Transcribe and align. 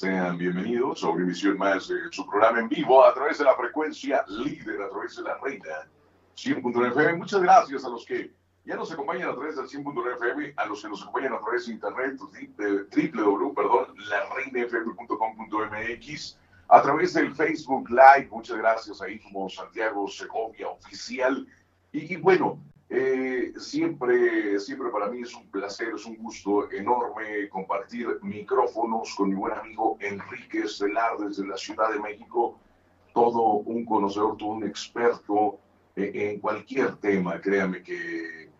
Sean 0.00 0.38
bienvenidos 0.38 1.04
a 1.04 1.10
una 1.10 1.24
emisión 1.24 1.58
más 1.58 1.88
de 1.88 1.96
su 2.10 2.26
programa 2.26 2.60
en 2.60 2.70
vivo 2.70 3.04
a 3.04 3.12
través 3.12 3.36
de 3.36 3.44
la 3.44 3.54
frecuencia 3.54 4.24
líder, 4.28 4.80
a 4.80 4.88
través 4.88 5.14
de 5.14 5.22
la 5.24 5.36
reina 5.36 5.90
100.9 6.38 6.92
FM. 6.92 7.18
Muchas 7.18 7.42
gracias 7.42 7.84
a 7.84 7.90
los 7.90 8.06
que 8.06 8.32
ya 8.64 8.76
nos 8.76 8.90
acompañan 8.90 9.28
a 9.28 9.34
través 9.34 9.56
del 9.56 9.66
100.9 9.66 10.14
FM, 10.14 10.54
a 10.56 10.64
los 10.64 10.80
que 10.80 10.88
nos 10.88 11.02
acompañan 11.02 11.34
a 11.34 11.40
través 11.40 11.66
de 11.66 11.72
internet, 11.74 12.18
www, 12.18 13.52
a 16.68 16.80
través 16.80 17.12
del 17.12 17.34
Facebook 17.34 17.90
Live. 17.90 18.28
Muchas 18.30 18.56
gracias 18.56 19.02
ahí 19.02 19.18
como 19.18 19.50
Santiago 19.50 20.08
Segovia 20.08 20.68
Oficial. 20.68 21.46
Y 21.92 22.16
bueno, 22.16 22.58
eh, 22.92 23.52
siempre, 23.56 24.58
siempre 24.58 24.90
para 24.90 25.08
mí 25.08 25.22
es 25.22 25.32
un 25.36 25.48
placer, 25.48 25.92
es 25.94 26.04
un 26.06 26.16
gusto 26.16 26.68
enorme 26.72 27.48
compartir 27.48 28.18
micrófonos 28.20 29.14
con 29.14 29.28
mi 29.28 29.36
buen 29.36 29.52
amigo 29.52 29.96
Enrique 30.00 30.62
Estelar 30.62 31.16
desde 31.18 31.46
la 31.46 31.56
Ciudad 31.56 31.92
de 31.92 32.00
México, 32.00 32.58
todo 33.14 33.58
un 33.58 33.84
conocedor, 33.84 34.36
todo 34.36 34.48
un 34.48 34.66
experto 34.66 35.60
eh, 35.94 36.10
en 36.14 36.40
cualquier 36.40 36.96
tema, 36.96 37.40
créame 37.40 37.80
que 37.84 38.50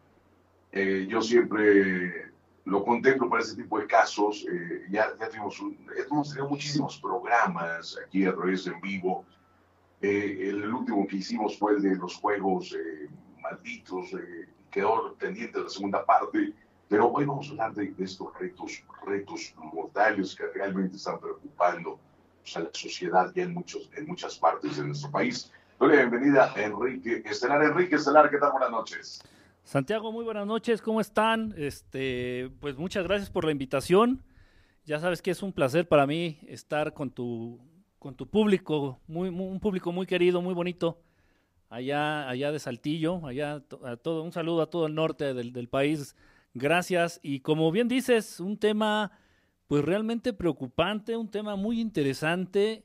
eh, 0.71 1.07
yo 1.11 1.21
siempre 1.21 2.31
lo 2.67 2.85
contemplo 2.85 3.29
para 3.29 3.43
ese 3.43 3.57
tipo 3.57 3.81
de 3.81 3.89
casos, 3.89 4.47
ya, 4.91 5.09
ya 5.19 5.29
tenemos 5.29 5.61
hemos 6.09 6.29
tenido 6.29 6.49
muchísimos 6.49 7.01
programas 7.01 7.99
aquí 8.07 8.25
a 8.27 8.33
través 8.33 8.65
de 8.65 8.71
en 8.71 8.81
vivo, 8.81 9.25
el 10.01 10.73
último 10.73 11.05
que 11.09 11.17
hicimos 11.17 11.59
fue 11.59 11.73
el 11.73 11.83
de 11.83 11.97
los 11.97 12.15
juegos 12.15 12.77
malditos, 13.51 14.13
eh, 14.15 14.49
quedó 14.71 15.15
pendiente 15.15 15.61
la 15.61 15.69
segunda 15.69 16.05
parte, 16.05 16.53
pero 16.89 17.11
hoy 17.13 17.25
vamos 17.25 17.49
a 17.49 17.51
hablar 17.51 17.75
de, 17.75 17.95
estos 17.99 18.29
retos, 18.39 18.83
retos 19.07 19.55
mortales 19.57 20.35
que 20.35 20.47
realmente 20.47 20.97
están 20.97 21.21
preocupando 21.21 21.99
pues, 22.43 22.57
a 22.57 22.61
la 22.61 22.71
sociedad 22.73 23.33
ya 23.35 23.45
en, 23.45 23.55
muchos, 23.55 23.91
en 23.97 24.07
muchas 24.07 24.39
partes 24.39 24.77
de 24.77 24.85
nuestro 24.85 25.11
país. 25.11 25.53
Doy 25.79 25.91
la 25.91 26.07
bienvenida 26.07 26.53
a 26.53 26.63
Enrique 26.63 27.23
Estelar. 27.25 27.63
Enrique 27.63 27.97
Estelar, 27.97 28.31
¿qué 28.31 28.39
tal? 28.39 28.53
Buenas 28.53 28.71
noches. 28.71 29.23
Santiago, 29.63 30.11
muy 30.11 30.25
buenas 30.25 30.47
noches, 30.47 30.83
¿cómo 30.83 31.01
están? 31.01 31.55
Este, 31.57 32.51
pues 32.61 32.77
muchas 32.77 33.05
gracias 33.05 33.31
por 33.31 33.45
la 33.45 33.53
invitación. 33.53 34.23
Ya 34.85 34.99
sabes 34.99 35.23
que 35.23 35.31
es 35.31 35.43
un 35.43 35.53
placer 35.53 35.87
para 35.87 36.07
mí 36.07 36.41
estar 36.49 36.93
con 36.93 37.11
tu, 37.11 37.61
con 37.99 38.15
tu 38.15 38.29
público, 38.29 38.99
muy, 39.07 39.29
un 39.29 39.61
público 39.61 39.93
muy 39.93 40.07
querido, 40.07 40.43
muy 40.43 40.55
bonito 40.55 40.99
allá, 41.71 42.29
allá 42.29 42.53
de 42.53 42.59
Saltillo, 42.59 43.27
allá 43.27 43.63
a 43.85 43.97
todo, 43.97 44.23
un 44.23 44.33
saludo 44.33 44.61
a 44.61 44.69
todo 44.69 44.87
el 44.87 44.95
norte 44.95 45.33
del, 45.33 45.69
país. 45.69 46.15
Gracias. 46.53 47.21
Y 47.23 47.41
como 47.41 47.71
bien 47.71 47.89
dices, 47.89 48.41
un 48.41 48.59
tema 48.59 49.13
pues 49.69 49.85
realmente 49.85 50.33
preocupante, 50.33 51.17
un 51.17 51.31
tema 51.31 51.55
muy 51.55 51.81
interesante 51.81 52.85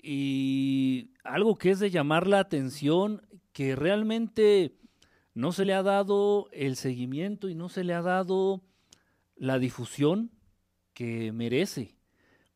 y 0.00 1.10
algo 1.24 1.56
que 1.56 1.72
es 1.72 1.80
de 1.80 1.90
llamar 1.90 2.28
la 2.28 2.38
atención, 2.38 3.26
que 3.52 3.74
realmente 3.74 4.78
no 5.34 5.50
se 5.50 5.64
le 5.64 5.74
ha 5.74 5.82
dado 5.82 6.48
el 6.52 6.76
seguimiento 6.76 7.48
y 7.48 7.56
no 7.56 7.68
se 7.68 7.82
le 7.82 7.94
ha 7.94 8.02
dado 8.02 8.62
la 9.34 9.58
difusión 9.58 10.30
que 10.92 11.32
merece. 11.32 11.93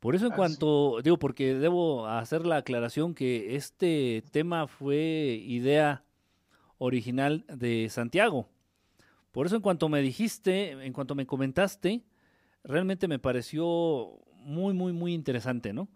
Por 0.01 0.15
eso 0.15 0.27
en 0.27 0.33
cuanto, 0.33 1.01
digo, 1.03 1.19
porque 1.19 1.55
debo 1.55 2.07
hacer 2.07 2.47
la 2.47 2.59
aclaración 2.59 3.15
que 3.15 3.57
este 3.57 4.23
tema 4.31 4.69
fue 4.69 5.43
idea 5.45 6.05
original 6.79 7.45
de 7.49 7.89
Santiago. 7.91 8.49
Por 9.33 9.47
eso 9.47 9.57
en 9.57 9.63
cuanto 9.63 9.89
me 9.89 10.01
dijiste, 10.01 10.71
en 10.71 10.93
cuanto 10.93 11.17
me 11.17 11.27
comentaste, 11.27 12.05
realmente 12.63 13.09
me 13.09 13.19
pareció 13.19 14.21
muy, 14.37 14.73
muy, 14.73 14.93
muy 14.93 15.15
interesante, 15.15 15.73
¿no? 15.73 15.89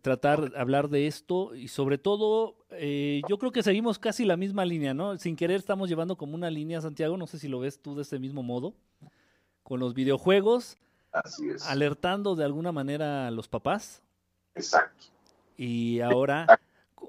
tratar 0.00 0.50
de 0.50 0.58
hablar 0.58 0.88
de 0.88 1.06
esto 1.06 1.54
y 1.54 1.68
sobre 1.68 1.96
todo, 1.96 2.56
eh, 2.72 3.22
yo 3.28 3.38
creo 3.38 3.52
que 3.52 3.62
seguimos 3.62 4.00
casi 4.00 4.24
la 4.24 4.36
misma 4.36 4.64
línea, 4.64 4.94
¿no? 4.94 5.16
Sin 5.16 5.36
querer 5.36 5.58
estamos 5.58 5.88
llevando 5.88 6.16
como 6.16 6.34
una 6.34 6.50
línea, 6.50 6.80
Santiago, 6.80 7.16
no 7.16 7.28
sé 7.28 7.38
si 7.38 7.46
lo 7.46 7.60
ves 7.60 7.80
tú 7.80 7.94
de 7.94 8.02
ese 8.02 8.18
mismo 8.18 8.42
modo, 8.42 8.74
con 9.62 9.78
los 9.78 9.94
videojuegos 9.94 10.76
Así 11.12 11.50
es. 11.50 11.66
Alertando 11.66 12.34
de 12.34 12.44
alguna 12.44 12.72
manera 12.72 13.28
a 13.28 13.30
los 13.30 13.48
papás. 13.48 14.02
Exacto. 14.54 15.06
Y 15.56 16.00
ahora 16.00 16.46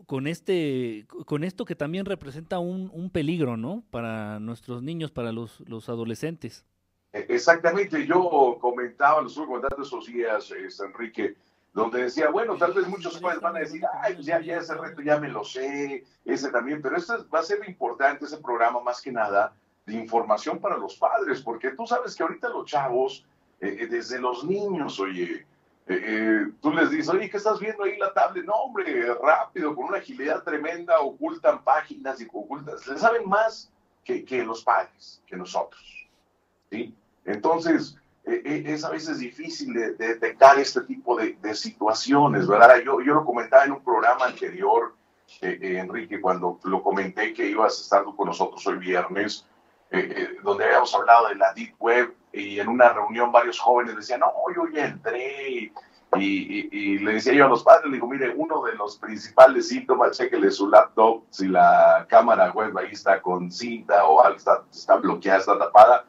con 0.06 0.28
este, 0.28 1.06
con 1.26 1.44
esto 1.44 1.66
que 1.66 1.76
también 1.76 2.06
representa 2.06 2.60
un, 2.60 2.90
un 2.94 3.10
peligro, 3.10 3.58
¿no? 3.58 3.84
Para 3.92 4.40
nuestros 4.40 4.82
niños, 4.82 5.12
para 5.12 5.32
los, 5.32 5.62
los 5.62 5.90
adolescentes. 5.90 6.66
E, 7.12 7.26
exactamente, 7.30 8.06
yo 8.06 8.58
comentaba, 8.60 9.22
lo 9.22 9.28
estuve 9.28 9.48
comentando 9.48 9.84
esos 9.84 10.06
días, 10.06 10.52
este, 10.52 10.86
Enrique, 10.86 11.36
donde 11.74 12.04
decía, 12.04 12.30
bueno, 12.30 12.56
tal 12.58 12.74
vez 12.74 12.88
muchos 12.88 13.20
padres 13.20 13.42
van 13.42 13.56
a 13.56 13.60
decir, 13.60 13.82
ay, 14.02 14.22
ya, 14.22 14.40
ya 14.42 14.58
ese 14.58 14.76
reto 14.76 15.02
ya 15.02 15.20
me 15.20 15.30
lo 15.30 15.44
sé, 15.44 16.04
ese 16.26 16.50
también, 16.52 16.82
pero 16.82 16.98
esto 16.98 17.28
va 17.34 17.40
a 17.40 17.44
ser 17.44 17.68
importante, 17.68 18.26
ese 18.26 18.38
programa 18.38 18.80
más 18.82 19.02
que 19.02 19.12
nada, 19.12 19.54
de 19.86 19.96
información 19.96 20.60
para 20.60 20.78
los 20.78 20.96
padres, 20.96 21.42
porque 21.42 21.72
tú 21.72 21.86
sabes 21.86 22.16
que 22.16 22.24
ahorita 22.24 22.50
los 22.50 22.66
chavos 22.66 23.26
eh, 23.60 23.78
eh, 23.80 23.88
desde 23.88 24.20
los 24.20 24.44
niños, 24.44 25.00
oye, 25.00 25.46
eh, 25.88 26.48
tú 26.62 26.72
les 26.72 26.90
dices, 26.90 27.10
oye, 27.10 27.30
¿qué 27.30 27.38
estás 27.38 27.60
viendo 27.60 27.84
ahí 27.84 27.98
la 27.98 28.14
tablet? 28.14 28.46
No, 28.46 28.54
hombre, 28.54 29.14
rápido, 29.22 29.76
con 29.76 29.86
una 29.86 29.98
agilidad 29.98 30.44
tremenda, 30.44 31.00
ocultan 31.00 31.64
páginas 31.64 32.20
y 32.22 32.28
ocultan, 32.32 32.76
le 32.88 32.98
saben 32.98 33.28
más 33.28 33.72
que, 34.04 34.24
que 34.26 34.44
los 34.44 34.64
padres, 34.64 35.22
que 35.26 35.36
nosotros, 35.36 35.82
¿sí? 36.70 36.94
Entonces, 37.26 37.98
es 38.26 38.86
a 38.86 38.90
veces 38.90 39.20
difícil 39.20 39.74
de, 39.74 39.94
detectar 39.94 40.58
este 40.58 40.82
tipo 40.82 41.18
de, 41.18 41.38
de, 41.42 41.54
situaciones, 41.54 42.48
¿verdad? 42.48 42.82
Yo, 42.84 43.02
yo 43.02 43.14
lo 43.14 43.26
comentaba 43.26 43.66
en 43.66 43.74
un 43.74 43.84
programa 43.84 44.26
anterior, 44.26 44.94
Enrique, 45.42 46.22
cuando 46.22 46.60
lo 46.64 46.84
comenté 46.84 47.34
que 47.34 47.48
ibas 47.48 47.80
estar 47.80 48.04
con 48.04 48.28
nosotros 48.28 48.66
hoy 48.68 48.78
viernes, 48.78 49.46
donde 50.44 50.66
habíamos 50.66 50.94
hablado 50.96 51.28
de 51.30 51.36
la 51.36 51.54
Deep 51.54 51.76
Web, 51.80 52.14
y 52.34 52.60
en 52.60 52.68
una 52.68 52.90
reunión 52.90 53.32
varios 53.32 53.60
jóvenes 53.60 53.96
decían, 53.96 54.22
no, 54.22 54.34
yo 54.56 54.68
ya 54.74 54.86
entré. 54.86 55.72
Y, 56.16 57.00
le 57.00 57.14
decía 57.14 57.34
yo 57.34 57.46
a 57.46 57.50
los 57.50 57.64
padres, 57.64 57.86
le 57.86 57.94
digo, 57.94 58.08
mire, 58.08 58.34
uno 58.36 58.64
de 58.64 58.74
los 58.74 58.98
principales 58.98 59.70
síntomas, 59.70 60.18
chequele 60.18 60.52
su 60.52 60.70
laptop, 60.70 61.24
si 61.30 61.48
la 61.48 62.06
cámara 62.08 62.52
web 62.52 62.78
ahí 62.78 62.90
está 62.92 63.20
con 63.20 63.52
cinta 63.52 64.06
o 64.06 64.28
está, 64.32 64.64
está 64.72 64.98
bloqueada, 64.98 65.40
está 65.40 65.58
tapada, 65.58 66.06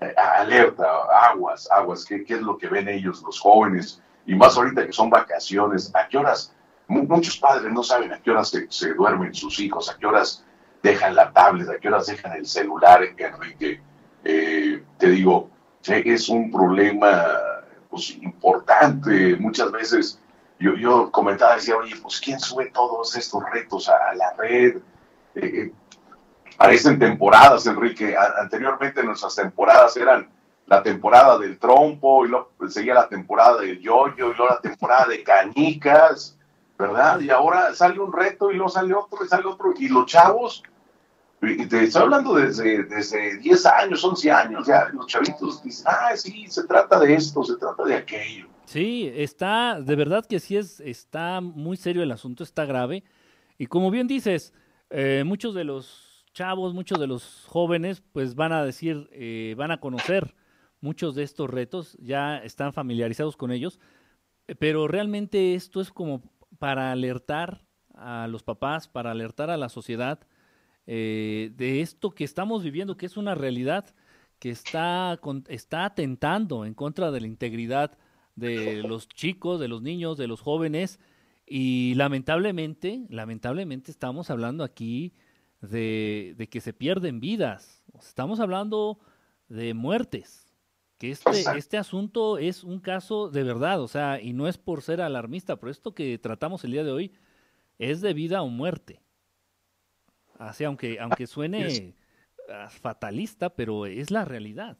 eh, 0.00 0.14
alerta, 0.16 0.86
aguas, 1.30 1.68
aguas, 1.70 2.04
¿qué, 2.04 2.24
¿qué, 2.24 2.34
es 2.34 2.42
lo 2.42 2.56
que 2.58 2.68
ven 2.68 2.88
ellos, 2.88 3.22
los 3.22 3.40
jóvenes? 3.40 4.00
Y 4.24 4.36
más 4.36 4.56
ahorita 4.56 4.86
que 4.86 4.92
son 4.92 5.10
vacaciones, 5.10 5.92
¿a 5.96 6.06
qué 6.06 6.18
horas? 6.18 6.54
Muchos 6.86 7.36
padres 7.38 7.72
no 7.72 7.82
saben 7.82 8.12
a 8.12 8.20
qué 8.20 8.30
horas 8.30 8.52
se, 8.68 8.94
duermen 8.94 9.34
sus 9.34 9.58
hijos, 9.60 9.90
a 9.90 9.96
qué 9.96 10.06
horas 10.06 10.44
dejan 10.82 11.14
la 11.14 11.32
tablet, 11.32 11.68
a 11.68 11.78
qué 11.78 11.88
horas 11.88 12.06
dejan 12.06 12.32
el 12.32 12.46
celular, 12.46 13.02
Enrique. 13.16 13.80
Eh, 14.24 14.82
te 14.98 15.08
digo, 15.08 15.50
es 15.86 16.28
un 16.28 16.50
problema 16.50 17.26
pues, 17.88 18.10
importante. 18.10 19.36
Muchas 19.36 19.70
veces 19.70 20.20
yo, 20.58 20.74
yo 20.74 21.10
comentaba, 21.10 21.56
decía, 21.56 21.76
oye, 21.76 21.94
pues 22.02 22.20
¿quién 22.20 22.38
sube 22.38 22.70
todos 22.70 23.16
estos 23.16 23.42
retos 23.50 23.88
a, 23.88 24.14
la 24.14 24.32
red? 24.34 24.76
Eh, 25.34 25.40
eh, 25.42 25.72
parecen 26.56 26.98
temporadas, 26.98 27.66
Enrique. 27.66 28.14
anteriormente 28.38 29.02
nuestras 29.02 29.34
temporadas 29.34 29.96
eran 29.96 30.28
la 30.66 30.82
temporada 30.82 31.38
del 31.38 31.58
trompo, 31.58 32.24
y 32.24 32.28
luego 32.28 32.52
seguía 32.68 32.94
la 32.94 33.08
temporada 33.08 33.60
del 33.60 33.80
yoyo, 33.80 34.30
y 34.30 34.36
luego 34.36 34.54
la 34.54 34.60
temporada 34.60 35.06
de 35.06 35.22
canicas, 35.24 36.38
¿verdad? 36.78 37.18
Y 37.20 37.30
ahora 37.30 37.74
sale 37.74 37.98
un 37.98 38.12
reto, 38.12 38.52
y 38.52 38.54
luego 38.54 38.70
sale 38.70 38.94
otro, 38.94 39.24
y 39.24 39.28
sale 39.28 39.46
otro. 39.46 39.74
Y 39.76 39.88
los 39.88 40.06
chavos 40.06 40.62
y 41.42 41.66
te 41.66 41.84
estoy 41.84 42.02
hablando 42.02 42.34
desde, 42.34 42.84
desde 42.84 43.38
10 43.38 43.66
años, 43.66 44.04
11 44.04 44.30
años, 44.30 44.66
ya 44.66 44.88
los 44.92 45.06
chavitos 45.06 45.62
dicen, 45.62 45.86
ah, 45.88 46.14
sí, 46.14 46.46
se 46.48 46.64
trata 46.64 47.00
de 47.00 47.14
esto, 47.14 47.42
se 47.42 47.56
trata 47.56 47.82
de 47.84 47.94
aquello. 47.94 48.46
Sí, 48.66 49.10
está, 49.14 49.80
de 49.80 49.96
verdad 49.96 50.26
que 50.26 50.38
sí 50.38 50.56
es, 50.56 50.80
está 50.80 51.40
muy 51.40 51.76
serio 51.76 52.02
el 52.02 52.12
asunto, 52.12 52.44
está 52.44 52.66
grave. 52.66 53.04
Y 53.56 53.66
como 53.66 53.90
bien 53.90 54.06
dices, 54.06 54.52
eh, 54.90 55.24
muchos 55.24 55.54
de 55.54 55.64
los 55.64 56.26
chavos, 56.34 56.74
muchos 56.74 57.00
de 57.00 57.06
los 57.06 57.46
jóvenes, 57.48 58.02
pues 58.12 58.34
van 58.34 58.52
a 58.52 58.64
decir, 58.64 59.08
eh, 59.12 59.54
van 59.56 59.70
a 59.70 59.80
conocer 59.80 60.34
muchos 60.80 61.14
de 61.14 61.22
estos 61.22 61.48
retos, 61.48 61.96
ya 62.00 62.38
están 62.38 62.72
familiarizados 62.72 63.36
con 63.36 63.50
ellos, 63.50 63.80
pero 64.58 64.88
realmente 64.88 65.54
esto 65.54 65.80
es 65.80 65.90
como 65.90 66.22
para 66.58 66.92
alertar 66.92 67.64
a 67.94 68.28
los 68.28 68.42
papás, 68.42 68.88
para 68.88 69.10
alertar 69.10 69.50
a 69.50 69.56
la 69.56 69.68
sociedad 69.68 70.20
eh, 70.92 71.52
de 71.56 71.82
esto 71.82 72.10
que 72.10 72.24
estamos 72.24 72.64
viviendo, 72.64 72.96
que 72.96 73.06
es 73.06 73.16
una 73.16 73.36
realidad 73.36 73.94
que 74.40 74.50
está, 74.50 75.20
está 75.46 75.84
atentando 75.84 76.64
en 76.64 76.74
contra 76.74 77.12
de 77.12 77.20
la 77.20 77.28
integridad 77.28 77.96
de 78.34 78.82
los 78.82 79.06
chicos, 79.06 79.60
de 79.60 79.68
los 79.68 79.82
niños, 79.82 80.18
de 80.18 80.26
los 80.26 80.40
jóvenes. 80.40 80.98
Y 81.46 81.94
lamentablemente, 81.94 83.06
lamentablemente 83.08 83.92
estamos 83.92 84.30
hablando 84.30 84.64
aquí 84.64 85.14
de, 85.60 86.48
que 86.50 86.60
se 86.60 86.72
pierden 86.72 87.20
vidas. 87.20 87.84
Estamos 87.96 88.40
hablando 88.40 88.98
de 89.48 89.74
muertes. 89.74 90.52
que 90.98 91.12
este, 91.12 91.30
este 91.56 91.78
asunto 91.78 92.36
es 92.36 92.64
un 92.64 92.80
caso 92.80 93.30
de 93.30 93.44
verdad, 93.44 93.80
o 93.80 93.86
sea, 93.86 94.20
y 94.20 94.32
no 94.32 94.48
es 94.48 94.58
por 94.58 94.82
ser 94.82 95.02
alarmista, 95.02 95.54
pero 95.54 95.70
esto 95.70 95.94
que 95.94 96.18
tratamos 96.18 96.64
el 96.64 96.72
día 96.72 96.82
de 96.82 96.90
hoy 96.90 97.12
es 97.78 98.00
de 98.00 98.12
vida 98.12 98.42
o 98.42 98.48
muerte. 98.48 99.00
Así, 100.40 100.64
aunque, 100.64 100.98
aunque 101.00 101.26
suene 101.26 101.94
fatalista, 102.80 103.50
pero 103.50 103.86
es 103.86 104.10
la 104.10 104.24
realidad. 104.24 104.76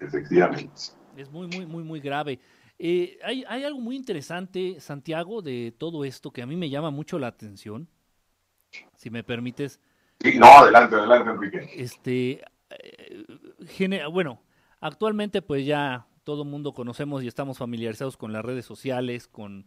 Efectivamente. 0.00 0.72
Es 1.16 1.30
muy, 1.30 1.48
muy, 1.48 1.66
muy, 1.66 1.82
muy 1.82 2.00
grave. 2.00 2.38
Eh, 2.78 3.18
hay, 3.24 3.44
hay, 3.48 3.64
algo 3.64 3.80
muy 3.80 3.96
interesante, 3.96 4.78
Santiago, 4.78 5.42
de 5.42 5.74
todo 5.76 6.04
esto 6.04 6.30
que 6.30 6.42
a 6.42 6.46
mí 6.46 6.56
me 6.56 6.70
llama 6.70 6.90
mucho 6.90 7.18
la 7.18 7.26
atención. 7.26 7.88
Si 8.96 9.10
me 9.10 9.24
permites. 9.24 9.80
Sí, 10.20 10.38
no, 10.38 10.46
adelante, 10.46 10.94
adelante, 10.94 11.30
Enrique. 11.30 11.70
Este, 11.74 12.44
eh, 12.70 14.04
bueno, 14.12 14.40
actualmente 14.80 15.42
pues 15.42 15.66
ya 15.66 16.06
todo 16.22 16.42
el 16.42 16.48
mundo 16.48 16.72
conocemos 16.72 17.24
y 17.24 17.28
estamos 17.28 17.58
familiarizados 17.58 18.16
con 18.16 18.32
las 18.32 18.44
redes 18.44 18.64
sociales, 18.64 19.26
con 19.26 19.66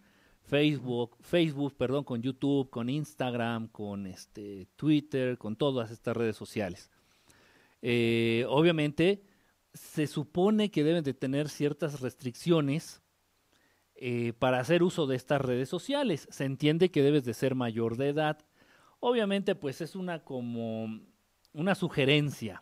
Facebook, 0.51 1.15
Facebook, 1.21 1.77
perdón, 1.77 2.03
con 2.03 2.21
YouTube, 2.21 2.69
con 2.69 2.89
Instagram, 2.89 3.69
con 3.69 4.05
este 4.05 4.67
Twitter, 4.75 5.37
con 5.37 5.55
todas 5.55 5.91
estas 5.91 6.17
redes 6.17 6.35
sociales. 6.35 6.91
Eh, 7.81 8.45
obviamente 8.49 9.23
se 9.73 10.07
supone 10.07 10.69
que 10.69 10.83
deben 10.83 11.05
de 11.05 11.13
tener 11.13 11.47
ciertas 11.47 12.01
restricciones 12.01 13.01
eh, 13.95 14.33
para 14.39 14.59
hacer 14.59 14.83
uso 14.83 15.07
de 15.07 15.15
estas 15.15 15.39
redes 15.39 15.69
sociales. 15.69 16.27
Se 16.29 16.43
entiende 16.43 16.91
que 16.91 17.01
debes 17.01 17.23
de 17.23 17.33
ser 17.33 17.55
mayor 17.55 17.95
de 17.95 18.09
edad. 18.09 18.37
Obviamente, 18.99 19.55
pues 19.55 19.79
es 19.79 19.95
una 19.95 20.25
como 20.25 20.99
una 21.53 21.75
sugerencia, 21.75 22.61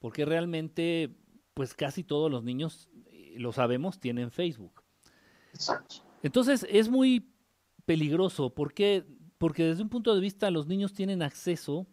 porque 0.00 0.26
realmente, 0.26 1.16
pues 1.54 1.72
casi 1.72 2.04
todos 2.04 2.30
los 2.30 2.44
niños, 2.44 2.90
eh, 3.06 3.36
lo 3.38 3.54
sabemos, 3.54 4.00
tienen 4.00 4.30
Facebook. 4.30 4.82
Entonces 6.22 6.66
es 6.70 6.88
muy 6.88 7.34
peligroso, 7.84 8.50
porque 8.54 9.04
porque 9.42 9.64
desde 9.64 9.82
un 9.82 9.88
punto 9.88 10.14
de 10.14 10.20
vista 10.20 10.52
los 10.52 10.68
niños 10.68 10.92
tienen 10.92 11.20
acceso 11.20 11.88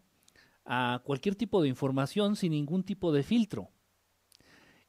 a 0.64 1.02
cualquier 1.02 1.34
tipo 1.34 1.60
de 1.60 1.68
información 1.68 2.36
sin 2.36 2.52
ningún 2.52 2.84
tipo 2.84 3.10
de 3.10 3.24
filtro. 3.24 3.70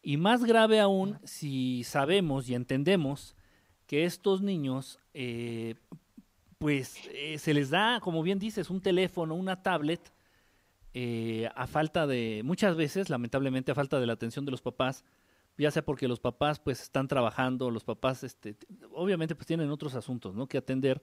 Y 0.04 0.18
más 0.18 0.44
grave 0.44 0.80
aún 0.80 1.18
si 1.24 1.84
sabemos 1.84 2.48
y 2.48 2.54
entendemos 2.54 3.36
que 3.88 4.06
estos 4.06 4.44
niños, 4.44 5.00
eh, 5.16 5.74
pues 6.60 7.10
eh, 7.16 7.40
se 7.40 7.56
les 7.56 7.72
da, 7.72 8.00
como 8.00 8.22
bien 8.22 8.38
dices, 8.38 8.70
un 8.70 8.80
teléfono, 8.80 9.34
una 9.34 9.64
tablet, 9.64 10.14
eh, 10.94 11.50
a 11.56 11.66
falta 11.66 12.06
de, 12.06 12.44
muchas 12.46 12.76
veces, 12.76 13.10
lamentablemente, 13.10 13.72
a 13.72 13.76
falta 13.76 14.00
de 14.00 14.06
la 14.06 14.14
atención 14.14 14.46
de 14.46 14.52
los 14.52 14.62
papás, 14.62 15.04
ya 15.57 15.71
sea 15.71 15.83
porque 15.83 16.07
los 16.07 16.19
papás 16.19 16.59
pues 16.59 16.81
están 16.81 17.07
trabajando, 17.07 17.69
los 17.69 17.83
papás, 17.83 18.24
este, 18.24 18.56
obviamente 18.94 19.36
pues 19.36 19.48
tienen 19.48 19.69
otros 19.69 19.95
asuntos, 19.95 20.36
¿no? 20.36 20.48
Que 20.48 20.57
atender. 20.57 21.01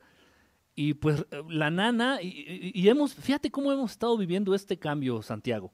Y 0.74 0.94
pues 0.94 1.26
la 1.48 1.70
nana, 1.70 2.22
y, 2.22 2.72
y 2.74 2.88
hemos, 2.88 3.14
fíjate 3.14 3.50
cómo 3.50 3.72
hemos 3.72 3.92
estado 3.92 4.16
viviendo 4.16 4.54
este 4.54 4.78
cambio, 4.78 5.22
Santiago. 5.22 5.72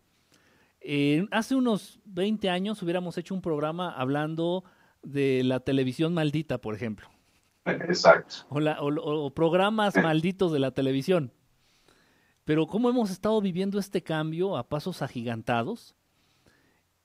Eh, 0.86 1.26
hace 1.30 1.54
unos 1.54 1.98
20 2.04 2.50
años 2.50 2.82
hubiéramos 2.82 3.16
hecho 3.16 3.34
un 3.34 3.40
programa 3.40 3.90
hablando 3.90 4.64
de 5.02 5.42
la 5.42 5.60
televisión 5.60 6.12
maldita, 6.12 6.58
por 6.58 6.74
ejemplo. 6.74 7.08
Exacto. 7.64 8.36
O, 8.50 9.30
programas 9.30 9.96
malditos 9.96 10.52
de 10.52 10.58
la 10.58 10.72
televisión. 10.72 11.32
Pero 12.44 12.66
cómo 12.66 12.90
hemos 12.90 13.10
estado 13.10 13.40
viviendo 13.40 13.78
este 13.78 14.02
cambio 14.02 14.58
a 14.58 14.68
pasos 14.68 15.00
agigantados. 15.00 15.96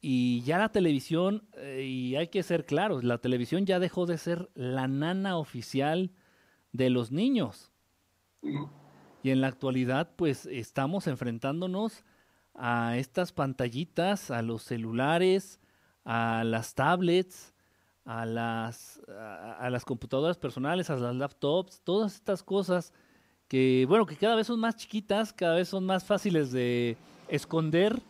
Y 0.02 0.42
ya 0.44 0.58
la 0.58 0.70
televisión, 0.70 1.48
eh, 1.58 1.84
y 1.84 2.16
hay 2.16 2.30
que 2.30 2.44
ser 2.44 2.66
claros, 2.66 3.04
la 3.04 3.18
televisión 3.18 3.66
ya 3.66 3.80
dejó 3.80 4.06
de 4.06 4.18
ser 4.18 4.50
la 4.56 4.88
nana 4.88 5.38
oficial 5.38 6.12
de 6.72 6.90
los 6.90 7.12
niños. 7.12 7.72
Y 9.22 9.32
en 9.32 9.42
la 9.42 9.48
actualidad, 9.48 10.12
pues 10.16 10.46
estamos 10.46 11.08
enfrentándonos 11.08 12.06
a 12.56 12.98
estas 12.98 13.34
pantallitas, 13.34 14.32
a 14.32 14.42
los 14.42 14.64
celulares, 14.64 15.60
a 16.06 16.44
las 16.46 16.74
tablets, 16.76 17.54
a 18.06 18.26
las, 18.26 19.02
a, 19.08 19.70
las 19.70 19.86
computadoras 19.86 20.38
personales, 20.38 20.90
a 20.90 20.96
las 20.96 21.16
laptops, 21.16 21.82
todas 21.84 22.16
estas 22.16 22.42
cosas 22.42 22.94
que, 23.48 23.86
bueno, 23.88 24.06
que 24.06 24.16
cada 24.16 24.36
vez 24.36 24.48
son 24.48 24.60
más 24.60 24.76
chiquitas, 24.76 25.34
cada 25.34 25.56
vez 25.56 25.70
son 25.70 25.86
más 25.86 26.04
fáciles 26.04 26.52
de 26.52 26.98
esconder. 27.28 28.02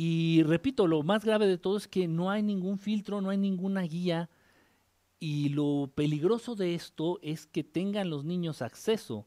Y 0.00 0.44
repito, 0.44 0.86
lo 0.86 1.02
más 1.02 1.24
grave 1.24 1.48
de 1.48 1.58
todo 1.58 1.76
es 1.76 1.88
que 1.88 2.06
no 2.06 2.30
hay 2.30 2.40
ningún 2.40 2.78
filtro, 2.78 3.20
no 3.20 3.30
hay 3.30 3.36
ninguna 3.36 3.80
guía. 3.80 4.30
Y 5.18 5.48
lo 5.48 5.90
peligroso 5.92 6.54
de 6.54 6.76
esto 6.76 7.18
es 7.20 7.48
que 7.48 7.64
tengan 7.64 8.08
los 8.08 8.24
niños 8.24 8.62
acceso 8.62 9.26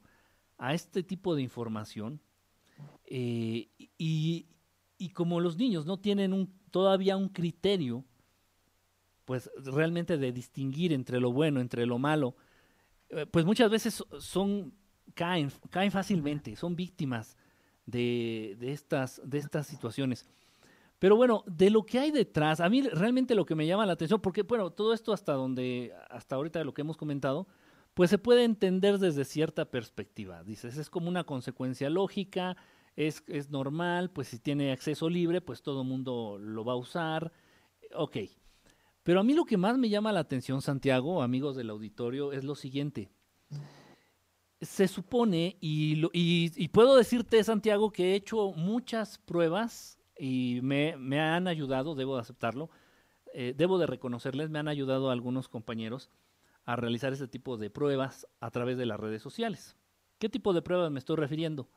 a 0.58 0.74
este 0.74 1.04
tipo 1.04 1.36
de 1.36 1.42
información 1.42 2.22
eh, 3.04 3.68
y, 3.98 4.48
como 5.14 5.42
los 5.42 5.58
niños 5.58 5.86
no 5.86 6.00
tienen 6.00 6.32
un, 6.32 6.50
todavía 6.72 7.18
un 7.18 7.28
criterio, 7.28 8.06
pues 9.26 9.52
realmente 9.58 10.18
de 10.18 10.32
distinguir 10.32 10.94
entre 10.94 11.20
lo 11.20 11.34
bueno, 11.34 11.60
entre 11.60 11.86
lo 11.86 12.00
malo, 12.00 12.38
eh, 13.10 13.26
pues 13.26 13.44
muchas 13.44 13.70
veces 13.70 14.06
son, 14.22 14.74
caen, 15.16 15.52
caen 15.70 15.92
fácilmente, 15.92 16.56
son 16.56 16.78
víctimas 16.78 17.36
de, 17.86 18.56
de, 18.58 18.72
estas, 18.72 19.22
de 19.26 19.38
estas 19.40 19.68
situaciones. 19.68 20.26
Pero 21.02 21.16
bueno, 21.16 21.44
de 21.48 21.72
lo 21.72 21.84
que 21.84 21.98
hay 21.98 22.12
detrás, 22.12 22.60
a 22.60 22.70
mí 22.70 22.84
realmente 22.84 23.34
lo 23.34 23.44
que 23.44 23.56
me 23.56 23.66
llama 23.66 23.88
la 23.88 23.94
atención, 23.94 24.22
porque 24.22 24.44
bueno, 24.44 24.70
todo 24.70 24.94
esto 24.94 25.14
hasta 25.14 25.34
donde, 25.34 25.96
hasta 26.12 26.36
ahorita 26.36 26.60
de 26.60 26.66
lo 26.66 26.76
que 26.76 26.82
hemos 26.82 26.96
comentado, 26.96 27.48
pues 27.96 28.12
se 28.12 28.20
puede 28.20 28.44
entender 28.44 29.00
desde 29.00 29.26
cierta 29.26 29.66
perspectiva. 29.66 30.44
Dices, 30.44 30.78
es 30.78 30.92
como 30.92 31.10
una 31.10 31.24
consecuencia 31.24 31.90
lógica, 31.90 32.56
es, 32.96 33.24
es 33.26 33.50
normal, 33.50 34.12
pues 34.12 34.28
si 34.28 34.38
tiene 34.38 34.72
acceso 34.72 35.10
libre, 35.10 35.42
pues 35.42 35.64
todo 35.64 35.82
el 35.82 35.88
mundo 35.88 36.38
lo 36.40 36.64
va 36.64 36.74
a 36.74 36.78
usar. 36.78 37.32
Ok. 37.96 38.18
Pero 39.02 39.22
a 39.22 39.24
mí 39.24 39.34
lo 39.34 39.46
que 39.46 39.58
más 39.58 39.80
me 39.80 39.90
llama 39.90 40.12
la 40.12 40.20
atención, 40.20 40.62
Santiago, 40.62 41.24
amigos 41.24 41.56
del 41.56 41.72
auditorio, 41.72 42.32
es 42.32 42.44
lo 42.44 42.54
siguiente. 42.54 43.10
Se 44.62 44.88
supone, 44.88 45.58
y, 45.62 46.00
y, 46.14 46.68
puedo 46.68 46.96
decirte, 46.96 47.44
Santiago, 47.44 47.90
que 47.90 48.12
he 48.12 48.16
hecho 48.16 48.52
muchas 48.52 49.18
pruebas 49.18 49.98
y 50.24 50.60
me, 50.62 50.96
me 50.98 51.20
han 51.20 51.48
ayudado, 51.48 51.96
debo 51.96 52.14
de 52.14 52.22
aceptarlo, 52.22 52.70
eh, 53.34 53.56
debo 53.58 53.80
de 53.80 53.88
reconocerles, 53.88 54.52
me 54.52 54.60
han 54.60 54.68
ayudado 54.68 55.10
algunos 55.10 55.50
compañeros 55.50 56.12
a 56.64 56.76
realizar 56.76 57.12
este 57.12 57.28
tipo 57.28 57.58
de 57.58 57.72
pruebas 57.72 58.28
a 58.40 58.52
través 58.52 58.78
de 58.78 58.86
las 58.86 59.00
redes 59.00 59.24
sociales. 59.24 59.76
¿Qué 60.20 60.30
tipo 60.30 60.54
de 60.54 60.62
pruebas 60.62 60.92
me 60.92 61.00
estoy 61.00 61.16
refiriendo? 61.16 61.70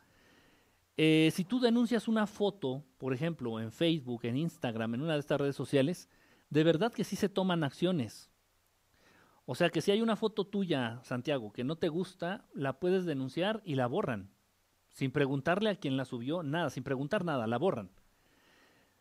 Eh, 0.99 1.31
si 1.33 1.47
tú 1.47 1.59
denuncias 1.59 2.07
una 2.07 2.27
foto, 2.27 2.85
por 2.99 3.15
ejemplo, 3.15 3.61
en 3.61 3.73
Facebook, 3.73 4.21
en 4.25 4.37
Instagram, 4.37 4.93
en 4.97 5.01
una 5.01 5.15
de 5.15 5.21
estas 5.21 5.41
redes 5.41 5.57
sociales, 5.57 6.11
de 6.51 6.65
verdad 6.65 6.93
que 6.93 7.05
sí 7.05 7.17
se 7.17 7.31
toman 7.31 7.65
acciones. 7.65 8.31
O 9.47 9.55
sea 9.55 9.71
que 9.71 9.81
si 9.81 9.91
hay 9.91 10.03
una 10.03 10.17
foto 10.17 10.47
tuya, 10.47 11.01
Santiago, 11.03 11.51
que 11.51 11.65
no 11.65 11.77
te 11.77 11.89
gusta, 11.89 12.45
la 12.53 12.79
puedes 12.79 13.07
denunciar 13.07 13.63
y 13.65 13.77
la 13.77 13.87
borran. 13.87 14.35
Sin 14.93 15.13
preguntarle 15.13 15.71
a 15.71 15.77
quien 15.77 15.97
la 15.97 16.05
subió, 16.05 16.43
nada, 16.43 16.69
sin 16.69 16.85
preguntar 16.85 17.25
nada, 17.25 17.47
la 17.47 17.57
borran. 17.57 17.91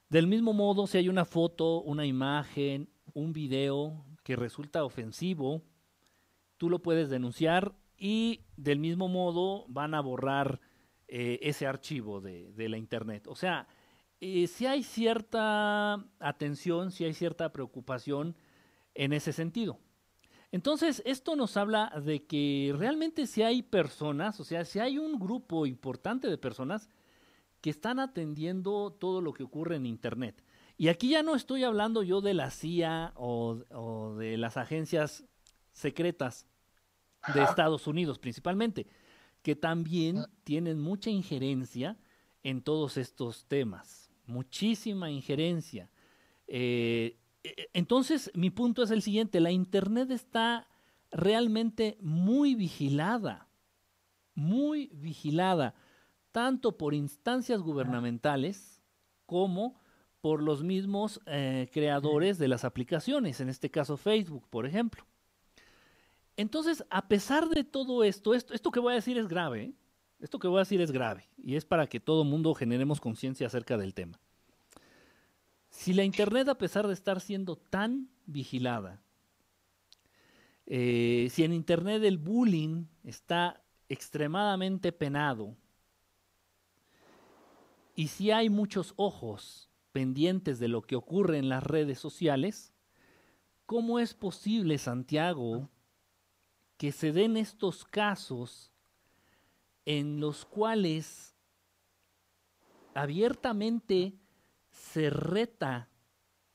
Del 0.09 0.27
mismo 0.27 0.53
modo, 0.53 0.87
si 0.87 0.97
hay 0.97 1.09
una 1.09 1.25
foto, 1.25 1.81
una 1.81 2.05
imagen, 2.05 2.89
un 3.13 3.33
video 3.33 4.05
que 4.23 4.35
resulta 4.35 4.83
ofensivo, 4.83 5.63
tú 6.57 6.69
lo 6.69 6.81
puedes 6.81 7.09
denunciar 7.09 7.75
y 7.97 8.41
del 8.57 8.79
mismo 8.79 9.07
modo 9.07 9.65
van 9.67 9.93
a 9.93 10.01
borrar 10.01 10.59
eh, 11.07 11.39
ese 11.41 11.67
archivo 11.67 12.21
de, 12.21 12.53
la 12.69 12.77
Internet. 12.77 13.27
O 13.27 13.35
sea, 13.35 13.67
eh, 14.19 14.47
si 14.47 14.65
hay 14.65 14.83
cierta 14.83 16.03
atención, 16.19 16.91
si 16.91 17.05
hay 17.05 17.13
cierta 17.13 17.51
preocupación 17.51 18.35
en 18.95 19.13
ese 19.13 19.33
sentido. 19.33 19.79
Entonces, 20.51 21.01
esto 21.05 21.35
nos 21.35 21.57
habla 21.57 21.91
de 22.05 22.25
que 22.25 22.73
realmente 22.77 23.25
si 23.25 23.41
hay 23.41 23.63
personas, 23.63 24.39
o 24.39 24.43
sea, 24.43 24.65
si 24.65 24.79
hay 24.79 24.99
un 24.99 25.19
grupo 25.19 25.65
importante 25.65 26.29
de 26.29 26.37
personas 26.37 26.89
que 27.63 27.69
están 27.69 27.97
atendiendo 27.99 28.91
todo 28.91 29.21
lo 29.21 29.31
que 29.31 29.43
ocurre 29.43 29.77
en 29.77 29.85
Internet. 29.85 30.43
Y 30.77 30.89
aquí 30.89 31.11
ya 31.11 31.23
no 31.23 31.33
estoy 31.33 31.63
hablando 31.63 32.03
yo 32.03 32.19
de 32.19 32.33
la 32.33 32.51
CIA 32.51 33.13
o, 33.15 33.63
o 33.71 34.15
de 34.15 34.35
las 34.35 34.57
agencias 34.57 35.23
secretas 35.71 36.45
de 37.33 37.41
Estados 37.41 37.87
Unidos 37.87 38.19
principalmente, 38.19 38.85
que 39.41 39.55
también 39.55 40.17
ah. 40.17 40.29
tienen 40.43 40.77
mucha 40.77 41.09
injerencia 41.09 41.97
en 42.43 42.61
todos 42.61 42.97
estos 42.97 43.45
temas, 43.45 44.11
muchísima 44.25 45.09
injerencia. 45.09 45.89
Eh, 46.47 47.17
e, 47.45 47.69
entonces, 47.71 48.29
mi 48.35 48.49
punto 48.49 48.83
es 48.83 48.91
el 48.91 49.01
siguiente, 49.01 49.39
la 49.39 49.51
Internet 49.51 50.11
está 50.11 50.67
realmente 51.11 51.97
muy 52.01 52.55
vigilada, 52.55 53.47
muy 54.35 54.89
vigilada, 54.93 55.75
tanto 56.33 56.77
por 56.77 56.93
instancias 56.93 57.61
gubernamentales 57.61 58.81
como 59.25 59.79
por 60.19 60.41
los 60.41 60.63
mismos 60.63 61.21
eh, 61.27 61.69
creadores 61.71 62.37
de 62.37 62.49
las 62.49 62.65
aplicaciones, 62.65 63.39
en 63.39 63.49
este 63.49 63.69
caso 63.69 63.95
Facebook, 63.95 64.47
por 64.49 64.65
ejemplo. 64.65 65.05
Entonces, 66.35 66.83
a 66.89 67.07
pesar 67.07 67.47
de 67.49 67.63
todo 67.63 68.03
esto, 68.03 68.33
esto, 68.33 68.53
esto 68.53 68.71
que 68.71 68.79
voy 68.79 68.93
a 68.93 68.95
decir 68.95 69.17
es 69.17 69.27
grave, 69.27 69.63
¿eh? 69.63 69.73
esto 70.19 70.39
que 70.39 70.47
voy 70.47 70.57
a 70.57 70.61
decir 70.61 70.81
es 70.81 70.91
grave, 70.91 71.29
y 71.37 71.55
es 71.55 71.65
para 71.65 71.87
que 71.87 71.99
todo 71.99 72.23
mundo 72.23 72.53
generemos 72.55 72.99
conciencia 72.99 73.47
acerca 73.47 73.77
del 73.77 73.93
tema. 73.93 74.19
Si 75.69 75.93
la 75.93 76.03
Internet, 76.03 76.47
a 76.49 76.57
pesar 76.57 76.87
de 76.87 76.93
estar 76.93 77.21
siendo 77.21 77.55
tan 77.55 78.09
vigilada, 78.25 79.03
eh, 80.65 81.27
si 81.29 81.43
en 81.43 81.53
Internet 81.53 82.03
el 82.03 82.17
bullying 82.17 82.85
está 83.03 83.61
extremadamente 83.89 84.91
penado, 84.91 85.55
y 87.95 88.07
si 88.07 88.31
hay 88.31 88.49
muchos 88.49 88.93
ojos 88.95 89.69
pendientes 89.91 90.59
de 90.59 90.67
lo 90.67 90.81
que 90.81 90.95
ocurre 90.95 91.37
en 91.37 91.49
las 91.49 91.63
redes 91.63 91.99
sociales, 91.99 92.73
¿cómo 93.65 93.99
es 93.99 94.13
posible, 94.13 94.77
Santiago, 94.77 95.69
que 96.77 96.91
se 96.91 97.11
den 97.11 97.37
estos 97.37 97.85
casos 97.85 98.71
en 99.85 100.19
los 100.19 100.45
cuales 100.45 101.35
abiertamente 102.95 104.17
se 104.71 105.09
reta 105.09 105.89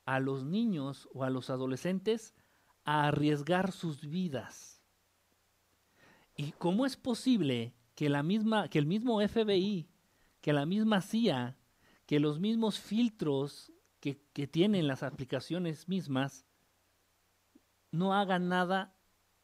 a 0.05 0.19
los 0.19 0.43
niños 0.43 1.07
o 1.13 1.23
a 1.23 1.29
los 1.29 1.49
adolescentes 1.49 2.35
a 2.83 3.07
arriesgar 3.07 3.71
sus 3.71 4.09
vidas? 4.09 4.83
¿Y 6.35 6.51
cómo 6.53 6.85
es 6.85 6.97
posible 6.97 7.73
que 7.95 8.09
la 8.09 8.23
misma 8.23 8.69
que 8.69 8.79
el 8.79 8.85
mismo 8.85 9.19
FBI, 9.25 9.89
que 10.41 10.53
la 10.53 10.65
misma 10.65 11.01
CIA 11.01 11.55
que 12.09 12.19
los 12.19 12.39
mismos 12.39 12.79
filtros 12.79 13.71
que, 13.99 14.15
tienen 14.47 14.87
las 14.87 15.03
aplicaciones 15.03 15.87
mismas 15.87 16.43
no 17.91 18.15
hagan 18.15 18.49
nada 18.49 18.95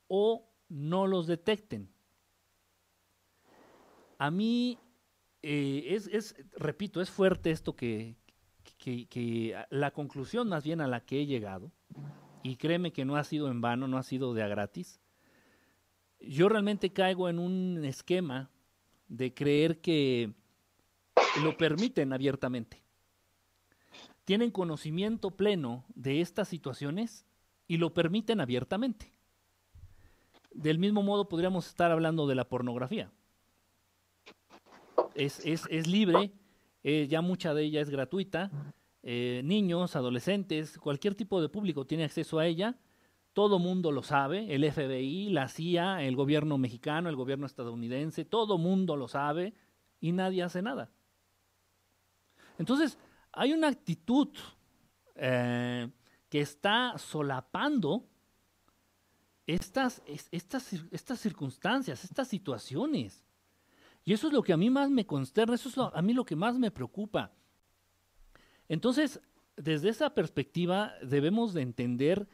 o 0.08 0.52
no 0.68 1.06
los 1.06 1.28
detecten. 1.28 1.94
A 4.18 4.32
mí 4.32 4.80
eh, 5.44 5.96
es, 6.12 6.36
repito, 6.58 7.02
es 7.02 7.12
fuerte 7.12 7.52
esto 7.52 7.76
que, 7.76 8.16
que, 8.80 9.56
la 9.70 9.92
conclusión 9.92 10.50
más 10.50 10.64
bien 10.64 10.82
a 10.82 10.88
la 10.88 11.06
que 11.06 11.22
he 11.22 11.28
llegado, 11.28 11.72
y 12.42 12.56
créeme 12.56 12.92
que 12.92 13.06
no 13.06 13.16
ha 13.16 13.24
sido 13.24 13.52
en 13.52 13.62
vano, 13.62 13.88
no 13.88 14.00
ha 14.00 14.04
sido 14.04 14.34
de 14.34 14.42
a 14.42 14.48
gratis, 14.48 15.00
yo 16.20 16.50
realmente 16.50 16.92
caigo 16.92 17.30
en 17.30 17.38
un 17.38 17.86
esquema 17.86 18.50
de 19.08 19.36
creer 19.36 19.82
que 19.82 20.34
lo 21.44 21.58
permiten 21.58 22.14
abiertamente. 22.14 22.82
Tienen 24.26 24.52
conocimiento 24.52 25.32
pleno 25.32 25.86
de 25.94 26.22
estas 26.22 26.48
situaciones 26.48 27.26
y 27.68 27.78
lo 27.78 27.94
permiten 27.94 28.42
abiertamente. 28.42 29.14
Del 30.52 30.80
mismo 30.80 31.04
modo 31.04 31.28
podríamos 31.28 31.68
estar 31.68 31.92
hablando 31.92 32.28
de 32.28 32.36
la 32.36 32.48
pornografía. 32.48 33.12
Es, 35.14 35.40
es, 35.46 35.88
libre, 35.88 36.32
eh, 36.84 37.08
ya 37.10 37.22
mucha 37.22 37.54
de 37.54 37.64
ella 37.64 37.82
es 37.82 37.90
gratuita. 37.90 38.52
Eh, 39.04 39.42
niños, 39.44 39.96
adolescentes, 39.96 40.80
cualquier 40.80 41.14
tipo 41.14 41.42
de 41.42 41.50
público 41.50 41.86
tiene 41.86 42.06
acceso 42.06 42.40
a 42.40 42.48
ella. 42.48 42.78
Todo 43.34 43.60
mundo 43.60 43.92
lo 43.92 44.02
sabe, 44.02 44.56
el 44.56 44.70
FBI, 44.72 45.30
la 45.30 45.50
CIA, 45.50 46.04
el 46.04 46.16
gobierno 46.16 46.58
mexicano, 46.58 47.10
el 47.10 47.18
gobierno 47.18 47.46
estadounidense, 47.46 48.24
todo 48.24 48.58
mundo 48.58 48.96
lo 48.96 49.10
sabe 49.10 49.54
y 50.00 50.14
nadie 50.14 50.42
hace 50.42 50.62
nada. 50.62 50.90
Entonces, 52.58 52.98
hay 53.32 53.54
una 53.54 53.68
actitud 53.68 54.30
eh, 55.16 55.90
que 56.30 56.42
está 56.42 56.98
solapando 56.98 58.08
estas, 59.48 60.02
estas, 60.32 60.74
estas 60.92 61.20
circunstancias, 61.20 62.04
estas 62.04 62.28
situaciones. 62.28 63.24
Y 64.04 64.14
eso 64.14 64.28
es 64.28 64.34
lo 64.34 64.44
que 64.44 64.54
a 64.54 64.58
mí 64.58 64.70
más 64.70 64.90
me 64.90 65.06
consterna, 65.06 65.56
eso 65.56 65.70
es 65.70 65.78
a 65.78 66.02
mí 66.02 66.14
lo 66.14 66.26
que 66.26 66.36
más 66.36 66.58
me 66.58 66.72
preocupa. 66.72 67.32
Entonces, 68.68 69.20
desde 69.58 69.90
esa 69.90 70.14
perspectiva 70.14 70.94
debemos 71.02 71.54
de 71.54 71.62
entender 71.62 72.28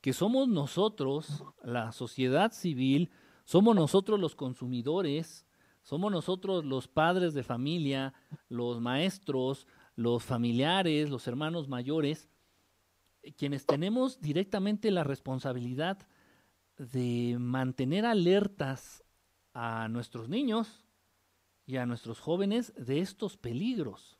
que 0.00 0.12
somos 0.12 0.48
nosotros, 0.48 1.44
la 1.62 1.92
sociedad 1.92 2.52
civil, 2.52 3.10
somos 3.44 3.74
nosotros 3.74 4.20
los 4.20 4.36
consumidores, 4.36 5.46
somos 5.88 6.12
nosotros 6.12 6.66
los 6.66 6.86
padres 6.86 7.32
de 7.32 7.42
familia, 7.42 8.12
los 8.50 8.78
maestros, 8.78 9.66
los 9.96 10.22
familiares, 10.22 11.08
los 11.08 11.26
hermanos 11.26 11.66
mayores, 11.66 12.28
quienes 13.38 13.64
tenemos 13.64 14.20
directamente 14.20 14.90
la 14.90 15.02
responsabilidad 15.02 16.06
de 16.76 17.38
mantener 17.40 18.04
alertas 18.04 19.02
a 19.54 19.88
nuestros 19.88 20.28
niños 20.28 20.84
y 21.64 21.78
a 21.78 21.86
nuestros 21.86 22.20
jóvenes 22.20 22.74
de 22.76 23.00
estos 23.00 23.38
peligros. 23.38 24.18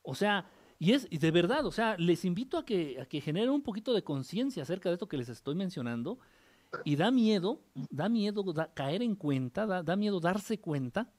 O 0.00 0.14
sea, 0.14 0.48
y 0.78 0.92
es 0.92 1.06
y 1.10 1.18
de 1.18 1.30
verdad, 1.30 1.66
o 1.66 1.72
sea, 1.72 1.98
les 1.98 2.24
invito 2.24 2.56
a 2.56 2.64
que, 2.64 3.02
a 3.02 3.04
que 3.04 3.20
generen 3.20 3.50
un 3.50 3.62
poquito 3.62 3.92
de 3.92 4.02
conciencia 4.02 4.62
acerca 4.62 4.88
de 4.88 4.94
esto 4.94 5.08
que 5.08 5.18
les 5.18 5.28
estoy 5.28 5.56
mencionando 5.56 6.20
y 6.84 6.96
da 6.96 7.10
miedo, 7.10 7.60
da 7.74 8.08
miedo 8.08 8.44
caer 8.74 9.02
en 9.02 9.14
cuenta, 9.14 9.82
da, 9.82 9.96
miedo 9.96 10.20
darse 10.20 10.60
cuenta 10.60 11.12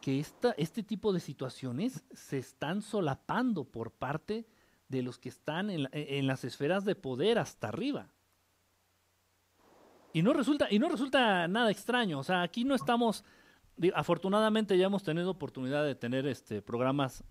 que 0.00 0.20
esta, 0.20 0.52
este 0.52 0.82
tipo 0.82 1.12
de 1.12 1.20
situaciones 1.20 2.04
se 2.12 2.38
están 2.38 2.82
solapando 2.82 3.64
por 3.64 3.92
parte 3.92 4.46
de 4.88 5.02
los 5.02 5.18
que 5.18 5.28
están 5.28 5.70
en, 5.70 5.88
en, 5.92 6.26
las 6.26 6.44
esferas 6.44 6.84
de 6.84 6.94
poder 6.94 7.38
hasta 7.38 7.68
arriba. 7.68 8.08
Y 10.12 10.22
no 10.22 10.32
resulta, 10.32 10.68
y 10.70 10.78
no 10.78 10.88
resulta 10.88 11.46
nada 11.48 11.70
extraño. 11.70 12.18
O 12.18 12.24
sea, 12.24 12.42
aquí 12.42 12.64
no 12.64 12.74
estamos. 12.74 13.24
Afortunadamente 13.94 14.78
ya 14.78 14.86
hemos 14.86 15.02
tenido 15.02 15.30
oportunidad 15.30 15.84
de 15.84 15.94
tener 15.94 16.26
este 16.26 16.62
programas 16.62 17.24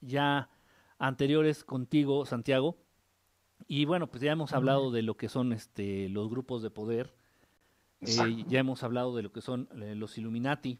ya 0.00 0.48
anteriores 0.98 1.64
contigo, 1.64 2.24
Santiago, 2.24 2.78
y 3.68 3.84
bueno, 3.84 4.06
pues 4.06 4.22
ya 4.22 4.32
hemos 4.32 4.52
hablado 4.52 4.90
de 4.90 5.02
lo 5.02 5.16
que 5.16 5.28
son 5.28 5.52
este, 5.52 6.08
los 6.08 6.28
grupos 6.28 6.62
de 6.62 6.70
poder, 6.70 7.14
eh, 8.00 8.44
ya 8.48 8.60
hemos 8.60 8.82
hablado 8.82 9.14
de 9.14 9.22
lo 9.22 9.32
que 9.32 9.40
son 9.40 9.68
eh, 9.80 9.94
los 9.94 10.18
Illuminati, 10.18 10.78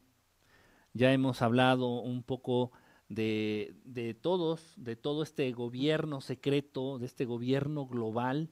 ya 0.93 1.13
hemos 1.13 1.43
hablado 1.43 2.01
un 2.01 2.23
poco 2.23 2.73
de, 3.09 3.75
de, 3.85 4.15
todos, 4.15 4.75
de 4.77 4.97
todo 4.97 5.23
este 5.23 5.51
gobierno 5.53 6.21
secreto, 6.21 6.99
de 6.99 7.07
este 7.07 7.25
gobierno 7.25 7.87
global 7.87 8.51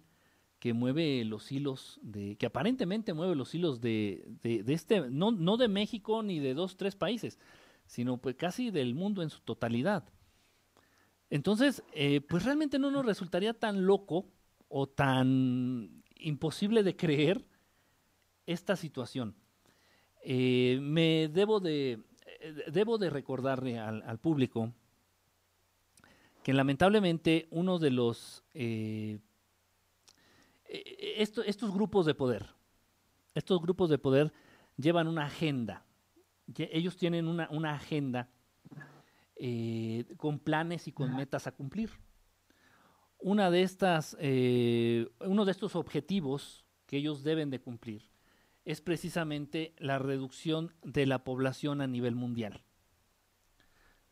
que 0.59 0.75
mueve 0.75 1.25
los 1.25 1.51
hilos, 1.51 1.99
de, 2.03 2.37
que 2.37 2.47
aparentemente 2.47 3.15
mueve 3.15 3.35
los 3.35 3.55
hilos 3.55 3.81
de, 3.81 4.29
de, 4.43 4.63
de 4.63 4.73
este, 4.75 5.11
no, 5.11 5.33
no 5.33 5.57
de 5.57 5.69
México 5.69 6.23
ni 6.23 6.39
de 6.39 6.55
dos, 6.55 6.77
tres 6.77 6.97
países, 6.97 7.39
sino 7.87 8.19
pues 8.19 8.37
casi 8.37 8.71
del 8.71 8.95
mundo 8.95 9.23
en 9.23 9.31
su 9.31 9.41
totalidad. 9.41 10.05
Entonces, 11.31 11.83
eh, 11.93 12.21
pues 12.21 12.45
realmente 12.45 12.79
no 12.79 12.91
nos 12.91 13.07
resultaría 13.07 13.55
tan 13.55 13.87
loco 13.87 14.27
o 14.69 14.89
tan 14.89 16.03
imposible 16.17 16.83
de 16.83 16.97
creer 16.97 17.47
esta 18.47 18.75
situación. 18.75 19.37
Eh, 20.23 20.79
me 20.83 21.29
debo 21.29 21.61
de, 21.61 22.01
eh, 22.41 22.65
debo 22.73 22.99
de 22.99 23.11
recordarle 23.11 23.79
al, 23.79 24.19
público 24.19 24.75
que 26.43 26.53
lamentablemente 26.53 27.47
uno 27.51 27.79
de 27.79 27.91
los 27.91 28.43
estos 30.67 31.73
grupos 31.73 32.07
de 32.07 32.15
poder, 32.15 32.47
estos 33.35 33.61
grupos 33.63 33.89
de 33.89 33.99
poder 33.99 34.33
llevan 34.77 35.07
una 35.07 35.27
agenda. 35.27 35.85
Ellos 36.57 36.97
tienen 36.97 37.29
una, 37.29 37.49
una 37.51 37.75
agenda 37.75 38.29
eh, 39.43 40.05
con 40.19 40.39
planes 40.39 40.87
y 40.87 40.93
con 40.93 41.17
metas 41.17 41.47
a 41.47 41.53
cumplir. 41.53 41.91
Una 43.19 43.51
de 43.51 43.63
estas, 43.63 44.15
eh, 44.21 45.09
uno 45.21 45.47
de 45.47 45.53
estos 45.53 45.77
objetivos 45.77 46.67
que 46.85 46.99
ellos 46.99 47.23
deben 47.23 47.49
de 47.49 47.59
cumplir 47.59 48.11
es 48.67 48.83
precisamente 48.83 49.75
la 49.79 49.99
reducción 49.99 50.75
de 50.83 51.07
la 51.07 51.25
población 51.25 51.81
a 51.81 51.87
nivel 51.87 52.15
mundial. 52.17 52.65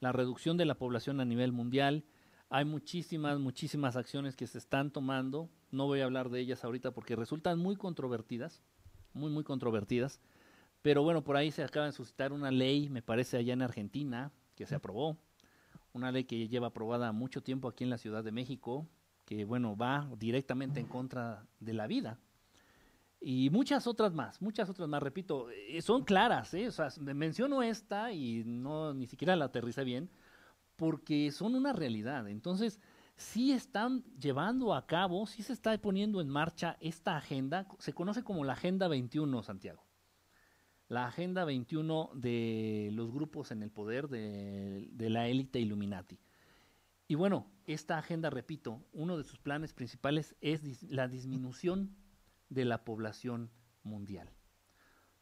La 0.01 0.13
reducción 0.13 0.57
de 0.57 0.65
la 0.65 0.79
población 0.79 1.21
a 1.21 1.27
nivel 1.27 1.53
mundial. 1.53 2.07
Hay 2.49 2.65
muchísimas, 2.65 3.39
muchísimas 3.39 3.97
acciones 3.97 4.35
que 4.35 4.47
se 4.47 4.57
están 4.57 4.91
tomando. 4.91 5.51
No 5.71 5.85
voy 5.85 6.01
a 6.01 6.05
hablar 6.05 6.31
de 6.31 6.41
ellas 6.41 6.65
ahorita 6.65 6.93
porque 6.93 7.17
resultan 7.17 7.59
muy 7.59 7.77
controvertidas, 7.77 8.63
muy, 9.13 9.31
muy 9.31 9.45
controvertidas. 9.45 10.23
Pero 10.81 11.03
bueno, 11.03 11.23
por 11.23 11.37
ahí 11.37 11.51
se 11.51 11.65
acaba 11.65 11.85
de 11.85 11.93
suscitar 11.93 12.33
una 12.33 12.51
ley, 12.51 12.89
me 12.89 13.03
parece, 13.03 13.37
allá 13.37 13.53
en 13.53 13.61
Argentina, 13.61 14.33
que 14.59 14.67
se 14.67 14.75
aprobó, 14.75 15.17
una 15.93 16.11
ley 16.11 16.25
que 16.25 16.49
lleva 16.49 16.67
aprobada 16.67 17.13
mucho 17.13 17.45
tiempo 17.45 17.69
aquí 17.69 17.85
en 17.85 17.91
la 17.91 17.99
Ciudad 17.99 18.25
de 18.25 18.33
México, 18.33 18.89
que 19.25 19.45
bueno, 19.45 19.77
va 19.77 20.11
directamente 20.19 20.81
en 20.81 20.89
contra 20.89 21.47
de 21.61 21.75
la 21.75 21.87
vida. 21.87 22.19
Y 23.21 23.51
muchas 23.51 23.87
otras 23.87 24.13
más, 24.13 24.43
muchas 24.43 24.69
otras 24.69 24.89
más, 24.89 25.01
repito, 25.01 25.49
eh, 25.51 25.81
son 25.81 26.03
claras, 26.03 26.55
¿eh? 26.55 26.67
o 26.67 26.73
sea, 26.73 26.89
menciono 27.01 27.63
esta 27.63 28.13
y 28.13 28.43
no 28.45 28.95
ni 28.95 29.07
siquiera 29.07 29.37
la 29.37 29.45
aterriza 29.45 29.85
bien, 29.85 30.11
porque 30.75 31.31
son 31.31 31.55
una 31.55 31.73
realidad. 31.73 32.29
Entonces, 32.29 32.81
sí 33.15 33.53
están 33.53 34.03
llevando 34.19 34.75
a 34.75 34.87
cabo, 34.87 35.25
sí 35.29 35.45
se 35.45 35.53
está 35.53 35.79
poniendo 35.79 36.21
en 36.21 36.29
marcha 36.29 36.77
esta 36.81 37.17
agenda, 37.17 37.69
se 37.79 37.93
conoce 37.93 38.25
como 38.25 38.45
la 38.45 38.55
Agenda 38.55 38.89
21, 38.89 39.41
Santiago. 39.45 39.88
La 40.89 41.07
Agenda 41.07 41.45
21 41.45 42.11
de 42.15 42.89
los 42.95 43.13
grupos 43.13 43.51
en 43.51 43.63
el 43.63 43.71
poder 43.71 44.09
de, 44.09 44.89
la 44.97 45.29
élite 45.29 45.61
Illuminati. 45.61 46.19
Y 47.07 47.15
bueno, 47.15 47.47
esta 47.67 47.99
agenda, 47.99 48.31
repito, 48.31 48.83
uno 48.95 49.19
de 49.19 49.25
sus 49.25 49.39
planes 49.39 49.75
principales 49.75 50.35
es 50.41 50.83
la 50.91 51.07
disminución 51.07 51.95
de 52.49 52.65
la 52.65 52.85
población 52.85 53.51
mundial. 53.83 54.31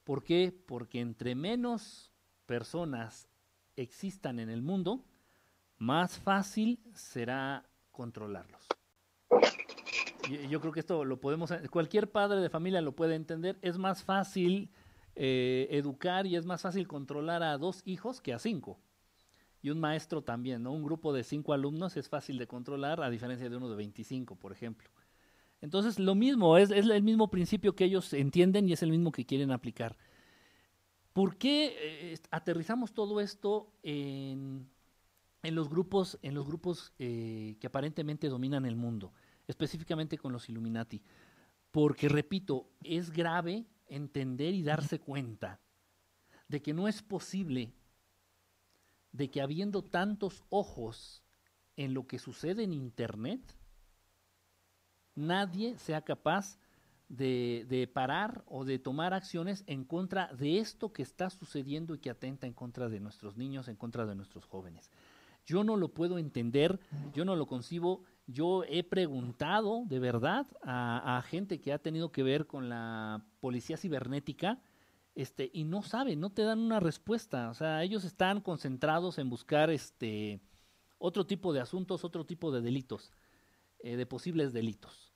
¿Por 0.05 0.23
qué? 0.23 0.57
Porque 0.67 1.01
entre 1.01 1.35
menos 1.35 2.13
personas 2.47 3.29
existan 3.75 4.39
en 4.39 4.51
el 4.51 4.63
mundo, 4.63 5.05
más 5.79 6.17
fácil 6.17 6.81
será 6.95 7.69
controlarlos. 7.91 8.69
Yo 10.49 10.61
creo 10.61 10.73
que 10.73 10.81
esto 10.81 11.05
lo 11.05 11.21
podemos, 11.21 11.53
cualquier 11.71 12.11
padre 12.11 12.41
de 12.41 12.51
familia 12.51 12.81
lo 12.81 12.95
puede 12.95 13.17
entender, 13.17 13.59
es 13.63 13.79
más 13.79 14.03
fácil 14.05 14.71
eh, 15.19 15.67
educar 15.71 16.27
y 16.27 16.37
es 16.37 16.45
más 16.45 16.61
fácil 16.61 16.87
controlar 16.87 17.43
a 17.43 17.57
dos 17.57 17.81
hijos 17.87 18.21
que 18.21 18.35
a 18.35 18.39
cinco. 18.39 18.79
Y 19.63 19.71
un 19.71 19.81
maestro 19.81 20.23
también, 20.23 20.63
¿no? 20.63 20.73
Un 20.73 20.85
grupo 20.85 21.15
de 21.15 21.25
cinco 21.25 21.55
alumnos 21.55 21.97
es 21.97 22.09
fácil 22.11 22.37
de 22.37 22.47
controlar 22.47 23.03
a 23.03 23.09
diferencia 23.09 23.49
de 23.49 23.57
uno 23.57 23.71
de 23.71 23.77
25, 23.77 24.37
por 24.37 24.53
ejemplo. 24.53 24.91
Entonces, 25.63 25.99
lo 25.99 26.15
mismo, 26.15 26.59
es, 26.59 26.71
el 26.71 27.03
mismo 27.03 27.31
principio 27.31 27.75
que 27.75 27.87
ellos 27.87 28.13
entienden 28.13 28.69
y 28.69 28.75
es 28.75 28.83
el 28.83 28.91
mismo 28.91 29.11
que 29.11 29.25
quieren 29.25 29.51
aplicar. 29.51 29.97
¿Por 31.15 31.37
qué 31.39 32.13
eh, 32.13 32.19
aterrizamos 32.31 32.93
todo 32.93 33.19
esto 33.21 33.73
en, 33.83 34.69
en, 35.43 35.55
los 35.55 35.71
grupos, 35.71 36.19
en 36.21 36.35
los 36.35 36.47
grupos 36.47 36.93
eh, 36.99 37.57
que 37.59 37.67
aparentemente 37.69 38.29
dominan 38.29 38.67
el 38.67 38.77
mundo, 38.77 39.15
específicamente 39.49 40.19
con 40.19 40.31
los 40.31 40.47
Illuminati? 40.51 41.03
Porque, 41.71 42.11
repito, 42.11 42.69
es 42.83 43.11
grave 43.11 43.65
entender 43.89 44.55
y 44.55 44.63
darse 44.63 44.99
cuenta 44.99 45.61
de 46.49 46.63
que 46.63 46.73
no 46.73 46.89
es 46.89 47.03
posible 47.03 47.73
de 49.13 49.31
que 49.31 49.41
habiendo 49.41 49.83
tantos 49.83 50.45
ojos 50.51 51.23
en 51.77 51.95
lo 51.95 52.07
que 52.07 52.19
sucede 52.19 52.65
en 52.65 52.73
Internet, 52.73 53.41
nadie 55.15 55.79
sea 55.79 56.03
capaz 56.03 56.59
de, 57.09 57.91
parar 57.93 58.45
o 58.47 58.65
de 58.65 58.79
tomar 58.79 59.15
acciones 59.15 59.65
en 59.67 59.85
contra 59.85 60.33
de 60.35 60.59
esto 60.59 60.93
que 60.93 61.03
está 61.03 61.31
sucediendo 61.31 61.95
y 61.95 61.99
que 61.99 62.11
atenta 62.11 62.47
en 62.47 62.53
contra 62.53 62.89
de 62.89 63.01
nuestros 63.01 63.37
niños, 63.37 63.69
en 63.69 63.77
contra 63.77 64.07
de 64.07 64.15
nuestros 64.15 64.45
jóvenes. 64.45 64.91
Yo 65.45 65.63
no 65.63 65.77
lo 65.77 65.89
puedo 65.89 66.19
entender, 66.19 66.81
yo 67.15 67.25
no 67.25 67.37
lo 67.37 67.47
concibo. 67.47 68.05
Yo 68.27 68.65
he 68.65 68.83
preguntado 68.83 69.85
de 69.87 70.01
verdad 70.01 70.47
a, 70.63 71.23
gente 71.29 71.61
que 71.61 71.73
ha 71.73 71.79
tenido 71.79 72.11
que 72.11 72.25
ver 72.25 72.47
con 72.47 72.69
la 72.69 73.25
policía 73.41 73.77
cibernética 73.77 74.61
este, 75.15 75.49
y 75.53 75.65
no 75.65 75.83
saben, 75.83 76.21
no 76.21 76.31
te 76.31 76.43
dan 76.43 76.59
una 76.59 76.81
respuesta. 76.81 77.51
O 77.51 77.55
sea, 77.55 77.83
ellos 77.85 78.05
están 78.05 78.41
concentrados 78.41 79.19
en 79.19 79.31
buscar 79.31 79.71
este, 79.71 80.41
otro 80.99 81.25
tipo 81.25 81.53
de 81.53 81.61
asuntos, 81.61 82.05
otro 82.05 82.27
tipo 82.27 82.51
de 82.51 82.63
delitos, 82.63 83.13
eh, 83.79 83.97
de 83.97 84.07
posibles 84.07 84.53
delitos, 84.53 85.13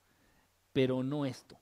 pero 0.72 1.02
no 1.02 1.26
esto. 1.26 1.58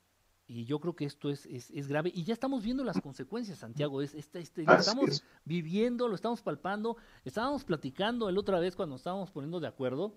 Y 0.47 0.65
yo 0.65 0.81
creo 0.81 0.97
que 0.97 1.05
esto 1.05 1.29
es, 1.29 1.45
es, 1.47 1.89
grave. 1.89 2.11
Y 2.15 2.25
ya 2.25 2.33
estamos 2.33 2.63
viendo 2.63 2.83
las 2.83 3.01
consecuencias, 3.03 3.59
Santiago. 3.59 4.01
Es, 4.01 4.15
este, 4.15 4.41
este, 4.41 4.65
lo 4.65 4.75
estamos 4.77 5.23
viviendo, 5.45 6.09
lo 6.09 6.15
estamos 6.15 6.41
palpando. 6.41 6.97
Estábamos 7.25 7.65
platicando 7.65 8.31
el 8.31 8.39
otra 8.39 8.59
vez 8.59 8.75
cuando 8.75 8.97
estábamos 8.97 9.31
poniendo 9.31 9.61
de 9.61 9.67
acuerdo. 9.67 10.15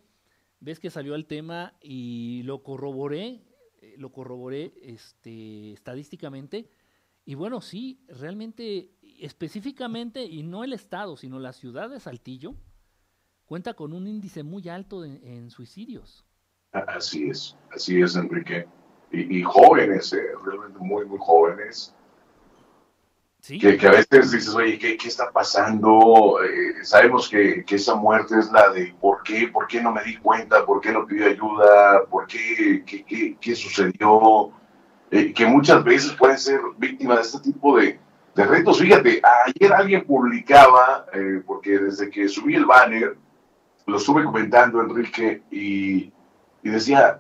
Ves 0.62 0.80
que 0.80 0.90
salió 0.90 1.16
el 1.16 1.26
tema 1.26 1.74
y 1.82 2.44
lo 2.44 2.64
corroboré, 2.64 3.42
eh, 3.82 3.96
lo 3.98 4.14
corroboré 4.14 4.74
este, 4.82 5.74
estadísticamente. 5.74 6.70
Y 7.26 7.36
bueno, 7.36 7.60
sí, 7.60 8.00
realmente, 8.08 8.92
específicamente, 9.20 10.24
y 10.24 10.44
no 10.44 10.64
el 10.64 10.72
Estado, 10.72 11.18
sino 11.18 11.40
la 11.40 11.52
ciudad 11.52 11.90
de 11.90 12.00
Saltillo, 12.00 12.56
cuenta 13.46 13.74
con 13.74 13.92
un 13.92 14.08
índice 14.08 14.44
muy 14.44 14.70
alto 14.70 15.04
en 15.04 15.52
suicidios. 15.52 16.26
Así 16.72 17.30
es, 17.30 17.58
así 17.72 18.02
es, 18.02 18.16
Enrique 18.16 18.66
y, 19.12 19.44
jóvenes, 19.44 20.14
eh, 20.14 20.24
realmente 20.46 20.80
muy, 20.80 21.06
muy 21.06 21.20
jóvenes. 21.20 21.94
Que, 23.48 23.76
que, 23.76 23.88
a 23.88 23.92
veces 23.92 24.32
dices, 24.32 24.54
oye, 24.54 24.78
¿qué, 24.78 24.96
qué 24.98 25.08
está 25.08 25.32
pasando? 25.32 26.40
Eh, 26.44 26.84
sabemos 26.84 27.28
que, 27.28 27.66
que, 27.66 27.76
esa 27.76 27.96
muerte 27.96 28.38
es 28.38 28.52
la 28.52 28.70
de 28.70 28.94
¿por 29.02 29.24
qué? 29.24 29.48
¿Por 29.48 29.66
qué 29.66 29.82
no 29.82 29.92
me 29.92 30.04
di 30.04 30.18
cuenta? 30.18 30.64
¿Por 30.64 30.80
qué 30.80 30.92
no 30.92 31.08
pidió 31.08 31.26
ayuda? 31.26 32.06
¿Por 32.06 32.28
qué? 32.28 32.84
¿Qué, 32.86 33.36
qué, 33.42 33.56
sucedió? 33.56 34.52
Eh, 35.10 35.34
que 35.34 35.48
muchas 35.48 35.84
veces 35.84 36.12
pueden 36.14 36.38
ser 36.38 36.62
víctimas 36.78 37.18
de 37.18 37.24
este 37.24 37.40
tipo 37.52 37.78
de, 37.78 38.00
de 38.36 38.46
retos. 38.46 38.80
Fíjate, 38.80 39.22
ayer 39.48 39.74
alguien 39.74 40.06
publicaba, 40.06 41.08
porque 41.48 41.80
desde 41.80 42.12
que 42.12 42.30
subí 42.30 42.56
el 42.56 42.66
banner, 42.66 43.18
lo 43.88 43.98
estuve 43.98 44.24
comentando, 44.24 44.82
Enrique, 44.82 45.42
y, 45.50 46.14
y 46.64 46.70
decía, 46.70 47.20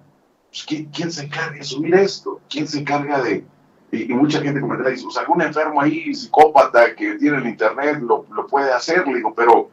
pues, 0.49 0.65
¿quién, 0.65 1.11
se 1.11 1.23
encarga 1.23 1.57
de 1.57 1.63
subir 1.63 1.95
esto? 1.95 2.41
¿Quién 2.49 2.67
se 2.67 2.79
encarga 2.79 3.21
de...? 3.21 3.45
Y, 3.91 4.13
mucha 4.13 4.41
gente 4.41 4.61
comenta, 4.61 4.89
dice, 4.89 5.03
pues 5.03 5.17
algún 5.17 5.41
enfermo 5.41 5.81
ahí, 5.81 6.13
psicópata 6.13 6.95
que 6.95 7.15
tiene 7.15 7.37
el 7.37 7.47
internet 7.47 7.99
lo, 8.01 8.25
lo 8.31 8.47
puede 8.47 8.71
hacer, 8.71 9.05
le 9.07 9.15
digo, 9.15 9.33
pero 9.35 9.69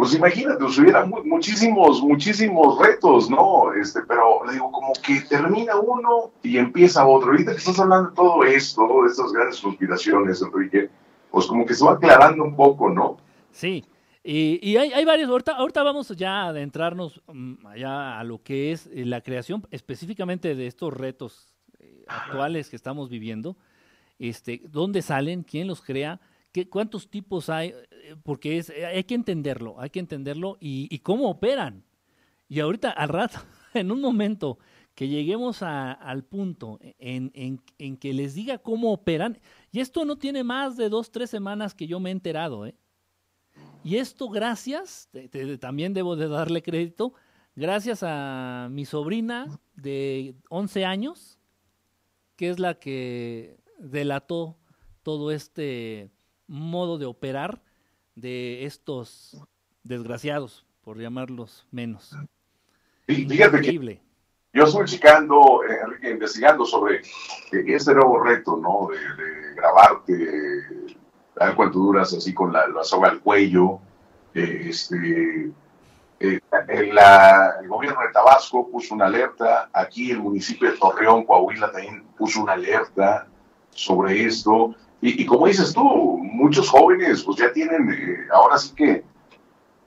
pues 0.00 0.14
imagínate, 0.14 0.58
pues 0.58 0.78
hubiera 0.78 1.04
muchísimos, 1.04 2.02
muchísimos 2.02 2.78
retos, 2.78 3.28
¿no? 3.28 3.74
Este, 3.74 4.00
pero 4.08 4.46
le 4.46 4.54
digo, 4.54 4.72
como 4.72 4.94
que 4.94 5.20
termina 5.28 5.76
uno 5.76 6.30
y 6.42 6.56
empieza 6.56 7.06
otro. 7.06 7.32
Ahorita 7.32 7.52
que 7.52 7.58
estás 7.58 7.78
hablando 7.78 8.08
de 8.08 8.16
todo 8.16 8.44
esto, 8.44 9.02
de 9.02 9.10
estas 9.10 9.30
grandes 9.30 9.60
conspiraciones, 9.60 10.40
Enrique, 10.40 10.88
pues 11.30 11.44
como 11.44 11.66
que 11.66 11.74
se 11.74 11.84
va 11.84 11.92
aclarando 11.92 12.44
un 12.44 12.56
poco, 12.56 12.88
¿no? 12.88 13.18
Sí, 13.52 13.84
y, 14.22 14.76
hay, 14.76 14.90
hay, 14.92 15.04
varios, 15.04 15.28
ahorita, 15.28 15.52
ahorita 15.52 15.82
vamos 15.82 16.08
ya 16.16 16.44
a 16.44 16.48
adentrarnos 16.48 17.20
mm, 17.26 17.66
allá 17.66 18.18
a 18.18 18.24
lo 18.24 18.42
que 18.42 18.72
es 18.72 18.86
eh, 18.86 19.04
la 19.04 19.20
creación 19.20 19.66
específicamente 19.70 20.54
de 20.54 20.66
estos 20.66 20.94
retos 20.94 21.52
actuales 22.10 22.68
que 22.68 22.76
estamos 22.76 23.08
viviendo, 23.08 23.56
este, 24.18 24.62
dónde 24.68 25.02
salen, 25.02 25.42
quién 25.42 25.66
los 25.66 25.80
crea, 25.80 26.20
qué, 26.52 26.68
cuántos 26.68 27.08
tipos 27.08 27.48
hay, 27.48 27.68
eh, 27.68 28.16
porque 28.22 28.58
es, 28.58 28.70
hay 28.70 29.04
que 29.04 29.14
entenderlo, 29.14 29.80
hay 29.80 29.90
que 29.90 30.00
entenderlo 30.00 30.58
y, 30.60 30.98
cómo 31.00 31.30
operan. 31.30 31.84
Y 32.48 32.60
ahorita 32.60 32.90
al 32.90 33.08
rato, 33.08 33.38
en 33.74 33.90
un 33.90 34.00
momento 34.00 34.58
que 34.94 35.08
lleguemos 35.08 35.62
al 35.62 36.24
punto 36.24 36.78
en, 36.98 37.30
en, 37.34 37.62
en, 37.78 37.96
que 37.96 38.12
les 38.12 38.34
diga 38.34 38.58
cómo 38.58 38.92
operan, 38.92 39.38
y 39.72 39.80
esto 39.80 40.04
no 40.04 40.16
tiene 40.16 40.44
más 40.44 40.76
de 40.76 40.88
dos, 40.88 41.10
tres 41.10 41.30
semanas 41.30 41.74
que 41.74 41.86
yo 41.86 42.00
me 42.00 42.10
he 42.10 42.12
enterado, 42.12 42.66
¿eh? 42.66 42.74
Y 43.82 43.96
esto 43.96 44.28
gracias, 44.28 45.08
también 45.58 45.94
debo 45.94 46.14
de 46.14 46.28
darle 46.28 46.62
crédito, 46.62 47.14
gracias 47.56 48.02
a 48.02 48.68
mi 48.70 48.84
sobrina 48.84 49.46
de 49.74 50.34
11 50.50 50.84
años, 50.84 51.39
que 52.40 52.48
es 52.48 52.58
la 52.58 52.72
que 52.72 53.58
delató 53.76 54.56
todo 55.02 55.30
este 55.30 56.10
modo 56.46 56.96
de 56.96 57.04
operar 57.04 57.60
de 58.14 58.64
estos 58.64 59.36
desgraciados, 59.82 60.64
por 60.80 60.98
llamarlos 60.98 61.66
menos. 61.70 62.16
fíjate 63.06 63.60
que 63.60 64.00
yo 64.54 64.64
estoy 64.64 64.86
checando, 64.86 65.60
Enrique, 65.64 66.12
investigando 66.12 66.64
sobre 66.64 67.02
este 67.52 67.92
nuevo 67.92 68.24
reto, 68.24 68.56
¿no? 68.56 68.88
De, 68.88 69.22
de 69.22 69.54
grabarte 69.56 70.86
a 71.38 71.54
cuánto 71.54 71.78
duras 71.78 72.14
así 72.14 72.32
con 72.32 72.54
la, 72.54 72.64
soga 72.84 73.10
al 73.10 73.20
cuello. 73.20 73.80
Eh, 74.32 74.68
este, 74.70 75.52
eh, 76.20 76.40
el 76.68 77.68
gobierno 77.68 78.00
de 78.02 78.12
Tabasco 78.12 78.68
puso 78.70 78.94
una 78.94 79.06
alerta, 79.06 79.70
aquí 79.72 80.10
el 80.10 80.20
municipio 80.20 80.70
de 80.70 80.78
Torreón, 80.78 81.24
Coahuila, 81.24 81.72
también 81.72 82.04
puso 82.16 82.42
una 82.42 82.52
alerta 82.52 83.26
sobre 83.70 84.24
esto. 84.24 84.74
Y, 85.00 85.24
como 85.24 85.46
dices 85.46 85.72
tú, 85.72 85.82
muchos 85.82 86.68
jóvenes 86.68 87.22
pues 87.24 87.38
ya 87.38 87.50
tienen, 87.52 87.90
eh, 87.90 88.28
ahora 88.30 88.58
sí 88.58 88.74
que 88.74 89.04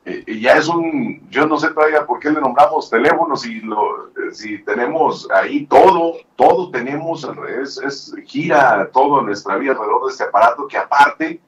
ya 0.05 0.57
es 0.57 0.67
un, 0.67 1.29
yo 1.29 1.45
no 1.47 1.57
sé 1.57 1.69
todavía 1.69 2.05
por 2.05 2.19
qué 2.19 2.29
le 2.29 2.41
nombramos 2.41 2.89
teléfono, 2.89 3.35
si, 3.37 3.61
lo, 3.61 4.11
si 4.31 4.57
tenemos 4.63 5.29
ahí 5.31 5.65
todo, 5.65 6.15
todo 6.35 6.71
tenemos, 6.71 7.27
es, 7.61 7.77
es, 7.77 8.13
gira 8.25 8.89
todo 8.91 9.21
nuestra 9.21 9.55
vida 9.57 9.71
alrededor 9.71 10.05
de 10.05 10.11
este 10.11 10.23
aparato 10.25 10.67
que 10.67 10.77
aparte, 10.77 11.41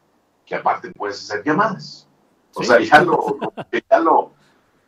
que 0.46 0.56
aparte 0.56 0.92
puedes 0.92 1.18
hacer 1.18 1.44
llamadas. 1.44 2.08
O 2.54 2.64
sea, 2.64 2.80
ya 2.80 3.02
lo, 3.02 3.38
ya 3.90 4.00
lo, 4.00 4.32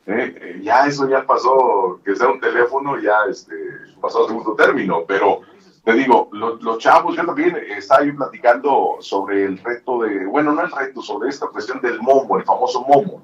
eh, 0.08 0.62
ya 0.64 0.88
eso 0.88 1.08
ya 1.10 1.26
pasó, 1.26 2.00
que 2.04 2.16
sea 2.16 2.30
un 2.30 2.40
teléfono, 2.40 2.98
ya 3.00 3.18
este, 3.30 3.54
pasó 4.00 4.24
a 4.24 4.28
segundo 4.28 4.56
término, 4.56 5.04
pero 5.06 5.42
te 5.84 5.94
digo, 5.94 6.30
los 6.32 6.78
chavos, 6.80 7.16
yo 7.16 7.26
también 7.26 7.58
estaba 7.70 8.02
ahí 8.02 8.12
platicando 8.12 8.98
sobre 9.00 9.44
el 9.44 9.58
reto 9.58 10.02
de, 10.02 10.26
bueno, 10.26 10.54
no 10.54 10.62
el 10.62 10.72
reto, 10.72 11.02
sobre 11.02 11.30
esta 11.30 11.48
cuestión 11.48 11.82
del 11.82 12.02
momo, 12.02 12.38
el 12.38 12.44
famoso 12.44 12.82
momo. 12.82 13.22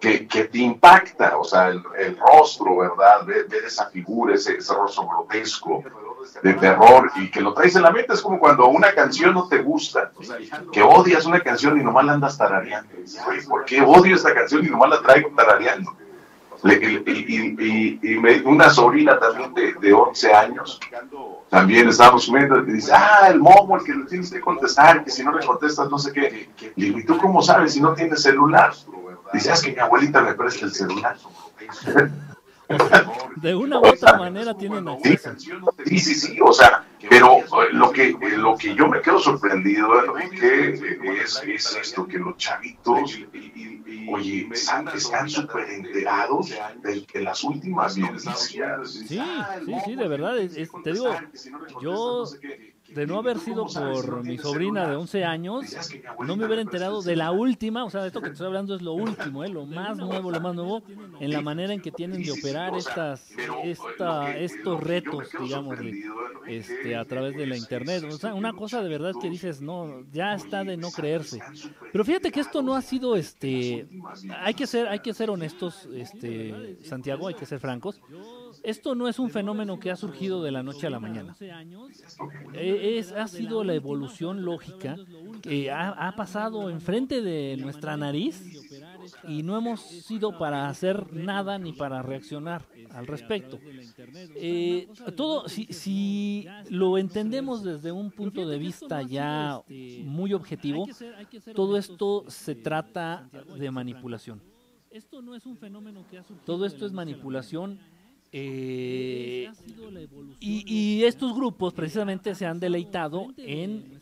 que, 0.00 0.26
que, 0.26 0.44
te 0.44 0.58
impacta, 0.58 1.36
o 1.36 1.44
sea, 1.44 1.68
el, 1.68 2.16
rostro, 2.18 2.78
¿verdad? 2.78 3.26
Ver, 3.26 3.46
esa 3.66 3.90
figura, 3.90 4.34
ese, 4.34 4.56
rostro 4.74 5.08
grotesco 5.08 5.82
de 6.42 6.54
terror 6.54 7.10
y 7.16 7.30
que 7.30 7.40
lo 7.40 7.52
traes 7.52 7.74
en 7.76 7.82
la 7.82 7.90
mente. 7.90 8.14
Es 8.14 8.22
como 8.22 8.38
cuando 8.38 8.68
una 8.68 8.94
canción 8.94 9.34
no 9.34 9.48
te 9.48 9.58
gusta, 9.58 10.12
que 10.72 10.82
odias 10.82 11.26
una 11.26 11.40
canción 11.40 11.78
y 11.80 11.84
nomás 11.84 12.04
la 12.04 12.12
andas 12.12 12.38
tarareando. 12.38 12.90
¿por 13.48 13.64
qué 13.64 13.82
odio 13.82 14.14
esta 14.14 14.32
canción 14.32 14.64
y 14.64 14.70
nomás 14.70 14.90
la 14.90 15.02
traigo 15.02 15.30
tarareando? 15.36 15.94
Y, 16.64 16.72
y, 16.72 17.56
y, 17.58 18.00
y 18.02 18.18
me, 18.18 18.40
una 18.42 18.68
sobrina 18.70 19.18
también 19.18 19.54
de, 19.54 19.74
de 19.74 19.92
11 19.92 20.32
años, 20.32 20.80
también 21.48 21.88
estábamos 21.88 22.26
comiendo 22.26 22.58
y 22.60 22.72
dice, 22.72 22.92
ah, 22.92 23.28
el 23.30 23.38
momo, 23.38 23.76
el 23.76 23.84
que 23.84 23.94
le 23.94 24.04
tienes 24.06 24.30
que 24.30 24.40
contestar, 24.40 25.04
que 25.04 25.10
si 25.10 25.22
no 25.22 25.36
le 25.36 25.46
contestas 25.46 25.88
no 25.88 25.98
sé 25.98 26.12
qué. 26.12 26.48
Le 26.76 26.84
digo, 26.86 26.98
¿y 26.98 27.04
tú 27.04 27.16
cómo 27.18 27.42
sabes 27.42 27.74
si 27.74 27.80
no 27.80 27.94
tienes 27.94 28.22
celular? 28.22 28.72
Dice, 29.32 29.52
es 29.52 29.62
que 29.62 29.72
mi 29.72 29.78
abuelita 29.78 30.20
me 30.22 30.34
presta 30.34 30.66
el 30.66 30.72
celular. 30.72 31.16
de 33.36 33.54
una 33.54 33.78
u 33.78 33.86
otra 33.86 34.18
manera 34.18 34.54
tienen 34.54 34.88
acceso. 34.88 35.30
Sí, 35.86 35.98
sí, 35.98 36.14
sí, 36.14 36.38
o 36.42 36.52
sea, 36.52 36.84
pero 37.08 37.40
lo 37.72 37.92
que, 37.92 38.16
lo 38.36 38.56
que 38.56 38.74
yo 38.74 38.88
me 38.88 39.00
quedo 39.00 39.18
sorprendido 39.18 39.88
que 40.30 40.72
es, 41.22 41.42
es 41.46 41.76
esto, 41.76 42.06
que 42.06 42.18
los 42.18 42.36
chavitos, 42.36 43.18
oye, 44.10 44.48
están 44.52 45.28
súper 45.28 45.70
enterados 45.70 46.50
de, 46.82 47.06
de, 47.12 47.20
las 47.22 47.44
últimas 47.44 47.96
noticias. 47.96 48.90
Sí, 48.90 49.20
sí, 49.64 49.74
sí, 49.84 49.94
de 49.94 50.08
verdad, 50.08 50.36
te 50.84 50.92
digo, 50.92 51.14
yo 51.80 52.24
de 52.94 53.06
no 53.06 53.18
haber 53.18 53.38
sido 53.38 53.66
por 53.66 54.24
mi 54.24 54.38
sobrina 54.38 54.88
de 54.88 54.96
11 54.96 55.24
años, 55.24 55.64
no 56.24 56.36
me 56.36 56.46
hubiera 56.46 56.62
enterado 56.62 57.02
de 57.02 57.16
la 57.16 57.30
última, 57.30 57.84
o 57.84 57.90
sea, 57.90 58.06
esto 58.06 58.20
que 58.20 58.28
te 58.28 58.32
estoy 58.32 58.46
hablando 58.46 58.74
es 58.74 58.82
lo 58.82 58.92
último, 58.92 59.44
¿eh? 59.44 59.48
lo 59.48 59.66
más 59.66 59.96
nuevo, 59.96 60.30
lo 60.30 60.40
más 60.40 60.54
nuevo, 60.54 60.82
en 61.20 61.30
la 61.30 61.40
manera 61.40 61.72
en 61.72 61.80
que 61.80 61.90
tienen 61.90 62.22
de 62.22 62.32
operar 62.32 62.76
estas, 62.76 63.30
esta, 63.64 64.36
estos 64.36 64.82
retos, 64.82 65.28
digamos, 65.40 65.78
este, 66.46 66.96
a 66.96 67.04
través 67.04 67.36
de 67.36 67.46
la 67.46 67.56
internet. 67.56 68.04
O 68.04 68.18
sea, 68.18 68.34
una 68.34 68.52
cosa 68.52 68.82
de 68.82 68.88
verdad 68.88 69.12
que 69.20 69.28
dices, 69.28 69.60
no, 69.60 70.02
ya 70.12 70.34
está 70.34 70.64
de 70.64 70.76
no 70.76 70.90
creerse. 70.90 71.40
Pero 71.92 72.04
fíjate 72.04 72.30
que 72.30 72.40
esto 72.40 72.62
no 72.62 72.74
ha 72.74 72.82
sido, 72.82 73.16
este, 73.16 73.88
hay 74.40 74.54
que 74.54 74.66
ser, 74.66 74.88
hay 74.88 75.00
que 75.00 75.12
ser 75.12 75.30
honestos, 75.30 75.88
este, 75.94 76.78
Santiago, 76.82 77.28
hay 77.28 77.34
que 77.34 77.46
ser 77.46 77.60
francos 77.60 78.00
esto 78.62 78.94
no 78.94 79.08
es 79.08 79.18
un 79.18 79.30
fenómeno 79.30 79.78
que 79.78 79.90
ha 79.90 79.96
surgido 79.96 80.42
de 80.42 80.50
la 80.50 80.62
noche 80.62 80.86
a 80.86 80.90
la 80.90 81.00
mañana. 81.00 81.36
Es, 82.54 83.12
ha 83.12 83.28
sido 83.28 83.64
la 83.64 83.74
evolución 83.74 84.44
lógica 84.44 84.96
que 85.42 85.70
ha, 85.70 85.90
ha 85.90 86.16
pasado 86.16 86.70
enfrente 86.70 87.22
de 87.22 87.56
nuestra 87.56 87.96
nariz 87.96 88.42
y 89.26 89.42
no 89.42 89.56
hemos 89.56 89.80
sido 89.80 90.38
para 90.38 90.68
hacer 90.68 91.12
nada 91.12 91.58
ni 91.58 91.72
para 91.72 92.02
reaccionar 92.02 92.66
al 92.90 93.06
respecto. 93.06 93.58
Eh, 94.34 94.88
todo, 95.16 95.48
si, 95.48 95.66
si 95.66 96.46
lo 96.70 96.98
entendemos 96.98 97.62
desde 97.62 97.92
un 97.92 98.10
punto 98.10 98.46
de 98.46 98.58
vista 98.58 99.02
ya 99.02 99.60
muy 100.04 100.32
objetivo, 100.32 100.86
todo 101.54 101.76
esto 101.76 102.24
se 102.28 102.54
trata 102.54 103.28
de 103.56 103.70
manipulación. 103.70 104.42
Todo 106.44 106.64
esto 106.64 106.86
es 106.86 106.92
manipulación 106.92 107.78
eh, 108.32 109.50
y, 110.40 111.02
estos 111.04 111.34
grupos 111.34 111.72
precisamente 111.72 112.34
se 112.34 112.46
han 112.46 112.60
deleitado 112.60 113.28
en, 113.38 114.00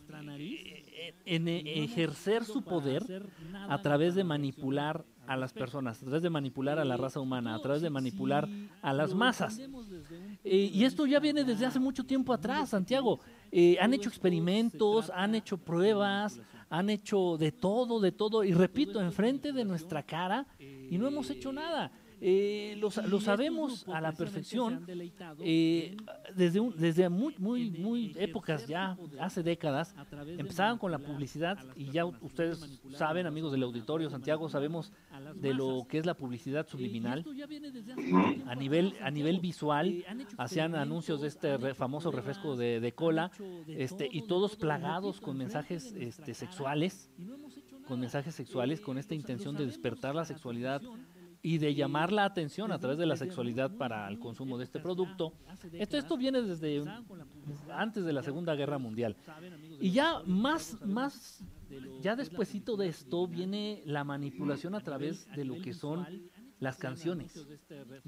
en 1.25 1.47
ejercer 1.47 2.43
su 2.43 2.61
poder 2.61 3.29
a 3.69 3.81
través 3.81 4.15
de 4.15 4.23
manipular 4.23 5.05
a 5.27 5.35
las 5.35 5.53
personas, 5.53 6.01
a 6.01 6.05
través 6.05 6.23
de 6.23 6.29
manipular 6.29 6.79
a 6.79 6.85
la 6.85 6.97
raza 6.97 7.19
humana, 7.19 7.53
a 7.53 7.61
través 7.61 7.81
de 7.81 7.89
manipular 7.89 8.47
a 8.81 8.93
las 8.93 9.13
masas. 9.13 9.59
Eh, 10.43 10.71
y 10.73 10.83
esto 10.85 11.05
ya 11.05 11.19
viene 11.19 11.43
desde 11.43 11.65
hace 11.65 11.79
mucho 11.79 12.05
tiempo 12.05 12.33
atrás, 12.33 12.69
Santiago. 12.69 13.19
Eh, 13.51 13.77
han 13.79 13.93
hecho 13.93 14.09
experimentos, 14.09 15.11
han 15.13 15.35
hecho 15.35 15.57
pruebas, 15.57 16.39
han 16.69 16.89
hecho 16.89 17.37
de 17.37 17.51
todo, 17.51 17.99
de 17.99 18.11
todo, 18.11 18.43
y 18.43 18.53
repito, 18.53 19.01
enfrente 19.01 19.51
de 19.51 19.65
nuestra 19.65 20.03
cara, 20.03 20.47
y 20.59 20.97
no 20.97 21.07
hemos 21.07 21.29
hecho 21.29 21.51
nada. 21.51 21.91
Eh, 22.19 22.75
lo, 22.79 22.89
lo, 23.07 23.19
sabemos 23.19 23.87
a 23.87 24.01
la 24.01 24.11
perfección 24.11 24.85
eh, 25.39 25.95
desde, 26.35 26.59
un, 26.59 26.75
desde 26.75 27.07
muy, 27.09 27.35
muy, 27.37 27.69
muy 27.69 28.13
épocas 28.17 28.65
ya, 28.65 28.97
hace 29.19 29.43
décadas, 29.43 29.93
empezaban 30.37 30.79
con 30.79 30.91
la 30.91 30.97
publicidad 30.97 31.59
y 31.75 31.91
ya 31.91 32.05
ustedes 32.05 32.79
saben, 32.93 33.27
amigos 33.27 33.51
del 33.51 33.61
auditorio, 33.63 34.09
Santiago, 34.09 34.49
sabemos 34.49 34.91
de 35.35 35.53
lo 35.53 35.85
que 35.87 35.99
es 35.99 36.07
la 36.07 36.15
publicidad 36.15 36.67
subliminal. 36.67 37.23
a 38.47 38.55
nivel, 38.55 38.95
a 39.01 39.11
nivel 39.11 39.39
visual, 39.39 40.03
hacían 40.37 40.73
anuncios 40.73 41.21
de 41.21 41.27
este 41.27 41.75
famoso 41.75 42.11
refresco 42.11 42.55
de, 42.55 42.79
de 42.79 42.93
cola 42.93 43.31
este, 43.67 44.09
y 44.11 44.23
todos 44.23 44.55
plagados 44.55 45.21
con 45.21 45.37
mensajes 45.37 45.93
este, 45.93 46.33
sexuales, 46.33 47.11
con 47.87 47.99
mensajes 47.99 48.33
sexuales, 48.33 48.81
con 48.81 48.97
esta 48.97 49.13
intención 49.13 49.55
de 49.55 49.67
despertar 49.67 50.15
la 50.15 50.25
sexualidad 50.25 50.81
y 51.41 51.57
de 51.57 51.75
llamar 51.75 52.11
la 52.11 52.25
atención 52.25 52.71
a 52.71 52.79
través 52.79 52.97
de 52.97 53.05
la 53.05 53.15
sexualidad 53.15 53.71
para 53.71 54.07
el 54.07 54.19
consumo 54.19 54.57
de 54.57 54.63
este 54.63 54.79
producto. 54.79 55.33
Esto, 55.73 55.97
esto 55.97 56.17
viene 56.17 56.41
desde 56.41 56.83
antes 57.71 58.03
de 58.03 58.13
la 58.13 58.23
Segunda 58.23 58.55
Guerra 58.55 58.77
Mundial. 58.77 59.15
Y 59.79 59.91
ya 59.91 60.21
más, 60.25 60.81
más, 60.85 61.43
ya 62.01 62.15
despuesito 62.15 62.77
de 62.77 62.87
esto 62.87 63.27
viene 63.27 63.81
la 63.85 64.03
manipulación 64.03 64.75
a 64.75 64.81
través 64.81 65.29
de 65.35 65.45
lo 65.45 65.61
que 65.61 65.73
son 65.73 66.05
las 66.59 66.77
canciones. 66.77 67.45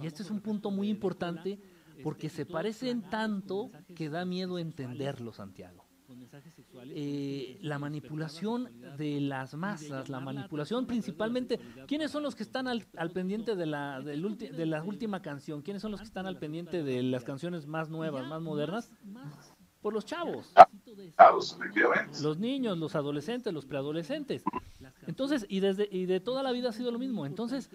Y 0.02 0.08
este 0.08 0.24
es 0.24 0.32
un 0.32 0.42
punto 0.42 0.72
muy 0.72 0.90
importante 0.90 1.60
porque 2.04 2.30
se 2.30 2.46
parecen 2.46 3.02
tanto 3.02 3.72
que 3.96 4.10
da 4.10 4.26
miedo 4.26 4.58
entenderlo, 4.58 5.34
Santiago. 5.34 5.89
Eh, 6.92 7.60
la 7.62 7.78
manipulación 7.78 8.70
de 8.98 9.22
las 9.22 9.54
masas, 9.54 10.10
la 10.10 10.20
manipulación 10.20 10.86
principalmente. 10.86 11.60
¿Quiénes 11.88 12.12
son 12.12 12.24
los 12.24 12.36
que 12.36 12.44
están 12.44 12.68
al, 12.68 12.82
pendiente 13.14 13.56
de 13.56 13.66
la, 13.66 14.02
de 14.02 14.66
la 14.66 14.84
última 14.84 15.22
canción? 15.22 15.62
¿Quiénes 15.62 15.82
son 15.82 15.92
los 15.92 16.00
que 16.00 16.08
están 16.08 16.26
al 16.26 16.38
pendiente 16.38 16.84
de 16.84 17.04
las 17.04 17.24
canciones 17.24 17.68
más 17.68 17.90
nuevas, 17.90 18.28
más 18.28 18.42
modernas? 18.42 18.92
Por 19.82 19.94
los 19.94 20.06
chavos. 20.06 20.52
Los 22.22 22.38
niños, 22.38 22.78
los 22.78 22.96
adolescentes, 22.96 23.54
los 23.54 23.66
preadolescentes. 23.66 24.44
Entonces, 25.08 25.46
y, 25.48 25.60
desde, 25.60 25.88
y 25.92 26.06
de 26.06 26.20
toda 26.20 26.44
la 26.44 26.52
vida 26.52 26.70
ha 26.70 26.74
sido 26.74 26.92
lo 26.92 27.00
mismo. 27.00 27.26
Entonces, 27.26 27.70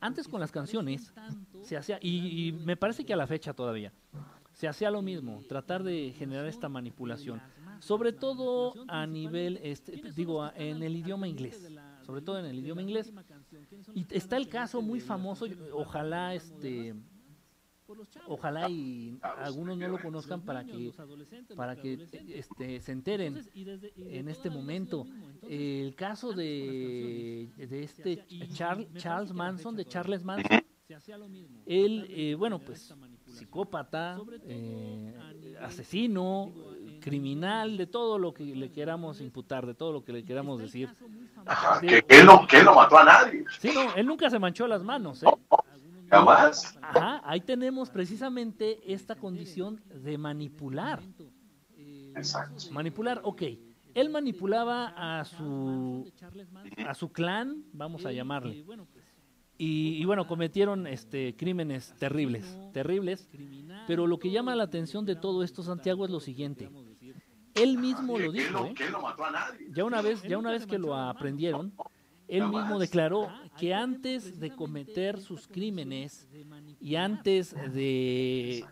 antes 0.00 0.28
con 0.28 0.40
las 0.40 0.52
canciones 0.52 1.12
se 1.62 1.76
hacía, 1.76 1.98
y 2.02 2.52
me 2.64 2.76
parece 2.76 3.04
que 3.04 3.14
a 3.14 3.16
la 3.16 3.26
fecha 3.26 3.54
todavía, 3.54 3.92
se 4.56 4.66
hacía 4.68 4.90
lo 4.90 5.02
mismo, 5.02 5.42
tratar 5.48 5.82
de 5.82 6.14
generar 6.16 6.46
esta 6.46 6.70
manipulación 6.70 7.42
sobre 7.80 8.12
todo 8.12 8.74
a 8.88 9.06
nivel, 9.06 9.58
este, 9.62 10.02
digo, 10.14 10.50
en 10.54 10.82
el 10.82 10.96
idioma 10.96 11.28
inglés, 11.28 11.68
sobre 12.04 12.22
todo 12.22 12.38
en 12.38 12.46
el 12.46 12.58
idioma 12.58 12.82
inglés. 12.82 13.12
Y 13.94 14.06
está 14.10 14.36
el 14.36 14.48
caso 14.48 14.82
muy 14.82 15.00
famoso, 15.00 15.46
ojalá 15.72 16.34
este 16.34 16.94
ojalá 18.26 18.68
y 18.68 19.18
algunos 19.22 19.78
no 19.78 19.88
lo 19.88 20.00
conozcan 20.00 20.42
para 20.42 20.64
que 20.64 20.92
para 21.54 21.76
que 21.76 22.08
este, 22.34 22.80
se 22.80 22.92
enteren 22.92 23.40
en 23.96 24.28
este 24.28 24.50
momento 24.50 25.06
el 25.48 25.94
caso 25.94 26.32
de, 26.32 27.48
de 27.56 27.82
este 27.82 28.26
Charles, 28.52 28.88
Charles 28.94 29.32
Manson 29.32 29.76
de 29.76 29.84
Charles 29.84 30.24
Manson 30.24 30.62
él 31.66 32.06
eh, 32.10 32.34
bueno 32.34 32.58
pues 32.58 32.92
psicópata 33.26 34.18
eh, 34.44 35.56
asesino 35.60 36.52
criminal, 37.06 37.76
de 37.76 37.86
todo 37.86 38.18
lo 38.18 38.34
que 38.34 38.42
le 38.42 38.72
queramos 38.72 39.20
imputar, 39.20 39.64
de 39.64 39.74
todo 39.74 39.92
lo 39.92 40.02
que 40.02 40.12
le 40.12 40.24
queramos 40.24 40.58
decir. 40.58 40.92
Ajá, 41.44 41.80
que, 41.80 42.04
él 42.08 42.26
no, 42.26 42.44
que 42.48 42.58
él 42.58 42.64
no 42.64 42.74
mató 42.74 42.98
a 42.98 43.04
nadie. 43.04 43.44
Sí, 43.60 43.70
no, 43.72 43.94
él 43.94 44.04
nunca 44.04 44.28
se 44.28 44.40
manchó 44.40 44.66
las 44.66 44.82
manos. 44.82 45.22
¿eh? 45.22 45.26
jamás. 46.10 46.76
Ajá, 46.82 47.22
ahí 47.24 47.40
tenemos 47.40 47.90
precisamente 47.90 48.80
esta 48.92 49.14
condición 49.14 49.80
de 49.94 50.18
manipular. 50.18 51.00
Exacto. 52.16 52.72
Manipular, 52.72 53.20
ok. 53.22 53.42
Él 53.94 54.10
manipulaba 54.10 54.92
a 54.96 55.24
su, 55.24 56.10
a 56.84 56.94
su 56.94 57.12
clan, 57.12 57.62
vamos 57.72 58.04
a 58.04 58.10
llamarle. 58.10 58.64
Y, 59.58 60.02
y, 60.02 60.04
bueno, 60.04 60.26
cometieron 60.26 60.88
este, 60.88 61.36
crímenes 61.36 61.94
terribles, 62.00 62.58
terribles. 62.72 63.28
Pero 63.86 64.08
lo 64.08 64.18
que 64.18 64.32
llama 64.32 64.56
la 64.56 64.64
atención 64.64 65.06
de 65.06 65.14
todo 65.14 65.44
esto, 65.44 65.62
Santiago, 65.62 66.04
es 66.04 66.10
lo 66.10 66.18
siguiente. 66.18 66.68
Él 67.56 67.78
mismo 67.78 68.18
lo 68.18 68.32
dijo. 68.32 68.66
¿eh? 68.66 68.74
Ya 69.74 69.84
una 69.84 70.02
vez, 70.02 70.22
ya 70.22 70.38
una 70.38 70.52
vez 70.52 70.66
que 70.66 70.78
lo 70.78 70.94
aprendieron, 70.94 71.72
él 72.28 72.48
mismo 72.48 72.78
declaró 72.78 73.28
que 73.58 73.72
antes 73.72 74.40
de 74.40 74.50
cometer 74.50 75.20
sus 75.20 75.46
crímenes 75.46 76.28
y 76.80 76.96
antes 76.96 77.54
de, 77.72 78.64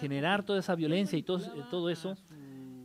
generar 0.00 0.44
toda 0.44 0.58
esa 0.58 0.74
violencia 0.74 1.18
y 1.18 1.22
todo, 1.22 1.40
todo 1.70 1.90
eso, 1.90 2.16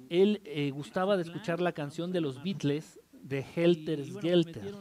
él 0.10 0.41
eh, 0.45 0.71
gustaba 0.71 1.17
de 1.17 1.24
escuchar 1.24 1.60
la 1.60 1.71
canción 1.71 2.12
de 2.12 2.21
los 2.21 2.41
Beatles 2.43 3.00
de 3.12 3.43
Helter 3.56 4.06
Skelter. 4.06 4.74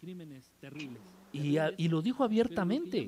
crímenes 0.00 0.52
terribles. 0.60 1.00
Y, 1.32 1.56
y, 1.76 1.88
lo 1.88 2.02
dijo 2.02 2.24
abiertamente. 2.24 3.06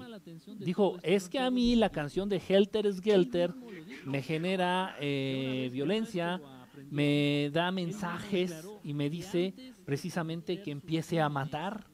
Dijo, 0.59 0.97
es 1.03 1.29
que 1.29 1.41
a 1.41 1.51
mí 1.51 1.75
la 1.75 1.91
canción 1.91 2.29
de 2.29 2.41
Helter 2.47 2.93
Skelter 2.93 3.53
me 4.05 4.23
genera 4.23 4.97
eh, 5.01 5.69
violencia, 5.73 6.41
me 6.91 7.51
da 7.53 7.71
mensajes 7.71 8.67
y 8.83 8.95
me 8.95 9.11
dice 9.11 9.55
precisamente 9.85 10.63
que 10.63 10.71
empiece 10.71 11.21
a 11.21 11.29
matar 11.29 11.87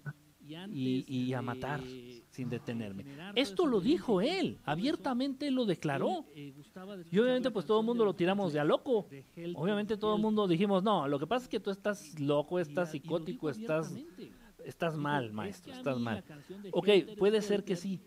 y, 0.70 1.04
y 1.06 1.32
a 1.34 1.42
matar 1.42 1.82
sin 2.30 2.48
detenerme. 2.48 3.04
Esto 3.34 3.66
lo 3.66 3.80
dijo 3.80 4.20
él, 4.20 4.58
abiertamente 4.64 5.50
lo 5.50 5.64
declaró. 5.64 6.24
Y 6.34 7.18
obviamente 7.18 7.50
pues 7.50 7.66
todo 7.66 7.80
el 7.80 7.86
mundo 7.86 8.04
lo 8.04 8.14
tiramos 8.14 8.52
de 8.52 8.60
a 8.60 8.64
loco. 8.64 9.08
Obviamente 9.54 9.96
todo 9.96 10.16
el 10.16 10.22
mundo 10.22 10.46
dijimos, 10.46 10.82
no, 10.82 11.08
lo 11.08 11.18
que 11.18 11.26
pasa 11.26 11.44
es 11.44 11.48
que 11.48 11.60
tú 11.60 11.70
estás 11.70 12.18
loco, 12.20 12.58
estás 12.58 12.92
psicótico, 12.92 13.50
estás, 13.50 13.92
estás 14.64 14.96
mal, 14.96 15.32
maestro, 15.32 15.72
estás 15.72 15.98
mal. 15.98 16.24
Ok, 16.72 16.88
puede 17.18 17.42
ser 17.42 17.64
que 17.64 17.76
sí, 17.76 18.00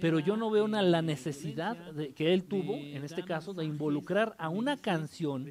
pero 0.00 0.18
yo 0.18 0.36
no 0.36 0.50
veo 0.50 0.64
una, 0.64 0.82
la 0.82 1.02
necesidad 1.02 1.76
de, 1.92 2.12
que 2.12 2.32
él 2.32 2.44
tuvo, 2.44 2.74
en 2.74 3.04
este 3.04 3.24
caso, 3.24 3.54
de 3.54 3.64
involucrar 3.64 4.34
a 4.38 4.48
una 4.48 4.76
canción 4.76 5.46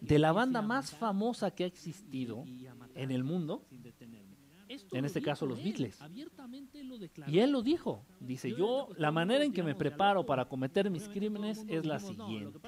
de 0.00 0.18
la 0.18 0.32
banda 0.32 0.62
más 0.62 0.90
famosa 0.90 1.50
que 1.50 1.64
ha 1.64 1.66
existido 1.66 2.44
en 2.94 3.10
el 3.10 3.24
mundo 3.24 3.64
en 4.92 5.04
este 5.04 5.22
caso 5.22 5.46
los 5.46 5.62
Beatles. 5.62 5.98
Y 7.26 7.38
él 7.38 7.50
lo 7.50 7.62
dijo. 7.62 8.04
Dice, 8.20 8.54
yo 8.54 8.88
la 8.96 9.10
manera 9.10 9.44
en 9.44 9.52
que 9.52 9.62
me 9.62 9.74
preparo 9.74 10.24
para 10.24 10.46
cometer 10.46 10.90
mis 10.90 11.08
crímenes 11.08 11.64
es 11.68 11.84
la 11.84 11.98
siguiente. 11.98 12.58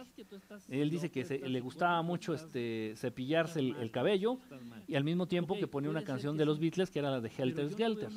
Él 0.68 0.90
dice 0.90 1.10
que 1.10 1.24
le 1.24 1.60
gustaba 1.60 2.02
mucho 2.02 2.34
este 2.34 2.94
cepillarse 2.96 3.60
el, 3.60 3.90
cabello 3.90 4.38
y 4.86 4.94
al 4.94 5.04
mismo 5.04 5.26
tiempo 5.26 5.56
que 5.56 5.66
ponía 5.66 5.90
una 5.90 6.04
canción 6.04 6.36
de 6.36 6.44
los 6.44 6.58
Beatles 6.58 6.90
que 6.90 6.98
era 6.98 7.10
la 7.10 7.20
de 7.20 7.30
Helter 7.36 7.70
Skelter. 7.70 8.10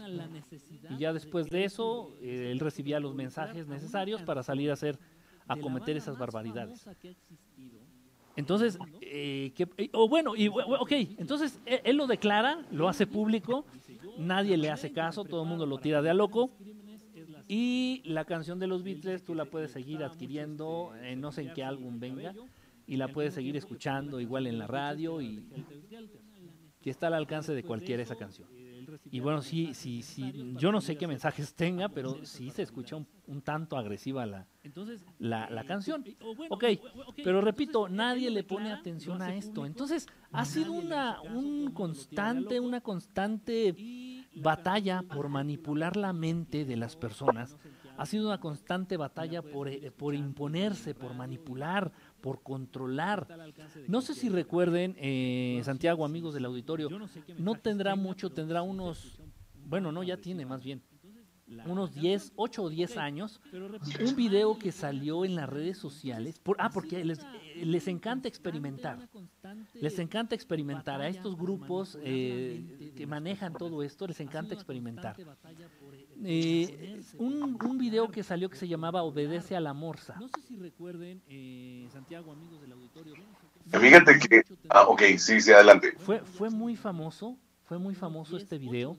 Y 0.89 0.97
ya 0.97 1.13
después 1.13 1.49
de 1.49 1.63
eso, 1.63 2.13
eh, 2.21 2.51
él 2.51 2.59
recibía 2.59 2.99
los 2.99 3.15
mensajes 3.15 3.67
necesarios 3.67 4.21
para 4.23 4.43
salir 4.43 4.69
a 4.69 4.73
hacer 4.73 4.99
a 5.47 5.57
cometer 5.57 5.97
esas 5.97 6.17
barbaridades. 6.17 6.87
Entonces, 8.39 8.79
eh, 9.01 9.51
eh, 9.57 9.89
o 9.91 10.07
bueno, 10.07 10.33
y, 10.33 10.47
ok, 10.47 10.91
entonces 11.17 11.59
él, 11.65 11.81
él, 11.83 11.97
lo 11.97 12.07
declara, 12.07 12.65
lo 12.71 12.87
hace 12.87 13.05
público, 13.05 13.65
nadie 14.17 14.55
le 14.55 14.71
hace 14.71 14.93
caso, 14.93 15.25
todo 15.25 15.43
el 15.43 15.49
mundo 15.49 15.65
lo 15.65 15.77
tira 15.77 16.01
de 16.01 16.09
a 16.09 16.13
loco. 16.13 16.49
Y 17.49 18.01
la 18.05 18.23
canción 18.23 18.57
de 18.57 18.67
los 18.67 18.81
Beatles 18.83 19.25
tú 19.25 19.35
la 19.35 19.43
puedes 19.43 19.71
seguir 19.71 20.03
adquiriendo, 20.03 20.93
en 21.03 21.19
no 21.19 21.33
sé 21.33 21.41
en 21.41 21.53
qué 21.53 21.63
álbum 21.63 21.99
venga, 21.99 22.33
y 22.87 22.95
la 22.95 23.09
puedes 23.09 23.33
seguir 23.33 23.57
escuchando 23.57 24.21
igual 24.21 24.47
en 24.47 24.57
la 24.57 24.67
radio 24.67 25.19
y, 25.19 25.43
y 26.81 26.89
está 26.89 27.07
al 27.07 27.15
alcance 27.15 27.53
de 27.53 27.63
cualquiera 27.63 28.01
esa 28.01 28.15
canción. 28.15 28.47
Y 29.11 29.19
bueno, 29.19 29.41
sí, 29.41 29.73
sí, 29.73 30.01
sí, 30.01 30.53
yo 30.57 30.71
no 30.71 30.81
sé 30.81 30.97
qué 30.97 31.07
mensajes 31.07 31.53
tenga, 31.53 31.89
pero 31.89 32.25
sí 32.25 32.49
se 32.51 32.63
escucha 32.63 32.95
un, 32.95 33.41
tanto 33.41 33.77
agresiva 33.77 34.25
la, 34.25 34.47
la, 35.19 35.49
la, 35.49 35.63
canción. 35.63 36.03
Ok, 36.49 36.65
pero 37.23 37.41
repito, 37.41 37.87
nadie 37.89 38.29
le 38.29 38.43
pone 38.43 38.71
atención 38.71 39.21
a 39.21 39.35
esto. 39.35 39.65
Entonces, 39.65 40.07
ha 40.31 40.45
sido 40.45 40.73
una 40.73 41.21
un 41.21 41.71
constante, 41.71 42.59
una 42.59 42.81
constante 42.81 43.75
batalla 44.35 45.03
por 45.03 45.29
manipular 45.29 45.97
la 45.97 46.13
mente 46.13 46.65
de 46.65 46.77
las 46.77 46.95
personas. 46.95 47.57
Ha 47.97 48.05
sido 48.05 48.27
una 48.27 48.39
constante 48.39 48.95
batalla 48.95 49.41
por, 49.41 49.67
eh, 49.67 49.91
por 49.91 50.15
imponerse, 50.15 50.95
por 50.95 51.13
manipular, 51.13 51.91
por 52.21 52.41
controlar. 52.41 53.27
No 53.87 54.01
sé 54.01 54.13
si 54.13 54.29
recuerden, 54.29 54.95
eh, 54.97 55.61
Santiago, 55.63 56.05
amigos 56.05 56.33
del 56.33 56.45
auditorio, 56.45 56.89
no 57.37 57.55
tendrá 57.55 57.95
mucho, 57.95 58.29
tendrá 58.29 58.61
unos, 58.61 59.21
bueno, 59.65 59.91
no, 59.91 60.03
ya 60.03 60.17
tiene 60.17 60.45
más 60.45 60.63
bien, 60.63 60.81
unos 61.65 61.93
10, 61.93 62.33
8 62.35 62.63
o 62.63 62.69
10 62.69 62.97
años, 62.97 63.41
un 64.05 64.15
video 64.15 64.57
que 64.57 64.71
salió 64.71 65.25
en 65.25 65.35
las 65.35 65.49
redes 65.49 65.77
sociales. 65.77 66.39
Por, 66.39 66.57
ah, 66.59 66.69
porque 66.71 67.03
les, 67.03 67.19
les, 67.55 67.87
encanta 67.87 68.27
experimentar. 68.27 69.09
Les 69.73 69.97
encanta 69.99 70.35
experimentar. 70.35 71.01
A 71.01 71.07
estos 71.07 71.35
grupos 71.35 71.97
eh, 72.01 72.93
que 72.95 73.07
manejan 73.07 73.53
todo 73.53 73.83
esto, 73.83 74.07
les 74.07 74.19
encanta 74.19 74.53
experimentar. 74.53 75.15
Eh, 76.23 77.01
un, 77.17 77.57
un, 77.63 77.77
video 77.77 78.09
que 78.09 78.23
salió 78.23 78.49
que 78.49 78.57
se 78.57 78.67
llamaba 78.67 79.03
Obedece 79.03 79.55
a 79.55 79.59
la 79.59 79.73
Morsa. 79.73 80.15
No 80.19 80.27
sé 80.27 80.41
si 80.47 80.57
recuerden, 80.57 81.21
eh, 81.29 81.87
Santiago, 81.91 82.31
amigos 82.31 82.61
del 82.61 82.73
auditorio. 82.73 83.15
Fíjate 83.67 84.19
que. 84.19 84.43
Ah, 84.69 84.83
ok, 84.83 85.01
sí, 85.17 85.39
sí, 85.39 85.51
adelante. 85.51 85.93
Fue, 85.97 86.19
fue 86.19 86.49
muy 86.49 86.75
famoso, 86.75 87.37
fue 87.63 87.77
muy 87.77 87.95
famoso 87.95 88.35
este 88.35 88.57
video. 88.57 88.97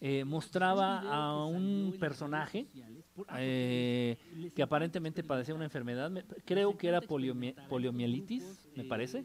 Eh, 0.00 0.24
mostraba 0.24 1.00
a 1.00 1.46
un 1.46 1.96
personaje 1.98 2.66
eh, 3.36 4.16
que 4.54 4.62
aparentemente 4.62 5.24
padecía 5.24 5.54
una 5.54 5.64
enfermedad. 5.64 6.12
Creo 6.44 6.76
que 6.76 6.88
era 6.88 7.00
poliomielitis, 7.00 8.68
me 8.76 8.84
parece. 8.84 9.24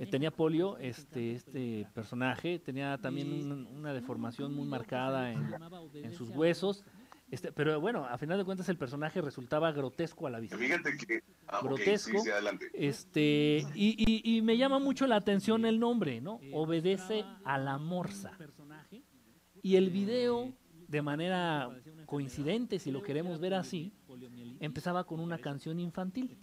Eh, 0.00 0.06
tenía 0.06 0.30
polio 0.30 0.78
este, 0.78 1.34
este 1.34 1.86
personaje, 1.92 2.58
tenía 2.58 2.96
también 2.96 3.68
una 3.76 3.92
deformación 3.92 4.54
muy 4.54 4.66
marcada 4.66 5.30
en, 5.30 6.12
sus 6.14 6.30
huesos. 6.30 6.86
Este, 7.30 7.52
pero 7.52 7.78
bueno, 7.82 8.06
a 8.06 8.16
final 8.16 8.38
de 8.38 8.46
cuentas 8.46 8.66
el 8.70 8.78
personaje 8.78 9.20
resultaba 9.20 9.70
grotesco 9.72 10.26
a 10.26 10.30
la 10.30 10.40
vista. 10.40 10.56
Fíjate 10.56 10.96
que 10.96 11.22
ah, 11.48 11.60
grotesco. 11.62 12.16
Este 12.72 13.62
y, 13.74 14.22
y, 14.24 14.40
me 14.40 14.56
llama 14.56 14.78
mucho 14.78 15.06
la 15.06 15.16
atención 15.16 15.66
el 15.66 15.78
nombre, 15.78 16.22
¿no? 16.22 16.40
Obedece 16.50 17.26
a 17.44 17.58
la 17.58 17.76
morsa. 17.76 18.32
Y 19.62 19.76
el 19.76 19.90
video, 19.90 20.54
de 20.90 21.02
manera 21.02 21.70
coincidente, 22.06 22.80
si 22.80 22.90
lo 22.90 23.02
queremos 23.02 23.38
ver 23.38 23.54
así, 23.54 23.92
empezaba 24.58 25.04
con 25.04 25.20
una 25.20 25.38
canción 25.38 25.78
infantil. 25.78 26.36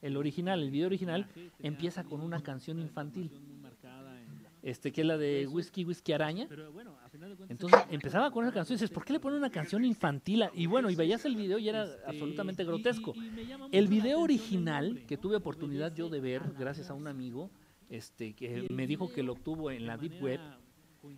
El 0.00 0.16
original, 0.16 0.62
el 0.62 0.70
video 0.70 0.86
original, 0.86 1.26
empieza 1.58 2.02
con 2.02 2.22
una 2.22 2.42
canción 2.42 2.78
infantil. 2.78 3.30
Este, 4.62 4.92
que 4.92 5.00
es 5.00 5.06
la 5.06 5.18
de 5.18 5.46
Whisky, 5.48 5.84
Whisky 5.84 6.12
Araña. 6.12 6.48
Entonces 7.48 7.80
empezaba 7.90 8.30
con 8.30 8.44
esa 8.44 8.54
canción 8.54 8.74
y 8.74 8.76
dices, 8.76 8.90
¿por 8.90 9.04
qué 9.04 9.12
le 9.12 9.20
ponen 9.20 9.38
una 9.38 9.50
canción 9.50 9.84
infantil? 9.84 10.44
Y 10.54 10.66
bueno, 10.66 10.88
y 10.88 10.94
veías 10.94 11.24
el 11.26 11.36
video 11.36 11.58
y 11.58 11.68
era 11.68 11.86
absolutamente 12.06 12.64
grotesco. 12.64 13.12
El 13.70 13.88
video 13.88 14.20
original, 14.20 15.04
que 15.06 15.18
tuve 15.18 15.36
oportunidad 15.36 15.94
yo 15.94 16.08
de 16.08 16.20
ver, 16.20 16.54
gracias 16.58 16.88
a 16.88 16.94
un 16.94 17.06
amigo, 17.06 17.50
este, 17.90 18.32
que 18.34 18.66
me 18.70 18.86
dijo 18.86 19.12
que 19.12 19.22
lo 19.22 19.32
obtuvo 19.32 19.70
en 19.70 19.86
la 19.86 19.98
Deep 19.98 20.22
Web, 20.22 20.40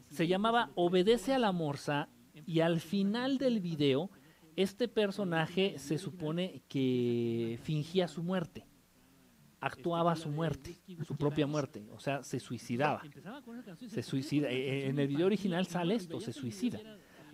se 0.09 0.27
llamaba 0.27 0.71
Obedece 0.75 1.35
a 1.35 1.39
la 1.39 1.53
Morsa 1.53 2.09
y 2.47 2.61
al 2.61 2.81
final 2.81 3.39
del 3.39 3.61
video 3.61 4.11
este 4.57 4.89
personaje 4.89 5.79
se 5.79 5.99
supone 5.99 6.63
que 6.69 7.59
fingía 7.63 8.09
su 8.09 8.23
muerte, 8.23 8.67
actuaba 9.61 10.15
su 10.17 10.29
muerte, 10.29 10.77
su 11.07 11.17
propia 11.17 11.47
muerte, 11.47 11.87
o 11.93 11.99
sea, 11.99 12.23
se 12.23 12.39
suicidaba. 12.39 13.03
Se 13.89 14.03
suicida. 14.03 14.51
E, 14.51 14.85
e, 14.85 14.89
en 14.89 14.99
el 14.99 15.09
video 15.09 15.27
original 15.27 15.67
sale 15.67 15.95
esto, 15.95 16.21
se 16.21 16.33
suicida. 16.33 16.81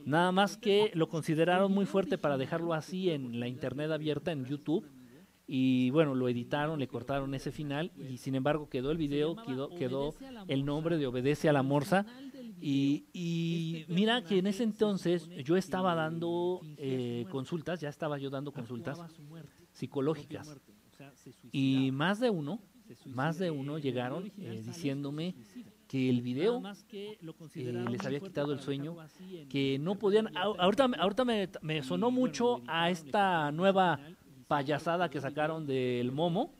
Nada 0.04 0.32
más 0.32 0.56
que 0.56 0.90
lo 0.94 1.08
consideraron 1.08 1.72
muy 1.72 1.84
fuerte 1.84 2.16
para 2.16 2.38
dejarlo 2.38 2.72
así 2.72 3.10
en 3.10 3.38
la 3.38 3.48
internet 3.48 3.90
abierta, 3.90 4.32
en 4.32 4.44
YouTube. 4.44 4.88
Y 5.46 5.90
bueno, 5.90 6.14
lo 6.14 6.28
editaron, 6.28 6.78
le 6.78 6.86
cortaron 6.86 7.34
ese 7.34 7.50
final 7.50 7.90
y 7.96 8.18
sin 8.18 8.36
embargo 8.36 8.68
quedó 8.68 8.92
el 8.92 8.98
video, 8.98 9.34
quedó, 9.34 9.68
quedó 9.74 10.14
el 10.46 10.64
nombre 10.64 10.96
de 10.96 11.08
Obedece 11.08 11.48
a 11.48 11.52
la 11.52 11.64
Morsa 11.64 12.06
y, 12.60 13.86
mira 13.88 14.22
que 14.22 14.38
en 14.38 14.46
ese 14.46 14.64
entonces 14.64 15.28
yo 15.44 15.56
estaba 15.56 15.94
dando 15.94 16.60
eh, 16.76 17.26
consultas, 17.30 17.80
ya 17.80 17.88
estaba 17.88 18.18
yo 18.18 18.30
dando 18.30 18.52
consultas 18.52 19.00
psicológicas. 19.72 20.56
Y 21.52 21.90
más 21.92 22.20
de 22.20 22.30
uno, 22.30 22.60
más 23.06 23.38
de 23.38 23.50
uno 23.50 23.78
llegaron 23.78 24.30
eh, 24.38 24.62
diciéndome 24.64 25.34
que 25.88 26.08
el 26.08 26.22
video 26.22 26.62
eh, 26.92 27.18
les 27.90 28.06
había 28.06 28.20
quitado 28.20 28.52
el 28.52 28.60
sueño, 28.60 28.96
que 29.48 29.78
no 29.78 29.96
podían... 29.96 30.36
Ahorita, 30.36 30.88
ahorita 30.98 31.24
me, 31.24 31.48
me 31.62 31.82
sonó 31.82 32.10
mucho 32.10 32.62
a 32.66 32.90
esta 32.90 33.50
nueva 33.50 33.98
payasada 34.46 35.08
que 35.08 35.20
sacaron 35.20 35.66
del 35.66 36.12
Momo. 36.12 36.52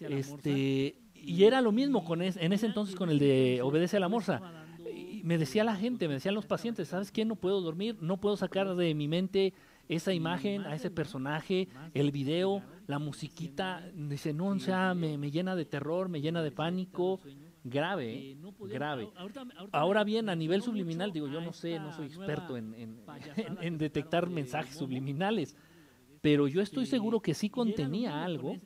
Este, 0.00 0.96
y 1.14 1.44
era 1.44 1.60
lo 1.60 1.72
mismo 1.72 2.04
con 2.04 2.22
en 2.22 2.52
ese 2.52 2.66
entonces 2.66 2.94
con 2.94 3.10
el 3.10 3.18
de 3.18 3.60
Obedece 3.62 3.96
a 3.96 4.00
la 4.00 4.08
Morsa 4.08 4.40
me 5.24 5.38
decía 5.38 5.64
la 5.64 5.76
gente, 5.76 6.08
me 6.08 6.14
decían 6.14 6.34
los 6.34 6.46
pacientes, 6.46 6.88
¿sabes 6.88 7.10
qué? 7.10 7.24
No 7.24 7.36
puedo 7.36 7.60
dormir, 7.60 7.96
no 8.00 8.18
puedo 8.18 8.36
sacar 8.36 8.74
de 8.74 8.94
mi 8.94 9.08
mente 9.08 9.54
esa 9.88 10.14
imagen, 10.14 10.62
a 10.62 10.74
ese 10.74 10.90
personaje, 10.90 11.68
el 11.94 12.12
video, 12.12 12.62
la 12.86 13.00
musiquita, 13.00 13.84
dice, 13.94 14.32
no, 14.32 14.46
o 14.46 14.58
sea, 14.60 14.94
me, 14.94 15.30
llena 15.30 15.56
de 15.56 15.64
terror, 15.64 16.08
me 16.08 16.20
llena 16.20 16.42
de 16.42 16.52
pánico, 16.52 17.20
grave, 17.64 18.36
grave. 18.60 19.10
Ahora 19.72 20.04
bien, 20.04 20.28
a 20.28 20.36
nivel 20.36 20.62
subliminal, 20.62 21.12
digo, 21.12 21.26
yo 21.26 21.40
no 21.40 21.52
sé, 21.52 21.80
no 21.80 21.92
soy 21.92 22.06
experto 22.06 22.56
en, 22.56 23.02
en 23.60 23.78
detectar 23.78 24.28
mensajes 24.28 24.76
subliminales, 24.76 25.56
pero 26.20 26.46
yo 26.46 26.60
estoy 26.60 26.86
seguro 26.86 27.20
que 27.20 27.34
sí 27.34 27.50
contenía 27.50 28.24
algo 28.24 28.56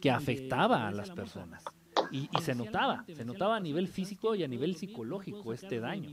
que 0.00 0.10
afectaba 0.10 0.86
a 0.86 0.92
las 0.92 1.10
personas. 1.10 1.64
Y, 2.12 2.28
se 2.40 2.54
notaba, 2.54 3.04
se 3.06 3.24
notaba 3.24 3.56
a 3.56 3.60
nivel 3.60 3.88
físico 3.88 4.34
y 4.34 4.42
a 4.42 4.48
nivel 4.48 4.76
psicológico 4.76 5.52
este 5.52 5.80
daño. 5.80 6.10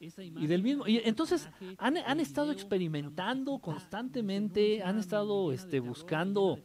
y 0.00 0.46
del 0.46 0.62
mismo 0.62 0.86
y 0.86 1.00
entonces 1.04 1.48
han, 1.78 1.96
han 1.96 2.20
estado 2.20 2.52
experimentando 2.52 3.58
constantemente 3.58 4.82
han 4.82 4.98
estado 4.98 5.52
este 5.52 5.80
buscando 5.80 6.58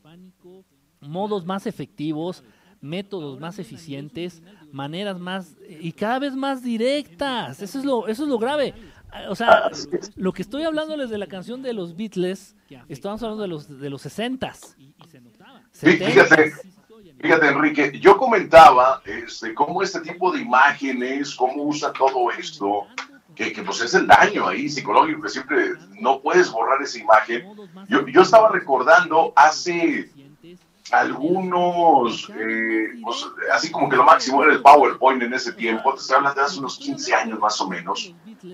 modos 0.99 1.45
más 1.45 1.67
efectivos 1.67 2.43
métodos 2.81 3.39
más 3.39 3.59
eficientes 3.59 4.41
maneras 4.71 5.19
más 5.19 5.55
y 5.79 5.91
cada 5.91 6.19
vez 6.19 6.35
más 6.35 6.63
directas 6.63 7.61
eso 7.61 7.79
es 7.79 7.85
lo 7.85 8.07
eso 8.07 8.23
es 8.23 8.29
lo 8.29 8.39
grave. 8.39 8.73
O 9.29 9.35
sea 9.35 9.69
lo 10.15 10.33
que 10.33 10.41
estoy 10.41 10.63
hablándoles 10.63 11.09
de 11.09 11.17
la 11.17 11.27
canción 11.27 11.61
de 11.61 11.73
los 11.73 11.95
Beatles 11.95 12.55
estamos 12.87 13.21
hablando 13.23 13.43
de 13.43 13.47
los 13.47 13.79
de 13.79 13.89
los 13.89 14.05
60s 14.05 14.75
fíjate 15.71 16.53
Fíjate, 17.19 17.47
Enrique, 17.47 17.99
yo 17.99 18.17
comentaba 18.17 19.01
este, 19.05 19.53
cómo 19.53 19.83
este 19.83 19.99
tipo 19.99 20.31
de 20.31 20.41
imágenes, 20.41 21.35
cómo 21.35 21.63
usa 21.63 21.91
todo 21.91 22.31
esto, 22.31 22.87
que, 23.35 23.51
que, 23.51 23.61
pues 23.61 23.81
es 23.81 23.93
el 23.93 24.07
daño 24.07 24.47
ahí 24.47 24.69
psicológico, 24.69 25.21
que 25.23 25.29
siempre 25.29 25.73
no 25.99 26.21
puedes 26.21 26.49
borrar 26.49 26.81
esa 26.81 26.97
imagen. 26.97 27.45
Yo, 27.89 28.07
yo 28.07 28.21
estaba 28.21 28.49
recordando 28.49 29.33
hace 29.35 30.09
algunos, 30.91 32.31
eh, 32.35 32.87
pues, 33.03 33.25
así 33.53 33.69
como 33.69 33.89
que 33.89 33.97
lo 33.97 34.03
máximo 34.03 34.43
era 34.43 34.53
el 34.53 34.61
PowerPoint 34.61 35.21
en 35.21 35.33
ese 35.33 35.53
tiempo, 35.53 35.93
te 35.93 35.99
estoy 35.99 36.17
hablando 36.17 36.39
de 36.39 36.47
hace 36.47 36.59
unos 36.59 36.77
15 36.77 37.15
años 37.15 37.39
más 37.39 37.59
o 37.61 37.67
menos, 37.67 38.13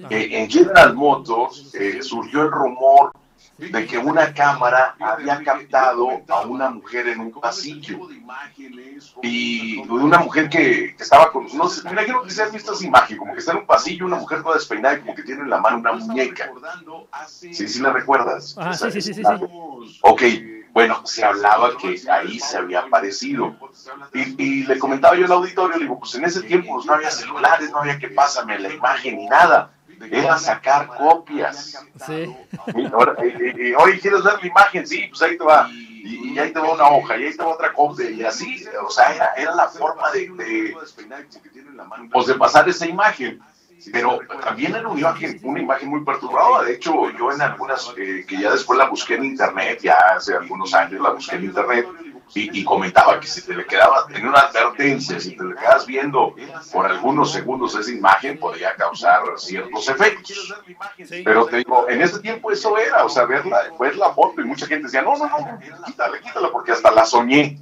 que 0.09 0.37
en 0.37 0.49
General 0.49 0.93
Motors 0.93 1.73
eh, 1.75 2.01
surgió 2.01 2.43
el 2.43 2.51
rumor 2.51 3.11
de 3.57 3.85
que 3.85 3.97
una 3.97 4.33
cámara 4.33 4.95
había 4.99 5.41
captado 5.41 6.09
a 6.27 6.41
una 6.41 6.69
mujer 6.69 7.07
en 7.07 7.21
un 7.21 7.31
pasillo 7.31 8.09
y 9.21 9.77
una 9.87 10.19
mujer 10.19 10.49
que, 10.49 10.95
estaba 10.99 11.31
con, 11.31 11.47
no 11.55 11.69
sé, 11.69 11.87
mira, 11.89 12.03
quiero 12.03 12.23
que 12.23 12.31
se 12.31 12.43
has 12.43 12.51
visto 12.51 12.73
esa 12.73 12.85
imagen, 12.85 13.17
como 13.17 13.33
que 13.33 13.39
está 13.39 13.53
en 13.53 13.59
un 13.59 13.65
pasillo, 13.65 14.05
una 14.05 14.17
mujer 14.17 14.43
toda 14.43 14.55
despeinada 14.55 14.95
y 14.95 14.99
como 14.99 15.15
que 15.15 15.23
tiene 15.23 15.43
en 15.43 15.49
la 15.49 15.59
mano 15.59 15.77
una 15.77 15.93
muñeca. 15.93 16.51
Sí, 17.27 17.53
sí 17.53 17.79
la 17.79 17.93
recuerdas. 17.93 18.55
Ah, 18.57 18.73
sí, 18.73 18.91
sí, 18.91 19.01
sí, 19.01 19.13
sí, 19.13 19.23
Ok, 20.01 20.21
bueno, 20.71 21.05
se 21.05 21.23
hablaba 21.23 21.77
que 21.77 22.01
ahí 22.11 22.39
se 22.39 22.57
había 22.57 22.81
aparecido. 22.81 23.55
Y, 24.13 24.43
y, 24.43 24.63
le 24.65 24.77
comentaba 24.77 25.15
yo 25.15 25.25
al 25.25 25.31
auditorio, 25.31 25.77
le 25.77 25.83
digo, 25.83 25.99
pues 25.99 26.15
en 26.15 26.25
ese 26.25 26.41
tiempo 26.41 26.73
pues, 26.73 26.85
no 26.85 26.93
había 26.93 27.09
celulares, 27.09 27.71
no 27.71 27.79
había 27.79 27.97
que 27.97 28.09
pásame 28.09 28.59
la 28.59 28.73
imagen 28.73 29.15
ni 29.15 29.27
nada 29.27 29.71
era 30.11 30.37
sacar 30.37 30.87
copias. 30.87 31.85
Sí. 32.05 32.35
Oye, 32.73 33.99
¿quieres 33.99 34.23
ver 34.23 34.39
la 34.41 34.47
imagen? 34.47 34.87
Sí, 34.87 35.05
pues 35.09 35.21
ahí 35.21 35.37
te 35.37 35.43
va. 35.43 35.69
Y, 35.69 36.37
ahí 36.37 36.53
te 36.53 36.59
va 36.59 36.73
una 36.73 36.87
hoja, 36.87 37.17
y 37.17 37.23
ahí 37.25 37.35
te 37.35 37.43
va 37.43 37.49
otra 37.49 37.73
copia, 37.73 38.07
y 38.11 38.23
así, 38.23 38.63
o 38.85 38.91
sea, 38.91 39.11
era, 39.11 39.33
era 39.35 39.55
la 39.55 39.67
forma 39.67 40.11
de, 40.11 40.29
de, 40.29 40.77
pues 42.11 42.27
de 42.27 42.35
pasar 42.35 42.69
esa 42.69 42.85
imagen. 42.85 43.41
Pero 43.91 44.19
también 44.43 44.75
era 44.75 44.87
una 44.87 44.99
imagen, 44.99 45.39
una 45.43 45.59
imagen 45.59 45.89
muy 45.89 46.03
perturbadora. 46.03 46.63
De 46.63 46.73
hecho, 46.73 47.09
yo 47.17 47.31
en 47.31 47.41
algunas, 47.41 47.93
eh, 47.97 48.25
que 48.27 48.39
ya 48.39 48.51
después 48.51 48.77
la 48.77 48.89
busqué 48.89 49.15
en 49.15 49.25
internet, 49.25 49.79
ya 49.81 49.97
hace 50.15 50.33
algunos 50.33 50.73
años 50.73 51.01
la 51.01 51.11
busqué 51.11 51.35
en 51.35 51.45
internet, 51.45 51.87
y, 52.33 52.63
comentaba 52.63 53.19
que 53.19 53.27
si 53.27 53.41
te 53.41 53.55
le 53.55 53.65
quedaba, 53.65 54.07
tenía 54.07 54.29
una 54.29 54.39
advertencia, 54.39 55.19
si 55.19 55.37
te 55.37 55.43
le 55.43 55.55
quedas 55.55 55.85
viendo 55.85 56.35
por 56.71 56.85
algunos 56.85 57.31
segundos 57.31 57.75
esa 57.75 57.91
imagen 57.91 58.37
podría 58.39 58.75
causar 58.75 59.21
ciertos 59.37 59.87
efectos. 59.87 60.53
Pero 61.23 61.45
te 61.45 61.57
digo, 61.57 61.87
en 61.87 62.01
ese 62.01 62.19
tiempo 62.19 62.51
eso 62.51 62.77
era, 62.77 63.05
o 63.05 63.09
sea, 63.09 63.25
ver 63.25 63.45
la, 63.45 63.71
ver 63.79 63.95
la 63.95 64.13
foto 64.13 64.41
y 64.41 64.45
mucha 64.45 64.65
gente 64.65 64.85
decía, 64.85 65.01
no, 65.01 65.17
no, 65.17 65.25
no, 65.25 65.59
quítala, 65.85 66.19
quítala, 66.19 66.51
porque 66.51 66.71
hasta 66.71 66.91
la 66.91 67.05
soñé. 67.05 67.59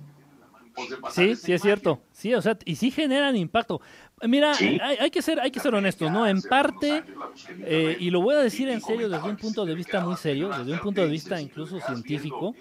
Sí, 1.11 1.35
sí 1.35 1.53
es 1.53 1.61
cierto. 1.61 2.01
Sí, 2.11 2.33
o 2.33 2.41
sea, 2.41 2.57
y 2.65 2.75
sí 2.75 2.89
generan 2.89 3.35
impacto. 3.35 3.79
Mira, 4.23 4.53
hay, 4.55 4.79
hay, 4.79 5.11
que 5.11 5.21
ser, 5.21 5.39
hay 5.39 5.51
que 5.51 5.59
ser 5.59 5.75
honestos, 5.75 6.09
¿no? 6.09 6.25
En 6.25 6.41
parte, 6.41 7.03
eh, 7.59 7.97
y 7.99 8.09
lo 8.09 8.21
voy 8.21 8.35
a 8.35 8.39
decir 8.39 8.69
en 8.69 8.81
serio 8.81 9.09
desde 9.09 9.27
un 9.27 9.37
punto 9.37 9.65
de 9.65 9.75
vista 9.75 9.99
muy 9.99 10.15
serio, 10.15 10.49
desde 10.49 10.71
un 10.71 10.79
punto 10.79 11.01
de 11.01 11.07
vista 11.07 11.39
incluso 11.39 11.79
científico, 11.79 12.55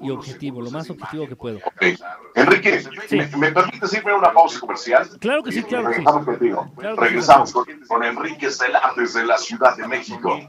y 0.00 0.10
objetivo, 0.10 0.60
lo 0.60 0.70
más 0.70 0.88
objetivo 0.90 1.26
que 1.26 1.36
puedo. 1.36 1.58
Enrique, 2.34 2.82
¿me, 3.36 3.52
permite 3.52 3.86
siempre 3.88 4.14
una 4.14 4.32
pausa 4.32 4.60
comercial? 4.60 5.08
Claro 5.20 5.42
que 5.42 5.52
sí, 5.52 5.62
claro 5.62 5.90
que 5.90 5.96
sí. 5.96 6.04
Contigo. 6.04 6.72
Regresamos 6.96 7.52
con, 7.52 7.64
con, 7.86 8.02
Enrique 8.02 8.50
Celar 8.50 8.94
desde 8.96 9.24
la 9.24 9.38
Ciudad 9.38 9.76
de 9.76 9.86
México. 9.86 10.40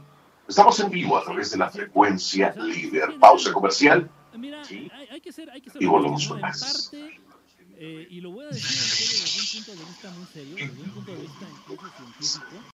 Estamos 0.47 0.79
en 0.79 0.89
vivo 0.89 1.17
a 1.17 1.23
través 1.23 1.51
de 1.51 1.57
la 1.57 1.69
frecuencia 1.69 2.53
líder. 2.55 3.17
Pausa 3.19 3.51
comercial. 3.51 4.09
Mira, 4.37 4.61
hay, 5.09 5.21
que 5.21 5.31
ser, 5.31 5.49
hay 5.49 5.61
que 5.61 5.69
ser 5.69 5.81
y 5.81 5.85
volvemos 5.85 6.27
con 6.27 6.41
más. 6.41 6.91
Eh, 7.77 8.07
y 8.09 8.21
lo 8.21 8.31
voy 8.31 8.45
a 8.45 8.49
decir 8.49 8.71
en 8.71 8.83
serio 8.83 9.19
desde 9.19 9.59
un 9.59 9.65
punto 9.65 9.71
de 9.71 9.89
vista 9.89 10.09
muy 10.11 10.25
serio, 10.27 10.55
desde 10.55 10.83
un 10.83 10.89
punto 10.91 11.11
de 11.11 11.21
vista 11.21 11.45
incluso 11.49 11.91
científico. 11.97 12.74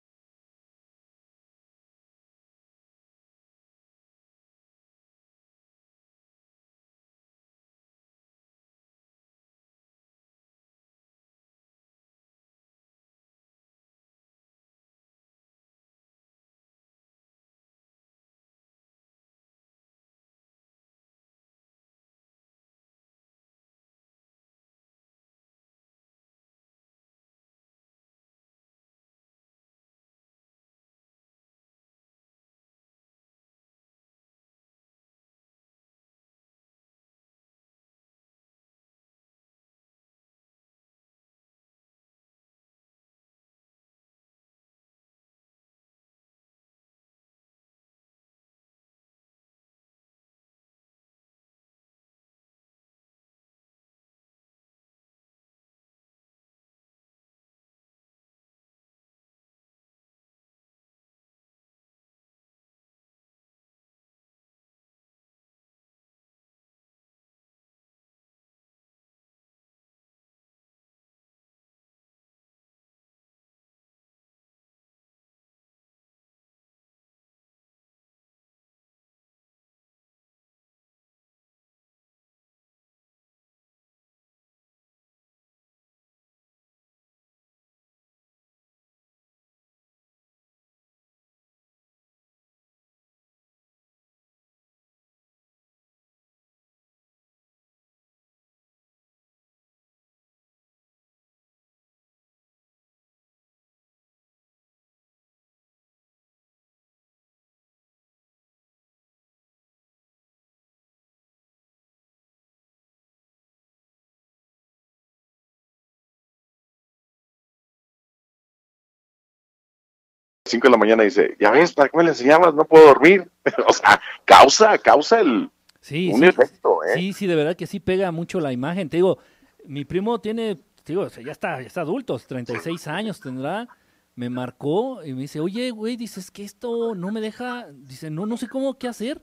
Cinco 120.49 120.67
de 120.67 120.71
la 120.71 120.77
mañana 120.77 121.03
dice, 121.03 121.35
ya 121.39 121.51
ves, 121.51 121.73
¿para 121.73 121.89
qué 121.89 121.97
me 121.97 122.03
le 122.03 122.09
enseñabas? 122.09 122.53
No 122.53 122.65
puedo 122.65 122.87
dormir. 122.87 123.29
o 123.67 123.73
sea, 123.73 124.01
causa, 124.25 124.77
causa 124.77 125.19
el, 125.19 125.49
sí, 125.81 126.09
un 126.13 126.21
sí, 126.21 126.25
efecto. 126.25 126.79
¿eh? 126.83 126.93
Sí, 126.95 127.13
sí, 127.13 127.27
de 127.27 127.35
verdad 127.35 127.55
que 127.55 127.67
sí 127.67 127.79
pega 127.79 128.11
mucho 128.11 128.39
la 128.39 128.51
imagen. 128.51 128.89
Te 128.89 128.97
digo, 128.97 129.19
mi 129.65 129.85
primo 129.85 130.19
tiene, 130.19 130.55
te 130.55 130.93
digo, 130.93 131.07
ya 131.07 131.31
está, 131.31 131.61
ya 131.61 131.67
está 131.67 131.81
adulto, 131.81 132.19
36 132.19 132.87
años 132.87 133.19
tendrá. 133.19 133.67
Me 134.15 134.29
marcó 134.29 135.03
y 135.03 135.13
me 135.13 135.21
dice, 135.21 135.39
oye, 135.39 135.69
güey, 135.69 135.95
dices 135.95 136.31
que 136.31 136.43
esto 136.43 136.95
no 136.95 137.11
me 137.11 137.21
deja, 137.21 137.67
dice, 137.71 138.09
no, 138.09 138.25
no 138.25 138.37
sé 138.37 138.47
cómo, 138.47 138.79
qué 138.79 138.87
hacer. 138.87 139.21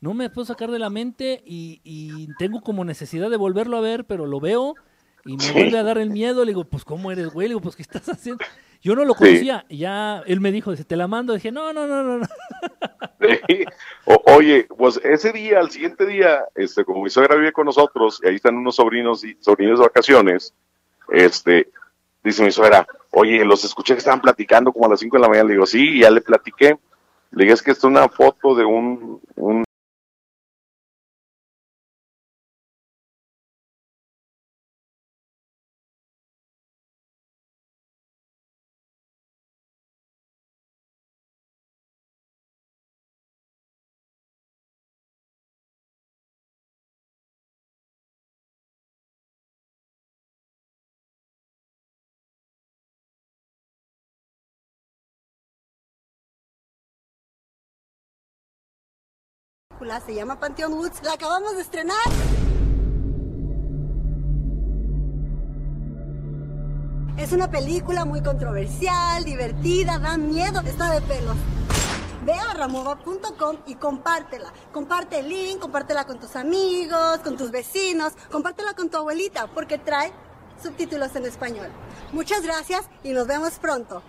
No 0.00 0.14
me 0.14 0.30
puedo 0.30 0.44
sacar 0.44 0.70
de 0.70 0.78
la 0.78 0.90
mente 0.90 1.42
y, 1.44 1.80
y 1.82 2.28
tengo 2.38 2.60
como 2.60 2.84
necesidad 2.84 3.30
de 3.30 3.36
volverlo 3.36 3.76
a 3.76 3.80
ver, 3.80 4.04
pero 4.04 4.26
lo 4.26 4.38
veo 4.38 4.76
Y 5.28 5.36
me 5.36 5.52
vuelve 5.52 5.78
a 5.78 5.82
dar 5.82 5.98
el 5.98 6.08
miedo, 6.08 6.42
le 6.42 6.52
digo, 6.52 6.64
pues 6.64 6.86
¿cómo 6.86 7.12
eres, 7.12 7.28
güey? 7.28 7.48
Le 7.48 7.52
digo, 7.52 7.60
pues 7.60 7.76
¿qué 7.76 7.82
estás 7.82 8.08
haciendo? 8.08 8.42
Yo 8.80 8.94
no 8.94 9.04
lo 9.04 9.14
conocía, 9.14 9.66
ya 9.68 10.22
él 10.26 10.40
me 10.40 10.50
dijo, 10.50 10.74
te 10.74 10.96
la 10.96 11.06
mando, 11.06 11.34
dije, 11.34 11.52
no, 11.52 11.70
no, 11.74 11.86
no, 11.86 12.02
no. 12.02 12.18
no. 12.18 12.26
oye, 14.24 14.66
pues 14.74 14.98
ese 15.04 15.32
día, 15.32 15.58
al 15.58 15.70
siguiente 15.70 16.06
día, 16.06 16.44
este, 16.54 16.82
como 16.84 17.02
mi 17.02 17.10
suegra 17.10 17.36
vive 17.36 17.52
con 17.52 17.66
nosotros, 17.66 18.20
y 18.24 18.28
ahí 18.28 18.36
están 18.36 18.56
unos 18.56 18.76
sobrinos 18.76 19.22
y 19.22 19.36
sobrinos 19.40 19.80
de 19.80 19.84
vacaciones, 19.84 20.54
este, 21.10 21.68
dice 22.24 22.42
mi 22.42 22.50
suegra, 22.50 22.86
oye, 23.10 23.44
los 23.44 23.64
escuché 23.64 23.92
que 23.92 23.98
estaban 23.98 24.22
platicando 24.22 24.72
como 24.72 24.86
a 24.86 24.90
las 24.90 25.00
5 25.00 25.14
de 25.14 25.20
la 25.20 25.28
mañana, 25.28 25.48
le 25.48 25.54
digo, 25.54 25.66
sí, 25.66 26.00
ya 26.00 26.10
le 26.10 26.22
platiqué, 26.22 26.78
le 27.32 27.44
dije, 27.44 27.52
es 27.52 27.62
que 27.62 27.72
esta 27.72 27.86
es 27.86 27.90
una 27.90 28.08
foto 28.08 28.54
de 28.54 28.64
un, 28.64 29.20
un 29.36 29.64
se 59.96 60.14
llama 60.14 60.38
Pantheon 60.38 60.74
Woods, 60.74 61.02
la 61.02 61.14
acabamos 61.14 61.56
de 61.56 61.62
estrenar. 61.62 61.96
Es 67.16 67.32
una 67.32 67.50
película 67.50 68.04
muy 68.04 68.22
controversial, 68.22 69.24
divertida, 69.24 69.98
da 69.98 70.18
miedo, 70.18 70.60
está 70.60 70.92
de 70.92 71.00
pelos. 71.00 71.36
Ve 72.24 72.34
a 72.34 72.54
ramova.com 72.54 73.56
y 73.66 73.76
compártela. 73.76 74.52
Comparte 74.72 75.20
el 75.20 75.28
link, 75.28 75.58
compártela 75.58 76.04
con 76.04 76.20
tus 76.20 76.36
amigos, 76.36 77.18
con 77.24 77.36
tus 77.36 77.50
vecinos, 77.50 78.12
compártela 78.30 78.74
con 78.74 78.90
tu 78.90 78.98
abuelita, 78.98 79.46
porque 79.48 79.78
trae 79.78 80.12
subtítulos 80.62 81.16
en 81.16 81.24
español. 81.24 81.68
Muchas 82.12 82.42
gracias 82.42 82.84
y 83.02 83.12
nos 83.12 83.26
vemos 83.26 83.58
pronto. 83.58 84.02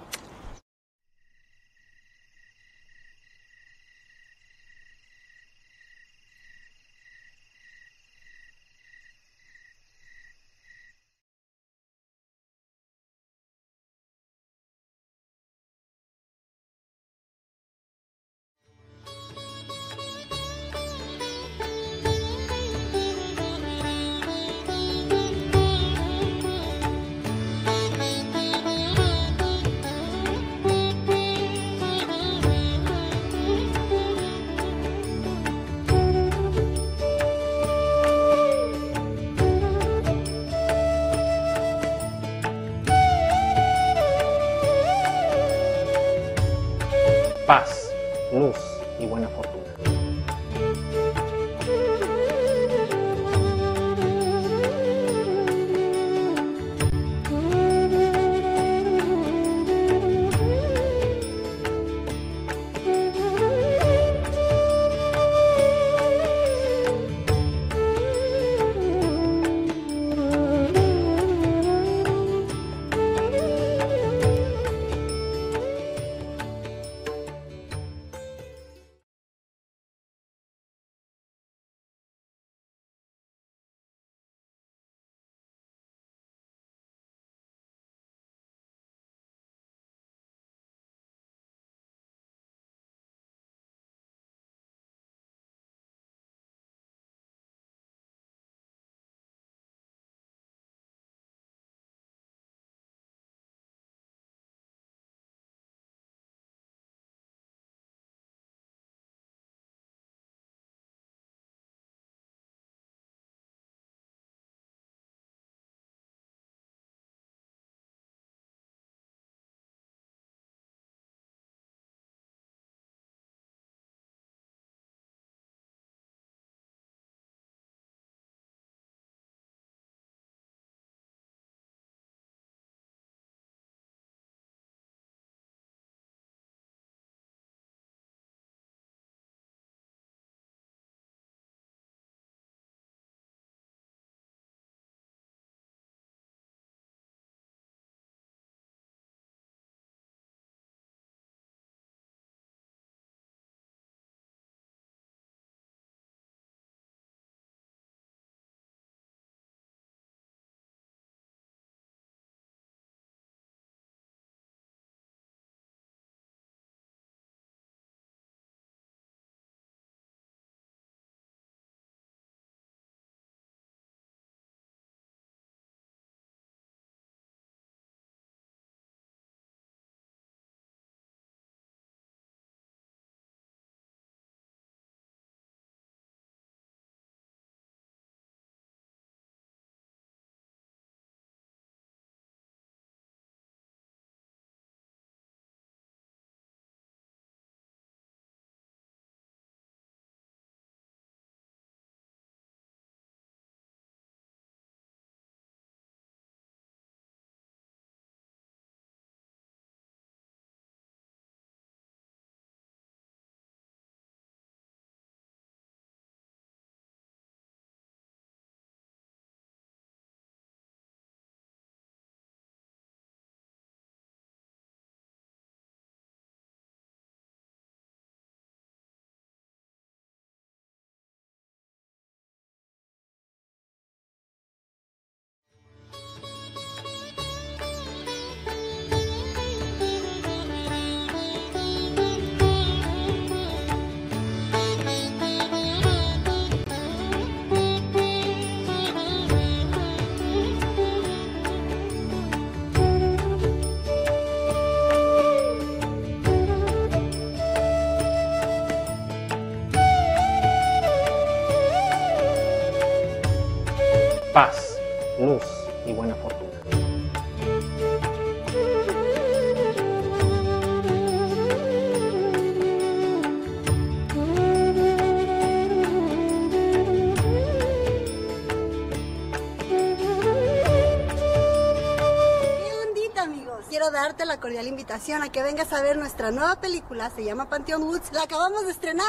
Cordial 284.40 284.68
invitación 284.68 285.24
a 285.24 285.30
que 285.30 285.44
vengas 285.44 285.72
a 285.74 285.82
ver 285.82 285.98
nuestra 285.98 286.32
nueva 286.32 286.60
película, 286.60 287.10
se 287.10 287.24
llama 287.24 287.50
Panteón 287.50 287.84
Woods, 287.84 288.12
la 288.14 288.24
acabamos 288.24 288.66
de 288.66 288.72
estrenar. 288.72 289.08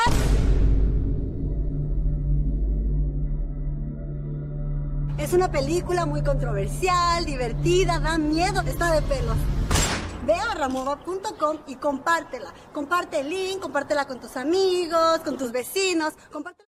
Es 5.19 5.33
una 5.35 5.51
película 5.51 6.07
muy 6.07 6.23
controversial, 6.23 7.25
divertida, 7.25 8.01
da 8.01 8.17
miedo, 8.17 8.63
está 8.63 8.93
de 8.93 9.03
pelos. 9.03 9.37
Ve 10.27 10.35
a 10.35 10.55
ramova.com 10.55 11.59
y 11.67 11.77
compártela. 11.77 12.53
Comparte 12.73 13.21
el 13.21 13.29
link, 13.29 13.61
compártela 13.61 14.07
con 14.07 14.19
tus 14.19 14.37
amigos, 14.37 15.21
con 15.25 15.37
tus 15.37 15.53
vecinos, 15.53 16.15
compártela. 16.33 16.70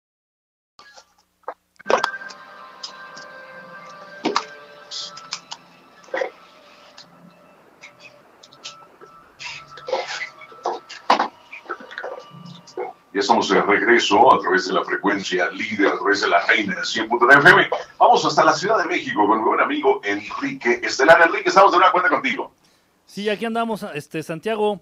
Ya 13.20 13.24
estamos 13.24 13.50
de 13.50 13.60
regreso 13.60 14.32
a 14.32 14.38
través 14.40 14.66
de 14.66 14.72
la 14.72 14.82
frecuencia 14.82 15.50
líder, 15.50 15.88
a 15.88 15.98
través 15.98 16.22
de 16.22 16.28
la 16.28 16.40
reina 16.46 16.76
100.9 16.76 17.38
FM. 17.40 17.68
Vamos 17.98 18.24
hasta 18.24 18.42
la 18.42 18.54
Ciudad 18.54 18.78
de 18.78 18.86
México 18.86 19.26
con 19.26 19.40
mi 19.40 19.44
buen 19.44 19.60
amigo 19.60 20.00
Enrique 20.02 20.80
Estelar. 20.82 21.20
Enrique, 21.20 21.50
estamos 21.50 21.70
de 21.70 21.76
una 21.76 21.92
cuenta 21.92 22.08
contigo. 22.08 22.54
Sí, 23.04 23.28
aquí 23.28 23.44
andamos, 23.44 23.82
este 23.92 24.22
Santiago. 24.22 24.80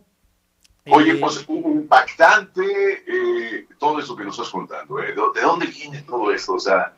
Oye, 0.88 1.14
Eh, 1.14 1.16
pues 1.16 1.44
impactante 1.48 2.62
eh, 3.08 3.66
todo 3.76 3.98
eso 3.98 4.14
que 4.14 4.22
nos 4.22 4.38
estás 4.38 4.52
contando. 4.52 5.00
¿eh? 5.00 5.16
¿De 5.16 5.40
de 5.40 5.44
dónde 5.44 5.66
viene 5.66 6.02
todo 6.02 6.30
esto? 6.30 6.52
O 6.52 6.60
sea, 6.60 6.92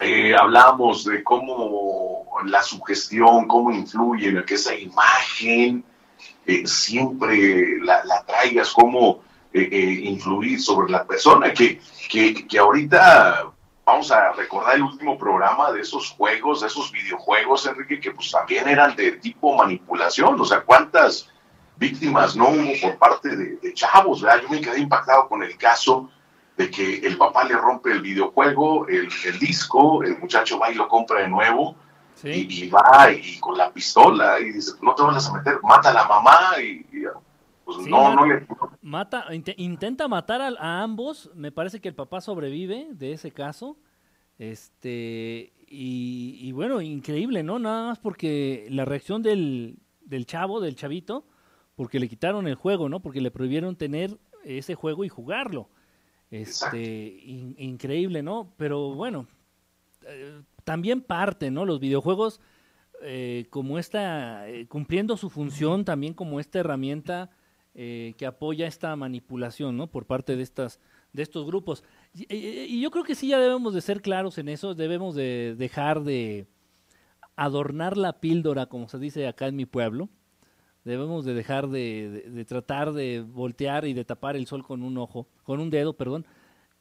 eh, 0.00 0.34
hablamos 0.34 1.04
de 1.04 1.22
cómo 1.22 2.26
la 2.46 2.64
sugestión, 2.64 3.46
cómo 3.46 3.70
influye 3.70 4.30
en 4.30 4.44
que 4.44 4.54
esa 4.54 4.74
imagen 4.74 5.84
siempre 6.64 7.78
la, 7.78 8.04
la 8.04 8.24
traigas, 8.24 8.72
cómo 8.72 9.29
eh, 9.52 9.68
eh, 9.70 10.00
influir 10.04 10.60
sobre 10.60 10.90
la 10.90 11.04
persona, 11.04 11.52
que, 11.52 11.80
que, 12.08 12.46
que 12.46 12.58
ahorita 12.58 13.50
vamos 13.84 14.12
a 14.12 14.32
recordar 14.32 14.76
el 14.76 14.82
último 14.82 15.18
programa 15.18 15.72
de 15.72 15.80
esos 15.80 16.10
juegos, 16.10 16.60
de 16.60 16.68
esos 16.68 16.92
videojuegos, 16.92 17.66
Enrique, 17.66 17.98
que 18.00 18.12
pues 18.12 18.30
también 18.30 18.68
eran 18.68 18.94
de 18.94 19.12
tipo 19.12 19.56
manipulación, 19.56 20.40
o 20.40 20.44
sea, 20.44 20.60
cuántas 20.60 21.28
víctimas 21.76 22.36
no 22.36 22.50
hubo 22.50 22.72
por 22.80 22.98
parte 22.98 23.36
de, 23.36 23.56
de 23.56 23.74
chavos, 23.74 24.22
¿verdad? 24.22 24.42
Yo 24.42 24.48
me 24.50 24.60
quedé 24.60 24.78
impactado 24.78 25.28
con 25.28 25.42
el 25.42 25.56
caso 25.56 26.10
de 26.56 26.70
que 26.70 26.98
el 26.98 27.16
papá 27.16 27.44
le 27.44 27.56
rompe 27.56 27.90
el 27.90 28.02
videojuego, 28.02 28.86
el, 28.86 29.08
el 29.24 29.38
disco, 29.38 30.02
el 30.02 30.18
muchacho 30.18 30.58
va 30.58 30.70
y 30.70 30.74
lo 30.74 30.88
compra 30.88 31.22
de 31.22 31.28
nuevo, 31.28 31.74
sí. 32.16 32.46
y, 32.48 32.64
y 32.64 32.68
va 32.68 33.10
y 33.10 33.40
con 33.40 33.56
la 33.56 33.72
pistola 33.72 34.38
y 34.38 34.52
dice, 34.52 34.72
no 34.82 34.94
te 34.94 35.02
vayas 35.02 35.28
a 35.28 35.32
meter, 35.32 35.58
mata 35.62 35.88
a 35.88 35.94
la 35.94 36.04
mamá 36.04 36.52
y, 36.60 36.86
y, 36.92 37.04
pues 37.74 37.84
Sí, 37.84 37.90
no, 37.90 37.96
mata- 38.02 38.14
no 38.16 38.26
le... 38.26 38.46
Mata, 38.82 39.24
inte- 39.34 39.54
intenta 39.58 40.08
matar 40.08 40.40
al- 40.40 40.56
a, 40.58 40.82
ambos. 40.82 41.30
Me 41.34 41.52
parece 41.52 41.80
que 41.80 41.88
el 41.88 41.94
papá 41.94 42.20
sobrevive 42.20 42.88
de 42.92 43.12
ese 43.12 43.30
caso. 43.30 43.76
Este, 44.38 45.52
y, 45.68 46.38
y 46.40 46.52
bueno, 46.52 46.80
increíble, 46.80 47.42
¿no? 47.42 47.58
Nada 47.58 47.88
más 47.88 47.98
porque 47.98 48.66
la 48.70 48.84
reacción 48.84 49.22
del, 49.22 49.78
del 50.00 50.26
chavo, 50.26 50.60
del 50.60 50.76
chavito, 50.76 51.26
porque 51.76 52.00
le 52.00 52.08
quitaron 52.08 52.48
el 52.48 52.54
juego, 52.54 52.88
¿no? 52.88 53.00
Porque 53.00 53.20
le 53.20 53.30
prohibieron 53.30 53.76
tener 53.76 54.18
ese 54.44 54.74
juego 54.74 55.04
y 55.04 55.08
jugarlo. 55.08 55.68
Este, 56.30 57.20
in- 57.24 57.54
increíble, 57.58 58.22
¿no? 58.22 58.52
Pero 58.56 58.94
bueno, 58.94 59.26
eh, 60.06 60.40
también 60.64 61.00
parte, 61.02 61.50
¿no? 61.50 61.64
Los 61.66 61.80
videojuegos 61.80 62.40
eh, 63.02 63.46
como 63.50 63.78
esta, 63.78 64.48
eh, 64.48 64.66
cumpliendo 64.68 65.16
su 65.16 65.28
función 65.30 65.84
también 65.84 66.14
como 66.14 66.40
esta 66.40 66.58
herramienta 66.60 67.30
eh, 67.82 68.12
que 68.18 68.26
apoya 68.26 68.66
esta 68.66 68.94
manipulación, 68.94 69.74
¿no? 69.78 69.86
Por 69.86 70.04
parte 70.04 70.36
de 70.36 70.42
estas, 70.42 70.80
de 71.14 71.22
estos 71.22 71.46
grupos. 71.46 71.82
Y, 72.14 72.26
y- 72.34 72.64
y 72.76 72.80
yo 72.82 72.90
creo 72.90 73.04
que 73.04 73.14
sí 73.14 73.28
ya 73.28 73.38
debemos 73.40 73.72
de 73.72 73.80
ser 73.80 74.02
claros 74.02 74.36
en 74.36 74.50
eso, 74.50 74.74
debemos 74.74 75.14
de 75.14 75.54
dejar 75.56 76.02
de 76.02 76.46
adornar 77.36 77.96
la 77.96 78.20
píldora, 78.20 78.66
como 78.66 78.88
se 78.88 78.98
dice 78.98 79.26
acá 79.26 79.46
en 79.48 79.56
mi 79.56 79.66
pueblo. 79.66 80.08
Debemos 80.84 81.24
de 81.24 81.34
dejar 81.34 81.68
de, 81.68 82.10
de- 82.10 82.30
de 82.30 82.44
tratar 82.44 82.92
de 82.92 83.22
voltear 83.22 83.86
y 83.86 83.94
de 83.94 84.04
tapar 84.04 84.36
el 84.36 84.46
sol 84.46 84.62
con 84.62 84.82
un 84.82 84.98
ojo, 84.98 85.26
con 85.42 85.60
un 85.60 85.70
dedo, 85.70 85.94
perdón. 85.94 86.26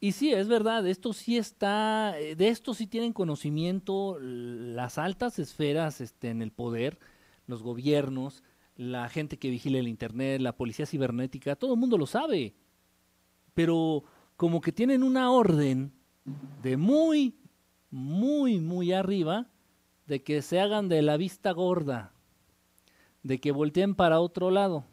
Y 0.01 0.13
sí, 0.13 0.31
es 0.33 0.47
verdad, 0.47 0.85
esto 0.87 1.11
sí 1.13 1.37
está, 1.37 2.13
de 2.13 2.47
esto 2.47 2.73
sí 2.73 2.87
tienen 2.87 3.11
conocimiento 3.13 4.17
las 4.19 4.97
altas 4.97 5.39
esferas 5.39 5.99
este, 6.01 6.29
en 6.29 6.41
el 6.41 6.51
poder, 6.51 6.99
los 7.47 7.63
gobiernos, 7.63 8.43
la 8.79 9.09
gente 9.09 9.37
que 9.37 9.49
vigila 9.49 9.77
el 9.77 9.89
Internet, 9.89 10.39
la 10.39 10.55
policía 10.55 10.85
cibernética, 10.85 11.57
todo 11.57 11.73
el 11.73 11.79
mundo 11.81 11.97
lo 11.97 12.07
sabe. 12.07 12.53
Pero 13.53 14.05
como 14.37 14.61
que 14.61 14.71
tienen 14.71 15.03
una 15.03 15.31
orden 15.31 15.91
de 16.63 16.77
muy, 16.77 17.35
muy, 17.91 18.61
muy 18.61 18.93
arriba 18.93 19.49
de 20.07 20.23
que 20.23 20.41
se 20.41 20.61
hagan 20.61 20.87
de 20.87 21.01
la 21.01 21.17
vista 21.17 21.51
gorda, 21.51 22.13
de 23.21 23.41
que 23.41 23.51
volteen 23.51 23.95
para 23.95 24.21
otro 24.21 24.49
lado. 24.49 24.85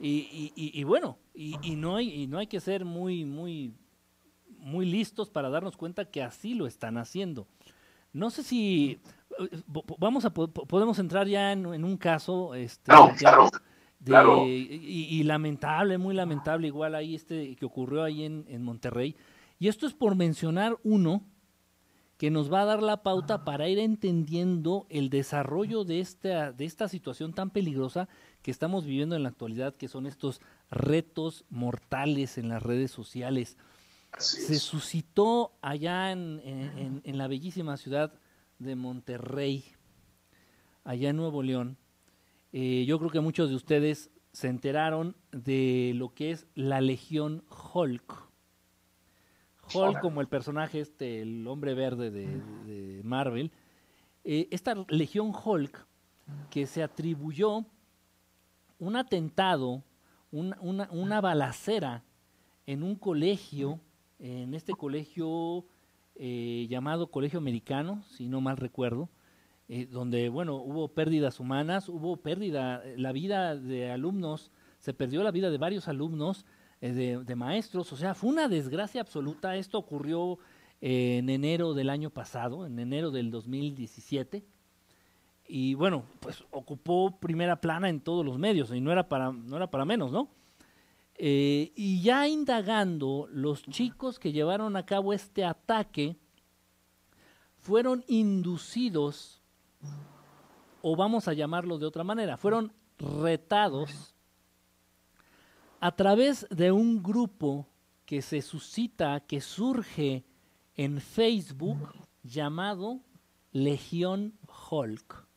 Y, 0.00 0.50
y- 0.56 0.80
y- 0.80 0.84
bueno, 0.84 1.18
y, 1.34 1.56
no 1.76 1.96
hay, 1.96 2.22
y 2.22 2.26
no 2.26 2.38
hay 2.38 2.46
que 2.46 2.60
ser 2.60 2.86
muy, 2.86 3.26
muy, 3.26 3.74
muy 4.56 4.86
listos 4.86 5.28
para 5.28 5.50
darnos 5.50 5.76
cuenta 5.76 6.10
que 6.10 6.22
así 6.22 6.54
lo 6.54 6.66
están 6.66 6.96
haciendo. 6.96 7.46
No 8.14 8.30
sé 8.30 8.42
si 8.44 8.98
vamos 9.98 10.24
a 10.24 10.30
po- 10.34 10.48
po- 10.48 10.66
podemos 10.66 10.98
entrar 10.98 11.26
ya 11.26 11.52
en, 11.52 11.66
en 11.72 11.84
un 11.84 11.96
caso 11.96 12.54
este, 12.54 12.92
No, 12.92 13.10
claro, 13.16 13.48
de- 14.00 14.04
claro. 14.10 14.46
Y, 14.46 15.08
y 15.10 15.22
lamentable, 15.24 15.98
muy 15.98 16.14
lamentable, 16.14 16.66
igual 16.66 16.94
ahí 16.94 17.14
este 17.14 17.54
que 17.56 17.64
ocurrió 17.64 18.02
ahí 18.04 18.24
en, 18.24 18.44
en 18.48 18.62
Monterrey. 18.62 19.16
Y 19.58 19.68
esto 19.68 19.86
es 19.86 19.94
por 19.94 20.14
mencionar 20.14 20.76
uno 20.84 21.22
que 22.16 22.30
nos 22.30 22.52
va 22.52 22.62
a 22.62 22.64
dar 22.64 22.82
la 22.82 23.04
pauta 23.04 23.44
para 23.44 23.68
ir 23.68 23.78
entendiendo 23.78 24.86
el 24.90 25.08
desarrollo 25.08 25.84
de 25.84 26.00
esta, 26.00 26.50
de 26.52 26.64
esta 26.64 26.88
situación 26.88 27.32
tan 27.32 27.50
peligrosa 27.50 28.08
que 28.42 28.50
estamos 28.50 28.84
viviendo 28.84 29.14
en 29.14 29.22
la 29.22 29.28
actualidad, 29.28 29.76
que 29.76 29.86
son 29.86 30.06
estos 30.06 30.40
retos 30.70 31.44
mortales 31.48 32.36
en 32.38 32.48
las 32.48 32.62
redes 32.62 32.90
sociales. 32.90 33.56
Así 34.10 34.40
Se 34.42 34.54
es. 34.54 34.62
suscitó 34.62 35.52
allá 35.62 36.10
en, 36.10 36.40
en- 36.44 36.78
en- 36.78 37.00
en 37.04 37.18
la 37.18 37.28
bellísima 37.28 37.76
ciudad 37.76 38.12
de 38.58 38.76
Monterrey, 38.76 39.64
allá 40.84 41.10
en 41.10 41.16
Nuevo 41.16 41.42
León. 41.42 41.76
Eh, 42.52 42.84
yo 42.86 42.98
creo 42.98 43.10
que 43.10 43.20
muchos 43.20 43.50
de 43.50 43.56
ustedes 43.56 44.10
se 44.32 44.48
enteraron 44.48 45.16
de 45.32 45.92
lo 45.94 46.14
que 46.14 46.30
es 46.30 46.46
la 46.54 46.80
Legión 46.80 47.44
Hulk. 47.74 48.28
Hulk 49.74 50.00
como 50.00 50.20
el 50.20 50.28
personaje 50.28 50.80
este, 50.80 51.20
el 51.22 51.46
hombre 51.46 51.74
verde 51.74 52.10
de, 52.10 52.26
de 52.64 53.02
Marvel. 53.04 53.50
Eh, 54.24 54.48
esta 54.50 54.74
Legión 54.88 55.32
Hulk 55.44 55.86
que 56.50 56.66
se 56.66 56.82
atribuyó 56.82 57.64
un 58.78 58.96
atentado, 58.96 59.82
un- 60.30 60.54
una, 60.60 60.88
una 60.90 61.20
balacera 61.20 62.02
en 62.66 62.82
un 62.82 62.96
colegio, 62.96 63.80
en 64.18 64.54
este 64.54 64.72
colegio 64.74 65.64
eh, 66.18 66.66
llamado 66.68 67.10
Colegio 67.10 67.38
Americano, 67.38 68.02
si 68.10 68.28
no 68.28 68.40
mal 68.40 68.56
recuerdo, 68.56 69.08
eh, 69.68 69.86
donde, 69.86 70.28
bueno, 70.28 70.56
hubo 70.56 70.88
pérdidas 70.88 71.40
humanas, 71.40 71.88
hubo 71.88 72.16
pérdida, 72.16 72.82
eh, 72.84 72.94
la 72.96 73.12
vida 73.12 73.54
de 73.54 73.90
alumnos, 73.90 74.50
se 74.78 74.94
perdió 74.94 75.22
la 75.22 75.30
vida 75.30 75.50
de 75.50 75.58
varios 75.58 75.88
alumnos, 75.88 76.46
eh, 76.80 76.92
de, 76.92 77.24
de 77.24 77.34
maestros, 77.36 77.92
o 77.92 77.96
sea, 77.96 78.14
fue 78.14 78.30
una 78.30 78.48
desgracia 78.48 79.00
absoluta. 79.00 79.56
Esto 79.56 79.78
ocurrió 79.78 80.38
en 80.80 81.28
enero 81.28 81.74
del 81.74 81.90
año 81.90 82.10
pasado, 82.10 82.64
en 82.64 82.78
enero 82.78 83.10
del 83.10 83.32
2017 83.32 84.44
y 85.48 85.72
bueno, 85.74 86.04
pues 86.20 86.44
ocupó 86.50 87.18
primera 87.18 87.60
plana 87.60 87.88
en 87.88 88.00
todos 88.00 88.24
los 88.24 88.38
medios 88.38 88.70
y 88.72 88.80
no 88.80 88.92
era 88.92 89.08
para, 89.08 89.32
no 89.32 89.56
era 89.56 89.70
para 89.70 89.86
menos, 89.86 90.12
¿no? 90.12 90.28
Eh, 91.20 91.72
y 91.74 92.00
ya 92.00 92.28
indagando, 92.28 93.28
los 93.32 93.64
chicos 93.64 94.20
que 94.20 94.30
llevaron 94.30 94.76
a 94.76 94.86
cabo 94.86 95.12
este 95.12 95.44
ataque 95.44 96.16
fueron 97.56 98.04
inducidos, 98.06 99.42
o 100.80 100.94
vamos 100.94 101.26
a 101.26 101.32
llamarlo 101.32 101.76
de 101.76 101.86
otra 101.86 102.04
manera, 102.04 102.36
fueron 102.36 102.72
retados 102.98 104.14
a 105.80 105.90
través 105.94 106.46
de 106.50 106.70
un 106.70 107.02
grupo 107.02 107.66
que 108.04 108.22
se 108.22 108.40
suscita, 108.40 109.18
que 109.20 109.40
surge 109.40 110.24
en 110.76 111.00
Facebook 111.00 111.94
llamado 112.22 113.00
Legión 113.50 114.38
Hulk. 114.70 115.27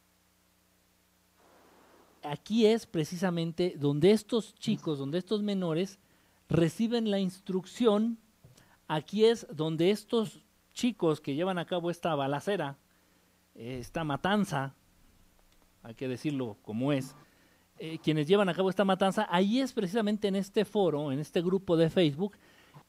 Aquí 2.23 2.65
es 2.67 2.85
precisamente 2.85 3.75
donde 3.77 4.11
estos 4.11 4.55
chicos, 4.55 4.99
donde 4.99 5.17
estos 5.17 5.41
menores 5.41 5.99
reciben 6.49 7.09
la 7.09 7.19
instrucción, 7.19 8.19
aquí 8.87 9.25
es 9.25 9.47
donde 9.51 9.91
estos 9.91 10.41
chicos 10.73 11.21
que 11.21 11.35
llevan 11.35 11.57
a 11.57 11.65
cabo 11.65 11.89
esta 11.89 12.13
balacera, 12.15 12.77
esta 13.55 14.03
matanza, 14.03 14.75
hay 15.83 15.95
que 15.95 16.07
decirlo 16.07 16.57
como 16.61 16.93
es, 16.93 17.15
eh, 17.79 17.97
quienes 18.03 18.27
llevan 18.27 18.49
a 18.49 18.53
cabo 18.53 18.69
esta 18.69 18.85
matanza, 18.85 19.27
ahí 19.29 19.59
es 19.59 19.73
precisamente 19.73 20.27
en 20.27 20.35
este 20.35 20.65
foro, 20.65 21.11
en 21.11 21.19
este 21.19 21.41
grupo 21.41 21.75
de 21.77 21.89
Facebook, 21.89 22.37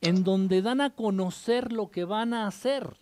en 0.01 0.25
donde 0.25 0.61
dan 0.61 0.81
a 0.81 0.91
conocer 0.91 1.73
lo 1.73 1.91
que 1.91 2.05
van 2.05 2.35
a 2.35 2.47
hacer. 2.47 2.99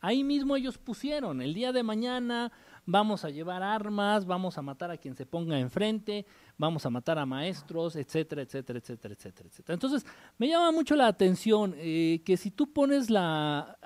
Ahí 0.00 0.22
mismo 0.22 0.54
ellos 0.54 0.78
pusieron, 0.78 1.40
el 1.40 1.54
día 1.54 1.72
de 1.72 1.82
mañana 1.82 2.52
vamos 2.86 3.24
a 3.24 3.30
llevar 3.30 3.62
armas, 3.62 4.26
vamos 4.26 4.58
a 4.58 4.62
matar 4.62 4.90
a 4.90 4.96
quien 4.96 5.14
se 5.14 5.26
ponga 5.26 5.58
enfrente, 5.58 6.26
vamos 6.58 6.84
a 6.86 6.90
matar 6.90 7.18
a 7.18 7.26
maestros, 7.26 7.96
etcétera, 7.96 8.42
etcétera, 8.42 8.78
etcétera, 8.78 9.14
etcétera, 9.14 9.48
etcétera. 9.48 9.74
Entonces, 9.74 10.06
me 10.38 10.48
llama 10.48 10.72
mucho 10.72 10.94
la 10.96 11.06
atención 11.06 11.74
eh, 11.76 12.22
que 12.24 12.36
si 12.36 12.50
tú 12.50 12.72
pones 12.72 13.10
la 13.10 13.78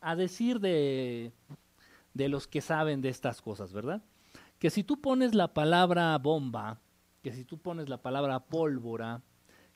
a, 0.00 0.16
decir 0.16 0.60
de, 0.60 1.32
de 2.14 2.28
los 2.28 2.46
que 2.46 2.60
saben 2.60 3.00
de 3.00 3.08
estas 3.08 3.40
cosas, 3.40 3.72
¿verdad? 3.72 4.02
Que 4.58 4.70
si 4.70 4.84
tú 4.84 5.00
pones 5.00 5.34
la 5.34 5.54
palabra 5.54 6.16
bomba, 6.18 6.80
que 7.22 7.32
si 7.32 7.44
tú 7.44 7.58
pones 7.58 7.88
la 7.88 8.02
palabra 8.02 8.40
pólvora, 8.40 9.22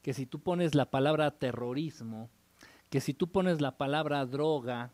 que 0.03 0.15
si 0.15 0.27
tú 0.27 0.41
pones 0.41 0.75
la 0.75 0.91
palabra 0.91 1.33
terrorismo, 1.33 2.31
que 2.91 3.01
si 3.01 3.15
tú 3.15 3.31
pones 3.31 3.61
la 3.61 3.77
palabra 3.77 4.25
droga, 4.27 4.93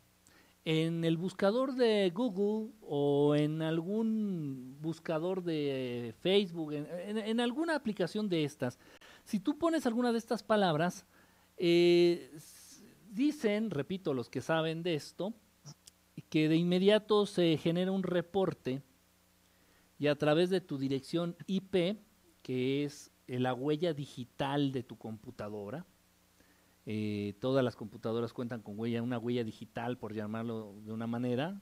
en 0.65 1.05
el 1.05 1.17
buscador 1.17 1.75
de 1.75 2.11
Google 2.15 2.73
o 2.83 3.35
en 3.35 3.63
algún 3.63 4.77
buscador 4.81 5.43
de 5.43 6.15
Facebook, 6.21 6.73
en, 6.73 7.41
alguna 7.41 7.75
aplicación 7.75 8.29
de 8.29 8.45
estas, 8.45 8.79
si 9.25 9.41
tú 9.41 9.59
pones 9.59 9.87
alguna 9.87 10.13
de 10.13 10.19
estas 10.19 10.43
palabras, 10.43 11.05
eh, 11.57 12.31
dicen, 13.11 13.71
repito, 13.71 14.15
los 14.15 14.29
que 14.29 14.41
saben 14.41 14.83
de 14.83 14.95
esto, 14.95 15.35
que 16.29 16.49
de 16.49 16.57
inmediato 16.57 17.27
se 17.27 17.57
genera 17.57 17.93
un 17.93 18.03
reporte 18.03 18.83
y 19.99 20.07
a 20.07 20.17
través 20.17 20.51
de 20.51 20.61
tu 20.61 20.79
dirección 20.79 21.37
IP, 21.47 21.99
que 22.43 22.85
es 22.85 23.11
la 23.27 23.55
huella 23.55 23.95
digital 23.95 24.73
de 24.73 24.83
tu 24.83 24.97
computadora, 24.97 25.87
eh, 26.87 27.35
todas 27.41 27.65
las 27.65 27.77
computadoras 27.77 28.33
cuentan 28.33 28.63
con 28.63 28.79
huella, 28.79 29.03
una 29.03 29.19
huella 29.19 29.45
digital, 29.45 29.99
por 29.99 30.15
llamarlo 30.15 30.75
de 30.83 30.93
una 30.93 31.07
manera, 31.07 31.61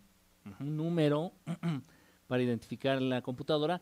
un 0.59 0.77
número 0.77 1.33
para 2.27 2.43
identificar 2.43 3.01
la 3.03 3.23
computadora. 3.23 3.81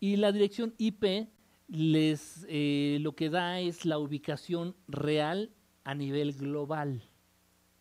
Y 0.00 0.16
la 0.16 0.32
dirección 0.32 0.74
IP 0.78 1.28
les 1.68 2.44
eh, 2.48 2.98
lo 3.00 3.14
que 3.14 3.30
da 3.30 3.60
es 3.60 3.84
la 3.84 3.98
ubicación 3.98 4.74
real 4.88 5.52
a 5.84 5.94
nivel 5.94 6.32
global. 6.32 7.02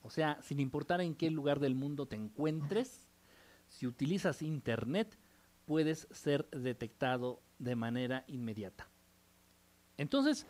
O 0.01 0.09
sea, 0.09 0.39
sin 0.41 0.59
importar 0.59 1.01
en 1.01 1.15
qué 1.15 1.29
lugar 1.31 1.59
del 1.59 1.75
mundo 1.75 2.05
te 2.05 2.15
encuentres, 2.15 3.07
si 3.67 3.87
utilizas 3.87 4.41
Internet, 4.41 5.17
puedes 5.65 6.07
ser 6.11 6.49
detectado 6.51 7.41
de 7.57 7.75
manera 7.75 8.23
inmediata. 8.27 8.87
Entonces, 9.97 10.47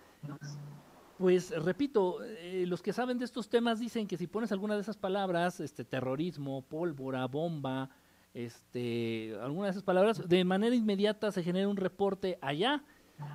pues 1.19 1.51
repito, 1.51 2.23
eh, 2.23 2.63
los 2.65 2.81
que 2.81 2.93
saben 2.93 3.19
de 3.19 3.25
estos 3.25 3.49
temas 3.49 3.77
dicen 3.77 4.07
que 4.07 4.15
si 4.15 4.25
pones 4.25 4.53
alguna 4.53 4.75
de 4.75 4.81
esas 4.81 4.95
palabras, 4.95 5.59
este 5.59 5.83
terrorismo, 5.83 6.61
pólvora, 6.61 7.25
bomba, 7.25 7.89
este, 8.33 9.35
alguna 9.41 9.65
de 9.65 9.71
esas 9.71 9.83
palabras, 9.83 10.29
de 10.29 10.45
manera 10.45 10.73
inmediata 10.73 11.33
se 11.33 11.43
genera 11.43 11.67
un 11.67 11.75
reporte 11.75 12.39
allá 12.41 12.85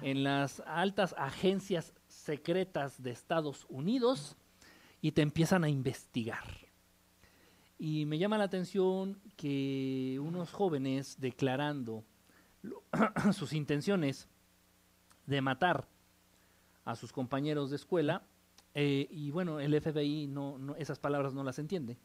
en 0.01 0.25
las 0.25 0.61
altas 0.61 1.15
agencias 1.19 1.93
secretas 2.07 3.03
de 3.03 3.11
Estados 3.11 3.67
Unidos 3.69 4.35
y 5.03 5.13
te 5.13 5.21
empiezan 5.21 5.63
a 5.63 5.69
investigar. 5.69 6.49
Y 7.79 8.07
me 8.07 8.17
llama 8.17 8.39
la 8.39 8.45
atención 8.45 9.21
que 9.37 10.19
unos 10.23 10.53
jóvenes 10.53 11.21
declarando 11.21 12.03
sus 13.35 13.53
intenciones 13.53 14.27
de 15.27 15.43
matar 15.43 15.87
a 16.85 16.97
sus 16.97 17.13
compañeros 17.13 17.71
de 17.71 17.77
escuela 17.77 18.23
eh, 18.75 19.07
y 19.11 19.31
bueno, 19.31 19.61
el 19.61 19.81
FBI 19.81 20.27
no, 20.27 20.59
no, 20.59 20.75
esas 20.77 20.99
palabras 20.99 21.33
no 21.33 21.45
las 21.45 21.59
entiende. 21.59 21.97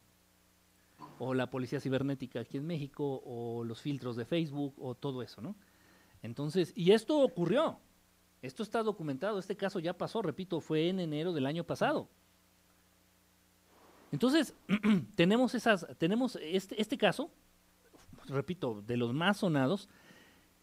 O 1.18 1.34
la 1.34 1.50
policía 1.50 1.80
cibernética 1.80 2.40
aquí 2.40 2.56
en 2.56 2.66
México, 2.66 3.22
o 3.24 3.64
los 3.64 3.82
filtros 3.82 4.16
de 4.16 4.24
Facebook, 4.24 4.74
o 4.78 4.94
todo 4.94 5.22
eso, 5.22 5.42
¿no? 5.42 5.56
Entonces, 6.22 6.72
y 6.76 6.92
esto 6.92 7.18
ocurrió. 7.18 7.78
Esto 8.42 8.62
está 8.62 8.82
documentado, 8.82 9.38
este 9.38 9.56
caso 9.56 9.80
ya 9.80 9.92
pasó, 9.92 10.22
repito, 10.22 10.60
fue 10.60 10.88
en 10.88 11.00
enero 11.00 11.32
del 11.32 11.44
año 11.44 11.64
pasado. 11.64 12.08
Entonces, 14.12 14.54
tenemos 15.14 15.54
esas, 15.54 15.86
tenemos 15.98 16.38
este, 16.40 16.80
este 16.80 16.96
caso, 16.96 17.30
repito, 18.28 18.82
de 18.86 18.96
los 18.96 19.12
más 19.12 19.38
sonados. 19.38 19.88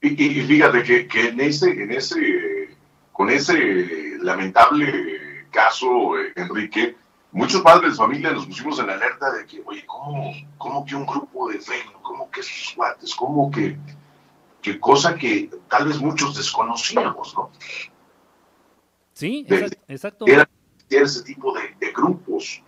Y, 0.01 0.09
y 0.23 0.41
fíjate 0.43 0.83
que, 0.83 1.07
que 1.07 1.29
en 1.29 1.39
ese, 1.39 1.69
en 1.71 1.91
ese, 1.91 2.77
con 3.11 3.29
ese 3.29 4.06
lamentable 4.21 5.47
caso, 5.51 6.17
eh, 6.17 6.33
Enrique, 6.35 6.95
muchos 7.31 7.61
padres 7.61 7.91
de 7.91 7.97
familia 7.97 8.31
nos 8.31 8.45
pusimos 8.45 8.79
en 8.79 8.89
alerta 8.89 9.31
de 9.31 9.45
que, 9.45 9.61
oye, 9.65 9.85
¿cómo, 9.85 10.33
cómo 10.57 10.85
que 10.85 10.95
un 10.95 11.05
grupo 11.05 11.49
de 11.49 11.59
Facebook, 11.59 12.01
cómo 12.01 12.29
que 12.31 12.41
esos 12.41 12.75
guates, 12.75 13.15
cómo 13.15 13.51
que, 13.51 13.77
que 14.61 14.79
cosa 14.79 15.15
que 15.15 15.49
tal 15.69 15.87
vez 15.87 15.99
muchos 15.99 16.35
desconocíamos, 16.35 17.33
¿no? 17.35 17.51
Sí, 19.13 19.45
exacto. 19.87 20.25
Era, 20.27 20.47
ese 20.89 21.23
tipo 21.23 21.53
de, 21.53 21.91
grupos. 21.91 22.61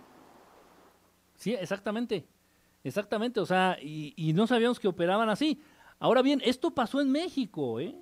Sí, 1.36 1.54
exactamente. 1.54 2.26
Exactamente, 2.82 3.40
o 3.40 3.46
sea, 3.46 3.76
y, 3.80 4.14
y 4.16 4.32
no 4.32 4.46
sabíamos 4.46 4.80
que 4.80 4.88
operaban 4.88 5.28
así. 5.28 5.60
Ahora 5.98 6.22
bien, 6.22 6.40
esto 6.44 6.74
pasó 6.74 7.00
en 7.02 7.12
México, 7.12 7.78
¿eh? 7.78 7.94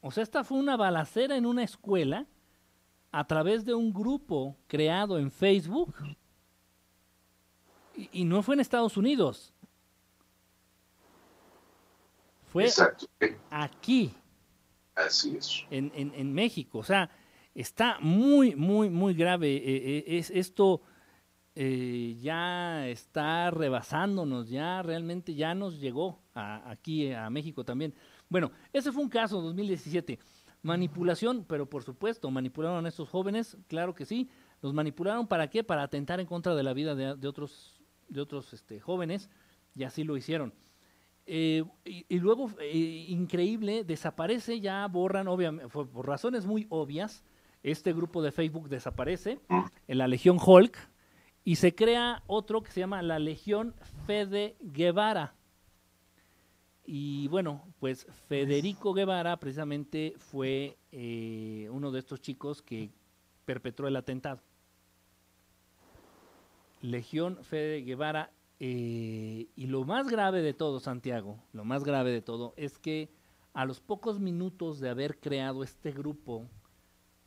O 0.00 0.12
sea, 0.12 0.22
esta 0.22 0.44
fue 0.44 0.58
una 0.58 0.76
balacera 0.76 1.36
en 1.36 1.46
una 1.46 1.64
escuela 1.64 2.26
a 3.10 3.26
través 3.26 3.64
de 3.64 3.74
un 3.74 3.92
grupo 3.92 4.56
creado 4.66 5.18
en 5.18 5.30
Facebook 5.30 5.94
y, 8.12 8.24
no 8.24 8.42
fue 8.42 8.54
en 8.54 8.60
Estados 8.60 8.96
Unidos. 8.96 9.52
Fue 12.52 12.68
aquí. 13.50 14.14
Así 14.94 15.36
es. 15.36 15.64
En, 15.70 15.90
en, 15.94 16.32
México. 16.32 16.78
O 16.78 16.84
sea, 16.84 17.10
está 17.54 17.98
muy, 18.00 18.54
muy, 18.54 18.88
muy 18.88 19.14
grave. 19.14 19.56
Eh, 19.56 19.62
eh, 19.98 20.04
es, 20.18 20.30
esto 20.30 20.82
eh, 21.54 22.16
ya 22.20 22.88
está 22.88 23.50
rebasándonos, 23.50 24.48
ya 24.48 24.80
realmente 24.82 25.34
ya 25.34 25.54
nos 25.54 25.80
llegó 25.80 26.20
aquí 26.34 27.12
a 27.12 27.28
México 27.30 27.64
también. 27.64 27.94
Bueno, 28.28 28.52
ese 28.72 28.92
fue 28.92 29.02
un 29.02 29.08
caso 29.08 29.40
2017. 29.40 30.18
Manipulación, 30.62 31.44
pero 31.48 31.68
por 31.68 31.82
supuesto, 31.84 32.30
manipularon 32.30 32.84
a 32.84 32.88
estos 32.88 33.08
jóvenes, 33.08 33.56
claro 33.68 33.94
que 33.94 34.04
sí. 34.04 34.28
Los 34.60 34.74
manipularon 34.74 35.26
para 35.26 35.48
qué? 35.48 35.62
Para 35.62 35.82
atentar 35.82 36.18
en 36.20 36.26
contra 36.26 36.54
de 36.54 36.62
la 36.62 36.72
vida 36.72 36.94
de, 36.94 37.28
otros, 37.28 37.80
de 38.08 38.20
otros 38.20 38.52
este, 38.52 38.80
jóvenes, 38.80 39.30
y 39.76 39.84
así 39.84 40.02
lo 40.02 40.16
hicieron. 40.16 40.52
Eh, 41.26 41.62
y, 41.84 42.18
luego, 42.18 42.50
eh, 42.60 43.06
increíble, 43.08 43.84
desaparece, 43.84 44.60
ya 44.60 44.86
borran, 44.88 45.28
obviamente, 45.28 45.68
por 45.68 46.06
razones 46.06 46.46
muy 46.46 46.66
obvias, 46.70 47.22
este 47.62 47.92
grupo 47.92 48.22
de 48.22 48.32
Facebook 48.32 48.68
desaparece, 48.68 49.40
en 49.86 49.98
la 49.98 50.08
Legión 50.08 50.38
Hulk, 50.44 50.76
y 51.44 51.56
se 51.56 51.74
crea 51.74 52.22
otro 52.26 52.62
que 52.62 52.70
se 52.70 52.80
llama 52.80 53.02
la 53.02 53.18
Legión 53.18 53.74
Fede 54.06 54.56
Guevara. 54.60 55.34
Y 56.90 57.28
bueno, 57.28 57.66
pues 57.80 58.06
Federico 58.28 58.94
Guevara 58.94 59.36
precisamente 59.36 60.14
fue 60.16 60.78
eh, 60.90 61.68
uno 61.70 61.90
de 61.90 61.98
estos 61.98 62.22
chicos 62.22 62.62
que 62.62 62.90
perpetró 63.44 63.88
el 63.88 63.96
atentado. 63.96 64.40
Legión 66.80 67.44
Fede 67.44 67.82
Guevara. 67.82 68.32
Eh, 68.58 69.48
y 69.54 69.66
lo 69.66 69.84
más 69.84 70.08
grave 70.08 70.40
de 70.40 70.54
todo, 70.54 70.80
Santiago, 70.80 71.38
lo 71.52 71.62
más 71.66 71.84
grave 71.84 72.10
de 72.10 72.22
todo 72.22 72.54
es 72.56 72.78
que 72.78 73.10
a 73.52 73.66
los 73.66 73.80
pocos 73.80 74.18
minutos 74.18 74.80
de 74.80 74.88
haber 74.88 75.20
creado 75.20 75.62
este 75.62 75.92
grupo 75.92 76.48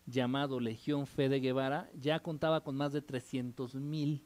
llamado 0.08 0.60
Legión 0.60 1.06
Fede 1.06 1.40
Guevara, 1.40 1.88
ya 1.94 2.20
contaba 2.22 2.64
con 2.64 2.76
más 2.76 2.94
de 2.94 3.04
300 3.04 3.76
mil 3.76 4.26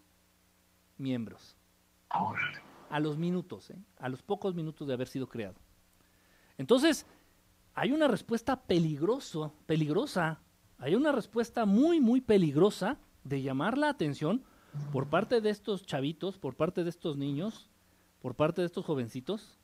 miembros 0.98 1.58
a 2.96 3.00
los 3.02 3.18
minutos, 3.18 3.72
¿eh? 3.72 3.76
a 4.00 4.08
los 4.08 4.22
pocos 4.22 4.56
minutos 4.56 4.88
de 4.88 4.94
haber 4.94 5.10
sido 5.10 5.28
creado. 5.28 5.56
Entonces, 6.58 7.06
hay 7.74 7.92
una 7.92 8.08
respuesta 8.08 8.56
peligroso, 8.56 9.54
peligrosa, 9.66 10.40
hay 10.78 10.96
una 10.96 11.12
respuesta 11.12 11.66
muy, 11.66 12.00
muy 12.00 12.22
peligrosa 12.22 12.98
de 13.26 13.42
llamar 13.42 13.78
la 13.78 13.90
atención, 13.90 14.46
por 14.94 15.10
parte 15.10 15.42
de 15.42 15.50
estos 15.50 15.86
chavitos, 15.86 16.38
por 16.38 16.56
parte 16.56 16.86
de 16.86 16.90
estos 16.90 17.18
niños, 17.18 17.70
por 18.22 18.34
parte 18.34 18.62
de 18.62 18.68
estos 18.68 18.86
jovencitos 18.86 19.58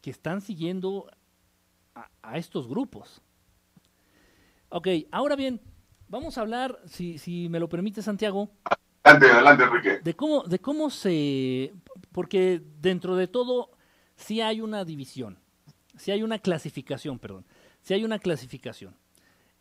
que 0.00 0.10
están 0.10 0.40
siguiendo 0.40 1.08
a, 1.94 2.36
estos 2.36 2.66
grupos. 2.66 3.22
Ok, 4.70 4.88
ahora 5.12 5.36
bien, 5.36 5.60
vamos 6.08 6.36
a 6.36 6.40
hablar, 6.40 6.80
si, 6.86 7.18
si 7.18 7.48
me 7.48 7.60
lo 7.60 7.68
permite 7.68 8.02
Santiago, 8.02 8.50
Adelante, 9.06 9.30
adelante, 9.30 9.62
Enrique. 9.62 10.00
De 10.02 10.14
cómo, 10.14 10.42
de 10.42 10.58
cómo 10.58 10.90
se. 10.90 11.72
Porque 12.16 12.62
dentro 12.80 13.14
de 13.14 13.28
todo, 13.28 13.72
sí 14.14 14.40
hay 14.40 14.62
una 14.62 14.86
división. 14.86 15.38
Sí 15.98 16.12
hay 16.12 16.22
una 16.22 16.38
clasificación, 16.38 17.18
perdón. 17.18 17.44
Sí 17.82 17.92
hay 17.92 18.04
una 18.04 18.18
clasificación. 18.18 18.96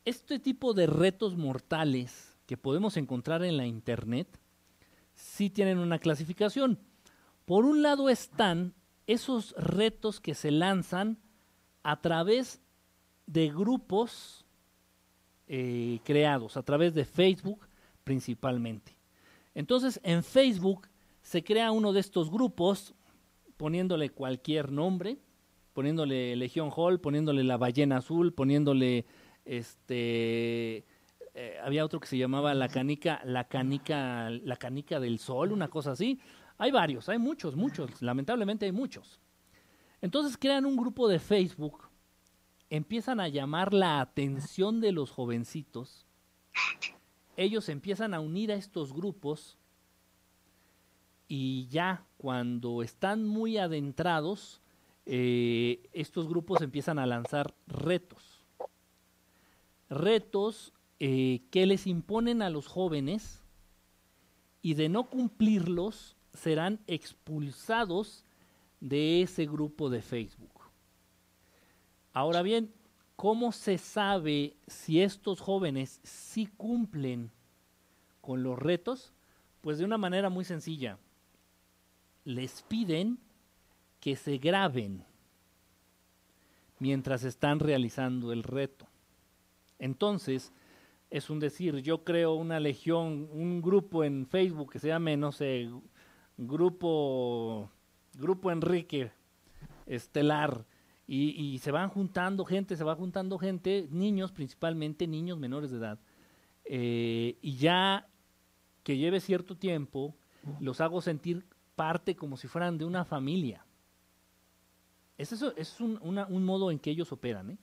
Este 0.05 0.39
tipo 0.39 0.73
de 0.73 0.87
retos 0.87 1.35
mortales 1.35 2.37
que 2.45 2.55
podemos 2.55 2.95
encontrar 2.95 3.43
en 3.43 3.57
la 3.57 3.65
Internet, 3.65 4.39
sí 5.15 5.49
tienen 5.49 5.79
una 5.79 5.99
clasificación. 5.99 6.79
Por 7.43 7.65
un 7.65 7.81
lado 7.81 8.07
están 8.07 8.73
esos 9.05 9.53
retos 9.57 10.21
que 10.21 10.33
se 10.33 10.49
lanzan 10.51 11.19
a 11.83 11.99
través 11.99 12.61
de 13.25 13.49
grupos 13.49 14.45
eh, 15.47 15.99
creados, 16.05 16.55
a 16.55 16.63
través 16.63 16.93
de 16.93 17.03
Facebook 17.03 17.67
principalmente. 18.05 18.95
Entonces, 19.53 19.99
en 20.03 20.23
Facebook 20.23 20.87
se 21.25 21.43
crea 21.43 21.71
uno 21.71 21.91
de 21.91 22.01
estos 22.01 22.29
grupos 22.29 22.93
poniéndole 23.57 24.11
cualquier 24.11 24.71
nombre, 24.71 25.17
poniéndole 25.73 26.35
Legión 26.35 26.69
Hall, 26.75 27.01
poniéndole 27.01 27.43
la 27.43 27.57
ballena 27.57 27.97
azul, 27.97 28.31
poniéndole 28.31 29.07
este 29.43 30.85
eh, 31.33 31.57
había 31.63 31.83
otro 31.83 31.99
que 31.99 32.07
se 32.07 32.19
llamaba 32.19 32.53
la 32.53 32.69
canica, 32.69 33.21
la 33.25 33.47
canica, 33.47 34.29
la 34.29 34.55
canica 34.55 34.99
del 34.99 35.17
sol, 35.17 35.51
una 35.51 35.67
cosa 35.67 35.93
así. 35.93 36.19
Hay 36.59 36.69
varios, 36.69 37.09
hay 37.09 37.17
muchos, 37.17 37.55
muchos, 37.55 38.03
lamentablemente 38.03 38.65
hay 38.65 38.71
muchos. 38.71 39.19
Entonces 40.01 40.37
crean 40.37 40.67
un 40.67 40.77
grupo 40.77 41.07
de 41.07 41.17
Facebook, 41.17 41.89
empiezan 42.69 43.19
a 43.19 43.29
llamar 43.29 43.73
la 43.73 43.99
atención 43.99 44.79
de 44.79 44.91
los 44.91 45.09
jovencitos 45.09 46.05
ellos 47.37 47.69
empiezan 47.69 48.13
a 48.13 48.19
unir 48.19 48.51
a 48.51 48.55
estos 48.55 48.93
grupos 48.93 49.57
y 51.27 51.67
ya 51.67 52.05
cuando 52.17 52.81
están 52.81 53.25
muy 53.25 53.57
adentrados, 53.57 54.61
eh, 55.05 55.89
estos 55.93 56.27
grupos 56.27 56.61
empiezan 56.61 56.99
a 56.99 57.05
lanzar 57.05 57.53
retos. 57.67 58.43
Retos 59.89 60.73
eh, 60.99 61.41
que 61.51 61.65
les 61.65 61.87
imponen 61.87 62.41
a 62.41 62.49
los 62.49 62.67
jóvenes 62.67 63.43
y 64.61 64.73
de 64.73 64.89
no 64.89 65.09
cumplirlos 65.09 66.15
serán 66.33 66.79
expulsados 66.87 68.25
de 68.79 69.21
ese 69.21 69.45
grupo 69.45 69.89
de 69.89 70.01
Facebook. 70.01 70.51
Ahora 72.13 72.41
bien, 72.41 72.73
¿Cómo 73.15 73.53
se 73.53 73.77
sabe 73.77 74.57
si 74.67 75.01
estos 75.01 75.39
jóvenes 75.39 76.01
sí 76.03 76.47
cumplen 76.57 77.31
con 78.19 78.43
los 78.43 78.59
retos? 78.59 79.13
Pues 79.61 79.77
de 79.77 79.85
una 79.85 79.97
manera 79.97 80.29
muy 80.29 80.43
sencilla. 80.43 80.99
Les 82.25 82.61
piden 82.63 83.17
que 84.01 84.15
se 84.15 84.37
graben 84.37 85.05
mientras 86.79 87.23
están 87.23 87.59
realizando 87.59 88.33
el 88.33 88.43
reto. 88.43 88.87
Entonces, 89.79 90.51
es 91.09 91.29
un 91.29 91.39
decir, 91.39 91.77
yo 91.77 92.03
creo 92.03 92.33
una 92.33 92.59
legión, 92.59 93.29
un 93.31 93.61
grupo 93.61 94.03
en 94.03 94.25
Facebook 94.25 94.73
que 94.73 94.79
se 94.79 94.89
llame, 94.89 95.15
no 95.17 95.31
sé, 95.31 95.69
grupo, 96.37 97.71
grupo 98.17 98.51
Enrique 98.51 99.11
Estelar, 99.85 100.65
y, 101.07 101.59
se 101.59 101.71
van 101.71 101.89
juntando 101.89 102.45
gente, 102.45 102.75
se 102.75 102.83
va 102.83 102.95
juntando 102.95 103.37
gente, 103.37 103.87
niños 103.91 104.31
principalmente, 104.31 105.05
niños 105.05 105.37
menores 105.37 105.69
de 105.69 105.77
edad. 105.77 105.99
Eh, 106.65 107.37
y 107.41 107.57
ya 107.57 108.07
que 108.83 108.97
lleve 108.97 109.19
cierto 109.19 109.55
tiempo, 109.55 110.15
los 110.59 110.81
hago 110.81 111.01
sentir 111.01 111.45
parte 111.75 112.15
como 112.15 112.37
si 112.37 112.47
fueran 112.47 112.77
de 112.77 112.85
una 112.85 113.05
familia. 113.05 113.65
Es, 115.17 115.31
eso, 115.31 115.55
es 115.55 115.79
un, 115.79 115.99
un 116.01 116.45
modo 116.45 116.71
en 116.71 116.79
que 116.79 116.91
ellos 116.91 117.11
operan, 117.11 117.51
¿eh? 117.51 117.57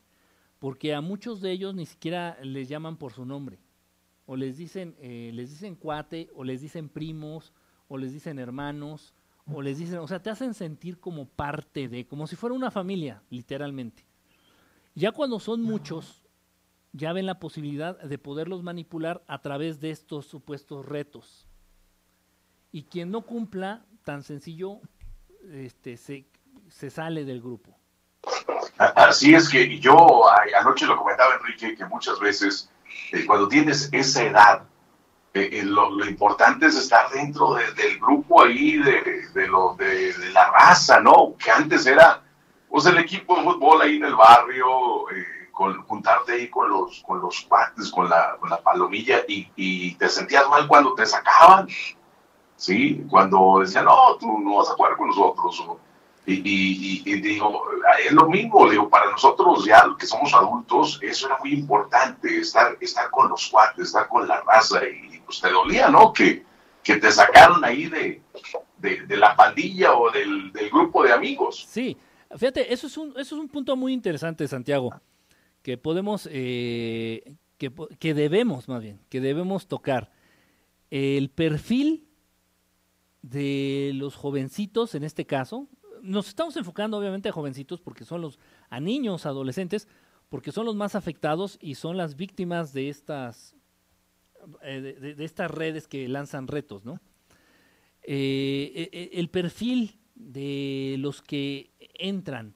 porque 0.58 0.94
a 0.94 1.00
muchos 1.00 1.40
de 1.40 1.50
ellos 1.50 1.74
ni 1.74 1.86
siquiera 1.86 2.38
les 2.42 2.68
llaman 2.68 2.96
por 2.96 3.12
su 3.12 3.24
nombre. 3.24 3.58
O 4.26 4.36
les 4.36 4.56
dicen, 4.56 4.94
eh, 5.00 5.30
les 5.34 5.50
dicen 5.50 5.74
cuate, 5.74 6.30
o 6.34 6.44
les 6.44 6.60
dicen 6.60 6.88
primos, 6.88 7.52
o 7.88 7.98
les 7.98 8.12
dicen 8.12 8.38
hermanos, 8.38 9.12
o 9.46 9.60
les 9.60 9.78
dicen, 9.78 9.98
o 9.98 10.06
sea, 10.06 10.22
te 10.22 10.30
hacen 10.30 10.54
sentir 10.54 11.00
como 11.00 11.26
parte 11.26 11.88
de, 11.88 12.06
como 12.06 12.26
si 12.26 12.36
fuera 12.36 12.54
una 12.54 12.70
familia, 12.70 13.22
literalmente. 13.28 14.06
Ya 14.94 15.10
cuando 15.12 15.40
son 15.40 15.62
muchos, 15.62 16.22
ya 16.92 17.12
ven 17.12 17.26
la 17.26 17.40
posibilidad 17.40 17.98
de 18.00 18.18
poderlos 18.18 18.62
manipular 18.62 19.24
a 19.26 19.42
través 19.42 19.80
de 19.80 19.90
estos 19.90 20.26
supuestos 20.26 20.86
retos. 20.86 21.48
Y 22.70 22.84
quien 22.84 23.10
no 23.10 23.22
cumpla, 23.22 23.84
tan 24.02 24.22
sencillo, 24.22 24.80
este, 25.52 25.96
se, 25.96 26.26
se 26.68 26.90
sale 26.90 27.24
del 27.24 27.40
grupo. 27.40 27.76
Así 28.78 29.34
es 29.34 29.48
que 29.48 29.78
yo 29.78 30.24
anoche 30.58 30.86
lo 30.86 30.96
comentaba 30.96 31.34
Enrique, 31.34 31.74
que 31.74 31.84
muchas 31.86 32.18
veces 32.20 32.70
eh, 33.12 33.24
cuando 33.26 33.48
tienes 33.48 33.88
esa 33.92 34.24
edad, 34.24 34.62
eh, 35.34 35.48
eh, 35.52 35.62
lo, 35.64 36.04
importante 36.04 36.66
es 36.66 36.76
estar 36.76 37.10
dentro 37.10 37.54
del 37.54 37.98
grupo 37.98 38.42
ahí, 38.42 38.78
de, 38.78 39.28
de, 39.34 39.48
lo, 39.48 39.74
de, 39.74 40.14
la 40.32 40.50
raza, 40.50 41.00
¿no? 41.00 41.34
Que 41.38 41.50
antes 41.50 41.86
era, 41.86 42.22
pues 42.68 42.86
el 42.86 42.98
equipo 42.98 43.36
de 43.36 43.42
fútbol 43.44 43.82
ahí 43.82 43.96
en 43.96 44.04
el 44.04 44.14
barrio, 44.14 45.04
con, 45.52 45.82
juntarte 45.84 46.32
ahí 46.32 46.48
con 46.48 46.68
los, 46.68 47.02
con 47.06 47.20
los 47.20 47.42
cuates, 47.42 47.90
con 47.90 48.08
la, 48.08 48.36
con 48.40 48.50
la 48.50 48.60
palomilla, 48.60 49.22
y, 49.26 49.94
te 49.94 50.08
sentías 50.08 50.48
mal 50.48 50.66
cuando 50.66 50.94
te 50.94 51.06
sacaban, 51.06 51.68
¿sí? 52.62 53.04
Cuando 53.10 53.58
decían, 53.60 53.86
no, 53.86 54.16
tú 54.20 54.38
no 54.38 54.58
vas 54.58 54.70
a 54.70 54.74
jugar 54.74 54.96
con 54.96 55.08
nosotros, 55.08 55.64
y, 56.24 57.02
y, 57.04 57.20
digo, 57.20 57.64
es 58.06 58.12
lo 58.12 58.28
mismo, 58.28 58.70
digo, 58.70 58.88
para 58.88 59.10
nosotros 59.10 59.64
ya 59.64 59.84
que 59.98 60.06
somos 60.06 60.32
adultos, 60.32 61.00
eso 61.02 61.26
era 61.26 61.38
muy 61.38 61.52
importante, 61.54 62.38
estar, 62.38 62.76
estar 62.80 63.10
con 63.10 63.28
los 63.28 63.48
cuates, 63.48 63.88
estar 63.88 64.06
con 64.06 64.28
la 64.28 64.40
raza, 64.42 64.80
y 64.84 65.18
pues 65.18 65.40
te 65.40 65.50
dolía, 65.50 65.90
¿no? 65.90 66.12
Que, 66.12 66.44
que 66.84 66.96
te 66.98 67.10
sacaron 67.10 67.64
ahí 67.64 67.86
de, 67.86 68.22
de, 68.78 69.16
la 69.16 69.34
pandilla 69.34 69.96
o 69.96 70.12
del, 70.12 70.52
del, 70.52 70.70
grupo 70.70 71.02
de 71.02 71.12
amigos. 71.12 71.66
Sí, 71.68 71.96
fíjate, 72.30 72.72
eso 72.72 72.86
es 72.86 72.96
un, 72.96 73.10
eso 73.10 73.34
es 73.34 73.40
un 73.40 73.48
punto 73.48 73.74
muy 73.74 73.92
interesante, 73.92 74.46
Santiago, 74.46 74.94
que 75.62 75.76
podemos, 75.76 76.28
eh, 76.30 77.34
que, 77.58 77.72
que 77.98 78.14
debemos, 78.14 78.68
más 78.68 78.80
bien, 78.80 79.00
que 79.08 79.20
debemos 79.20 79.66
tocar. 79.66 80.12
El 80.90 81.30
perfil 81.30 82.11
de 83.22 83.92
los 83.94 84.16
jovencitos, 84.16 84.94
en 84.94 85.04
este 85.04 85.24
caso, 85.24 85.68
nos 86.02 86.28
estamos 86.28 86.56
enfocando 86.56 86.98
obviamente 86.98 87.28
a 87.28 87.32
jovencitos 87.32 87.80
porque 87.80 88.04
son 88.04 88.20
los, 88.20 88.38
a 88.68 88.80
niños, 88.80 89.24
adolescentes, 89.24 89.88
porque 90.28 90.52
son 90.52 90.66
los 90.66 90.74
más 90.74 90.94
afectados 90.94 91.58
y 91.60 91.76
son 91.76 91.96
las 91.96 92.16
víctimas 92.16 92.72
de 92.72 92.88
estas, 92.88 93.54
eh, 94.62 95.14
de, 95.16 95.24
estas 95.24 95.50
redes 95.50 95.86
que 95.86 96.08
lanzan 96.08 96.48
retos, 96.48 96.84
¿no? 96.84 97.00
Eh, 98.02 98.90
eh, 98.92 99.10
el 99.12 99.28
perfil 99.30 100.00
de 100.16 100.96
los 100.98 101.22
que 101.22 101.70
entran, 101.94 102.54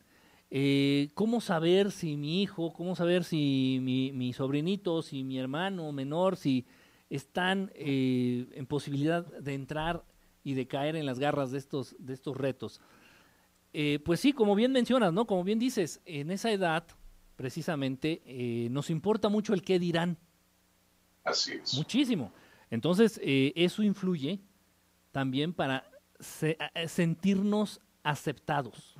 cómo 1.14 1.40
saber 1.40 1.92
si 1.92 2.16
mi 2.16 2.42
hijo, 2.42 2.72
cómo 2.72 2.96
saber 2.96 3.22
si 3.22 3.78
mi, 3.82 4.10
mi 4.12 4.32
sobrinito, 4.32 5.02
si 5.02 5.22
mi 5.22 5.38
hermano 5.38 5.92
menor, 5.92 6.36
si 6.36 6.66
están 7.10 7.70
en 7.74 8.66
posibilidad 8.66 9.26
de 9.26 9.54
entrar 9.54 10.04
y 10.46 10.54
de 10.54 10.68
caer 10.68 10.94
en 10.94 11.06
las 11.06 11.18
garras 11.18 11.50
de 11.50 11.58
estos, 11.58 11.96
de 11.98 12.14
estos 12.14 12.36
retos. 12.36 12.80
Eh, 13.72 13.98
pues 14.04 14.20
sí, 14.20 14.32
como 14.32 14.54
bien 14.54 14.70
mencionas, 14.70 15.12
¿no? 15.12 15.26
Como 15.26 15.42
bien 15.42 15.58
dices, 15.58 16.00
en 16.04 16.30
esa 16.30 16.52
edad, 16.52 16.86
precisamente, 17.34 18.22
eh, 18.24 18.68
nos 18.70 18.88
importa 18.88 19.28
mucho 19.28 19.54
el 19.54 19.62
qué 19.62 19.80
dirán. 19.80 20.16
Así 21.24 21.54
es. 21.54 21.74
Muchísimo. 21.74 22.32
Entonces, 22.70 23.18
eh, 23.24 23.54
eso 23.56 23.82
influye 23.82 24.38
también 25.10 25.52
para 25.52 25.90
sentirnos 26.86 27.80
aceptados. 28.04 28.94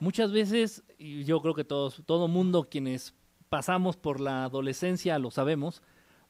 Muchas 0.00 0.32
veces, 0.32 0.84
y 0.96 1.24
yo 1.24 1.42
creo 1.42 1.54
que 1.54 1.64
todos, 1.64 2.02
todo 2.06 2.28
mundo 2.28 2.70
quienes 2.70 3.14
pasamos 3.50 3.98
por 3.98 4.20
la 4.20 4.44
adolescencia 4.44 5.18
lo 5.18 5.30
sabemos, 5.30 5.82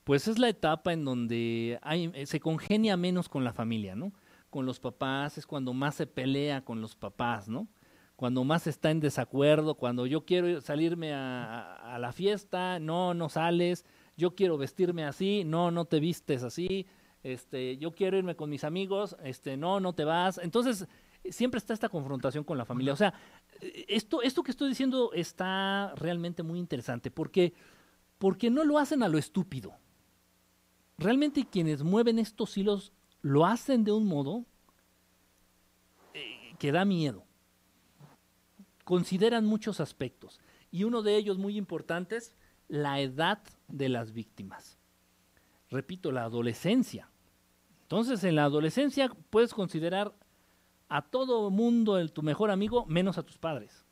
pues 0.07 0.29
es 0.29 0.39
la 0.39 0.49
etapa 0.49 0.95
en 0.95 1.05
donde 1.05 1.79
se 2.25 2.41
congenia 2.41 2.97
menos 2.97 3.29
con 3.29 3.43
la 3.43 3.53
familia, 3.53 3.95
¿no? 3.95 4.13
con 4.57 4.65
los 4.65 4.81
papás, 4.81 5.37
es 5.37 5.47
cuando 5.47 5.75
más 5.75 5.97
se 5.97 6.07
pelea 6.07 6.65
con 6.65 6.81
los 6.81 6.97
papás, 6.97 7.47
¿no? 7.47 7.69
Cuando 8.17 8.43
más 8.43 8.67
está 8.67 8.91
en 8.91 9.01
desacuerdo, 9.01 9.75
cuando 9.75 10.07
yo 10.07 10.25
quiero 10.25 10.63
salirme 10.63 11.13
a, 11.13 11.99
la 12.01 12.11
fiesta, 12.13 12.79
no, 12.79 13.13
no 13.13 13.29
sales, 13.29 13.85
yo 14.17 14.35
quiero 14.35 14.57
vestirme 14.57 15.05
así, 15.05 15.45
no, 15.45 15.71
no 15.71 15.85
te 15.85 16.01
vistes 16.01 16.43
así, 16.43 16.87
este, 17.23 17.77
yo 17.77 17.93
quiero 17.93 18.17
irme 18.17 18.35
con 18.35 18.49
mis 18.49 18.65
amigos, 18.65 19.15
este, 19.23 19.59
no, 19.59 19.79
no 19.79 19.93
te 19.93 20.05
vas. 20.05 20.39
Entonces, 20.39 20.89
siempre 21.29 21.59
está 21.59 21.75
esta 21.75 21.91
confrontación 21.91 22.43
con 22.43 22.57
la 22.57 22.65
familia. 22.65 22.95
O 22.95 22.97
sea, 22.97 23.13
esto, 23.61 24.23
esto 24.23 24.43
que 24.43 24.53
estoy 24.53 24.71
diciendo 24.71 25.13
está 25.13 25.93
realmente 25.97 26.43
muy 26.43 26.59
interesante 26.59 27.11
porque, 27.11 27.53
porque 28.17 28.49
no 28.49 28.65
lo 28.65 28.79
hacen 28.79 29.03
a 29.03 29.09
lo 29.09 29.19
estúpido. 29.19 29.75
Realmente 30.99 31.47
quienes 31.47 31.83
mueven 31.83 32.19
estos 32.19 32.57
hilos 32.57 32.93
lo 33.21 33.45
hacen 33.45 33.85
de 33.85 33.93
un 33.93 34.07
modo 34.07 34.45
eh, 36.15 36.55
que 36.59 36.73
da 36.73 36.85
miedo. 36.85 37.25
Consideran 38.85 39.45
muchos 39.45 39.81
aspectos 39.81 40.41
y 40.71 40.85
uno 40.85 41.03
de 41.03 41.17
ellos 41.17 41.39
muy 41.39 41.57
importante 41.57 42.17
es 42.17 42.33
la 42.69 43.01
edad 43.01 43.43
de 43.69 43.89
las 43.89 44.13
víctimas. 44.13 44.79
Repito, 45.71 46.13
la 46.13 46.25
adolescencia. 46.25 47.11
Entonces, 47.83 48.25
en 48.25 48.37
la 48.37 48.45
adolescencia 48.45 49.11
puedes 49.31 49.53
considerar 49.53 50.15
a 50.89 51.03
todo 51.03 51.51
mundo 51.51 51.99
el, 51.99 52.13
tu 52.13 52.23
mejor 52.23 52.51
amigo, 52.51 52.87
menos 52.87 53.19
a 53.19 53.23
tus 53.23 53.39
padres, 53.39 53.85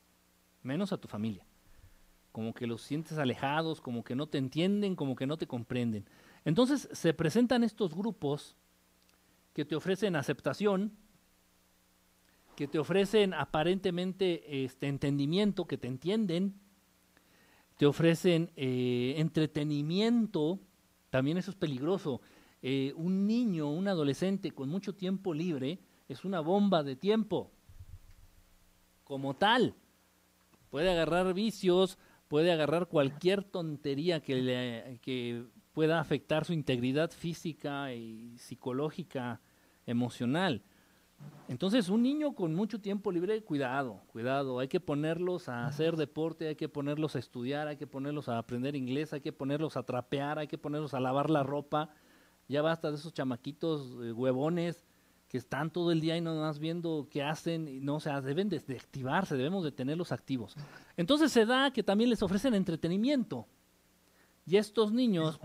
menos 0.63 0.93
a 0.93 0.99
tu 0.99 1.09
familia. 1.09 1.45
Como 2.33 2.55
que 2.55 2.67
los 2.67 2.83
sientes 2.83 3.19
alejados, 3.19 3.81
como 3.81 4.03
que 4.05 4.15
no 4.15 4.27
te 4.27 4.39
entienden, 4.39 4.97
como 4.97 5.17
que 5.17 5.27
no 5.27 5.37
te 5.37 5.47
comprenden. 5.47 6.07
Entonces 6.45 6.89
se 6.93 7.15
presentan 7.15 7.65
estos 7.65 7.95
grupos 7.95 8.57
que 9.53 9.65
te 9.65 9.77
ofrecen 9.77 10.17
aceptación, 10.17 10.93
que 12.57 12.69
te 12.69 12.79
ofrecen 12.79 13.35
aparentemente 13.35 14.65
este 14.65 14.89
entendimiento, 14.89 15.67
que 15.67 15.79
te 15.79 15.89
entienden, 15.89 16.55
te 17.77 17.87
ofrecen 17.87 18.53
eh, 18.57 19.15
entretenimiento, 19.17 20.61
también 21.11 21.39
eso 21.39 21.51
es 21.51 21.57
peligroso. 21.57 22.21
Eh, 22.63 22.93
un 22.97 23.27
niño, 23.27 23.71
un 23.71 23.89
adolescente 23.89 24.53
con 24.53 24.69
mucho 24.69 24.95
tiempo 24.95 25.35
libre 25.35 25.79
es 26.09 26.25
una 26.25 26.41
bomba 26.41 26.83
de 26.83 26.97
tiempo. 26.97 27.51
Como 29.03 29.35
tal, 29.35 29.75
puede 30.71 30.91
agarrar 30.91 31.35
vicios, 31.35 31.99
puede 32.29 32.53
agarrar 32.53 32.89
cualquier 32.89 33.45
tontería 33.45 34.21
que, 34.21 34.37
le, 34.37 34.99
que 35.03 35.45
pueda 35.75 36.01
afectar 36.01 36.45
su 36.47 36.55
integridad 36.55 37.11
física 37.11 37.93
y 37.93 38.39
psicológica, 38.39 39.41
emocional. 39.85 40.63
Entonces, 41.49 41.89
un 41.89 42.03
niño 42.03 42.35
con 42.35 42.55
mucho 42.55 42.81
tiempo 42.81 43.13
libre, 43.13 43.43
cuidado, 43.43 44.01
cuidado, 44.07 44.59
hay 44.61 44.69
que 44.69 44.81
ponerlos 44.81 45.49
a 45.49 45.67
hacer 45.67 45.97
deporte, 45.97 46.49
hay 46.49 46.57
que 46.57 46.69
ponerlos 46.69 47.17
a 47.17 47.19
estudiar, 47.19 47.69
hay 47.69 47.77
que 47.77 47.87
ponerlos 47.87 48.29
a 48.29 48.39
aprender 48.39 48.75
inglés, 48.77 49.13
hay 49.13 49.21
que 49.21 49.33
ponerlos 49.33 49.77
a 49.77 49.83
trapear, 49.83 50.39
hay 50.39 50.47
que 50.47 50.59
ponerlos 50.59 50.95
a 50.95 51.01
lavar 51.01 51.29
la 51.29 51.43
ropa, 51.43 51.91
ya 52.49 52.63
basta 52.63 52.91
de 52.91 52.97
esos 52.97 53.13
chamaquitos 53.13 53.91
eh, 54.03 54.13
huevones 54.13 54.85
que 55.29 55.39
están 55.39 55.71
todo 55.71 55.91
el 55.91 56.01
día 56.01 56.17
y 56.17 56.21
no 56.21 56.35
más 56.37 56.59
viendo 56.59 57.09
qué 57.11 57.23
hacen, 57.23 57.85
no, 57.85 57.97
o 57.97 58.01
sea, 58.01 58.21
deben 58.21 58.49
de, 58.49 58.59
activarse, 58.59 59.37
debemos 59.37 59.65
de 59.65 59.73
tenerlos 59.73 60.13
activos. 60.13 60.57
Entonces 60.97 61.33
se 61.33 61.45
da 61.45 61.73
que 61.73 61.83
también 61.83 62.11
les 62.11 62.23
ofrecen 62.23 62.55
entretenimiento. 62.55 63.47
Y 64.47 64.57
estos 64.57 64.93
niños 64.93 65.41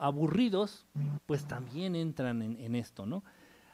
aburridos, 0.00 0.86
pues 1.26 1.46
también 1.46 1.94
entran 1.94 2.42
en, 2.42 2.58
en 2.58 2.74
esto, 2.74 3.06
¿no? 3.06 3.22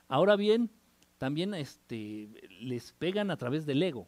Ahora 0.08 0.36
bien, 0.36 0.70
también 1.18 1.54
este, 1.54 2.28
les 2.60 2.92
pegan 2.92 3.30
a 3.30 3.36
través 3.36 3.66
del 3.66 3.82
ego, 3.82 4.06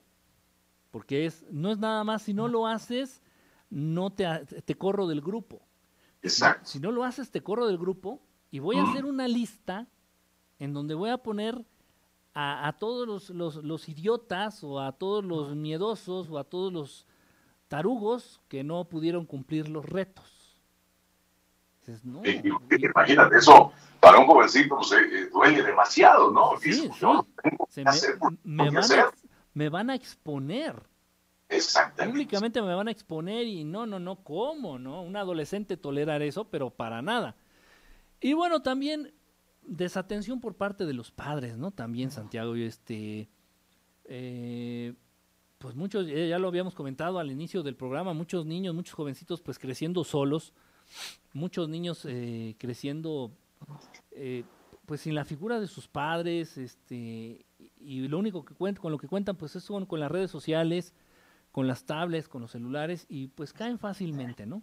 porque 0.91 1.27
es, 1.27 1.45
no 1.51 1.71
es 1.71 1.79
nada 1.79 2.05
más, 2.05 2.23
si 2.23 2.35
no 2.35 2.49
lo 2.49 2.67
haces, 2.67 3.23
no 3.71 4.11
te, 4.11 4.27
te 4.65 4.75
corro 4.77 5.07
del 5.07 5.21
grupo. 5.21 5.63
Exacto. 6.23 6.69
Si 6.69 6.81
no 6.81 6.93
lo 6.93 7.05
haces, 7.05 7.31
te 7.31 7.43
corro 7.43 7.67
del 7.67 7.79
grupo 7.79 8.21
y 8.51 8.59
voy 8.59 8.77
a 8.77 8.83
hacer 8.83 9.05
una 9.05 9.29
lista 9.29 9.87
en 10.59 10.73
donde 10.73 10.95
voy 10.95 11.11
a 11.11 11.19
poner 11.19 11.65
a, 12.35 12.77
todos 12.79 13.07
los, 13.07 13.31
los, 13.31 13.65
los, 13.65 13.89
idiotas 13.89 14.63
o 14.63 14.81
a 14.81 14.93
todos 14.93 15.25
los 15.25 15.57
miedosos 15.57 16.31
o 16.31 16.39
a 16.39 16.45
todos 16.45 16.73
los 16.73 17.07
tarugos 17.67 18.41
que 18.47 18.63
no 18.63 18.85
pudieron 18.85 19.27
cumplir 19.27 19.69
los 19.69 19.85
retos. 19.85 20.38
No, 22.05 22.23
imagínate, 22.25 23.39
eso 23.39 23.73
para 24.01 24.19
un 24.19 24.27
jovencito 24.27 24.77
pues, 24.77 24.93
eh, 24.93 25.29
duele 25.33 25.63
demasiado, 25.63 26.31
¿no? 26.31 26.57
Sí, 26.61 26.73
sí. 26.73 26.91
me, 28.45 28.65
me, 28.65 28.71
van 28.71 28.93
a, 28.93 29.11
me 29.55 29.69
van 29.69 29.91
a 29.91 29.95
exponer. 29.95 30.83
Exactamente. 31.49 32.13
Públicamente 32.13 32.63
me 32.63 32.75
van 32.75 32.89
a 32.89 32.91
exponer 32.91 33.47
y 33.47 33.65
no, 33.65 33.87
no, 33.87 33.99
no, 33.99 34.23
¿cómo? 34.23 34.79
¿No? 34.79 35.03
Un 35.03 35.17
adolescente 35.17 35.77
tolerar 35.77 36.23
eso, 36.23 36.49
pero 36.51 36.71
para 36.71 37.01
nada. 37.03 37.37
Y 38.21 38.35
bueno, 38.35 38.63
también 38.63 39.15
desatención 39.63 40.41
por 40.41 40.57
parte 40.57 40.85
de 40.85 40.93
los 40.93 41.11
padres, 41.11 41.57
¿no? 41.57 41.71
También, 41.71 42.11
Santiago, 42.11 42.55
este. 42.55 43.29
Eh, 44.05 44.95
pues 45.59 45.75
muchos, 45.75 46.07
ya 46.07 46.39
lo 46.39 46.49
habíamos 46.49 46.75
comentado 46.75 47.19
al 47.19 47.31
inicio 47.31 47.63
del 47.63 47.75
programa, 47.75 48.15
muchos 48.15 48.47
niños, 48.47 48.75
muchos 48.75 48.95
jovencitos, 48.95 49.43
pues 49.43 49.59
creciendo 49.59 50.05
solos, 50.05 50.55
muchos 51.33 51.69
niños 51.69 52.05
eh, 52.05 52.55
creciendo, 52.59 53.33
eh, 54.13 54.45
pues 54.87 55.03
sin 55.03 55.15
la 55.15 55.25
figura 55.25 55.61
de 55.61 55.67
sus 55.67 55.89
padres, 55.89 56.57
este, 56.59 57.45
y 57.79 58.09
lo 58.09 58.19
único 58.19 58.45
que 58.45 58.55
cuentan, 58.55 58.83
con 58.83 58.93
lo 58.93 58.99
que 58.99 59.09
cuentan, 59.09 59.37
pues 59.37 59.57
es 59.57 59.67
con, 59.67 59.87
con 59.87 60.01
las 60.01 60.11
redes 60.11 60.31
sociales, 60.31 60.95
con 61.53 61.67
las 61.67 61.85
tablets, 61.85 62.29
con 62.29 62.43
los 62.43 62.51
celulares, 62.51 63.07
y 63.09 63.29
pues 63.29 63.53
caen 63.53 63.79
fácilmente, 63.79 64.47
¿no? 64.47 64.63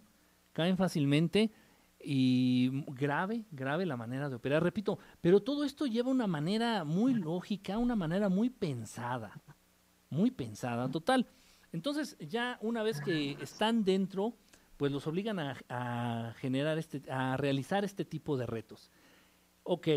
Caen 0.54 0.78
fácilmente 0.78 1.52
y 2.00 2.84
grave, 2.94 3.46
grave 3.52 3.86
la 3.86 3.98
manera 3.98 4.30
de 4.30 4.36
operar, 4.36 4.64
repito, 4.64 5.00
pero 5.22 5.42
todo 5.42 5.64
esto 5.64 5.86
lleva 5.88 6.10
una 6.10 6.28
manera 6.28 6.84
muy 6.84 7.14
lógica, 7.14 7.78
una 7.78 7.96
manera 7.96 8.30
muy 8.30 8.50
pensada, 8.50 9.42
muy 10.10 10.32
pensada, 10.32 10.90
total. 10.90 11.28
Entonces, 11.72 12.16
ya 12.20 12.58
una 12.62 12.84
vez 12.84 13.02
que 13.02 13.32
están 13.42 13.84
dentro, 13.84 14.34
pues 14.78 14.92
los 14.92 15.08
obligan 15.08 15.40
a, 15.40 16.34
generar 16.38 16.78
este, 16.78 17.02
a 17.12 17.38
realizar 17.38 17.86
este 17.86 18.06
tipo 18.06 18.38
de 18.38 18.46
retos. 18.46 18.92
Ok, 19.64 19.88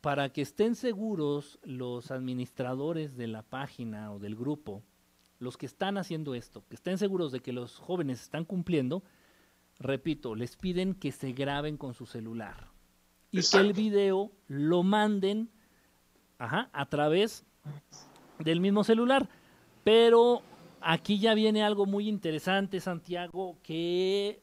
para 0.00 0.30
que 0.32 0.42
estén 0.42 0.74
seguros 0.74 1.58
los 1.62 2.10
administradores 2.10 3.16
de 3.16 3.26
la 3.26 3.42
página 3.42 4.12
o 4.12 4.18
del 4.18 4.36
grupo, 4.36 4.82
los 5.38 5.56
que 5.56 5.66
están 5.66 5.98
haciendo 5.98 6.34
esto, 6.34 6.64
que 6.68 6.76
estén 6.76 6.98
seguros 6.98 7.32
de 7.32 7.40
que 7.40 7.52
los 7.52 7.78
jóvenes 7.78 8.22
están 8.22 8.44
cumpliendo, 8.44 9.02
repito, 9.78 10.34
les 10.34 10.56
piden 10.56 10.94
que 10.94 11.12
se 11.12 11.32
graben 11.32 11.76
con 11.76 11.94
su 11.94 12.06
celular 12.06 12.68
y 13.30 13.42
que 13.42 13.58
el 13.58 13.72
video 13.72 14.32
lo 14.48 14.82
manden 14.82 15.50
a 16.38 16.86
través 16.88 17.44
del 18.38 18.60
mismo 18.60 18.84
celular. 18.84 19.28
Pero 19.84 20.42
aquí 20.80 21.18
ya 21.18 21.34
viene 21.34 21.62
algo 21.62 21.86
muy 21.86 22.08
interesante, 22.08 22.80
Santiago, 22.80 23.58
que 23.62 24.42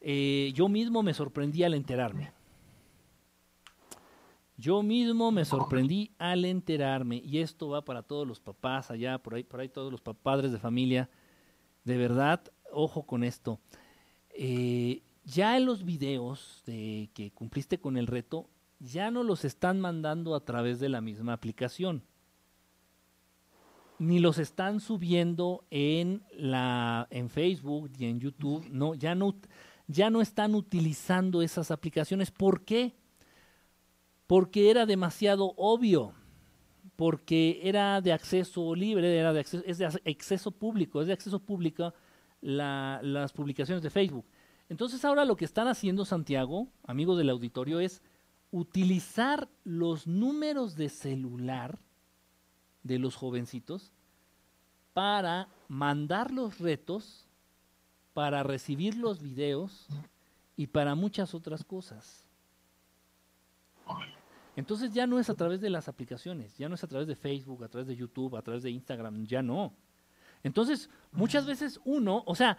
eh, 0.00 0.52
yo 0.54 0.68
mismo 0.68 1.02
me 1.02 1.14
sorprendí 1.14 1.62
al 1.64 1.74
enterarme. 1.74 2.32
Yo 4.56 4.82
mismo 4.82 5.32
me 5.32 5.44
sorprendí 5.44 6.12
al 6.18 6.44
enterarme, 6.44 7.16
y 7.24 7.38
esto 7.38 7.68
va 7.68 7.84
para 7.84 8.02
todos 8.02 8.28
los 8.28 8.38
papás 8.38 8.90
allá, 8.90 9.18
por 9.18 9.34
ahí, 9.34 9.42
por 9.42 9.60
ahí 9.60 9.68
todos 9.68 9.90
los 9.90 10.00
padres 10.00 10.52
de 10.52 10.58
familia. 10.58 11.10
De 11.84 11.96
verdad, 11.96 12.42
ojo 12.70 13.04
con 13.04 13.24
esto. 13.24 13.58
Eh, 14.30 15.02
ya 15.24 15.56
en 15.56 15.66
los 15.66 15.84
videos 15.84 16.62
de 16.66 17.10
que 17.14 17.32
cumpliste 17.32 17.80
con 17.80 17.96
el 17.96 18.06
reto, 18.06 18.48
ya 18.78 19.10
no 19.10 19.22
los 19.22 19.44
están 19.44 19.80
mandando 19.80 20.34
a 20.34 20.44
través 20.44 20.80
de 20.80 20.88
la 20.88 21.00
misma 21.00 21.32
aplicación. 21.32 22.04
Ni 24.02 24.18
los 24.18 24.38
están 24.38 24.80
subiendo 24.80 25.64
en 25.70 26.24
la 26.36 27.06
en 27.10 27.30
Facebook 27.30 27.88
y 27.96 28.06
en 28.06 28.18
YouTube, 28.18 28.66
no, 28.68 28.94
ya 28.94 29.14
no 29.14 29.36
ya 29.86 30.10
no 30.10 30.20
están 30.20 30.56
utilizando 30.56 31.40
esas 31.40 31.70
aplicaciones. 31.70 32.32
¿Por 32.32 32.64
qué? 32.64 32.96
Porque 34.26 34.70
era 34.70 34.86
demasiado 34.86 35.54
obvio, 35.56 36.14
porque 36.96 37.60
era 37.62 38.00
de 38.00 38.12
acceso 38.12 38.74
libre, 38.74 39.16
era 39.16 39.32
de 39.32 39.40
acceso, 39.40 39.62
es 39.64 39.78
de 39.78 39.86
acceso 39.86 40.50
público, 40.50 41.00
es 41.00 41.06
de 41.06 41.12
acceso 41.12 41.38
público 41.38 41.94
las 42.40 43.32
publicaciones 43.32 43.84
de 43.84 43.90
Facebook. 43.90 44.26
Entonces 44.68 45.04
ahora 45.04 45.24
lo 45.24 45.36
que 45.36 45.44
están 45.44 45.68
haciendo 45.68 46.04
Santiago, 46.04 46.66
amigos 46.82 47.18
del 47.18 47.30
auditorio, 47.30 47.78
es 47.78 48.02
utilizar 48.50 49.48
los 49.62 50.08
números 50.08 50.74
de 50.74 50.88
celular 50.88 51.78
de 52.82 52.98
los 52.98 53.16
jovencitos 53.16 53.92
para 54.92 55.48
mandar 55.68 56.30
los 56.30 56.58
retos, 56.58 57.26
para 58.12 58.42
recibir 58.42 58.96
los 58.96 59.22
videos 59.22 59.86
y 60.56 60.66
para 60.66 60.94
muchas 60.94 61.34
otras 61.34 61.64
cosas. 61.64 62.24
Entonces 64.54 64.92
ya 64.92 65.06
no 65.06 65.18
es 65.18 65.30
a 65.30 65.34
través 65.34 65.60
de 65.60 65.70
las 65.70 65.88
aplicaciones, 65.88 66.56
ya 66.58 66.68
no 66.68 66.74
es 66.74 66.84
a 66.84 66.86
través 66.86 67.08
de 67.08 67.16
Facebook, 67.16 67.64
a 67.64 67.68
través 67.68 67.88
de 67.88 67.96
YouTube, 67.96 68.36
a 68.36 68.42
través 68.42 68.62
de 68.62 68.70
Instagram, 68.70 69.24
ya 69.24 69.42
no. 69.42 69.72
Entonces, 70.42 70.90
muchas 71.10 71.46
veces 71.46 71.80
uno, 71.84 72.22
o 72.26 72.34
sea, 72.34 72.58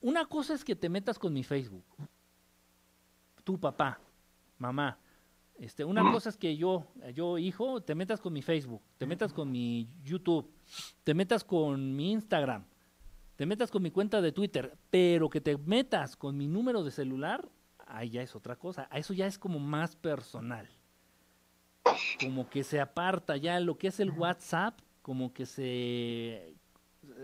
una 0.00 0.26
cosa 0.26 0.54
es 0.54 0.64
que 0.64 0.76
te 0.76 0.88
metas 0.88 1.18
con 1.18 1.32
mi 1.32 1.42
Facebook, 1.42 1.84
tu 3.42 3.58
papá, 3.58 3.98
mamá, 4.58 4.98
Este, 5.58 5.84
una 5.84 6.10
cosa 6.10 6.28
es 6.28 6.36
que 6.36 6.56
yo, 6.56 6.86
yo, 7.14 7.38
hijo, 7.38 7.82
te 7.82 7.94
metas 7.94 8.20
con 8.20 8.32
mi 8.32 8.42
Facebook, 8.42 8.82
te 8.98 9.06
metas 9.06 9.32
con 9.32 9.50
mi 9.50 9.88
YouTube, 10.02 10.50
te 11.04 11.14
metas 11.14 11.44
con 11.44 11.94
mi 11.94 12.12
Instagram, 12.12 12.64
te 13.36 13.46
metas 13.46 13.70
con 13.70 13.82
mi 13.82 13.90
cuenta 13.90 14.20
de 14.20 14.32
Twitter, 14.32 14.76
pero 14.90 15.30
que 15.30 15.40
te 15.40 15.56
metas 15.56 16.16
con 16.16 16.36
mi 16.36 16.48
número 16.48 16.82
de 16.82 16.90
celular, 16.90 17.48
ahí 17.86 18.10
ya 18.10 18.22
es 18.22 18.34
otra 18.34 18.56
cosa. 18.56 18.88
Eso 18.92 19.14
ya 19.14 19.26
es 19.26 19.38
como 19.38 19.58
más 19.58 19.94
personal. 19.94 20.68
Como 22.20 22.48
que 22.48 22.64
se 22.64 22.80
aparta 22.80 23.36
ya 23.36 23.60
lo 23.60 23.76
que 23.78 23.88
es 23.88 24.00
el 24.00 24.10
WhatsApp, 24.10 24.80
como 25.02 25.32
que 25.32 25.46
se, 25.46 26.56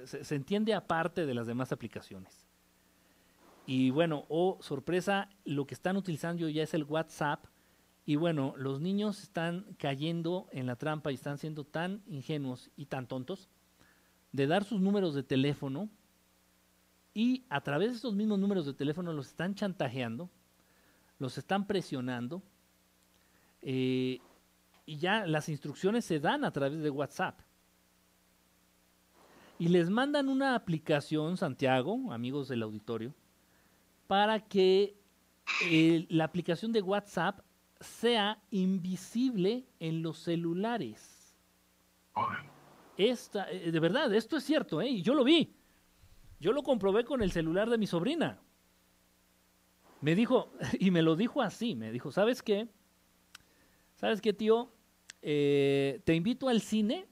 se, 0.04 0.24
se 0.24 0.34
entiende 0.34 0.74
aparte 0.74 1.26
de 1.26 1.34
las 1.34 1.46
demás 1.46 1.72
aplicaciones. 1.72 2.48
Y 3.66 3.90
bueno, 3.90 4.24
oh 4.28 4.56
sorpresa, 4.60 5.28
lo 5.44 5.66
que 5.66 5.74
están 5.74 5.98
utilizando 5.98 6.48
ya 6.48 6.62
es 6.62 6.72
el 6.72 6.84
WhatsApp. 6.84 7.44
Y 8.08 8.16
bueno, 8.16 8.54
los 8.56 8.80
niños 8.80 9.22
están 9.22 9.66
cayendo 9.78 10.48
en 10.52 10.64
la 10.64 10.76
trampa 10.76 11.12
y 11.12 11.14
están 11.14 11.36
siendo 11.36 11.64
tan 11.64 12.02
ingenuos 12.06 12.70
y 12.74 12.86
tan 12.86 13.06
tontos 13.06 13.50
de 14.32 14.46
dar 14.46 14.64
sus 14.64 14.80
números 14.80 15.14
de 15.14 15.22
teléfono 15.22 15.90
y 17.12 17.44
a 17.50 17.60
través 17.60 17.90
de 17.90 17.96
esos 17.98 18.14
mismos 18.14 18.38
números 18.38 18.64
de 18.64 18.72
teléfono 18.72 19.12
los 19.12 19.26
están 19.26 19.54
chantajeando, 19.54 20.30
los 21.18 21.36
están 21.36 21.66
presionando 21.66 22.42
eh, 23.60 24.20
y 24.86 24.96
ya 24.96 25.26
las 25.26 25.50
instrucciones 25.50 26.06
se 26.06 26.18
dan 26.18 26.46
a 26.46 26.50
través 26.50 26.80
de 26.80 26.88
WhatsApp. 26.88 27.38
Y 29.58 29.68
les 29.68 29.90
mandan 29.90 30.30
una 30.30 30.54
aplicación, 30.54 31.36
Santiago, 31.36 32.10
amigos 32.10 32.48
del 32.48 32.62
auditorio, 32.62 33.12
para 34.06 34.40
que 34.40 34.96
eh, 35.66 36.06
la 36.08 36.24
aplicación 36.24 36.72
de 36.72 36.80
WhatsApp 36.80 37.40
sea 37.80 38.42
invisible 38.50 39.66
en 39.78 40.02
los 40.02 40.18
celulares. 40.18 41.34
Esta, 42.96 43.50
eh, 43.50 43.70
de 43.70 43.80
verdad, 43.80 44.12
esto 44.12 44.36
es 44.36 44.44
cierto, 44.44 44.80
¿eh? 44.80 44.88
Y 44.88 45.02
yo 45.02 45.14
lo 45.14 45.24
vi. 45.24 45.54
Yo 46.40 46.52
lo 46.52 46.62
comprobé 46.62 47.04
con 47.04 47.22
el 47.22 47.30
celular 47.30 47.70
de 47.70 47.78
mi 47.78 47.86
sobrina. 47.86 48.40
Me 50.00 50.14
dijo, 50.14 50.52
y 50.78 50.90
me 50.90 51.02
lo 51.02 51.16
dijo 51.16 51.42
así, 51.42 51.74
me 51.74 51.92
dijo, 51.92 52.10
¿sabes 52.10 52.42
qué? 52.42 52.68
¿Sabes 53.94 54.20
qué, 54.20 54.32
tío? 54.32 54.72
Eh, 55.22 56.00
te 56.04 56.14
invito 56.14 56.48
al 56.48 56.60
cine 56.60 57.08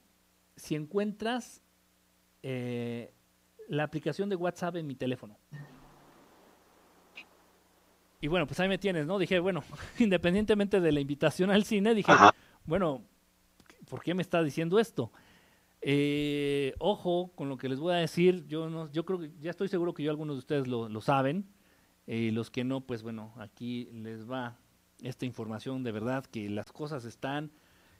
si 0.55 0.75
encuentras 0.75 1.61
eh, 2.41 3.13
la 3.67 3.83
aplicación 3.83 4.29
de 4.29 4.35
WhatsApp 4.35 4.77
en 4.77 4.87
mi 4.87 4.95
teléfono. 4.95 5.37
Y 8.19 8.27
bueno, 8.27 8.47
pues 8.47 8.59
ahí 8.59 8.67
me 8.67 8.77
tienes, 8.77 9.05
¿no? 9.05 9.19
Dije, 9.19 9.39
bueno, 9.39 9.63
independientemente 9.99 10.81
de 10.81 10.91
la 10.91 10.99
invitación 10.99 11.51
al 11.51 11.63
cine, 11.63 11.93
dije, 11.93 12.11
Ajá. 12.11 12.33
bueno, 12.65 13.03
¿por 13.89 14.01
qué 14.01 14.13
me 14.13 14.21
está 14.21 14.43
diciendo 14.43 14.79
esto? 14.79 15.11
Eh, 15.81 16.73
ojo 16.79 17.31
con 17.35 17.49
lo 17.49 17.57
que 17.57 17.69
les 17.69 17.79
voy 17.79 17.93
a 17.93 17.97
decir, 17.97 18.45
yo 18.47 18.69
no, 18.69 18.91
yo 18.91 19.05
creo 19.05 19.19
que 19.19 19.31
ya 19.39 19.51
estoy 19.51 19.67
seguro 19.67 19.93
que 19.93 20.03
yo 20.03 20.09
algunos 20.09 20.35
de 20.35 20.39
ustedes 20.39 20.67
lo, 20.67 20.89
lo 20.89 21.01
saben, 21.01 21.45
eh, 22.07 22.31
los 22.33 22.49
que 22.49 22.63
no, 22.63 22.81
pues 22.81 23.03
bueno, 23.03 23.33
aquí 23.37 23.85
les 23.93 24.29
va 24.29 24.57
esta 25.01 25.25
información 25.25 25.83
de 25.83 25.91
verdad, 25.91 26.25
que 26.25 26.49
las 26.49 26.71
cosas 26.71 27.05
están, 27.05 27.51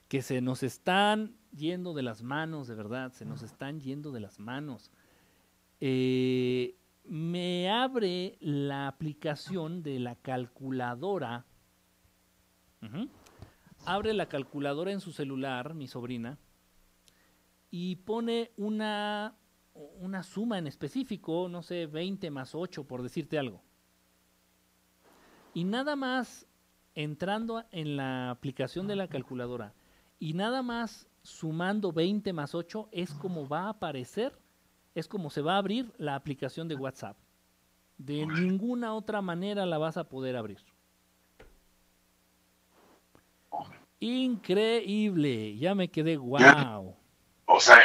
que 0.08 0.22
se 0.22 0.42
nos 0.42 0.64
están 0.64 1.36
yendo 1.56 1.94
de 1.94 2.02
las 2.02 2.24
manos, 2.24 2.68
de 2.68 2.76
verdad, 2.76 3.12
se 3.12 3.26
nos 3.26 3.44
están 3.44 3.80
yendo 3.80 4.12
de 4.12 4.22
las 4.22 4.40
manos. 4.40 4.92
Eh, 5.80 6.77
me 7.10 7.70
abre 7.70 8.38
la 8.40 8.88
aplicación 8.88 9.84
de 9.84 10.00
la 10.00 10.16
calculadora. 10.16 11.46
Abre 13.86 14.14
la 14.14 14.28
calculadora 14.28 14.92
en 14.92 15.00
su 15.00 15.12
celular, 15.12 15.74
mi 15.74 15.88
sobrina, 15.88 16.38
y 17.72 17.98
pone 17.98 18.52
una, 18.58 19.36
una 19.74 20.24
suma 20.24 20.58
en 20.58 20.68
específico, 20.68 21.48
no 21.50 21.62
sé, 21.64 21.86
20 21.86 22.30
más 22.32 22.56
8, 22.56 22.86
por 22.86 23.04
decirte 23.04 23.38
algo. 23.38 23.62
Y 25.54 25.64
nada 25.64 25.96
más 25.96 26.48
entrando 26.94 27.64
en 27.72 27.96
la 27.96 28.32
aplicación 28.32 28.88
de 28.88 28.96
la 28.96 29.08
calculadora 29.08 29.74
y 30.20 30.34
nada 30.34 30.62
más 30.62 31.08
sumando 31.22 31.92
20 31.92 32.34
más 32.34 32.56
8 32.56 32.90
es 32.92 33.14
como 33.14 33.48
va 33.48 33.66
a 33.66 33.70
aparecer, 33.70 34.38
es 34.98 35.08
como 35.08 35.30
se 35.30 35.42
va 35.42 35.54
a 35.54 35.58
abrir 35.60 35.94
la 36.00 36.16
aplicación 36.16 36.68
de 36.68 36.74
WhatsApp. 36.76 37.16
De 38.00 38.26
ninguna 38.26 38.96
otra 38.96 39.22
manera 39.22 39.66
la 39.68 39.78
vas 39.78 39.96
a 39.96 40.04
poder 40.06 40.36
abrir. 40.36 40.58
Increíble, 44.00 45.56
ya 45.58 45.76
me 45.76 45.90
quedé 45.90 46.18
wow. 46.18 46.96
O 47.46 47.60
sea, 47.60 47.80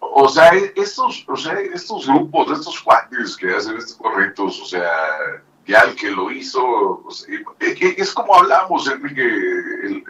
o 0.00 0.28
sea, 0.28 0.52
estos, 0.74 1.24
o 1.28 1.36
sea, 1.36 1.60
estos 1.60 2.06
grupos, 2.06 2.50
estos 2.58 2.80
cuates 2.80 3.36
que 3.36 3.54
hacen 3.54 3.76
estos 3.76 3.96
correctos, 3.96 4.58
o 4.60 4.64
sea, 4.64 4.90
ya 5.66 5.82
el 5.82 5.94
que 5.96 6.10
lo 6.10 6.30
hizo, 6.30 6.62
o 6.62 7.10
sea, 7.10 7.34
es 7.60 8.12
como 8.14 8.34
hablamos, 8.36 8.88
Enrique, 8.88 9.22
el, 9.22 10.04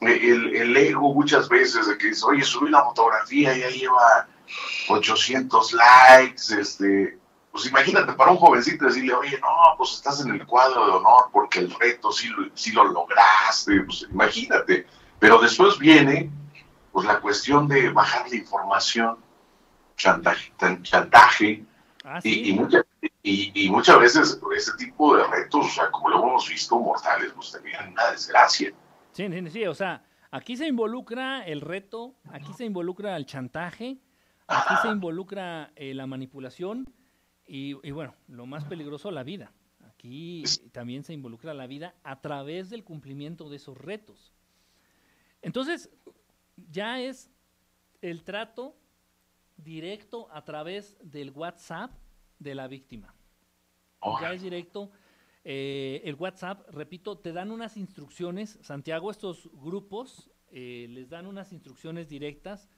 el, 0.00 0.56
el, 0.56 0.76
ego 0.76 1.12
muchas 1.12 1.50
veces 1.50 1.86
de 1.86 1.98
que 1.98 2.08
dice, 2.08 2.24
oye, 2.26 2.42
subí 2.42 2.68
una 2.68 2.82
fotografía, 2.82 3.56
ya 3.56 3.68
lleva 3.68 4.26
800 4.88 5.72
likes, 5.72 6.42
este, 6.58 7.18
pues 7.50 7.66
imagínate 7.66 8.12
para 8.14 8.30
un 8.30 8.36
jovencito 8.38 8.86
decirle, 8.86 9.14
oye, 9.14 9.38
no, 9.40 9.48
pues 9.76 9.92
estás 9.94 10.20
en 10.24 10.30
el 10.32 10.46
cuadro 10.46 10.86
de 10.86 10.92
honor 10.92 11.24
porque 11.32 11.60
el 11.60 11.70
reto 11.74 12.10
sí, 12.12 12.28
sí 12.54 12.72
lo 12.72 12.84
lograste, 12.84 13.80
pues 13.82 14.06
imagínate, 14.10 14.86
pero 15.18 15.38
después 15.38 15.78
viene 15.78 16.30
pues 16.92 17.06
la 17.06 17.20
cuestión 17.20 17.68
de 17.68 17.88
bajar 17.90 18.28
la 18.28 18.36
información, 18.36 19.16
chantaje, 19.96 20.52
chantaje 20.82 21.64
¿Ah, 22.04 22.18
y, 22.22 22.30
sí? 22.32 22.42
y, 22.46 22.52
mucha- 22.54 22.84
y- 23.22 23.52
y 23.66 23.70
muchas 23.70 23.98
veces 24.00 24.40
ese 24.56 24.72
tipo 24.76 25.16
de 25.16 25.24
retos, 25.24 25.66
o 25.66 25.68
sea, 25.68 25.90
como 25.90 26.08
lo 26.08 26.18
hemos 26.22 26.48
visto, 26.48 26.78
mortales, 26.78 27.32
pues 27.34 27.52
tenían 27.52 27.92
una 27.92 28.10
desgracia. 28.10 28.72
Sí, 29.12 29.28
sí, 29.30 29.50
sí, 29.50 29.66
o 29.66 29.74
sea, 29.74 30.02
aquí 30.30 30.56
se 30.56 30.66
involucra 30.66 31.46
el 31.46 31.60
reto, 31.60 32.14
aquí 32.32 32.52
se 32.54 32.64
involucra 32.64 33.16
el 33.16 33.24
chantaje, 33.26 33.98
aquí 34.52 34.74
se 34.82 34.88
involucra 34.88 35.72
eh, 35.76 35.94
la 35.94 36.06
manipulación 36.06 36.92
y, 37.46 37.76
y 37.86 37.90
bueno, 37.90 38.14
lo 38.28 38.46
más 38.46 38.64
peligroso, 38.64 39.10
la 39.10 39.22
vida. 39.22 39.52
Aquí 39.84 40.42
también 40.72 41.04
se 41.04 41.12
involucra 41.12 41.54
la 41.54 41.66
vida 41.66 41.94
a 42.02 42.20
través 42.20 42.70
del 42.70 42.84
cumplimiento 42.84 43.48
de 43.48 43.56
esos 43.56 43.76
retos. 43.78 44.32
Entonces, 45.42 45.90
ya 46.70 47.00
es 47.00 47.30
el 48.00 48.22
trato 48.24 48.76
directo 49.56 50.28
a 50.32 50.44
través 50.44 50.96
del 51.02 51.30
WhatsApp 51.30 51.92
de 52.38 52.54
la 52.54 52.68
víctima. 52.68 53.14
Ya 54.20 54.32
es 54.32 54.42
directo. 54.42 54.90
eh, 55.44 56.02
el 56.04 56.14
WhatsApp, 56.16 56.68
repito, 56.70 57.18
te 57.18 57.32
dan 57.32 57.50
unas 57.50 57.76
instrucciones, 57.76 58.58
Santiago, 58.62 59.10
estos 59.10 59.48
grupos 59.52 60.30
eh, 60.50 60.86
les 60.90 61.08
dan 61.08 61.26
unas 61.26 61.52
instrucciones 61.52 62.08
directas 62.08 62.68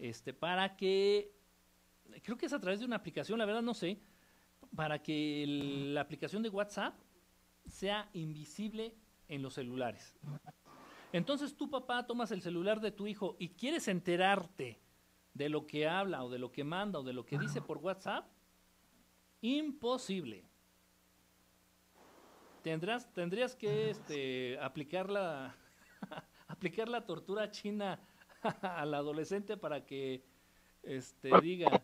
este, 0.00 0.32
para 0.32 0.76
que, 0.76 1.30
creo 2.22 2.36
que 2.36 2.46
es 2.46 2.52
a 2.52 2.58
través 2.60 2.80
de 2.80 2.86
una 2.86 2.96
aplicación, 2.96 3.38
la 3.38 3.44
verdad 3.44 3.62
no 3.62 3.74
sé, 3.74 4.00
para 4.74 5.02
que 5.02 5.42
el- 5.44 5.94
la 5.94 6.00
aplicación 6.00 6.42
de 6.42 6.48
WhatsApp 6.48 6.98
sea 7.66 8.08
invisible 8.14 8.94
en 9.28 9.42
los 9.42 9.54
celulares. 9.54 10.16
Entonces 11.12 11.56
tú, 11.56 11.68
papá, 11.68 12.06
tomas 12.06 12.30
el 12.30 12.40
celular 12.40 12.80
de 12.80 12.90
tu 12.92 13.06
hijo 13.06 13.36
y 13.38 13.50
quieres 13.50 13.88
enterarte 13.88 14.80
de 15.34 15.48
lo 15.48 15.66
que 15.66 15.86
habla 15.86 16.24
o 16.24 16.30
de 16.30 16.38
lo 16.38 16.50
que 16.50 16.64
manda 16.64 16.98
o 16.98 17.02
de 17.02 17.12
lo 17.12 17.24
que 17.26 17.38
dice 17.38 17.60
por 17.60 17.78
WhatsApp, 17.78 18.26
imposible. 19.42 20.44
Tendrás, 22.62 23.12
tendrías 23.12 23.54
que 23.56 23.90
este, 23.90 24.58
aplicar, 24.60 25.08
la, 25.10 25.54
aplicar 26.48 26.88
la 26.88 27.04
tortura 27.06 27.50
china 27.50 27.98
al 28.62 28.94
adolescente 28.94 29.56
para 29.56 29.84
que 29.84 30.24
este, 30.82 31.30
diga, 31.40 31.82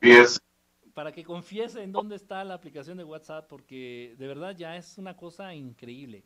para 0.94 1.12
que 1.12 1.24
confiese 1.24 1.82
en 1.82 1.92
dónde 1.92 2.16
está 2.16 2.42
la 2.44 2.54
aplicación 2.54 2.98
de 2.98 3.04
WhatsApp, 3.04 3.48
porque 3.48 4.14
de 4.18 4.26
verdad 4.26 4.56
ya 4.56 4.76
es 4.76 4.96
una 4.98 5.16
cosa 5.16 5.54
increíble, 5.54 6.24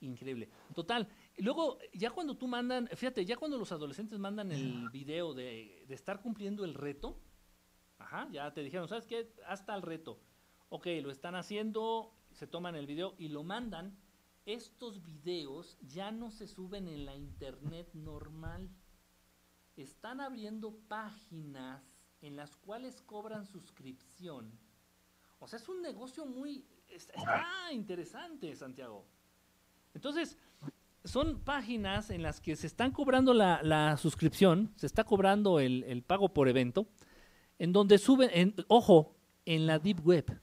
increíble. 0.00 0.48
Total, 0.74 1.08
luego 1.38 1.78
ya 1.92 2.10
cuando 2.10 2.36
tú 2.36 2.46
mandan, 2.46 2.88
fíjate, 2.88 3.24
ya 3.24 3.36
cuando 3.36 3.58
los 3.58 3.72
adolescentes 3.72 4.18
mandan 4.18 4.52
el 4.52 4.88
video 4.90 5.34
de, 5.34 5.84
de 5.88 5.94
estar 5.94 6.20
cumpliendo 6.20 6.64
el 6.64 6.74
reto, 6.74 7.18
ajá, 7.98 8.28
ya 8.30 8.52
te 8.52 8.62
dijeron, 8.62 8.88
¿sabes 8.88 9.06
qué? 9.06 9.32
Hasta 9.46 9.74
el 9.74 9.82
reto. 9.82 10.20
Ok, 10.68 10.86
lo 11.02 11.10
están 11.10 11.34
haciendo, 11.34 12.14
se 12.32 12.46
toman 12.46 12.74
el 12.74 12.86
video 12.86 13.14
y 13.18 13.28
lo 13.28 13.42
mandan. 13.42 13.96
Estos 14.46 15.02
videos 15.02 15.78
ya 15.80 16.10
no 16.10 16.30
se 16.30 16.46
suben 16.46 16.88
en 16.88 17.06
la 17.06 17.16
internet 17.16 17.88
normal. 17.94 18.68
Están 19.76 20.20
abriendo 20.20 20.76
páginas 20.88 21.82
en 22.20 22.36
las 22.36 22.56
cuales 22.56 23.02
cobran 23.02 23.44
suscripción. 23.46 24.50
O 25.38 25.48
sea, 25.48 25.58
es 25.58 25.68
un 25.68 25.82
negocio 25.82 26.24
muy... 26.24 26.64
Está, 26.88 27.72
interesante, 27.72 28.54
Santiago. 28.54 29.04
Entonces, 29.92 30.38
son 31.04 31.40
páginas 31.40 32.10
en 32.10 32.22
las 32.22 32.40
que 32.40 32.56
se 32.56 32.66
están 32.66 32.92
cobrando 32.92 33.34
la, 33.34 33.62
la 33.62 33.96
suscripción, 33.96 34.72
se 34.76 34.86
está 34.86 35.04
cobrando 35.04 35.60
el, 35.60 35.84
el, 35.84 36.02
pago 36.02 36.32
por 36.32 36.48
evento, 36.48 36.86
en 37.58 37.72
donde 37.72 37.98
suben, 37.98 38.30
en, 38.32 38.54
ojo, 38.68 39.14
en 39.44 39.66
la 39.66 39.78
Deep 39.78 40.06
Web. 40.06 40.40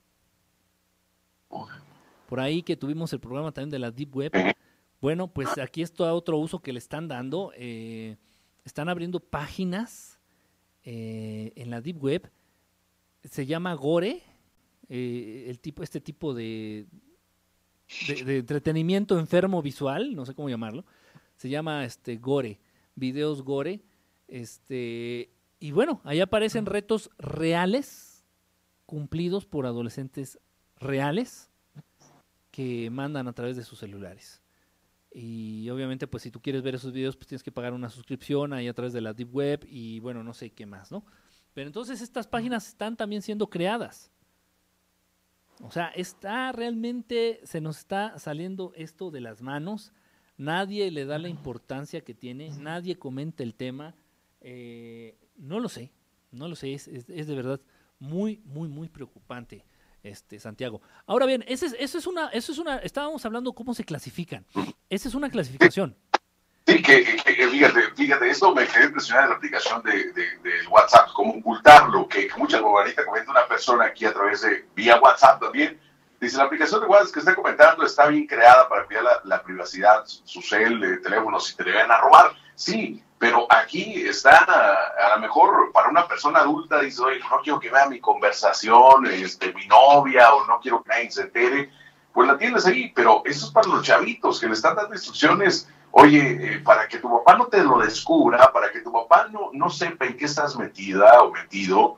Por 2.27 2.39
ahí 2.39 2.63
que 2.63 2.77
tuvimos 2.77 3.11
el 3.13 3.19
programa 3.19 3.51
también 3.51 3.71
de 3.71 3.79
la 3.79 3.91
Deep 3.91 4.15
Web. 4.15 4.31
Bueno, 5.01 5.27
pues 5.27 5.57
aquí 5.57 5.81
está 5.81 6.13
otro 6.13 6.37
uso 6.37 6.59
que 6.59 6.71
le 6.71 6.79
están 6.79 7.07
dando. 7.07 7.51
Eh, 7.55 8.17
están 8.63 8.89
abriendo 8.89 9.19
páginas 9.19 10.19
eh, 10.83 11.53
en 11.55 11.69
la 11.69 11.81
Deep 11.81 12.01
Web. 12.01 12.31
Se 13.23 13.45
llama 13.45 13.73
Gore, 13.73 14.23
eh, 14.89 15.45
el 15.47 15.59
tipo, 15.59 15.83
este 15.83 16.01
tipo 16.01 16.33
de, 16.33 16.87
de, 18.07 18.37
entretenimiento 18.37 19.19
enfermo 19.19 19.61
visual, 19.61 20.15
no 20.15 20.25
sé 20.25 20.33
cómo 20.33 20.49
llamarlo. 20.49 20.85
Se 21.35 21.49
llama 21.49 21.85
este 21.85 22.17
Gore, 22.17 22.59
videos 22.95 23.43
Gore. 23.43 23.81
Este, 24.27 25.31
y 25.59 25.71
bueno, 25.71 26.01
ahí 26.03 26.19
aparecen 26.19 26.65
retos 26.65 27.09
reales 27.17 28.25
cumplidos 28.85 29.45
por 29.45 29.65
adolescentes 29.65 30.39
reales 30.77 31.49
que 32.51 32.89
mandan 32.89 33.27
a 33.27 33.33
través 33.33 33.55
de 33.55 33.63
sus 33.63 33.79
celulares. 33.79 34.40
Y 35.13 35.69
obviamente, 35.69 36.07
pues 36.07 36.23
si 36.23 36.31
tú 36.31 36.41
quieres 36.41 36.61
ver 36.61 36.75
esos 36.75 36.93
videos, 36.93 37.17
pues 37.17 37.27
tienes 37.27 37.43
que 37.43 37.51
pagar 37.51 37.73
una 37.73 37.89
suscripción 37.89 38.53
ahí 38.53 38.67
a 38.67 38.73
través 38.73 38.93
de 38.93 39.01
la 39.01 39.13
Deep 39.13 39.35
Web 39.35 39.65
y 39.67 39.99
bueno, 39.99 40.23
no 40.23 40.33
sé 40.33 40.51
qué 40.51 40.65
más, 40.65 40.91
¿no? 40.91 41.05
Pero 41.53 41.67
entonces 41.67 42.01
estas 42.01 42.27
páginas 42.27 42.67
están 42.69 42.95
también 42.95 43.21
siendo 43.21 43.49
creadas. 43.49 44.11
O 45.61 45.71
sea, 45.71 45.87
está 45.89 46.51
realmente, 46.51 47.39
se 47.43 47.61
nos 47.61 47.77
está 47.77 48.17
saliendo 48.17 48.73
esto 48.75 49.11
de 49.11 49.21
las 49.21 49.41
manos, 49.41 49.93
nadie 50.37 50.89
le 50.89 51.05
da 51.05 51.19
la 51.19 51.29
importancia 51.29 52.01
que 52.01 52.15
tiene, 52.15 52.49
nadie 52.57 52.97
comenta 52.97 53.43
el 53.43 53.53
tema, 53.53 53.93
eh, 54.39 55.17
no 55.37 55.59
lo 55.59 55.69
sé, 55.69 55.91
no 56.31 56.47
lo 56.47 56.55
sé, 56.55 56.73
es, 56.73 56.87
de 57.05 57.35
verdad 57.35 57.61
muy, 57.99 58.41
muy, 58.45 58.69
muy 58.69 58.89
preocupante, 58.89 59.63
este 60.03 60.39
Santiago. 60.39 60.81
Ahora 61.05 61.25
bien, 61.25 61.43
ese 61.47 61.67
es, 61.67 61.75
eso 61.79 61.97
es 61.97 62.07
una, 62.07 62.27
eso 62.29 62.51
es 62.51 62.57
una, 62.57 62.77
estábamos 62.77 63.25
hablando 63.25 63.53
cómo 63.53 63.73
se 63.73 63.83
clasifican, 63.83 64.45
esa 64.89 65.09
es 65.09 65.15
una 65.15 65.29
clasificación. 65.29 65.95
Sí, 66.67 66.81
que, 66.81 67.03
fíjate, 67.03 67.81
fíjate, 67.95 68.29
esto 68.29 68.53
me 68.53 68.67
quedé 68.67 68.85
impresionado 68.85 69.25
en 69.25 69.29
la 69.31 69.35
aplicación 69.37 69.81
de, 69.83 70.13
de, 70.13 70.67
WhatsApp, 70.69 71.09
cómo 71.13 71.33
ocultarlo, 71.33 72.07
que, 72.07 72.27
que 72.27 72.37
mucha 72.37 72.61
comenta 72.61 73.03
una 73.31 73.47
persona 73.47 73.85
aquí 73.85 74.05
a 74.05 74.13
través 74.13 74.41
de, 74.41 74.65
vía 74.75 74.99
WhatsApp 75.01 75.41
también, 75.41 75.79
dice, 76.21 76.37
la 76.37 76.45
aplicación 76.45 76.81
de 76.81 76.87
WhatsApp 76.87 77.13
que 77.13 77.19
está 77.19 77.35
comentando 77.35 77.85
está 77.85 78.07
bien 78.07 78.27
creada 78.27 78.69
para 78.69 78.85
cuidar 78.85 79.03
la, 79.23 79.43
privacidad, 79.43 80.03
su, 80.05 80.41
cel, 80.41 80.79
de 80.79 80.97
teléfono, 80.97 81.39
si 81.39 81.55
te 81.55 81.63
deben 81.63 81.91
a 81.91 81.97
robar, 81.97 82.31
sí, 82.55 83.03
pero 83.17 83.45
aquí 83.49 84.03
está 84.07 84.37
a, 84.37 85.15
lo 85.15 85.21
mejor 85.21 85.71
para 85.73 85.89
una 85.89 86.07
persona 86.07 86.39
adulta, 86.39 86.79
dice, 86.79 87.01
oye, 87.01 87.19
no 87.19 87.41
quiero 87.43 87.59
que 87.59 87.69
vea 87.69 87.87
mi 87.87 87.99
conversación, 87.99 89.05
este, 89.07 89.53
mi 89.53 89.65
novia, 89.67 90.33
o 90.33 90.45
no 90.45 90.59
quiero 90.59 90.81
que 90.83 90.89
nadie 90.89 91.11
se 91.11 91.23
entere, 91.23 91.71
pues 92.13 92.27
la 92.27 92.37
tienes 92.37 92.65
ahí, 92.65 92.91
pero 92.95 93.21
eso 93.25 93.47
es 93.47 93.51
para 93.51 93.67
los 93.67 93.83
chavitos 93.83 94.39
que 94.39 94.47
le 94.47 94.53
están 94.53 94.75
dando 94.75 94.93
instrucciones 94.93 95.67
Oye, 95.91 96.55
eh, 96.55 96.59
para 96.59 96.87
que 96.87 96.99
tu 96.99 97.09
papá 97.09 97.37
no 97.37 97.47
te 97.47 97.61
lo 97.63 97.79
descubra, 97.79 98.51
para 98.53 98.71
que 98.71 98.79
tu 98.79 98.91
papá 98.91 99.27
no, 99.29 99.49
no 99.51 99.69
sepa 99.69 100.05
en 100.05 100.15
qué 100.15 100.25
estás 100.25 100.55
metida 100.55 101.21
o 101.21 101.31
metido, 101.31 101.97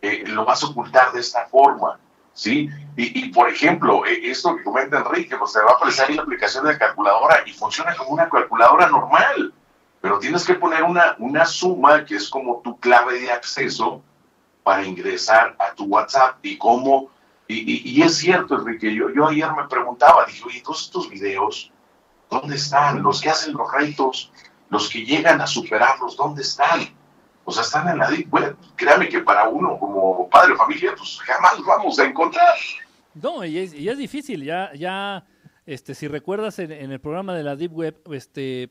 eh, 0.00 0.24
lo 0.26 0.46
vas 0.46 0.62
a 0.62 0.66
ocultar 0.66 1.12
de 1.12 1.20
esta 1.20 1.46
forma, 1.46 1.98
¿sí? 2.34 2.68
Y, 2.96 3.30
por 3.30 3.48
ejemplo, 3.48 4.04
eh, 4.04 4.30
esto 4.30 4.54
que 4.56 4.62
comenta 4.62 4.98
Enrique, 4.98 5.36
pues 5.36 5.52
te 5.52 5.60
va 5.60 5.70
a 5.70 5.74
aparecer 5.74 6.08
ahí 6.08 6.14
la 6.14 6.22
aplicación 6.22 6.66
de 6.66 6.78
calculadora 6.78 7.42
y 7.46 7.52
funciona 7.52 7.96
como 7.96 8.10
una 8.10 8.28
calculadora 8.28 8.88
normal, 8.88 9.52
pero 10.00 10.18
tienes 10.18 10.44
que 10.44 10.54
poner 10.54 10.82
una, 10.82 11.16
una 11.18 11.46
suma 11.46 12.04
que 12.04 12.16
es 12.16 12.28
como 12.28 12.60
tu 12.62 12.78
clave 12.78 13.20
de 13.20 13.32
acceso 13.32 14.02
para 14.62 14.84
ingresar 14.84 15.56
a 15.58 15.74
tu 15.74 15.84
WhatsApp 15.84 16.36
y 16.42 16.58
cómo... 16.58 17.08
Y, 17.46 17.98
y, 17.98 18.02
es 18.02 18.16
cierto, 18.16 18.58
Enrique, 18.58 18.94
yo, 18.94 19.10
yo 19.10 19.28
ayer 19.28 19.50
me 19.52 19.68
preguntaba, 19.68 20.24
dije, 20.26 20.42
oye, 20.46 20.62
todos 20.62 20.84
estos 20.84 21.10
videos 21.10 21.70
¿Dónde 22.30 22.56
están? 22.56 23.02
Los 23.02 23.20
que 23.20 23.30
hacen 23.30 23.54
los 23.54 23.70
retos, 23.70 24.32
los 24.68 24.88
que 24.88 25.04
llegan 25.04 25.40
a 25.40 25.46
superarlos, 25.46 26.16
¿dónde 26.16 26.42
están? 26.42 26.80
O 27.44 27.52
sea, 27.52 27.62
están 27.62 27.88
en 27.88 27.98
la 27.98 28.10
Deep 28.10 28.32
Web. 28.32 28.56
Créame 28.76 29.08
que 29.08 29.20
para 29.20 29.48
uno 29.48 29.78
como 29.78 30.28
padre 30.28 30.54
o 30.54 30.56
familia, 30.56 30.94
pues 30.96 31.18
jamás 31.20 31.56
vamos 31.66 31.98
a 31.98 32.04
encontrar. 32.04 32.54
No, 33.14 33.44
y 33.44 33.58
es, 33.58 33.98
difícil. 33.98 34.42
Ya, 34.42 34.72
ya, 34.74 35.26
este, 35.66 35.94
si 35.94 36.08
recuerdas 36.08 36.58
en, 36.58 36.72
el 36.72 37.00
programa 37.00 37.34
de 37.34 37.42
la 37.42 37.56
Deep 37.56 37.72
Web, 37.72 38.00
este, 38.12 38.70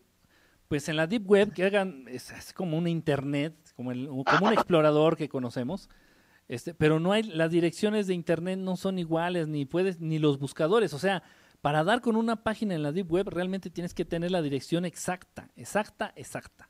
pues 0.67 0.89
en 0.89 0.97
la 0.97 1.07
Deep 1.07 1.29
Web 1.29 1.53
que 1.53 1.65
hagan, 1.65 2.05
es, 2.07 2.53
como 2.53 2.77
una 2.77 2.89
internet, 2.89 3.55
como, 3.75 3.91
el, 3.91 4.07
como 4.07 4.47
un 4.47 4.53
explorador 4.53 5.15
que 5.15 5.29
conocemos. 5.29 5.89
Este, 6.47 6.73
pero 6.73 6.99
no 6.99 7.13
hay, 7.13 7.23
las 7.23 7.51
direcciones 7.51 8.07
de 8.07 8.13
internet 8.13 8.59
no 8.59 8.75
son 8.75 8.99
iguales, 8.99 9.47
ni 9.47 9.65
puedes, 9.65 9.99
ni 9.99 10.19
los 10.19 10.39
buscadores. 10.39 10.93
O 10.93 10.99
sea, 10.99 11.23
para 11.61 11.85
dar 11.85 12.01
con 12.01 12.17
una 12.17 12.43
página 12.43 12.75
en 12.75 12.83
la 12.83 12.91
Deep 12.91 13.09
Web 13.09 13.29
realmente 13.29 13.69
tienes 13.69 13.93
que 13.93 14.03
tener 14.03 14.31
la 14.31 14.41
dirección 14.41 14.83
exacta, 14.83 15.49
exacta, 15.55 16.11
exacta. 16.17 16.69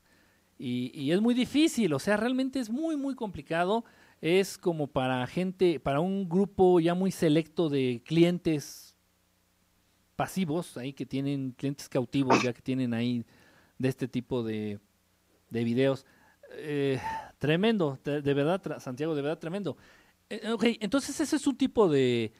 Y, 0.57 1.11
es 1.11 1.21
muy 1.21 1.33
difícil, 1.33 1.93
o 1.93 1.99
sea, 1.99 2.17
realmente 2.17 2.59
es 2.59 2.69
muy, 2.69 2.95
muy 2.95 3.15
complicado. 3.15 3.83
Es 4.21 4.57
como 4.57 4.87
para 4.87 5.25
gente, 5.27 5.79
para 5.79 5.99
un 5.99 6.29
grupo 6.29 6.79
ya 6.79 6.93
muy 6.93 7.11
selecto 7.11 7.69
de 7.69 8.01
clientes 8.05 8.95
pasivos, 10.15 10.77
ahí 10.77 10.93
que 10.93 11.05
tienen 11.05 11.51
clientes 11.51 11.89
cautivos, 11.89 12.41
ya 12.41 12.53
que 12.53 12.61
tienen 12.61 12.93
ahí 12.93 13.25
de 13.77 13.89
este 13.89 14.07
tipo 14.07 14.43
de, 14.43 14.79
de 15.49 15.63
videos. 15.63 16.05
Eh, 16.55 16.99
tremendo, 17.39 17.99
de, 18.03 18.33
verdad, 18.33 18.79
Santiago, 18.79 19.15
de 19.15 19.21
verdad 19.21 19.39
tremendo. 19.39 19.75
Eh, 20.29 20.51
ok, 20.51 20.63
entonces 20.79 21.19
ese 21.19 21.35
es 21.35 21.47
un 21.47 21.57
tipo 21.57 21.89
de, 21.89 22.31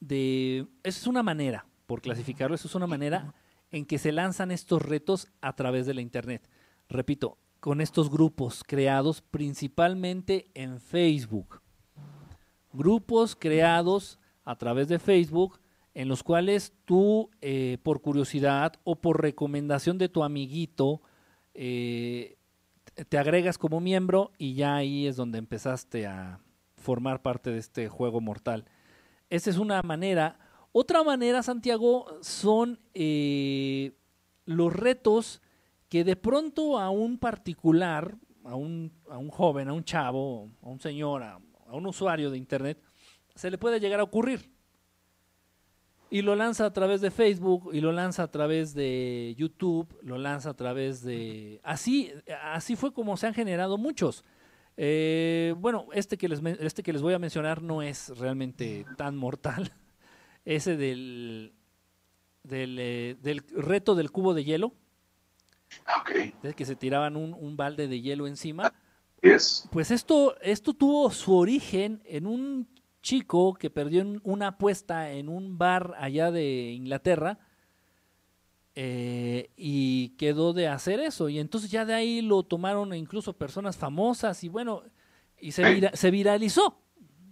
de, 0.00 0.66
esa 0.82 1.00
es 1.00 1.06
una 1.06 1.22
manera, 1.22 1.66
por 1.86 2.00
clasificarlo, 2.00 2.54
eso 2.54 2.68
es 2.68 2.74
una 2.74 2.86
manera 2.86 3.34
en 3.70 3.84
que 3.84 3.98
se 3.98 4.12
lanzan 4.12 4.50
estos 4.50 4.82
retos 4.82 5.28
a 5.40 5.54
través 5.54 5.86
de 5.86 5.94
la 5.94 6.00
Internet. 6.00 6.48
Repito, 6.88 7.38
con 7.66 7.80
estos 7.80 8.08
grupos 8.08 8.62
creados 8.64 9.22
principalmente 9.22 10.46
en 10.54 10.78
Facebook. 10.78 11.60
Grupos 12.72 13.34
creados 13.34 14.20
a 14.44 14.54
través 14.54 14.86
de 14.86 15.00
Facebook 15.00 15.58
en 15.92 16.06
los 16.06 16.22
cuales 16.22 16.72
tú, 16.84 17.28
eh, 17.40 17.78
por 17.82 18.02
curiosidad 18.02 18.74
o 18.84 18.94
por 18.94 19.20
recomendación 19.20 19.98
de 19.98 20.08
tu 20.08 20.22
amiguito, 20.22 21.02
eh, 21.54 22.36
te 23.08 23.18
agregas 23.18 23.58
como 23.58 23.80
miembro 23.80 24.30
y 24.38 24.54
ya 24.54 24.76
ahí 24.76 25.08
es 25.08 25.16
donde 25.16 25.38
empezaste 25.38 26.06
a 26.06 26.38
formar 26.76 27.20
parte 27.20 27.50
de 27.50 27.58
este 27.58 27.88
juego 27.88 28.20
mortal. 28.20 28.64
Esa 29.28 29.50
es 29.50 29.58
una 29.58 29.82
manera 29.82 30.38
otra 30.70 31.02
manera, 31.02 31.42
Santiago, 31.42 32.06
son 32.20 32.78
eh, 32.94 33.92
los 34.44 34.72
retos 34.72 35.42
que 35.88 36.04
de 36.04 36.16
pronto 36.16 36.78
a 36.78 36.90
un 36.90 37.18
particular, 37.18 38.16
a 38.44 38.54
un, 38.54 38.92
a 39.08 39.18
un 39.18 39.30
joven, 39.30 39.68
a 39.68 39.72
un 39.72 39.84
chavo, 39.84 40.50
a 40.62 40.68
un 40.68 40.80
señor, 40.80 41.22
a, 41.22 41.38
un 41.72 41.86
usuario 41.86 42.30
de 42.30 42.38
Internet, 42.38 42.80
se 43.34 43.50
le 43.50 43.58
puede 43.58 43.80
llegar 43.80 44.00
a 44.00 44.04
ocurrir. 44.04 44.50
Y 46.08 46.22
lo 46.22 46.36
lanza 46.36 46.66
a 46.66 46.72
través 46.72 47.00
de 47.00 47.10
Facebook, 47.10 47.70
y 47.72 47.80
lo 47.80 47.90
lanza 47.90 48.22
a 48.22 48.30
través 48.30 48.74
de 48.74 49.34
YouTube, 49.36 49.98
lo 50.02 50.18
lanza 50.18 50.50
a 50.50 50.54
través 50.54 51.02
de... 51.02 51.60
Así, 51.64 52.12
así 52.44 52.76
fue 52.76 52.92
como 52.92 53.16
se 53.16 53.26
han 53.26 53.34
generado 53.34 53.76
muchos. 53.76 54.24
Eh, 54.76 55.54
bueno, 55.58 55.88
este 55.92 56.16
que, 56.16 56.28
les, 56.28 56.40
este 56.60 56.82
que 56.82 56.92
les 56.92 57.02
voy 57.02 57.14
a 57.14 57.18
mencionar 57.18 57.62
no 57.62 57.82
es 57.82 58.16
realmente 58.18 58.84
tan 58.96 59.16
mortal, 59.16 59.72
ese 60.44 60.76
del, 60.76 61.54
eh, 62.50 63.16
del 63.20 63.42
reto 63.56 63.94
del 63.94 64.12
cubo 64.12 64.34
de 64.34 64.44
hielo. 64.44 64.74
Ah, 65.86 66.02
okay. 66.02 66.32
que 66.54 66.64
se 66.64 66.76
tiraban 66.76 67.16
un, 67.16 67.34
un, 67.34 67.56
balde 67.56 67.88
de 67.88 68.00
hielo 68.00 68.26
encima. 68.26 68.72
Yes. 69.22 69.68
Pues 69.72 69.90
esto, 69.90 70.38
esto 70.40 70.74
tuvo 70.74 71.10
su 71.10 71.34
origen 71.34 72.02
en 72.04 72.26
un 72.26 72.68
chico 73.02 73.54
que 73.54 73.70
perdió 73.70 74.04
una 74.24 74.48
apuesta 74.48 75.12
en 75.12 75.28
un 75.28 75.58
bar 75.58 75.94
allá 75.98 76.30
de 76.30 76.72
Inglaterra 76.72 77.38
eh, 78.74 79.50
y 79.56 80.10
quedó 80.16 80.52
de 80.52 80.68
hacer 80.68 81.00
eso. 81.00 81.28
Y 81.28 81.38
entonces 81.38 81.70
ya 81.70 81.84
de 81.84 81.94
ahí 81.94 82.20
lo 82.20 82.42
tomaron 82.42 82.92
incluso 82.94 83.32
personas 83.32 83.76
famosas 83.76 84.44
y 84.44 84.48
bueno, 84.48 84.82
y 85.40 85.52
se, 85.52 85.90
se 85.94 86.10
viralizó. 86.10 86.82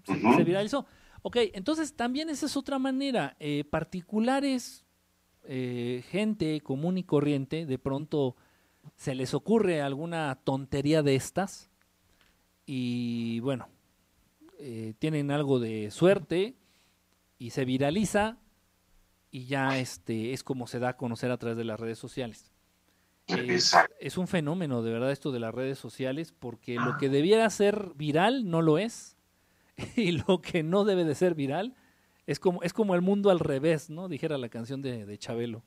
Se 0.06 0.44
viralizó. 0.44 0.86
Ok, 1.22 1.36
entonces 1.54 1.96
también 1.96 2.30
esa 2.30 2.46
es 2.46 2.56
otra 2.56 2.78
manera. 2.78 3.36
Eh, 3.40 3.64
particulares, 3.64 4.83
eh, 5.46 6.02
gente 6.10 6.60
común 6.60 6.98
y 6.98 7.04
corriente, 7.04 7.66
de 7.66 7.78
pronto 7.78 8.36
se 8.96 9.14
les 9.14 9.34
ocurre 9.34 9.82
alguna 9.82 10.38
tontería 10.44 11.02
de 11.02 11.14
estas 11.14 11.70
y 12.66 13.40
bueno, 13.40 13.68
eh, 14.58 14.94
tienen 14.98 15.30
algo 15.30 15.58
de 15.60 15.90
suerte 15.90 16.56
y 17.38 17.50
se 17.50 17.64
viraliza 17.64 18.38
y 19.30 19.46
ya 19.46 19.78
este 19.78 20.32
es 20.32 20.42
como 20.42 20.66
se 20.66 20.78
da 20.78 20.90
a 20.90 20.96
conocer 20.96 21.30
a 21.30 21.38
través 21.38 21.58
de 21.58 21.64
las 21.64 21.80
redes 21.80 21.98
sociales. 21.98 22.50
Es, 23.26 23.74
es 24.00 24.18
un 24.18 24.28
fenómeno 24.28 24.82
de 24.82 24.92
verdad 24.92 25.10
esto 25.10 25.32
de 25.32 25.40
las 25.40 25.54
redes 25.54 25.78
sociales 25.78 26.32
porque 26.32 26.76
lo 26.76 26.98
que 26.98 27.08
debiera 27.08 27.48
ser 27.48 27.92
viral 27.96 28.48
no 28.50 28.60
lo 28.60 28.78
es 28.78 29.16
y 29.96 30.12
lo 30.12 30.40
que 30.40 30.62
no 30.62 30.84
debe 30.84 31.04
de 31.04 31.14
ser 31.14 31.34
viral 31.34 31.74
es 32.26 32.38
como 32.40 32.62
es 32.62 32.72
como 32.72 32.94
el 32.94 33.02
mundo 33.02 33.30
al 33.30 33.40
revés, 33.40 33.90
¿no? 33.90 34.08
Dijera 34.08 34.38
la 34.38 34.48
canción 34.48 34.82
de, 34.82 35.06
de 35.06 35.18
Chabelo. 35.18 35.62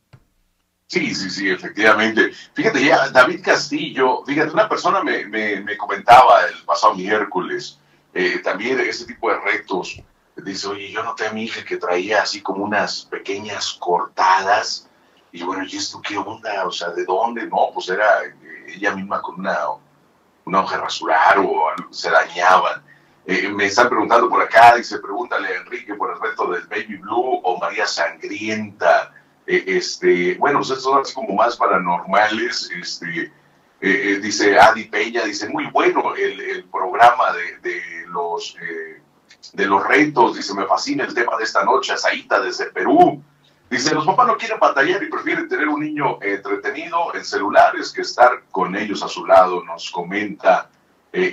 Sí, 0.88 1.14
sí, 1.14 1.30
sí, 1.30 1.50
efectivamente. 1.50 2.32
Fíjate, 2.54 2.84
ya 2.84 3.10
David 3.10 3.44
Castillo, 3.44 4.24
fíjate, 4.26 4.52
una 4.52 4.70
persona 4.70 5.04
me, 5.04 5.26
me, 5.26 5.60
me 5.60 5.76
comentaba 5.76 6.46
el 6.46 6.64
pasado 6.64 6.96
miércoles 6.96 7.78
eh, 8.14 8.40
también 8.40 8.80
ese 8.80 9.06
tipo 9.06 9.30
de 9.30 9.40
retos. 9.40 10.02
Dice, 10.38 10.68
oye, 10.68 10.92
yo 10.92 11.04
noté 11.04 11.28
a 11.28 11.34
mi 11.34 11.44
hija 11.44 11.66
que 11.66 11.78
traía 11.78 12.22
así 12.22 12.42
como 12.42 12.64
unas 12.64 13.06
pequeñas 13.06 13.74
cortadas. 13.80 14.88
Y 15.32 15.44
bueno, 15.44 15.66
¿y 15.66 15.76
esto 15.76 16.02
qué 16.02 16.18
onda? 16.18 16.66
O 16.66 16.72
sea, 16.72 16.90
¿de 16.90 17.04
dónde? 17.06 17.48
No, 17.48 17.70
pues 17.74 17.90
era 17.90 18.24
eh, 18.24 18.66
ella 18.76 18.96
misma 18.96 19.22
con 19.22 19.40
una, 19.40 19.58
una 20.46 20.62
hoja 20.62 20.78
de 20.78 20.84
rasurar 20.84 21.40
o 21.40 21.92
se 21.92 22.10
dañaban. 22.10 22.82
Eh, 23.30 23.50
me 23.50 23.66
están 23.66 23.90
preguntando 23.90 24.30
por 24.30 24.42
acá, 24.42 24.76
dice, 24.78 25.00
pregúntale 25.00 25.50
a 25.50 25.58
Enrique 25.58 25.96
por 25.96 26.14
el 26.14 26.22
reto 26.22 26.50
del 26.50 26.66
Baby 26.68 26.96
Blue 26.96 27.42
o 27.44 27.58
María 27.60 27.86
Sangrienta. 27.86 29.14
Eh, 29.46 29.66
este, 29.68 30.36
bueno, 30.36 30.60
pues 30.60 30.82
son 30.82 31.02
así 31.02 31.14
como 31.14 31.36
más 31.36 31.58
paranormales. 31.58 32.72
Este, 32.72 33.30
eh, 33.82 34.20
dice 34.22 34.58
Adi 34.58 34.86
Peña, 34.86 35.26
dice, 35.26 35.50
muy 35.50 35.66
bueno 35.66 36.16
el, 36.16 36.40
el 36.40 36.64
programa 36.70 37.34
de, 37.34 37.58
de 37.70 37.82
los, 38.08 38.56
de 39.52 39.66
los 39.66 39.86
retos. 39.86 40.38
Dice, 40.38 40.54
me 40.54 40.66
fascina 40.66 41.04
el 41.04 41.14
tema 41.14 41.36
de 41.36 41.44
esta 41.44 41.66
noche, 41.66 41.92
Azaíta 41.92 42.40
desde 42.40 42.68
Perú. 42.68 43.22
Dice, 43.70 43.94
los 43.94 44.06
papás 44.06 44.28
no 44.28 44.38
quieren 44.38 44.58
batallar 44.58 45.04
y 45.04 45.10
prefieren 45.10 45.50
tener 45.50 45.68
un 45.68 45.82
niño 45.82 46.18
entretenido 46.22 47.14
en 47.14 47.26
celulares 47.26 47.92
que 47.92 48.04
estar 48.04 48.44
con 48.52 48.74
ellos 48.78 49.04
a 49.04 49.10
su 49.10 49.26
lado, 49.26 49.66
nos 49.66 49.92
comenta 49.92 50.70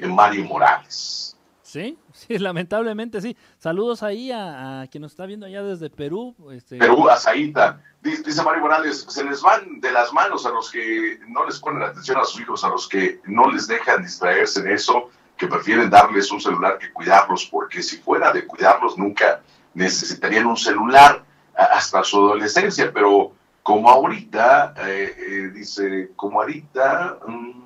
Mario 0.09 0.45
Morales. 0.45 1.34
Sí, 1.75 1.99
sí, 2.13 2.39
lamentablemente 2.39 3.21
sí. 3.21 3.37
Saludos 3.59 4.05
ahí 4.05 4.31
a, 4.31 4.83
a 4.83 4.87
quien 4.87 5.03
nos 5.03 5.11
está 5.11 5.27
viendo 5.27 5.45
allá 5.47 5.63
desde 5.65 5.91
Perú. 5.91 6.37
Este, 6.53 6.79
Perú, 6.79 7.09
Azaíta. 7.11 7.81
Dice, 8.01 8.23
dice 8.23 8.43
Mario 8.45 8.61
Morales, 8.63 9.05
se 9.09 9.25
les 9.25 9.43
van 9.43 9.81
de 9.81 9.91
las 9.91 10.13
manos 10.13 10.47
a 10.47 10.51
los 10.51 10.71
que 10.71 11.19
no 11.27 11.45
les 11.45 11.59
ponen 11.59 11.83
atención 11.83 12.17
a 12.19 12.25
sus 12.25 12.41
hijos, 12.43 12.63
a 12.63 12.69
los 12.69 12.87
que 12.89 13.21
no 13.25 13.51
les 13.51 13.67
dejan 13.67 14.03
distraerse 14.03 14.61
en 14.61 14.69
eso, 14.71 15.11
que 15.37 15.49
prefieren 15.49 15.91
darles 15.91 16.31
un 16.31 16.41
celular 16.41 16.79
que 16.79 16.93
cuidarlos, 16.93 17.47
porque 17.47 17.83
si 17.83 17.97
fuera 17.97 18.31
de 18.33 18.47
cuidarlos 18.47 18.97
nunca 18.97 19.41
necesitarían 19.75 20.47
un 20.47 20.57
celular 20.57 21.25
a- 21.57 21.65
hasta 21.77 22.05
su 22.05 22.19
adolescencia, 22.19 22.93
pero 22.93 23.33
como 23.65 23.89
ahorita, 23.91 24.75
eh, 24.87 25.15
eh, 25.19 25.51
dice, 25.53 26.13
como 26.15 26.41
ahorita, 26.41 27.19
mm, 27.27 27.65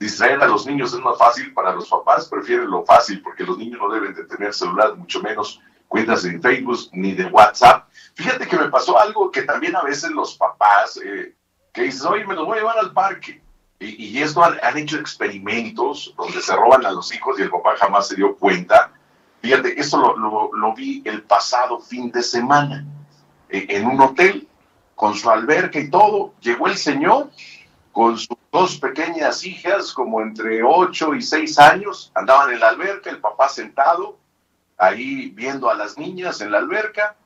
distraer 0.00 0.42
a 0.42 0.48
los 0.48 0.66
niños 0.66 0.92
es 0.94 1.00
más 1.00 1.18
fácil 1.18 1.52
para 1.52 1.72
los 1.72 1.88
papás, 1.88 2.26
prefieren 2.26 2.70
lo 2.70 2.84
fácil, 2.84 3.20
porque 3.22 3.44
los 3.44 3.58
niños 3.58 3.78
no 3.80 3.92
deben 3.92 4.14
de 4.14 4.24
tener 4.24 4.52
celular, 4.54 4.96
mucho 4.96 5.20
menos 5.22 5.60
cuentas 5.86 6.22
de 6.22 6.38
Facebook 6.40 6.78
ni 6.92 7.12
de 7.12 7.26
WhatsApp. 7.26 7.86
Fíjate 8.14 8.46
que 8.48 8.56
me 8.56 8.70
pasó 8.70 8.98
algo 8.98 9.30
que 9.30 9.42
también 9.42 9.76
a 9.76 9.82
veces 9.82 10.10
los 10.10 10.34
papás, 10.36 10.98
eh, 11.04 11.34
que 11.72 11.82
dices, 11.82 12.04
oye, 12.06 12.26
me 12.26 12.34
los 12.34 12.46
voy 12.46 12.56
a 12.56 12.60
llevar 12.60 12.78
al 12.78 12.92
parque. 12.92 13.42
Y, 13.78 14.06
y 14.18 14.22
esto 14.22 14.42
han, 14.42 14.58
han 14.62 14.76
hecho 14.78 14.98
experimentos 14.98 16.14
donde 16.16 16.40
se 16.40 16.54
roban 16.56 16.84
a 16.86 16.90
los 16.92 17.14
hijos 17.14 17.38
y 17.38 17.42
el 17.42 17.50
papá 17.50 17.76
jamás 17.78 18.08
se 18.08 18.16
dio 18.16 18.34
cuenta. 18.36 18.92
Fíjate, 19.42 19.78
esto 19.80 20.14
lo- 20.16 20.50
lo 20.52 20.74
vi 20.74 21.02
el 21.04 21.22
pasado 21.22 21.78
fin 21.80 22.10
de 22.10 22.22
semana 22.22 22.84
eh, 23.48 23.66
en 23.70 23.86
un 23.86 24.00
hotel 24.00 24.48
con 24.94 25.14
su 25.14 25.30
alberca 25.30 25.78
y 25.78 25.88
todo. 25.90 26.34
Llegó 26.40 26.66
el 26.68 26.76
señor 26.76 27.30
con 27.92 28.18
sus 28.18 28.36
dos 28.52 28.78
pequeñas 28.78 29.44
hijas, 29.44 29.92
como 29.92 30.20
entre 30.20 30.62
8 30.62 31.14
y 31.14 31.22
6 31.22 31.58
años, 31.58 32.12
andaban 32.14 32.52
en 32.52 32.60
la 32.60 32.68
alberca, 32.68 33.10
el 33.10 33.18
papá 33.18 33.48
sentado, 33.48 34.18
ahí 34.78 35.30
viendo 35.30 35.68
a 35.68 35.74
las 35.74 35.98
niñas 35.98 36.40
en 36.40 36.52
la 36.52 36.58
alberca, 36.58 37.16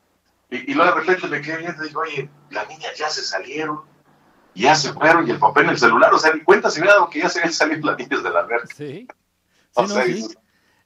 y, 0.50 0.70
y 0.70 0.74
luego 0.74 0.94
de 0.94 1.00
repente 1.00 1.26
me 1.28 1.40
quedé 1.40 1.58
viendo 1.58 1.84
y 1.84 1.88
digo, 1.88 2.00
oye, 2.00 2.30
las 2.50 2.68
niñas 2.68 2.92
ya 2.96 3.08
se 3.10 3.22
salieron, 3.22 3.80
ya 4.54 4.74
se 4.74 4.92
fueron, 4.92 5.26
y 5.26 5.30
el 5.32 5.38
papá 5.38 5.60
en 5.62 5.70
el 5.70 5.78
celular, 5.78 6.12
o 6.14 6.18
sea, 6.18 6.32
ni 6.32 6.40
cuenta 6.40 6.70
se 6.70 6.80
me 6.80 6.86
dado 6.86 7.08
que 7.10 7.20
ya 7.20 7.28
se 7.28 7.40
habían 7.40 7.52
salido 7.52 7.86
las 7.90 7.98
niñas 7.98 8.22
de 8.22 8.30
la 8.30 8.40
alberca. 8.40 8.74
Sí. 8.74 9.06
Sí, 9.76 9.80
O 9.80 9.82
no, 9.88 9.88
sea, 9.88 10.04
sí. 10.04 10.12
dices, 10.12 10.38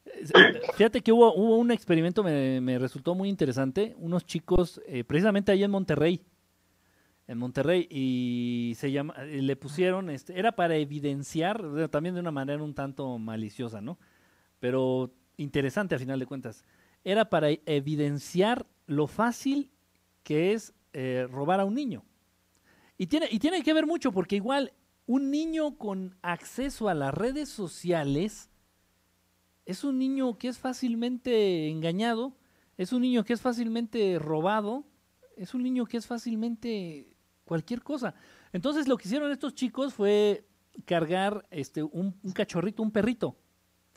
Eh, 0.07 0.61
Fíjate 0.77 1.03
que 1.03 1.13
hubo, 1.13 1.35
hubo 1.35 1.57
un 1.59 1.71
experimento, 1.71 2.23
me, 2.25 2.59
me 2.63 2.79
resultó 2.79 3.15
muy 3.15 3.29
interesante. 3.29 3.95
Unos 3.99 4.25
chicos, 4.25 4.81
eh, 4.87 5.05
precisamente 5.05 5.53
ahí 5.53 5.63
en 5.63 5.71
Monterrey, 5.71 6.25
en 7.29 7.39
Monterrey, 7.39 7.87
y 7.91 8.73
se 8.77 8.91
llama, 8.91 9.15
eh, 9.19 9.41
le 9.43 9.55
pusieron, 9.55 10.11
este, 10.11 10.39
era 10.39 10.53
para 10.53 10.77
evidenciar, 10.77 11.63
de- 11.71 11.89
también 11.89 12.15
de 12.15 12.21
una 12.23 12.31
manera 12.33 12.63
un 12.63 12.75
tanto 12.75 13.19
maliciosa, 13.19 13.81
¿no? 13.81 13.99
Pero 14.59 15.13
interesante 15.37 15.95
a 15.95 15.99
final 15.99 16.19
de 16.19 16.27
cuentas. 16.27 16.65
Era 17.05 17.31
para 17.31 17.51
evidenciar 17.67 18.67
lo 18.87 19.07
fácil 19.07 19.71
que 20.25 20.53
es 20.55 20.75
eh, 20.95 21.29
robar 21.31 21.61
a 21.61 21.65
un 21.65 21.75
niño. 21.75 22.03
Y 22.97 23.07
tiene, 23.07 23.29
y 23.31 23.39
tiene 23.39 23.63
que 23.63 23.73
ver 23.75 23.87
mucho, 23.87 24.11
porque 24.11 24.37
igual 24.37 24.73
un 25.07 25.31
niño 25.31 25.77
con 25.77 26.17
acceso 26.23 26.89
a 26.89 26.95
las 26.95 27.15
redes 27.15 27.49
sociales 27.49 28.51
es 29.67 29.85
un 29.85 29.99
niño 29.99 30.39
que 30.39 30.49
es 30.49 30.59
fácilmente 30.59 31.69
engañado, 31.69 32.35
es 32.79 32.93
un 32.93 33.03
niño 33.03 33.23
que 33.25 33.35
es 33.35 33.41
fácilmente 33.41 34.19
robado, 34.19 34.85
es 35.37 35.55
un 35.55 35.63
niño 35.63 35.85
que 35.87 35.99
es 35.99 36.07
fácilmente 36.07 37.15
cualquier 37.49 37.83
cosa. 37.83 38.15
Entonces 38.53 38.87
lo 38.87 38.97
que 38.97 39.09
hicieron 39.09 39.33
estos 39.33 39.55
chicos 39.55 39.95
fue 39.95 40.45
cargar 40.85 41.47
este 41.51 41.83
un, 41.83 42.15
un 42.23 42.33
cachorrito, 42.33 42.83
un 42.83 42.91
perrito, 42.93 43.35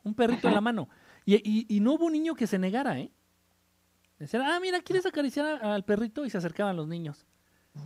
un 0.03 0.13
perrito 0.15 0.47
en 0.47 0.53
la 0.55 0.61
mano. 0.61 0.87
Y, 1.25 1.35
y- 1.35 1.65
y 1.69 1.79
no 1.81 1.93
hubo 1.93 2.05
un 2.05 2.13
niño 2.13 2.33
que 2.33 2.47
se 2.47 2.57
negara, 2.57 2.97
¿eh? 2.99 3.11
Decían, 4.17 4.43
ah, 4.43 4.59
mira, 4.59 4.79
¿quieres 4.81 5.05
acariciar 5.05 5.45
a- 5.63 5.75
al 5.75 5.83
perrito? 5.83 6.25
Y 6.25 6.29
se 6.29 6.37
acercaban 6.37 6.75
los 6.77 6.87
niños. 6.87 7.25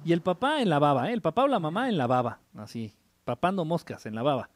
Y 0.05 0.13
el 0.13 0.21
papá 0.21 0.61
en 0.61 0.69
la 0.69 0.79
baba, 0.79 1.09
¿eh? 1.09 1.13
El 1.13 1.21
papá 1.21 1.43
o 1.43 1.47
la 1.47 1.59
mamá 1.59 1.89
en 1.89 1.97
la 1.97 2.07
baba, 2.07 2.39
así, 2.55 2.93
papando 3.23 3.65
moscas 3.65 4.05
en 4.05 4.15
la 4.15 4.23
baba. 4.23 4.49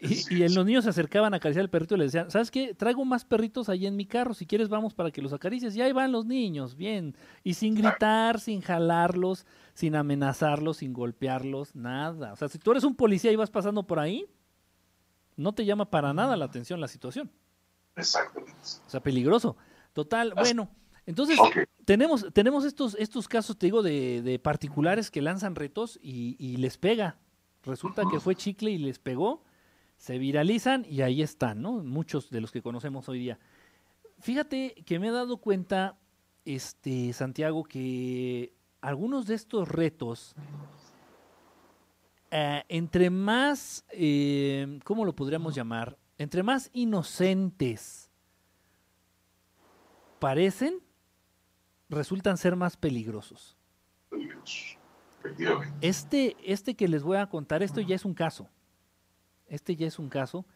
Y, 0.00 0.36
y 0.36 0.42
en 0.44 0.54
los 0.54 0.64
niños 0.64 0.84
se 0.84 0.90
acercaban 0.90 1.34
a 1.34 1.36
acariciar 1.36 1.62
al 1.62 1.70
perrito 1.70 1.94
y 1.94 1.98
le 1.98 2.04
decían, 2.04 2.30
¿sabes 2.30 2.50
qué? 2.50 2.74
Traigo 2.74 3.04
más 3.04 3.24
perritos 3.24 3.68
ahí 3.68 3.86
en 3.86 3.96
mi 3.96 4.06
carro, 4.06 4.32
si 4.32 4.46
quieres 4.46 4.68
vamos 4.68 4.94
para 4.94 5.10
que 5.10 5.20
los 5.20 5.32
acaricies. 5.32 5.76
Y 5.76 5.82
ahí 5.82 5.92
van 5.92 6.12
los 6.12 6.26
niños, 6.26 6.74
bien. 6.76 7.14
Y 7.44 7.54
sin 7.54 7.74
gritar, 7.74 8.40
sin 8.40 8.60
jalarlos, 8.62 9.46
sin 9.74 9.94
amenazarlos, 9.94 10.78
sin 10.78 10.92
golpearlos, 10.92 11.74
nada. 11.76 12.32
O 12.32 12.36
sea, 12.36 12.48
si 12.48 12.58
tú 12.58 12.70
eres 12.70 12.84
un 12.84 12.94
policía 12.94 13.30
y 13.30 13.36
vas 13.36 13.50
pasando 13.50 13.86
por 13.86 13.98
ahí, 13.98 14.26
no 15.36 15.52
te 15.52 15.64
llama 15.64 15.90
para 15.90 16.12
nada 16.14 16.36
la 16.36 16.46
atención 16.46 16.80
la 16.80 16.88
situación. 16.88 17.30
Exactamente. 17.96 18.52
O 18.86 18.90
sea, 18.90 19.00
peligroso. 19.00 19.56
Total, 19.92 20.32
bueno, 20.34 20.70
entonces 21.06 21.38
tenemos, 21.84 22.26
tenemos 22.32 22.64
estos, 22.64 22.94
estos 22.98 23.26
casos, 23.26 23.58
te 23.58 23.66
digo, 23.66 23.82
de, 23.82 24.22
de 24.22 24.38
particulares 24.38 25.10
que 25.10 25.20
lanzan 25.20 25.56
retos 25.56 25.98
y, 26.02 26.36
y 26.38 26.56
les 26.58 26.78
pega. 26.78 27.18
Resulta 27.64 28.04
que 28.10 28.20
fue 28.20 28.36
chicle 28.36 28.70
y 28.70 28.78
les 28.78 28.98
pegó, 28.98 29.42
se 30.00 30.16
viralizan 30.16 30.86
y 30.88 31.02
ahí 31.02 31.20
están, 31.20 31.60
¿no? 31.60 31.72
Muchos 31.72 32.30
de 32.30 32.40
los 32.40 32.50
que 32.50 32.62
conocemos 32.62 33.06
hoy 33.10 33.18
día. 33.18 33.38
Fíjate 34.18 34.82
que 34.86 34.98
me 34.98 35.08
he 35.08 35.10
dado 35.10 35.36
cuenta, 35.36 35.98
este, 36.46 37.12
Santiago, 37.12 37.64
que 37.64 38.54
algunos 38.80 39.26
de 39.26 39.34
estos 39.34 39.68
retos, 39.68 40.34
eh, 42.30 42.64
entre 42.68 43.10
más, 43.10 43.84
eh, 43.90 44.80
¿cómo 44.84 45.04
lo 45.04 45.14
podríamos 45.14 45.54
llamar? 45.54 45.98
Entre 46.16 46.42
más 46.42 46.70
inocentes 46.72 48.10
parecen, 50.18 50.80
resultan 51.90 52.38
ser 52.38 52.56
más 52.56 52.78
peligrosos. 52.78 53.58
Este, 55.82 56.38
este 56.42 56.74
que 56.74 56.88
les 56.88 57.02
voy 57.02 57.18
a 57.18 57.28
contar, 57.28 57.62
esto 57.62 57.82
ya 57.82 57.96
es 57.96 58.06
un 58.06 58.14
caso. 58.14 58.48
Este 59.50 59.76
ya 59.76 59.86
es 59.86 59.98
un 59.98 60.08
caso. 60.08 60.46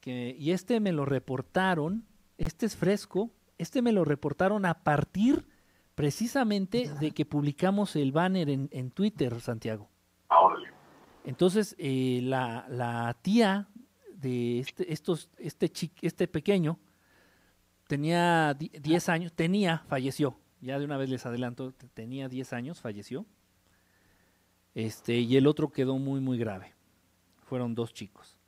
Que, 0.00 0.34
y 0.36 0.50
este 0.50 0.80
me 0.80 0.90
lo 0.90 1.04
reportaron, 1.04 2.04
este 2.38 2.66
es 2.66 2.74
fresco, 2.74 3.30
este 3.58 3.82
me 3.82 3.92
lo 3.92 4.04
reportaron 4.04 4.66
a 4.66 4.82
partir 4.82 5.46
precisamente 5.94 6.92
de 6.98 7.12
que 7.12 7.24
publicamos 7.24 7.94
el 7.94 8.10
banner 8.10 8.50
en, 8.50 8.68
en 8.72 8.90
Twitter, 8.90 9.40
Santiago. 9.40 9.88
Ahora, 10.28 10.72
Entonces, 11.24 11.76
eh, 11.78 12.18
la, 12.24 12.66
la 12.68 13.16
tía 13.22 13.68
de 14.16 14.58
este, 14.58 14.92
estos, 14.92 15.30
este, 15.38 15.68
chi- 15.70 15.92
este 16.00 16.26
pequeño 16.26 16.78
tenía 17.86 18.54
di- 18.54 18.70
10 18.80 19.08
años, 19.08 19.32
tenía, 19.34 19.78
falleció. 19.86 20.36
Ya 20.60 20.78
de 20.78 20.84
una 20.84 20.96
vez 20.96 21.08
les 21.10 21.26
adelanto, 21.26 21.72
te- 21.72 21.88
tenía 21.88 22.28
10 22.28 22.52
años, 22.54 22.80
falleció. 22.80 23.24
Este, 24.74 25.18
y 25.20 25.36
el 25.36 25.46
otro 25.46 25.70
quedó 25.70 25.98
muy, 25.98 26.20
muy 26.20 26.38
grave. 26.38 26.72
Fueron 27.52 27.74
dos 27.74 27.92
chicos. 27.92 28.38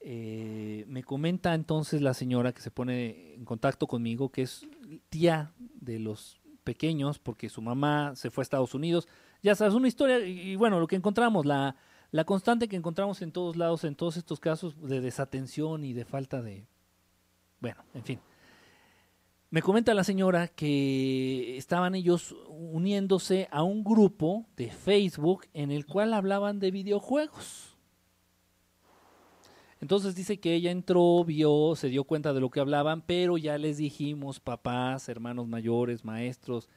Eh, 0.00 0.84
me 0.86 1.02
comenta 1.02 1.54
entonces 1.54 2.02
la 2.02 2.12
señora 2.12 2.52
que 2.52 2.60
se 2.60 2.70
pone 2.70 3.32
en 3.32 3.46
contacto 3.46 3.86
conmigo, 3.86 4.28
que 4.28 4.42
es 4.42 4.68
tía 5.08 5.54
de 5.80 5.98
los 5.98 6.38
pequeños 6.62 7.18
porque 7.18 7.48
su 7.48 7.62
mamá 7.62 8.14
se 8.16 8.30
fue 8.30 8.42
a 8.42 8.44
Estados 8.44 8.74
Unidos. 8.74 9.08
Ya 9.42 9.54
sabes, 9.54 9.72
una 9.72 9.88
historia, 9.88 10.20
y, 10.20 10.40
y 10.40 10.56
bueno, 10.56 10.78
lo 10.78 10.86
que 10.86 10.96
encontramos, 10.96 11.46
la, 11.46 11.76
la 12.10 12.24
constante 12.24 12.68
que 12.68 12.76
encontramos 12.76 13.22
en 13.22 13.32
todos 13.32 13.56
lados, 13.56 13.84
en 13.84 13.94
todos 13.94 14.18
estos 14.18 14.40
casos 14.40 14.78
de 14.86 15.00
desatención 15.00 15.82
y 15.82 15.94
de 15.94 16.04
falta 16.04 16.42
de... 16.42 16.66
Bueno, 17.60 17.82
en 17.94 18.04
fin. 18.04 18.20
Me 19.48 19.62
comenta 19.62 19.94
la 19.94 20.04
señora 20.04 20.48
que 20.48 21.56
estaban 21.56 21.94
ellos 21.94 22.36
uniéndose 22.50 23.48
a 23.50 23.62
un 23.62 23.82
grupo 23.82 24.44
de 24.54 24.70
Facebook 24.70 25.46
en 25.54 25.70
el 25.70 25.86
cual 25.86 26.12
hablaban 26.12 26.58
de 26.58 26.70
videojuegos. 26.70 27.67
Entonces 29.80 30.14
dice 30.14 30.40
que 30.40 30.54
ella 30.54 30.70
entró, 30.70 31.24
vio, 31.24 31.74
se 31.76 31.88
dio 31.88 32.04
cuenta 32.04 32.32
de 32.32 32.40
lo 32.40 32.50
que 32.50 32.60
hablaban, 32.60 33.02
pero 33.02 33.38
ya 33.38 33.56
les 33.58 33.76
dijimos, 33.76 34.40
papás, 34.40 35.08
hermanos 35.08 35.46
mayores, 35.46 36.04
maestros, 36.04 36.68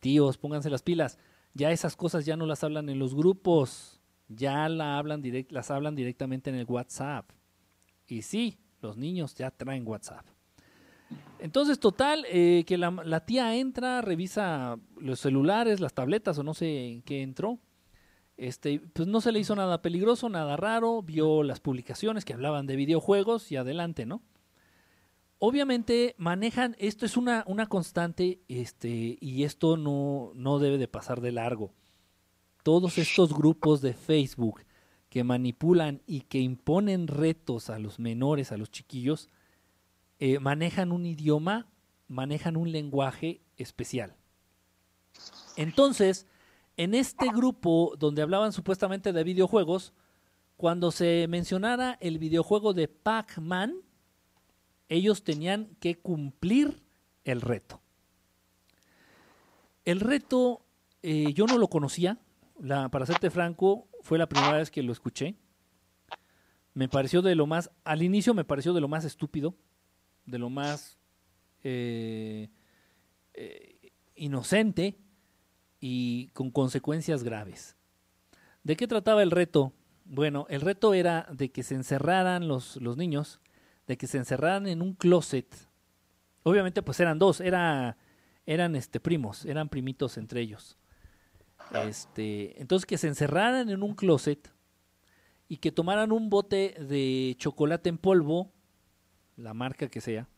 tíos, 0.00 0.38
pónganse 0.38 0.70
las 0.70 0.82
pilas. 0.82 1.18
Ya 1.54 1.70
esas 1.70 1.94
cosas 1.94 2.24
ya 2.24 2.36
no 2.36 2.46
las 2.46 2.64
hablan 2.64 2.88
en 2.88 2.98
los 2.98 3.14
grupos, 3.14 4.00
ya 4.28 4.68
la 4.68 4.98
hablan 4.98 5.22
direct, 5.22 5.52
las 5.52 5.70
hablan 5.70 5.94
directamente 5.94 6.50
en 6.50 6.56
el 6.56 6.66
WhatsApp. 6.66 7.30
Y 8.08 8.22
sí, 8.22 8.58
los 8.80 8.96
niños 8.96 9.34
ya 9.34 9.50
traen 9.50 9.86
WhatsApp. 9.86 10.26
Entonces, 11.38 11.78
total, 11.78 12.26
eh, 12.28 12.64
que 12.66 12.76
la, 12.76 12.90
la, 12.90 13.24
tía 13.24 13.54
entra, 13.54 14.02
revisa 14.02 14.78
los 14.98 15.20
celulares, 15.20 15.78
las 15.78 15.94
tabletas 15.94 16.36
o 16.38 16.42
no 16.42 16.54
sé 16.54 16.88
en 16.88 17.02
qué 17.02 17.22
entró. 17.22 17.58
Este, 18.38 18.78
pues 18.78 19.08
no 19.08 19.20
se 19.20 19.32
le 19.32 19.40
hizo 19.40 19.56
nada 19.56 19.82
peligroso, 19.82 20.28
nada 20.28 20.56
raro, 20.56 21.02
vio 21.02 21.42
las 21.42 21.58
publicaciones 21.58 22.24
que 22.24 22.34
hablaban 22.34 22.66
de 22.66 22.76
videojuegos 22.76 23.50
y 23.50 23.56
adelante, 23.56 24.06
¿no? 24.06 24.22
Obviamente 25.40 26.14
manejan, 26.18 26.76
esto 26.78 27.04
es 27.04 27.16
una, 27.16 27.42
una 27.48 27.66
constante, 27.66 28.40
este, 28.46 29.18
y 29.20 29.42
esto 29.42 29.76
no, 29.76 30.30
no 30.36 30.60
debe 30.60 30.78
de 30.78 30.86
pasar 30.86 31.20
de 31.20 31.32
largo. 31.32 31.72
Todos 32.62 32.96
estos 32.98 33.34
grupos 33.34 33.80
de 33.80 33.92
Facebook 33.92 34.64
que 35.08 35.24
manipulan 35.24 36.02
y 36.06 36.20
que 36.20 36.38
imponen 36.38 37.08
retos 37.08 37.70
a 37.70 37.80
los 37.80 37.98
menores, 37.98 38.52
a 38.52 38.56
los 38.56 38.70
chiquillos, 38.70 39.28
eh, 40.20 40.38
manejan 40.38 40.92
un 40.92 41.06
idioma, 41.06 41.66
manejan 42.06 42.56
un 42.56 42.70
lenguaje 42.70 43.40
especial. 43.56 44.14
Entonces, 45.56 46.28
en 46.78 46.94
este 46.94 47.26
grupo 47.26 47.96
donde 47.98 48.22
hablaban 48.22 48.52
supuestamente 48.52 49.12
de 49.12 49.24
videojuegos, 49.24 49.92
cuando 50.56 50.92
se 50.92 51.26
mencionara 51.28 51.98
el 52.00 52.18
videojuego 52.18 52.72
de 52.72 52.86
Pac-Man, 52.86 53.74
ellos 54.88 55.24
tenían 55.24 55.76
que 55.80 55.98
cumplir 55.98 56.80
el 57.24 57.40
reto. 57.40 57.82
El 59.84 59.98
reto 59.98 60.64
eh, 61.02 61.32
yo 61.34 61.46
no 61.46 61.58
lo 61.58 61.68
conocía, 61.68 62.16
la, 62.60 62.88
para 62.90 63.06
serte 63.06 63.30
franco, 63.30 63.88
fue 64.02 64.16
la 64.16 64.28
primera 64.28 64.56
vez 64.58 64.70
que 64.70 64.82
lo 64.84 64.92
escuché. 64.92 65.34
Me 66.74 66.88
pareció 66.88 67.22
de 67.22 67.34
lo 67.34 67.48
más, 67.48 67.72
al 67.82 68.04
inicio 68.04 68.34
me 68.34 68.44
pareció 68.44 68.72
de 68.72 68.80
lo 68.80 68.86
más 68.86 69.04
estúpido, 69.04 69.56
de 70.26 70.38
lo 70.38 70.48
más 70.48 70.96
eh, 71.64 72.50
eh, 73.34 73.90
inocente 74.14 74.96
y 75.80 76.28
con 76.28 76.50
consecuencias 76.50 77.22
graves. 77.22 77.76
¿De 78.62 78.76
qué 78.76 78.86
trataba 78.86 79.22
el 79.22 79.30
reto? 79.30 79.72
Bueno, 80.04 80.46
el 80.48 80.60
reto 80.60 80.94
era 80.94 81.26
de 81.30 81.50
que 81.50 81.62
se 81.62 81.74
encerraran 81.74 82.48
los, 82.48 82.76
los 82.76 82.96
niños, 82.96 83.40
de 83.86 83.96
que 83.96 84.06
se 84.06 84.18
encerraran 84.18 84.66
en 84.66 84.82
un 84.82 84.94
closet. 84.94 85.46
Obviamente, 86.42 86.82
pues 86.82 86.98
eran 87.00 87.18
dos, 87.18 87.40
era, 87.40 87.96
eran 88.46 88.76
este, 88.76 89.00
primos, 89.00 89.44
eran 89.44 89.68
primitos 89.68 90.16
entre 90.16 90.40
ellos. 90.40 90.78
Este, 91.86 92.60
entonces, 92.60 92.86
que 92.86 92.98
se 92.98 93.08
encerraran 93.08 93.68
en 93.68 93.82
un 93.82 93.94
closet 93.94 94.50
y 95.48 95.58
que 95.58 95.72
tomaran 95.72 96.12
un 96.12 96.30
bote 96.30 96.74
de 96.80 97.34
chocolate 97.38 97.88
en 97.88 97.98
polvo, 97.98 98.52
la 99.36 99.54
marca 99.54 99.88
que 99.88 100.00
sea, 100.00 100.28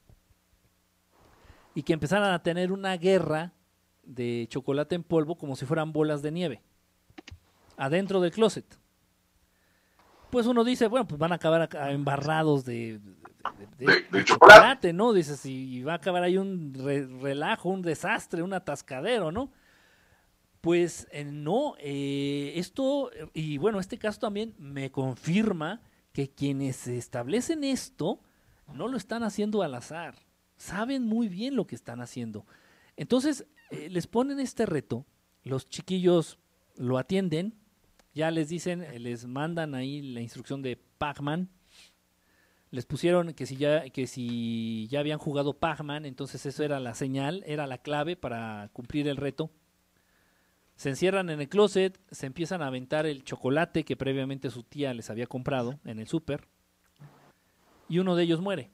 y 1.75 1.83
que 1.83 1.93
empezaran 1.93 2.33
a 2.33 2.43
tener 2.43 2.73
una 2.73 2.97
guerra 2.97 3.53
de 4.15 4.47
chocolate 4.49 4.95
en 4.95 5.03
polvo 5.03 5.37
como 5.37 5.57
si 5.57 5.67
fueran 5.67 5.93
bolas 5.93 6.23
de 6.23 6.31
nieve 6.33 6.63
adentro 7.77 8.21
del 8.21 8.31
closet. 8.31 8.79
Pues 10.31 10.47
uno 10.47 10.63
dice, 10.63 10.87
bueno, 10.87 11.07
pues 11.07 11.19
van 11.19 11.33
a 11.33 11.37
acabar 11.37 11.69
embarrados 11.91 12.65
de, 12.65 13.01
de, 13.79 13.87
de, 13.87 14.03
de 14.13 14.25
chocolate, 14.25 14.93
¿no? 14.93 15.13
Dices, 15.13 15.45
y 15.45 15.83
va 15.83 15.95
a 15.95 15.97
acabar 15.97 16.23
ahí 16.23 16.37
un 16.37 16.73
re, 16.75 17.07
relajo, 17.07 17.69
un 17.69 17.83
desastre, 17.83 18.43
un 18.43 18.53
atascadero, 18.53 19.33
¿no? 19.33 19.51
Pues 20.61 21.09
eh, 21.11 21.25
no, 21.25 21.75
eh, 21.79 22.53
esto, 22.57 23.11
y 23.33 23.59
bueno, 23.59 23.81
este 23.81 23.99
caso 23.99 24.21
también 24.21 24.55
me 24.59 24.91
confirma 24.91 25.81
que 26.13 26.29
quienes 26.29 26.87
establecen 26.87 27.65
esto 27.65 28.21
no 28.75 28.87
lo 28.87 28.99
están 28.99 29.23
haciendo 29.23 29.63
al 29.63 29.75
azar, 29.75 30.15
saben 30.57 31.07
muy 31.07 31.29
bien 31.29 31.57
lo 31.57 31.67
que 31.67 31.75
están 31.75 32.01
haciendo. 32.01 32.45
Entonces, 32.97 33.47
eh, 33.71 33.89
les 33.89 34.07
ponen 34.07 34.41
este 34.41 34.67
reto, 34.67 35.07
los 35.43 35.69
chiquillos 35.69 36.39
lo 36.77 36.99
atienden, 36.99 37.55
ya 38.15 38.31
les 38.31 38.49
dicen, 38.49 38.83
eh, 38.83 38.99
les 38.99 39.27
mandan 39.27 39.75
ahí 39.75 40.03
la 40.03 40.21
instrucción 40.21 40.63
de 40.63 40.77
Pac-Man, 40.99 41.49
les 42.71 42.87
pusieron 42.87 43.35
que 43.35 43.47
si 43.47 43.57
ya 43.57 43.89
que 43.91 44.07
si 44.07 44.87
ya 44.89 45.01
habían 45.01 45.19
jugado 45.19 45.55
Pac-Man, 45.55 46.07
entonces 46.07 46.47
eso 46.47 46.63
era 46.63 46.79
la 46.79 46.95
señal, 46.95 47.43
era 47.47 47.67
la 47.67 47.79
clave 47.79 48.17
para 48.17 48.71
cumplir 48.73 49.09
el 49.09 49.17
reto. 49.17 49.51
Se 50.77 50.89
encierran 50.89 51.31
en 51.31 51.41
el 51.41 51.49
closet, 51.49 52.01
se 52.11 52.27
empiezan 52.27 52.63
a 52.63 52.69
aventar 52.69 53.07
el 53.07 53.25
chocolate 53.25 53.85
que 53.85 53.97
previamente 53.97 54.51
su 54.51 54.63
tía 54.63 54.95
les 54.95 55.11
había 55.11 55.27
comprado 55.27 55.79
en 55.85 55.99
el 55.99 56.07
súper 56.07 56.49
y 57.89 57.99
uno 57.99 58.17
de 58.17 58.23
ellos 58.23 58.41
muere 58.41 58.71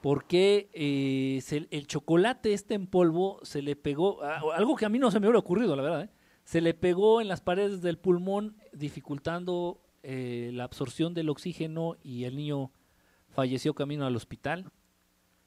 porque 0.00 0.70
eh, 0.72 1.40
se, 1.42 1.68
el 1.70 1.86
chocolate 1.86 2.52
este 2.52 2.74
en 2.74 2.86
polvo 2.86 3.38
se 3.42 3.62
le 3.62 3.76
pegó, 3.76 4.22
algo 4.22 4.76
que 4.76 4.86
a 4.86 4.88
mí 4.88 4.98
no 4.98 5.10
se 5.10 5.20
me 5.20 5.26
hubiera 5.26 5.38
ocurrido, 5.38 5.76
la 5.76 5.82
verdad, 5.82 6.02
¿eh? 6.04 6.10
se 6.44 6.60
le 6.60 6.74
pegó 6.74 7.20
en 7.20 7.28
las 7.28 7.40
paredes 7.40 7.82
del 7.82 7.98
pulmón, 7.98 8.56
dificultando 8.72 9.80
eh, 10.02 10.50
la 10.54 10.64
absorción 10.64 11.12
del 11.12 11.28
oxígeno 11.28 11.96
y 12.02 12.24
el 12.24 12.36
niño 12.36 12.72
falleció 13.28 13.74
camino 13.74 14.06
al 14.06 14.16
hospital. 14.16 14.72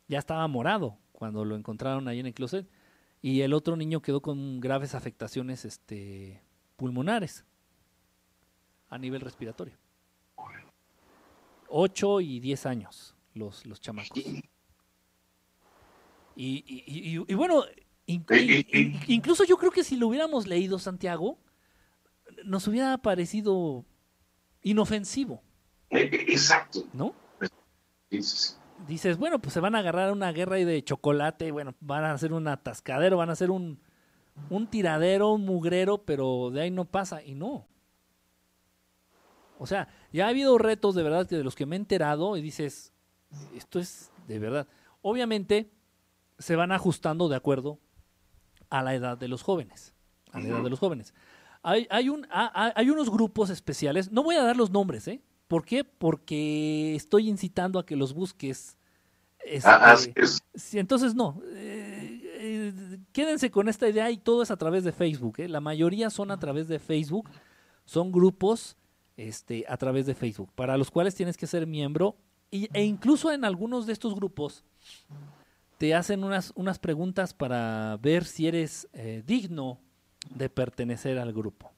Ya 0.07 0.19
estaba 0.19 0.47
morado 0.47 0.99
cuando 1.11 1.45
lo 1.45 1.55
encontraron 1.55 2.07
ahí 2.07 2.19
en 2.19 2.27
el 2.27 2.33
closet 2.33 2.69
y 3.21 3.41
el 3.41 3.53
otro 3.53 3.75
niño 3.75 4.01
quedó 4.01 4.21
con 4.21 4.59
graves 4.59 4.93
afectaciones 4.93 5.65
este, 5.65 6.43
pulmonares 6.75 7.45
a 8.89 8.97
nivel 8.99 9.21
respiratorio. 9.21 9.77
8 11.67 12.21
y 12.21 12.39
10 12.39 12.65
años 12.67 13.12
los, 13.33 13.65
los 13.65 13.79
chamacos. 13.81 14.17
Y, 14.17 14.43
y, 16.35 16.83
y, 16.87 17.25
y 17.27 17.33
bueno, 17.35 17.63
in, 18.05 18.25
incluso 19.07 19.43
yo 19.43 19.57
creo 19.57 19.71
que 19.71 19.83
si 19.83 19.95
lo 19.97 20.07
hubiéramos 20.07 20.47
leído, 20.47 20.79
Santiago, 20.79 21.37
nos 22.45 22.67
hubiera 22.67 22.97
parecido 22.97 23.85
inofensivo. 24.61 25.43
Exacto. 25.89 26.85
¿No? 26.93 27.13
Dices, 28.87 29.17
bueno, 29.17 29.39
pues 29.39 29.53
se 29.53 29.59
van 29.59 29.75
a 29.75 29.79
agarrar 29.79 30.11
una 30.11 30.31
guerra 30.31 30.57
de 30.57 30.83
chocolate, 30.83 31.51
bueno, 31.51 31.75
van 31.79 32.03
a 32.03 32.13
hacer 32.13 32.33
un 32.33 32.47
atascadero, 32.47 33.17
van 33.17 33.29
a 33.29 33.33
hacer 33.33 33.51
un, 33.51 33.79
un 34.49 34.67
tiradero, 34.67 35.33
un 35.33 35.45
mugrero, 35.45 36.03
pero 36.03 36.49
de 36.51 36.61
ahí 36.61 36.71
no 36.71 36.85
pasa, 36.85 37.23
y 37.23 37.35
no. 37.35 37.67
O 39.57 39.67
sea, 39.67 39.87
ya 40.11 40.25
ha 40.25 40.29
habido 40.29 40.57
retos 40.57 40.95
de 40.95 41.03
verdad 41.03 41.27
que 41.27 41.37
de 41.37 41.43
los 41.43 41.55
que 41.55 41.65
me 41.65 41.75
he 41.75 41.79
enterado 41.79 42.37
y 42.37 42.41
dices, 42.41 42.92
esto 43.55 43.79
es 43.79 44.11
de 44.27 44.39
verdad. 44.39 44.67
Obviamente 45.01 45.71
se 46.39 46.55
van 46.55 46.71
ajustando 46.71 47.29
de 47.29 47.35
acuerdo 47.35 47.79
a 48.69 48.81
la 48.81 48.95
edad 48.95 49.17
de 49.17 49.27
los 49.27 49.43
jóvenes. 49.43 49.93
A 50.31 50.39
la 50.39 50.47
edad 50.47 50.63
de 50.63 50.69
los 50.69 50.79
jóvenes. 50.79 51.13
Hay, 51.61 51.87
hay, 51.89 52.09
un, 52.09 52.27
hay 52.29 52.89
unos 52.89 53.09
grupos 53.09 53.49
especiales, 53.49 54.11
no 54.11 54.23
voy 54.23 54.35
a 54.35 54.43
dar 54.43 54.57
los 54.57 54.71
nombres, 54.71 55.07
¿eh? 55.07 55.21
¿Por 55.47 55.65
qué? 55.65 55.83
Porque 55.83 56.95
estoy 56.95 57.29
incitando 57.29 57.79
a 57.79 57.85
que 57.85 57.95
los 57.95 58.13
busques. 58.13 58.77
Este, 59.45 59.69
ah, 59.69 59.95
es. 60.15 60.41
Entonces, 60.73 61.13
no. 61.15 61.41
Eh, 61.53 62.21
eh, 62.39 62.99
quédense 63.11 63.51
con 63.51 63.69
esta 63.69 63.87
idea 63.87 64.09
y 64.09 64.17
todo 64.17 64.41
es 64.41 64.51
a 64.51 64.57
través 64.57 64.83
de 64.83 64.91
Facebook. 64.91 65.35
¿eh? 65.37 65.47
La 65.47 65.61
mayoría 65.61 66.09
son 66.09 66.31
a 66.31 66.39
través 66.39 66.67
de 66.67 66.79
Facebook. 66.79 67.29
Son 67.85 68.11
grupos 68.11 68.77
este, 69.15 69.65
a 69.67 69.77
través 69.77 70.05
de 70.05 70.15
Facebook, 70.15 70.51
para 70.55 70.77
los 70.77 70.89
cuales 70.89 71.13
tienes 71.13 71.37
que 71.37 71.45
ser 71.45 71.67
miembro 71.67 72.17
y, 72.53 72.69
e 72.71 72.83
incluso 72.83 73.31
en 73.31 73.45
algunos 73.45 73.87
de 73.87 73.93
estos 73.93 74.13
grupos 74.13 74.63
te 75.79 75.95
hacen 75.95 76.23
unas, 76.23 76.53
unas 76.55 76.77
preguntas 76.77 77.33
para 77.33 77.97
ver 77.97 78.25
si 78.25 78.47
eres 78.47 78.87
eh, 78.93 79.23
digno 79.25 79.79
de 80.29 80.49
pertenecer 80.49 81.17
al 81.17 81.33
grupo. 81.33 81.73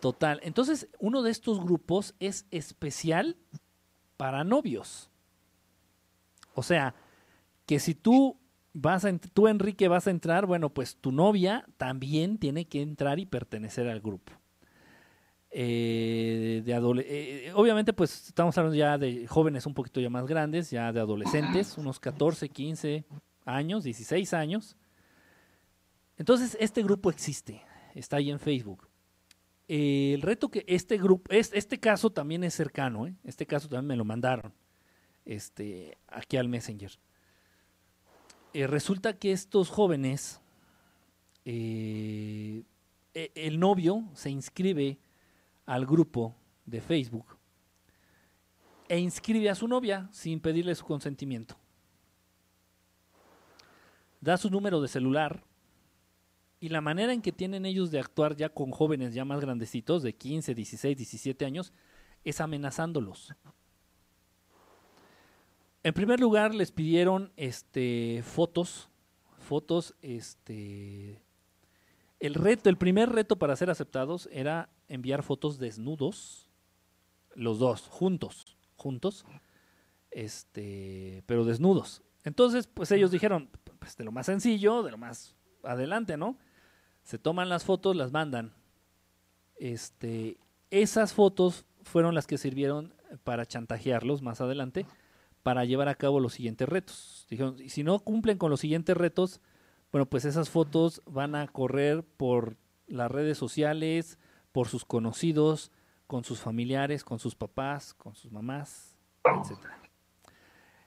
Total. 0.00 0.40
Entonces, 0.42 0.88
uno 0.98 1.22
de 1.22 1.30
estos 1.30 1.58
grupos 1.64 2.14
es 2.20 2.46
especial 2.50 3.38
para 4.18 4.44
novios. 4.44 5.10
O 6.54 6.62
sea, 6.62 6.94
que 7.64 7.80
si 7.80 7.94
tú 7.94 8.36
vas 8.74 9.06
a, 9.06 9.18
tú 9.32 9.48
Enrique 9.48 9.88
vas 9.88 10.06
a 10.06 10.10
entrar, 10.10 10.44
bueno, 10.44 10.68
pues 10.68 10.96
tu 10.96 11.12
novia 11.12 11.64
también 11.78 12.36
tiene 12.36 12.66
que 12.66 12.82
entrar 12.82 13.18
y 13.18 13.24
pertenecer 13.24 13.88
al 13.88 14.02
grupo. 14.02 14.34
Eh, 15.56 16.62
de 16.64 16.72
eh, 17.06 17.52
obviamente, 17.54 17.92
pues 17.92 18.26
estamos 18.26 18.58
hablando 18.58 18.76
ya 18.76 18.98
de 18.98 19.28
jóvenes 19.28 19.66
un 19.66 19.74
poquito 19.74 20.00
ya 20.00 20.10
más 20.10 20.26
grandes, 20.26 20.68
ya 20.68 20.92
de 20.92 20.98
adolescentes, 20.98 21.78
unos 21.78 22.00
14, 22.00 22.48
15 22.48 23.04
años, 23.44 23.84
16 23.84 24.34
años. 24.34 24.76
Entonces, 26.18 26.56
este 26.58 26.82
grupo 26.82 27.08
existe, 27.08 27.62
está 27.94 28.16
ahí 28.16 28.32
en 28.32 28.40
Facebook. 28.40 28.88
el 29.68 30.22
reto 30.22 30.50
que 30.50 30.64
este 30.66 30.98
grupo, 30.98 31.30
este 31.30 31.78
caso 31.78 32.10
también 32.10 32.42
es 32.42 32.54
cercano, 32.54 33.06
¿eh? 33.06 33.14
este 33.22 33.46
caso 33.46 33.68
también 33.68 33.86
me 33.86 33.96
lo 33.96 34.04
mandaron 34.04 34.52
este, 35.24 35.96
aquí 36.08 36.36
al 36.36 36.48
Messenger. 36.48 36.98
resulta 38.54 39.16
que 39.20 39.30
estos 39.30 39.70
jóvenes, 39.70 40.40
e, 41.44 42.64
el 43.14 43.60
novio 43.60 44.02
se 44.14 44.30
inscribe 44.30 44.98
al 45.66 45.86
grupo 45.86 46.34
de 46.66 46.80
Facebook 46.80 47.36
e 48.88 48.98
inscribe 48.98 49.50
a 49.50 49.54
su 49.54 49.66
novia 49.66 50.08
sin 50.12 50.40
pedirle 50.40 50.74
su 50.74 50.84
consentimiento. 50.84 51.56
Da 54.20 54.36
su 54.36 54.50
número 54.50 54.80
de 54.80 54.88
celular 54.88 55.42
y 56.60 56.68
la 56.68 56.80
manera 56.80 57.12
en 57.12 57.20
que 57.20 57.32
tienen 57.32 57.66
ellos 57.66 57.90
de 57.90 57.98
actuar 57.98 58.36
ya 58.36 58.48
con 58.48 58.70
jóvenes 58.70 59.12
ya 59.12 59.24
más 59.24 59.40
grandecitos, 59.40 60.02
de 60.02 60.14
15, 60.14 60.54
16, 60.54 60.96
17 60.96 61.44
años, 61.44 61.72
es 62.24 62.40
amenazándolos. 62.40 63.34
En 65.82 65.92
primer 65.92 66.20
lugar, 66.20 66.54
les 66.54 66.72
pidieron 66.72 67.32
este, 67.36 68.22
fotos, 68.24 68.88
fotos, 69.38 69.94
este, 70.00 71.20
el 72.20 72.32
reto, 72.32 72.70
el 72.70 72.78
primer 72.78 73.10
reto 73.10 73.36
para 73.36 73.56
ser 73.56 73.68
aceptados 73.68 74.26
era 74.32 74.70
enviar 74.88 75.22
fotos 75.22 75.58
desnudos, 75.58 76.48
los 77.34 77.58
dos, 77.58 77.88
juntos, 77.88 78.56
juntos, 78.76 79.24
este, 80.10 81.22
pero 81.26 81.44
desnudos. 81.44 82.02
Entonces, 82.22 82.66
pues 82.66 82.90
ellos 82.92 83.10
dijeron, 83.10 83.50
pues 83.78 83.96
de 83.96 84.04
lo 84.04 84.12
más 84.12 84.26
sencillo, 84.26 84.82
de 84.82 84.92
lo 84.92 84.98
más 84.98 85.34
adelante, 85.62 86.16
¿no? 86.16 86.38
Se 87.02 87.18
toman 87.18 87.48
las 87.48 87.64
fotos, 87.64 87.96
las 87.96 88.12
mandan. 88.12 88.54
Este, 89.56 90.38
esas 90.70 91.12
fotos 91.12 91.66
fueron 91.82 92.14
las 92.14 92.26
que 92.26 92.38
sirvieron 92.38 92.94
para 93.24 93.46
chantajearlos 93.46 94.22
más 94.22 94.40
adelante, 94.40 94.86
para 95.42 95.64
llevar 95.64 95.88
a 95.88 95.94
cabo 95.94 96.20
los 96.20 96.34
siguientes 96.34 96.68
retos. 96.68 97.26
Dijeron, 97.28 97.56
y 97.60 97.68
si 97.68 97.82
no 97.84 97.98
cumplen 98.00 98.38
con 98.38 98.50
los 98.50 98.60
siguientes 98.60 98.96
retos, 98.96 99.40
bueno, 99.92 100.06
pues 100.06 100.24
esas 100.24 100.48
fotos 100.48 101.02
van 101.06 101.34
a 101.34 101.46
correr 101.46 102.02
por 102.02 102.56
las 102.86 103.10
redes 103.10 103.38
sociales, 103.38 104.18
por 104.54 104.68
sus 104.68 104.84
conocidos, 104.84 105.72
con 106.06 106.22
sus 106.22 106.38
familiares, 106.38 107.02
con 107.02 107.18
sus 107.18 107.34
papás, 107.34 107.92
con 107.92 108.14
sus 108.14 108.30
mamás, 108.30 108.96
etc. 109.24 109.58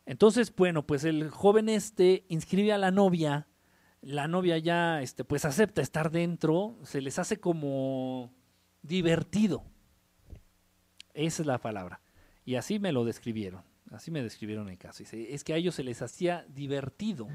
Entonces, 0.05 0.55
bueno, 0.55 0.87
pues 0.87 1.03
el 1.03 1.29
joven 1.29 1.67
este 1.67 2.23
inscribe 2.29 2.71
a 2.71 2.77
la 2.77 2.91
novia, 2.91 3.49
la 3.99 4.29
novia 4.29 4.57
ya 4.57 5.01
este, 5.01 5.25
pues 5.25 5.43
acepta 5.43 5.81
estar 5.81 6.11
dentro, 6.11 6.77
se 6.83 7.01
les 7.01 7.19
hace 7.19 7.41
como 7.41 8.31
divertido. 8.83 9.65
Esa 11.13 11.41
es 11.41 11.45
la 11.45 11.59
palabra. 11.59 11.99
Y 12.45 12.55
así 12.55 12.79
me 12.79 12.93
lo 12.93 13.03
describieron, 13.03 13.63
así 13.91 14.11
me 14.11 14.23
describieron 14.23 14.69
el 14.69 14.77
caso. 14.77 15.03
Es 15.11 15.43
que 15.43 15.51
a 15.51 15.57
ellos 15.57 15.75
se 15.75 15.83
les 15.83 16.01
hacía 16.01 16.45
divertido. 16.47 17.27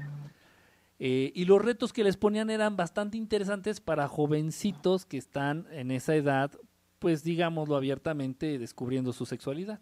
Eh, 0.99 1.31
y 1.35 1.45
los 1.45 1.61
retos 1.61 1.91
que 1.91 2.03
les 2.03 2.17
ponían 2.17 2.49
eran 2.49 2.77
bastante 2.77 3.17
interesantes 3.17 3.81
para 3.81 4.07
jovencitos 4.07 5.05
que 5.05 5.17
están 5.17 5.67
en 5.71 5.91
esa 5.91 6.15
edad, 6.15 6.51
pues 6.99 7.23
digámoslo 7.23 7.75
abiertamente, 7.75 8.57
descubriendo 8.59 9.11
su 9.11 9.25
sexualidad. 9.25 9.81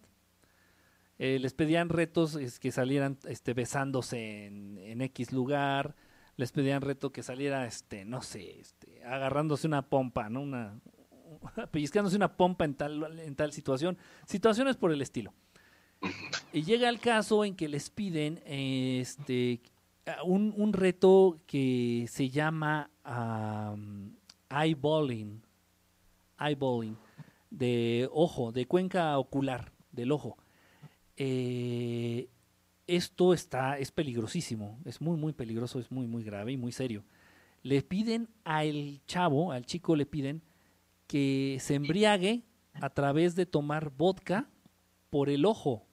Eh, 1.19 1.37
les 1.39 1.53
pedían 1.53 1.89
retos 1.89 2.37
que 2.59 2.71
salieran 2.71 3.19
este, 3.27 3.53
besándose 3.53 4.47
en, 4.47 5.01
X 5.01 5.31
lugar, 5.31 5.95
les 6.35 6.51
pedían 6.51 6.81
reto 6.81 7.11
que 7.11 7.21
saliera, 7.21 7.67
este, 7.67 8.05
no 8.05 8.23
sé, 8.23 8.59
este, 8.59 9.03
agarrándose 9.03 9.67
una 9.67 9.87
pompa, 9.87 10.29
¿no? 10.29 10.41
Una, 10.41 10.79
pellizcándose 11.71 12.15
una 12.15 12.35
pompa 12.37 12.65
en 12.65 12.73
tal, 12.73 13.19
en 13.19 13.35
tal 13.35 13.51
situación, 13.51 13.99
situaciones 14.25 14.77
por 14.77 14.91
el 14.91 15.01
estilo. 15.01 15.33
Y 16.51 16.63
llega 16.63 16.89
el 16.89 16.99
caso 16.99 17.45
en 17.45 17.55
que 17.55 17.69
les 17.69 17.89
piden 17.89 18.41
este, 18.45 19.61
un, 20.23 20.53
un 20.57 20.73
reto 20.73 21.37
que 21.45 22.05
se 22.09 22.29
llama 22.29 22.89
eyeballing, 24.49 25.41
eyeballing, 26.39 26.97
de 27.49 28.09
ojo, 28.11 28.51
de 28.51 28.65
cuenca 28.65 29.17
ocular 29.17 29.71
del 29.91 30.11
ojo. 30.11 30.37
Eh, 31.17 32.29
esto 32.87 33.33
está, 33.33 33.77
es 33.77 33.91
peligrosísimo, 33.91 34.79
es 34.85 35.01
muy, 35.01 35.17
muy 35.17 35.33
peligroso, 35.33 35.79
es 35.79 35.91
muy, 35.91 36.07
muy 36.07 36.23
grave 36.23 36.51
y 36.51 36.57
muy 36.57 36.71
serio. 36.71 37.03
Le 37.63 37.81
piden 37.83 38.27
al 38.43 39.01
chavo, 39.05 39.51
al 39.51 39.65
chico 39.65 39.95
le 39.95 40.05
piden 40.05 40.41
que 41.07 41.57
se 41.59 41.75
embriague 41.75 42.43
a 42.73 42.89
través 42.89 43.35
de 43.35 43.45
tomar 43.45 43.91
vodka 43.91 44.49
por 45.09 45.29
el 45.29 45.45
ojo. 45.45 45.85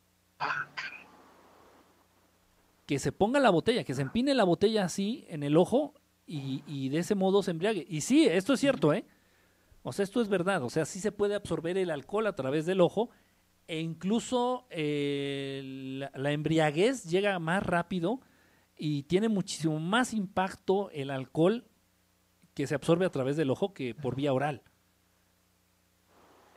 Que 2.89 2.99
se 2.99 3.13
ponga 3.13 3.39
la 3.39 3.51
botella, 3.51 3.85
que 3.85 3.95
se 3.95 4.03
empine 4.03 4.35
la 4.35 4.43
botella 4.43 4.85
así 4.85 5.27
en 5.29 5.45
el 5.45 5.57
ojo 5.57 5.95
y, 6.27 6.89
de 6.89 6.99
ese 6.99 7.15
modo 7.15 7.43
se 7.43 7.51
embriague. 7.51 7.87
Y 7.89 8.01
sí, 8.01 8.27
esto 8.27 8.55
es 8.55 8.61
cierto, 8.61 8.93
¿eh? 8.93 9.05
O 9.83 9.93
sea, 9.93 10.03
esto 10.03 10.21
es 10.21 10.29
verdad. 10.29 10.63
O 10.63 10.71
sea, 10.71 10.85
sí 10.85 10.99
se 10.99 11.13
puede 11.13 11.35
absorber 11.35 11.79
el 11.79 11.91
alcohol 11.91 12.27
a 12.27 12.35
través 12.35 12.67
del 12.67 12.81
ojo 12.81 13.11
e 13.67 13.81
incluso 13.81 14.67
eh, 14.71 16.01
la, 16.15 16.33
embriaguez 16.33 17.05
llega 17.05 17.39
más 17.39 17.63
rápido 17.63 18.21
y 18.77 19.03
tiene 19.03 19.29
muchísimo 19.29 19.79
más 19.79 20.15
impacto 20.15 20.91
el 20.91 21.11
alcohol 21.11 21.67
que 22.55 22.67
se 22.67 22.75
absorbe 22.75 23.05
a 23.05 23.11
través 23.11 23.37
del 23.37 23.51
ojo 23.51 23.75
que 23.75 23.95
por 23.95 24.17
vía 24.17 24.33
oral. 24.33 24.63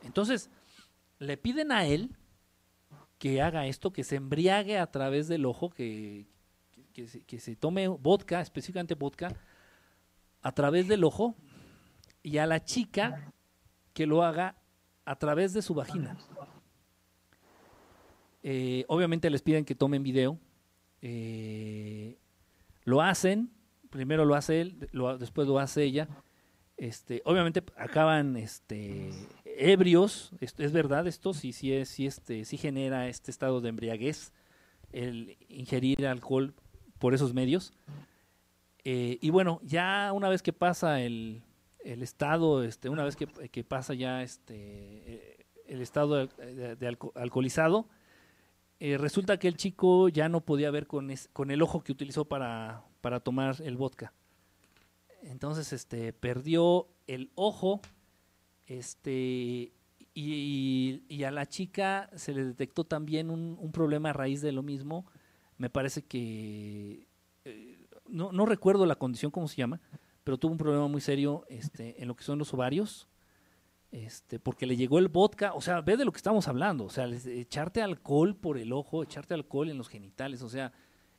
Entonces, 0.02 0.50
le 1.18 1.36
piden 1.36 1.70
a 1.70 1.86
él 1.86 2.16
que 3.22 3.40
haga 3.40 3.68
esto, 3.68 3.92
que 3.92 4.02
se 4.02 4.16
embriague 4.16 4.78
a 4.78 4.90
través 4.90 5.28
del 5.28 5.46
ojo, 5.46 5.70
que, 5.70 6.26
que, 6.92 7.38
se, 7.38 7.54
tome 7.54 7.86
vodka, 7.86 8.40
específicamente 8.40 8.96
vodka, 8.96 9.32
a 10.42 10.50
través 10.50 10.88
del 10.88 11.04
ojo, 11.04 11.36
y 12.24 12.38
a 12.38 12.46
la 12.46 12.64
chica 12.64 13.32
que 13.92 14.06
lo 14.06 14.24
haga 14.24 14.56
a 15.04 15.14
través 15.20 15.52
de 15.52 15.62
su 15.62 15.72
vagina. 15.72 16.18
Eh, 18.42 18.84
obviamente 18.88 19.30
les 19.30 19.40
piden 19.40 19.64
que 19.64 19.76
tomen 19.76 20.02
video. 20.02 20.36
Eh, 21.00 22.18
lo 22.82 23.02
hacen, 23.02 23.52
primero 23.88 24.24
lo 24.24 24.34
hace 24.34 24.62
él, 24.62 24.88
después 25.20 25.46
lo 25.46 25.60
hace 25.60 25.84
ella. 25.84 26.08
Este, 26.76 27.22
obviamente 27.24 27.62
acaban 27.76 28.36
este, 28.36 29.12
ebrios, 29.70 30.32
es, 30.40 30.72
verdad 30.72 31.06
esto, 31.06 31.34
sí, 31.34 31.52
sí, 31.52 31.72
es, 31.72 31.88
sí, 31.88 32.06
este, 32.06 32.44
sí 32.44 32.56
genera 32.56 33.08
este 33.08 33.30
estado 33.30 33.60
de 33.60 33.68
embriaguez 33.68 34.32
el 34.92 35.36
ingerir 35.48 36.06
alcohol 36.06 36.54
por 36.98 37.14
esos 37.14 37.34
medios. 37.34 37.72
Eh, 38.84 39.18
y 39.20 39.30
bueno, 39.30 39.60
ya 39.62 40.12
una 40.12 40.28
vez 40.28 40.42
que 40.42 40.52
pasa 40.52 41.00
el, 41.00 41.42
el 41.84 42.02
estado, 42.02 42.62
este, 42.62 42.88
una 42.88 43.04
vez 43.04 43.16
que, 43.16 43.26
que 43.26 43.64
pasa 43.64 43.94
ya 43.94 44.22
este, 44.22 44.54
eh, 44.56 45.46
el 45.66 45.80
estado 45.80 46.26
de, 46.26 46.96
alcoholizado, 47.14 47.88
eh, 48.80 48.98
resulta 48.98 49.38
que 49.38 49.48
el 49.48 49.56
chico 49.56 50.08
ya 50.08 50.28
no 50.28 50.40
podía 50.40 50.70
ver 50.70 50.86
con, 50.86 51.12
con 51.32 51.50
el 51.50 51.62
ojo 51.62 51.82
que 51.82 51.92
utilizó 51.92 52.24
para, 52.24 52.84
para 53.00 53.20
tomar 53.20 53.56
el 53.62 53.76
vodka. 53.76 54.12
Entonces, 55.22 55.72
este, 55.72 56.12
perdió 56.12 56.88
el 57.06 57.30
ojo 57.36 57.80
este, 58.66 59.72
y, 60.14 61.24
a 61.24 61.30
la 61.30 61.46
chica 61.46 62.10
se 62.14 62.34
le 62.34 62.44
detectó 62.44 62.84
también 62.84 63.30
un, 63.30 63.72
problema 63.72 64.10
a 64.10 64.12
raíz 64.12 64.40
de 64.42 64.52
lo 64.52 64.62
mismo. 64.62 65.06
Me 65.58 65.70
parece 65.70 66.02
que, 66.02 67.06
eh, 67.44 67.86
no, 68.08 68.46
recuerdo 68.46 68.86
la 68.86 68.96
condición, 68.96 69.30
cómo 69.30 69.48
se 69.48 69.56
llama, 69.56 69.80
pero 70.24 70.38
tuvo 70.38 70.52
un 70.52 70.58
problema 70.58 70.88
muy 70.88 71.00
serio 71.00 71.44
este, 71.48 72.00
en 72.02 72.08
lo 72.08 72.16
que 72.16 72.24
son 72.24 72.38
los 72.38 72.52
ovarios. 72.52 73.08
Este, 73.90 74.38
porque 74.38 74.64
le 74.64 74.76
llegó 74.76 74.98
el 74.98 75.08
vodka, 75.08 75.52
o 75.52 75.60
sea, 75.60 75.82
ve 75.82 75.98
de 75.98 76.06
lo 76.06 76.12
que 76.12 76.16
estamos 76.16 76.48
hablando, 76.48 76.84
o 76.84 76.88
sea, 76.88 77.06
echarte 77.06 77.82
alcohol 77.82 78.34
por 78.34 78.56
el 78.56 78.72
ojo, 78.72 79.02
echarte 79.02 79.34
alcohol 79.34 79.68
en 79.68 79.76
los 79.76 79.90
genitales, 79.90 80.40
o 80.40 80.48
sea, 80.48 80.72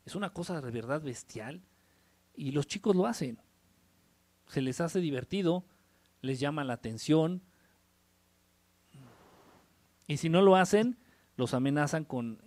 es 0.04 0.16
una 0.16 0.30
cosa 0.30 0.60
de 0.60 0.72
verdad 0.72 1.00
bestial 1.00 1.62
y 2.34 2.50
los 2.50 2.66
chicos 2.66 2.96
lo 2.96 3.06
hacen. 3.06 3.40
Se 4.48 4.60
les 4.60 4.80
hace 4.80 4.98
divertido, 4.98 5.64
les 6.24 6.40
llama 6.40 6.64
la 6.64 6.74
atención. 6.74 7.42
Y 10.06 10.16
si 10.16 10.28
no 10.28 10.42
lo 10.42 10.56
hacen, 10.56 10.98
los 11.36 11.54
amenazan 11.54 12.04
con, 12.04 12.38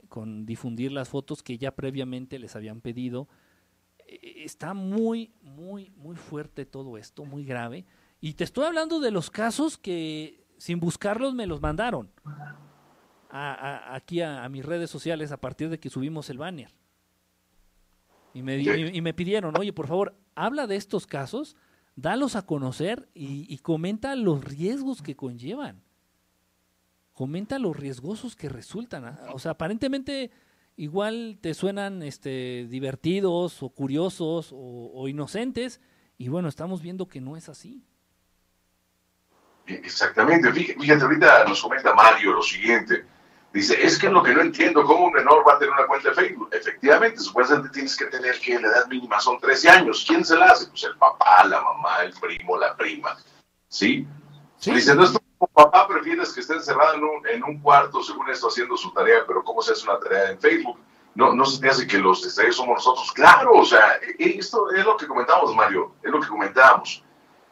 difundir 0.45 0.91
las 0.91 1.09
fotos 1.09 1.43
que 1.43 1.57
ya 1.57 1.75
previamente 1.75 2.39
les 2.39 2.55
habían 2.55 2.81
pedido. 2.81 3.27
e, 4.07 4.43
está 4.43 4.73
muy, 4.73 5.33
muy, 5.41 5.91
muy 5.91 6.15
fuerte 6.15 6.65
todo 6.65 6.97
esto, 6.97 7.25
muy 7.25 7.45
grave. 7.45 7.85
Y 8.19 8.33
te 8.33 8.43
estoy 8.43 8.65
hablando 8.65 8.99
de 8.99 9.11
los 9.11 9.29
casos 9.29 9.77
que 9.77 10.45
sin 10.57 10.79
buscarlos 10.79 11.33
me 11.33 11.45
los 11.45 11.61
mandaron 11.61 12.11
aquí 13.29 14.21
a, 14.21 14.47
mis 14.49 14.65
redes 14.65 14.89
sociales 14.89 15.31
a 15.31 15.37
partir 15.37 15.69
de 15.69 15.79
que 15.79 15.89
subimos 15.89 16.29
el 16.29 16.37
banner. 16.37 16.73
Y 18.33 18.41
me, 18.41 18.57
y, 18.57 19.01
me 19.01 19.13
pidieron, 19.13 19.57
oye, 19.57 19.73
por 19.73 19.87
favor, 19.87 20.15
habla 20.35 20.67
de 20.67 20.75
estos 20.75 21.07
casos, 21.07 21.55
dalos 21.97 22.35
a 22.35 22.43
conocer 22.43 23.09
y, 23.13 23.57
comenta 23.57 24.15
los 24.15 24.43
riesgos 24.45 25.01
que 25.01 25.17
conllevan. 25.17 25.83
Comenta 27.11 27.59
los 27.59 27.75
riesgosos 27.75 28.35
que 28.35 28.47
resultan. 28.47 29.03
¿ah? 29.05 29.19
O 29.33 29.39
sea, 29.39 29.51
aparentemente 29.51 30.31
igual 30.77 31.39
te 31.41 31.55
suenan 31.55 32.03
este, 32.03 32.67
divertidos 32.69 33.63
o 33.63 33.69
curiosos 33.69 34.51
o, 34.53 35.07
inocentes, 35.09 35.81
y 36.19 36.29
bueno, 36.29 36.47
estamos 36.47 36.81
viendo 36.81 37.07
que 37.07 37.19
no 37.19 37.35
es 37.35 37.49
así. 37.49 37.83
Exactamente, 39.65 40.53
fíjate, 40.53 41.03
ahorita 41.03 41.45
nos 41.45 41.61
comenta 41.61 41.93
Mario 41.93 42.33
lo 42.33 42.41
siguiente, 42.41 43.05
dice, 43.53 43.81
es 43.83 43.97
que 43.97 44.07
es 44.07 44.13
lo 44.13 44.23
que 44.23 44.33
no 44.33 44.41
entiendo, 44.41 44.83
¿cómo 44.83 45.05
un 45.05 45.13
menor 45.13 45.43
va 45.47 45.53
a 45.53 45.59
tener 45.59 45.73
una 45.73 45.87
cuenta 45.87 46.09
de 46.09 46.15
Facebook? 46.15 46.49
Efectivamente, 46.51 47.19
supuestamente 47.19 47.69
tienes 47.69 47.95
que 47.95 48.05
tener 48.05 48.39
que 48.39 48.59
la 48.59 48.67
edad 48.67 48.87
mínima 48.87 49.19
son 49.19 49.39
13 49.39 49.69
años, 49.69 50.05
¿quién 50.07 50.23
se 50.23 50.35
la 50.35 50.47
hace? 50.47 50.67
Pues 50.67 50.83
el 50.83 50.97
papá, 50.97 51.43
la 51.45 51.61
mamá, 51.61 52.03
el 52.03 52.13
primo, 52.13 52.57
la 52.57 52.75
prima, 52.75 53.17
¿sí? 53.67 54.07
sí. 54.57 54.71
Dice, 54.71 54.95
no 54.95 55.03
es 55.03 55.11
como 55.37 55.51
papá 55.53 55.87
prefieres 55.87 56.33
que 56.33 56.39
esté 56.41 56.53
encerrado 56.53 56.95
en 56.95 57.03
un, 57.03 57.27
en 57.27 57.43
un 57.43 57.59
cuarto, 57.59 58.01
según 58.01 58.29
esto, 58.29 58.47
haciendo 58.47 58.75
su 58.75 58.91
tarea, 58.91 59.23
pero 59.27 59.43
¿cómo 59.43 59.61
se 59.61 59.73
hace 59.73 59.83
una 59.83 59.99
tarea 59.99 60.31
en 60.31 60.39
Facebook? 60.39 60.79
No, 61.15 61.33
no 61.33 61.45
se 61.45 61.59
te 61.59 61.69
hace 61.69 61.87
que 61.87 61.97
los 61.97 62.25
estrellas 62.25 62.55
somos 62.55 62.75
nosotros. 62.75 63.11
Claro, 63.11 63.53
o 63.53 63.65
sea, 63.65 63.95
e, 63.95 64.23
e, 64.23 64.37
esto 64.37 64.71
es 64.71 64.85
lo 64.85 64.97
que 64.97 65.07
comentábamos, 65.07 65.55
Mario, 65.55 65.95
es 66.03 66.11
lo 66.11 66.19
que 66.19 66.27
comentábamos. 66.27 67.03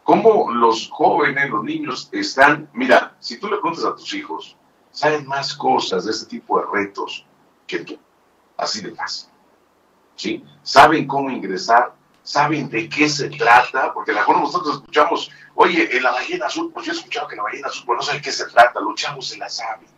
Cómo 0.04 0.52
los 0.52 0.90
jóvenes, 0.92 1.50
los 1.50 1.64
niños 1.64 2.10
están, 2.12 2.70
mira, 2.74 3.16
si 3.20 3.40
tú 3.40 3.48
le 3.48 3.58
preguntas 3.58 3.86
a 3.86 3.96
tus 3.96 4.14
hijos, 4.14 4.56
saben 4.96 5.28
más 5.28 5.54
cosas 5.54 6.06
de 6.06 6.12
este 6.12 6.26
tipo 6.26 6.58
de 6.58 6.66
retos 6.72 7.26
que 7.68 7.80
tú, 7.80 8.00
así 8.58 8.82
de 8.82 8.96
fácil. 8.96 9.30
¿Sí? 10.16 10.44
Saben 10.64 11.06
cómo 11.06 11.30
ingresar, 11.30 11.94
saben 12.24 12.70
de 12.70 12.88
qué 12.88 13.10
se 13.10 13.30
trata, 13.30 13.94
porque 13.94 14.12
a 14.12 14.14
lo 14.14 14.20
mejor 14.22 14.40
nosotros 14.40 14.78
escuchamos, 14.78 15.30
oye, 15.56 15.96
en 15.96 16.02
la 16.02 16.12
ballena 16.12 16.46
azul, 16.46 16.72
pues 16.74 16.86
yo 16.86 16.94
he 16.94 16.96
escuchado 16.96 17.28
que 17.28 17.36
la 17.36 17.44
ballena 17.44 17.68
azul, 17.68 17.84
pues 17.86 17.98
no 17.98 18.02
saben 18.04 18.22
de 18.22 18.26
qué 18.26 18.32
se 18.32 18.46
trata, 18.46 18.80
los 18.80 18.96
chavos 18.96 19.28
se 19.28 19.38
la 19.38 19.50
saben, 19.50 19.90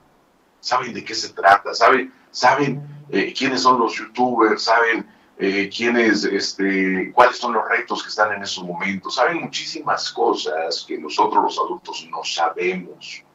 saben 0.60 0.94
de 0.94 1.06
qué 1.06 1.14
se 1.14 1.30
trata, 1.30 1.76
saben, 1.76 2.12
saben 2.32 3.06
eh, 3.12 3.32
quiénes 3.38 3.62
son 3.62 3.80
los 3.80 3.94
youtubers, 3.94 4.64
saben 4.64 5.08
eh, 5.38 5.70
quiénes, 5.70 6.24
este, 6.24 7.12
cuáles 7.14 7.38
son 7.38 7.54
los 7.54 7.70
retos 7.70 8.02
que 8.02 8.10
están 8.10 8.34
en 8.34 8.42
esos 8.42 8.64
momentos, 8.64 9.14
saben 9.14 9.42
muchísimas 9.42 10.12
cosas 10.12 10.84
que 10.88 10.98
nosotros 10.98 11.44
los 11.44 11.60
adultos 11.60 12.08
no 12.10 12.24
sabemos. 12.24 13.27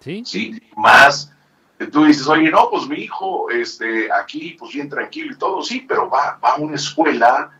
Sí. 0.00 0.60
Más, 0.76 1.32
tú 1.92 2.04
dices, 2.04 2.26
oye, 2.26 2.50
no, 2.50 2.68
pues 2.70 2.88
mi 2.88 2.96
hijo, 3.02 3.50
este, 3.50 4.10
aquí, 4.12 4.56
pues 4.58 4.72
bien 4.72 4.88
tranquilo 4.88 5.32
y 5.32 5.38
todo, 5.38 5.62
sí, 5.62 5.84
pero 5.86 6.08
va, 6.10 6.38
va 6.42 6.54
a 6.54 6.56
una 6.56 6.76
escuela 6.76 7.52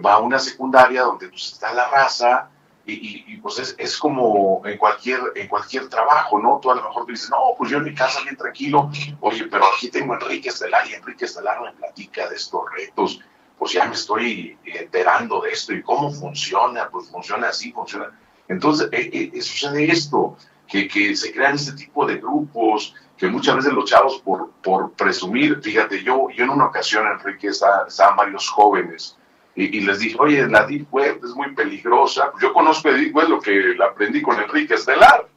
va 0.00 0.14
a 0.14 0.18
una 0.18 0.38
secundaria 0.38 1.02
donde 1.02 1.28
pues, 1.28 1.52
está 1.52 1.72
la 1.72 1.88
raza 1.88 2.48
y, 2.86 3.38
pues 3.38 3.58
es, 3.58 3.74
es, 3.78 3.96
como 3.96 4.60
en 4.66 4.76
cualquier, 4.76 5.18
en 5.36 5.48
cualquier 5.48 5.88
trabajo, 5.88 6.38
¿no? 6.38 6.58
Tú 6.60 6.70
a 6.70 6.74
lo 6.74 6.82
mejor 6.82 7.06
dices, 7.06 7.30
no, 7.30 7.54
pues 7.56 7.70
yo 7.70 7.78
en 7.78 7.84
mi 7.84 7.94
casa 7.94 8.20
bien 8.22 8.36
tranquilo, 8.36 8.90
oye, 9.20 9.44
pero 9.44 9.64
aquí 9.74 9.88
tengo 9.88 10.12
a 10.12 10.16
Enrique 10.16 10.50
Estelar 10.50 10.86
y 10.86 10.92
Enrique 10.92 11.24
Estelar 11.24 11.62
me 11.62 11.72
platica 11.72 12.28
de 12.28 12.36
estos 12.36 12.60
retos, 12.76 13.20
pues 13.58 13.72
ya 13.72 13.86
me 13.86 13.94
estoy 13.94 14.58
enterando 14.66 15.40
de 15.40 15.52
esto 15.52 15.72
y 15.72 15.82
cómo 15.82 16.10
funciona, 16.10 16.90
pues 16.90 17.08
funciona 17.08 17.48
así, 17.48 17.72
funciona. 17.72 18.10
Entonces, 18.48 18.90
eh, 18.92 19.30
eh, 19.32 19.40
sucede 19.40 19.90
esto, 19.90 20.36
que, 20.68 20.88
que, 20.88 21.14
se 21.16 21.32
crean 21.32 21.54
este 21.54 21.72
tipo 21.72 22.06
de 22.06 22.16
grupos, 22.16 22.94
que 23.16 23.28
muchas 23.28 23.56
veces 23.56 23.72
los 23.72 23.88
chavos 23.88 24.20
por, 24.24 24.50
por 24.62 24.92
presumir, 24.92 25.60
fíjate, 25.62 26.02
yo, 26.02 26.28
yo 26.30 26.44
en 26.44 26.50
una 26.50 26.66
ocasión, 26.66 27.06
Enrique, 27.06 27.48
estaban 27.48 28.16
varios 28.16 28.48
jóvenes, 28.48 29.16
y, 29.56 29.80
les 29.82 30.00
dije, 30.00 30.16
oye, 30.18 30.48
la 30.48 30.66
Deep 30.66 30.92
Web 30.92 31.20
es 31.22 31.30
muy 31.30 31.54
peligrosa. 31.54 32.32
Yo 32.42 32.52
conozco 32.52 32.88
la 32.88 32.96
Deep 32.96 33.14
Web, 33.14 33.28
lo 33.28 33.40
que 33.40 33.76
aprendí 33.88 34.20
con 34.20 34.40
Enrique 34.40 34.74
Estelar. 34.74 35.28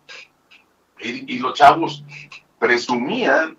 Y, 0.99 1.37
los 1.37 1.53
chavos 1.53 2.03
presumían, 2.57 3.55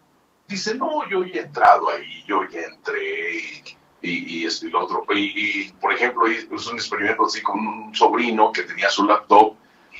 dicen, 0.48 0.78
no, 0.78 1.08
yo 1.08 1.22
ya 1.22 1.42
he 1.42 1.44
entrado 1.44 1.88
ahí, 1.90 2.24
yo 2.26 2.42
ya 2.48 2.62
entré, 2.62 3.62
y, 4.02 4.44
esto 4.44 4.66
y 4.66 4.70
lo 4.70 4.84
otro. 4.84 5.06
Y, 5.14 5.70
por 5.80 5.92
ejemplo, 5.92 6.26
hice 6.26 6.48
un 6.50 6.76
experimento 6.76 7.26
así 7.26 7.40
con 7.40 7.64
un 7.64 7.94
sobrino 7.94 8.50
que 8.50 8.62
tenía 8.62 8.90
su 8.90 9.04
laptop 9.04 9.54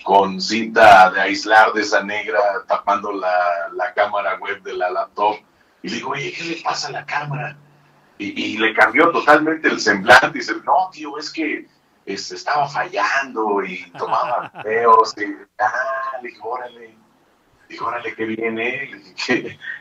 con 0.04 0.40
cinta 0.40 1.10
de 1.10 1.20
aislar 1.20 1.72
de 1.72 1.82
esa 1.82 2.02
negra 2.02 2.40
tapando 2.66 3.12
la, 3.12 3.68
la 3.74 3.92
cámara 3.94 4.38
web 4.38 4.62
de 4.62 4.74
la 4.74 4.90
laptop. 4.90 5.36
Y 5.82 5.88
le 5.88 5.96
digo, 5.96 6.10
oye, 6.10 6.32
¿qué 6.32 6.44
le 6.44 6.62
pasa 6.62 6.88
a 6.88 6.92
la 6.92 7.06
cámara? 7.06 7.56
y, 8.18 8.58
le 8.58 8.74
cambió 8.74 9.10
totalmente 9.10 9.68
el 9.68 9.80
semblante. 9.80 10.30
Y 10.38 10.40
dice, 10.40 10.54
no, 10.64 10.90
tío, 10.92 11.18
es 11.18 11.30
que 11.30 11.66
este, 12.04 12.34
estaba 12.34 12.68
fallando 12.68 13.62
y 13.62 13.90
tomaba 13.92 14.50
feos. 14.62 15.14
Y, 15.18 15.36
ah, 15.58 16.18
le 16.22 16.28
dije, 16.28 16.40
órale, 16.42 16.96
dijo, 17.68 17.86
órale, 17.86 18.14
qué 18.14 18.24
viene. 18.24 18.90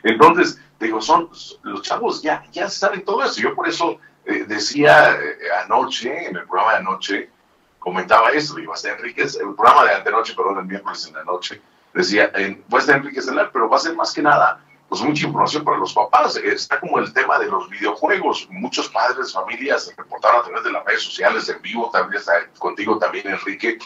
Entonces, 0.02 0.60
digo, 0.78 1.00
son, 1.00 1.30
los 1.62 1.82
chavos 1.82 2.22
ya, 2.22 2.44
ya 2.52 2.68
saben 2.68 3.04
todo 3.04 3.24
eso. 3.24 3.40
Yo 3.40 3.54
por 3.54 3.68
eso 3.68 3.98
eh, 4.24 4.44
decía 4.46 5.14
eh, 5.14 5.36
anoche, 5.64 6.26
en 6.26 6.36
el 6.36 6.44
programa 6.44 6.72
de 6.72 6.78
anoche, 6.78 7.30
comentaba 7.78 8.30
eso, 8.30 8.54
digo, 8.54 8.72
hasta 8.72 8.92
Enríquez, 8.92 9.36
el 9.36 9.54
programa 9.54 9.84
de 9.84 9.94
antenoche, 9.94 10.34
perdón, 10.34 10.58
el 10.58 10.64
miércoles 10.66 11.06
en 11.06 11.14
la 11.14 11.24
noche, 11.24 11.60
decía, 11.94 12.30
eh, 12.34 12.62
va 12.72 12.78
a 12.78 12.96
Enrique 12.96 13.20
pero 13.52 13.68
va 13.68 13.76
a 13.76 13.80
ser 13.80 13.94
más 13.94 14.12
que 14.12 14.22
nada 14.22 14.60
pues 14.88 15.02
mucha 15.02 15.26
información 15.26 15.64
para 15.64 15.76
los 15.76 15.92
papás. 15.92 16.36
Está 16.36 16.80
como 16.80 16.98
el 16.98 17.12
tema 17.12 17.38
de 17.38 17.46
los 17.46 17.68
videojuegos. 17.68 18.48
Muchos 18.50 18.88
padres, 18.88 19.32
familias 19.32 19.92
reportaron 19.96 20.40
a 20.40 20.44
través 20.44 20.64
de 20.64 20.72
las 20.72 20.84
redes 20.84 21.02
sociales 21.02 21.48
en 21.48 21.60
vivo, 21.60 21.90
también 21.92 22.20
está 22.20 22.32
contigo 22.58 22.98
también, 22.98 23.28
Enrique, 23.28 23.78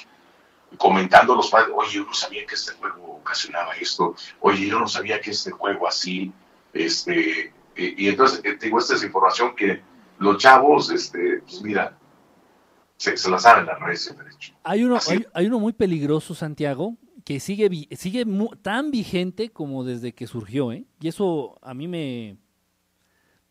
comentando 0.78 1.34
los 1.34 1.50
padres, 1.50 1.72
oye, 1.74 1.94
yo 1.94 2.04
no 2.04 2.14
sabía 2.14 2.46
que 2.46 2.54
este 2.54 2.72
juego 2.74 3.16
ocasionaba 3.16 3.74
esto, 3.74 4.14
oye, 4.40 4.66
yo 4.66 4.78
no 4.78 4.88
sabía 4.88 5.20
que 5.20 5.32
este 5.32 5.50
juego 5.50 5.86
así, 5.86 6.32
este, 6.72 7.52
y, 7.76 8.08
entonces 8.08 8.40
eh, 8.44 8.54
tengo 8.54 8.78
esta 8.78 8.94
es 8.94 9.02
información 9.02 9.54
que 9.54 9.82
los 10.18 10.38
chavos, 10.38 10.90
este, 10.90 11.42
pues 11.42 11.60
mira, 11.62 11.94
se, 13.02 13.30
la 13.30 13.38
saben 13.38 13.66
las 13.66 13.80
redes. 13.80 14.14
Hay 14.62 14.84
uno, 14.84 14.98
hay, 15.08 15.26
hay 15.34 15.46
uno 15.46 15.58
muy 15.58 15.72
peligroso, 15.72 16.34
Santiago, 16.34 16.96
que 17.24 17.40
sigue, 17.40 17.88
sigue 17.96 18.24
tan 18.62 18.90
vigente 18.90 19.50
como 19.50 19.84
desde 19.84 20.12
que 20.12 20.26
surgió, 20.26 20.72
¿eh? 20.72 20.84
Y 21.00 21.08
eso 21.08 21.58
a 21.62 21.74
mí 21.74 21.88
me, 21.88 22.36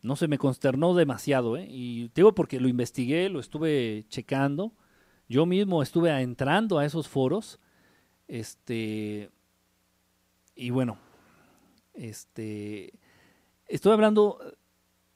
no 0.00 0.16
se 0.16 0.28
me 0.28 0.38
consternó 0.38 0.94
demasiado, 0.94 1.56
¿eh? 1.56 1.66
Y 1.68 2.10
digo 2.14 2.34
porque 2.34 2.60
lo 2.60 2.68
investigué, 2.68 3.28
lo 3.28 3.40
estuve 3.40 4.06
checando, 4.08 4.72
yo 5.28 5.46
mismo 5.46 5.82
estuve 5.82 6.10
entrando 6.20 6.78
a 6.78 6.86
esos 6.86 7.08
foros, 7.08 7.60
este, 8.28 9.30
y 10.54 10.70
bueno, 10.70 10.98
este, 11.92 12.92
estoy 13.66 13.92
hablando 13.92 14.38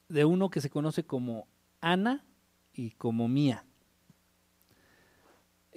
de 0.09 0.25
uno 0.25 0.51
que 0.51 0.61
se 0.61 0.71
conoce 0.71 1.05
como 1.05 1.49
Ana 1.81 2.25
y 2.73 2.91
como 2.93 3.29
Mía. 3.29 3.65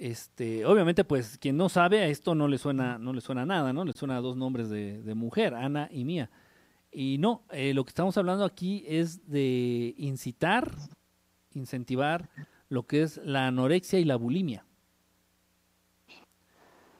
Este, 0.00 0.64
obviamente, 0.64 1.04
pues 1.04 1.36
quien 1.36 1.58
no 1.58 1.68
sabe, 1.68 2.00
a 2.00 2.06
esto 2.06 2.34
no 2.34 2.48
le 2.48 2.56
suena, 2.56 2.96
no 2.96 3.12
le 3.12 3.20
suena 3.20 3.44
nada, 3.44 3.74
¿no? 3.74 3.84
Le 3.84 3.92
suena 3.92 4.16
a 4.16 4.22
dos 4.22 4.34
nombres 4.34 4.70
de, 4.70 5.14
mujer, 5.14 5.52
Ana 5.52 5.90
y 5.92 6.06
Mía. 6.06 6.30
Y 6.90 7.18
no, 7.18 7.44
eh, 7.50 7.74
lo 7.74 7.84
que 7.84 7.90
estamos 7.90 8.16
hablando 8.16 8.46
aquí 8.46 8.82
es 8.88 9.28
de 9.28 9.94
incitar, 9.98 10.74
incentivar 11.52 12.30
lo 12.70 12.86
que 12.86 13.02
es 13.02 13.20
la 13.26 13.46
anorexia 13.46 13.98
y 13.98 14.06
la 14.06 14.16
bulimia. 14.16 14.64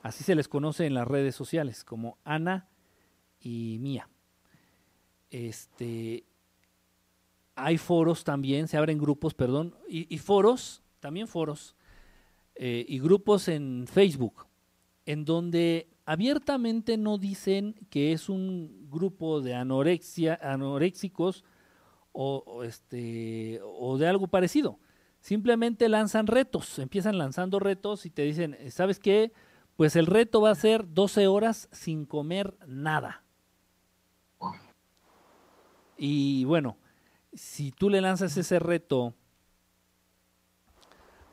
Así 0.02 0.22
se 0.22 0.34
les 0.34 0.46
conoce 0.46 0.84
en 0.84 0.92
las 0.92 1.08
redes 1.08 1.34
sociales, 1.34 1.84
como 1.84 2.18
Ana 2.22 2.68
y 3.40 3.78
Mía. 3.80 4.10
Este, 5.30 6.26
hay 7.54 7.78
foros 7.78 8.24
también, 8.24 8.68
se 8.68 8.76
abren 8.76 8.98
grupos, 8.98 9.32
perdón, 9.32 9.74
y 9.88 10.18
foros, 10.18 10.82
también 11.00 11.28
foros, 11.28 11.76
eh, 12.62 12.84
y 12.86 12.98
grupos 12.98 13.48
en 13.48 13.86
Facebook, 13.90 14.46
en 15.06 15.24
donde 15.24 15.88
abiertamente 16.04 16.98
no 16.98 17.16
dicen 17.16 17.74
que 17.88 18.12
es 18.12 18.28
un 18.28 18.86
grupo 18.90 19.40
de 19.40 19.54
anorexia, 19.54 20.38
anoréxicos 20.42 21.42
o, 22.12 22.62
este, 22.62 23.60
o 23.64 23.96
de 23.96 24.08
algo 24.08 24.28
parecido. 24.28 24.78
Simplemente 25.20 25.88
lanzan 25.88 26.26
retos, 26.26 26.78
empiezan 26.78 27.16
lanzando 27.16 27.60
retos 27.60 28.04
y 28.04 28.10
te 28.10 28.24
dicen, 28.24 28.58
¿sabes 28.70 28.98
qué? 28.98 29.32
Pues 29.76 29.96
el 29.96 30.04
reto 30.04 30.42
va 30.42 30.50
a 30.50 30.54
ser 30.54 30.84
12 30.92 31.28
horas 31.28 31.66
sin 31.72 32.04
comer 32.04 32.58
nada. 32.66 33.24
Y 35.96 36.44
bueno, 36.44 36.76
si 37.32 37.72
tú 37.72 37.88
le 37.88 38.02
lanzas 38.02 38.36
ese 38.36 38.58
reto 38.58 39.14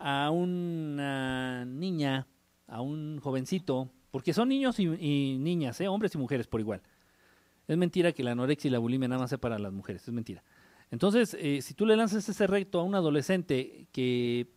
a 0.09 0.31
una 0.31 1.65
niña, 1.65 2.27
a 2.65 2.79
un 2.79 3.19
jovencito, 3.19 3.91
porque 4.09 4.31
son 4.31 4.47
niños 4.47 4.79
y, 4.79 5.38
niñas, 5.38 5.81
¿eh? 5.81 5.89
hombres 5.89 6.15
y 6.15 6.17
mujeres 6.17 6.47
por 6.47 6.61
igual. 6.61 6.81
Es 7.67 7.75
mentira 7.75 8.13
que 8.13 8.23
la 8.23 8.31
anorexia 8.31 8.69
y 8.69 8.71
la 8.71 8.79
bulimia 8.79 9.09
nada 9.09 9.19
más 9.19 9.31
sea 9.31 9.38
para 9.38 9.59
las 9.59 9.73
mujeres, 9.73 10.07
es 10.07 10.13
mentira. 10.13 10.45
Entonces, 10.91 11.35
eh, 11.38 11.61
si 11.61 11.73
tú 11.73 11.85
le 11.85 11.97
lanzas 11.97 12.29
ese 12.29 12.47
reto 12.47 12.79
a 12.79 12.84
un 12.84 12.95
adolescente 12.95 13.89
que 13.91 14.49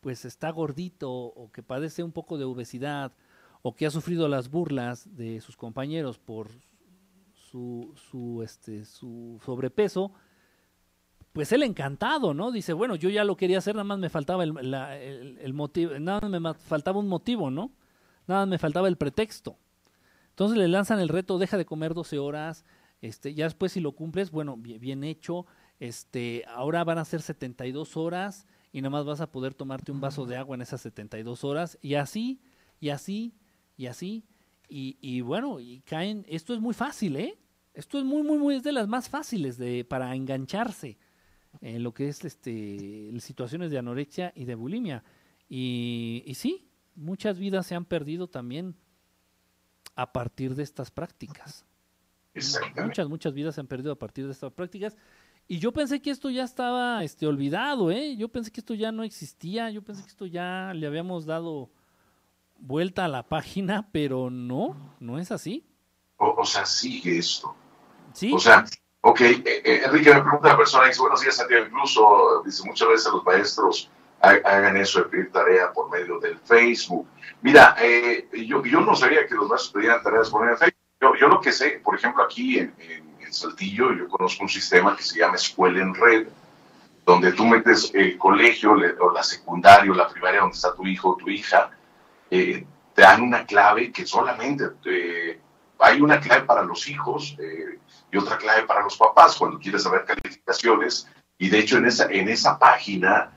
pues 0.00 0.24
está 0.24 0.48
gordito 0.48 1.12
o 1.12 1.52
que 1.52 1.62
padece 1.62 2.02
un 2.02 2.12
poco 2.12 2.38
de 2.38 2.44
obesidad 2.44 3.12
o 3.60 3.74
que 3.74 3.84
ha 3.84 3.90
sufrido 3.90 4.28
las 4.28 4.48
burlas 4.48 5.14
de 5.14 5.42
sus 5.42 5.58
compañeros 5.58 6.18
por 6.18 6.48
su, 7.34 7.92
su, 8.10 8.42
este, 8.42 8.86
su 8.86 9.38
sobrepeso, 9.44 10.14
pues 11.34 11.50
él 11.50 11.64
encantado, 11.64 12.32
¿no? 12.32 12.52
Dice, 12.52 12.72
bueno, 12.74 12.94
yo 12.94 13.10
ya 13.10 13.24
lo 13.24 13.36
quería 13.36 13.58
hacer, 13.58 13.74
nada 13.74 13.82
más 13.82 13.98
me 13.98 14.08
faltaba 14.08 14.44
el, 14.44 14.56
el, 15.40 15.52
motivo, 15.52 15.98
nada 15.98 16.20
más 16.28 16.40
me 16.40 16.54
faltaba 16.54 17.00
un 17.00 17.08
motivo, 17.08 17.50
¿no? 17.50 17.72
Nada 18.28 18.42
más 18.42 18.48
me 18.50 18.58
faltaba 18.58 18.86
el 18.86 18.96
pretexto. 18.96 19.58
Entonces 20.30 20.56
le 20.56 20.68
lanzan 20.68 21.00
el 21.00 21.08
reto, 21.08 21.36
deja 21.38 21.58
de 21.58 21.66
comer 21.66 21.92
12 21.92 22.20
horas, 22.20 22.64
este, 23.02 23.34
ya 23.34 23.46
después 23.46 23.72
si 23.72 23.80
lo 23.80 23.96
cumples, 23.96 24.30
bueno, 24.30 24.56
bien, 24.56 25.02
hecho, 25.02 25.44
este, 25.80 26.44
ahora 26.46 26.84
van 26.84 26.98
a 26.98 27.04
ser 27.04 27.20
72 27.20 27.96
horas 27.96 28.46
y 28.70 28.80
nada 28.80 28.90
más 28.90 29.04
vas 29.04 29.20
a 29.20 29.32
poder 29.32 29.54
tomarte 29.54 29.90
un 29.90 30.00
vaso 30.00 30.26
de 30.26 30.36
agua 30.36 30.54
en 30.54 30.62
esas 30.62 30.82
72 30.82 31.42
horas 31.42 31.78
y 31.82 31.96
así, 31.96 32.40
y 32.78 32.90
así, 32.90 33.34
y 33.76 33.86
así, 33.86 34.24
y, 34.68 34.98
y 35.00 35.20
bueno, 35.20 35.58
y 35.58 35.80
caen, 35.80 36.24
esto 36.28 36.54
es 36.54 36.60
muy 36.60 36.74
fácil, 36.74 37.16
¿eh? 37.16 37.36
Esto 37.72 37.98
es 37.98 38.04
muy, 38.04 38.22
muy, 38.22 38.38
muy, 38.38 38.54
es 38.54 38.62
de 38.62 38.70
las 38.70 38.86
más 38.86 39.08
fáciles 39.08 39.58
de, 39.58 39.84
para 39.84 40.14
engancharse 40.14 40.96
en 41.60 41.82
lo 41.82 41.92
que 41.94 42.08
es 42.08 42.24
este, 42.24 43.12
situaciones 43.20 43.70
de 43.70 43.78
anorexia 43.78 44.32
y 44.34 44.44
de 44.44 44.54
bulimia. 44.54 45.04
Y, 45.48 46.22
y 46.26 46.34
sí, 46.34 46.68
muchas 46.94 47.38
vidas 47.38 47.66
se 47.66 47.74
han 47.74 47.84
perdido 47.84 48.28
también 48.28 48.76
a 49.96 50.12
partir 50.12 50.54
de 50.54 50.62
estas 50.62 50.90
prácticas. 50.90 51.64
Muchas, 52.76 53.08
muchas 53.08 53.32
vidas 53.32 53.54
se 53.54 53.60
han 53.60 53.66
perdido 53.66 53.92
a 53.92 53.98
partir 53.98 54.26
de 54.26 54.32
estas 54.32 54.52
prácticas. 54.52 54.96
Y 55.46 55.58
yo 55.58 55.72
pensé 55.72 56.00
que 56.00 56.10
esto 56.10 56.30
ya 56.30 56.42
estaba 56.42 57.04
este, 57.04 57.26
olvidado, 57.26 57.90
¿eh? 57.90 58.16
Yo 58.16 58.28
pensé 58.28 58.50
que 58.50 58.60
esto 58.60 58.74
ya 58.74 58.92
no 58.92 59.04
existía, 59.04 59.70
yo 59.70 59.82
pensé 59.82 60.02
que 60.02 60.08
esto 60.08 60.26
ya 60.26 60.72
le 60.74 60.86
habíamos 60.86 61.26
dado 61.26 61.70
vuelta 62.58 63.04
a 63.04 63.08
la 63.08 63.28
página, 63.28 63.88
pero 63.92 64.30
no, 64.30 64.94
no 65.00 65.18
es 65.18 65.30
así. 65.30 65.66
O, 66.16 66.44
sea, 66.44 66.64
sigue 66.64 67.18
esto. 67.18 67.54
Sí. 68.14 68.32
O 68.32 68.38
sea, 68.38 68.64
ok, 69.06 69.20
eh, 69.20 69.42
eh, 69.44 69.82
Enrique 69.84 70.14
me 70.14 70.22
pregunta 70.22 70.48
la 70.48 70.56
persona, 70.56 70.86
dice, 70.86 71.02
buenos 71.02 71.20
días, 71.20 71.36
Santiago, 71.36 71.66
incluso, 71.66 72.42
dice, 72.42 72.62
muchas 72.64 72.88
veces 72.88 73.12
los 73.12 73.24
maestros 73.24 73.90
hagan 74.20 74.78
eso 74.78 75.00
de 75.00 75.04
pedir 75.10 75.30
tarea 75.30 75.70
por 75.72 75.90
medio 75.90 76.18
del 76.18 76.38
Facebook. 76.38 77.06
Mira, 77.42 77.76
eh, 77.78 78.26
yo, 78.32 78.64
yo 78.64 78.80
no 78.80 78.96
sabía 78.96 79.26
que 79.26 79.34
los 79.34 79.46
maestros 79.46 79.72
pedían 79.74 80.02
tareas 80.02 80.30
por 80.30 80.40
medio 80.40 80.56
del 80.56 80.58
Facebook. 80.58 80.80
Yo, 81.02 81.14
yo 81.16 81.28
lo 81.28 81.40
que 81.42 81.52
sé, 81.52 81.82
por 81.84 81.94
ejemplo, 81.94 82.22
aquí 82.22 82.58
en, 82.58 82.74
Saltillo, 83.30 83.92
yo 83.92 84.08
conozco 84.08 84.44
un 84.44 84.48
sistema 84.48 84.96
que 84.96 85.02
se 85.02 85.18
llama 85.18 85.34
Escuela 85.34 85.82
en 85.82 85.92
Red, 85.92 86.28
donde 87.04 87.32
tú 87.32 87.44
metes 87.44 87.90
el 87.92 88.16
colegio 88.16 88.72
o 88.72 89.10
la 89.12 89.22
secundaria 89.24 89.90
o 89.90 89.94
la 89.94 90.08
primaria 90.08 90.40
donde 90.40 90.54
está 90.54 90.72
tu 90.72 90.86
hijo 90.86 91.10
o 91.10 91.16
tu 91.16 91.28
hija, 91.28 91.68
eh, 92.30 92.64
te 92.94 93.02
dan 93.02 93.22
una 93.22 93.44
clave 93.44 93.90
que 93.90 94.06
solamente 94.06 94.64
hay 95.78 96.00
una 96.00 96.20
clave 96.20 96.44
para 96.44 96.62
los 96.62 96.88
hijos 96.88 97.36
eh, 97.38 97.78
y 98.14 98.16
otra 98.16 98.38
clave 98.38 98.62
para 98.62 98.82
los 98.82 98.96
papás 98.96 99.36
cuando 99.36 99.58
quieres 99.58 99.82
saber 99.82 100.04
calificaciones. 100.04 101.08
Y 101.36 101.48
de 101.48 101.58
hecho 101.58 101.78
en 101.78 101.86
esa, 101.86 102.06
en 102.06 102.28
esa 102.28 102.56
página 102.58 103.32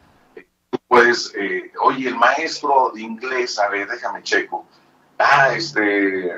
tú 0.70 0.78
puedes, 0.88 1.34
oye, 1.82 2.08
el 2.08 2.16
maestro 2.16 2.92
de 2.94 3.02
inglés, 3.02 3.58
a 3.58 3.70
ver, 3.70 3.88
déjame 3.88 4.22
checo. 4.22 4.68
Ah, 5.18 5.54
este, 5.56 6.32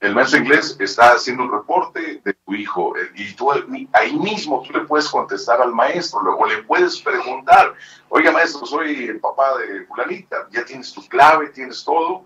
el 0.00 0.14
maestro 0.14 0.38
de 0.38 0.44
inglés 0.46 0.76
está 0.80 1.12
haciendo 1.12 1.42
un 1.42 1.52
reporte 1.52 2.22
de 2.24 2.32
tu 2.32 2.54
hijo 2.54 2.94
y 3.14 3.34
tú 3.34 3.52
ahí 3.92 4.18
mismo 4.18 4.62
tú 4.62 4.72
le 4.72 4.86
puedes 4.86 5.08
contestar 5.08 5.60
al 5.60 5.74
maestro, 5.74 6.22
luego 6.22 6.46
le 6.46 6.62
puedes 6.62 6.98
preguntar, 7.02 7.74
oiga 8.08 8.32
maestro, 8.32 8.64
soy 8.64 9.04
el 9.04 9.20
papá 9.20 9.58
de 9.58 9.84
fulanita, 9.84 10.48
ya 10.50 10.64
tienes 10.64 10.90
tu 10.90 11.06
clave, 11.06 11.48
tienes 11.48 11.84
todo, 11.84 12.24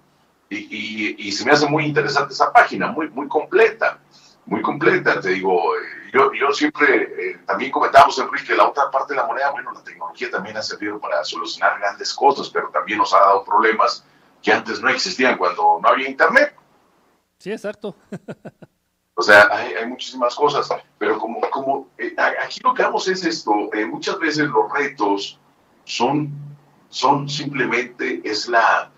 y, 0.50 1.32
se 1.32 1.44
me 1.44 1.52
hace 1.52 1.66
muy 1.68 1.84
interesante 1.84 2.32
esa 2.32 2.52
página, 2.52 2.90
muy, 2.90 3.10
muy 3.10 3.28
completa, 3.28 3.98
muy 4.48 4.62
completa, 4.62 5.20
te 5.20 5.30
digo, 5.30 5.76
eh, 5.76 6.10
yo, 6.12 6.32
yo 6.32 6.50
siempre, 6.52 7.02
eh, 7.02 7.38
también 7.46 7.70
comentábamos, 7.70 8.18
Enrique, 8.18 8.54
la 8.54 8.68
otra 8.68 8.90
parte 8.90 9.12
de 9.12 9.20
la 9.20 9.26
moneda, 9.26 9.50
bueno, 9.50 9.72
la 9.72 9.84
tecnología 9.84 10.30
también 10.30 10.56
ha 10.56 10.62
servido 10.62 10.98
para 10.98 11.22
solucionar 11.22 11.78
grandes 11.78 12.12
cosas, 12.14 12.48
pero 12.48 12.70
también 12.70 12.98
nos 12.98 13.12
ha 13.12 13.20
dado 13.20 13.44
problemas 13.44 14.04
que 14.42 14.52
antes 14.52 14.80
no 14.80 14.88
existían 14.88 15.36
cuando 15.36 15.78
no 15.82 15.88
había 15.88 16.08
internet. 16.08 16.54
Sí, 17.38 17.52
exacto. 17.52 17.94
O 19.20 19.22
sea, 19.22 19.48
hay, 19.50 19.84
muchísimas 19.84 20.32
cosas, 20.36 20.68
pero 20.96 21.18
como, 21.18 21.40
como 21.50 21.88
eh, 21.98 22.14
aquí 22.40 22.60
lo 22.62 22.72
que 22.72 22.84
vamos 22.84 23.08
es 23.08 23.24
esto, 23.24 23.68
eh, 23.74 23.84
muchas 23.84 24.16
veces 24.20 24.46
los 24.46 24.72
retos 24.72 25.40
son, 25.82 26.30
son 26.88 27.28
simplemente, 27.28 28.22
es 28.22 28.46
la, 28.46 28.92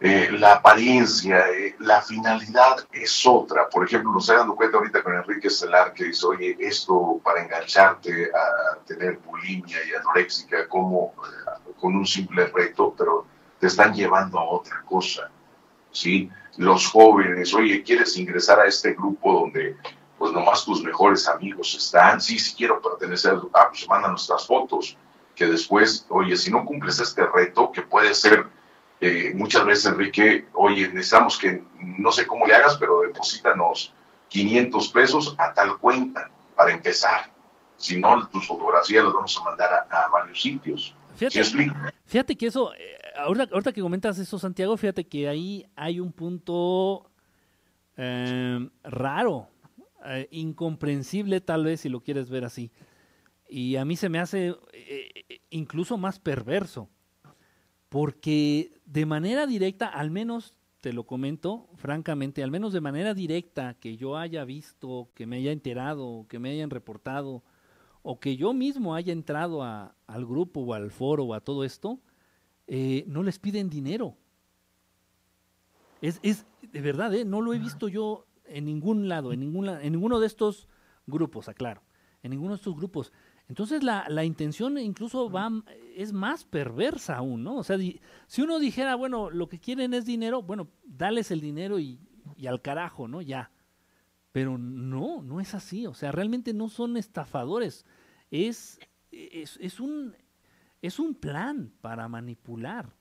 eh, 0.00 0.30
la 0.32 0.54
apariencia, 0.54 1.44
la 1.78 2.00
finalidad 2.02 2.86
es 2.90 3.26
otra. 3.26 3.68
Por 3.68 3.86
ejemplo, 3.86 4.12
nos 4.12 4.26
dando 4.26 4.56
cuenta 4.56 4.78
ahorita 4.78 5.02
con 5.02 5.14
Enrique 5.14 5.50
Celar 5.50 5.92
que 5.92 6.04
dice, 6.04 6.26
oye, 6.26 6.56
esto 6.58 7.20
para 7.22 7.42
engancharte 7.42 8.30
a 8.34 8.78
tener 8.84 9.18
bulimia 9.18 9.78
y 9.86 9.94
anoréxica 9.94 10.66
como 10.68 11.14
con 11.78 11.96
un 11.96 12.06
simple 12.06 12.46
reto, 12.46 12.94
pero 12.96 13.26
te 13.58 13.66
están 13.66 13.94
llevando 13.94 14.38
a 14.38 14.44
otra 14.44 14.82
cosa, 14.86 15.30
¿sí? 15.92 16.30
los 16.56 16.86
jóvenes, 16.88 17.54
oye, 17.54 17.82
¿quieres 17.82 18.16
ingresar 18.16 18.60
a 18.60 18.66
este 18.66 18.92
grupo 18.94 19.32
donde 19.32 19.76
pues 20.18 20.32
nomás 20.32 20.64
tus 20.64 20.82
mejores 20.82 21.26
amigos 21.28 21.74
están? 21.74 22.20
Sí, 22.20 22.38
sí 22.38 22.54
quiero 22.54 22.80
pertenecer, 22.82 23.34
ah, 23.54 23.68
pues 23.70 23.88
manda 23.88 24.08
nuestras 24.08 24.46
fotos, 24.46 24.96
que 25.34 25.46
después, 25.46 26.04
oye, 26.10 26.36
si 26.36 26.50
no 26.50 26.64
cumples 26.64 27.00
este 27.00 27.24
reto, 27.26 27.72
que 27.72 27.80
puede 27.80 28.14
ser 28.14 28.46
eh, 29.00 29.32
muchas 29.34 29.64
veces, 29.64 29.86
Enrique, 29.86 30.46
oye, 30.52 30.88
necesitamos 30.88 31.38
que, 31.38 31.62
no 31.98 32.12
sé 32.12 32.26
cómo 32.26 32.46
le 32.46 32.54
hagas, 32.54 32.76
pero 32.76 33.00
deposítanos 33.00 33.94
500 34.28 34.88
pesos 34.88 35.34
a 35.38 35.54
tal 35.54 35.78
cuenta 35.78 36.30
para 36.54 36.72
empezar. 36.72 37.32
Si 37.76 37.98
no, 37.98 38.28
tus 38.28 38.46
fotografías 38.46 39.04
las 39.04 39.14
vamos 39.14 39.36
a 39.38 39.44
mandar 39.44 39.86
a, 39.90 40.08
varios 40.08 40.42
sitios. 40.42 40.94
Fíjate, 41.16 41.42
fíjate 42.04 42.36
que 42.36 42.46
eso, 42.46 42.72
eh, 42.74 42.98
ahorita, 43.16 43.72
que 43.72 43.80
comentas 43.80 44.18
eso, 44.18 44.38
Santiago, 44.38 44.76
fíjate 44.76 45.06
que 45.06 45.28
ahí 45.28 45.66
hay 45.76 45.98
un 45.98 46.12
punto 46.12 47.10
em, 47.96 48.70
raro, 48.82 49.48
eh, 50.04 50.28
incomprensible 50.30 51.40
tal 51.40 51.64
vez 51.64 51.80
si 51.80 51.88
lo 51.88 52.00
quieres 52.00 52.28
ver 52.28 52.44
así. 52.44 52.70
Y 53.48 53.76
a 53.76 53.84
mí 53.84 53.96
se 53.96 54.08
me 54.08 54.20
hace 54.20 54.54
eh, 54.72 55.40
incluso 55.48 55.96
más 55.96 56.18
perverso, 56.18 56.88
porque 57.90 58.80
de 58.86 59.04
manera 59.04 59.46
directa, 59.46 59.88
al 59.88 60.10
menos 60.10 60.54
te 60.80 60.94
lo 60.94 61.04
comento, 61.04 61.68
francamente, 61.74 62.42
al 62.42 62.50
menos 62.50 62.72
de 62.72 62.80
manera 62.80 63.12
directa 63.12 63.74
que 63.74 63.98
yo 63.98 64.16
haya 64.16 64.44
visto, 64.44 65.10
que 65.14 65.26
me 65.26 65.36
haya 65.36 65.52
enterado, 65.52 66.24
que 66.28 66.38
me 66.38 66.50
hayan 66.50 66.70
reportado, 66.70 67.42
o 68.02 68.18
que 68.18 68.36
yo 68.36 68.54
mismo 68.54 68.94
haya 68.94 69.12
entrado 69.12 69.62
al 69.62 70.26
grupo 70.26 70.60
o 70.60 70.72
al 70.72 70.90
foro 70.90 71.24
o 71.24 71.34
a 71.34 71.40
todo 71.40 71.64
esto, 71.64 72.00
eh, 72.66 73.04
no 73.08 73.22
les 73.22 73.38
piden 73.38 73.68
dinero. 73.68 74.16
Es, 76.00 76.20
es 76.22 76.46
de 76.62 76.80
verdad, 76.80 77.12
¿eh? 77.12 77.24
no 77.24 77.42
lo 77.42 77.52
he 77.52 77.58
visto 77.58 77.88
yo 77.88 78.26
en 78.46 78.64
ningún 78.64 79.08
lado, 79.08 79.32
en, 79.32 79.40
ninguna, 79.40 79.82
en 79.82 79.92
ninguno 79.92 80.20
de 80.20 80.28
estos 80.28 80.68
grupos, 81.06 81.48
aclaro, 81.48 81.82
en 82.22 82.30
ninguno 82.30 82.52
de 82.52 82.56
estos 82.56 82.76
grupos. 82.76 83.12
Entonces 83.50 83.82
la, 83.82 84.06
la 84.08 84.24
intención 84.24 84.78
incluso 84.78 85.28
va, 85.28 85.50
es 85.96 86.12
más 86.12 86.44
perversa 86.44 87.16
aún, 87.16 87.42
¿no? 87.42 87.56
O 87.56 87.64
sea, 87.64 87.76
si 88.28 88.42
uno 88.42 88.60
dijera, 88.60 88.94
bueno, 88.94 89.28
lo 89.28 89.48
que 89.48 89.58
quieren 89.58 89.92
es 89.92 90.04
dinero, 90.04 90.40
bueno, 90.40 90.68
dales 90.84 91.32
el 91.32 91.40
dinero 91.40 91.80
y, 91.80 91.98
y 92.36 92.46
al 92.46 92.62
carajo, 92.62 93.08
¿no? 93.08 93.20
Ya. 93.20 93.50
Pero 94.30 94.56
no, 94.56 95.20
no 95.22 95.40
es 95.40 95.54
así. 95.54 95.84
O 95.88 95.94
sea, 95.94 96.12
realmente 96.12 96.54
no 96.54 96.68
son 96.68 96.96
estafadores. 96.96 97.86
Es, 98.30 98.78
es, 99.10 99.58
es 99.60 99.80
un, 99.80 100.14
es 100.80 101.00
un 101.00 101.16
plan 101.16 101.72
para 101.80 102.06
manipular. 102.06 102.94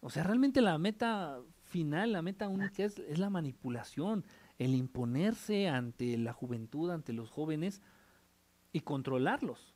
O 0.00 0.10
sea, 0.10 0.24
realmente 0.24 0.60
la 0.60 0.76
meta 0.78 1.38
final, 1.62 2.10
la 2.10 2.22
meta 2.22 2.48
única 2.48 2.82
es, 2.82 2.98
es, 2.98 3.20
la 3.20 3.30
manipulación, 3.30 4.24
el 4.58 4.74
imponerse 4.74 5.68
ante 5.68 6.18
la 6.18 6.32
juventud, 6.32 6.90
ante 6.90 7.12
los 7.12 7.30
jóvenes 7.30 7.80
y 8.72 8.80
controlarlos 8.80 9.74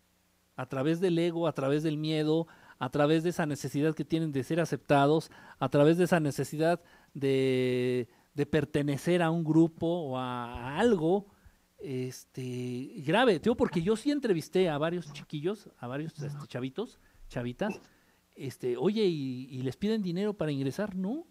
a 0.56 0.66
través 0.66 1.00
del 1.00 1.18
ego, 1.18 1.46
a 1.46 1.52
través 1.52 1.82
del 1.82 1.96
miedo, 1.96 2.46
a 2.78 2.90
través 2.90 3.22
de 3.22 3.30
esa 3.30 3.46
necesidad 3.46 3.94
que 3.94 4.04
tienen 4.04 4.32
de 4.32 4.44
ser 4.44 4.60
aceptados, 4.60 5.30
a 5.58 5.68
través 5.68 5.96
de 5.96 6.04
esa 6.04 6.20
necesidad 6.20 6.82
de, 7.14 8.08
de 8.34 8.46
pertenecer 8.46 9.22
a 9.22 9.30
un 9.30 9.44
grupo 9.44 9.86
o 9.86 10.18
a, 10.18 10.78
algo 10.78 11.26
este 11.78 12.92
grave. 13.04 13.40
Tío, 13.40 13.56
porque 13.56 13.82
yo 13.82 13.96
sí 13.96 14.10
entrevisté 14.10 14.68
a 14.68 14.78
varios 14.78 15.12
chiquillos, 15.12 15.68
a 15.78 15.86
varios 15.86 16.18
este, 16.20 16.46
chavitos, 16.48 16.98
chavitas, 17.28 17.80
este, 18.34 18.76
oye, 18.76 19.04
¿y, 19.04 19.62
les 19.62 19.76
piden 19.76 20.02
dinero 20.02 20.34
para 20.34 20.52
ingresar? 20.52 20.94
No. 20.96 21.26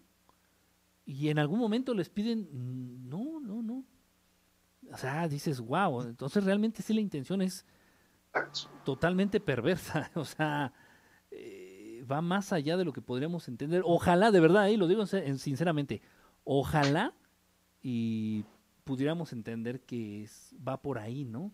Y 1.04 1.28
en 1.28 1.38
algún 1.38 1.58
momento 1.58 1.94
les 1.94 2.08
piden, 2.08 2.48
no, 3.08 3.40
no, 3.40 3.62
no. 3.62 3.84
O 4.92 4.96
sea, 4.96 5.26
dices, 5.28 5.60
wow, 5.60 6.02
entonces 6.02 6.44
realmente 6.44 6.82
sí 6.82 6.92
la 6.92 7.00
intención 7.00 7.42
es 7.42 7.64
totalmente 8.84 9.40
perversa. 9.40 10.10
O 10.14 10.24
sea, 10.24 10.72
eh, 11.30 12.04
va 12.10 12.20
más 12.20 12.52
allá 12.52 12.76
de 12.76 12.84
lo 12.84 12.92
que 12.92 13.00
podríamos 13.00 13.48
entender. 13.48 13.82
Ojalá, 13.84 14.30
de 14.30 14.40
verdad, 14.40 14.68
y 14.68 14.76
lo 14.76 14.86
digo 14.86 15.06
sinceramente, 15.06 16.02
ojalá 16.44 17.14
y 17.82 18.44
pudiéramos 18.84 19.32
entender 19.32 19.80
que 19.80 20.28
va 20.66 20.80
por 20.80 20.98
ahí, 20.98 21.24
¿no? 21.24 21.52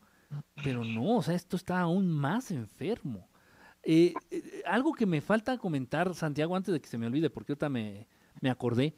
Pero 0.62 0.84
no, 0.84 1.16
o 1.16 1.22
sea, 1.22 1.34
esto 1.34 1.56
está 1.56 1.80
aún 1.80 2.10
más 2.10 2.50
enfermo. 2.50 3.28
Eh, 3.82 4.12
eh, 4.30 4.62
algo 4.66 4.92
que 4.92 5.06
me 5.06 5.20
falta 5.20 5.56
comentar, 5.56 6.14
Santiago, 6.14 6.56
antes 6.56 6.72
de 6.72 6.80
que 6.80 6.88
se 6.88 6.98
me 6.98 7.06
olvide, 7.06 7.30
porque 7.30 7.52
ahorita 7.52 7.68
me, 7.68 8.06
me 8.40 8.50
acordé, 8.50 8.94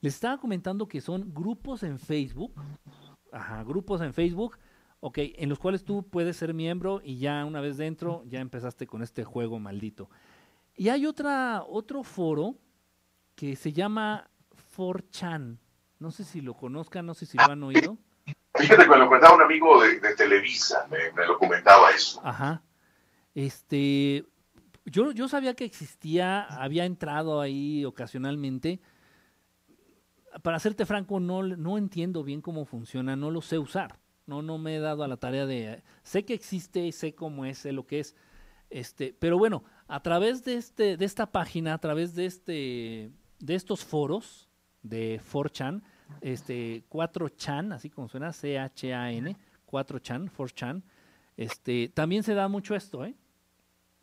les 0.00 0.14
estaba 0.14 0.38
comentando 0.38 0.86
que 0.86 1.00
son 1.00 1.32
grupos 1.32 1.82
en 1.82 1.98
Facebook, 1.98 2.52
ajá, 3.34 3.62
grupos 3.64 4.00
en 4.00 4.14
Facebook, 4.14 4.58
ok, 5.00 5.18
en 5.18 5.48
los 5.48 5.58
cuales 5.58 5.84
tú 5.84 6.08
puedes 6.08 6.36
ser 6.36 6.54
miembro 6.54 7.00
y 7.02 7.18
ya 7.18 7.44
una 7.44 7.60
vez 7.60 7.76
dentro 7.76 8.22
ya 8.26 8.40
empezaste 8.40 8.86
con 8.86 9.02
este 9.02 9.24
juego 9.24 9.58
maldito. 9.58 10.08
Y 10.76 10.88
hay 10.88 11.06
otra, 11.06 11.62
otro 11.62 12.02
foro 12.02 12.56
que 13.34 13.56
se 13.56 13.72
llama 13.72 14.30
4chan. 14.76 15.58
No 15.98 16.10
sé 16.10 16.24
si 16.24 16.40
lo 16.40 16.54
conozcan, 16.54 17.06
no 17.06 17.14
sé 17.14 17.26
si 17.26 17.36
lo 17.36 17.44
han 17.44 17.62
oído. 17.62 17.98
Fíjate 18.54 18.84
que 18.84 18.88
me 18.88 18.98
lo 18.98 19.06
comentaba 19.06 19.34
un 19.34 19.42
amigo 19.42 19.82
de, 19.82 20.14
Televisa, 20.16 20.86
me, 20.90 21.12
me, 21.12 21.26
lo 21.26 21.38
comentaba 21.38 21.90
eso. 21.90 22.20
Ajá. 22.24 22.62
Este, 23.34 24.24
yo, 24.84 25.10
yo 25.12 25.28
sabía 25.28 25.54
que 25.54 25.64
existía, 25.64 26.42
había 26.42 26.84
entrado 26.84 27.40
ahí 27.40 27.84
ocasionalmente. 27.84 28.80
Para 30.42 30.58
serte 30.58 30.86
franco, 30.86 31.20
no, 31.20 31.42
no 31.42 31.78
entiendo 31.78 32.24
bien 32.24 32.40
cómo 32.40 32.64
funciona, 32.64 33.16
no 33.16 33.30
lo 33.30 33.40
sé 33.40 33.58
usar. 33.58 34.00
No, 34.26 34.42
no 34.42 34.58
me 34.58 34.76
he 34.76 34.80
dado 34.80 35.04
a 35.04 35.08
la 35.08 35.16
tarea 35.16 35.46
de. 35.46 35.82
Sé 36.02 36.24
que 36.24 36.34
existe, 36.34 36.90
sé 36.92 37.14
cómo 37.14 37.44
es, 37.44 37.58
sé 37.58 37.72
lo 37.72 37.86
que 37.86 38.00
es. 38.00 38.16
Este, 38.70 39.14
pero 39.18 39.38
bueno, 39.38 39.64
a 39.86 40.02
través 40.02 40.44
de 40.44 40.54
este, 40.54 40.96
de 40.96 41.04
esta 41.04 41.30
página, 41.30 41.74
a 41.74 41.78
través 41.78 42.14
de 42.14 42.26
este, 42.26 43.12
de 43.38 43.54
estos 43.54 43.84
foros 43.84 44.48
de 44.82 45.20
4chan, 45.32 45.82
este, 46.20 46.84
4chan, 46.88 47.74
así 47.74 47.90
como 47.90 48.08
suena, 48.08 48.32
C-H-A-N, 48.32 49.36
4chan, 49.70 50.30
4chan, 50.30 50.82
este, 51.36 51.88
también 51.88 52.22
se 52.22 52.34
da 52.34 52.48
mucho 52.48 52.74
esto, 52.74 53.04
¿eh? 53.04 53.14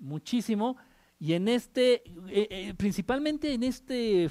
muchísimo. 0.02 0.78
Y 1.20 1.34
en 1.34 1.48
este, 1.48 2.03
eh, 2.30 2.48
eh, 2.49 2.74
principalmente 2.76 3.53
en 3.53 3.64
este 3.64 4.26
eh, 4.26 4.30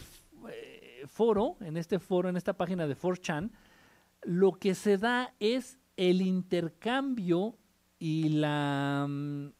foro, 1.07 1.57
en 1.61 1.77
este 1.77 1.99
foro, 1.99 2.29
en 2.29 2.37
esta 2.37 2.55
página 2.55 2.87
de 2.87 2.97
4chan, 2.97 3.51
lo 4.23 4.53
que 4.53 4.75
se 4.75 4.99
da 4.99 5.35
es 5.41 5.79
el 5.97 6.23
intercambio 6.23 7.57
y 7.99 8.31
la, 8.31 9.07
mm, 9.09 9.53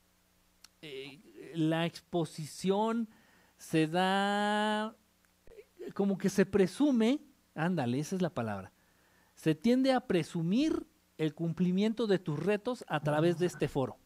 la 1.55 1.87
exposición 1.87 3.09
se 3.59 3.87
da 3.87 4.97
como 5.95 6.17
que 6.17 6.31
se 6.31 6.47
presume, 6.47 7.21
ándale, 7.55 7.99
esa 7.99 8.17
es 8.17 8.23
la 8.23 8.33
palabra, 8.33 8.73
se 9.35 9.55
tiende 9.55 9.93
a 9.93 10.01
presumir 10.01 10.87
el 11.19 11.35
cumplimiento 11.35 12.07
de 12.07 12.19
tus 12.19 12.39
retos 12.39 12.85
a 12.89 13.01
través 13.01 13.39
de 13.39 13.47
este 13.47 13.69
foro 13.69 14.00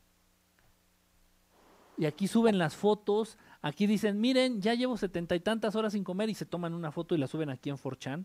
y 1.96 2.06
aquí 2.06 2.26
suben 2.26 2.58
las 2.58 2.74
fotos, 2.74 3.38
aquí 3.62 3.86
dicen, 3.86 4.20
miren, 4.20 4.60
ya 4.60 4.74
llevo 4.74 4.96
setenta 4.96 5.36
y 5.36 5.40
tantas 5.40 5.76
horas 5.76 5.92
sin 5.92 6.04
comer 6.04 6.28
y 6.28 6.34
se 6.34 6.46
toman 6.46 6.74
una 6.74 6.90
foto 6.90 7.14
y 7.14 7.18
la 7.18 7.26
suben 7.26 7.50
aquí 7.50 7.70
en 7.70 7.76
4chan. 7.76 8.24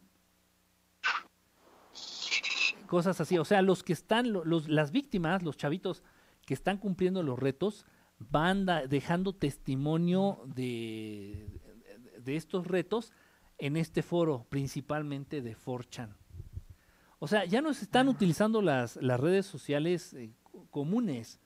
Cosas 2.88 3.22
así, 3.22 3.38
o 3.38 3.46
sea, 3.46 3.62
los 3.62 3.84
que 3.84 3.94
están, 3.94 4.34
los, 4.34 4.68
las 4.68 4.92
víctimas, 4.92 5.44
los 5.44 5.58
chavitos 5.58 6.04
que 6.46 6.56
están 6.56 6.78
cumpliendo 6.78 7.22
los 7.22 7.38
retos, 7.38 7.86
van 8.18 8.66
dejando 8.90 9.34
testimonio 9.34 10.42
de, 10.46 11.62
de, 12.20 12.36
estos 12.36 12.66
retos 12.66 13.14
en 13.60 13.78
este 13.78 14.02
foro, 14.02 14.48
principalmente 14.50 15.42
de 15.42 15.56
4chan. 15.56 16.16
O 17.20 17.28
sea, 17.28 17.46
ya 17.46 17.62
no 17.62 17.74
se 17.74 17.84
están 17.84 18.08
utilizando 18.08 18.62
las, 18.62 18.96
las 18.98 19.20
redes 19.20 19.46
sociales 19.46 20.14
eh, 20.16 20.34
comunes 20.72 21.40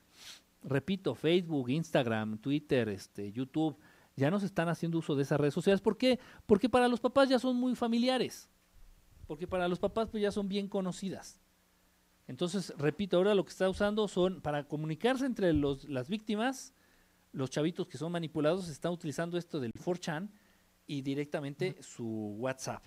repito, 0.64 1.14
Facebook, 1.14 1.70
Instagram, 1.70 2.38
Twitter, 2.38 2.88
este, 2.88 3.30
YouTube, 3.30 3.76
ya 4.16 4.30
no 4.30 4.40
se 4.40 4.46
están 4.46 4.68
haciendo 4.68 4.98
uso 4.98 5.14
de 5.14 5.22
esas 5.22 5.38
redes 5.38 5.54
sociales. 5.54 5.80
¿Por 5.80 5.96
qué? 5.96 6.18
Porque 6.46 6.68
para 6.68 6.88
los 6.88 7.00
papás 7.00 7.28
ya 7.28 7.38
son 7.38 7.56
muy 7.56 7.74
familiares. 7.74 8.48
Porque 9.26 9.46
para 9.46 9.68
los 9.68 9.78
papás 9.78 10.08
pues 10.10 10.22
ya 10.22 10.30
son 10.30 10.48
bien 10.48 10.68
conocidas. 10.68 11.40
Entonces, 12.26 12.72
repito, 12.78 13.16
ahora 13.16 13.34
lo 13.34 13.44
que 13.44 13.50
está 13.50 13.68
usando 13.68 14.08
son 14.08 14.40
para 14.40 14.66
comunicarse 14.66 15.26
entre 15.26 15.52
los, 15.52 15.88
las 15.88 16.08
víctimas, 16.08 16.72
los 17.32 17.50
chavitos 17.50 17.86
que 17.86 17.98
son 17.98 18.12
manipulados 18.12 18.68
están 18.68 18.92
utilizando 18.92 19.36
esto 19.36 19.60
del 19.60 19.72
4chan 19.72 20.30
y 20.86 21.02
directamente 21.02 21.76
su 21.82 22.36
WhatsApp. 22.38 22.82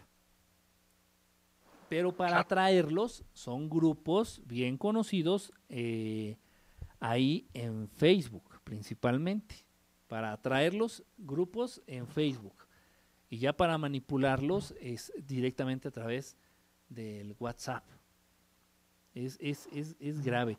Pero 1.89 2.15
para 2.15 2.39
atraerlos 2.39 3.23
son 3.33 3.69
grupos 3.69 4.41
bien 4.45 4.77
conocidos 4.77 5.53
eh, 5.69 6.37
ahí 6.99 7.47
en 7.53 7.87
Facebook 7.89 8.57
principalmente, 8.67 9.55
para 10.07 10.33
atraerlos 10.33 11.03
grupos 11.17 11.81
en 11.87 12.05
Facebook. 12.05 12.67
Y 13.29 13.39
ya 13.39 13.53
para 13.53 13.77
manipularlos 13.77 14.75
es 14.81 15.13
directamente 15.25 15.87
a 15.87 15.91
través 15.91 16.35
del 16.89 17.33
WhatsApp. 17.39 17.85
Es, 19.13 19.37
es, 19.39 19.67
es, 19.71 19.95
es 19.99 20.21
grave. 20.21 20.57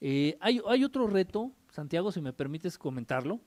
Eh, 0.00 0.38
hay, 0.40 0.60
hay, 0.66 0.84
otro 0.84 1.06
reto, 1.06 1.52
Santiago, 1.70 2.10
si 2.12 2.22
me 2.22 2.32
permites 2.32 2.78
comentarlo. 2.78 3.40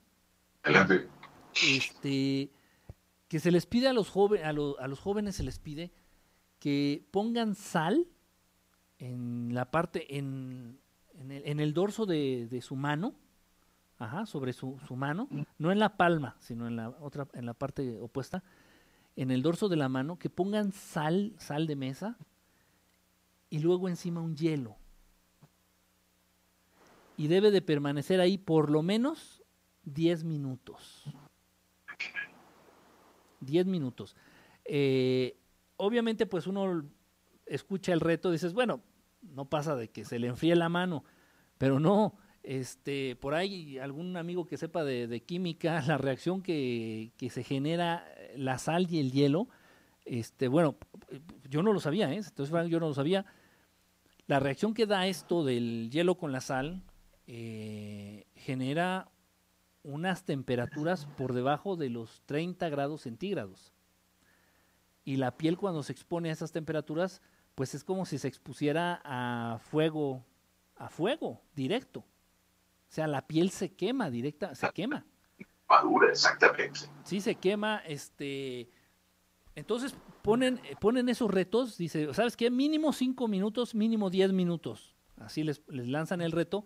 Este, 1.68 2.50
que 3.28 3.40
se 3.40 3.50
les 3.50 3.66
pide 3.66 3.88
a 3.88 3.92
los, 3.92 4.08
jóvenes, 4.10 4.46
a, 4.46 4.50
a 4.50 4.88
los 4.88 5.00
jóvenes, 5.00 5.36
se 5.36 5.42
les 5.42 5.58
pide 5.58 5.92
que 6.60 7.04
pongan 7.10 7.54
sal 7.54 8.08
en 8.98 9.54
la 9.54 9.70
parte, 9.70 10.16
en, 10.16 10.78
en 11.30 11.60
el, 11.60 11.74
dorso 11.74 12.06
de, 12.06 12.46
de, 12.50 12.60
su 12.60 12.76
mano, 12.76 13.14
ajá, 13.98 14.26
sobre 14.26 14.52
su, 14.52 14.78
su, 14.86 14.96
mano, 14.96 15.28
no 15.58 15.72
en 15.72 15.78
la 15.78 15.96
palma, 15.96 16.36
sino 16.40 16.66
en 16.66 16.76
la 16.76 16.90
otra, 16.90 17.28
en 17.34 17.46
la 17.46 17.54
parte 17.54 18.00
opuesta, 18.00 18.42
en 19.16 19.30
el 19.30 19.42
dorso 19.42 19.68
de 19.68 19.76
la 19.76 19.88
mano, 19.88 20.18
que 20.18 20.30
pongan 20.30 20.72
sal, 20.72 21.34
sal 21.38 21.66
de 21.66 21.76
mesa, 21.76 22.16
y 23.50 23.60
luego 23.60 23.88
encima 23.88 24.20
un 24.20 24.36
hielo. 24.36 24.76
Y 27.16 27.28
debe 27.28 27.52
de 27.52 27.62
permanecer 27.62 28.20
ahí 28.20 28.38
por 28.38 28.70
lo 28.70 28.82
menos 28.82 29.44
10 29.84 30.24
minutos. 30.24 31.04
10 33.40 33.66
minutos. 33.66 34.16
Eh, 34.64 35.36
obviamente, 35.76 36.26
pues 36.26 36.46
uno 36.46 36.84
escucha 37.46 37.92
el 37.92 38.00
reto, 38.00 38.30
dices, 38.30 38.52
bueno, 38.52 38.80
no 39.22 39.44
pasa 39.44 39.76
de 39.76 39.88
que 39.88 40.04
se 40.04 40.18
le 40.18 40.28
enfríe 40.28 40.56
la 40.56 40.68
mano, 40.68 41.04
pero 41.64 41.80
no, 41.80 42.12
este, 42.42 43.16
por 43.16 43.32
ahí 43.32 43.78
algún 43.78 44.18
amigo 44.18 44.46
que 44.46 44.58
sepa 44.58 44.84
de, 44.84 45.22
química, 45.22 45.80
la 45.86 45.96
reacción 45.96 46.42
que, 46.42 47.12
que, 47.16 47.30
se 47.30 47.42
genera 47.42 48.06
la 48.36 48.58
sal 48.58 48.86
y 48.90 49.00
el 49.00 49.12
hielo, 49.12 49.48
este, 50.04 50.48
bueno, 50.48 50.76
yo 51.48 51.62
no 51.62 51.72
lo 51.72 51.80
sabía, 51.80 52.12
¿eh? 52.12 52.16
entonces 52.16 52.54
yo 52.68 52.80
no 52.80 52.88
lo 52.88 52.92
sabía. 52.92 53.24
La 54.26 54.40
reacción 54.40 54.74
que 54.74 54.84
da 54.84 55.06
esto 55.06 55.42
del 55.42 55.88
hielo 55.90 56.16
con 56.16 56.32
la 56.32 56.42
sal 56.42 56.82
eh, 57.26 58.26
genera 58.34 59.08
unas 59.82 60.24
temperaturas 60.26 61.06
por 61.16 61.32
debajo 61.32 61.76
de 61.76 61.88
los 61.88 62.20
30 62.26 62.68
grados 62.68 63.00
centígrados. 63.00 63.72
Y 65.02 65.16
la 65.16 65.38
piel 65.38 65.56
cuando 65.56 65.82
se 65.82 65.92
expone 65.92 66.28
a 66.28 66.34
esas 66.34 66.52
temperaturas 66.52 67.22
pues 67.54 67.74
es 67.74 67.84
como 67.84 68.04
si 68.04 68.18
se 68.18 68.28
expusiera 68.28 69.00
a 69.02 69.60
fuego, 69.70 70.26
a 70.76 70.88
fuego 70.88 71.42
directo. 71.54 72.00
O 72.00 72.94
sea, 72.94 73.06
la 73.06 73.26
piel 73.26 73.50
se 73.50 73.72
quema 73.72 74.10
directa, 74.10 74.54
se 74.54 74.70
quema. 74.70 75.04
Madura, 75.68 76.10
exactamente. 76.10 76.80
Sí, 77.04 77.20
se 77.20 77.34
quema, 77.34 77.78
este... 77.86 78.70
Entonces 79.56 79.94
ponen, 80.22 80.60
ponen 80.80 81.08
esos 81.08 81.30
retos, 81.30 81.78
dice, 81.78 82.12
¿sabes 82.12 82.36
qué? 82.36 82.50
Mínimo 82.50 82.92
cinco 82.92 83.28
minutos, 83.28 83.74
mínimo 83.74 84.10
diez 84.10 84.32
minutos. 84.32 84.96
Así 85.16 85.44
les, 85.44 85.62
les 85.68 85.86
lanzan 85.86 86.20
el 86.20 86.32
reto. 86.32 86.64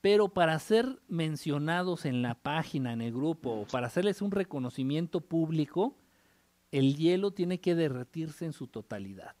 Pero 0.00 0.28
para 0.28 0.58
ser 0.58 1.00
mencionados 1.08 2.04
en 2.04 2.22
la 2.22 2.34
página, 2.34 2.92
en 2.92 3.00
el 3.00 3.12
grupo, 3.12 3.50
o 3.50 3.66
para 3.66 3.88
hacerles 3.88 4.22
un 4.22 4.30
reconocimiento 4.30 5.20
público, 5.20 5.96
el 6.70 6.96
hielo 6.96 7.32
tiene 7.32 7.60
que 7.60 7.74
derretirse 7.74 8.44
en 8.44 8.52
su 8.52 8.66
totalidad 8.66 9.36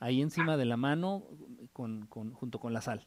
ahí 0.00 0.22
encima 0.22 0.56
de 0.56 0.64
la 0.64 0.76
mano 0.76 1.24
con, 1.72 2.06
con, 2.06 2.32
junto 2.32 2.58
con 2.58 2.72
la 2.72 2.80
sal. 2.80 3.06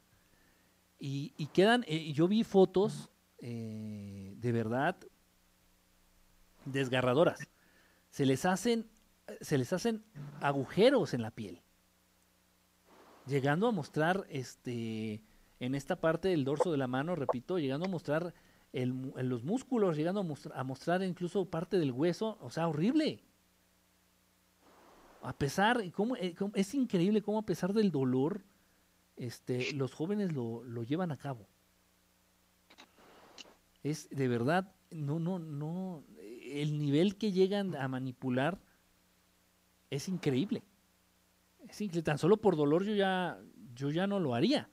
Y, 0.99 1.47
quedan, 1.53 1.85
eh, 1.87 2.11
yo 2.11 2.27
vi 2.27 2.43
fotos 2.43 3.09
eh, 3.39 4.33
de 4.35 4.51
verdad 4.51 4.97
desgarradoras. 6.65 7.39
Se 8.09 8.25
les 8.25 8.45
hacen, 8.45 8.89
se 9.39 9.57
les 9.57 9.71
hacen 9.71 10.03
agujeros 10.41 11.13
en 11.13 11.21
la 11.21 11.31
piel, 11.31 11.61
llegando 13.27 13.67
a 13.67 13.71
mostrar, 13.71 14.25
este, 14.29 15.21
en 15.59 15.75
esta 15.75 15.95
parte 15.95 16.29
del 16.29 16.43
dorso 16.43 16.71
de 16.71 16.77
la 16.77 16.87
mano, 16.87 17.15
repito, 17.15 17.59
llegando 17.59 17.85
a 17.85 17.89
mostrar 17.89 18.33
el, 18.73 19.13
los 19.15 19.43
músculos, 19.43 19.95
llegando 19.95 20.21
a 20.21 20.23
mostrar, 20.23 20.57
a 20.57 20.63
mostrar 20.63 21.03
incluso 21.03 21.45
parte 21.45 21.77
del 21.77 21.91
hueso, 21.91 22.37
o 22.41 22.49
sea, 22.49 22.67
horrible. 22.67 23.23
A 25.21 25.33
pesar, 25.33 25.81
eh, 25.81 25.91
cómo, 25.91 26.15
es 26.15 26.73
increíble 26.73 27.21
cómo 27.21 27.39
a 27.39 27.45
pesar 27.45 27.73
del 27.73 27.91
dolor, 27.91 28.41
este, 29.19 29.73
los 29.73 29.93
jóvenes 29.93 30.31
lo, 30.31 30.63
lo 30.63 30.83
llevan 30.83 31.11
a 31.11 31.17
cabo. 31.17 31.45
Es 33.83 34.09
de 34.09 34.27
verdad, 34.27 34.73
no, 34.91 35.19
no, 35.19 35.39
no, 35.39 36.03
el 36.19 36.79
nivel 36.79 37.17
que 37.17 37.31
llegan 37.31 37.75
a 37.75 37.87
manipular 37.87 38.59
es 39.89 40.07
increíble. 40.07 40.63
Es 41.67 41.81
increíble. 41.81 42.03
Tan 42.03 42.17
solo 42.17 42.37
por 42.37 42.55
dolor 42.55 42.83
yo 42.85 42.95
ya, 42.95 43.39
yo 43.75 43.91
ya 43.91 44.07
no 44.07 44.19
lo 44.19 44.33
haría. 44.33 44.69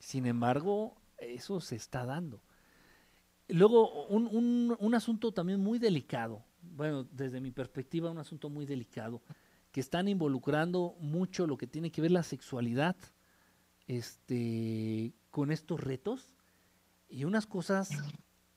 Sin 0.00 0.26
embargo, 0.26 0.96
eso 1.16 1.60
se 1.60 1.76
está 1.76 2.04
dando. 2.04 2.42
Luego, 3.48 4.06
un, 4.06 4.26
un, 4.26 4.76
un, 4.78 4.94
asunto 4.94 5.32
también 5.32 5.60
muy 5.60 5.78
delicado, 5.78 6.44
bueno, 6.62 7.04
desde 7.04 7.40
mi 7.40 7.50
perspectiva, 7.50 8.10
un 8.10 8.18
asunto 8.18 8.48
muy 8.48 8.66
delicado, 8.66 9.20
que 9.72 9.80
están 9.80 10.06
involucrando 10.06 10.94
mucho 11.00 11.46
lo 11.46 11.56
que 11.56 11.66
tiene 11.66 11.90
que 11.90 12.02
ver 12.02 12.10
la 12.10 12.22
sexualidad 12.22 12.96
este, 13.86 15.12
con 15.30 15.50
estos 15.50 15.80
retos. 15.80 16.34
Y 17.08 17.24
unas 17.24 17.46
cosas 17.46 17.90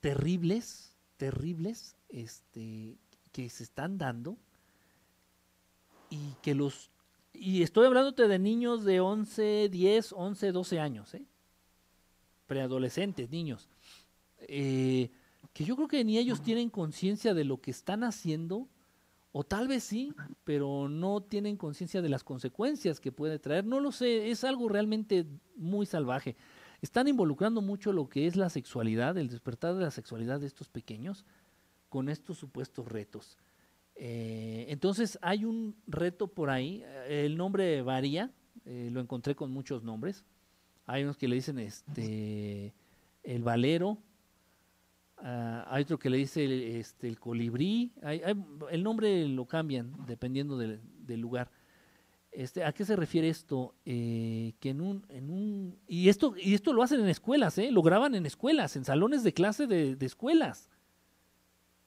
terribles, 0.00 0.94
terribles, 1.16 1.96
este, 2.08 2.96
que 3.32 3.48
se 3.48 3.64
están 3.64 3.98
dando. 3.98 4.38
Y 6.10 6.34
que 6.42 6.54
los 6.54 6.90
y 7.38 7.62
estoy 7.62 7.86
hablándote 7.86 8.28
de 8.28 8.38
niños 8.38 8.84
de 8.84 9.00
11, 9.00 9.68
10, 9.68 10.12
11, 10.12 10.52
12 10.52 10.80
años, 10.80 11.14
¿eh? 11.14 11.24
preadolescentes, 12.46 13.30
niños, 13.30 13.68
eh, 14.38 15.10
que 15.52 15.64
yo 15.64 15.76
creo 15.76 15.88
que 15.88 16.04
ni 16.04 16.18
ellos 16.18 16.42
tienen 16.42 16.70
conciencia 16.70 17.34
de 17.34 17.44
lo 17.44 17.60
que 17.60 17.70
están 17.70 18.04
haciendo, 18.04 18.68
o 19.38 19.44
tal 19.44 19.68
vez 19.68 19.84
sí, 19.84 20.14
pero 20.44 20.88
no 20.88 21.22
tienen 21.22 21.58
conciencia 21.58 22.00
de 22.00 22.08
las 22.08 22.24
consecuencias 22.24 23.00
que 23.00 23.12
puede 23.12 23.38
traer, 23.38 23.66
no 23.66 23.80
lo 23.80 23.92
sé, 23.92 24.30
es 24.30 24.44
algo 24.44 24.66
realmente 24.66 25.26
muy 25.56 25.84
salvaje. 25.84 26.36
Están 26.80 27.06
involucrando 27.06 27.60
mucho 27.60 27.92
lo 27.92 28.08
que 28.08 28.26
es 28.26 28.34
la 28.34 28.48
sexualidad, 28.48 29.18
el 29.18 29.28
despertar 29.28 29.74
de 29.74 29.82
la 29.82 29.90
sexualidad 29.90 30.40
de 30.40 30.46
estos 30.46 30.70
pequeños 30.70 31.26
con 31.90 32.08
estos 32.08 32.38
supuestos 32.38 32.88
retos. 32.88 33.36
Eh, 33.94 34.64
entonces 34.70 35.18
hay 35.20 35.44
un 35.44 35.76
reto 35.86 36.28
por 36.28 36.48
ahí, 36.48 36.82
el 37.06 37.36
nombre 37.36 37.82
varía, 37.82 38.32
eh, 38.64 38.88
lo 38.90 39.00
encontré 39.00 39.34
con 39.34 39.50
muchos 39.50 39.82
nombres. 39.82 40.24
Hay 40.86 41.02
unos 41.02 41.18
que 41.18 41.28
le 41.28 41.34
dicen 41.34 41.58
este 41.58 42.72
el 43.22 43.42
valero, 43.42 43.98
uh, 45.18 45.62
hay 45.66 45.82
otro 45.82 45.98
que 45.98 46.10
le 46.10 46.18
dice 46.18 46.44
el, 46.44 46.62
este, 46.76 47.08
el 47.08 47.18
colibrí, 47.18 47.92
hay, 48.02 48.22
hay, 48.22 48.34
el 48.70 48.82
nombre 48.82 49.26
lo 49.28 49.46
cambian 49.46 49.92
dependiendo 50.06 50.56
del, 50.58 50.80
lugar. 51.20 51.50
Este, 52.30 52.64
¿A 52.64 52.72
qué 52.72 52.84
se 52.84 52.96
refiere 52.96 53.28
esto? 53.28 53.74
Eh, 53.84 54.54
que 54.60 54.70
en 54.70 54.80
un, 54.80 55.06
en 55.08 55.30
un 55.30 55.78
y 55.88 56.08
esto 56.08 56.34
y 56.36 56.54
esto 56.54 56.72
lo 56.72 56.82
hacen 56.82 57.00
en 57.00 57.08
escuelas, 57.08 57.56
¿eh? 57.58 57.70
lo 57.70 57.82
graban 57.82 58.14
en 58.14 58.26
escuelas, 58.26 58.76
en 58.76 58.84
salones 58.84 59.22
de 59.22 59.32
clase 59.32 59.66
de, 59.66 59.96
escuelas. 60.00 60.70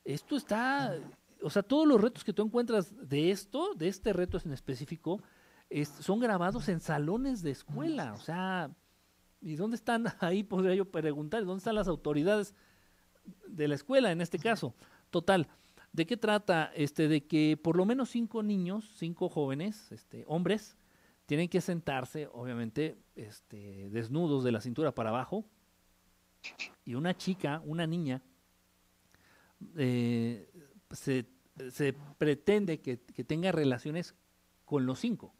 Esto 0.04 0.36
está, 0.36 0.96
o 1.44 1.50
sea, 1.52 1.62
todos 1.62 1.88
los 1.88 2.02
retos 2.02 2.24
que 2.24 2.34
tú 2.34 2.42
encuentras 2.42 2.96
de 3.08 3.30
esto, 3.30 3.76
de 3.76 3.90
este 3.90 4.12
reto 4.12 4.40
en 4.44 4.54
específico, 4.54 5.22
es, 5.70 5.90
son 5.90 6.20
grabados 6.20 6.68
en 6.68 6.80
salones 6.80 7.44
de 7.44 7.52
escuela. 7.52 8.14
O 8.14 8.20
sea, 8.20 8.72
¿y 9.42 9.56
dónde 9.56 9.76
están? 9.76 10.06
Ahí 10.20 10.44
podría 10.44 10.74
yo 10.74 10.90
preguntar, 10.90 11.46
¿dónde 11.46 11.60
están 11.60 11.76
las 11.76 11.88
autoridades 11.88 12.56
de 13.48 13.68
la 13.68 13.76
escuela 13.76 14.12
en 14.12 14.22
este 14.22 14.40
caso? 14.40 14.74
Total. 15.10 15.48
¿De 15.92 16.06
qué 16.06 16.18
trata? 16.18 16.72
Este, 16.76 17.08
de 17.08 17.26
que 17.26 17.58
por 17.58 17.76
lo 17.76 17.86
menos 17.86 18.10
cinco 18.10 18.44
niños, 18.44 18.90
cinco 18.98 19.30
jóvenes, 19.30 19.92
este, 19.92 20.24
hombres, 20.28 20.78
tienen 21.26 21.50
que 21.50 21.62
sentarse, 21.62 22.28
obviamente, 22.34 22.98
este, 23.16 23.90
desnudos 23.90 24.44
de 24.44 24.52
la 24.52 24.62
cintura 24.62 24.94
para 24.94 25.10
abajo, 25.10 25.46
y 26.86 26.96
una 26.96 27.16
chica, 27.16 27.62
una 27.66 27.86
niña, 27.86 28.22
eh, 29.78 30.50
se, 30.92 31.26
se, 31.70 31.94
pretende 32.18 32.80
que, 32.80 33.00
que, 33.00 33.24
tenga 33.24 33.52
relaciones 33.52 34.16
con 34.66 34.86
los 34.86 35.00
cinco. 35.00 35.34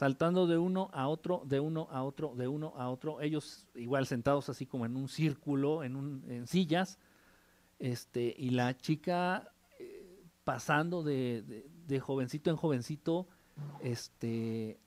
Saltando 0.00 0.46
de 0.46 0.56
uno 0.56 0.88
a 0.94 1.08
otro, 1.08 1.42
de 1.44 1.60
uno 1.60 1.86
a 1.90 2.02
otro, 2.04 2.34
de 2.34 2.48
uno 2.48 2.72
a 2.78 2.88
otro, 2.88 3.20
ellos 3.20 3.66
igual 3.74 4.06
sentados 4.06 4.48
así 4.48 4.64
como 4.64 4.86
en 4.86 4.96
un 4.96 5.10
círculo, 5.10 5.84
en, 5.84 5.94
un, 5.94 6.24
en 6.26 6.46
sillas, 6.46 6.98
este, 7.78 8.34
y 8.38 8.48
la 8.48 8.74
chica 8.78 9.52
eh, 9.78 10.24
pasando 10.42 11.02
de, 11.02 11.66
de, 11.86 12.00
jovencito 12.00 12.48
en 12.48 12.56
jovencito, 12.56 13.28
este, 13.82 14.80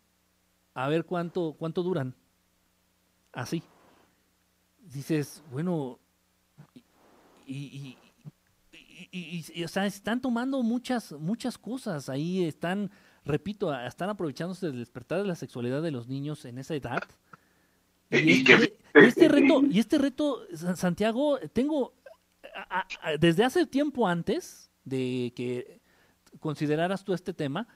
a 0.73 0.87
ver 0.87 1.05
cuánto, 1.05 1.55
cuánto 1.59 1.83
duran. 1.83 2.15
Así. 3.33 3.61
Dices, 4.79 5.43
bueno, 5.51 5.99
y, 7.45 7.53
y, 7.53 7.97
y, 9.11 9.45
y, 9.53 9.63
o 9.63 9.67
sea, 9.67 9.85
están 9.85 10.19
tomando 10.19 10.63
muchas, 10.63 11.11
muchas 11.11 11.55
cosas 11.55 12.09
ahí, 12.09 12.45
están, 12.45 12.89
repito, 13.25 13.73
están 13.73 14.09
aprovechándose 14.09 14.67
del 14.67 14.79
despertar 14.79 15.21
de 15.21 15.27
la 15.27 15.35
sexualidad 15.35 15.81
de 15.81 15.91
los 15.91 16.07
niños 16.07 16.45
en 16.45 16.57
esa 16.57 16.75
edad. 16.75 17.03
Y, 18.11 18.41
este, 18.41 18.77
este 18.93 19.27
reto, 19.27 19.63
y 19.67 19.79
este 19.79 19.97
reto, 19.97 20.43
Santiago, 20.75 21.39
tengo 21.51 21.95
a, 22.69 22.85
a, 23.01 23.17
desde 23.17 23.43
hace 23.43 23.65
tiempo 23.65 24.07
antes 24.07 24.69
de 24.83 25.33
que 25.35 25.81
consideraras 26.39 27.03
tú 27.03 27.13
este 27.13 27.33
tema, 27.33 27.67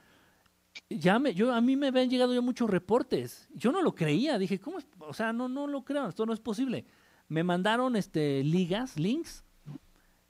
ya 0.88 1.18
me, 1.18 1.34
yo 1.34 1.52
a 1.52 1.60
mí 1.60 1.76
me 1.76 1.88
habían 1.88 2.10
llegado 2.10 2.34
ya 2.34 2.40
muchos 2.40 2.70
reportes. 2.70 3.48
Yo 3.54 3.72
no 3.72 3.82
lo 3.82 3.94
creía, 3.94 4.38
dije, 4.38 4.60
¿cómo 4.60 4.78
es? 4.78 4.86
O 4.98 5.14
sea, 5.14 5.32
no, 5.32 5.48
no 5.48 5.66
lo 5.66 5.84
creo, 5.84 6.08
esto 6.08 6.26
no 6.26 6.32
es 6.32 6.40
posible. 6.40 6.86
Me 7.28 7.42
mandaron 7.42 7.96
este 7.96 8.42
ligas, 8.42 8.98
links, 8.98 9.44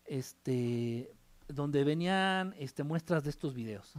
este, 0.05 1.13
donde 1.47 1.85
venían 1.85 2.55
este, 2.59 2.83
muestras 2.83 3.25
de 3.25 3.31
estos 3.31 3.55
videos. 3.55 3.95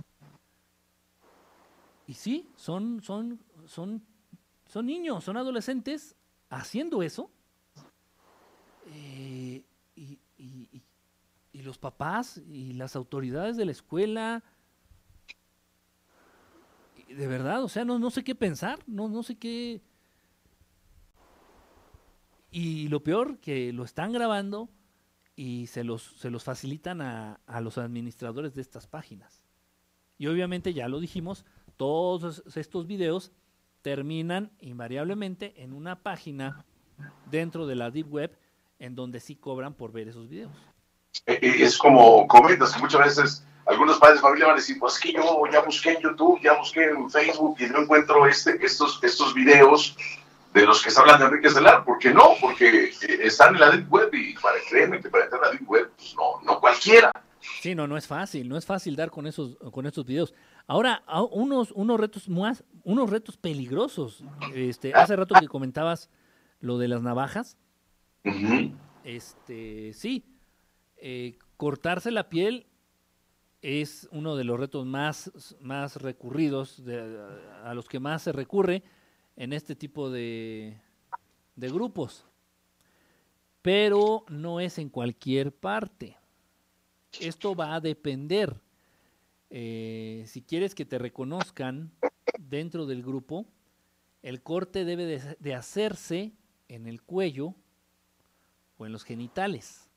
Y 2.10 2.16
sí, 2.16 2.50
son, 2.56 3.04
son, 3.04 3.40
son, 3.68 4.04
son 4.66 4.86
niños, 4.88 5.24
son 5.24 5.38
adolescentes 5.38 6.16
haciendo 6.50 7.04
eso. 7.04 7.30
Eh, 8.88 9.64
y, 9.96 10.20
y, 10.36 10.82
los 11.62 11.78
papás 11.78 12.42
y 12.50 12.74
las 12.74 12.96
autoridades 12.96 13.58
de 13.58 13.66
la 13.66 13.74
escuela, 13.74 14.44
de 17.08 17.28
verdad, 17.28 17.64
o 17.64 17.70
sea, 17.70 17.86
no, 17.86 18.00
no 18.00 18.10
sé 18.10 18.24
qué 18.24 18.34
pensar, 18.34 18.80
no, 18.88 19.08
no 19.08 19.22
sé 19.22 19.38
qué. 19.38 19.84
Y 22.50 22.88
lo 22.88 23.04
peor, 23.04 23.38
que 23.38 23.72
lo 23.72 23.84
están 23.84 24.14
grabando 24.14 24.68
y 25.36 25.68
se 25.68 25.84
los, 25.84 26.02
se 26.18 26.32
los 26.32 26.44
facilitan 26.44 27.02
a, 27.02 27.40
a, 27.46 27.62
los 27.62 27.78
administradores 27.78 28.56
de 28.56 28.62
estas 28.62 28.88
páginas. 28.88 29.46
Y 30.18 30.26
obviamente, 30.26 30.74
ya 30.74 30.88
lo 30.88 31.00
dijimos, 31.00 31.46
todos 31.80 32.44
estos 32.58 32.88
videos 32.88 33.32
terminan 33.82 34.52
invariablemente 34.60 35.54
en 35.64 35.72
una 35.72 36.04
página 36.04 36.66
dentro 37.32 37.68
de 37.68 37.76
la 37.76 37.90
Deep 37.90 38.14
Web 38.14 38.38
en 38.80 38.96
donde 38.96 39.22
sí 39.22 39.38
cobran 39.38 39.74
por 39.74 39.94
ver 39.94 40.10
esos 40.10 40.28
videos. 40.28 40.52
Es 41.26 41.78
como 41.78 42.28
comentas 42.28 42.74
que 42.74 42.82
muchas 42.82 43.06
veces 43.06 43.48
algunos 43.66 43.98
padres 43.98 44.18
de 44.18 44.22
familia 44.22 44.48
van 44.48 44.56
a 44.56 44.58
decir, 44.58 44.78
pues 44.78 45.00
que 45.00 45.14
yo 45.14 45.42
ya 45.50 45.62
busqué 45.62 45.94
en 45.94 46.02
YouTube, 46.02 46.42
ya 46.44 46.58
busqué 46.58 46.84
en 46.84 47.10
Facebook 47.10 47.56
y 47.62 47.68
no 47.68 47.84
encuentro 47.84 48.28
este, 48.28 48.60
estos, 48.62 49.02
estos 49.02 49.34
videos 49.34 49.96
de 50.54 50.66
los 50.66 50.84
que 50.84 50.92
se 50.92 51.00
hablan 51.00 51.22
de 51.22 51.28
Enrique 51.28 51.50
Celar. 51.50 51.86
¿Por 51.86 51.98
qué 51.98 52.14
no? 52.14 52.34
Porque 52.42 52.92
están 53.22 53.56
en 53.56 53.62
la 53.62 53.72
Deep 53.72 53.90
Web 53.90 54.14
y 54.14 54.34
para 54.34 54.58
créeme 54.70 55.00
que 55.00 55.10
para 55.10 55.24
entrar 55.24 55.46
a 55.46 55.46
la 55.46 55.52
Deep 55.54 55.70
Web, 55.70 55.92
pues 55.96 56.14
no, 56.18 56.42
no 56.44 56.60
cualquiera. 56.60 57.10
Sí, 57.62 57.74
no, 57.74 57.88
no 57.88 57.96
es 57.96 58.06
fácil, 58.06 58.50
no 58.50 58.58
es 58.58 58.66
fácil 58.66 58.98
dar 58.98 59.10
con 59.10 59.28
esos, 59.28 59.56
con 59.72 59.86
estos 59.86 60.06
videos. 60.06 60.34
Ahora, 60.70 61.04
unos, 61.32 61.72
unos 61.72 62.00
retos 62.00 62.30
más, 62.30 62.64
unos 62.84 63.10
retos 63.10 63.38
peligrosos. 63.38 64.24
Este, 64.54 64.94
hace 64.94 65.16
rato 65.16 65.34
que 65.40 65.48
comentabas 65.48 66.12
lo 66.60 66.78
de 66.78 66.88
las 66.88 67.02
navajas. 67.02 67.58
Uh 68.24 68.30
-huh. 68.30 68.78
Este, 69.04 69.94
sí, 69.94 70.24
eh, 70.98 71.40
cortarse 71.58 72.12
la 72.12 72.30
piel 72.30 72.68
es 73.64 74.08
uno 74.12 74.36
de 74.36 74.44
los 74.44 74.60
retos 74.60 74.86
más, 74.86 75.32
más 75.60 75.96
recurridos, 75.96 76.86
de, 76.86 77.18
a 77.64 77.74
los 77.74 77.88
que 77.88 78.00
más 78.00 78.22
se 78.22 78.32
recurre 78.32 78.84
en 79.36 79.54
este 79.54 79.76
tipo 79.76 80.12
de, 80.12 80.80
de 81.56 81.70
grupos. 81.70 82.26
pero 83.62 84.24
no 84.30 84.60
es 84.60 84.78
en 84.78 84.90
cualquier 84.90 85.52
parte. 85.52 86.18
Esto 87.20 87.56
va 87.56 87.76
a 87.76 87.82
depender. 87.82 88.60
Eh, 89.50 90.26
si 90.28 90.42
quieres 90.42 90.76
que 90.76 90.86
te 90.86 90.98
reconozcan 90.98 91.92
dentro 92.38 92.86
del 92.86 93.04
grupo, 93.04 93.46
el 94.22 94.42
corte 94.42 94.86
debe 94.86 95.20
de, 95.40 95.56
hacerse 95.56 96.34
en 96.68 96.88
el 96.88 97.02
cuello 97.02 97.56
o 98.78 98.86
en 98.86 98.92
los 98.92 99.04
genitales. 99.04 99.90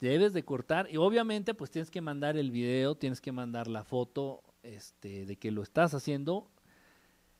Debes 0.00 0.32
de 0.32 0.44
cortar 0.44 0.88
y 0.90 0.96
obviamente 0.96 1.52
pues 1.52 1.70
tienes 1.70 1.90
que 1.90 2.00
mandar 2.00 2.36
el 2.36 2.50
video, 2.50 2.94
tienes 2.94 3.20
que 3.20 3.32
mandar 3.32 3.68
la 3.68 3.84
foto 3.84 4.42
este, 4.62 5.26
de 5.26 5.36
que 5.36 5.50
lo 5.50 5.62
estás 5.62 5.92
haciendo. 5.94 6.50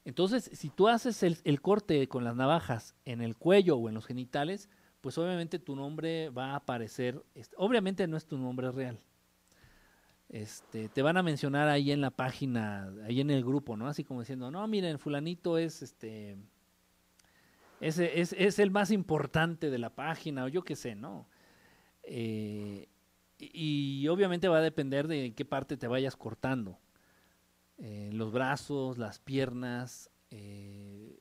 Entonces, 0.05 0.51
si 0.53 0.69
tú 0.69 0.89
haces 0.89 1.23
el, 1.23 1.39
el 1.45 1.61
corte 1.61 2.07
con 2.09 2.25
las 2.25 2.37
navajas 2.37 2.95
en 3.05 3.23
el 3.23 3.37
cuello 3.37 3.77
o 3.77 3.89
en 3.89 3.95
los 3.95 4.07
genitales, 4.07 4.69
pues 5.01 5.17
obviamente 5.17 5.59
tu 5.59 5.75
nombre 5.75 6.29
va 6.29 6.53
a 6.53 6.57
aparecer, 6.57 7.25
este, 7.35 7.57
obviamente 7.59 8.07
no 8.07 8.19
es 8.19 8.27
tu 8.27 8.37
nombre 8.37 8.71
real. 8.71 9.01
Este, 10.31 10.89
te 10.89 11.03
van 11.03 11.17
a 11.17 11.25
mencionar 11.25 11.69
ahí 11.69 11.91
en 11.91 12.01
la 12.01 12.13
página, 12.13 12.93
ahí 13.05 13.21
en 13.21 13.31
el 13.31 13.45
grupo, 13.45 13.77
¿no? 13.77 13.89
Así 13.89 14.05
como 14.05 14.21
diciendo, 14.21 14.51
no, 14.51 14.67
miren, 14.69 15.01
fulanito 15.01 15.59
es 15.59 15.83
este, 15.83 16.39
es, 17.81 17.99
es, 17.99 18.35
es 18.39 18.59
el 18.61 18.71
más 18.71 18.93
importante 18.93 19.71
de 19.71 19.79
la 19.79 19.91
página, 19.91 20.45
o 20.45 20.49
yo 20.49 20.63
qué 20.63 20.77
sé, 20.77 20.95
¿no? 20.95 21.27
Eh, 22.05 22.89
y, 23.39 24.07
obviamente 24.09 24.49
va 24.49 24.59
a 24.59 24.63
depender 24.63 25.09
de 25.09 25.35
qué 25.35 25.45
parte 25.45 25.77
te 25.77 25.89
vayas 25.89 26.15
cortando. 26.15 26.79
Eh, 27.79 28.11
los 28.13 28.33
brazos, 28.33 28.99
las 28.99 29.19
piernas, 29.19 30.11
eh, 30.31 31.19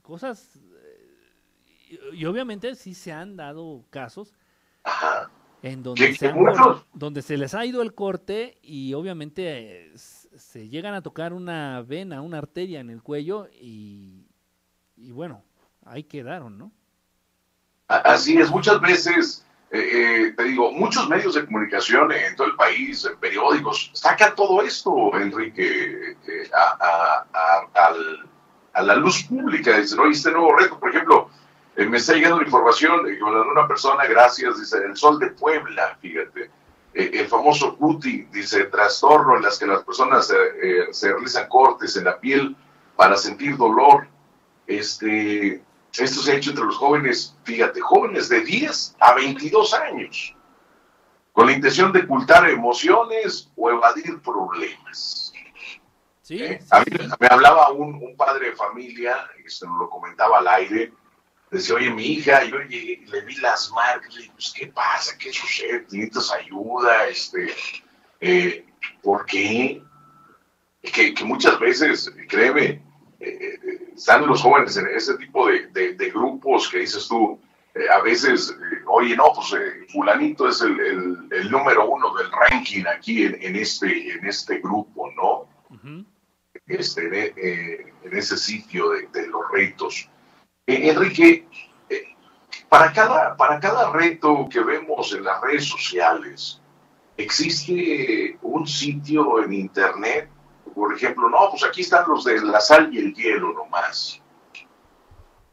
cosas. 0.00 0.58
y, 2.12 2.24
obviamente 2.24 2.74
sí 2.74 2.94
se 2.94 3.12
han 3.12 3.36
dado 3.36 3.84
casos. 3.90 4.34
En 5.62 5.82
donde 5.82 6.02
se, 6.18 6.26
han 6.28 6.34
donde 6.92 7.22
se 7.22 7.36
les 7.36 7.54
ha 7.54 7.64
ido 7.64 7.82
el 7.82 7.94
corte 7.94 8.58
y 8.62 8.94
obviamente 8.94 9.90
eh, 9.92 9.92
se 9.96 10.68
llegan 10.68 10.94
a 10.94 11.02
tocar 11.02 11.32
una 11.32 11.82
vena, 11.82 12.20
una 12.20 12.38
arteria 12.38 12.80
en 12.80 12.90
el 12.90 13.02
cuello 13.02 13.48
y, 13.60 14.26
y 14.96 15.10
bueno, 15.12 15.42
ahí 15.84 16.04
quedaron, 16.04 16.58
¿no? 16.58 16.72
Así 17.88 18.38
es, 18.38 18.50
muchas 18.50 18.80
veces, 18.80 19.46
eh, 19.70 19.78
eh, 20.28 20.34
te 20.36 20.44
digo, 20.44 20.72
muchos 20.72 21.08
medios 21.08 21.34
de 21.34 21.44
comunicación 21.44 22.10
en 22.12 22.34
todo 22.36 22.46
el 22.46 22.56
país, 22.56 23.04
en 23.04 23.18
periódicos, 23.18 23.90
sacan 23.92 24.34
todo 24.34 24.62
esto, 24.62 25.14
Enrique, 25.18 26.12
eh, 26.26 26.50
a, 26.54 26.76
a- 26.80 27.26
a- 27.32 27.86
al- 27.88 28.28
a 28.72 28.82
la 28.82 28.94
luz 28.96 29.24
pública. 29.24 29.78
Dicen, 29.78 29.98
oye, 30.00 30.12
este 30.12 30.30
nuevo 30.30 30.56
reto, 30.56 30.80
por 30.80 30.88
ejemplo, 30.88 31.28
eh, 31.76 31.86
me 31.86 31.98
está 31.98 32.12
llegando 32.14 32.38
la 32.38 32.44
información 32.44 33.00
eh, 33.08 33.16
que 33.16 33.24
me 33.24 33.30
la 33.30 33.42
dio 33.42 33.52
una 33.52 33.68
persona, 33.68 34.04
gracias, 34.06 34.58
dice, 34.58 34.78
el 34.78 34.96
sol 34.96 35.18
de 35.18 35.30
Puebla, 35.30 35.96
fíjate. 36.00 36.50
Eh, 36.94 37.10
el 37.14 37.26
famoso 37.26 37.76
cuti, 37.76 38.24
dice, 38.30 38.64
trastorno 38.64 39.36
en 39.36 39.42
las 39.42 39.58
que 39.58 39.66
las 39.66 39.82
personas 39.82 40.30
eh, 40.30 40.88
se 40.90 41.12
realizan 41.12 41.48
cortes 41.48 41.96
en 41.96 42.04
la 42.04 42.20
piel 42.20 42.54
para 42.96 43.16
sentir 43.16 43.56
dolor. 43.56 44.06
Este, 44.66 45.62
esto 45.98 46.20
se 46.20 46.32
ha 46.32 46.34
hecho 46.34 46.50
entre 46.50 46.64
los 46.64 46.76
jóvenes, 46.76 47.34
fíjate, 47.44 47.80
jóvenes 47.80 48.28
de 48.28 48.40
10 48.40 48.96
a 49.00 49.14
22 49.14 49.74
años, 49.74 50.36
con 51.32 51.46
la 51.46 51.52
intención 51.52 51.90
de 51.92 52.00
ocultar 52.00 52.48
emociones 52.50 53.50
o 53.56 53.70
evadir 53.70 54.20
problemas. 54.20 55.32
Sí, 56.20 56.38
sí, 56.38 56.58
A 56.70 56.80
mí 56.80 56.84
sí. 56.90 57.08
me 57.18 57.26
hablaba 57.28 57.70
un, 57.72 57.94
un 57.94 58.16
padre 58.16 58.50
de 58.50 58.56
familia, 58.56 59.16
este, 59.44 59.66
nos 59.66 59.78
lo 59.78 59.90
comentaba 59.90 60.38
al 60.38 60.48
aire, 60.48 60.92
decía, 61.58 61.74
oye, 61.76 61.90
mi 61.90 62.04
hija, 62.04 62.44
yo 62.44 62.58
llegué 62.62 63.04
le 63.06 63.20
vi 63.22 63.36
las 63.36 63.70
marcas, 63.72 64.14
le 64.14 64.22
digo, 64.22 64.34
pues, 64.34 64.52
¿qué 64.56 64.66
pasa? 64.68 65.16
¿Qué 65.18 65.32
sucede? 65.32 65.82
¿Necesitas 65.90 66.32
ayuda? 66.32 67.06
Este, 67.08 67.52
eh, 68.20 68.64
¿Por 69.02 69.24
qué? 69.26 69.82
Que, 70.82 71.14
que 71.14 71.24
muchas 71.24 71.58
veces, 71.60 72.12
créeme, 72.28 72.64
eh, 72.64 72.82
eh, 73.20 73.88
están 73.96 74.26
los 74.26 74.40
jóvenes 74.42 74.76
en 74.76 74.88
ese 74.88 75.14
tipo 75.16 75.46
de, 75.46 75.66
de- 75.68 75.94
de 75.94 76.10
grupos 76.10 76.68
que 76.68 76.78
dices 76.80 77.06
tú, 77.06 77.38
eh, 77.74 77.88
a 77.88 78.00
veces, 78.02 78.54
oye, 78.86 79.14
no, 79.16 79.24
pues 79.34 79.54
fulanito 79.92 80.48
es 80.48 80.60
el, 80.60 80.78
el- 80.80 81.28
el 81.30 81.50
número 81.50 81.88
uno 81.88 82.12
del 82.16 82.30
ranking 82.32 82.84
aquí 82.86 83.24
en, 83.24 83.38
en 83.40 83.54
este, 83.56 84.12
en 84.12 84.26
este 84.26 84.58
grupo, 84.58 85.08
¿no? 85.16 85.48
Este, 86.66 87.02
en, 87.36 87.92
en 88.04 88.16
ese 88.18 88.36
sitio 88.36 88.90
de, 88.90 89.06
de 89.12 89.26
los 89.28 89.42
retos. 89.52 90.08
Eh, 90.72 90.88
Enrique, 90.90 91.46
eh, 91.90 92.02
para, 92.68 92.92
cada, 92.92 93.36
para 93.36 93.60
cada 93.60 93.90
reto 93.92 94.48
que 94.50 94.60
vemos 94.60 95.12
en 95.14 95.24
las 95.24 95.40
redes 95.42 95.66
sociales, 95.68 96.60
¿existe 97.16 98.38
un 98.42 98.66
sitio 98.66 99.42
en 99.44 99.52
internet? 99.52 100.28
Por 100.74 100.94
ejemplo, 100.94 101.28
no, 101.28 101.50
pues 101.50 101.64
aquí 101.64 101.82
están 101.82 102.04
los 102.08 102.24
de 102.24 102.40
la 102.42 102.60
sal 102.60 102.92
y 102.94 102.98
el 102.98 103.14
hielo 103.14 103.52
nomás. 103.52 104.20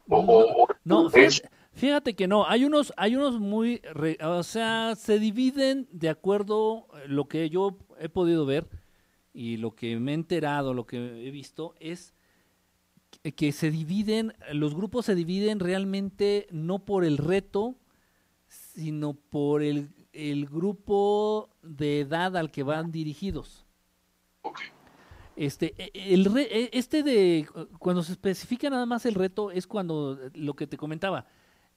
O, 0.08 0.18
o- 0.18 0.62
o- 0.64 0.68
No, 0.84 1.10
es- 1.12 1.42
fíjate, 1.74 2.14
que 2.14 2.26
no, 2.26 2.46
hay 2.48 2.64
unos, 2.64 2.92
hay 2.96 3.14
unos 3.16 3.38
muy, 3.38 3.80
re- 3.92 4.18
o 4.22 4.42
sea, 4.42 4.94
se 4.96 5.18
dividen 5.18 5.86
de 5.92 6.08
acuerdo 6.08 6.86
eh, 6.94 7.04
lo 7.06 7.26
que 7.28 7.48
yo 7.50 7.76
he 7.98 8.08
podido 8.08 8.46
ver 8.46 8.66
y 9.32 9.58
lo 9.58 9.74
que 9.74 9.96
me 10.00 10.12
he 10.12 10.14
enterado, 10.14 10.74
lo 10.74 10.86
que 10.86 10.96
he 10.96 11.30
visto 11.30 11.74
es 11.78 12.14
que- 13.22 13.32
que 13.32 13.52
se 13.52 13.70
dividen, 13.70 14.34
los 14.52 14.74
grupos 14.74 15.06
se 15.06 15.14
dividen 15.14 15.60
realmente 15.60 16.46
no 16.50 16.80
por 16.80 17.04
el 17.04 17.18
reto, 17.18 17.76
sino 18.48 19.14
por 19.14 19.62
el, 19.62 19.90
el 20.12 20.46
grupo 20.46 21.50
de 21.62 22.00
edad 22.00 22.36
al 22.36 22.50
que 22.50 22.62
van 22.62 22.90
dirigidos. 22.90 23.64
Este, 25.36 25.74
e- 25.78 26.14
el 26.14 26.24
re- 26.26 26.48
e- 26.50 26.70
este 26.72 27.02
de 27.02 27.46
cuando 27.78 28.02
se 28.02 28.12
especifica 28.12 28.68
nada 28.70 28.86
más 28.86 29.06
el 29.06 29.14
reto 29.14 29.50
es 29.50 29.66
cuando 29.66 30.18
eh, 30.20 30.30
lo 30.34 30.54
que 30.54 30.66
te 30.66 30.76
comentaba, 30.76 31.26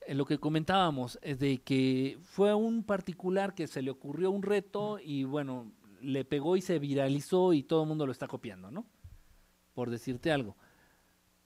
eh, 0.08 0.16
lo 0.16 0.26
que 0.26 0.38
comentábamos, 0.40 1.20
es 1.22 1.40
de 1.40 1.60
que 1.62 2.18
fue 2.24 2.54
un 2.54 2.84
particular 2.84 3.54
que 3.54 3.68
se 3.68 3.82
le 3.82 3.92
ocurrió 3.92 4.32
un 4.32 4.44
reto 4.44 5.00
y 5.00 5.24
bueno, 5.24 5.72
le 6.02 6.26
pegó 6.26 6.58
y 6.58 6.62
se 6.62 6.80
viralizó 6.80 7.54
y 7.54 7.64
todo 7.64 7.84
el 7.84 7.90
mundo 7.90 8.06
lo 8.06 8.12
está 8.12 8.28
copiando, 8.28 8.72
¿no? 8.72 8.86
Por 9.74 9.90
decirte 9.90 10.32
algo. 10.32 10.58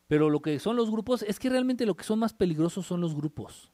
Pero 0.07 0.29
lo 0.29 0.41
que 0.41 0.59
son 0.59 0.75
los 0.75 0.89
grupos, 0.89 1.21
es 1.23 1.39
que 1.39 1.49
realmente 1.49 1.85
lo 1.85 1.95
que 1.95 2.03
son 2.03 2.19
más 2.19 2.33
peligrosos 2.33 2.85
son 2.85 3.01
los 3.01 3.13
grupos. 3.13 3.71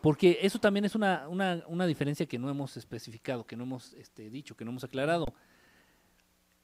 Porque 0.00 0.38
eso 0.42 0.60
también 0.60 0.84
es 0.84 0.94
una, 0.94 1.28
una, 1.28 1.64
una 1.66 1.86
diferencia 1.86 2.26
que 2.26 2.38
no 2.38 2.48
hemos 2.48 2.76
especificado, 2.76 3.44
que 3.44 3.56
no 3.56 3.64
hemos 3.64 3.92
este, 3.94 4.30
dicho, 4.30 4.56
que 4.56 4.64
no 4.64 4.70
hemos 4.70 4.84
aclarado. 4.84 5.26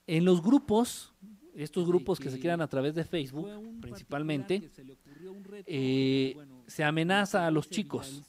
En 0.06 0.24
los 0.24 0.40
grupos, 0.40 1.12
estos 1.54 1.86
grupos 1.86 2.20
que 2.20 2.30
se 2.30 2.38
crean 2.38 2.60
a 2.60 2.68
través 2.68 2.94
de 2.94 3.04
Facebook, 3.04 3.48
principalmente, 3.80 4.70
eh, 5.66 6.36
se 6.66 6.84
amenaza 6.84 7.46
a 7.46 7.50
los 7.50 7.68
chicos. 7.68 8.22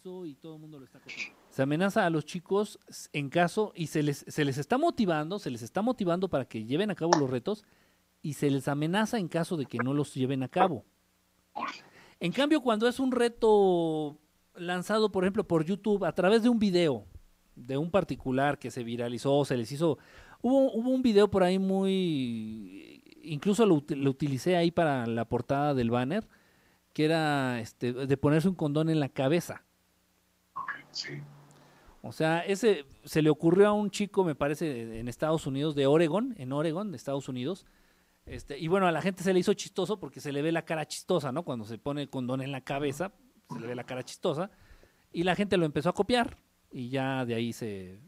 Se 1.49 1.61
amenaza 1.61 2.05
a 2.05 2.09
los 2.09 2.25
chicos 2.25 2.79
en 3.13 3.29
caso 3.29 3.71
y 3.75 3.87
se 3.87 4.03
les, 4.03 4.25
se 4.27 4.43
les 4.43 4.57
está 4.57 4.77
motivando, 4.77 5.37
se 5.37 5.51
les 5.51 5.61
está 5.61 5.81
motivando 5.81 6.27
para 6.29 6.45
que 6.45 6.65
lleven 6.65 6.89
a 6.89 6.95
cabo 6.95 7.11
los 7.19 7.29
retos 7.29 7.63
y 8.25 8.33
se 8.33 8.49
les 8.49 8.67
amenaza 8.67 9.19
en 9.19 9.27
caso 9.27 9.55
de 9.55 9.67
que 9.67 9.77
no 9.77 9.93
los 9.93 10.11
lleven 10.15 10.41
a 10.41 10.47
cabo. 10.47 10.83
En 12.19 12.31
cambio, 12.31 12.59
cuando 12.59 12.87
es 12.87 12.99
un 12.99 13.11
reto 13.11 14.17
lanzado, 14.55 15.11
por 15.11 15.23
ejemplo, 15.23 15.43
por 15.47 15.63
YouTube 15.63 16.03
a 16.05 16.11
través 16.11 16.41
de 16.41 16.49
un 16.49 16.57
video 16.57 17.05
de 17.55 17.77
un 17.77 17.91
particular 17.91 18.57
que 18.57 18.71
se 18.71 18.83
viralizó, 18.83 19.45
se 19.45 19.55
les 19.55 19.71
hizo... 19.71 19.99
Hubo, 20.41 20.71
hubo 20.73 20.89
un 20.89 21.03
video 21.03 21.29
por 21.29 21.43
ahí 21.43 21.59
muy... 21.59 23.03
Incluso 23.21 23.63
lo, 23.67 23.75
ut- 23.75 23.95
lo 23.95 24.09
utilicé 24.09 24.57
ahí 24.57 24.71
para 24.71 25.05
la 25.05 25.25
portada 25.25 25.75
del 25.75 25.91
banner, 25.91 26.27
que 26.93 27.05
era 27.05 27.59
este, 27.59 27.93
de 27.93 28.17
ponerse 28.17 28.49
un 28.49 28.55
condón 28.55 28.89
en 28.89 28.99
la 28.99 29.09
cabeza. 29.09 29.63
sí. 30.89 31.21
O 32.01 32.11
sea, 32.11 32.39
ese 32.39 32.85
se 33.03 33.21
le 33.21 33.29
ocurrió 33.29 33.67
a 33.67 33.73
un 33.73 33.91
chico, 33.91 34.23
me 34.23 34.33
parece, 34.33 34.99
en 34.99 35.07
Estados 35.07 35.45
Unidos, 35.45 35.75
de 35.75 35.85
Oregon, 35.85 36.33
en 36.39 36.53
Oregon, 36.53 36.89
de 36.89 36.97
Estados 36.97 37.29
Unidos. 37.29 37.67
Este, 38.25 38.57
y 38.57 38.67
bueno, 38.67 38.87
a 38.87 38.91
la 38.91 39.01
gente 39.01 39.23
se 39.23 39.33
le 39.33 39.39
hizo 39.39 39.53
chistoso 39.53 39.99
porque 39.99 40.19
se 40.19 40.31
le 40.31 40.41
ve 40.41 40.51
la 40.51 40.65
cara 40.65 40.87
chistosa, 40.87 41.31
¿no? 41.31 41.43
Cuando 41.43 41.65
se 41.65 41.77
pone 41.77 42.01
el 42.01 42.09
condón 42.09 42.41
en 42.41 42.51
la 42.51 42.61
cabeza, 42.61 43.11
se 43.53 43.59
le 43.59 43.67
ve 43.67 43.75
la 43.75 43.83
cara 43.85 44.03
chistosa. 44.03 44.49
Y 45.11 45.23
la 45.23 45.35
gente 45.35 45.57
lo 45.57 45.65
empezó 45.65 45.89
a 45.89 45.93
copiar 45.93 46.37
y 46.71 46.89
ya 46.89 47.23
de 47.25 47.35
ahí 47.35 47.53
se, 47.53 47.99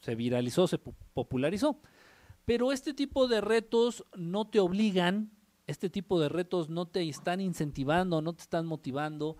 se 0.00 0.14
viralizó, 0.14 0.66
se 0.68 0.80
pu- 0.82 0.94
popularizó. 1.12 1.80
Pero 2.44 2.72
este 2.72 2.94
tipo 2.94 3.26
de 3.28 3.40
retos 3.40 4.04
no 4.16 4.46
te 4.46 4.60
obligan, 4.60 5.30
este 5.66 5.90
tipo 5.90 6.18
de 6.20 6.28
retos 6.30 6.70
no 6.70 6.86
te 6.86 7.06
están 7.06 7.40
incentivando, 7.40 8.22
no 8.22 8.32
te 8.34 8.42
están 8.42 8.64
motivando, 8.64 9.36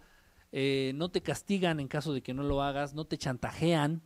eh, 0.52 0.92
no 0.96 1.10
te 1.10 1.22
castigan 1.22 1.80
en 1.80 1.88
caso 1.88 2.12
de 2.12 2.22
que 2.22 2.34
no 2.34 2.42
lo 2.42 2.62
hagas, 2.62 2.92
no 2.92 3.06
te 3.06 3.16
chantajean. 3.16 4.02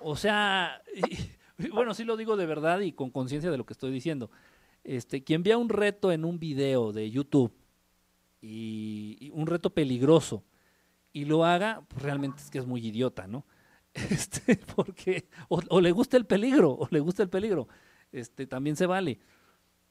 O 0.00 0.16
sea, 0.16 0.82
bueno, 1.72 1.94
sí 1.94 2.04
lo 2.04 2.16
digo 2.16 2.36
de 2.36 2.46
verdad 2.46 2.80
y 2.80 2.92
con 2.92 3.10
conciencia 3.10 3.50
de 3.50 3.58
lo 3.58 3.66
que 3.66 3.72
estoy 3.72 3.92
diciendo. 3.92 4.30
Este, 4.84 5.22
quien 5.22 5.42
vea 5.42 5.58
un 5.58 5.68
reto 5.68 6.10
en 6.10 6.24
un 6.24 6.38
video 6.38 6.92
de 6.92 7.10
YouTube 7.10 7.52
y, 8.40 9.30
un 9.34 9.46
reto 9.46 9.70
peligroso 9.70 10.42
y 11.12 11.26
lo 11.26 11.44
haga, 11.44 11.82
pues 11.88 12.02
realmente 12.02 12.40
es 12.42 12.50
que 12.50 12.58
es 12.58 12.66
muy 12.66 12.86
idiota, 12.86 13.26
¿no? 13.26 13.44
Este, 13.94 14.56
porque 14.76 15.28
o, 15.48 15.80
le 15.80 15.90
gusta 15.90 16.16
el 16.16 16.24
peligro, 16.24 16.72
o 16.72 16.88
le 16.90 17.00
gusta 17.00 17.22
el 17.22 17.28
peligro, 17.28 17.68
este, 18.12 18.46
también 18.46 18.76
se 18.76 18.86
vale. 18.86 19.18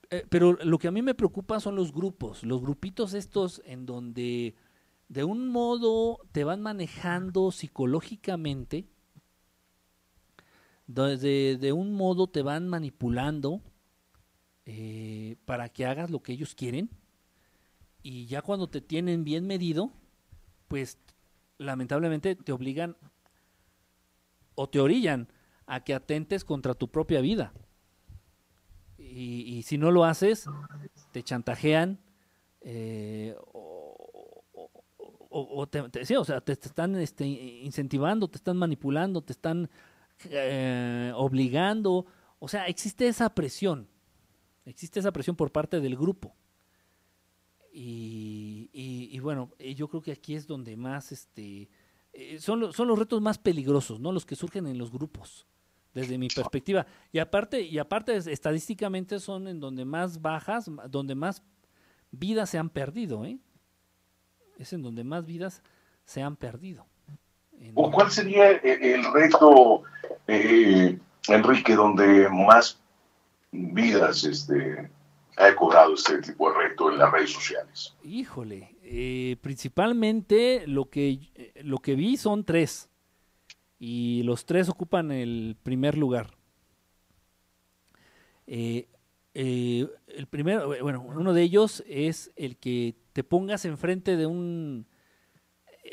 Eh, 0.10 0.26
pero 0.30 0.54
lo 0.54 0.80
que 0.80 0.88
a 0.88 0.92
mí 0.92 1.02
me 1.02 1.14
preocupa 1.14 1.60
son 1.60 1.76
los 1.76 1.94
grupos, 1.94 2.44
los 2.44 2.62
grupitos 2.62 3.14
estos 3.14 3.62
en 3.66 3.86
donde 3.86 4.56
de 5.10 5.24
un 5.24 5.50
modo 5.50 6.20
te 6.32 6.44
van 6.44 6.62
manejando 6.62 7.52
psicológicamente, 7.52 8.88
de, 10.90 11.58
de 11.58 11.72
un 11.72 11.94
modo 11.94 12.28
te 12.28 12.42
van 12.42 12.68
manipulando 12.68 13.62
eh, 14.66 15.38
para 15.46 15.70
que 15.70 15.86
hagas 15.86 16.10
lo 16.10 16.22
que 16.22 16.34
ellos 16.34 16.56
quieren 16.56 16.90
y 18.02 18.26
ya 18.26 18.42
cuando 18.42 18.70
te 18.70 18.82
tienen 18.82 19.24
bien 19.24 19.46
medido, 19.46 19.92
pues 20.68 20.98
lamentablemente 21.58 22.36
te 22.36 22.52
obligan 22.52 22.96
o 24.56 24.68
te 24.70 24.80
orillan 24.80 25.28
a 25.66 25.84
que 25.84 25.94
atentes 25.94 26.44
contra 26.44 26.74
tu 26.74 26.90
propia 26.90 27.22
vida. 27.22 27.54
Y, 28.98 29.64
si 29.64 29.78
no 29.78 29.92
lo 29.92 30.04
haces, 30.06 30.46
te 31.12 31.24
chantajean 31.24 32.00
eh, 32.62 33.36
o, 35.30 35.68
te, 35.68 35.82
o 36.18 36.26
sea, 36.26 36.42
te, 36.42 36.52
están 36.54 36.96
este, 36.96 37.26
incentivando, 37.26 38.28
te 38.28 38.38
están 38.38 38.58
manipulando, 38.58 39.22
te 39.22 39.34
están 39.34 39.70
eh, 40.26 41.12
obligando. 41.16 42.06
O 42.40 42.48
sea, 42.48 42.68
existe 42.68 43.08
esa 43.08 43.34
presión, 43.34 43.88
existe 44.66 45.00
esa 45.00 45.12
presión 45.12 45.36
por 45.36 45.52
parte 45.52 45.80
del 45.80 45.96
grupo. 45.96 46.36
Y, 47.72 49.20
bueno, 49.20 49.52
eh, 49.60 49.76
yo 49.76 49.88
creo 49.88 50.02
que 50.02 50.12
aquí 50.12 50.36
es 50.36 50.48
donde 50.48 50.76
más, 50.76 51.12
este, 51.12 51.70
eh, 52.14 52.40
son, 52.40 52.74
son 52.74 52.88
los 52.88 52.98
retos 52.98 53.22
más 53.22 53.38
peligrosos, 53.38 54.00
¿no? 54.00 54.12
Los 54.12 54.26
que 54.26 54.36
surgen 54.36 54.68
en 54.68 54.78
los 54.78 54.92
grupos, 54.92 55.46
desde 55.94 56.18
mi 56.18 56.28
perspectiva. 56.28 56.86
Y 57.12 57.20
aparte, 57.20 57.62
y 57.62 57.78
aparte 57.78 58.16
estadísticamente 58.18 59.20
son 59.20 59.48
en 59.48 59.60
donde 59.60 59.86
más 59.86 60.22
bajas, 60.22 60.70
donde 60.90 61.16
más 61.16 61.44
vidas 62.12 62.50
se 62.50 62.58
han 62.58 62.70
perdido, 62.70 63.26
¿eh? 63.26 63.40
Es 64.58 64.74
en 64.74 64.82
donde 64.82 65.04
más 65.04 65.26
vidas 65.26 65.64
se 66.04 66.22
han 66.22 66.36
perdido. 66.36 66.86
¿O 67.76 67.92
cuál 67.92 68.10
sería 68.10 68.52
el 68.52 69.04
reto, 69.14 69.84
eh, 70.30 71.00
Enrique, 71.28 71.76
donde 71.76 72.30
más 72.30 72.80
vidas 73.52 74.24
este, 74.24 74.90
ha 75.38 75.56
cobrado 75.56 75.94
este 75.94 76.22
tipo 76.22 76.52
de 76.52 76.58
reto 76.68 76.92
en 76.92 76.98
las 76.98 77.12
redes 77.12 77.32
sociales? 77.32 77.96
Híjole, 78.04 78.76
eh, 78.84 79.38
principalmente 79.42 80.66
lo 80.68 80.90
que, 80.90 81.20
eh, 81.36 81.54
lo 81.64 81.80
que 81.80 81.96
vi 81.96 82.18
son 82.18 82.44
tres. 82.44 82.90
Y 83.80 84.24
los 84.24 84.46
tres 84.46 84.68
ocupan 84.68 85.12
el 85.12 85.56
primer 85.64 85.98
lugar. 85.98 86.36
Eh, 88.46 88.88
el 89.34 90.28
primero, 90.30 90.68
bueno, 90.82 91.02
uno 91.02 91.34
de 91.34 91.44
ellos 91.44 91.82
es 91.88 92.32
el 92.36 92.58
que 92.58 92.96
te 93.14 93.24
pongas 93.24 93.64
enfrente 93.64 94.18
de 94.18 94.26
un, 94.26 94.86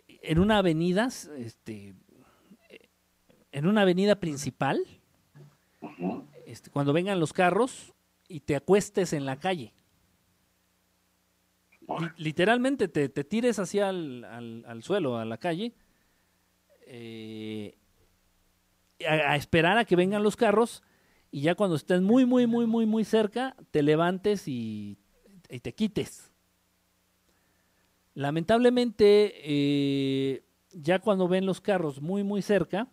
en 0.09 0.39
una 0.41 0.59
avenida, 0.59 1.07
este, 1.07 1.95
en 3.57 3.66
una 3.66 3.81
avenida 3.81 4.16
principal, 4.16 4.87
este, 6.45 6.70
cuando 6.70 6.93
vengan 6.93 7.19
los 7.19 7.33
carros, 7.33 7.95
y 8.28 8.41
te 8.41 8.55
acuestes 8.55 9.15
en 9.15 9.24
la 9.24 9.41
calle. 9.41 9.73
Literalmente 12.19 12.87
te, 12.87 13.09
tires 13.09 13.59
hacia 13.59 13.89
al, 13.89 14.81
suelo, 14.83 15.16
a 15.16 15.24
la 15.24 15.39
calle, 15.39 15.73
eh, 16.83 17.78
a, 19.09 19.37
esperar 19.37 19.78
a 19.78 19.87
que 19.87 19.97
vengan 19.97 20.23
los 20.23 20.37
carros 20.37 20.83
y 21.31 21.41
ya 21.41 21.55
cuando 21.55 21.77
estés 21.77 22.03
muy, 22.03 22.27
muy, 22.27 22.47
muy, 22.47 22.66
muy, 22.66 22.85
muy 22.85 23.05
cerca, 23.05 23.57
te 23.70 23.83
levantes 23.83 24.49
y, 24.49 24.99
te 25.49 25.74
quites. 25.74 26.31
Lamentablemente, 28.12 29.33
eh, 29.45 30.45
ya 30.73 30.99
cuando 30.99 31.27
ven 31.27 31.47
los 31.47 31.62
carros 31.62 32.03
muy, 32.03 32.23
muy 32.23 32.43
cerca, 32.43 32.91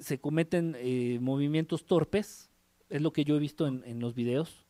se 0.00 0.20
cometen 0.20 0.76
eh, 0.78 1.18
movimientos 1.20 1.84
torpes 1.84 2.50
es 2.88 3.02
lo 3.02 3.12
que 3.12 3.24
yo 3.24 3.36
he 3.36 3.38
visto 3.38 3.66
en, 3.66 4.00
los 4.00 4.14
videos. 4.14 4.66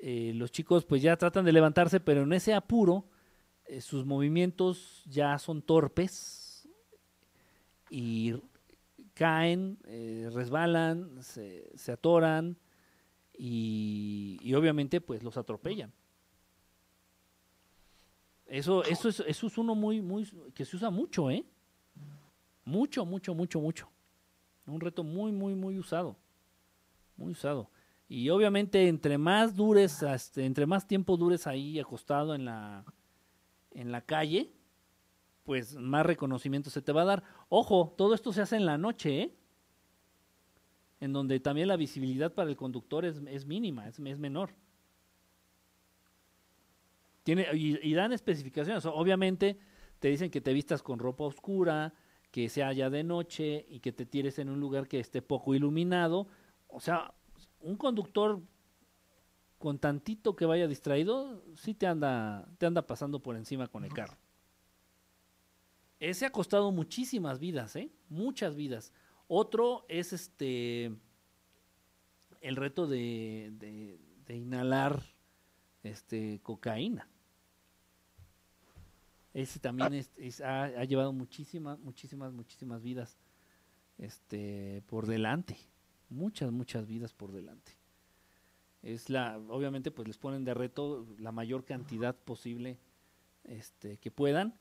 Eh, 0.00 0.32
los 0.34 0.50
chicos 0.50 0.84
pues 0.84 1.02
ya 1.02 1.16
tratan 1.16 1.44
de 1.44 1.52
levantarse, 1.52 2.00
pero 2.00 2.22
en 2.22 2.32
ese 2.32 2.54
apuro 2.54 3.04
eh, 3.66 3.80
sus 3.80 4.06
movimientos 4.06 5.04
ya 5.06 5.38
son 5.38 5.62
torpes 5.62 6.66
y 7.90 8.34
caen, 9.12 9.78
resbalan, 10.32 11.22
se, 11.22 11.92
atoran 11.92 12.56
y, 13.36 14.54
obviamente 14.54 15.02
pues 15.02 15.22
los 15.22 15.36
atropellan. 15.36 15.92
Eso, 18.46 18.84
eso, 18.84 19.08
es, 19.08 19.20
eso 19.20 19.46
es 19.46 19.58
uno 19.58 19.74
muy, 19.74 20.00
muy, 20.00 20.26
que 20.54 20.64
se 20.64 20.76
usa 20.76 20.90
mucho, 20.90 21.30
¿eh? 21.30 21.44
Mucho, 22.64 23.04
mucho, 23.04 23.34
mucho, 23.34 23.60
mucho. 23.60 23.91
Un 24.66 24.80
reto 24.80 25.04
muy, 25.04 25.32
muy, 25.32 25.54
muy 25.54 25.78
usado 25.78 26.16
muy 27.16 27.32
usado. 27.32 27.70
Y 28.08 28.28
obviamente 28.28 28.88
entre 28.88 29.16
más 29.16 29.56
dures, 29.56 30.02
entre 30.36 30.66
más 30.66 30.86
tiempo 30.86 31.16
dures 31.16 31.46
ahí 31.46 31.78
acostado 31.78 32.34
en 32.34 32.44
la, 32.44 32.84
en 33.70 33.90
la 33.90 34.02
calle, 34.02 34.52
pues 35.44 35.76
más 35.76 36.04
reconocimiento 36.04 36.68
se 36.68 36.82
te 36.82 36.92
va 36.92 37.02
a 37.02 37.06
dar. 37.06 37.24
Ojo, 37.48 37.94
todo 37.96 38.14
esto 38.14 38.32
se 38.32 38.42
hace 38.42 38.56
en 38.56 38.66
la 38.66 38.76
noche, 38.76 39.22
¿eh? 39.22 39.34
En 41.00 41.12
donde 41.12 41.40
también 41.40 41.68
la 41.68 41.76
visibilidad 41.76 42.32
para 42.32 42.50
el 42.50 42.56
conductor 42.56 43.04
es, 43.04 43.20
es 43.26 43.44
mínima, 43.44 43.88
es, 43.88 43.98
es, 43.98 44.18
menor. 44.18 44.54
Tiene, 47.24 47.46
y, 47.54 47.78
y, 47.88 47.94
dan 47.94 48.12
especificaciones. 48.12 48.86
Obviamente 48.86 49.58
te 49.98 50.08
dicen 50.08 50.30
que 50.30 50.40
te 50.40 50.52
vistas 50.52 50.80
con 50.80 51.00
ropa 51.00 51.24
oscura, 51.24 51.92
que 52.32 52.48
sea 52.48 52.72
ya 52.72 52.90
de 52.90 53.04
noche 53.04 53.66
y 53.68 53.78
que 53.78 53.92
te 53.92 54.06
tires 54.06 54.40
en 54.40 54.48
un 54.48 54.58
lugar 54.58 54.88
que 54.88 54.98
esté 54.98 55.22
poco 55.22 55.54
iluminado 55.54 56.26
o 56.72 56.80
sea, 56.80 57.14
un 57.60 57.76
conductor 57.76 58.40
con 59.58 59.78
tantito 59.78 60.34
que 60.34 60.46
vaya 60.46 60.66
distraído, 60.66 61.44
sí 61.54 61.74
te 61.74 61.86
anda, 61.86 62.48
te 62.58 62.66
anda 62.66 62.86
pasando 62.86 63.22
por 63.22 63.36
encima 63.36 63.68
con 63.68 63.84
el 63.84 63.92
carro. 63.92 64.16
Ese 66.00 66.26
ha 66.26 66.32
costado 66.32 66.72
muchísimas 66.72 67.38
vidas, 67.38 67.76
¿eh? 67.76 67.92
Muchas 68.08 68.56
vidas. 68.56 68.92
Otro 69.28 69.84
es 69.88 70.12
este 70.12 70.92
el 72.40 72.56
reto 72.56 72.88
de, 72.88 73.52
de, 74.26 74.36
inhalar 74.36 75.04
este 75.84 76.40
cocaína. 76.42 77.08
Ese 79.34 79.58
también 79.58 79.94
es, 79.94 80.40
ha, 80.40 80.64
ha, 80.64 80.84
llevado 80.84 81.12
muchísimas, 81.12 81.78
muchísimas, 81.78 82.32
muchísimas 82.32 82.82
vidas 82.82 83.16
este, 83.98 84.82
por 84.86 85.06
delante 85.06 85.56
muchas, 86.12 86.52
muchas 86.52 86.86
vidas 86.86 87.12
por 87.12 87.32
delante. 87.32 87.72
Es 88.82 89.10
la, 89.10 89.38
obviamente, 89.48 89.90
pues 89.90 90.08
les 90.08 90.18
ponen 90.18 90.44
de 90.44 90.54
reto 90.54 91.06
la 91.18 91.32
mayor 91.32 91.64
cantidad 91.64 92.14
posible 92.14 92.78
este, 93.44 93.98
que 93.98 94.10
puedan. 94.10 94.54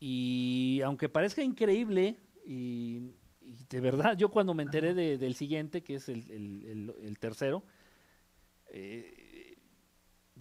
Y 0.00 0.80
aunque 0.84 1.08
parezca 1.08 1.42
increíble, 1.42 2.16
y, 2.44 3.12
de 3.68 3.80
verdad, 3.80 4.16
yo 4.16 4.30
cuando 4.30 4.54
me 4.54 4.62
enteré 4.62 4.94
del 4.94 5.34
siguiente, 5.34 5.82
que 5.82 5.96
es 5.96 6.08
el, 6.08 7.16
tercero, 7.20 7.62
eh, 8.70 9.25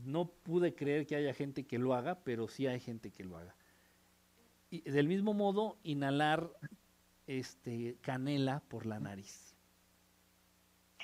no 0.05 0.25
pude 0.27 0.75
creer 0.75 1.05
que 1.05 1.15
haya 1.15 1.33
gente 1.33 1.65
que 1.65 1.77
lo 1.77 1.93
haga, 1.93 2.19
pero 2.23 2.47
sí 2.47 2.67
hay 2.67 2.79
gente 2.79 3.11
que 3.11 3.23
lo 3.23 3.37
haga. 3.37 3.55
Y 4.69 4.81
del 4.81 5.07
mismo 5.07 5.33
modo, 5.33 5.77
inhalar 5.83 6.51
este, 7.27 7.97
canela 8.01 8.61
por 8.67 8.85
la 8.85 8.99
nariz. 8.99 9.55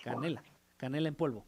Canela, 0.04 0.44
canela 0.78 1.08
en 1.08 1.16
polvo. 1.16 1.46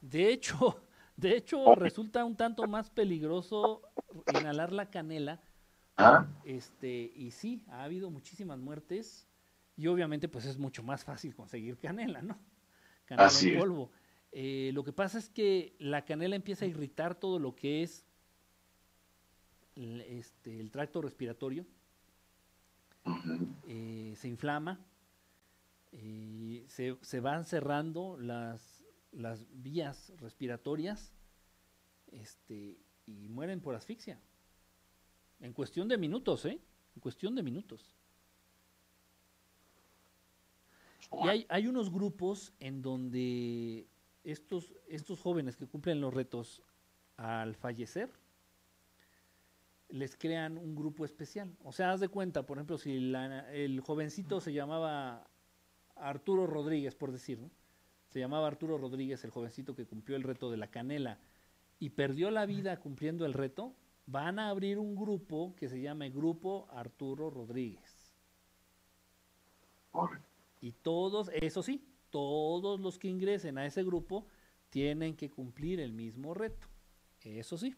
De 0.00 0.30
hecho, 0.30 0.82
de 1.16 1.36
hecho 1.36 1.74
resulta 1.74 2.24
un 2.24 2.36
tanto 2.36 2.66
más 2.66 2.90
peligroso 2.90 3.82
inhalar 4.32 4.72
la 4.72 4.90
canela. 4.90 5.40
¿Ah? 5.96 6.26
Este, 6.44 7.12
y 7.14 7.32
sí, 7.32 7.64
ha 7.68 7.82
habido 7.82 8.08
muchísimas 8.10 8.58
muertes 8.58 9.26
y 9.76 9.88
obviamente 9.88 10.28
pues 10.28 10.44
es 10.44 10.56
mucho 10.56 10.82
más 10.82 11.04
fácil 11.04 11.34
conseguir 11.34 11.76
canela, 11.78 12.22
¿no? 12.22 12.38
Canela 13.04 13.30
en 13.40 13.58
polvo. 13.58 13.90
Eh, 14.32 14.70
lo 14.74 14.84
que 14.84 14.92
pasa 14.92 15.18
es 15.18 15.28
que 15.28 15.74
la 15.78 16.04
canela 16.04 16.36
empieza 16.36 16.64
a 16.64 16.68
irritar 16.68 17.14
todo 17.14 17.38
lo 17.38 17.54
que 17.54 17.82
es 17.82 18.04
este, 19.76 20.60
el 20.60 20.70
tracto 20.70 21.00
respiratorio. 21.00 21.66
Eh, 23.66 24.14
se 24.16 24.28
inflama 24.28 24.84
y 25.92 26.64
se, 26.68 26.98
se 27.00 27.20
van 27.20 27.46
cerrando 27.46 28.18
las, 28.18 28.84
las 29.12 29.46
vías 29.50 30.12
respiratorias 30.18 31.12
este, 32.12 32.78
y 33.06 33.28
mueren 33.28 33.60
por 33.60 33.74
asfixia. 33.74 34.20
En 35.40 35.52
cuestión 35.52 35.88
de 35.88 35.96
minutos, 35.96 36.44
¿eh? 36.44 36.60
En 36.94 37.00
cuestión 37.00 37.34
de 37.34 37.42
minutos. 37.42 37.94
Y 41.24 41.28
hay, 41.28 41.46
hay 41.48 41.66
unos 41.66 41.90
grupos 41.90 42.52
en 42.60 42.82
donde 42.82 43.86
estos, 44.30 44.74
estos 44.86 45.20
jóvenes 45.20 45.56
que 45.56 45.66
cumplen 45.66 46.00
los 46.00 46.12
retos 46.12 46.62
al 47.16 47.54
fallecer, 47.56 48.10
les 49.88 50.16
crean 50.16 50.58
un 50.58 50.76
grupo 50.76 51.04
especial. 51.04 51.56
O 51.64 51.72
sea, 51.72 51.92
haz 51.92 52.00
de 52.00 52.08
cuenta, 52.08 52.44
por 52.44 52.58
ejemplo, 52.58 52.76
si 52.76 52.94
el 52.94 53.80
jovencito 53.80 54.40
se 54.40 54.52
llamaba 54.52 55.26
Arturo 55.96 56.46
Rodríguez, 56.46 56.94
por 56.94 57.10
decir, 57.10 57.38
¿no? 57.38 57.50
Se 58.10 58.20
llamaba 58.20 58.46
Arturo 58.46 58.78
Rodríguez, 58.78 59.24
el 59.24 59.30
jovencito 59.30 59.74
que 59.74 59.86
cumplió 59.86 60.16
el 60.16 60.22
reto 60.22 60.50
de 60.50 60.56
la 60.56 60.70
canela 60.70 61.18
y 61.78 61.90
perdió 61.90 62.30
la 62.30 62.46
vida 62.46 62.80
cumpliendo 62.80 63.24
el 63.24 63.32
reto, 63.32 63.74
van 64.06 64.38
a 64.38 64.48
abrir 64.48 64.78
un 64.78 64.94
grupo 64.94 65.54
que 65.56 65.68
se 65.68 65.80
llame 65.80 66.10
Grupo 66.10 66.68
Arturo 66.70 67.30
Rodríguez. 67.30 68.14
Y 70.60 70.72
todos, 70.72 71.30
eso 71.34 71.62
sí, 71.62 71.87
todos 72.10 72.80
los 72.80 72.98
que 72.98 73.08
ingresen 73.08 73.58
a 73.58 73.66
ese 73.66 73.82
grupo 73.82 74.26
tienen 74.70 75.16
que 75.16 75.30
cumplir 75.30 75.80
el 75.80 75.92
mismo 75.92 76.34
reto. 76.34 76.68
Eso 77.22 77.58
sí. 77.58 77.74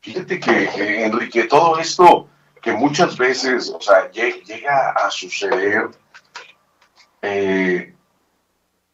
Fíjate 0.00 0.40
que, 0.40 1.04
Enrique, 1.04 1.44
todo 1.44 1.78
esto 1.78 2.28
que 2.60 2.72
muchas 2.72 3.16
veces, 3.16 3.70
o 3.70 3.80
sea, 3.80 4.10
llega 4.10 4.90
a 4.90 5.10
suceder, 5.10 5.90
eh, 7.22 7.94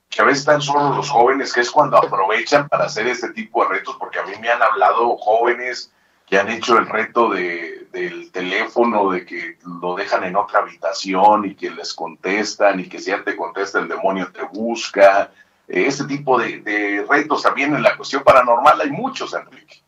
que 0.08 0.22
a 0.22 0.24
veces 0.24 0.40
están 0.40 0.60
solo 0.60 0.96
los 0.96 1.08
jóvenes, 1.10 1.52
que 1.52 1.60
es 1.60 1.70
cuando 1.70 1.96
aprovechan 1.96 2.68
para 2.68 2.86
hacer 2.86 3.06
este 3.06 3.30
tipo 3.30 3.62
de 3.62 3.70
retos, 3.70 3.96
porque 3.98 4.18
a 4.18 4.24
mí 4.24 4.32
me 4.40 4.50
han 4.50 4.62
hablado 4.62 5.16
jóvenes 5.16 5.92
que 6.26 6.38
han 6.38 6.48
hecho 6.48 6.78
el 6.78 6.86
reto 6.86 7.30
de, 7.30 7.77
del 7.98 8.30
teléfono, 8.30 9.10
de 9.10 9.24
que 9.24 9.58
lo 9.80 9.94
dejan 9.94 10.24
en 10.24 10.36
otra 10.36 10.60
habitación 10.60 11.44
y 11.44 11.54
que 11.54 11.70
les 11.70 11.92
contestan 11.94 12.80
y 12.80 12.88
que 12.88 12.98
si 12.98 13.10
ya 13.10 13.22
te 13.22 13.36
contesta 13.36 13.78
el 13.78 13.88
demonio 13.88 14.30
te 14.32 14.42
busca. 14.44 15.30
Eh, 15.66 15.86
este 15.86 16.04
tipo 16.04 16.38
de, 16.38 17.04
retos 17.08 17.42
también 17.42 17.74
en 17.74 17.82
la 17.82 17.96
cuestión 17.96 18.22
paranormal 18.22 18.80
hay 18.80 18.90
muchos, 18.90 19.34
Enrique. 19.34 19.82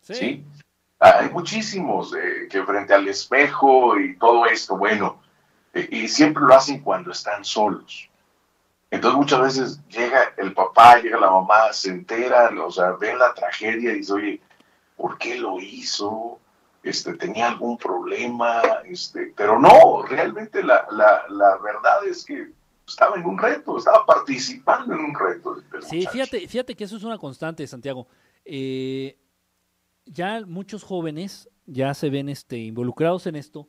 Sí. 0.00 0.44
Hay 0.98 1.30
muchísimos 1.30 2.14
eh, 2.14 2.48
que 2.48 2.62
frente 2.62 2.94
al 2.94 3.06
espejo 3.08 3.98
y 3.98 4.16
todo 4.16 4.46
esto, 4.46 4.76
bueno, 4.76 5.20
eh, 5.74 5.88
y 5.90 6.08
siempre 6.08 6.42
lo 6.44 6.54
hacen 6.54 6.80
cuando 6.80 7.10
están 7.10 7.44
solos. 7.44 8.08
Entonces 8.90 9.18
muchas 9.18 9.40
veces 9.40 9.80
llega 9.88 10.34
el 10.36 10.52
papá, 10.52 10.98
llega 10.98 11.18
la 11.18 11.30
mamá, 11.30 11.72
se 11.72 11.90
entera, 11.90 12.50
o 12.62 12.70
sea, 12.70 12.92
ven 12.92 13.18
la 13.18 13.32
tragedia 13.32 13.92
y 13.92 13.96
dice, 13.96 14.12
oye, 14.12 14.40
¿por 14.96 15.16
qué 15.18 15.36
lo 15.36 15.58
hizo? 15.60 16.38
Este, 16.82 17.14
tenía 17.14 17.48
algún 17.48 17.78
problema, 17.78 18.60
este, 18.84 19.32
pero 19.36 19.58
no, 19.58 20.02
realmente 20.02 20.64
la, 20.64 20.84
la, 20.90 21.58
verdad 21.62 22.04
es 22.08 22.24
que 22.24 22.50
estaba 22.86 23.16
en 23.16 23.24
un 23.24 23.38
reto, 23.38 23.78
estaba 23.78 24.04
participando 24.04 24.92
en 24.94 25.00
un 25.00 25.14
reto. 25.14 25.62
Sí, 25.82 26.04
fíjate, 26.10 26.48
fíjate 26.48 26.74
que 26.74 26.84
eso 26.84 26.96
es 26.96 27.04
una 27.04 27.18
constante, 27.18 27.64
Santiago. 27.68 28.08
Eh, 28.44 29.16
ya 30.06 30.44
muchos 30.44 30.82
jóvenes 30.82 31.48
ya 31.66 31.94
se 31.94 32.10
ven 32.10 32.28
este, 32.28 32.58
involucrados 32.58 33.28
en 33.28 33.36
esto. 33.36 33.68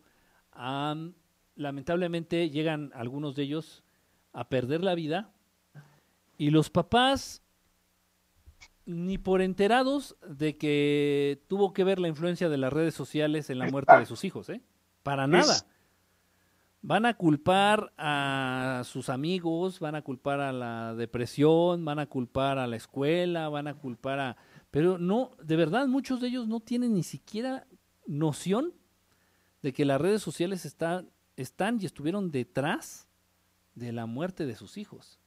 lamentablemente 1.56 2.50
llegan 2.50 2.92
algunos 2.96 3.36
de 3.36 3.44
ellos 3.44 3.84
a 4.32 4.50
perder 4.50 4.84
la 4.84 4.96
vida 4.96 5.32
y 6.38 6.50
los 6.50 6.72
papás 6.72 7.43
ni 8.86 9.18
por 9.18 9.42
enterados 9.42 10.18
de 10.28 10.58
que 10.58 11.42
tuvo 11.48 11.74
que 11.74 11.84
ver 11.84 12.00
la 12.00 12.08
influencia 12.08 12.50
de 12.50 12.58
las 12.58 12.74
redes 12.74 12.94
sociales 12.94 13.50
en 13.50 13.60
la 13.60 13.70
muerte 13.70 13.98
de 13.98 14.06
sus 14.06 14.24
hijos, 14.24 14.50
¿eh? 14.50 14.62
Para 15.04 15.28
nada. 15.28 15.66
Van 16.82 17.06
a 17.06 17.14
culpar 17.14 17.94
a 17.98 18.82
sus 18.84 19.08
amigos, 19.08 19.80
van 19.80 19.96
a 19.96 20.02
culpar 20.02 20.42
a 20.42 20.52
la 20.52 20.96
depresión, 20.96 21.86
van 21.86 22.00
a 22.00 22.08
culpar 22.08 22.58
a 22.58 22.68
la 22.68 22.76
escuela, 22.76 23.48
van 23.48 23.68
a 23.68 23.74
culpar 23.76 24.20
a... 24.20 24.38
Pero 24.70 24.98
no, 24.98 25.32
de 25.42 25.56
verdad, 25.56 25.88
muchos 25.88 26.20
de 26.20 26.28
ellos 26.28 26.48
no 26.48 26.60
tienen 26.60 26.94
ni 26.94 27.04
siquiera 27.04 27.68
noción 28.06 28.74
de 29.62 29.72
que 29.72 29.86
las 29.86 30.02
redes 30.02 30.22
sociales 30.22 30.66
están, 30.66 31.10
están 31.38 31.80
y 31.82 31.86
estuvieron 31.86 32.32
detrás 32.32 33.08
de 33.76 33.94
la 33.94 34.06
muerte 34.06 34.46
de 34.46 34.56
sus 34.56 34.78
hijos. 34.78 35.20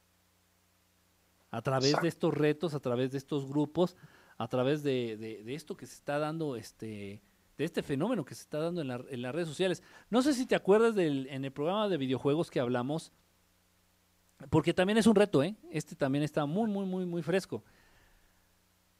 A 1.51 1.61
través 1.61 1.95
de 2.01 2.07
estos 2.07 2.33
retos, 2.33 2.73
a 2.73 2.79
través 2.79 3.11
de 3.11 3.17
estos 3.17 3.47
grupos, 3.47 3.95
a 4.37 4.47
través 4.47 4.83
de, 4.83 5.43
esto 5.47 5.75
que 5.75 5.85
se 5.85 5.95
está 5.95 6.19
dando, 6.19 6.55
este, 6.55 7.21
de 7.57 7.65
este 7.65 7.81
fenómeno 7.81 8.25
que 8.25 8.35
se 8.35 8.41
está 8.41 8.59
dando 8.59 8.81
en, 8.81 8.91
en, 8.91 9.21
las 9.21 9.33
redes 9.33 9.47
sociales. 9.47 9.81
No 10.09 10.21
sé 10.21 10.33
si 10.33 10.45
te 10.45 10.55
acuerdas 10.55 10.95
del, 10.95 11.27
en 11.29 11.45
el 11.45 11.51
programa 11.51 11.89
de 11.89 11.97
videojuegos 11.97 12.51
que 12.51 12.59
hablamos, 12.59 13.11
porque 14.49 14.73
también 14.73 14.97
es 14.97 15.07
un 15.07 15.15
reto, 15.15 15.41
¿eh? 15.41 15.55
Este 15.71 15.95
también 15.95 16.23
está 16.23 16.45
muy, 16.45 16.69
muy, 16.69 16.85
muy, 16.85 17.05
muy 17.05 17.23
fresco. 17.23 17.63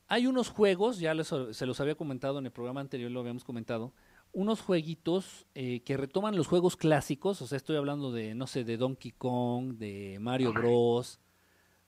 Hay 0.08 0.26
unos 0.26 0.50
juegos, 0.50 1.00
ya 1.00 1.14
se 1.24 1.66
los 1.66 1.80
había 1.82 1.96
comentado 1.96 2.40
en 2.40 2.46
el 2.46 2.52
programa 2.52 2.80
anterior, 2.80 3.12
lo 3.12 3.20
habíamos 3.20 3.44
comentado, 3.44 3.94
unos 4.32 4.62
jueguitos 4.62 5.46
eh, 5.54 5.82
que 5.82 5.98
retoman 5.98 6.36
los 6.36 6.48
juegos 6.48 6.78
clásicos, 6.78 7.42
o 7.42 7.48
sea, 7.48 7.58
estoy 7.58 7.76
hablando 7.76 8.12
de, 8.12 8.34
no 8.34 8.48
sé, 8.48 8.64
de 8.64 8.78
Donkey 8.78 9.12
Kong, 9.12 9.74
de 9.74 10.18
Mario 10.22 10.54
Bros, 10.54 11.20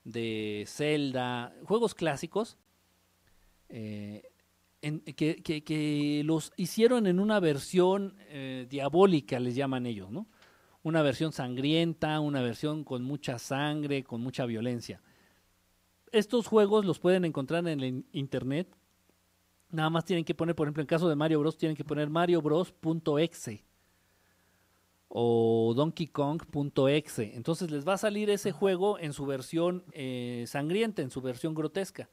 de 0.03 0.65
Zelda, 0.67 1.53
juegos 1.65 1.95
clásicos, 1.95 2.57
eh, 3.69 4.23
que, 4.81 6.21
los 6.25 6.53
hicieron 6.55 7.07
en 7.07 7.19
una 7.19 7.39
versión 7.39 8.15
eh, 8.29 8.65
diabólica, 8.69 9.39
les 9.39 9.55
llaman 9.55 9.85
ellos, 9.85 10.11
¿no? 10.11 10.27
Una 10.81 11.01
versión 11.01 11.33
sangrienta, 11.33 12.19
una 12.19 12.41
versión 12.41 12.83
con 12.83 13.03
mucha 13.03 13.37
sangre, 13.37 14.03
con 14.03 14.21
mucha 14.21 14.45
violencia. 14.45 15.01
Estos 16.11 16.47
juegos 16.47 16.85
los 16.85 16.99
pueden 16.99 17.25
encontrar 17.25 17.67
en 17.67 17.79
el 17.79 18.05
internet 18.13 18.75
Nada 19.71 19.89
más 19.89 20.03
tienen 20.03 20.25
que 20.25 20.33
poner, 20.33 20.55
por 20.55 20.65
ejemplo, 20.65 20.81
en 20.81 20.87
caso 20.87 21.07
de 21.07 21.15
Mario 21.15 21.39
Bros, 21.39 21.57
tienen 21.57 21.75
que 21.75 21.83
poner 21.83 22.09
mariobros.exe 22.09 23.63
o 25.09 25.73
donkeykong.exe. 25.75 27.35
Entonces 27.35 27.69
les 27.71 27.85
va 27.87 27.93
a 27.93 27.97
salir 27.97 28.29
ese 28.29 28.51
juego 28.51 28.97
en 28.99 29.11
su 29.11 29.25
versión 29.25 29.83
eh, 29.91 30.45
sangrienta, 30.47 31.01
en 31.01 31.11
su 31.11 31.21
versión 31.21 31.53
grotesca. 31.53 32.09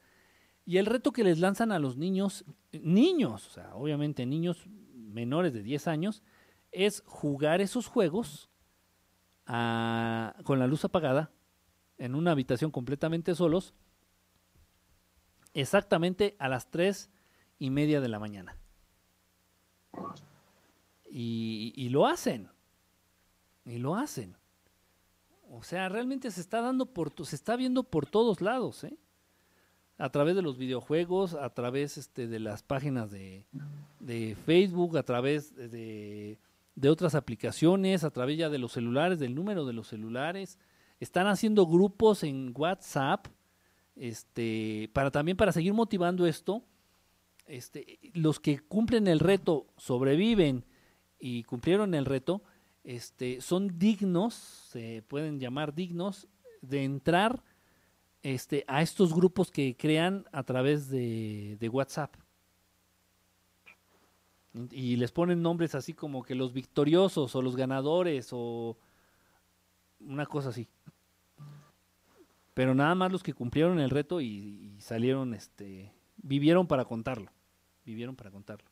Y 0.64 0.78
el 0.78 0.86
reto 0.86 1.12
que 1.12 1.22
les 1.22 1.38
lanzan 1.38 1.70
a 1.70 1.78
los 1.78 1.96
niños, 1.96 2.44
niños, 2.72 3.46
o 3.46 3.50
sea, 3.50 3.74
obviamente 3.76 4.26
niños 4.26 4.66
menores 4.66 5.52
de 5.52 5.62
10 5.62 5.86
años, 5.86 6.24
es 6.72 7.04
jugar 7.06 7.60
esos 7.60 7.86
juegos 7.86 8.50
con 9.46 10.58
la 10.58 10.66
luz 10.66 10.84
apagada, 10.84 11.30
en 11.98 12.16
una 12.16 12.32
habitación 12.32 12.72
completamente 12.72 13.34
solos, 13.34 13.74
exactamente 15.54 16.36
a 16.40 16.48
las 16.48 16.68
3 16.70 17.10
y 17.58 17.70
media 17.70 18.00
de 18.00 18.08
la 18.08 18.18
mañana. 18.18 18.56
Y, 21.08 21.88
lo 21.90 22.06
hacen. 22.06 22.50
Y 23.66 23.78
lo 23.78 23.96
hacen. 23.96 24.36
O 25.50 25.62
sea, 25.62 25.88
realmente 25.88 26.30
se 26.30 26.40
está 26.40 26.62
dando 26.62 26.86
por, 26.86 27.12
se 27.26 27.36
está 27.36 27.56
viendo 27.56 27.82
por 27.84 28.06
todos 28.06 28.40
lados, 28.40 28.84
¿eh? 28.84 28.96
A 29.98 30.10
través 30.10 30.36
de 30.36 30.42
los 30.42 30.56
videojuegos, 30.56 31.34
a 31.34 31.50
través 31.50 31.98
este, 31.98 32.26
de 32.26 32.38
las 32.38 32.62
páginas 32.62 33.10
de, 33.10 33.44
de 34.00 34.36
Facebook, 34.46 34.96
a 34.96 35.02
través 35.02 35.54
de, 35.54 36.38
de, 36.74 36.88
otras 36.90 37.14
aplicaciones, 37.14 38.04
a 38.04 38.10
través 38.10 38.38
ya 38.38 38.50
de 38.50 38.58
los 38.58 38.72
celulares, 38.72 39.18
del 39.18 39.34
número 39.34 39.64
de 39.64 39.72
los 39.72 39.88
celulares. 39.88 40.58
Están 41.00 41.26
haciendo 41.26 41.66
grupos 41.66 42.24
en 42.24 42.52
WhatsApp, 42.54 43.26
este, 43.94 44.90
para 44.92 45.10
también 45.10 45.36
para 45.36 45.52
seguir 45.52 45.72
motivando 45.72 46.26
esto 46.26 46.62
este, 47.46 47.98
los 48.14 48.40
que 48.40 48.58
cumplen 48.58 49.06
el 49.06 49.20
reto 49.20 49.66
sobreviven 49.76 50.64
y 51.18 51.44
cumplieron 51.44 51.94
el 51.94 52.04
reto, 52.04 52.42
este, 52.86 53.40
son 53.40 53.78
dignos, 53.78 54.34
se 54.34 55.02
pueden 55.08 55.38
llamar 55.38 55.74
dignos, 55.74 56.28
de 56.62 56.84
entrar 56.84 57.42
este, 58.22 58.64
a 58.66 58.80
estos 58.80 59.14
grupos 59.14 59.50
que 59.50 59.76
crean 59.76 60.24
a 60.32 60.42
través 60.44 60.88
de, 60.88 61.70
WhatsApp. 61.70 62.14
Y 64.70 64.96
les 64.96 65.12
ponen 65.12 65.42
nombres 65.42 65.74
así 65.74 65.92
como 65.92 66.22
que 66.22 66.34
los 66.34 66.54
victoriosos 66.54 67.36
o 67.36 67.42
los 67.42 67.56
ganadores 67.56 68.28
o 68.32 68.78
una 70.00 70.24
cosa 70.24 70.48
así. 70.48 70.66
Pero 72.54 72.74
nada 72.74 72.94
más 72.94 73.12
los 73.12 73.22
que 73.22 73.34
cumplieron 73.34 73.80
el 73.80 73.90
reto 73.90 74.22
y, 74.22 74.76
y 74.76 74.80
salieron, 74.80 75.34
este, 75.34 75.92
vivieron 76.16 76.66
para 76.66 76.86
contarlo 76.86 77.30
vivieron 77.86 78.16
para 78.16 78.30
contarlo. 78.30 78.68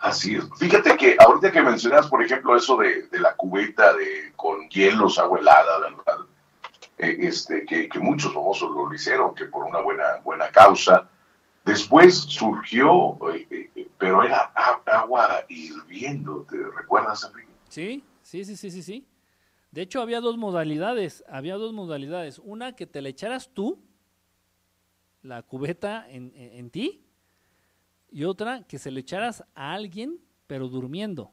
Así 0.00 0.36
es. 0.36 0.44
Fíjate 0.58 0.96
que 0.96 1.16
ahorita 1.18 1.52
que 1.52 1.62
mencionas, 1.62 2.06
por 2.08 2.22
ejemplo, 2.22 2.56
eso 2.56 2.76
de, 2.78 3.06
la 3.12 3.34
cubeta 3.36 3.92
de 3.92 4.32
con 4.34 4.68
hielos, 4.70 5.18
agua 5.18 5.38
helada, 5.38 5.78
¿verdad? 5.78 6.26
eh, 6.98 7.16
este, 7.20 7.64
que, 7.66 7.88
muchos 7.98 8.32
famosos 8.32 8.70
lo 8.70 8.92
hicieron, 8.94 9.34
que 9.34 9.44
por 9.46 9.64
una 9.64 9.80
buena, 9.80 10.20
buena 10.22 10.50
causa. 10.50 11.08
Después 11.64 12.14
surgió, 12.16 13.18
eh, 13.32 13.70
eh, 13.74 13.88
pero 13.98 14.22
era 14.22 14.52
agua 14.86 15.44
hirviendo, 15.48 16.46
¿te 16.48 16.56
recuerdas, 16.56 17.24
Enrique? 17.24 17.52
Sí, 17.68 18.04
sí, 18.22 18.44
sí, 18.44 18.56
sí, 18.56 18.70
sí, 18.70 18.82
sí. 18.82 19.06
De 19.70 19.82
hecho, 19.82 20.00
había 20.00 20.20
dos 20.20 20.38
modalidades, 20.38 21.24
había 21.28 21.56
dos 21.56 21.72
modalidades. 21.72 22.38
Una 22.38 22.76
que 22.76 22.86
te 22.86 23.02
la 23.02 23.08
echaras 23.08 23.50
tú, 23.52 23.82
la 25.22 25.42
cubeta 25.42 26.06
en, 26.08 26.32
en 26.36 26.70
ti, 26.70 27.03
y 28.14 28.22
otra 28.22 28.62
que 28.62 28.78
se 28.78 28.92
le 28.92 29.00
echaras 29.00 29.42
a 29.56 29.72
alguien, 29.72 30.20
pero 30.46 30.68
durmiendo. 30.68 31.32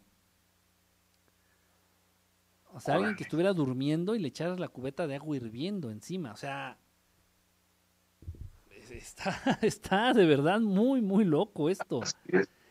O 2.73 2.79
sea, 2.79 2.95
alguien 2.95 3.15
que 3.15 3.21
estuviera 3.21 3.53
durmiendo 3.53 4.15
y 4.15 4.19
le 4.19 4.29
echaras 4.29 4.59
la 4.59 4.67
cubeta 4.67 5.05
de 5.05 5.15
agua 5.15 5.35
hirviendo 5.35 5.91
encima. 5.91 6.31
O 6.31 6.37
sea, 6.37 6.79
está, 8.89 9.59
está 9.61 10.13
de 10.13 10.25
verdad 10.25 10.59
muy, 10.59 11.01
muy 11.01 11.23
loco 11.23 11.69
esto. 11.69 12.01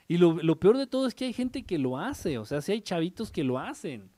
Y 0.08 0.18
lo, 0.18 0.58
peor 0.58 0.76
de 0.76 0.88
todo 0.88 1.06
es 1.06 1.14
que 1.14 1.26
hay 1.26 1.32
gente 1.32 1.62
que 1.62 1.78
lo 1.78 1.96
hace. 1.96 2.36
O 2.38 2.44
sea, 2.44 2.60
si 2.62 2.72
hay 2.72 2.80
chavitos 2.80 3.30
que 3.30 3.44
lo 3.44 3.60
hacen. 3.60 4.10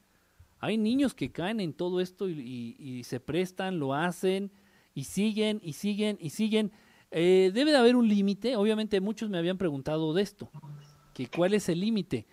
Hay 0.59 0.78
niños 0.78 1.12
que 1.12 1.32
caen 1.32 1.60
en 1.60 1.74
todo 1.74 2.01
esto 2.01 2.31
y, 2.31 3.02
se 3.05 3.20
prestan, 3.20 3.78
lo 3.78 3.93
hacen 3.93 4.51
y 4.94 5.05
siguen 5.05 5.60
y 5.62 5.74
siguen 5.74 6.16
y 6.19 6.31
siguen. 6.31 6.73
Eh, 7.13 7.51
debe 7.55 7.71
de 7.71 7.77
haber 7.77 7.95
un 7.95 8.09
límite. 8.09 8.57
Obviamente 8.57 9.01
muchos 9.01 9.29
me 9.31 9.39
habían 9.39 9.59
preguntado 9.59 10.15
de 10.15 10.23
esto. 10.23 10.51
Que 11.13 11.29
cuál 11.29 11.55
es 11.55 11.69
el 11.69 11.81
límite. 11.81 12.27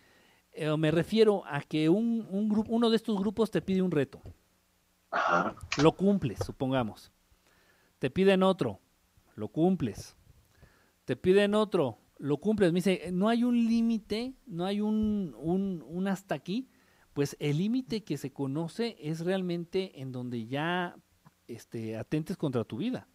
Eh, 0.54 0.76
me 0.78 0.90
refiero 0.90 1.44
a 1.46 1.62
que 1.62 1.90
un, 1.90 2.26
un 2.30 2.50
grupo, 2.50 2.72
uno 2.72 2.90
de 2.90 2.96
estos 2.96 3.20
grupos 3.20 3.52
te 3.52 3.62
pide 3.62 3.82
un 3.82 3.92
reto. 3.92 4.22
Lo 5.82 5.92
cumples, 5.92 6.40
supongamos. 6.46 7.12
Te 8.00 8.10
piden 8.10 8.42
otro, 8.42 8.80
lo 9.36 9.50
cumples. 9.50 10.16
Te 11.04 11.16
piden 11.16 11.56
otro, 11.56 11.98
lo 12.18 12.38
cumples. 12.38 12.72
Me 12.72 12.78
dice, 12.78 13.10
no 13.12 13.28
hay 13.28 13.44
un 13.44 13.56
límite, 13.68 14.36
no 14.46 14.66
hay 14.66 14.80
un, 14.80 15.36
un, 15.38 15.84
un 15.86 16.08
hasta 16.08 16.36
aquí. 16.36 16.70
Pues 17.14 17.36
el 17.40 17.58
límite 17.58 18.04
que 18.04 18.18
se 18.18 18.32
conoce 18.32 18.96
es 19.00 19.22
realmente 19.22 20.00
en 20.00 20.12
donde 20.12 20.48
ya 20.48 20.96
este, 21.48 21.98
atentes 21.98 22.38
contra 22.38 22.64
tu 22.64 22.78
vida. 22.78 23.08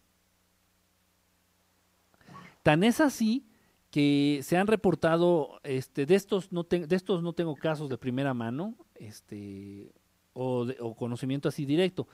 Tan 2.65 2.83
es 2.83 3.03
así 3.03 3.47
que 3.91 4.41
se 4.43 4.57
han 4.57 4.67
reportado, 4.67 5.61
este, 5.65 6.07
de 6.07 6.15
estos 6.15 6.51
no 6.51 6.63
de 6.63 6.97
estos 6.97 7.23
no 7.23 7.35
tengo 7.35 7.55
casos 7.57 7.91
de 7.91 7.99
primera 7.99 8.33
mano, 8.33 8.75
este, 8.95 9.93
o, 10.33 10.97
conocimiento 10.97 11.51
así 11.51 11.67
directo, 11.67 12.09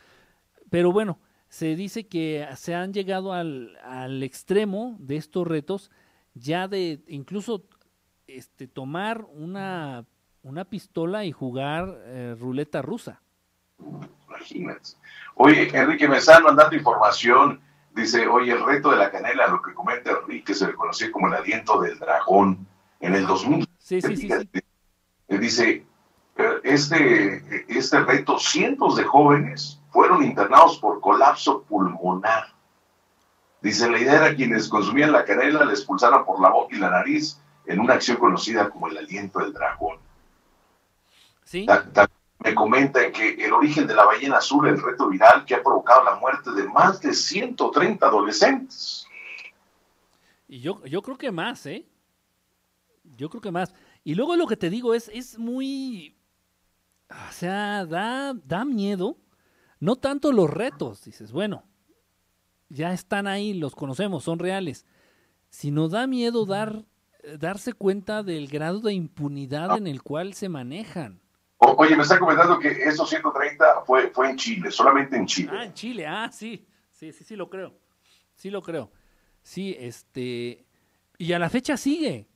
pero 0.68 0.90
bueno, 0.90 1.20
se 1.48 1.76
dice 1.76 2.08
que 2.08 2.48
se 2.56 2.74
han 2.74 2.92
llegado 2.92 3.32
al, 3.32 3.78
al 3.84 4.24
extremo 4.24 4.96
de 4.98 5.16
estos 5.16 5.46
retos, 5.46 5.92
ya 6.34 6.66
de 6.66 7.00
incluso 7.06 7.62
este, 8.26 8.66
tomar 8.66 9.24
una, 9.32 10.04
una 10.42 10.64
pistola 10.64 11.24
y 11.24 11.30
jugar 11.30 11.96
eh, 12.06 12.34
ruleta 12.38 12.82
rusa. 12.82 13.22
Imagínate. 14.26 14.90
Oye, 15.36 15.70
Enrique, 15.72 16.08
me 16.08 16.16
están 16.16 16.42
mandando 16.42 16.74
información 16.74 17.60
Dice, 17.94 18.26
oye, 18.28 18.52
el 18.52 18.64
reto 18.64 18.90
de 18.90 18.96
la 18.96 19.10
canela, 19.10 19.48
lo 19.48 19.60
que 19.60 19.74
comenta 19.74 20.12
Enrique, 20.12 20.54
se 20.54 20.66
le 20.66 20.74
conocía 20.74 21.10
como 21.10 21.26
el 21.28 21.34
aliento 21.34 21.80
del 21.80 21.98
dragón 21.98 22.66
en 23.00 23.14
el 23.14 23.26
2000. 23.26 23.68
Sí, 23.78 24.00
sí, 24.00 24.16
sí. 24.16 24.30
Dice, 25.28 25.86
este, 26.62 27.64
este 27.68 28.00
reto, 28.00 28.38
cientos 28.38 28.96
de 28.96 29.04
jóvenes 29.04 29.80
fueron 29.90 30.22
internados 30.22 30.78
por 30.78 31.00
colapso 31.00 31.62
pulmonar. 31.62 32.54
Dice, 33.60 33.90
la 33.90 33.98
idea 33.98 34.26
era 34.26 34.34
quienes 34.34 34.68
consumían 34.68 35.12
la 35.12 35.24
canela 35.24 35.64
le 35.64 35.72
expulsaran 35.72 36.24
por 36.24 36.40
la 36.40 36.50
boca 36.50 36.74
y 36.74 36.78
la 36.78 36.90
nariz 36.90 37.40
en 37.66 37.80
una 37.80 37.94
acción 37.94 38.16
conocida 38.16 38.70
como 38.70 38.88
el 38.88 38.96
aliento 38.96 39.40
del 39.40 39.52
dragón. 39.52 39.98
Sí 41.44 41.66
me 42.42 42.54
comentan 42.54 43.12
que 43.12 43.34
el 43.34 43.52
origen 43.52 43.86
de 43.86 43.94
la 43.94 44.04
ballena 44.04 44.38
azul, 44.38 44.66
el 44.66 44.80
reto 44.80 45.08
viral 45.08 45.44
que 45.44 45.54
ha 45.54 45.62
provocado 45.62 46.04
la 46.04 46.16
muerte 46.16 46.50
de 46.52 46.64
más 46.68 47.00
de 47.00 47.12
130 47.12 48.06
adolescentes. 48.06 49.06
Y 50.48 50.60
yo, 50.60 50.82
yo 50.84 51.02
creo 51.02 51.18
que 51.18 51.30
más, 51.30 51.66
¿eh? 51.66 51.86
Yo 53.16 53.28
creo 53.28 53.42
que 53.42 53.50
más. 53.50 53.74
Y 54.04 54.14
luego 54.14 54.36
lo 54.36 54.46
que 54.46 54.56
te 54.56 54.70
digo 54.70 54.94
es, 54.94 55.10
es 55.12 55.38
muy, 55.38 56.16
o 57.10 57.32
sea, 57.32 57.84
da, 57.84 58.32
da 58.34 58.64
miedo. 58.64 59.16
No 59.78 59.96
tanto 59.96 60.32
los 60.32 60.48
retos, 60.50 61.04
dices, 61.04 61.32
bueno, 61.32 61.64
ya 62.68 62.92
están 62.92 63.26
ahí, 63.26 63.52
los 63.54 63.74
conocemos, 63.74 64.24
son 64.24 64.38
reales. 64.38 64.86
Sino 65.50 65.88
da 65.88 66.06
miedo 66.06 66.46
dar, 66.46 66.84
darse 67.38 67.74
cuenta 67.74 68.22
del 68.22 68.48
grado 68.48 68.80
de 68.80 68.94
impunidad 68.94 69.76
en 69.76 69.86
el 69.86 70.02
cual 70.02 70.32
se 70.34 70.48
manejan 70.48 71.20
oye, 71.60 71.96
me 71.96 72.02
está 72.02 72.18
comentando 72.18 72.58
que 72.58 72.68
esos 72.68 73.08
130 73.08 73.82
fue, 73.84 74.08
fue 74.08 74.30
en 74.30 74.36
Chile, 74.36 74.70
solamente 74.70 75.16
en 75.16 75.26
Chile. 75.26 75.50
Ah, 75.52 75.64
en 75.64 75.74
Chile, 75.74 76.06
ah, 76.06 76.30
sí, 76.32 76.66
sí, 76.90 77.12
sí, 77.12 77.24
sí 77.24 77.36
lo 77.36 77.48
creo. 77.48 77.74
Sí 78.34 78.50
lo 78.50 78.62
creo. 78.62 78.90
Sí, 79.42 79.76
este, 79.78 80.66
y 81.18 81.32
a 81.32 81.38
la 81.38 81.50
fecha 81.50 81.76
sigue. 81.76 82.28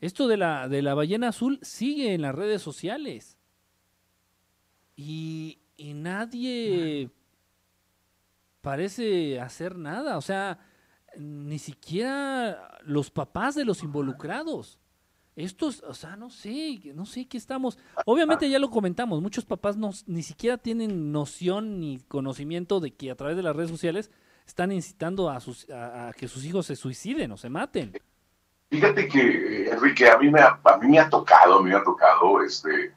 Esto 0.00 0.28
de 0.28 0.36
la, 0.36 0.68
de 0.68 0.82
la 0.82 0.94
ballena 0.94 1.28
azul 1.28 1.58
sigue 1.62 2.14
en 2.14 2.22
las 2.22 2.34
redes 2.34 2.62
sociales. 2.62 3.38
Y, 4.96 5.60
y 5.76 5.94
nadie 5.94 7.10
parece 8.60 9.40
hacer 9.40 9.76
nada. 9.76 10.16
O 10.18 10.20
sea, 10.20 10.58
ni 11.16 11.58
siquiera 11.58 12.78
los 12.82 13.10
papás 13.10 13.54
de 13.54 13.64
los 13.64 13.82
involucrados. 13.82 14.78
Estos, 15.36 15.82
o 15.82 15.94
sea, 15.94 16.16
no 16.16 16.30
sé, 16.30 16.80
no 16.94 17.06
sé 17.06 17.26
qué 17.26 17.36
estamos. 17.36 17.76
Obviamente 18.06 18.48
ya 18.48 18.60
lo 18.60 18.70
comentamos, 18.70 19.20
muchos 19.20 19.44
papás 19.44 19.76
no, 19.76 19.90
ni 20.06 20.22
siquiera 20.22 20.58
tienen 20.58 21.10
noción 21.10 21.80
ni 21.80 21.98
conocimiento 22.06 22.78
de 22.78 22.94
que 22.94 23.10
a 23.10 23.16
través 23.16 23.36
de 23.36 23.42
las 23.42 23.56
redes 23.56 23.70
sociales 23.70 24.12
están 24.46 24.70
incitando 24.70 25.28
a, 25.28 25.40
sus, 25.40 25.68
a, 25.70 26.12
que 26.16 26.28
sus 26.28 26.44
hijos 26.44 26.66
se 26.66 26.76
suiciden 26.76 27.32
o 27.32 27.36
se 27.36 27.50
maten. 27.50 28.00
Fíjate 28.70 29.08
que, 29.08 29.70
Enrique, 29.70 30.08
a 30.08 30.18
mí 30.18 30.30
me 30.30 30.40
ha, 30.40 30.60
a 30.62 30.76
mí 30.78 30.88
me 30.88 30.98
ha 31.00 31.10
tocado, 31.10 31.62
me 31.62 31.74
ha 31.74 31.82
tocado, 31.82 32.40
este, 32.42 32.92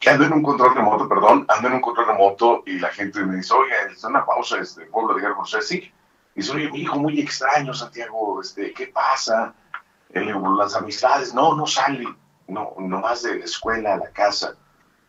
que 0.00 0.10
ando 0.10 0.24
en 0.24 0.32
un 0.32 0.42
control 0.42 0.74
remoto, 0.74 1.08
perdón, 1.08 1.46
ando 1.48 1.68
en 1.68 1.74
un 1.74 1.80
control 1.80 2.06
remoto 2.08 2.62
y 2.66 2.78
la 2.78 2.88
gente 2.88 3.24
me 3.24 3.36
dice, 3.36 3.54
oye, 3.54 3.74
es 3.92 4.02
una 4.04 4.24
pausa, 4.24 4.58
este, 4.58 4.86
pueblo 4.86 5.14
de 5.14 5.22
Guerra, 5.22 5.36
sí. 5.60 5.92
Y 6.34 6.40
dice, 6.40 6.52
oye, 6.52 6.70
mi 6.70 6.80
hijo 6.80 6.98
muy 6.98 7.20
extraño, 7.20 7.74
Santiago, 7.74 8.40
este, 8.40 8.72
¿qué 8.72 8.88
pasa? 8.88 9.54
Las 10.12 10.74
amistades, 10.74 11.34
no, 11.34 11.54
no 11.54 11.66
sale, 11.66 12.06
no, 12.46 12.74
nomás 12.78 13.22
de 13.22 13.38
la 13.38 13.44
escuela 13.44 13.94
a 13.94 13.98
la 13.98 14.10
casa. 14.10 14.56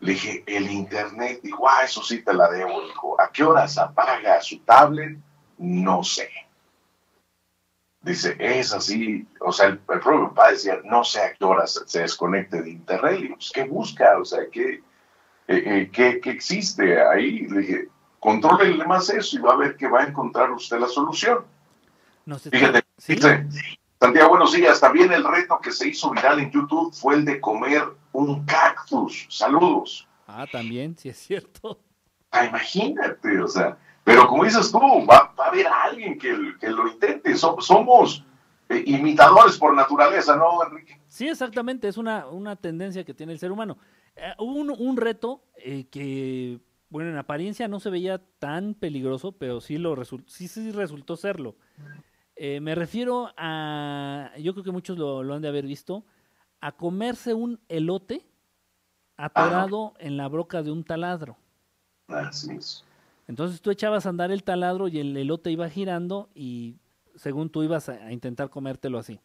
Le 0.00 0.12
dije, 0.12 0.44
el 0.46 0.70
internet, 0.70 1.40
dijo, 1.42 1.68
ah, 1.68 1.84
eso 1.84 2.02
sí 2.02 2.22
te 2.22 2.32
la 2.32 2.50
debo, 2.50 2.82
dijo, 2.86 3.20
¿a 3.20 3.30
qué 3.30 3.44
horas 3.44 3.76
apaga 3.76 4.40
su 4.40 4.58
tablet? 4.60 5.18
No 5.58 6.02
sé. 6.02 6.30
Dice, 8.02 8.34
es 8.38 8.72
así, 8.72 9.26
o 9.40 9.52
sea, 9.52 9.66
el, 9.66 9.78
propio 9.78 10.32
padre 10.32 10.54
decía, 10.54 10.80
no 10.84 11.04
sé 11.04 11.20
a 11.20 11.34
qué 11.34 11.44
horas 11.44 11.82
se 11.84 12.00
desconecte 12.00 12.62
de 12.62 12.70
internet. 12.70 13.20
Y 13.20 13.28
pues, 13.28 13.50
¿qué 13.52 13.64
busca? 13.64 14.18
O 14.18 14.24
sea, 14.24 14.40
¿qué, 14.50 14.82
eh, 15.48 15.62
eh, 15.66 15.90
¿qué, 15.92 16.20
existe 16.30 17.02
ahí? 17.02 17.46
Le 17.48 17.60
dije, 17.60 17.88
contrólele 18.18 18.86
más 18.86 19.10
eso 19.10 19.36
y 19.36 19.40
va 19.40 19.52
a 19.52 19.56
ver 19.56 19.76
que 19.76 19.86
va 19.86 20.00
a 20.00 20.06
encontrar 20.06 20.50
usted 20.50 20.78
la 20.78 20.88
solución. 20.88 21.44
No 22.24 22.38
sé, 22.38 22.48
Fíjate, 22.48 22.84
dice, 23.06 23.46
Santiago, 24.00 24.30
buenos 24.30 24.52
días. 24.52 24.80
También 24.80 25.12
el 25.12 25.22
reto 25.22 25.60
que 25.60 25.70
se 25.70 25.88
hizo 25.88 26.10
viral 26.10 26.40
en 26.40 26.50
YouTube 26.50 26.90
fue 26.94 27.16
el 27.16 27.24
de 27.26 27.38
comer 27.38 27.84
un 28.12 28.46
cactus. 28.46 29.26
Saludos. 29.28 30.08
Ah, 30.26 30.46
también, 30.50 30.96
sí 30.96 31.10
es 31.10 31.18
cierto. 31.18 31.78
Ah, 32.30 32.46
imagínate, 32.46 33.38
o 33.42 33.46
sea, 33.46 33.76
pero 34.02 34.26
como 34.26 34.44
dices 34.44 34.72
tú, 34.72 34.78
va, 34.78 35.34
a 35.36 35.48
haber 35.48 35.66
alguien 35.66 36.18
que, 36.18 36.32
lo 36.32 36.88
intente. 36.88 37.36
somos 37.36 38.24
eh, 38.70 38.82
imitadores 38.86 39.58
por 39.58 39.74
naturaleza, 39.74 40.34
¿no, 40.34 40.64
Enrique? 40.64 40.98
Sí, 41.06 41.28
exactamente, 41.28 41.86
es 41.86 41.98
una, 41.98 42.26
una 42.28 42.56
tendencia 42.56 43.04
que 43.04 43.12
tiene 43.12 43.34
el 43.34 43.38
ser 43.38 43.52
humano. 43.52 43.76
Eh, 44.16 44.32
hubo 44.38 44.74
un, 44.82 44.96
reto 44.96 45.42
eh, 45.56 45.88
que, 45.90 46.58
bueno, 46.88 47.10
en 47.10 47.18
apariencia 47.18 47.68
no 47.68 47.80
se 47.80 47.90
veía 47.90 48.22
tan 48.38 48.72
peligroso, 48.72 49.32
pero 49.32 49.60
sí, 49.60 49.76
lo 49.76 49.94
sí, 50.26 50.48
sí 50.48 50.70
resultó 50.70 51.18
serlo. 51.18 51.56
Eh, 52.42 52.58
me 52.58 52.74
refiero 52.74 53.30
a, 53.36 54.30
yo 54.38 54.54
creo 54.54 54.64
que 54.64 54.70
muchos 54.70 54.96
lo, 54.96 55.34
han 55.34 55.42
de 55.42 55.48
haber 55.48 55.66
visto, 55.66 56.06
a 56.62 56.72
comerse 56.72 57.34
un 57.34 57.60
elote 57.68 58.24
atorado 59.18 59.92
en 59.98 60.16
la 60.16 60.26
broca 60.26 60.62
de 60.62 60.70
un 60.70 60.82
taladro. 60.82 61.36
Así 62.08 62.52
es. 62.52 62.82
Entonces 63.28 63.60
tú 63.60 63.70
echabas 63.70 64.06
a 64.06 64.08
andar 64.08 64.30
el 64.30 64.42
taladro 64.42 64.88
y 64.88 65.00
el 65.00 65.14
elote 65.18 65.50
iba 65.50 65.68
girando 65.68 66.30
y 66.34 66.76
según 67.14 67.50
tú 67.50 67.62
ibas 67.62 67.90
a, 67.90 68.10
intentar 68.10 68.48
comértelo 68.48 68.98
así. 68.98 69.20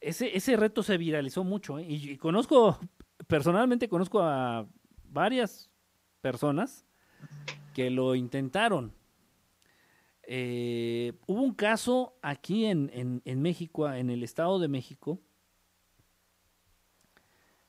Ese, 0.00 0.36
ese 0.36 0.56
reto 0.56 0.84
se 0.84 0.96
viralizó 0.96 1.42
mucho 1.42 1.80
¿eh? 1.80 1.86
y, 1.88 2.16
conozco, 2.16 2.78
personalmente 3.26 3.88
conozco 3.88 4.22
a 4.22 4.68
varias 5.10 5.68
personas 6.20 6.86
que 7.74 7.90
lo 7.90 8.14
intentaron. 8.14 8.92
Eh, 10.26 11.12
hubo 11.26 11.42
un 11.42 11.54
caso 11.54 12.16
aquí 12.22 12.66
en, 12.66 13.20
en, 13.24 13.42
México, 13.42 13.90
en 13.90 14.10
el 14.10 14.22
Estado 14.22 14.58
de 14.58 14.68
México. 14.68 15.20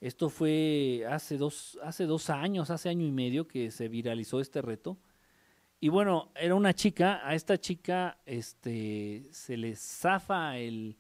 Esto 0.02 0.30
fue 0.30 1.06
hace 1.10 1.38
dos, 1.38 1.80
hace 1.84 2.06
dos 2.06 2.30
años, 2.30 2.70
hace 2.70 2.90
año 2.90 3.06
y 3.06 3.12
medio 3.12 3.48
que 3.48 3.72
se 3.72 3.88
viralizó 3.88 4.40
este 4.40 4.62
reto. 4.62 4.98
Y 5.80 5.90
bueno, 5.90 6.32
era 6.36 6.56
una 6.56 6.74
chica, 6.74 7.22
a 7.28 7.36
esta 7.36 7.60
chica 7.60 8.18
este, 8.26 9.28
se 9.32 9.58
le 9.58 9.76
zafa 9.76 10.58
el, 10.58 10.98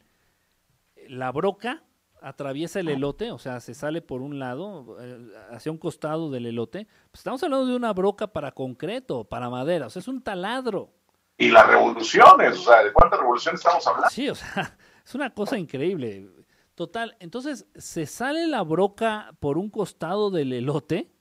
la 1.07 1.31
broca, 1.31 1.83
atraviesa 2.21 2.79
el 2.79 2.89
elote, 2.89 3.31
o 3.31 3.37
sea, 3.37 3.59
se 3.59 3.73
sale 3.73 4.01
por 4.01 4.21
un 4.21 4.39
lado, 4.39 4.97
eh, 4.99 5.29
hacia 5.51 5.71
un 5.71 5.77
costado 5.77 6.31
del 6.31 6.47
elote. 6.47 6.87
Pues 7.11 7.19
estamos 7.19 7.41
hablando 7.43 7.67
de 7.67 7.75
una 7.75 7.93
broca 7.93 8.27
para 8.27 8.51
concreto, 8.51 9.23
para 9.23 9.49
madera, 9.49 9.87
o 9.87 9.89
sea, 9.89 9.99
es 9.99 10.07
un 10.07 10.21
taladro. 10.21 10.91
Y 11.37 11.49
las 11.49 11.67
revoluciones, 11.67 12.59
o 12.59 12.61
sea, 12.61 12.83
¿de 12.83 12.93
cuántas 12.93 13.19
revoluciones 13.19 13.59
estamos 13.59 13.85
hablando? 13.85 14.09
Sí, 14.09 14.29
o 14.29 14.35
sea, 14.35 14.77
es 15.05 15.15
una 15.15 15.33
cosa 15.33 15.57
increíble. 15.57 16.29
Total, 16.75 17.15
entonces 17.19 17.67
se 17.75 18.05
sale 18.05 18.47
la 18.47 18.61
broca 18.61 19.35
por 19.39 19.57
un 19.57 19.69
costado 19.69 20.29
del 20.29 20.53
elote 20.53 21.11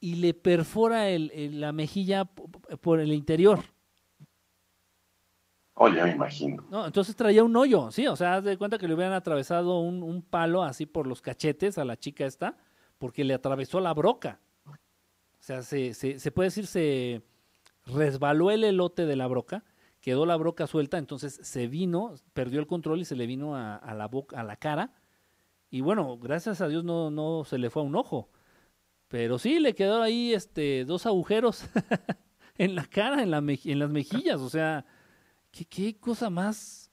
y 0.00 0.16
le 0.16 0.34
perfora 0.34 1.08
el, 1.08 1.60
la 1.60 1.72
mejilla 1.72 2.24
por 2.24 3.00
el 3.00 3.12
interior. 3.12 3.60
Oye, 5.74 6.02
me 6.02 6.12
imagino. 6.12 6.64
No, 6.70 6.86
entonces 6.86 7.14
traía 7.14 7.44
un 7.44 7.54
hoyo, 7.54 7.90
sí, 7.90 8.06
o 8.06 8.16
sea, 8.16 8.36
haz 8.36 8.44
de 8.44 8.56
cuenta 8.56 8.78
que 8.78 8.88
le 8.88 8.94
hubieran 8.94 9.12
atravesado 9.12 9.80
un, 9.80 10.02
un, 10.02 10.22
palo 10.22 10.62
así 10.62 10.86
por 10.86 11.06
los 11.06 11.20
cachetes 11.20 11.76
a 11.76 11.84
la 11.84 11.98
chica 11.98 12.24
esta, 12.24 12.56
porque 12.96 13.24
le 13.24 13.34
atravesó 13.34 13.80
la 13.80 13.92
broca. 13.92 14.40
O 14.66 14.72
sea, 15.38 15.62
se, 15.62 15.92
se, 15.92 16.18
se 16.18 16.32
puede 16.32 16.46
decir, 16.46 16.66
se 16.66 17.22
resbaló 17.86 18.50
el 18.50 18.64
elote 18.64 19.06
de 19.06 19.16
la 19.16 19.26
broca, 19.26 19.64
quedó 20.00 20.26
la 20.26 20.36
broca 20.36 20.66
suelta, 20.66 20.98
entonces 20.98 21.40
se 21.42 21.66
vino, 21.68 22.14
perdió 22.32 22.60
el 22.60 22.66
control 22.66 23.00
y 23.00 23.04
se 23.04 23.16
le 23.16 23.26
vino 23.26 23.56
a, 23.56 23.76
a 23.76 23.94
la 23.94 24.06
boca, 24.08 24.38
a 24.38 24.44
la 24.44 24.56
cara. 24.56 24.92
Y 25.70 25.80
bueno, 25.80 26.18
gracias 26.18 26.60
a 26.60 26.68
Dios 26.68 26.84
no, 26.84 27.10
no 27.10 27.44
se 27.44 27.58
le 27.58 27.70
fue 27.70 27.82
a 27.82 27.86
un 27.86 27.96
ojo. 27.96 28.30
Pero 29.08 29.38
sí, 29.38 29.60
le 29.60 29.74
quedó 29.74 30.02
ahí 30.02 30.34
este, 30.34 30.84
dos 30.84 31.06
agujeros 31.06 31.64
en 32.58 32.74
la 32.74 32.84
cara, 32.84 33.22
en, 33.22 33.30
la 33.30 33.38
en 33.38 33.78
las 33.78 33.90
mejillas. 33.90 34.40
O 34.40 34.50
sea, 34.50 34.84
¿qué, 35.50 35.64
qué 35.64 35.98
cosa 35.98 36.28
más, 36.28 36.90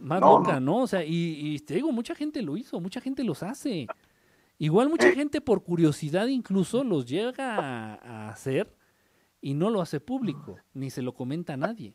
más 0.00 0.20
loca, 0.20 0.60
no. 0.60 0.82
O 0.82 0.86
sea, 0.86 1.04
y, 1.04 1.58
te 1.60 1.74
digo, 1.74 1.92
mucha 1.92 2.14
gente 2.14 2.42
lo 2.42 2.56
hizo, 2.56 2.80
mucha 2.80 3.00
gente 3.00 3.24
los 3.24 3.42
hace. 3.42 3.86
Igual 4.58 4.88
mucha 4.88 5.08
eh. 5.08 5.14
gente 5.14 5.40
por 5.40 5.62
curiosidad 5.62 6.26
incluso 6.26 6.84
los 6.84 7.06
llega 7.06 7.56
a, 7.56 7.94
a, 7.94 8.28
hacer 8.28 8.76
y 9.42 9.54
no 9.54 9.68
lo 9.68 9.82
hace 9.82 10.00
público, 10.00 10.58
ni 10.72 10.88
se 10.90 11.02
lo 11.02 11.12
comenta 11.12 11.54
a 11.54 11.58
nadie. 11.58 11.94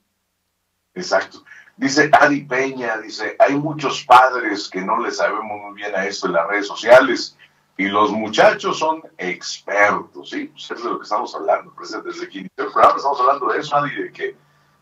Exacto. 0.93 1.43
Dice 1.77 2.09
Adi 2.11 2.41
Peña, 2.41 2.97
dice, 2.97 3.35
hay 3.39 3.55
muchos 3.55 4.03
padres 4.03 4.67
que 4.69 4.81
no 4.81 4.99
le 4.99 5.11
sabemos 5.11 5.43
muy 5.45 5.73
bien 5.75 5.95
a 5.95 6.05
esto 6.05 6.27
en 6.27 6.33
las 6.33 6.47
redes 6.47 6.67
sociales 6.67 7.37
y 7.77 7.85
los 7.85 8.11
muchachos 8.11 8.79
son 8.79 9.01
expertos, 9.17 10.31
¿sí? 10.31 10.45
Pues 10.45 10.65
eso 10.65 10.73
es 10.73 10.83
de 10.83 10.89
lo 10.89 10.99
que 10.99 11.03
estamos 11.03 11.33
hablando. 11.35 11.73
Desde 11.79 12.27
que 12.27 12.39
inició 12.39 12.65
el 12.65 12.71
programa 12.71 12.97
estamos 12.97 13.19
hablando 13.21 13.47
de 13.47 13.59
eso, 13.59 13.81
de 13.83 14.11
que 14.11 14.35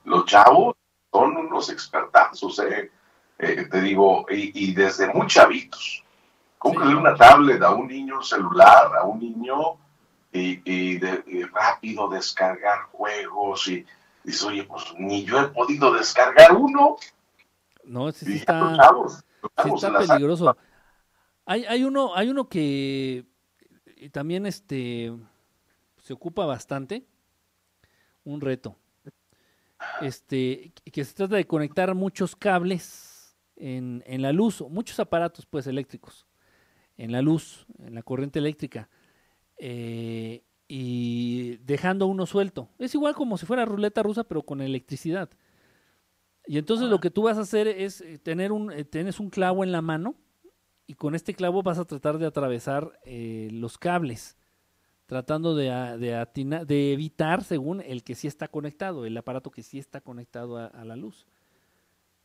los 0.06 0.26
chavos 0.26 0.76
son 1.12 1.38
unos 1.38 1.70
expertazos, 1.70 2.60
¿eh? 2.60 2.92
eh 3.38 3.68
te 3.70 3.82
digo, 3.82 4.26
y, 4.30 4.74
desde 4.74 5.14
muy 5.14 5.28
chavitos. 5.28 6.04
¿Cómo 6.58 6.80
que 6.80 6.86
le 6.88 6.96
una 6.96 7.14
tablet 7.16 7.62
a 7.62 7.72
un 7.72 7.88
niño, 7.88 8.18
un 8.18 8.24
celular, 8.24 8.92
a 8.98 9.04
un 9.04 9.20
niño 9.20 9.78
y, 10.36 10.98
de, 10.98 11.50
rápido 11.54 12.10
descargar 12.10 12.84
juegos 12.92 13.68
y 13.68 13.86
dice, 14.24 14.46
oye, 14.46 14.64
pues 14.64 14.84
ni 14.98 15.24
yo 15.24 15.40
he 15.42 15.48
podido 15.48 15.94
descargar 15.94 16.54
uno. 16.54 16.98
No, 17.84 18.12
sí, 18.12 18.38
está, 18.38 18.78
sí 19.64 19.70
está 19.74 19.98
peligroso. 19.98 20.58
Hay, 21.46 21.64
hay, 21.66 21.84
uno, 21.84 22.16
hay 22.16 22.30
uno 22.30 22.50
que 22.50 23.26
eh, 23.98 24.10
también 24.10 24.46
este, 24.46 25.14
se 25.98 26.14
ocupa 26.14 26.46
bastante, 26.46 27.06
un 28.24 28.42
reto, 28.42 28.76
este, 30.02 30.74
que 30.92 31.06
se 31.06 31.14
trata 31.14 31.36
de 31.36 31.46
conectar 31.46 31.94
muchos 31.94 32.36
cables 32.36 33.36
en, 33.56 34.04
en 34.08 34.24
la 34.24 34.34
luz, 34.34 34.62
muchos 34.62 35.00
aparatos 35.00 35.46
pues 35.46 35.68
eléctricos, 35.68 36.26
en 36.98 37.12
la 37.12 37.22
luz, 37.22 37.68
en 37.78 37.94
la 37.94 38.02
corriente 38.02 38.40
eléctrica, 38.40 38.90
eh, 39.58 40.44
y 40.68 41.58
dejando 41.58 42.08
uno 42.08 42.26
suelto. 42.26 42.70
Es 42.80 42.94
igual 42.96 43.16
como 43.16 43.38
si 43.38 43.46
fuera 43.46 43.66
ruleta 43.66 44.04
rusa, 44.04 44.24
pero 44.24 44.44
con 44.44 44.62
electricidad. 44.62 45.30
Y 46.48 46.58
entonces 46.58 46.90
lo 46.90 47.00
que 47.00 47.10
tú 47.10 47.24
vas 47.24 47.38
a 47.38 47.42
hacer 47.42 47.68
es 47.68 48.02
eh, 48.02 48.18
tener 48.20 48.52
un, 48.52 48.72
tienes 48.90 49.20
un 49.20 49.30
clavo 49.30 49.64
en 49.64 49.72
la 49.72 49.82
mano, 49.82 50.16
y 50.88 50.94
con 50.94 51.16
este 51.16 51.34
clavo 51.34 51.64
vas 51.64 51.80
a 51.80 51.86
tratar 51.86 52.18
de 52.18 52.26
atravesar 52.26 53.00
eh, 53.04 53.50
los 53.52 53.78
cables, 53.78 54.38
tratando 55.06 55.56
de, 55.56 55.70
de, 55.98 56.66
de, 56.66 56.94
evitar, 56.94 57.44
según 57.44 57.82
el 57.82 58.04
que 58.04 58.16
sí 58.16 58.28
está 58.28 58.48
conectado, 58.48 59.06
el 59.06 59.18
aparato 59.18 59.52
que 59.52 59.64
sí 59.64 59.80
está 59.80 60.02
conectado 60.02 60.58
a, 60.58 60.86
la 60.86 60.96
luz. 60.96 61.26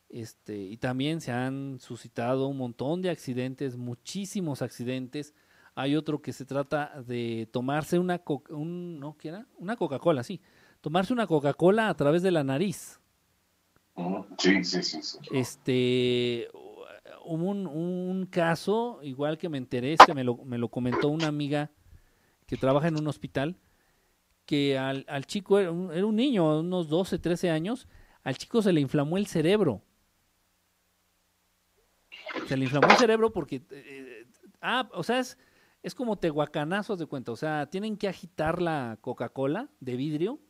Este, 0.08 0.58
y 0.58 0.76
también 0.76 1.20
se 1.20 1.30
han 1.30 1.78
suscitado 1.80 2.48
un 2.48 2.56
montón 2.56 3.00
de 3.00 3.10
accidentes, 3.10 3.76
muchísimos 3.76 4.60
accidentes. 4.60 5.34
Hay 5.74 5.96
otro 5.96 6.20
que 6.20 6.32
se 6.32 6.44
trata 6.44 7.02
de 7.06 7.48
tomarse 7.52 7.98
una, 7.98 8.20
un, 8.50 8.98
¿no, 8.98 9.16
una 9.58 9.76
Coca-Cola, 9.76 10.22
sí. 10.22 10.40
Tomarse 10.80 11.12
una 11.12 11.26
Coca-Cola 11.26 11.88
a 11.88 11.94
través 11.94 12.22
de 12.22 12.30
la 12.30 12.44
nariz. 12.44 13.00
Sí, 14.38 14.64
sí, 14.64 14.82
sí, 14.82 15.02
sí. 15.02 15.18
Este, 15.32 16.48
hubo 17.24 17.50
un, 17.50 18.26
caso, 18.26 19.00
igual 19.02 19.38
que 19.38 19.48
me 19.48 19.58
enteré, 19.58 19.96
que 20.04 20.14
me 20.14 20.24
lo, 20.24 20.36
me 20.38 20.58
lo 20.58 20.68
comentó 20.68 21.08
una 21.08 21.26
amiga 21.26 21.70
que 22.46 22.56
trabaja 22.56 22.88
en 22.88 22.98
un 22.98 23.06
hospital, 23.06 23.56
que 24.46 24.78
al, 24.78 25.04
al 25.08 25.26
chico, 25.26 25.58
era 25.58 25.70
un, 25.70 25.92
era 25.92 26.06
un, 26.06 26.16
niño, 26.16 26.60
unos 26.60 26.88
12, 26.88 27.18
13 27.18 27.50
años, 27.50 27.86
al 28.22 28.36
chico 28.36 28.62
se 28.62 28.72
le 28.72 28.80
inflamó 28.80 29.16
el 29.16 29.26
cerebro. 29.26 29.82
Se 32.48 32.56
le 32.56 32.64
inflamó 32.64 32.88
el 32.88 32.96
cerebro 32.96 33.32
porque, 33.32 33.62
eh, 33.70 34.26
ah, 34.60 34.88
o 34.92 35.02
sea, 35.02 35.20
es, 35.20 35.38
es 35.82 35.94
como 35.94 36.18
tehuacanazos 36.18 36.98
de 36.98 37.06
cuenta, 37.06 37.32
o 37.32 37.36
sea, 37.36 37.70
tienen 37.70 37.96
que 37.96 38.08
agitar 38.08 38.60
la 38.60 38.98
Coca-Cola 39.00 39.70
de 39.80 39.96
vidrio 39.96 40.40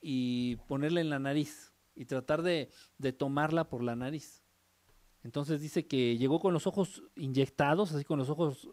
y 0.00 0.56
ponerla 0.68 1.00
en 1.00 1.10
la 1.10 1.18
nariz 1.18 1.72
y 1.94 2.06
tratar 2.06 2.42
de, 2.42 2.70
de 2.98 3.12
tomarla 3.12 3.68
por 3.68 3.82
la 3.82 3.96
nariz. 3.96 4.42
Entonces 5.22 5.60
dice 5.60 5.86
que 5.86 6.16
llegó 6.16 6.40
con 6.40 6.54
los 6.54 6.66
ojos 6.66 7.02
inyectados, 7.16 7.92
así 7.92 8.04
con 8.04 8.18
los 8.18 8.30
ojos 8.30 8.68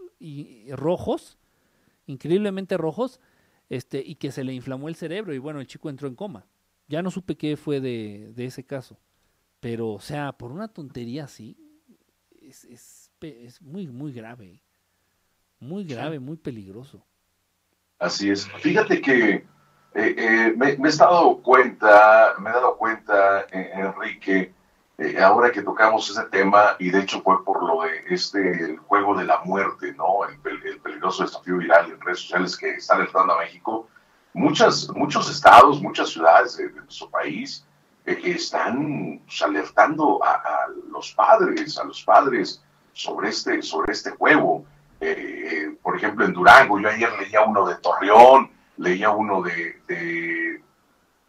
rojos, 0.69 1.37
increíblemente 2.05 2.77
rojos, 2.77 3.19
este, 3.69 4.01
y 4.05 4.15
que 4.15 4.31
se 4.31 4.43
le 4.43 4.53
inflamó 4.53 4.87
el 4.87 4.95
cerebro 4.95 5.33
y 5.33 5.39
bueno, 5.39 5.59
el 5.59 5.67
chico 5.67 5.89
entró 5.89 6.07
en 6.07 6.15
coma. 6.15 6.47
Ya 6.87 7.01
no 7.01 7.11
supe 7.11 7.35
qué 7.35 7.57
fue 7.57 7.81
de, 7.81 8.33
ese 8.37 8.65
caso. 8.65 8.97
Pero, 9.59 9.91
o 9.91 9.99
sea, 9.99 10.31
por 10.31 10.51
una 10.51 10.69
tontería 10.69 11.25
así, 11.25 11.57
es, 12.41 13.11
es, 13.19 13.61
muy, 13.61 13.87
muy 13.87 14.13
grave. 14.13 14.63
Muy 15.59 15.83
grave, 15.83 16.19
muy 16.19 16.37
peligroso. 16.37 17.03
Así 17.99 18.29
es. 18.29 18.47
Fíjate 18.59 19.01
que 19.01 19.45
eh, 19.97 20.15
eh, 20.15 20.53
me, 20.55 20.77
me, 20.77 20.89
he 20.89 20.95
dado 20.95 21.41
cuenta, 21.41 22.35
me 22.37 22.51
he 22.51 22.53
dado 22.53 22.77
cuenta, 22.77 23.47
eh, 23.51 23.71
Enrique, 23.73 24.53
ahora 25.19 25.51
que 25.51 25.63
tocamos 25.63 26.09
ese 26.09 26.23
tema, 26.25 26.75
y 26.77 26.91
de 26.91 26.99
hecho 26.99 27.21
fue 27.21 27.43
por 27.43 27.63
lo 27.63 27.81
de 27.81 28.03
este 28.13 28.77
juego 28.87 29.17
de 29.17 29.25
la 29.25 29.39
muerte, 29.43 29.93
¿no? 29.93 30.23
El, 30.25 30.39
peligroso 30.81 31.23
desafío 31.23 31.57
viral 31.57 31.91
en 31.91 32.01
redes 32.01 32.19
sociales 32.19 32.55
que 32.57 32.69
está 32.75 32.95
alertando 32.95 33.33
a 33.33 33.39
México, 33.39 33.87
muchas, 34.33 34.87
muchos 34.89 35.31
estados, 35.31 35.81
muchas 35.81 36.09
ciudades 36.09 36.57
de, 36.57 36.69
nuestro 36.69 37.09
país 37.09 37.65
están 38.05 39.19
pues, 39.25 39.41
alertando 39.41 40.19
a, 40.23 40.67
los 40.91 41.11
padres, 41.13 41.77
a 41.79 41.83
los 41.83 42.03
padres 42.03 42.63
sobre 42.93 43.29
este, 43.29 43.61
sobre 43.63 43.93
este 43.93 44.11
juego. 44.11 44.63
Eh, 44.99 45.77
por 45.81 45.97
ejemplo, 45.97 46.25
en 46.25 46.33
Durango, 46.33 46.79
yo 46.79 46.89
ayer 46.89 47.09
leía 47.19 47.41
uno 47.43 47.67
de 47.67 47.75
Torreón, 47.75 48.51
leía 48.77 49.11
uno 49.11 49.41
de, 49.41 49.81
de 49.87 50.61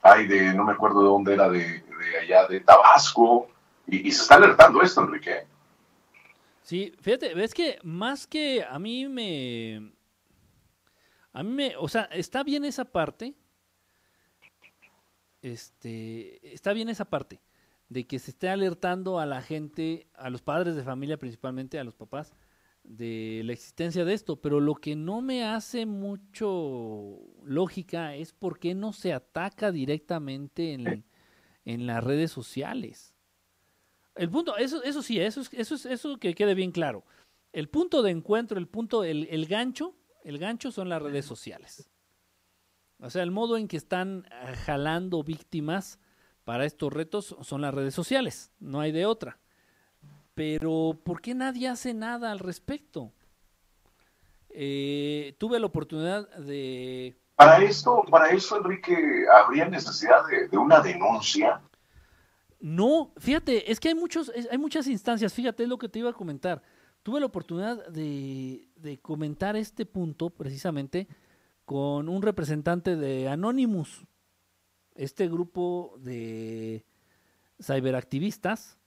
ay, 0.02 0.26
de, 0.26 0.54
no 0.54 0.64
me 0.64 0.72
acuerdo 0.72 1.00
de 1.02 1.08
dónde 1.08 1.34
era, 1.34 1.48
de, 1.48 1.82
allá 2.22 2.46
de 2.46 2.60
Tabasco, 2.60 3.48
y, 3.86 4.10
se 4.12 4.22
está 4.22 4.36
alertando 4.36 4.82
esto, 4.82 5.02
Enrique. 5.02 5.46
Sí, 6.62 6.94
fíjate, 7.00 7.34
ves 7.34 7.54
que 7.54 7.78
más 7.82 8.26
que 8.26 8.62
a 8.62 8.78
mí 8.78 9.08
me... 9.08 9.92
A 11.32 11.42
mí 11.42 11.50
me... 11.50 11.76
O 11.76 11.88
sea, 11.88 12.02
está 12.12 12.42
bien 12.42 12.66
esa 12.66 12.84
parte. 12.84 13.34
Este... 15.40 16.54
Está 16.54 16.74
bien 16.74 16.90
esa 16.90 17.06
parte. 17.06 17.40
De 17.88 18.06
que 18.06 18.18
se 18.18 18.32
esté 18.32 18.50
alertando 18.50 19.18
a 19.18 19.24
la 19.24 19.40
gente, 19.40 20.06
a 20.14 20.28
los 20.28 20.42
padres 20.42 20.76
de 20.76 20.82
familia 20.84 21.16
principalmente, 21.16 21.78
a 21.78 21.84
los 21.84 21.94
papás, 21.94 22.34
de 22.88 23.42
la 23.44 23.52
existencia 23.52 24.04
de 24.06 24.14
esto, 24.14 24.40
pero 24.40 24.60
lo 24.60 24.74
que 24.74 24.96
no 24.96 25.20
me 25.20 25.44
hace 25.44 25.84
mucho 25.84 27.18
lógica 27.44 28.14
es 28.14 28.32
por 28.32 28.58
qué 28.58 28.74
no 28.74 28.94
se 28.94 29.12
ataca 29.12 29.70
directamente 29.70 30.72
en, 30.72 31.04
en 31.66 31.86
las 31.86 32.02
redes 32.02 32.32
sociales. 32.32 33.14
El 34.14 34.30
punto, 34.30 34.56
eso, 34.56 34.82
eso 34.82 35.02
sí, 35.02 35.20
eso 35.20 35.42
es, 35.42 35.52
eso 35.52 35.74
es, 35.74 35.84
eso 35.84 36.18
que 36.18 36.34
quede 36.34 36.54
bien 36.54 36.72
claro. 36.72 37.04
El 37.52 37.68
punto 37.68 38.02
de 38.02 38.10
encuentro, 38.10 38.58
el 38.58 38.66
punto, 38.66 39.04
el, 39.04 39.28
el 39.30 39.46
gancho, 39.46 39.94
el 40.24 40.38
gancho 40.38 40.72
son 40.72 40.88
las 40.88 41.02
redes 41.02 41.26
sociales. 41.26 41.90
O 43.00 43.10
sea, 43.10 43.22
el 43.22 43.30
modo 43.30 43.58
en 43.58 43.68
que 43.68 43.76
están 43.76 44.26
eh, 44.30 44.54
jalando 44.64 45.22
víctimas 45.22 46.00
para 46.44 46.64
estos 46.64 46.90
retos 46.90 47.36
son 47.42 47.60
las 47.60 47.74
redes 47.74 47.94
sociales, 47.94 48.50
no 48.58 48.80
hay 48.80 48.92
de 48.92 49.04
otra. 49.04 49.38
Pero, 50.38 50.96
¿por 51.02 51.20
qué 51.20 51.34
nadie 51.34 51.66
hace 51.66 51.92
nada 51.92 52.30
al 52.30 52.38
respecto? 52.38 53.10
Eh, 54.50 55.34
tuve 55.36 55.58
la 55.58 55.66
oportunidad 55.66 56.28
de... 56.36 57.18
Para 57.34 57.60
esto, 57.60 58.04
para 58.08 58.28
eso, 58.28 58.56
Enrique, 58.56 59.24
¿habría 59.34 59.68
necesidad 59.68 60.20
de, 60.48 60.56
una 60.56 60.78
denuncia? 60.78 61.60
No, 62.60 63.10
fíjate, 63.16 63.68
es 63.68 63.80
que 63.80 63.88
hay, 63.88 63.96
muchos, 63.96 64.30
hay 64.48 64.58
muchas 64.58 64.86
instancias, 64.86 65.34
fíjate, 65.34 65.64
es 65.64 65.68
lo 65.68 65.76
que 65.76 65.88
te 65.88 65.98
iba 65.98 66.10
a 66.10 66.12
comentar. 66.12 66.62
Tuve 67.02 67.18
la 67.18 67.26
oportunidad 67.26 67.88
de, 67.88 68.68
de 68.76 69.00
comentar 69.00 69.56
este 69.56 69.86
punto 69.86 70.30
precisamente 70.30 71.08
con 71.64 72.08
un 72.08 72.22
representante 72.22 72.94
de 72.94 73.28
Anonymous, 73.28 74.06
este 74.94 75.26
grupo 75.26 75.96
de 75.98 76.84
ciberactivistas 77.60 78.77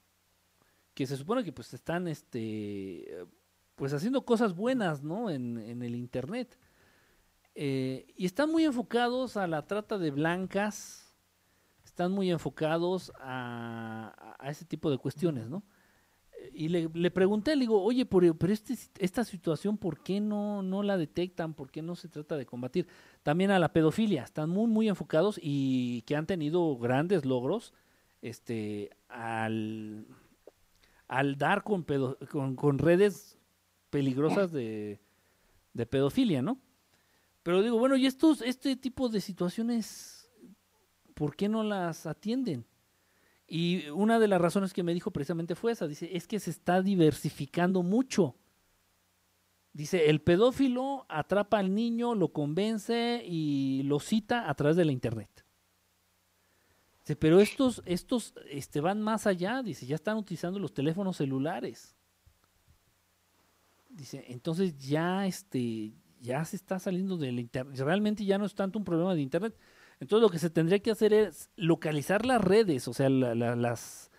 que 1.02 1.08
se 1.08 1.18
supone 1.18 1.44
que 1.44 1.52
pues 1.52 1.74
están 1.74 2.08
este 2.08 3.26
pues 3.74 3.92
haciendo 3.92 4.24
cosas 4.24 4.56
buenas 4.56 5.02
¿no? 5.02 5.32
en, 5.32 5.58
el 5.58 5.96
internet 5.96 6.60
eh, 7.56 8.06
y 8.16 8.28
están 8.28 8.52
muy 8.52 8.66
enfocados 8.66 9.36
a 9.36 9.48
la 9.48 9.66
trata 9.66 9.98
de 9.98 10.12
blancas 10.12 11.16
están 11.84 12.12
muy 12.12 12.30
enfocados 12.30 13.12
a, 13.20 14.36
a 14.38 14.52
ese 14.52 14.64
tipo 14.64 14.92
de 14.92 15.00
cuestiones 15.00 15.50
no 15.50 15.64
y 16.54 16.70
le, 16.70 16.90
le, 16.94 17.12
pregunté, 17.12 17.56
le 17.56 17.62
digo, 17.62 17.82
oye, 17.82 18.06
pero, 18.06 18.36
este, 18.52 18.76
esta 19.00 19.24
situación, 19.24 19.78
¿por 19.78 20.02
qué 20.02 20.20
no, 20.20 20.62
no 20.62 20.82
la 20.84 20.98
detectan? 20.98 21.54
¿Por 21.54 21.70
qué 21.70 21.82
no 21.82 21.96
se 21.96 22.10
trata 22.10 22.36
de 22.36 22.46
combatir? 22.46 22.88
También 23.22 23.52
a 23.52 23.60
la 23.60 23.74
pedofilia, 23.74 24.24
están 24.24 24.50
muy, 24.50 24.68
muy 24.68 24.90
enfocados 24.90 25.40
y 25.42 26.02
que 26.04 26.16
han 26.16 26.26
tenido 26.26 26.78
grandes 26.78 27.26
logros 27.26 27.74
este, 28.22 28.90
al, 29.08 30.08
al 31.12 31.38
dar 31.38 31.64
con, 31.64 31.86
con, 32.56 32.80
redes 32.80 33.38
peligrosas 33.90 34.54
de, 34.54 35.02
de 35.74 35.86
pedofilia, 35.86 36.42
¿no? 36.42 36.58
Pero 37.44 37.62
digo, 37.62 37.78
bueno, 37.78 37.98
¿y 37.98 38.06
estos, 38.06 38.42
este 38.42 38.78
tipo 38.78 39.10
de 39.10 39.20
situaciones, 39.20 40.32
por 41.14 41.36
qué 41.36 41.50
no 41.50 41.64
las 41.64 42.06
atienden? 42.06 42.66
Y 43.46 43.90
una 43.90 44.20
de 44.20 44.30
las 44.30 44.40
razones 44.40 44.72
que 44.72 44.84
me 44.84 44.94
dijo 44.94 45.12
precisamente 45.12 45.56
fue 45.56 45.74
esa. 45.74 45.86
Dice, 45.86 46.16
es 46.16 46.28
que 46.28 46.40
se 46.40 46.50
está 46.50 46.82
diversificando 46.82 47.84
mucho. 47.84 48.38
Dice, 49.74 50.10
el 50.10 50.22
pedófilo 50.22 51.06
atrapa 51.10 51.60
al 51.60 51.76
niño, 51.76 52.16
lo 52.16 52.32
convence 52.32 53.22
y 53.26 53.84
lo 53.84 54.00
cita 54.00 54.50
a 54.50 54.54
través 54.54 54.78
de 54.78 54.86
la 54.86 54.94
internet. 54.94 55.41
Dice, 57.02 57.16
pero 57.16 57.40
estos, 57.40 57.82
estos 57.86 58.34
este, 58.50 58.80
van 58.82 59.02
más 59.02 59.28
allá. 59.28 59.64
Dice, 59.64 59.86
ya 59.86 59.96
están 59.96 60.18
utilizando 60.18 60.60
los 60.60 60.74
teléfonos 60.74 61.18
celulares. 61.18 61.96
Dice, 63.90 64.24
entonces 64.30 64.78
ya, 64.78 65.26
este, 65.26 65.94
ya 66.22 66.46
se 66.46 66.56
está 66.56 66.80
saliendo 66.80 67.18
del 67.18 67.40
internet. 67.40 67.80
Realmente 67.80 68.24
ya 68.24 68.38
no 68.38 68.46
es 68.46 68.56
tanto 68.56 68.80
un 68.80 68.86
problema 68.86 69.16
de 69.16 69.22
internet, 69.22 69.58
entonces 70.00 70.22
lo 70.22 70.30
que 70.30 70.40
se 70.40 70.50
tendría 70.50 70.80
que 70.80 70.92
hacer 70.92 71.14
es 71.14 71.50
localizar 71.56 72.26
las 72.26 72.42
redes, 72.42 72.88
o 72.88 72.94
sea, 72.94 73.10
las, 73.10 74.12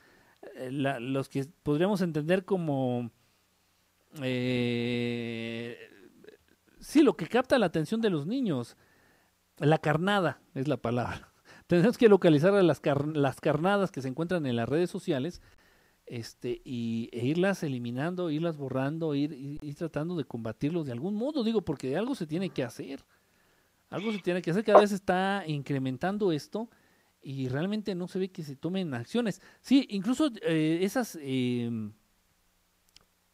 eh, 0.54 0.70
los 0.70 1.28
que 1.28 1.46
podríamos 1.62 2.02
entender 2.02 2.44
como... 2.44 3.10
Eh, 4.22 5.76
sí, 6.78 7.02
lo 7.02 7.16
que 7.16 7.26
capta 7.26 7.58
la 7.58 7.66
atención 7.66 8.00
de 8.00 8.10
los 8.10 8.26
niños. 8.26 8.76
La 9.58 9.78
carnada 9.78 10.40
es 10.54 10.68
la 10.68 10.76
palabra. 10.76 11.31
Tenemos 11.72 11.96
que 11.96 12.10
localizar 12.10 12.52
las, 12.52 12.82
las 13.14 13.40
carnadas 13.40 13.90
que 13.90 14.02
se 14.02 14.08
encuentran 14.08 14.44
en 14.44 14.56
las 14.56 14.68
redes 14.68 14.90
sociales 14.90 15.40
este, 16.04 16.60
y, 16.66 17.08
e 17.12 17.24
irlas 17.24 17.62
eliminando, 17.62 18.30
irlas 18.30 18.58
borrando, 18.58 19.14
ir, 19.14 19.58
tratando 19.78 20.14
de 20.14 20.24
combatirlos 20.24 20.84
de 20.84 20.92
algún 20.92 21.14
modo, 21.14 21.42
digo, 21.42 21.62
porque 21.62 21.96
algo 21.96 22.14
se 22.14 22.26
tiene 22.26 22.50
que 22.50 22.62
hacer. 22.62 23.06
Algo 23.88 24.12
se 24.12 24.18
tiene 24.18 24.42
que 24.42 24.50
hacer, 24.50 24.64
cada 24.64 24.80
vez 24.80 24.92
está 24.92 25.44
incrementando 25.46 26.30
esto 26.30 26.68
y 27.22 27.48
realmente 27.48 27.94
no 27.94 28.06
se 28.06 28.18
ve 28.18 28.30
que 28.30 28.42
se 28.42 28.54
tomen 28.54 28.92
acciones. 28.92 29.40
Sí, 29.62 29.86
incluso 29.88 30.30
eh, 30.42 30.80
esas, 30.82 31.18
em, 31.22 31.94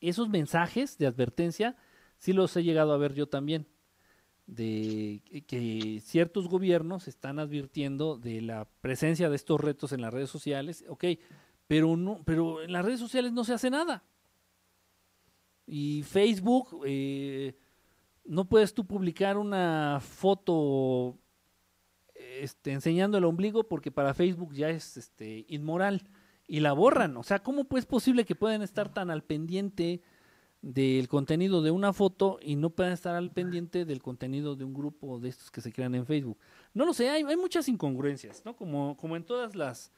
esos 0.01 0.29
mensajes 0.29 0.97
de 0.97 1.09
advertencia, 1.09 1.75
sí 2.19 2.33
los 2.33 2.57
he 2.57 2.63
llegado 2.63 2.93
a 2.93 2.99
ver 2.99 3.15
yo 3.15 3.27
también, 3.27 3.67
de 4.49 5.23
que 5.47 6.01
ciertos 6.05 6.49
gobiernos 6.49 7.07
están 7.07 7.39
advirtiendo 7.39 8.19
de 8.19 8.43
la 8.43 8.67
presencia 8.81 9.31
de 9.31 9.37
estos 9.37 9.61
retos 9.61 9.93
en 9.93 10.01
las 10.01 10.13
redes 10.13 10.31
sociales, 10.31 10.85
ok, 10.89 11.05
pero, 11.69 11.97
no, 11.97 12.23
pero 12.25 12.63
en 12.63 12.73
las 12.73 12.85
redes 12.85 12.99
sociales 12.99 13.33
no 13.33 13.45
se 13.45 13.55
hace 13.55 13.71
nada. 13.71 14.03
Y 15.67 16.03
Facebook... 16.03 16.83
Eh, 16.85 17.55
no 18.29 18.45
puedes 18.45 18.75
tú 18.75 18.87
publicar 18.87 19.39
una 19.39 20.01
foto 20.01 21.19
este, 22.15 22.73
enseñando 22.73 23.19
el 23.19 23.25
ombligo 23.25 23.67
porque 23.67 23.91
para 23.91 24.15
Facebook 24.15 24.53
ya 24.53 24.69
es 24.69 24.97
este, 24.97 25.47
inmoral 25.49 26.09
y 26.47 26.61
la 26.61 26.73
borran. 26.73 27.17
O 27.17 27.23
sea, 27.23 27.43
¿cómo 27.43 27.67
es 27.77 27.87
posible 27.87 28.27
que 28.27 28.35
puedan 28.35 28.63
estar 28.63 28.93
tan 28.93 29.11
al 29.11 29.25
pendiente 29.25 30.03
del 30.61 31.09
contenido 31.09 31.63
de 31.63 31.71
una 31.71 31.93
foto 31.93 32.39
y 32.43 32.57
no 32.57 32.71
puedan 32.71 32.93
estar 32.93 33.15
al 33.15 33.31
pendiente 33.31 33.85
del 33.85 34.03
contenido 34.03 34.57
de 34.57 34.65
un 34.65 34.75
grupo 34.75 35.21
de 35.21 35.29
estos 35.29 35.51
que 35.51 35.61
se 35.61 35.73
crean 35.73 35.95
en 35.95 36.07
Facebook? 36.07 36.39
No 36.75 36.85
lo 36.85 36.93
sé, 36.93 37.11
hay, 37.11 37.23
hay 37.23 37.37
muchas 37.37 37.69
incongruencias, 37.69 38.45
¿no? 38.45 38.57
Como, 38.57 38.97
como 38.97 39.17
en 39.17 39.25
todas 39.25 39.55
las, 39.55 39.93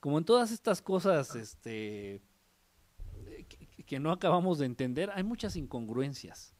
como 0.00 0.18
en 0.18 0.24
todas 0.24 0.50
estas 0.50 0.82
cosas, 0.82 1.34
este, 1.36 2.20
que 3.86 4.00
no 4.00 4.10
acabamos 4.10 4.58
de 4.58 4.66
entender, 4.66 5.10
hay 5.14 5.22
muchas 5.22 5.56
incongruencias. 5.56 6.54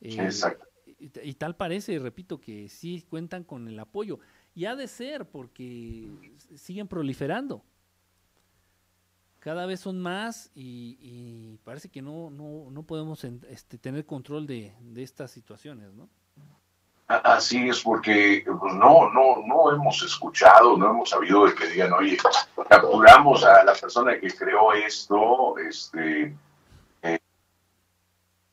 Eh, 0.00 0.30
y, 0.98 1.34
tal 1.34 1.56
parece, 1.56 1.98
repito, 1.98 2.40
que 2.40 2.68
sí 2.68 3.04
cuentan 3.08 3.44
con 3.44 3.68
el 3.68 3.78
apoyo. 3.78 4.18
Y 4.54 4.64
ha 4.64 4.76
de 4.76 4.88
ser 4.88 5.28
porque 5.28 6.10
siguen 6.54 6.88
proliferando. 6.88 7.64
Cada 9.46 9.64
vez 9.64 9.78
son 9.78 10.00
más 10.00 10.50
y, 10.56 11.56
parece 11.62 11.88
que 11.88 12.02
no, 12.02 12.30
no, 12.30 12.68
no 12.68 12.82
podemos 12.82 13.22
este, 13.22 13.78
tener 13.78 14.04
control 14.04 14.44
de, 14.44 14.74
estas 14.96 15.30
situaciones, 15.30 15.94
¿no? 15.94 16.08
Así 17.06 17.68
es, 17.68 17.80
porque 17.80 18.44
pues, 18.44 18.74
no, 18.74 19.08
no, 19.10 19.46
no 19.46 19.72
hemos 19.72 20.02
escuchado, 20.02 20.76
no 20.76 20.90
hemos 20.90 21.10
sabido 21.10 21.46
de 21.46 21.54
que 21.54 21.68
digan, 21.68 21.92
oye, 21.92 22.18
capturamos 22.68 23.44
a 23.44 23.62
la 23.62 23.74
persona 23.74 24.18
que 24.18 24.32
creó 24.32 24.72
esto, 24.72 25.56
este, 25.58 26.34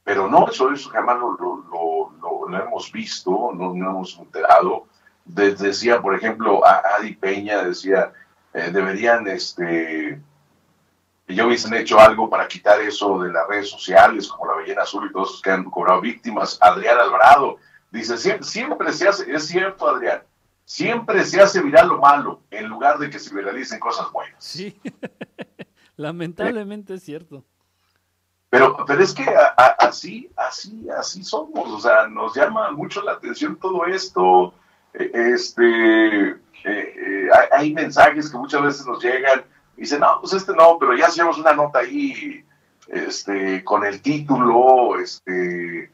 pero 0.03 0.27
no, 0.27 0.47
eso, 0.47 0.71
eso 0.71 0.91
jamás 0.91 1.17
lo, 1.17 1.35
lo, 2.21 2.55
hemos 2.55 2.91
visto, 2.91 3.51
no, 3.55 3.73
hemos 3.73 4.15
enterado. 4.19 4.85
decía, 5.25 5.99
por 5.99 6.13
ejemplo, 6.13 6.63
a 6.63 6.83
Adi 6.99 7.15
Peña, 7.15 7.63
decía, 7.63 8.13
eh, 8.53 8.69
deberían, 8.71 9.27
este, 9.27 10.21
ya 11.35 11.45
hubiesen 11.45 11.73
hecho 11.73 11.99
algo 11.99 12.29
para 12.29 12.47
quitar 12.47 12.81
eso 12.81 13.19
de 13.19 13.31
las 13.31 13.47
redes 13.47 13.69
sociales, 13.69 14.27
como 14.27 14.47
la 14.47 14.55
ballena 14.57 14.83
azul 14.83 15.07
y 15.07 15.13
todos 15.13 15.29
esos 15.29 15.41
que 15.41 15.51
han 15.51 15.63
cobrado 15.65 16.01
víctimas. 16.01 16.57
Adrián 16.61 16.97
Alvarado 16.99 17.57
dice, 17.91 18.17
siempre, 18.17 18.43
siempre 18.45 18.93
se 18.93 19.07
hace, 19.07 19.31
es 19.31 19.47
cierto, 19.47 19.87
Adrián, 19.87 20.23
siempre 20.65 21.23
se 21.23 21.41
hace 21.41 21.61
viral 21.61 21.89
lo 21.89 21.99
malo 21.99 22.41
en 22.51 22.67
lugar 22.67 22.97
de 22.97 23.09
que 23.09 23.19
se 23.19 23.33
viralicen 23.33 23.79
cosas 23.79 24.11
buenas. 24.11 24.43
Sí, 24.43 24.79
lamentablemente 25.95 26.95
es 26.95 27.03
cierto. 27.03 27.43
Pero, 28.49 28.77
pero 28.85 29.01
es 29.01 29.13
que 29.13 29.25
así, 29.79 30.29
así, 30.35 30.87
así 30.95 31.23
somos, 31.23 31.67
o 31.69 31.79
sea, 31.79 32.07
nos 32.07 32.35
llama 32.35 32.71
mucho 32.71 33.01
la 33.01 33.13
atención 33.13 33.55
todo 33.55 33.85
esto, 33.87 34.53
e, 34.93 35.09
este, 35.33 36.29
eh, 36.29 36.37
eh, 36.65 37.29
hay, 37.51 37.73
mensajes 37.73 38.29
que 38.29 38.37
muchas 38.37 38.61
veces 38.61 38.85
nos 38.85 39.03
llegan, 39.03 39.43
y 39.77 39.81
dicen, 39.81 39.99
no, 39.99 40.19
pues 40.21 40.33
este 40.33 40.53
no, 40.53 40.77
pero 40.79 40.95
ya 40.95 41.07
hacemos 41.07 41.37
una 41.37 41.53
nota 41.53 41.79
ahí, 41.79 42.45
este, 42.87 43.63
con 43.63 43.85
el 43.85 44.01
título, 44.01 44.99
este, 44.99 45.91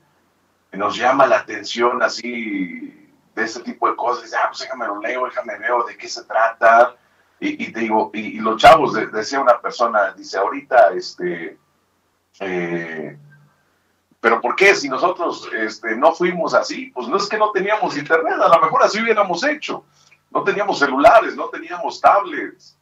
nos 0.73 0.95
llama 0.95 1.27
la 1.27 1.37
atención 1.37 2.01
así, 2.03 3.09
de 3.35 3.43
ese 3.43 3.61
tipo 3.61 3.89
de 3.89 3.95
cosas, 3.95 4.33
ah, 4.33 4.47
pues 4.49 4.59
déjame 4.59 4.87
lo 4.87 4.99
leo, 4.99 5.25
déjame 5.25 5.57
veo 5.57 5.83
de 5.83 5.97
qué 5.97 6.07
se 6.07 6.23
trata, 6.23 6.95
y, 7.41 7.71
te 7.71 7.79
digo, 7.79 8.11
y, 8.13 8.37
los 8.39 8.61
chavos, 8.61 8.93
decía 9.13 9.39
una 9.39 9.61
persona, 9.61 10.11
dice, 10.11 10.37
ahorita, 10.37 10.91
este, 10.93 11.57
eh, 12.41 13.17
pero 14.19 14.41
¿por 14.41 14.55
qué 14.55 14.75
si 14.75 14.89
nosotros 14.89 15.49
este, 15.53 15.95
no 15.95 16.13
fuimos 16.13 16.53
así? 16.53 16.87
Pues 16.87 17.07
no 17.07 17.17
es 17.17 17.27
que 17.29 17.37
no 17.37 17.51
teníamos 17.51 17.97
internet, 17.97 18.33
a 18.41 18.49
lo 18.49 18.61
mejor 18.61 18.83
así 18.83 19.01
hubiéramos 19.01 19.43
hecho. 19.43 19.85
No 20.31 20.43
teníamos 20.43 20.79
celulares, 20.79 21.35
no 21.35 21.47
teníamos 21.47 22.01
tablets. 22.01 22.77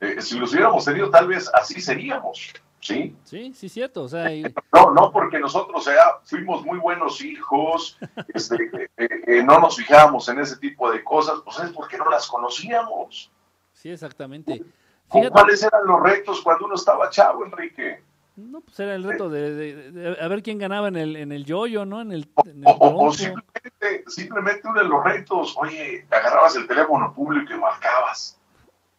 Eh, 0.00 0.20
si 0.20 0.38
los 0.38 0.52
hubiéramos 0.52 0.84
tenido, 0.84 1.10
tal 1.10 1.28
vez 1.28 1.50
así 1.54 1.80
seríamos. 1.80 2.52
¿Sí? 2.80 3.16
Sí, 3.24 3.52
sí, 3.54 3.68
cierto. 3.68 4.04
O 4.04 4.08
sea, 4.08 4.28
No, 4.72 4.92
no 4.92 5.10
porque 5.10 5.38
nosotros 5.38 5.84
sea, 5.84 6.18
fuimos 6.24 6.64
muy 6.64 6.78
buenos 6.78 7.22
hijos, 7.22 7.98
este, 8.32 8.70
eh, 8.96 9.08
eh, 9.26 9.42
no 9.42 9.58
nos 9.58 9.76
fijábamos 9.76 10.28
en 10.28 10.38
ese 10.38 10.56
tipo 10.56 10.90
de 10.90 11.02
cosas, 11.02 11.40
pues 11.44 11.58
es 11.58 11.70
porque 11.70 11.98
no 11.98 12.08
las 12.08 12.28
conocíamos. 12.28 13.30
Sí, 13.72 13.90
exactamente. 13.90 14.62
¿Cuáles 15.08 15.62
eran 15.62 15.86
los 15.86 16.00
retos 16.02 16.40
cuando 16.42 16.66
uno 16.66 16.74
estaba 16.74 17.10
chavo, 17.10 17.44
Enrique? 17.44 18.02
No, 18.36 18.60
pues 18.60 18.78
era 18.78 18.94
el 18.94 19.02
reto 19.02 19.28
de, 19.28 20.16
a 20.20 20.28
ver 20.28 20.44
quién 20.44 20.58
ganaba 20.58 20.86
en 20.88 20.96
el, 20.96 21.16
en 21.16 21.32
el 21.32 21.44
yoyo, 21.44 21.84
¿no? 21.84 22.00
En 22.00 22.12
el, 22.12 22.30
o, 22.64 23.12
simplemente, 23.12 24.04
simplemente 24.06 24.68
uno 24.68 24.80
de 24.80 24.88
los 24.88 25.02
retos, 25.02 25.56
oye, 25.56 26.06
agarrabas 26.08 26.54
el 26.54 26.68
teléfono 26.68 27.12
público 27.12 27.52
y 27.52 27.58
marcabas 27.58 28.37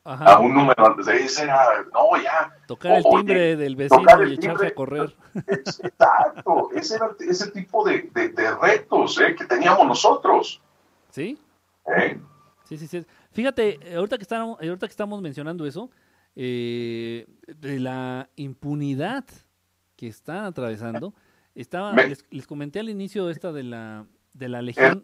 a 0.06 0.40
un 0.40 0.54
número 0.54 0.88
antes 0.88 1.06
de 1.06 1.18
ese 1.18 1.44
era, 1.44 1.86
no, 1.94 2.22
ya. 2.22 2.52
Tocar 2.68 2.98
el 2.98 3.04
timbre 3.04 3.56
del 3.56 3.76
vecino 3.76 4.26
y 4.26 4.34
echarse 4.34 4.68
a 4.68 4.74
correr. 4.74 5.16
Exacto, 5.48 6.70
ese 6.74 6.96
era 6.96 7.12
ese 7.20 7.52
tipo 7.52 7.86
de, 7.86 8.10
de, 8.14 8.56
retos 8.56 9.20
¿eh? 9.20 9.36
que 9.36 9.46
teníamos 9.46 9.86
nosotros. 9.86 10.62
¿Sí? 11.10 11.38
¿Eh? 11.98 12.20
Sí, 12.64 12.78
sí, 12.78 12.88
sí. 12.88 13.06
Fíjate, 13.32 13.80
ahorita 13.96 14.18
que 14.18 14.24
estamos, 14.24 14.60
ahorita 14.60 14.88
que 14.88 14.92
estamos 14.92 15.22
mencionando 15.22 15.66
eso, 15.66 15.90
eh, 16.36 17.28
de 17.48 17.80
la 17.80 18.30
impunidad 18.36 19.26
que 19.96 20.08
están 20.08 20.46
atravesando, 20.46 21.14
estaba, 21.56 21.94
les, 21.94 22.48
comenté 22.48 22.80
al 22.80 22.90
inicio 22.90 23.30
esta 23.30 23.52
de 23.52 23.64
la, 23.64 24.06
de 24.34 24.50
la 24.50 24.62
legión. 24.62 25.04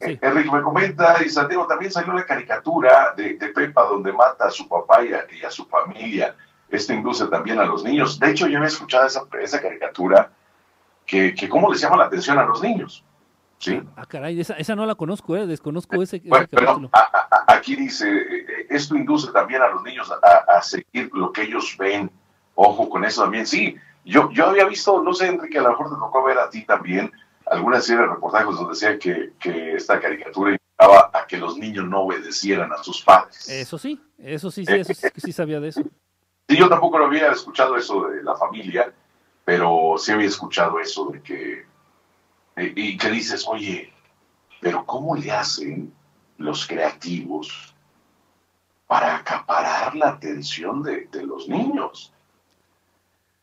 Enrique 0.00 0.50
me 0.50 0.62
comenta, 0.62 1.22
y 1.24 1.28
Santiago, 1.28 1.66
también 1.66 1.92
salió 1.92 2.14
la 2.14 2.24
caricatura 2.24 3.12
de, 3.16 3.34
Pepa 3.34 3.84
donde 3.84 4.12
mata 4.12 4.46
a 4.46 4.50
su 4.50 4.66
papá 4.66 5.04
y 5.04 5.12
a, 5.12 5.50
su 5.50 5.66
familia. 5.66 6.34
Esto 6.68 6.94
induce 6.94 7.26
también 7.26 7.58
a 7.58 7.64
los 7.64 7.84
niños. 7.84 8.18
De 8.18 8.30
hecho, 8.30 8.46
yo 8.46 8.62
he 8.62 8.66
escuchado 8.66 9.06
esa, 9.06 9.22
esa 9.40 9.60
caricatura 9.60 10.30
que, 11.04 11.34
que 11.34 11.48
cómo 11.48 11.70
les 11.70 11.80
llama 11.80 11.98
la 11.98 12.04
atención 12.04 12.38
a 12.38 12.44
los 12.44 12.62
niños. 12.62 13.04
¿Sí? 13.58 13.82
Ah, 13.94 14.06
caray, 14.06 14.40
esa, 14.40 14.54
esa 14.54 14.74
no 14.74 14.86
la 14.86 14.94
conozco, 14.94 15.36
¿eh? 15.36 15.46
desconozco 15.46 16.02
ese, 16.02 16.22
bueno, 16.24 16.46
aquí 17.46 17.76
dice, 17.76 18.08
eh, 18.10 18.66
esto 18.70 18.96
induce 18.96 19.30
también 19.32 19.60
a 19.60 19.68
los 19.68 19.82
niños 19.82 20.10
a, 20.10 20.56
a, 20.56 20.62
seguir 20.62 21.10
lo 21.12 21.30
que 21.30 21.42
ellos 21.42 21.76
ven. 21.78 22.10
Ojo 22.54 22.88
con 22.88 23.04
eso 23.04 23.22
también. 23.22 23.46
Sí, 23.46 23.76
yo, 24.04 24.30
yo 24.30 24.46
había 24.46 24.64
visto, 24.64 25.02
no 25.02 25.12
sé, 25.12 25.28
Enrique, 25.28 25.58
a 25.58 25.62
lo 25.62 25.70
mejor 25.70 25.90
te 25.90 25.96
tocó 25.96 26.24
ver 26.24 26.38
a 26.38 26.48
ti 26.48 26.64
también, 26.64 27.12
algunas 27.50 27.84
serie 27.84 28.02
de 28.02 28.08
reportajes 28.08 28.54
donde 28.54 28.70
decía 28.70 28.98
que, 28.98 29.32
que 29.38 29.74
esta 29.74 30.00
caricatura 30.00 30.52
invitaba 30.52 31.10
a 31.12 31.26
que 31.26 31.36
los 31.36 31.58
niños 31.58 31.84
no 31.86 32.02
obedecieran 32.02 32.72
a 32.72 32.82
sus 32.82 33.02
padres. 33.02 33.48
Eso 33.48 33.76
sí, 33.76 34.00
eso 34.18 34.50
sí, 34.50 34.64
sí, 34.64 34.72
eso 34.72 34.94
sí, 34.94 35.08
sí 35.16 35.32
sabía 35.32 35.60
de 35.60 35.68
eso. 35.68 35.82
Sí, 36.48 36.56
yo 36.56 36.68
tampoco 36.68 36.98
lo 36.98 37.06
había 37.06 37.32
escuchado 37.32 37.76
eso 37.76 38.08
de 38.08 38.22
la 38.22 38.36
familia, 38.36 38.92
pero 39.44 39.96
sí 39.98 40.12
había 40.12 40.28
escuchado 40.28 40.78
eso 40.78 41.06
de 41.06 41.22
que, 41.22 41.66
y 42.56 42.96
que 42.96 43.10
dices, 43.10 43.44
oye, 43.48 43.92
pero 44.60 44.86
¿cómo 44.86 45.16
le 45.16 45.32
hacen 45.32 45.92
los 46.38 46.66
creativos 46.66 47.74
para 48.86 49.16
acaparar 49.16 49.96
la 49.96 50.10
atención 50.10 50.82
de, 50.82 51.06
de 51.06 51.24
los 51.24 51.48
niños? 51.48 52.12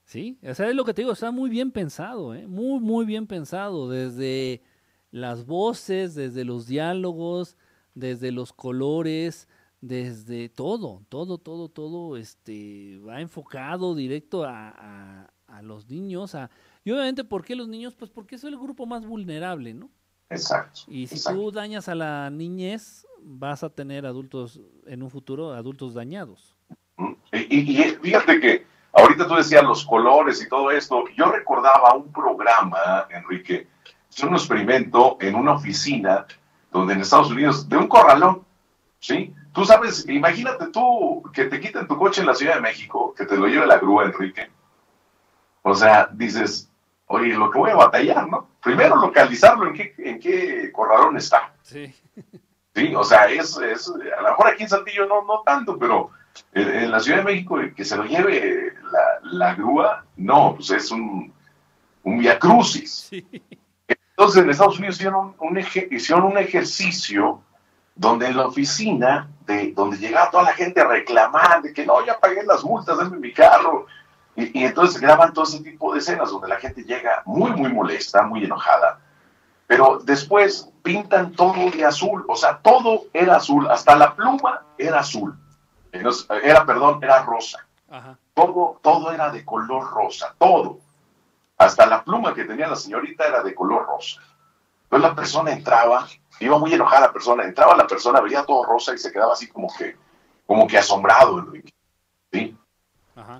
Sí, 0.08 0.40
o 0.42 0.53
sea, 0.53 0.69
es 0.69 0.76
lo 0.76 0.86
que 0.86 0.94
te 0.94 1.02
digo, 1.02 1.11
está 1.11 1.32
muy 1.32 1.50
bien 1.50 1.69
pensado, 1.69 2.34
¿eh? 2.34 2.48
muy, 2.48 2.80
muy 2.80 3.06
bien 3.06 3.27
pensado, 3.27 3.90
desde 3.90 4.64
las 5.11 5.45
voces, 5.45 6.16
desde 6.16 6.45
los 6.45 6.66
diálogos, 6.66 7.58
desde 7.94 8.32
los 8.32 8.53
colores, 8.53 9.50
desde 9.82 10.48
todo, 10.48 11.03
todo, 11.10 11.40
todo, 11.40 11.68
todo, 11.68 12.16
este, 12.16 13.00
va 13.00 13.19
enfocado 13.19 13.95
directo 13.95 14.45
a, 14.45 15.30
a, 15.45 15.61
los 15.61 15.90
niños, 15.90 16.36
a, 16.36 16.50
y 16.86 16.92
obviamente, 16.92 17.26
¿por 17.26 17.44
qué 17.44 17.58
los 17.58 17.68
niños? 17.68 17.94
Pues 17.94 18.10
porque 18.10 18.36
es 18.36 18.45
el 18.45 18.58
grupo 18.58 18.86
más 18.86 19.06
vulnerable, 19.06 19.74
¿no? 19.74 19.92
Exacto. 20.30 20.84
Y 20.88 21.08
si 21.08 21.22
tú 21.22 21.52
dañas 21.52 21.90
a 21.90 21.95
la 21.95 22.30
niñez, 22.30 23.06
vas 23.22 23.61
a 23.61 23.69
tener 23.69 24.06
adultos, 24.06 24.61
en 24.86 25.03
un 25.03 25.10
futuro, 25.10 25.52
adultos 25.52 25.94
dañados. 25.94 26.56
Mm, 26.95 27.14
y, 27.50 27.82
y 27.82 27.84
fíjate 28.02 28.40
que 28.40 28.76
Ahorita 28.98 29.27
tú 29.27 29.35
decías 29.35 29.64
los 29.64 29.85
colores 29.85 30.42
y 30.42 30.50
todo 30.50 30.72
esto. 30.72 31.03
Yo 31.16 31.26
recordaba 31.26 31.93
un 31.93 32.11
programa, 32.11 33.06
Enrique, 33.11 33.67
es 34.09 34.24
un 34.24 34.34
experimento 34.34 35.17
en 35.22 35.35
una 35.35 35.53
oficina 35.53 36.26
donde 36.72 36.95
en 36.95 37.01
Estados 37.01 37.30
Unidos, 37.30 37.69
de 37.69 37.77
un 37.77 37.88
corralón, 37.88 38.43
¿sí? 39.00 39.35
Tú 39.53 39.66
sabes, 39.66 40.09
imagínate 40.09 40.67
tú 40.67 41.24
que 41.32 41.45
te 41.45 41.59
quiten 41.59 41.88
tu 41.88 41.95
coche 41.95 42.22
en 42.22 42.27
la 42.27 42.34
Ciudad 42.34 42.56
de 42.56 42.61
México, 42.61 43.14
que 43.16 43.27
te 43.27 43.38
lo 43.38 43.45
lleve 43.45 43.67
la 43.67 43.77
grúa, 43.77 44.06
Enrique. 44.06 44.50
O 45.61 45.76
sea, 45.76 46.09
dices, 46.11 46.72
oye, 47.06 47.35
lo 47.35 47.51
que 47.51 47.59
voy 47.59 47.69
a 47.69 47.76
batallar, 47.76 48.27
¿no? 48.27 48.50
Primero 48.64 48.95
localizarlo 48.95 49.67
en 49.67 49.74
qué, 49.76 49.93
en 50.00 50.19
qué 50.19 50.72
corralón 50.72 51.17
está. 51.17 51.53
Sí. 51.61 51.93
Sí, 52.74 52.95
o 52.95 53.03
sea, 53.03 53.26
es, 53.26 53.58
es, 53.58 53.90
a 53.90 54.22
lo 54.22 54.30
mejor 54.30 54.48
aquí 54.48 54.64
en 54.64 54.69
Santillo 54.69 55.06
no, 55.06 55.24
no 55.24 55.42
tanto, 55.43 55.77
pero 55.77 56.11
en, 56.53 56.91
la 56.91 56.99
Ciudad 56.99 57.19
de 57.19 57.24
México, 57.24 57.57
que 57.75 57.85
se 57.85 57.98
lo 57.98 58.06
lleve 58.06 58.74
la, 59.24 59.53
grúa, 59.56 60.06
no, 60.16 60.56
pues 60.56 60.72
es 60.72 60.91
un, 60.91 61.33
un 62.03 62.19
via 62.19 62.40
crucis. 62.40 63.09
Entonces 63.88 64.43
en 64.43 64.49
Estados 64.49 64.77
Unidos 64.77 64.95
hicieron 64.95 65.35
un, 65.40 65.59
hicieron 65.91 66.24
un 66.24 66.38
ejercicio 66.38 67.41
donde 67.95 68.27
en 68.27 68.38
la 68.38 68.48
oficina, 68.48 69.30
de, 69.45 69.74
donde 69.74 69.98
llegaba 69.98 70.32
toda 70.32 70.43
la 70.43 70.53
gente 70.53 70.82
a 70.82 70.88
reclamar 70.88 71.61
de 71.61 71.74
que 71.74 71.85
no, 71.85 72.06
ya 72.06 72.19
pagué 72.19 72.43
las 72.43 72.64
multas, 72.64 72.98
denme 72.98 73.17
mi 73.17 73.33
carro. 73.33 73.88
Y, 74.35 74.59
y 74.59 74.66
entonces 74.66 75.01
graban 75.01 75.33
todo 75.33 75.45
ese 75.45 75.61
tipo 75.61 75.93
de 75.93 75.99
escenas 75.99 76.30
donde 76.30 76.48
la 76.48 76.57
gente 76.57 76.83
llega 76.83 77.24
muy, 77.25 77.51
muy 77.51 77.72
molesta, 77.74 78.24
muy 78.24 78.43
enojada. 78.43 78.99
Pero 79.66 79.99
después 80.03 80.69
pintan 80.83 81.33
todo 81.33 81.69
de 81.72 81.83
azul, 81.83 82.24
o 82.27 82.35
sea, 82.35 82.59
todo 82.59 83.06
era 83.14 83.35
azul, 83.38 83.67
hasta 83.69 83.95
la 83.95 84.16
pluma 84.16 84.61
era 84.77 84.99
azul 84.99 85.35
era, 86.43 86.66
perdón, 86.66 87.00
era 87.01 87.24
rosa. 87.24 87.67
Todo, 88.34 88.80
todo 88.82 89.11
era 89.11 89.30
de 89.30 89.45
color 89.45 89.90
rosa, 89.90 90.35
todo. 90.38 90.80
Hasta 91.58 91.85
la 91.85 92.03
pluma 92.03 92.34
que 92.34 92.45
tenía 92.45 92.67
la 92.67 92.76
señorita 92.76 93.26
era 93.26 93.42
de 93.42 93.56
color 93.56 93.85
rosa. 93.85 94.22
Entonces 94.84 95.09
la 95.09 95.16
persona 95.16 95.51
entraba, 95.51 96.08
iba 96.40 96.58
muy 96.58 96.74
enojada 96.74 97.08
la 97.08 97.14
persona, 97.14 97.43
entraba 97.43 97.76
la 97.76 97.88
persona, 97.88 98.22
veía 98.22 98.45
todo 98.45 98.64
rosa 98.64 98.93
y 98.93 98.98
se 98.98 99.11
quedaba 99.11 99.34
así 99.34 99.48
como 99.48 99.67
que, 99.76 99.98
como 100.45 100.67
que 100.67 100.77
asombrado, 100.77 101.40
Enrique. 101.40 101.74
¿sí? 102.32 102.58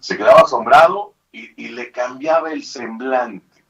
Se 0.02 0.18
quedaba 0.18 0.42
asombrado 0.42 1.14
y, 1.32 1.70
le 1.70 1.92
cambiaba 1.92 2.52
el 2.52 2.64
semblante. 2.64 3.64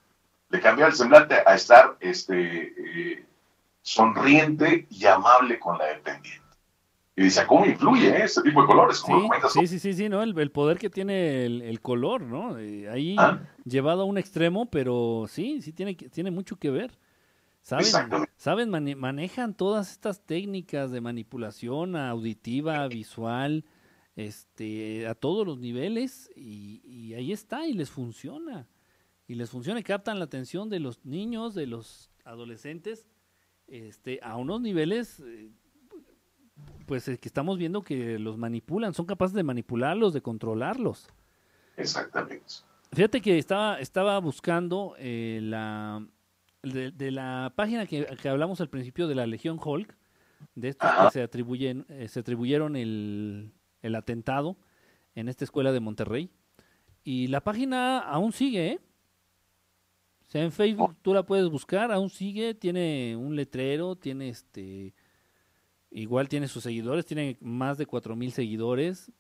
Le 0.50 0.62
cambiaba 0.62 0.90
el 0.90 0.98
semblante 0.98 1.36
a 1.46 1.54
estar 1.54 1.98
este, 2.00 2.74
eh, 3.14 3.26
sonriente 3.82 4.88
y 4.90 5.06
amable 5.06 5.60
con 5.60 5.78
la 5.78 5.86
dependiente. 5.86 6.47
Y 7.20 7.24
dice, 7.24 7.48
¿cómo 7.48 7.66
influye 7.66 8.10
eh, 8.10 8.26
ese 8.26 8.44
tipo 8.44 8.62
de 8.62 8.68
colores? 8.68 9.04
Sí, 9.52 9.66
sí, 9.66 9.80
sí, 9.80 9.94
sí, 9.94 10.08
¿no? 10.08 10.22
El, 10.22 10.52
poder 10.52 10.78
que 10.78 10.92
tiene 10.92 11.46
el, 11.46 11.82
color, 11.82 12.22
¿no? 12.22 12.60
Eh, 12.60 12.88
ahí 12.88 13.16
ah. 13.18 13.40
llevado 13.66 14.04
a 14.04 14.06
un 14.06 14.20
extremo, 14.20 14.70
pero 14.70 15.26
sí, 15.28 15.64
sí 15.64 15.74
tiene, 15.74 15.96
tiene 15.96 16.30
mucho 16.30 16.58
que 16.58 16.70
ver. 16.70 16.96
Saben, 17.64 17.88
saben 18.36 18.70
manejan 19.00 19.56
todas 19.56 19.92
estas 19.92 20.22
técnicas 20.22 20.92
de 20.92 21.02
manipulación 21.02 21.96
auditiva, 21.96 22.88
visual, 22.88 23.66
este, 24.16 25.08
a 25.08 25.16
todos 25.16 25.46
los 25.46 25.58
niveles 25.58 26.30
y, 26.36 26.82
y, 26.86 27.16
ahí 27.16 27.32
está 27.32 27.66
y 27.66 27.74
les 27.74 27.90
funciona. 27.90 28.68
Y 29.28 29.34
les 29.34 29.50
funciona 29.50 29.80
y 29.80 29.84
captan 29.84 30.20
la 30.20 30.26
atención 30.26 30.70
de 30.70 30.80
los 30.80 31.04
niños, 31.04 31.56
de 31.56 31.66
los 31.66 32.12
adolescentes, 32.26 33.08
este, 33.68 34.20
a 34.24 34.38
unos 34.38 34.62
niveles 34.62 35.20
pues 36.88 37.06
que 37.06 37.20
estamos 37.22 37.58
viendo 37.58 37.84
que 37.84 38.18
los 38.18 38.38
manipulan, 38.38 38.94
son 38.94 39.06
capaces 39.06 39.36
de 39.36 39.44
manipularlos, 39.44 40.14
de 40.14 40.22
controlarlos. 40.22 41.08
Exactamente. 41.76 42.46
Fíjate 42.94 43.22
que 43.22 43.38
estaba, 43.38 43.80
estaba 43.80 44.18
buscando 44.20 44.96
eh, 44.98 45.40
la 45.44 46.08
de, 46.64 47.12
la 47.12 47.52
página 47.56 47.86
que, 47.86 48.08
hablamos 48.28 48.62
al 48.62 48.70
principio 48.70 49.08
de 49.08 49.16
la 49.16 49.28
Legión 49.28 49.60
Hulk, 49.64 49.96
de 50.56 50.70
estos 50.70 50.90
que 50.90 51.12
se 51.12 51.22
atribuyen, 51.22 51.86
eh, 51.90 52.08
se 52.08 52.22
atribuyeron 52.22 52.76
el, 52.78 53.52
el, 53.82 53.96
atentado 53.96 54.56
en 55.14 55.28
esta 55.28 55.44
escuela 55.44 55.74
de 55.74 55.82
Monterrey. 55.82 56.30
Y 57.04 57.28
la 57.28 57.42
página 57.44 58.00
aún 58.00 58.32
sigue, 58.32 58.68
¿eh? 58.68 58.80
O 60.28 60.30
sea, 60.30 60.44
en 60.44 60.52
Facebook 60.52 60.96
tú 61.02 61.14
la 61.14 61.24
puedes 61.24 61.50
buscar, 61.50 61.92
aún 61.92 62.10
sigue, 62.10 62.54
tiene 62.54 63.16
un 63.18 63.36
letrero, 63.36 63.96
tiene 63.96 64.30
este 64.30 64.94
Igual 65.92 66.28
tiene 66.28 66.48
sus 66.48 66.64
seguidores, 66.64 67.06
tiene 67.06 67.38
más 67.42 67.78
de 67.78 67.86
cuatro 67.86 68.16
mil 68.16 68.32
seguidores. 68.32 69.12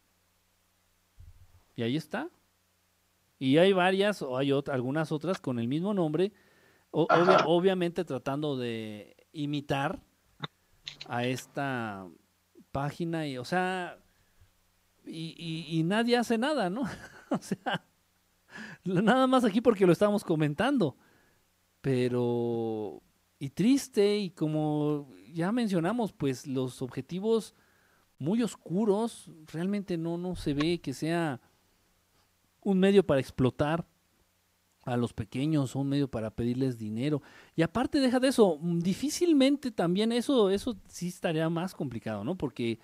Y 1.75 1.83
ahí 1.83 1.95
está. 1.95 2.29
Y 3.39 3.57
hay 3.57 3.71
varias, 3.73 4.21
o 4.21 4.37
hay 4.37 4.51
algunas 4.51 5.11
otras 5.11 5.39
con 5.39 5.59
el 5.59 5.67
mismo 5.67 5.93
nombre, 5.93 6.33
obviamente 6.91 8.03
tratando 8.03 8.57
de 8.57 9.15
imitar 9.31 9.99
a 11.07 11.25
esta 11.25 12.07
página 12.71 13.27
y, 13.27 13.37
o 13.37 13.45
sea, 13.45 13.99
y, 15.05 15.65
y, 15.69 15.83
nadie 15.83 16.17
hace 16.17 16.37
nada, 16.37 16.69
¿no? 16.69 16.81
o 17.29 17.37
sea, 17.37 17.85
nada 18.83 19.27
más 19.27 19.43
aquí 19.45 19.61
porque 19.61 19.85
lo 19.85 19.93
estamos 19.93 20.23
comentando. 20.23 20.97
Pero, 21.81 23.01
y 23.39 23.49
triste, 23.51 24.17
y 24.17 24.31
como 24.31 25.09
ya 25.37 25.51
mencionamos, 25.51 26.11
pues 26.11 26.47
los 26.47 26.81
objetivos 26.81 27.55
muy 28.19 28.41
oscuros, 28.41 29.31
realmente 29.51 29.97
no, 29.97 30.17
no 30.17 30.35
se 30.35 30.53
ve 30.53 30.79
que 30.79 30.93
sea 30.93 31.39
un 32.61 32.79
medio 32.79 33.05
para 33.05 33.21
explotar 33.21 33.87
a 34.83 34.97
los 34.97 35.13
pequeños, 35.13 35.75
un 35.75 35.89
medio 35.89 36.09
para 36.09 36.31
pedirles 36.31 36.77
dinero. 36.77 37.21
Y 37.55 37.61
aparte, 37.61 37.99
deja 37.99 38.19
de 38.19 38.29
eso, 38.29 38.59
difícilmente 38.61 39.69
también 39.69 40.11
eso, 40.11 40.49
eso 40.49 40.77
sí 40.87 41.09
estaría 41.09 41.49
más 41.49 41.75
complicado, 41.75 42.23
¿no? 42.23 42.35
Porque 42.35 42.79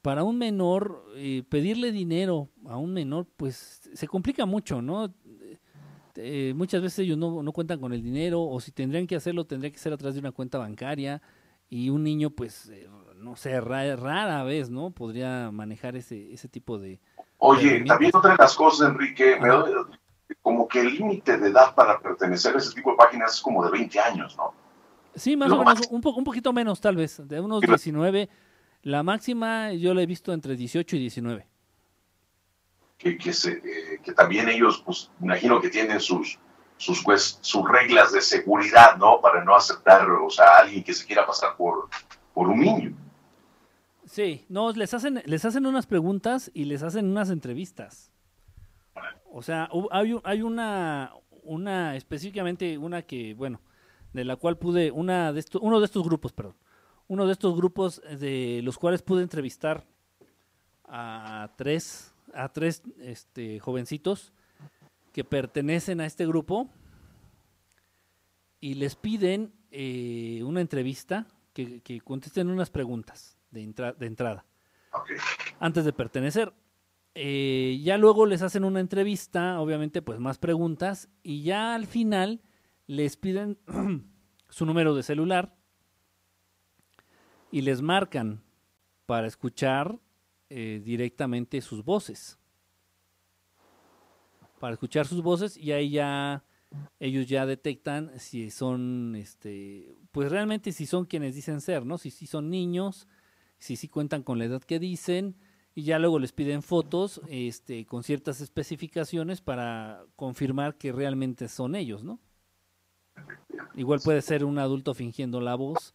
para 0.00 0.22
un 0.22 0.38
menor, 0.38 1.04
eh, 1.16 1.42
pedirle 1.48 1.90
dinero 1.90 2.48
a 2.66 2.76
un 2.76 2.92
menor, 2.92 3.26
pues 3.36 3.90
se 3.92 4.06
complica 4.06 4.46
mucho, 4.46 4.80
¿no? 4.80 5.12
Eh, 6.16 6.52
muchas 6.54 6.82
veces 6.82 7.00
ellos 7.00 7.16
no, 7.16 7.42
no, 7.42 7.52
cuentan 7.52 7.80
con 7.80 7.92
el 7.92 8.02
dinero, 8.02 8.42
o 8.42 8.60
si 8.60 8.72
tendrían 8.72 9.06
que 9.06 9.16
hacerlo, 9.16 9.46
tendría 9.46 9.70
que 9.70 9.78
ser 9.78 9.92
a 9.92 9.96
través 9.96 10.14
de 10.14 10.20
una 10.20 10.32
cuenta 10.32 10.58
bancaria, 10.58 11.22
y 11.70 11.90
un 11.90 12.02
niño, 12.02 12.30
pues, 12.30 12.68
eh, 12.70 12.88
no 13.16 13.36
sé, 13.36 13.60
rara, 13.60 14.42
vez, 14.44 14.70
¿no? 14.70 14.90
Podría 14.90 15.50
manejar 15.50 15.96
ese, 15.96 16.32
ese 16.32 16.48
tipo 16.48 16.78
de... 16.78 17.00
Oye, 17.38 17.84
también 17.84 18.10
otra 18.14 18.32
de 18.32 18.38
las 18.38 18.54
cosas, 18.54 18.88
Enrique, 18.88 19.38
como 20.42 20.66
que 20.66 20.80
el 20.80 20.94
límite 20.94 21.36
de 21.38 21.48
edad 21.48 21.74
para 21.74 22.00
pertenecer 22.00 22.54
a 22.54 22.58
ese 22.58 22.74
tipo 22.74 22.90
de 22.90 22.96
páginas 22.96 23.34
es 23.34 23.40
como 23.40 23.64
de 23.64 23.70
20 23.70 24.00
años, 24.00 24.36
¿no? 24.36 24.52
Sí, 25.14 25.36
más 25.36 25.50
o 25.50 25.58
menos, 25.58 25.80
un, 25.90 26.00
un 26.04 26.24
poquito 26.24 26.52
menos 26.52 26.80
tal 26.80 26.96
vez, 26.96 27.20
de 27.26 27.40
unos 27.40 27.60
19. 27.60 28.28
La 28.82 29.02
máxima 29.02 29.72
yo 29.72 29.94
la 29.94 30.02
he 30.02 30.06
visto 30.06 30.32
entre 30.32 30.56
18 30.56 30.96
y 30.96 30.98
19. 31.00 31.46
Que, 32.96 33.16
que, 33.16 33.30
eh, 33.30 34.00
que 34.02 34.12
también 34.12 34.48
ellos, 34.48 34.82
pues, 34.84 35.10
imagino 35.20 35.60
que 35.60 35.68
tienen 35.68 36.00
sus, 36.00 36.38
sus, 36.78 37.02
pues, 37.02 37.38
sus 37.42 37.68
reglas 37.68 38.12
de 38.12 38.20
seguridad, 38.22 38.96
¿no? 38.96 39.20
Para 39.20 39.44
no 39.44 39.54
aceptar, 39.54 40.08
o 40.10 40.30
sea, 40.30 40.46
a 40.46 40.58
alguien 40.60 40.82
que 40.82 40.94
se 40.94 41.04
quiera 41.04 41.26
pasar 41.26 41.56
por, 41.56 41.88
por 42.32 42.48
un 42.48 42.60
niño. 42.60 42.96
Sí, 44.06 44.46
no, 44.48 44.72
les 44.72 44.94
hacen, 44.94 45.22
les 45.26 45.44
hacen 45.44 45.66
unas 45.66 45.86
preguntas 45.86 46.50
y 46.54 46.64
les 46.64 46.82
hacen 46.82 47.06
unas 47.10 47.30
entrevistas. 47.30 48.10
O 49.30 49.42
sea, 49.42 49.68
hay, 49.90 50.18
hay 50.24 50.42
una, 50.42 51.12
una, 51.42 51.96
específicamente 51.96 52.78
una 52.78 53.02
que, 53.02 53.34
bueno, 53.34 53.60
de 54.12 54.24
la 54.24 54.36
cual 54.36 54.56
pude, 54.56 54.90
una 54.90 55.32
de 55.32 55.40
estos, 55.40 55.60
uno 55.60 55.80
de 55.80 55.84
estos 55.84 56.04
grupos, 56.04 56.32
perdón, 56.32 56.56
uno 57.08 57.26
de 57.26 57.32
estos 57.32 57.54
grupos 57.54 58.00
de 58.18 58.60
los 58.62 58.78
cuales 58.78 59.02
pude 59.02 59.22
entrevistar 59.22 59.84
a 60.86 61.50
tres, 61.56 62.14
a 62.32 62.48
tres 62.48 62.82
este, 62.98 63.60
jovencitos 63.60 64.32
que 65.18 65.24
pertenecen 65.24 66.00
a 66.00 66.06
este 66.06 66.28
grupo 66.28 66.70
y 68.60 68.74
les 68.74 68.94
piden 68.94 69.52
eh, 69.72 70.44
una 70.44 70.60
entrevista 70.60 71.26
que, 71.52 72.00
contesten 72.04 72.48
unas 72.48 72.70
preguntas 72.70 73.36
de, 73.50 73.66
de 73.98 74.06
entrada 74.06 74.46
antes 75.58 75.84
de 75.84 75.92
pertenecer. 75.92 76.52
Eh, 77.16 77.80
ya 77.82 77.98
luego 77.98 78.26
les 78.26 78.42
hacen 78.42 78.62
una 78.62 78.78
entrevista, 78.78 79.60
obviamente 79.60 80.02
pues 80.02 80.20
más 80.20 80.38
preguntas 80.38 81.08
y 81.24 81.42
ya 81.42 81.74
al 81.74 81.88
final 81.88 82.40
les 82.86 83.16
piden 83.16 83.58
su 84.48 84.66
número 84.66 84.94
de 84.94 85.02
celular 85.02 85.52
y 87.50 87.62
les 87.62 87.82
marcan 87.82 88.44
para 89.04 89.26
escuchar 89.26 89.98
eh, 90.48 90.80
directamente 90.84 91.60
sus 91.60 91.84
voces. 91.84 92.38
Para 94.58 94.74
escuchar 94.74 95.06
sus 95.06 95.22
voces 95.22 95.56
y 95.56 95.72
ahí 95.72 95.90
ya 95.90 96.44
ellos 97.00 97.26
ya 97.26 97.46
detectan 97.46 98.18
si 98.18 98.50
son, 98.50 99.14
este, 99.16 99.96
pues 100.12 100.30
realmente 100.30 100.72
si 100.72 100.86
son 100.86 101.06
quienes 101.06 101.34
dicen 101.34 101.60
ser, 101.60 101.86
¿no? 101.86 101.98
Si, 101.98 102.10
si 102.10 102.26
son 102.26 102.50
niños, 102.50 103.08
si 103.58 103.76
sí 103.76 103.88
cuentan 103.88 104.22
con 104.22 104.38
la 104.38 104.44
edad 104.44 104.62
que 104.62 104.78
dicen 104.78 105.36
y 105.74 105.82
ya 105.82 105.98
luego 105.98 106.18
les 106.18 106.32
piden 106.32 106.62
fotos 106.62 107.20
este, 107.28 107.86
con 107.86 108.02
ciertas 108.02 108.40
especificaciones 108.40 109.40
para 109.40 110.04
confirmar 110.16 110.76
que 110.76 110.92
realmente 110.92 111.48
son 111.48 111.74
ellos, 111.74 112.04
¿no? 112.04 112.20
Igual 113.74 114.00
puede 114.04 114.22
ser 114.22 114.44
un 114.44 114.58
adulto 114.58 114.94
fingiendo 114.94 115.40
la 115.40 115.54
voz 115.54 115.94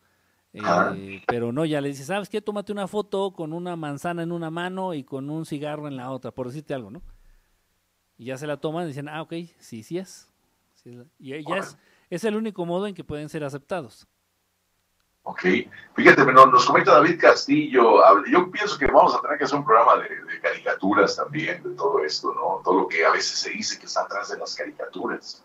eh, 0.53 1.23
pero 1.27 1.51
no, 1.51 1.65
ya 1.65 1.81
le 1.81 1.89
dices, 1.89 2.05
¿sabes 2.05 2.29
qué? 2.29 2.41
Tómate 2.41 2.71
una 2.71 2.87
foto 2.87 3.33
con 3.33 3.53
una 3.53 3.75
manzana 3.75 4.21
en 4.21 4.31
una 4.31 4.51
mano 4.51 4.93
y 4.93 5.03
con 5.03 5.29
un 5.29 5.45
cigarro 5.45 5.87
en 5.87 5.97
la 5.97 6.11
otra, 6.11 6.31
por 6.31 6.47
decirte 6.47 6.73
algo, 6.73 6.91
¿no? 6.91 7.01
Y 8.17 8.25
ya 8.25 8.37
se 8.37 8.47
la 8.47 8.57
toman 8.57 8.85
y 8.85 8.87
dicen, 8.87 9.09
ah, 9.09 9.21
ok, 9.21 9.33
sí, 9.59 9.83
sí 9.83 9.97
es. 9.97 10.29
y 11.19 11.43
ya 11.43 11.57
es, 11.57 11.77
es 12.09 12.23
el 12.23 12.35
único 12.35 12.65
modo 12.65 12.87
en 12.87 12.95
que 12.95 13.03
pueden 13.03 13.29
ser 13.29 13.43
aceptados. 13.43 14.07
Ok, 15.25 15.41
fíjate, 15.95 16.25
nos 16.25 16.65
comenta 16.65 16.91
David 16.95 17.17
Castillo, 17.17 18.01
yo 18.25 18.51
pienso 18.51 18.77
que 18.77 18.87
vamos 18.87 19.15
a 19.15 19.21
tener 19.21 19.37
que 19.37 19.45
hacer 19.45 19.57
un 19.57 19.63
programa 19.63 20.03
de, 20.03 20.09
de, 20.09 20.41
caricaturas 20.41 21.15
también, 21.15 21.63
de 21.63 21.69
todo 21.75 22.03
esto, 22.03 22.33
¿no? 22.33 22.61
Todo 22.61 22.81
lo 22.81 22.87
que 22.89 23.05
a 23.05 23.11
veces 23.11 23.39
se 23.39 23.51
dice 23.51 23.79
que 23.79 23.85
está 23.85 24.01
atrás 24.01 24.29
de 24.29 24.37
las 24.37 24.53
caricaturas. 24.53 25.41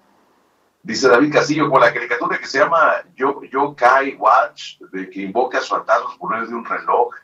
Dice 0.83 1.09
David 1.09 1.33
Castillo, 1.33 1.71
con 1.71 1.81
la 1.81 1.93
caricatura 1.93 2.39
que 2.39 2.47
se 2.47 2.59
llama 2.59 3.05
Yo, 3.15 3.41
Yo 3.45 3.77
Kai 3.77 4.17
Watch, 4.17 4.81
de 4.93 5.09
que 5.11 5.23
invoca 5.23 5.59
a 5.59 5.61
sus 5.61 5.71
fantasmas 5.71 6.17
por 6.17 6.31
medio 6.33 6.47
de 6.49 6.55
un 6.55 6.65
reloj. 6.65 7.15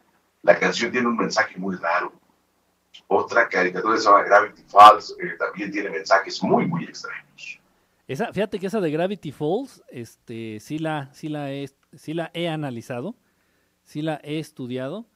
La 0.42 0.56
canción 0.58 0.92
tiene 0.92 1.08
un 1.08 1.16
mensaje 1.16 1.56
muy 1.56 1.74
raro. 1.76 2.12
Otra 3.08 3.48
caricatura 3.48 3.96
se 3.96 4.04
llama 4.04 4.22
Gravity 4.22 4.62
Falls, 4.62 5.16
eh, 5.20 5.36
también 5.38 5.70
tiene 5.70 5.90
mensajes 5.90 6.42
muy, 6.42 6.66
muy 6.66 6.84
extraños. 6.84 7.60
Esa, 8.06 8.32
fíjate 8.32 8.58
que 8.58 8.66
esa 8.66 8.80
de 8.80 8.90
Gravity 8.90 9.32
Falls, 9.32 9.82
este, 9.88 10.58
sí 10.60 10.78
la, 10.78 11.12
sí 11.14 11.28
la, 11.28 11.52
he, 11.52 11.70
sí 11.94 12.14
la 12.14 12.30
he 12.34 12.48
analizado, 12.48 13.14
sí 13.82 14.02
la 14.02 14.20
he 14.22 14.38
estudiado. 14.38 15.06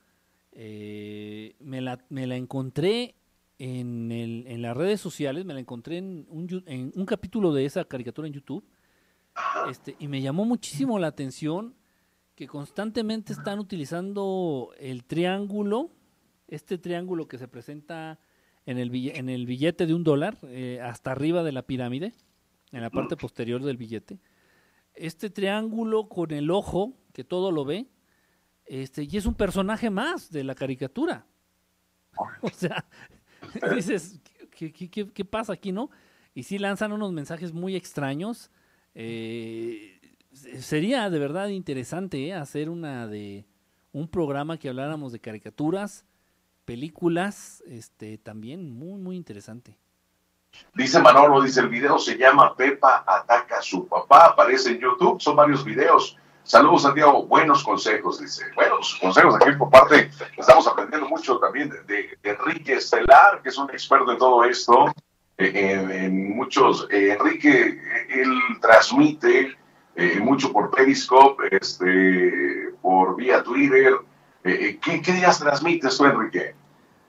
Eh, 0.52 1.54
me, 1.60 1.80
la, 1.80 1.98
me 2.08 2.26
la 2.26 2.36
encontré 2.36 3.14
en, 3.58 4.10
el, 4.10 4.44
en 4.48 4.62
las 4.62 4.76
redes 4.76 5.00
sociales, 5.00 5.44
me 5.44 5.54
la 5.54 5.60
encontré 5.60 5.98
en 5.98 6.26
un, 6.30 6.64
en 6.66 6.92
un 6.94 7.06
capítulo 7.06 7.52
de 7.52 7.64
esa 7.64 7.84
caricatura 7.84 8.26
en 8.26 8.34
YouTube, 8.34 8.64
este, 9.70 9.94
y 9.98 10.08
me 10.08 10.20
llamó 10.20 10.44
muchísimo 10.44 10.98
la 10.98 11.08
atención 11.08 11.74
que 12.34 12.46
constantemente 12.46 13.32
están 13.32 13.58
utilizando 13.58 14.70
el 14.78 15.04
triángulo, 15.04 15.90
este 16.48 16.78
triángulo 16.78 17.28
que 17.28 17.38
se 17.38 17.46
presenta 17.48 18.18
en 18.66 18.78
el, 18.78 18.94
en 18.94 19.28
el 19.28 19.46
billete 19.46 19.86
de 19.86 19.94
un 19.94 20.04
dólar, 20.04 20.38
eh, 20.42 20.80
hasta 20.82 21.12
arriba 21.12 21.42
de 21.42 21.52
la 21.52 21.62
pirámide, 21.62 22.12
en 22.72 22.82
la 22.82 22.90
parte 22.90 23.16
posterior 23.16 23.62
del 23.62 23.76
billete. 23.76 24.18
Este 24.94 25.30
triángulo 25.30 26.08
con 26.08 26.32
el 26.32 26.50
ojo, 26.50 26.94
que 27.12 27.24
todo 27.24 27.52
lo 27.52 27.64
ve, 27.64 27.86
este, 28.66 29.06
y 29.10 29.16
es 29.16 29.24
un 29.24 29.34
personaje 29.34 29.88
más 29.88 30.30
de 30.30 30.44
la 30.44 30.54
caricatura. 30.54 31.26
O 32.42 32.50
sea, 32.50 32.84
dices, 33.74 34.20
¿qué, 34.50 34.72
qué, 34.72 35.24
pasa 35.24 35.52
aquí, 35.52 35.70
no? 35.70 35.88
Y 36.34 36.42
sí 36.42 36.58
lanzan 36.58 36.92
unos 36.92 37.12
mensajes 37.12 37.52
muy 37.52 37.76
extraños. 37.76 38.50
Eh, 38.94 40.00
sería 40.58 41.10
de 41.10 41.18
verdad 41.18 41.48
interesante 41.48 42.26
¿eh? 42.26 42.34
hacer 42.34 42.68
una 42.68 43.06
de 43.06 43.46
un 43.92 44.08
programa 44.08 44.58
que 44.58 44.68
habláramos 44.68 45.12
de 45.12 45.20
caricaturas, 45.20 46.04
películas, 46.68 47.64
este 47.66 48.18
también 48.18 48.70
muy 48.70 49.00
muy 49.00 49.16
interesante. 49.16 49.74
Dice 50.74 51.00
Manolo, 51.00 51.40
dice 51.40 51.60
el 51.60 51.70
video 51.70 51.98
se 51.98 52.18
llama 52.18 52.54
Pepa 52.54 53.04
ataca 53.06 53.60
a 53.60 53.62
su 53.62 53.88
papá, 53.88 54.26
aparece 54.26 54.72
en 54.72 54.80
YouTube, 54.80 55.18
son 55.18 55.34
varios 55.34 55.64
videos. 55.64 56.18
Saludos, 56.42 56.82
Santiago. 56.82 57.24
Buenos 57.24 57.64
consejos, 57.64 58.20
dice. 58.20 58.44
Buenos 58.54 58.98
consejos 59.00 59.34
aquí 59.36 59.52
por 59.52 59.70
parte. 59.70 60.10
Estamos 60.36 60.66
aprendiendo 60.66 61.08
mucho 61.08 61.38
también 61.38 61.70
de, 61.86 62.18
Enrique 62.22 62.74
Estelar, 62.74 63.40
que 63.42 63.48
es 63.48 63.56
un 63.56 63.70
experto 63.70 64.12
en 64.12 64.18
todo 64.18 64.44
esto. 64.44 64.92
Eh, 65.38 66.04
en, 66.04 66.36
muchos. 66.36 66.86
Eh, 66.90 67.16
Enrique, 67.18 67.80
él 68.10 68.32
transmite 68.60 69.56
eh, 69.96 70.20
mucho 70.20 70.52
por 70.52 70.70
Periscope, 70.70 71.48
este, 71.50 72.74
por 72.82 73.16
vía 73.16 73.42
Twitter. 73.42 73.94
¿Qué, 74.82 75.02
¿Qué 75.02 75.12
días 75.12 75.38
transmites 75.38 75.96
tú, 75.96 76.04
Enrique? 76.04 76.54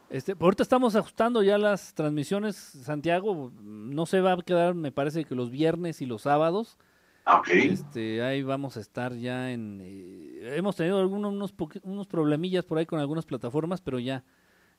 Este, 0.10 0.36
ahorita 0.40 0.64
estamos 0.64 0.96
ajustando 0.96 1.44
ya 1.44 1.58
las 1.58 1.94
transmisiones, 1.94 2.56
Santiago. 2.56 3.52
No 3.62 4.06
se 4.06 4.22
va 4.22 4.34
a 4.34 4.38
quedar, 4.42 4.74
me 4.74 4.92
parece 4.92 5.24
que 5.24 5.36
los 5.36 5.52
viernes 5.52 6.02
y 6.02 6.06
los 6.06 6.24
sábados. 6.24 6.78
Ah, 7.26 7.44
este, 7.46 8.24
ahí 8.24 8.42
vamos 8.42 8.76
a 8.76 8.80
estar 8.80 9.14
ya 9.14 9.52
en... 9.52 9.80
Eh, 9.84 10.56
hemos 10.58 10.76
tenido 10.76 11.00
algunos 11.00 11.32
unos, 11.32 11.54
unos 11.84 12.08
problemillas 12.08 12.66
por 12.66 12.80
ahí 12.80 12.88
con 12.88 13.00
algunas 13.00 13.26
plataformas, 13.26 13.82
pero 13.82 14.00
ya, 14.00 14.24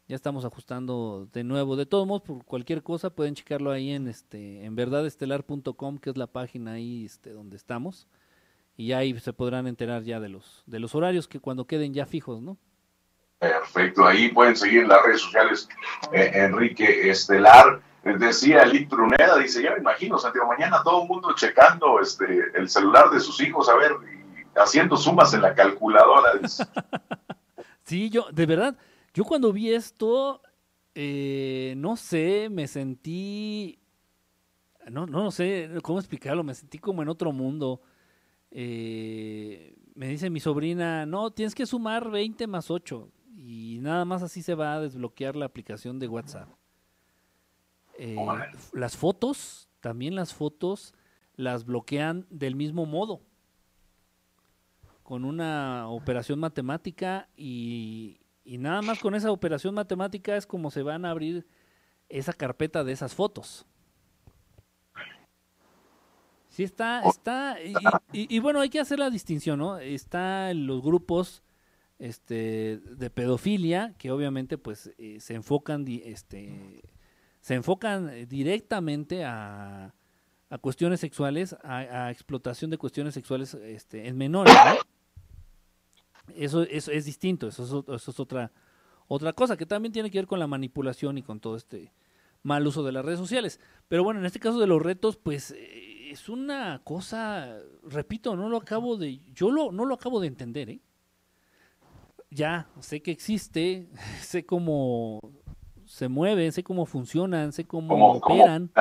Ya 0.09 0.17
estamos 0.17 0.45
ajustando 0.45 1.29
de 1.33 1.45
nuevo. 1.45 1.77
De 1.77 1.87
todos 1.87 2.09
modos, 2.09 2.23
por 2.23 2.45
cualquier 2.45 2.83
cosa 2.83 3.11
pueden 3.11 3.37
checarlo 3.37 3.71
ahí 3.71 3.91
en 3.91 4.09
este 4.09 4.65
en 4.65 4.75
verdadestelar.com, 4.75 5.99
que 5.99 6.11
es 6.11 6.17
la 6.17 6.27
página 6.27 6.73
ahí 6.73 7.05
este 7.05 7.31
donde 7.31 7.57
estamos. 7.57 8.09
Y 8.81 8.95
ahí 8.95 9.21
se 9.21 9.35
podrán 9.35 9.67
enterar 9.67 10.05
ya 10.05 10.21
de 10.21 10.31
los 10.31 10.63
de 10.65 10.81
los 10.81 10.95
horarios 10.95 11.29
que 11.29 11.39
cuando 11.39 11.67
queden 11.67 11.93
ya 11.93 12.07
fijos, 12.07 12.41
¿no? 12.41 12.57
Perfecto, 13.39 14.07
ahí 14.07 14.31
pueden 14.31 14.57
seguir 14.57 14.85
en 14.85 14.89
las 14.89 15.05
redes 15.05 15.21
sociales 15.21 15.69
eh, 16.15 16.31
Enrique 16.33 17.11
Estelar. 17.11 17.83
Decía 18.03 18.65
Lick 18.65 18.89
Truneda, 18.89 19.37
dice, 19.37 19.63
ya 19.63 19.73
me 19.73 19.81
imagino, 19.81 20.19
Santiago, 20.19 20.49
mañana 20.49 20.81
todo 20.83 21.03
el 21.03 21.09
mundo 21.09 21.35
checando 21.35 22.01
este, 22.01 22.25
el 22.55 22.71
celular 22.71 23.11
de 23.11 23.21
sus 23.21 23.39
hijos, 23.43 23.69
a 23.69 23.77
ver, 23.77 23.93
haciendo 24.57 24.97
sumas 24.97 25.35
en 25.35 25.43
la 25.43 25.55
calculadora. 25.55 26.41
sí, 27.85 28.09
yo, 28.09 28.29
de 28.33 28.47
verdad, 28.47 28.79
yo 29.13 29.25
cuando 29.25 29.53
vi 29.53 29.75
esto, 29.75 30.41
eh, 30.95 31.75
no 31.77 31.99
sé, 31.99 32.49
me 32.51 32.67
sentí, 32.67 33.79
no, 34.87 35.05
no 35.05 35.31
sé 35.31 35.69
cómo 35.83 35.99
explicarlo, 35.99 36.43
me 36.43 36.55
sentí 36.55 36.79
como 36.79 37.03
en 37.03 37.11
otro 37.11 37.31
mundo. 37.31 37.83
Eh, 38.51 39.77
me 39.95 40.09
dice 40.09 40.31
mi 40.31 40.41
sobrina, 40.41 41.07
no, 41.07 41.31
tienes 41.31 41.55
que 41.55 41.67
sumar 41.67 42.11
20 42.11 42.47
más 42.47 42.71
8 42.71 43.11
y 43.37 43.79
nada 43.81 44.05
más 44.05 44.23
así 44.23 44.43
se 44.43 44.55
va 44.55 44.75
a 44.75 44.81
desbloquear 44.81 45.37
la 45.37 45.47
aplicación 45.47 45.99
de 45.99 46.09
WhatsApp. 46.09 46.49
Eh, 47.99 48.17
las 48.73 48.97
fotos, 48.97 49.69
también 49.81 50.15
las 50.15 50.33
fotos 50.33 50.95
las 51.35 51.65
bloquean 51.65 52.27
del 52.31 52.55
mismo 52.55 52.87
modo, 52.87 53.23
con 55.03 55.25
una 55.25 55.89
operación 55.89 56.39
matemática 56.39 57.29
y, 57.37 58.21
y 58.45 58.59
nada 58.59 58.83
más 58.83 58.99
con 59.01 59.15
esa 59.15 59.31
operación 59.31 59.75
matemática 59.75 60.37
es 60.37 60.47
como 60.47 60.71
se 60.71 60.83
van 60.83 61.05
a 61.05 61.11
abrir 61.11 61.47
esa 62.09 62.33
carpeta 62.33 62.85
de 62.85 62.93
esas 62.93 63.15
fotos. 63.15 63.67
Sí, 66.61 66.65
está, 66.65 67.05
está, 67.09 67.57
y, 68.13 68.39
bueno, 68.39 68.61
hay 68.61 68.69
que 68.69 68.81
hacer 68.81 68.99
la 68.99 69.09
distinción, 69.09 69.61
¿no? 69.61 69.79
Está 69.79 70.51
en 70.51 70.67
los 70.67 70.83
grupos 70.83 71.43
este, 71.99 72.81
de 72.81 73.09
pedofilia, 73.09 73.95
que 73.97 74.11
obviamente 74.11 74.59
pues 74.59 74.93
eh, 74.99 75.21
se 75.21 75.33
enfocan, 75.33 75.87
este, 75.89 76.83
se 77.41 77.55
enfocan 77.55 78.29
directamente 78.29 79.25
a, 79.25 79.95
a 80.51 80.59
cuestiones 80.59 81.01
sexuales, 81.01 81.57
a, 81.65 82.11
explotación 82.11 82.71
de 82.71 82.77
cuestiones 82.77 83.15
sexuales 83.15 83.55
este, 83.55 84.07
en 84.07 84.19
menores, 84.19 84.55
Eso, 86.37 86.65
eso, 86.65 86.91
es 86.91 87.07
distinto, 87.07 87.49
eso 87.49 87.65
es, 87.65 87.95
eso 87.95 88.11
es 88.11 88.21
otra, 88.21 88.53
otra 89.09 89.33
cosa, 89.33 89.57
que 89.57 89.65
también 89.65 89.93
tiene 89.93 90.11
que 90.11 90.19
ver 90.19 90.27
con 90.27 90.39
la 90.39 90.47
manipulación 90.47 91.17
y 91.17 91.23
con 91.23 91.41
todo 91.41 91.57
este 91.57 91.91
mal 92.43 92.67
uso 92.67 92.83
de 92.83 92.93
las 92.93 93.05
redes 93.05 93.19
sociales. 93.19 93.61
Pero 93.89 94.05
bueno, 94.05 94.21
en 94.21 94.27
este 94.27 94.41
caso 94.41 94.59
de 94.59 94.67
los 94.67 94.83
retos, 94.83 95.17
pues 95.17 95.53
eh, 95.53 95.90
es 96.11 96.29
una 96.29 96.81
cosa, 96.83 97.57
repito, 97.85 98.35
no 98.35 98.49
lo 98.49 98.57
acabo 98.57 98.97
de, 98.97 99.21
yo 99.33 99.51
lo, 99.51 99.71
no 99.71 99.85
lo 99.85 99.95
acabo 99.95 100.21
de 100.21 100.27
entender, 100.27 100.69
¿eh? 100.69 100.81
ya, 102.31 102.69
sé 102.81 103.01
que 103.01 103.13
existe, 103.13 103.89
sé 104.21 104.45
cómo 104.45 105.21
se 105.87 106.09
mueven, 106.09 106.51
sé 106.51 106.65
cómo 106.65 106.85
funcionan, 106.85 107.53
sé 107.53 107.65
cómo 107.65 108.15
operan, 108.15 108.73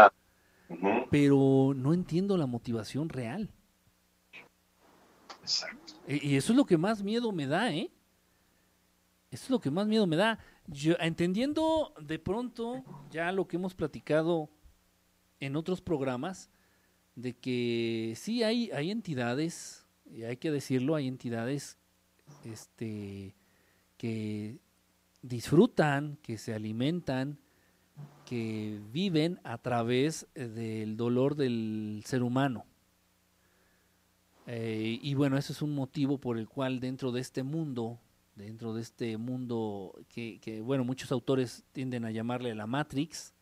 pero 1.11 1.74
no 1.75 1.93
entiendo 1.93 2.35
la 2.35 2.48
motivación 2.48 3.09
real. 3.09 3.51
Exacto. 5.41 5.93
Y 6.08 6.35
eso 6.35 6.53
es 6.53 6.58
lo 6.58 6.66
que 6.66 6.77
más 6.77 7.03
miedo 7.03 7.32
me 7.32 7.45
da, 7.45 7.72
¿eh? 7.72 7.91
Eso 9.30 9.45
es 9.45 9.49
lo 9.51 9.59
que 9.59 9.69
más 9.69 9.85
miedo 9.85 10.08
me 10.08 10.16
da. 10.16 10.40
Yo, 10.66 10.95
entendiendo 10.99 11.93
de 12.01 12.17
pronto 12.17 12.83
ya 13.11 13.32
lo 13.32 13.48
que 13.48 13.58
hemos 13.58 13.75
platicado 13.75 14.49
en 15.40 15.56
otros 15.56 15.82
programas, 15.82 16.49
de 17.22 17.33
que 17.33 18.14
sí 18.15 18.43
hay, 18.43 18.72
hay 18.72 18.91
entidades, 18.91 19.85
y 20.06 20.23
hay 20.23 20.38
que 20.38 20.51
decirlo, 20.51 20.95
hay 20.95 21.07
entidades 21.07 21.77
este, 22.45 23.35
que 23.98 24.59
disfrutan, 25.22 26.17
que 26.22 26.38
se 26.38 26.53
alimentan, 26.53 27.38
que 28.25 28.80
viven 28.91 29.39
a 29.43 29.57
través 29.57 30.27
del 30.33 30.95
dolor 30.95 31.35
del 31.35 32.03
ser 32.06 32.23
humano. 32.23 32.65
Eh, 34.48 34.99
y 35.01 35.14
bueno, 35.14 35.38
ese 35.38 35.51
es 35.51 35.61
un 35.61 35.75
motivo 35.75 36.17
por 36.17 36.38
el 36.38 36.48
cual 36.48 36.80
dentro 36.80 37.11
de 37.11 37.22
este 37.22 37.43
mundo, 37.43 37.99
dentro 38.35 38.73
de 38.73 38.81
este 38.81 39.17
mundo 39.17 39.93
que, 40.07 40.39
que, 40.39 40.61
bueno, 40.61 40.85
muchos 40.85 41.11
autores 41.11 41.65
tienden 41.73 42.06
a 42.06 42.11
llamarle 42.11 42.56
la 42.56 42.65
Matrix, 42.65 43.33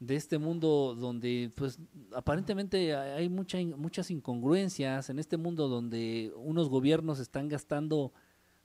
de 0.00 0.14
este 0.14 0.38
mundo 0.38 0.94
donde 0.94 1.50
pues 1.56 1.78
aparentemente 2.14 2.94
hay 2.94 3.28
mucha, 3.28 3.58
muchas 3.58 4.10
incongruencias, 4.10 5.10
en 5.10 5.18
este 5.18 5.36
mundo 5.36 5.68
donde 5.68 6.32
unos 6.36 6.68
gobiernos 6.68 7.18
están 7.18 7.48
gastando 7.48 8.12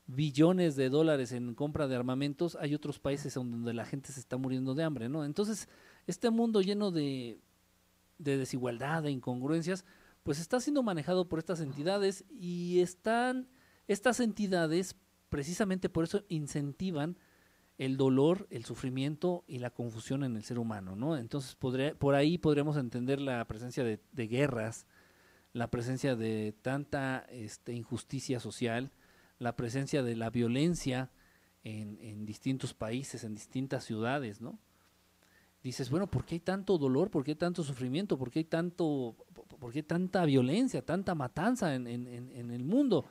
billones 0.06 0.76
de 0.76 0.90
dólares 0.90 1.32
en 1.32 1.56
compra 1.56 1.88
de 1.88 1.96
armamentos, 1.96 2.58
hay 2.60 2.76
otros 2.76 3.00
países 3.00 3.34
donde 3.34 3.74
la 3.74 3.86
gente 3.86 4.12
se 4.12 4.20
está 4.20 4.38
muriendo 4.38 4.76
de 4.76 4.84
hambre, 4.84 5.10
¿no? 5.10 5.26
Entonces, 5.26 5.70
este 6.08 6.30
mundo 6.30 6.62
lleno 6.62 6.92
de, 6.92 7.40
de 8.18 8.38
desigualdad, 8.38 9.04
de 9.04 9.12
incongruencias, 9.12 9.86
pues 10.24 10.40
está 10.40 10.60
siendo 10.60 10.84
manejado 10.84 11.28
por 11.28 11.40
estas 11.40 11.62
entidades 11.62 12.26
y 12.30 12.80
están, 12.80 13.48
estas 13.88 14.20
entidades 14.20 14.96
precisamente 15.30 15.90
por 15.90 16.04
eso 16.04 16.24
incentivan 16.28 17.18
el 17.86 17.98
dolor, 17.98 18.48
el 18.50 18.64
sufrimiento 18.64 19.44
y 19.46 19.60
la 19.60 19.70
confusión 19.70 20.24
en 20.24 20.38
el 20.38 20.44
ser 20.44 20.58
humano, 20.58 20.96
¿no? 20.96 21.18
Entonces, 21.18 21.56
por 21.56 22.16
ahí 22.16 22.38
podríamos 22.38 22.78
entender 22.78 23.20
la 23.20 23.44
presencia 23.46 23.84
de, 23.84 24.28
guerras, 24.28 24.86
la 25.52 25.70
presencia 25.70 26.16
de 26.16 26.56
tanta 26.62 27.26
este, 27.30 27.74
injusticia 27.74 28.40
social, 28.40 28.92
la 29.38 29.58
presencia 29.58 30.02
de 30.02 30.16
la 30.16 30.30
violencia 30.30 31.12
en, 31.64 32.26
distintos 32.26 32.74
países, 32.74 33.26
en 33.26 33.36
distintas 33.36 33.84
ciudades, 33.84 34.40
¿no? 34.40 34.60
Dices, 35.62 35.90
bueno, 35.90 36.08
¿por 36.08 36.26
qué 36.26 36.36
hay 36.36 36.42
tanto 36.42 36.78
dolor? 36.78 37.10
¿Por 37.10 37.24
qué 37.24 37.32
hay 37.32 37.36
tanto 37.36 37.64
sufrimiento? 37.64 38.18
¿Por 38.18 38.32
qué 38.32 38.40
hay, 38.40 38.46
tanto, 38.46 39.16
por 39.60 39.72
qué 39.72 39.84
tanta 39.84 40.26
violencia, 40.26 40.86
tanta 40.86 41.16
matanza 41.16 41.76
en 41.76 41.88
el 41.88 42.64
mundo? 42.64 43.06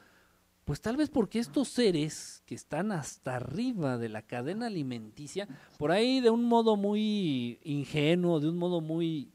Pues 0.65 0.81
tal 0.81 0.97
vez 0.97 1.11
porque 1.11 1.41
estos 1.41 1.69
seres 1.69 2.43
que 2.47 2.55
están 2.55 2.93
hasta 2.93 3.37
arriba 3.37 3.99
de 3.99 4.09
la 4.09 4.23
cadena 4.23 4.67
alimenticia, 4.67 5.49
por 5.77 5.91
ahí 5.91 6.21
de 6.21 6.31
un 6.31 6.45
modo 6.45 6.77
muy 6.77 7.59
ingenuo, 7.65 8.39
de 8.39 8.49
un 8.49 8.59
modo 8.59 8.81
muy 8.81 9.33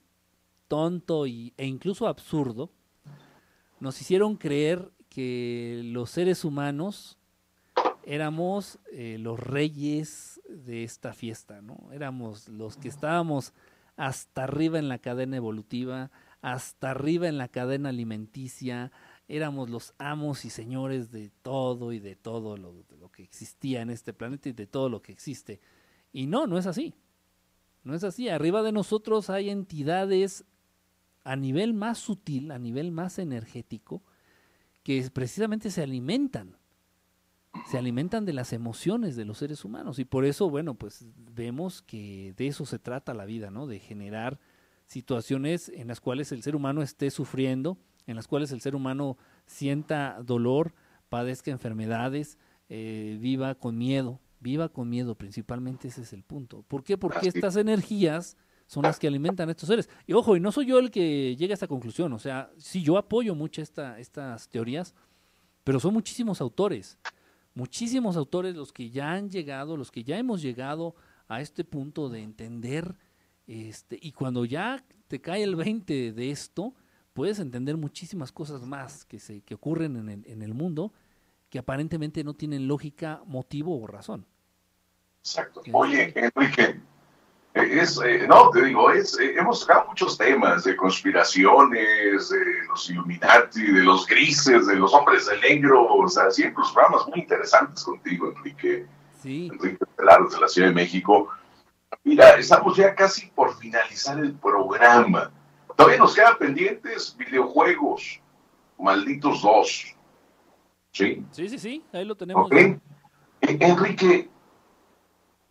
tonto 0.69 1.27
y, 1.27 1.53
e 1.57 1.65
incluso 1.65 2.07
absurdo, 2.07 2.71
nos 3.79 3.99
hicieron 3.99 4.37
creer 4.37 4.91
que 5.09 5.81
los 5.83 6.11
seres 6.11 6.45
humanos 6.45 7.17
éramos 8.03 8.79
eh, 8.93 9.17
los 9.19 9.37
reyes 9.37 10.41
de 10.47 10.83
esta 10.83 11.13
fiesta, 11.13 11.61
¿no? 11.61 11.91
Éramos 11.91 12.47
los 12.47 12.77
que 12.77 12.87
estábamos 12.87 13.53
hasta 13.97 14.45
arriba 14.45 14.79
en 14.79 14.87
la 14.87 14.99
cadena 14.99 15.35
evolutiva, 15.35 16.09
hasta 16.41 16.91
arriba 16.91 17.27
en 17.27 17.37
la 17.37 17.49
cadena 17.49 17.89
alimenticia, 17.89 18.91
éramos 19.27 19.69
los 19.69 19.93
amos 19.97 20.45
y 20.45 20.49
señores 20.49 21.11
de 21.11 21.29
todo 21.41 21.91
y 21.91 21.99
de 21.99 22.15
todo 22.15 22.57
lo, 22.57 22.85
que 23.11 23.23
existía 23.23 23.81
en 23.81 23.89
este 23.89 24.13
planeta 24.13 24.49
y 24.49 24.53
de 24.53 24.67
todo 24.67 24.89
lo 24.89 25.01
que 25.01 25.11
existe. 25.11 25.59
Y 26.13 26.27
no, 26.27 26.47
no 26.47 26.57
es 26.57 26.65
así. 26.65 26.93
No 27.83 27.93
es 27.93 28.03
así. 28.03 28.29
Arriba 28.29 28.61
de 28.63 28.71
nosotros 28.71 29.29
hay 29.29 29.49
entidades 29.49 30.45
a 31.23 31.35
nivel 31.35 31.73
más 31.73 31.97
sutil, 31.97 32.51
a 32.51 32.59
nivel 32.59 32.91
más 32.91 33.19
energético, 33.19 34.01
que 34.83 35.09
precisamente 35.11 35.71
se 35.71 35.83
alimentan, 35.83 36.57
se 37.69 37.77
alimentan 37.77 38.23
de 38.23 38.31
las 38.31 38.53
emociones 38.53 39.17
de 39.17 39.25
los 39.25 39.39
seres 39.39 39.65
humanos. 39.65 39.99
Y 39.99 40.05
por 40.05 40.23
eso, 40.23 40.49
bueno, 40.49 40.75
pues 40.75 41.05
vemos 41.33 41.81
que 41.81 42.33
de 42.37 42.47
eso 42.47 42.65
se 42.65 42.79
trata 42.79 43.13
la 43.13 43.25
vida, 43.25 43.51
¿no? 43.51 43.67
De 43.67 43.79
generar 43.79 44.39
situaciones 44.85 45.67
en 45.67 45.89
las 45.89 45.99
cuales 45.99 46.31
el 46.31 46.43
ser 46.43 46.55
humano 46.55 46.81
esté 46.81 47.11
sufriendo, 47.11 47.77
en 48.07 48.15
las 48.15 48.27
cuales 48.27 48.51
el 48.51 48.61
ser 48.61 48.75
humano 48.75 49.17
sienta 49.45 50.19
dolor, 50.23 50.73
padezca 51.09 51.51
enfermedades, 51.51 52.37
eh, 52.69 53.17
viva 53.19 53.55
con 53.55 53.77
miedo, 53.77 54.19
viva 54.39 54.69
con 54.69 54.89
miedo, 54.89 55.15
principalmente 55.15 55.89
ese 55.89 56.01
es 56.01 56.13
el 56.13 56.23
punto. 56.23 56.63
¿Por 56.63 56.83
qué? 56.83 56.97
Porque 56.97 57.27
estas 57.27 57.55
energías 57.57 58.37
son 58.65 58.83
las 58.83 58.99
que 58.99 59.07
alimentan 59.07 59.49
a 59.49 59.51
estos 59.51 59.67
seres. 59.67 59.89
Y 60.05 60.13
ojo, 60.13 60.35
y 60.35 60.39
no 60.39 60.51
soy 60.51 60.67
yo 60.67 60.79
el 60.79 60.91
que 60.91 61.35
llega 61.35 61.53
a 61.53 61.55
esta 61.55 61.67
conclusión, 61.67 62.11
o 62.13 62.19
sea, 62.19 62.51
sí 62.57 62.81
yo 62.81 62.97
apoyo 62.97 63.35
mucho 63.35 63.61
esta, 63.61 63.99
estas 63.99 64.49
teorías, 64.49 64.93
pero 65.63 65.79
son 65.79 65.93
muchísimos 65.93 66.41
autores, 66.41 66.97
muchísimos 67.53 68.15
autores 68.15 68.55
los 68.55 68.71
que 68.71 68.89
ya 68.89 69.11
han 69.11 69.29
llegado, 69.29 69.77
los 69.77 69.91
que 69.91 70.03
ya 70.03 70.17
hemos 70.17 70.41
llegado 70.41 70.95
a 71.27 71.41
este 71.41 71.63
punto 71.63 72.09
de 72.09 72.21
entender, 72.21 72.95
este, 73.47 73.97
y 74.01 74.11
cuando 74.11 74.45
ya 74.45 74.83
te 75.07 75.21
cae 75.21 75.43
el 75.43 75.55
20 75.55 76.11
de 76.11 76.31
esto, 76.31 76.73
puedes 77.17 77.39
entender 77.39 77.77
muchísimas 77.77 78.31
cosas 78.31 78.61
más 78.61 79.03
que, 79.03 79.17
se, 79.17 79.41
que 79.41 79.55
ocurren 79.55 79.95
en 79.95 80.07
el, 80.07 80.23
en 80.27 80.43
el 80.43 80.53
mundo 80.53 80.93
que 81.49 81.57
aparentemente 81.57 82.23
no 82.23 82.35
tienen 82.35 82.67
lógica, 82.67 83.23
motivo 83.25 83.81
o 83.81 83.87
razón. 83.87 84.27
Exacto. 85.21 85.63
Oye, 85.73 86.13
Enrique, 86.15 86.79
es, 87.55 87.99
eh, 88.05 88.27
no, 88.27 88.51
te 88.51 88.65
digo, 88.65 88.91
es, 88.91 89.19
eh, 89.19 89.33
hemos 89.35 89.61
sacado 89.61 89.87
muchos 89.87 90.15
temas 90.15 90.63
de 90.63 90.75
conspiraciones, 90.75 92.29
de 92.29 92.67
los 92.67 92.87
Illuminati, 92.87 93.63
de 93.63 93.81
los 93.81 94.05
grises, 94.05 94.67
de 94.67 94.75
los 94.75 94.93
hombres 94.93 95.25
de 95.25 95.39
negro, 95.39 95.87
o 95.87 96.07
sea, 96.07 96.29
siempre 96.29 96.61
los 96.61 96.71
programas 96.71 97.07
muy 97.07 97.21
interesantes 97.21 97.83
contigo, 97.83 98.31
Enrique. 98.37 98.85
Sí. 99.23 99.49
Enrique 99.51 99.83
Pelaros 99.95 100.33
de 100.35 100.39
la 100.39 100.47
Ciudad 100.47 100.67
de 100.67 100.75
México. 100.75 101.29
Mira, 102.03 102.35
estamos 102.35 102.77
ya 102.77 102.93
casi 102.93 103.25
por 103.33 103.57
finalizar 103.57 104.19
el 104.19 104.35
programa. 104.35 105.31
Todavía 105.77 105.99
nos 105.99 106.15
quedan 106.15 106.37
pendientes 106.39 107.15
videojuegos, 107.15 108.19
malditos 108.79 109.43
dos. 109.43 109.95
¿Sí? 110.91 111.23
Sí, 111.31 111.49
sí, 111.49 111.59
sí, 111.59 111.85
ahí 111.93 112.03
lo 112.03 112.15
tenemos. 112.15 112.47
¿Ok? 112.47 112.53
Eh, 112.53 112.81
Enrique, 113.41 114.27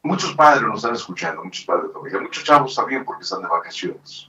muchos 0.03 0.35
padres 0.35 0.63
nos 0.63 0.79
están 0.79 0.97
escuchando, 0.97 1.45
muchos 1.45 1.65
padres 1.65 1.93
también, 1.93 2.25
muchos 2.25 2.43
chavos 2.43 2.75
también 2.75 3.05
porque 3.05 3.23
están 3.23 3.41
de 3.41 3.47
vacaciones. 3.47 4.29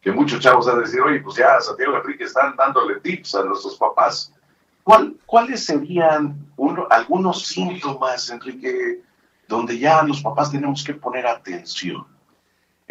Que 0.00 0.10
muchos 0.10 0.40
chavos 0.40 0.66
van 0.66 0.78
a 0.78 0.80
decir, 0.80 1.00
oye, 1.00 1.20
pues 1.20 1.36
ya 1.36 1.60
Santiago 1.60 1.92
y 1.92 1.96
Enrique 1.98 2.24
están 2.24 2.56
dándole 2.56 2.98
tips 2.98 3.36
a 3.36 3.44
nuestros 3.44 3.76
papás. 3.76 4.34
¿Cuál, 4.82 5.16
¿Cuáles 5.24 5.64
serían 5.64 6.50
uno, 6.56 6.88
algunos 6.90 7.46
síntomas, 7.46 8.28
Enrique, 8.28 9.00
donde 9.46 9.78
ya 9.78 10.02
los 10.02 10.20
papás 10.20 10.50
tenemos 10.50 10.82
que 10.82 10.94
poner 10.94 11.28
atención? 11.28 12.11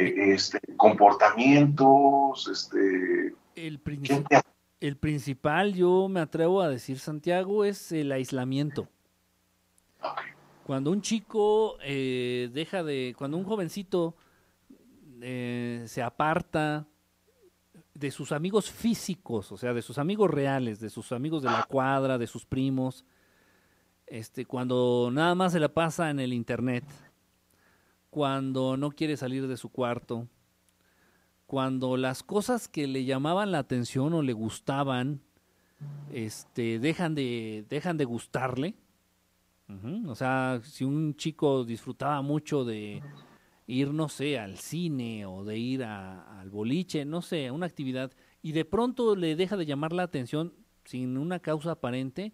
Eh, 0.08 0.34
este, 0.34 0.60
comportamientos, 0.78 2.48
este... 2.48 3.36
El, 3.56 3.80
¿qué 3.80 3.84
princi- 3.84 4.28
te- 4.28 4.42
el 4.80 4.98
principal, 4.98 5.74
yo 5.74 6.08
me 6.10 6.20
atrevo 6.20 6.62
a 6.62 6.70
decir, 6.70 7.00
Santiago, 7.00 7.66
es 7.66 7.92
el 7.92 8.12
aislamiento. 8.12 8.88
Cuando 10.64 10.92
un 10.92 11.02
chico 11.02 11.78
eh, 11.84 12.50
deja 12.54 12.84
de, 12.84 13.14
cuando 13.18 13.38
un 13.38 13.44
jovencito 13.44 14.16
eh, 15.22 15.84
se 15.88 16.02
aparta 16.02 16.88
de 17.94 18.10
sus 18.10 18.32
amigos 18.32 18.72
físicos, 18.72 19.52
o 19.52 19.58
sea, 19.58 19.74
de 19.74 19.82
sus 19.84 19.98
amigos 20.00 20.32
reales, 20.32 20.80
de 20.80 20.90
sus 20.90 21.12
amigos 21.12 21.44
de 21.44 21.50
la 21.50 21.64
cuadra, 21.70 22.18
de 22.18 22.26
sus 22.26 22.46
primos, 22.46 23.06
este, 24.08 24.46
cuando 24.46 25.10
nada 25.12 25.36
más 25.36 25.52
se 25.52 25.60
la 25.60 25.70
pasa 25.70 26.10
en 26.10 26.20
el 26.20 26.34
internet, 26.34 26.84
cuando 28.12 28.78
no 28.78 28.92
quiere 28.92 29.18
salir 29.18 29.48
de 29.48 29.58
su 29.58 29.70
cuarto, 29.70 30.28
cuando 31.48 31.98
las 31.98 32.22
cosas 32.24 32.68
que 32.68 32.86
le 32.86 33.06
llamaban 33.06 33.52
la 33.52 33.60
atención 33.60 34.14
o 34.14 34.22
le 34.22 34.34
gustaban, 34.34 35.22
este, 36.12 36.78
dejan 36.78 37.16
de, 37.16 37.66
dejan 37.68 37.98
de 37.98 38.06
gustarle, 38.06 38.76
O 40.06 40.16
sea, 40.16 40.60
si 40.64 40.84
un 40.84 41.16
chico 41.16 41.64
disfrutaba 41.64 42.22
mucho 42.22 42.66
de 42.66 43.02
ir, 43.68 43.94
no 43.94 44.10
sé, 44.10 44.38
al 44.38 44.58
cine 44.58 45.26
o 45.26 45.46
de 45.46 45.58
ir 45.58 45.86
al 45.86 46.50
boliche, 46.50 47.06
no 47.06 47.22
sé, 47.22 47.50
una 47.52 47.68
actividad, 47.68 48.12
y 48.42 48.52
de 48.52 48.66
pronto 48.66 49.16
le 49.16 49.38
deja 49.38 49.56
de 49.56 49.66
llamar 49.66 49.94
la 49.94 50.04
atención 50.04 50.54
sin 50.84 51.18
una 51.18 51.40
causa 51.40 51.72
aparente, 51.72 52.34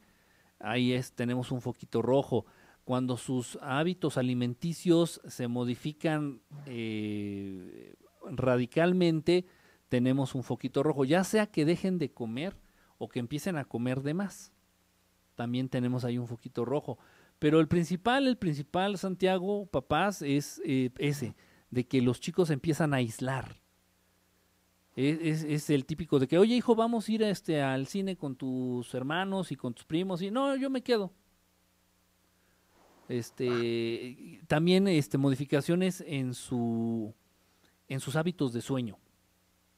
ahí 0.60 0.94
es, 0.94 1.14
tenemos 1.14 1.52
un 1.52 1.62
foquito 1.62 2.02
rojo. 2.02 2.48
Cuando 2.88 3.18
sus 3.18 3.58
hábitos 3.62 4.16
alimenticios 4.18 5.20
se 5.28 5.50
modifican 5.50 6.40
eh, 6.68 7.96
radicalmente, 8.32 9.46
tenemos 9.90 10.36
un 10.36 10.44
foquito 10.44 10.84
rojo, 10.84 11.04
ya 11.04 11.26
sea 11.26 11.48
que 11.48 11.66
dejen 11.66 11.98
de 11.98 12.12
comer 12.14 12.56
o 12.98 13.10
que 13.10 13.20
empiecen 13.20 13.58
a 13.58 13.66
comer 13.66 14.04
de 14.04 14.14
más. 14.14 14.54
También 15.36 15.68
tenemos 15.68 16.06
ahí 16.06 16.18
un 16.18 16.30
foquito 16.30 16.64
rojo. 16.64 16.98
Pero 17.40 17.60
el 17.60 17.68
principal, 17.68 18.26
el 18.26 18.38
principal, 18.38 18.98
Santiago, 18.98 19.66
papás, 19.66 20.22
es 20.22 20.62
eh, 20.64 20.92
ese, 20.98 21.36
de 21.70 21.86
que 21.86 22.02
los 22.02 22.22
chicos 22.22 22.50
empiezan 22.52 22.94
a 22.94 22.98
aislar. 22.98 23.60
Es, 24.96 25.20
es- 25.22 25.44
es 25.44 25.70
el 25.72 25.86
típico 25.86 26.20
de 26.20 26.28
que, 26.30 26.38
oye 26.38 26.56
hijo, 26.56 26.74
vamos 26.74 27.10
a 27.10 27.12
ir 27.12 27.24
este, 27.24 27.62
al 27.62 27.86
cine 27.88 28.16
con 28.16 28.38
tus 28.38 28.94
hermanos 28.94 29.52
y 29.52 29.58
con 29.58 29.74
tus 29.74 29.84
primos. 29.84 30.22
Y 30.22 30.32
no, 30.32 30.56
yo 30.56 30.70
me 30.70 30.82
quedo. 30.84 31.12
Este, 33.10 34.42
también 34.48 34.88
este, 34.88 35.18
modificaciones 35.18 36.04
en, 36.06 36.34
su, 36.34 37.14
en 37.88 38.00
sus 38.00 38.16
hábitos 38.16 38.54
de 38.54 38.62
sueño. 38.62 38.98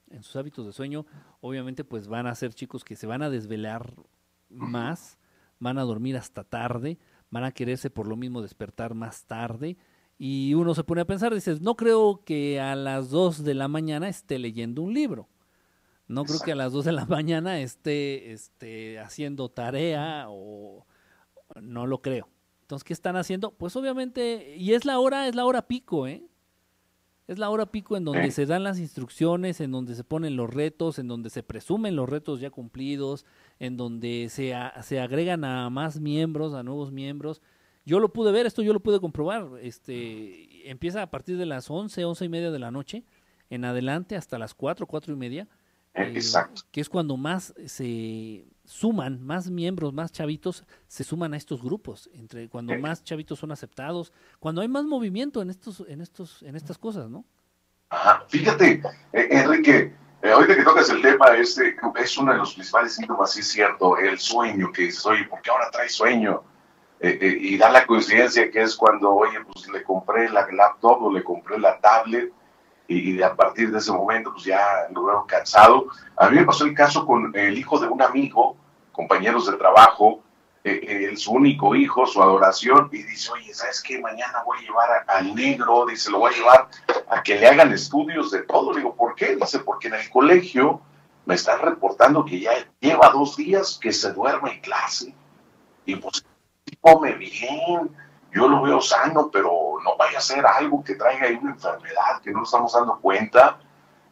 En 0.09 0.23
sus 0.23 0.35
hábitos 0.35 0.65
de 0.65 0.73
sueño, 0.73 1.05
obviamente, 1.39 1.83
pues 1.83 2.07
van 2.07 2.25
a 2.25 2.33
ser 2.33 2.53
chicos 2.53 2.83
que 2.83 2.95
se 2.95 3.05
van 3.05 3.21
a 3.21 3.29
desvelar 3.29 3.93
más, 4.49 5.19
van 5.59 5.77
a 5.77 5.83
dormir 5.83 6.17
hasta 6.17 6.43
tarde, 6.43 6.97
van 7.29 7.43
a 7.43 7.51
quererse 7.51 7.91
por 7.91 8.07
lo 8.07 8.15
mismo 8.15 8.41
despertar 8.41 8.95
más 8.95 9.25
tarde. 9.25 9.77
Y 10.17 10.55
uno 10.55 10.73
se 10.73 10.83
pone 10.83 11.01
a 11.01 11.05
pensar, 11.05 11.33
dices, 11.33 11.61
no 11.61 11.75
creo 11.75 12.23
que 12.25 12.59
a 12.59 12.75
las 12.75 13.11
2 13.11 13.43
de 13.43 13.53
la 13.53 13.67
mañana 13.67 14.09
esté 14.09 14.39
leyendo 14.39 14.81
un 14.81 14.93
libro. 14.93 15.29
No 16.07 16.25
creo 16.25 16.39
que 16.39 16.53
a 16.53 16.55
las 16.55 16.73
2 16.73 16.85
de 16.85 16.91
la 16.91 17.05
mañana 17.05 17.59
esté, 17.59 18.31
esté 18.31 18.99
haciendo 18.99 19.49
tarea 19.49 20.25
o 20.27 20.87
no 21.61 21.85
lo 21.85 22.01
creo. 22.01 22.27
Entonces, 22.69 22.83
¿qué 22.83 22.93
están 22.93 23.15
haciendo? 23.15 23.49
Pues 23.49 23.75
obviamente, 23.75 24.55
y 24.55 24.73
es 24.73 24.85
la 24.85 24.99
hora, 24.99 25.27
es 25.27 25.33
la 25.33 25.43
hora 25.47 25.63
pico, 25.67 26.05
¿eh? 26.05 26.21
Es 27.27 27.39
la 27.39 27.49
hora 27.49 27.65
pico 27.71 27.97
en 27.97 28.05
donde 28.05 28.25
Sí. 28.25 28.31
se 28.31 28.45
dan 28.45 28.63
las 28.63 28.77
instrucciones, 28.77 29.59
en 29.59 29.71
donde 29.71 29.95
se 29.95 30.03
ponen 30.03 30.35
los 30.35 30.53
retos, 30.53 30.99
en 30.99 31.07
donde 31.07 31.31
se 31.31 31.41
presumen 31.41 31.95
los 31.95 32.07
retos 32.07 32.39
ya 32.41 32.51
cumplidos, 32.51 33.25
en 33.57 33.75
donde 33.75 34.27
se, 34.29 34.53
a- 34.53 34.83
se 34.83 34.99
agregan 34.99 35.45
a 35.45 35.71
más 35.71 35.99
miembros, 35.99 36.53
a 36.53 36.61
nuevos 36.61 36.91
miembros. 36.91 37.41
Yo 37.87 37.99
lo 37.99 38.13
pude 38.13 38.31
ver, 38.31 38.45
esto 38.45 38.61
yo 38.61 38.71
lo 38.71 38.81
pude 38.81 38.99
comprobar. 38.99 39.47
Este, 39.63 40.69
empieza 40.69 41.01
a 41.01 41.09
partir 41.09 41.37
de 41.37 41.47
las 41.47 41.71
11, 41.71 42.05
11 42.05 42.25
y 42.25 42.29
media 42.29 42.51
de 42.51 42.59
la 42.59 42.69
noche, 42.69 43.03
en 43.49 43.65
adelante 43.65 44.15
hasta 44.15 44.37
las 44.37 44.53
4, 44.53 44.85
4 44.85 45.11
y 45.11 45.15
media, 45.15 45.47
eh, 45.95 46.03
eh, 46.03 46.11
exacto. 46.13 46.61
que 46.71 46.81
es 46.81 46.87
cuando 46.89 47.17
más 47.17 47.51
se 47.65 48.45
suman, 48.69 49.19
más 49.25 49.49
miembros, 49.49 49.93
más 49.93 50.11
chavitos 50.11 50.63
se 50.87 51.03
suman 51.03 51.33
a 51.33 51.37
estos 51.37 51.63
grupos, 51.63 52.07
entre 52.13 52.47
cuando 52.49 52.77
más 52.77 53.03
chavitos 53.03 53.39
son 53.39 53.51
aceptados, 53.51 54.13
cuando 54.39 54.61
hay 54.61 54.67
más 54.67 54.85
movimiento 54.85 55.41
en 55.41 55.49
estos, 55.49 55.83
en 55.87 56.01
estos, 56.01 56.43
en 56.43 56.55
estas 56.55 56.77
cosas, 56.77 57.09
¿no? 57.09 57.25
Ajá. 57.89 58.23
Fíjate, 58.27 58.83
eh, 59.11 59.27
Enrique, 59.31 59.95
eh, 60.21 60.31
ahorita 60.31 60.55
que 60.55 60.63
tocas 60.63 60.87
el 60.91 61.01
tema, 61.01 61.35
este 61.35 61.75
es 61.95 62.17
uno 62.19 62.31
de 62.31 62.37
los 62.37 62.53
principales 62.53 62.93
síntomas, 62.93 63.33
sí 63.33 63.39
es 63.39 63.47
cierto, 63.47 63.97
el 63.97 64.19
sueño, 64.19 64.71
que 64.71 64.83
dices, 64.83 65.03
oye, 65.07 65.23
¿por 65.23 65.41
qué 65.41 65.49
ahora 65.49 65.71
trae 65.71 65.89
sueño? 65.89 66.43
Eh, 66.99 67.37
y 67.41 67.57
da 67.57 67.71
la 67.71 67.87
coincidencia 67.87 68.51
que 68.51 68.61
es 68.61 68.75
cuando, 68.75 69.11
oye, 69.11 69.39
pues 69.51 69.67
le 69.69 69.81
compré 69.81 70.29
la 70.29 70.47
laptop 70.51 71.01
o 71.01 71.11
le 71.11 71.23
compré 71.23 71.57
la 71.57 71.79
tablet 71.79 72.31
y, 72.89 73.15
y 73.15 73.21
a 73.21 73.35
partir 73.35 73.71
de 73.71 73.77
ese 73.77 73.91
momento, 73.91 74.33
pues 74.33 74.43
ya 74.43 74.87
lo 74.93 75.05
veo 75.05 75.25
cansado. 75.25 75.87
A 76.17 76.29
mí 76.29 76.37
me 76.37 76.45
pasó 76.45 76.65
el 76.65 76.73
caso 76.73 77.05
con 77.05 77.31
el 77.35 77.57
hijo 77.57 77.79
de 77.79 77.87
un 77.87 78.01
amigo, 78.01 78.57
compañeros 78.91 79.49
de 79.49 79.57
trabajo, 79.57 80.21
eh, 80.63 81.11
eh, 81.11 81.15
su 81.15 81.31
único 81.31 81.73
hijo, 81.73 82.05
su 82.05 82.21
adoración, 82.21 82.89
y 82.91 83.03
dice, 83.03 83.31
oye, 83.31 83.53
¿sabes 83.53 83.81
qué? 83.81 83.99
Mañana 83.99 84.43
voy 84.45 84.57
a 84.57 84.61
llevar 84.61 85.05
al 85.07 85.33
negro, 85.33 85.85
dice, 85.85 86.11
lo 86.11 86.19
voy 86.19 86.33
a 86.33 86.37
llevar 86.37 86.67
a 87.09 87.23
que 87.23 87.39
le 87.39 87.47
hagan 87.47 87.71
estudios 87.71 88.31
de 88.31 88.41
todo. 88.41 88.73
Le 88.73 88.79
digo, 88.79 88.95
¿por 88.95 89.15
qué? 89.15 89.35
Dice, 89.35 89.59
porque 89.59 89.87
en 89.87 89.93
el 89.93 90.09
colegio 90.09 90.81
me 91.25 91.35
están 91.35 91.61
reportando 91.61 92.25
que 92.25 92.39
ya 92.39 92.51
lleva 92.79 93.09
dos 93.11 93.37
días 93.37 93.79
que 93.81 93.93
se 93.93 94.11
duerme 94.11 94.53
en 94.55 94.61
clase. 94.61 95.13
Y 95.85 95.95
pues 95.95 96.25
come 96.81 97.13
bien, 97.13 97.89
yo 98.33 98.47
lo 98.47 98.61
veo 98.61 98.81
sano, 98.81 99.29
pero 99.31 99.51
no 99.83 99.97
vaya 99.97 100.19
a 100.19 100.21
ser 100.21 100.45
algo 100.45 100.83
que 100.83 100.95
traiga 100.95 101.27
ahí 101.27 101.39
una 101.41 101.51
enfermedad 101.51 102.21
que 102.23 102.31
no 102.31 102.39
nos 102.39 102.49
estamos 102.49 102.73
dando 102.73 102.99
cuenta. 102.99 103.57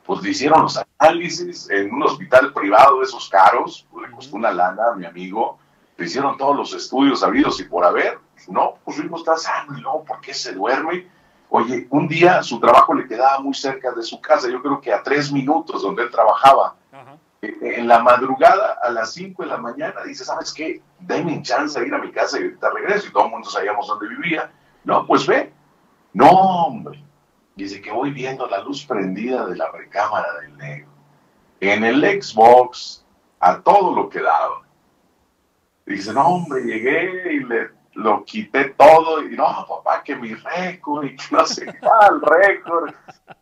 Pues 0.05 0.21
le 0.21 0.29
hicieron 0.29 0.61
los 0.61 0.79
análisis 0.99 1.69
en 1.69 1.93
un 1.93 2.03
hospital 2.03 2.53
privado 2.53 2.99
de 2.99 3.05
esos 3.05 3.29
caros, 3.29 3.85
le 4.01 4.09
costó 4.09 4.37
una 4.37 4.51
lana 4.51 4.91
a 4.93 4.95
mi 4.95 5.05
amigo, 5.05 5.59
le 5.97 6.05
hicieron 6.05 6.37
todos 6.37 6.55
los 6.55 6.73
estudios 6.73 7.23
habidos 7.23 7.59
y 7.59 7.65
por 7.65 7.83
haber. 7.83 8.17
No, 8.47 8.75
pues 8.85 8.95
su 8.95 9.03
hijo 9.03 9.17
está 9.17 9.35
sano 9.35 9.77
y 9.77 9.81
luego, 9.81 10.05
¿por 10.05 10.21
qué 10.21 10.33
se 10.33 10.53
duerme? 10.53 11.07
Oye, 11.49 11.87
un 11.89 12.07
día 12.07 12.41
su 12.41 12.59
trabajo 12.59 12.93
le 12.93 13.07
quedaba 13.07 13.39
muy 13.39 13.53
cerca 13.53 13.91
de 13.91 14.03
su 14.03 14.21
casa, 14.21 14.49
yo 14.49 14.61
creo 14.61 14.79
que 14.79 14.93
a 14.93 15.03
tres 15.03 15.31
minutos 15.31 15.81
donde 15.81 16.03
él 16.03 16.11
trabajaba. 16.11 16.76
En 17.41 17.87
la 17.87 17.99
madrugada, 17.99 18.79
a 18.81 18.89
las 18.89 19.13
cinco 19.13 19.43
de 19.43 19.49
la 19.49 19.57
mañana, 19.57 20.03
dice, 20.03 20.25
¿sabes 20.25 20.51
qué? 20.53 20.81
Denme 20.99 21.41
chance 21.43 21.79
de 21.79 21.87
ir 21.87 21.93
a 21.93 21.99
mi 21.99 22.11
casa 22.11 22.39
y 22.39 22.43
ahorita 22.43 22.69
regreso. 22.71 23.07
Y 23.07 23.11
todo 23.11 23.25
el 23.25 23.31
mundo 23.31 23.49
sabíamos 23.49 23.87
dónde 23.87 24.07
vivía. 24.07 24.51
No, 24.83 25.05
pues 25.05 25.27
ve. 25.27 25.51
No, 26.13 26.29
hombre. 26.29 27.03
Dice 27.55 27.81
que 27.81 27.91
voy 27.91 28.11
viendo 28.11 28.47
la 28.47 28.63
luz 28.63 28.85
prendida 28.85 29.45
de 29.45 29.55
la 29.55 29.71
recámara 29.71 30.27
del 30.41 30.57
negro. 30.57 30.89
En 31.59 31.83
el 31.83 32.21
Xbox, 32.21 33.05
a 33.39 33.61
todo 33.61 33.95
lo 33.95 34.09
que 34.09 34.21
daba. 34.21 34.63
Dice, 35.85 36.13
no, 36.13 36.27
hombre, 36.27 36.63
llegué 36.63 37.33
y 37.33 37.39
le 37.43 37.77
lo 37.97 38.23
quité 38.23 38.65
todo. 38.77 39.23
Y 39.23 39.35
no, 39.35 39.45
papá, 39.67 40.03
que 40.03 40.15
mi 40.15 40.33
récord 40.33 41.05
y 41.05 41.15
que 41.15 41.23
no 41.31 41.45
sé 41.45 41.65
cuál 41.79 42.21
récord. 42.21 42.93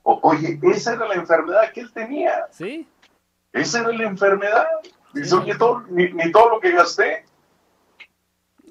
Oye, 0.04 0.60
esa 0.64 0.94
era 0.94 1.08
la 1.08 1.16
enfermedad 1.16 1.72
que 1.74 1.82
él 1.82 1.92
tenía. 1.92 2.48
¿Sí? 2.52 2.88
Esa 3.56 3.80
era 3.82 3.90
la 3.94 4.04
enfermedad. 4.04 4.66
Dice, 5.14 5.34
oye, 5.36 5.56
todo- 5.56 5.84
ni, 5.90 6.12
ni 6.14 6.32
todo 6.32 6.50
lo 6.50 6.60
que 6.60 6.72
gasté. 6.72 7.26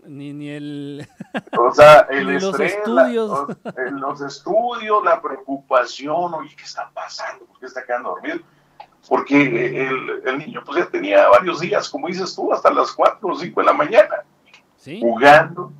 Ni, 0.06 0.32
ni 0.34 0.50
el... 0.50 1.08
O 1.58 1.72
sea, 1.72 2.00
el 2.10 2.26
Ni 2.26 2.34
los 2.34 2.44
estrés, 2.44 2.74
estudios. 2.74 3.48
la- 3.64 3.90
los 3.90 4.20
estudios, 4.20 5.02
la 5.04 5.20
preocupación, 5.22 6.34
oye, 6.34 6.54
¿qué 6.56 6.64
está 6.64 6.90
pasando? 6.92 7.46
¿Por 7.46 7.58
qué 7.58 7.66
está 7.66 7.84
quedando 7.84 8.10
dormido? 8.10 8.38
Porque 9.08 9.86
el, 9.88 10.22
el 10.26 10.38
niño 10.38 10.62
pues 10.64 10.78
ya 10.84 10.90
tenía 10.90 11.28
varios 11.28 11.60
días, 11.60 11.88
como 11.88 12.06
dices 12.08 12.34
tú, 12.34 12.52
hasta 12.52 12.70
las 12.70 12.92
4 12.92 13.28
o 13.28 13.34
5 13.34 13.60
de 13.60 13.66
la 13.66 13.72
mañana, 13.72 14.24
Sí, 14.76 15.00
jugando. 15.00 15.72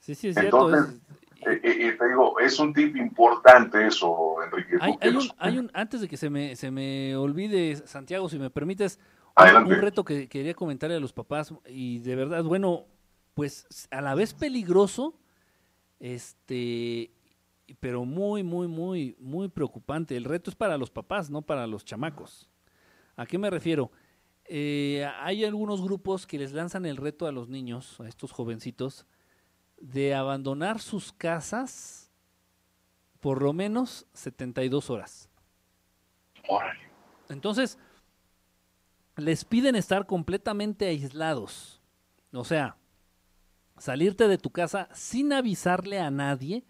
sí, 0.00 0.14
sí, 0.14 0.28
es 0.28 0.34
cierto. 0.36 0.66
Entonces, 0.74 0.94
es- 0.94 1.01
Eh, 1.46 1.60
eh, 1.62 1.96
te 1.98 2.08
digo, 2.08 2.38
es 2.38 2.58
un 2.58 2.72
tip 2.72 2.96
importante 2.96 3.86
eso, 3.86 4.36
Enrique. 4.44 4.76
Hay, 4.80 4.92
un, 5.08 5.28
hay 5.38 5.58
un, 5.58 5.70
antes 5.74 6.00
de 6.00 6.08
que 6.08 6.16
se 6.16 6.30
me, 6.30 6.56
se 6.56 6.70
me 6.70 7.16
olvide, 7.16 7.76
Santiago, 7.86 8.28
si 8.28 8.38
me 8.38 8.50
permites, 8.50 8.98
Adelante. 9.34 9.74
un 9.74 9.80
reto 9.80 10.04
que 10.04 10.28
quería 10.28 10.54
comentarle 10.54 10.96
a 10.96 11.00
los 11.00 11.12
papás 11.12 11.52
y 11.66 11.98
de 12.00 12.16
verdad, 12.16 12.44
bueno, 12.44 12.86
pues 13.34 13.66
a 13.90 14.00
la 14.00 14.14
vez 14.14 14.34
peligroso, 14.34 15.18
este, 15.98 17.12
pero 17.80 18.04
muy, 18.04 18.42
muy, 18.42 18.68
muy, 18.68 19.16
muy 19.18 19.48
preocupante. 19.48 20.16
El 20.16 20.24
reto 20.24 20.50
es 20.50 20.56
para 20.56 20.76
los 20.76 20.90
papás, 20.90 21.30
no 21.30 21.42
para 21.42 21.66
los 21.66 21.84
chamacos. 21.84 22.50
¿A 23.16 23.26
qué 23.26 23.38
me 23.38 23.50
refiero? 23.50 23.90
Eh, 24.44 25.08
hay 25.20 25.44
algunos 25.44 25.82
grupos 25.82 26.26
que 26.26 26.38
les 26.38 26.52
lanzan 26.52 26.84
el 26.86 26.96
reto 26.96 27.26
a 27.26 27.32
los 27.32 27.48
niños, 27.48 28.00
a 28.00 28.08
estos 28.08 28.32
jovencitos, 28.32 29.06
de 29.82 30.14
abandonar 30.14 30.80
sus 30.80 31.12
casas 31.12 32.10
por 33.20 33.42
lo 33.42 33.52
menos 33.52 34.06
72 34.14 34.90
horas. 34.90 35.28
Entonces, 37.28 37.78
les 39.16 39.44
piden 39.44 39.76
estar 39.76 40.06
completamente 40.06 40.86
aislados. 40.86 41.80
O 42.32 42.44
sea, 42.44 42.76
salirte 43.78 44.28
de 44.28 44.38
tu 44.38 44.50
casa 44.50 44.88
sin 44.92 45.32
avisarle 45.32 45.98
a 45.98 46.10
nadie, 46.10 46.64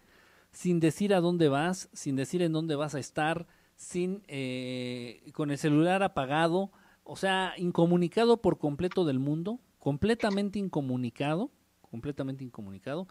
sin 0.51 0.79
decir 0.79 1.13
a 1.13 1.21
dónde 1.21 1.49
vas, 1.49 1.89
sin 1.93 2.15
decir 2.15 2.41
en 2.41 2.51
dónde 2.51 2.75
vas 2.75 2.95
a 2.95 2.99
estar, 2.99 3.47
sin 3.75 4.23
eh, 4.27 5.31
con 5.33 5.51
el 5.51 5.57
celular 5.57 6.03
apagado, 6.03 6.71
o 7.03 7.15
sea, 7.15 7.53
incomunicado 7.57 8.41
por 8.41 8.57
completo 8.57 9.05
del 9.05 9.19
mundo, 9.19 9.59
completamente 9.79 10.59
incomunicado, 10.59 11.51
completamente 11.93 12.43
incomunicado, 12.43 13.07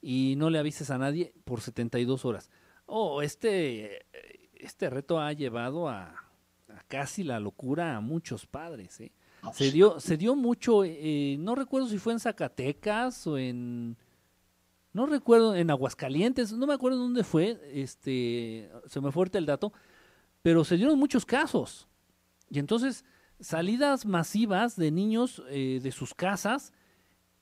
y 0.00 0.36
no 0.38 0.48
le 0.48 0.58
avises 0.58 0.90
a 0.90 0.96
nadie 0.96 1.34
por 1.44 1.60
72 1.60 2.24
horas. 2.24 2.48
Oh, 2.86 3.20
este, 3.20 4.06
este 4.54 4.88
reto 4.88 5.20
ha 5.20 5.34
llevado 5.34 5.86
a, 5.86 6.14
a 6.68 6.82
casi 6.88 7.24
la 7.24 7.38
locura 7.40 7.94
a 7.94 8.00
muchos 8.00 8.46
padres. 8.46 8.98
¿eh? 9.02 9.12
Se 9.52 9.70
dio, 9.70 10.00
se 10.00 10.16
dio 10.16 10.34
mucho, 10.34 10.82
eh, 10.82 11.36
no 11.40 11.54
recuerdo 11.54 11.88
si 11.88 11.98
fue 11.98 12.14
en 12.14 12.20
Zacatecas 12.20 13.26
o 13.26 13.36
en, 13.36 13.98
no 14.94 15.04
recuerdo, 15.04 15.54
en 15.54 15.70
Aguascalientes, 15.70 16.54
no 16.54 16.66
me 16.66 16.72
acuerdo 16.72 16.96
dónde 16.96 17.24
fue, 17.24 17.60
este, 17.74 18.70
se 18.86 18.98
me 19.02 19.12
fue 19.12 19.20
ahorita 19.20 19.36
el 19.36 19.44
dato, 19.44 19.74
pero 20.40 20.64
se 20.64 20.78
dieron 20.78 20.98
muchos 20.98 21.26
casos. 21.26 21.86
Y 22.48 22.58
entonces, 22.58 23.04
salidas 23.40 24.06
masivas 24.06 24.74
de 24.76 24.90
niños 24.90 25.42
eh, 25.50 25.80
de 25.82 25.92
sus 25.92 26.14
casas 26.14 26.72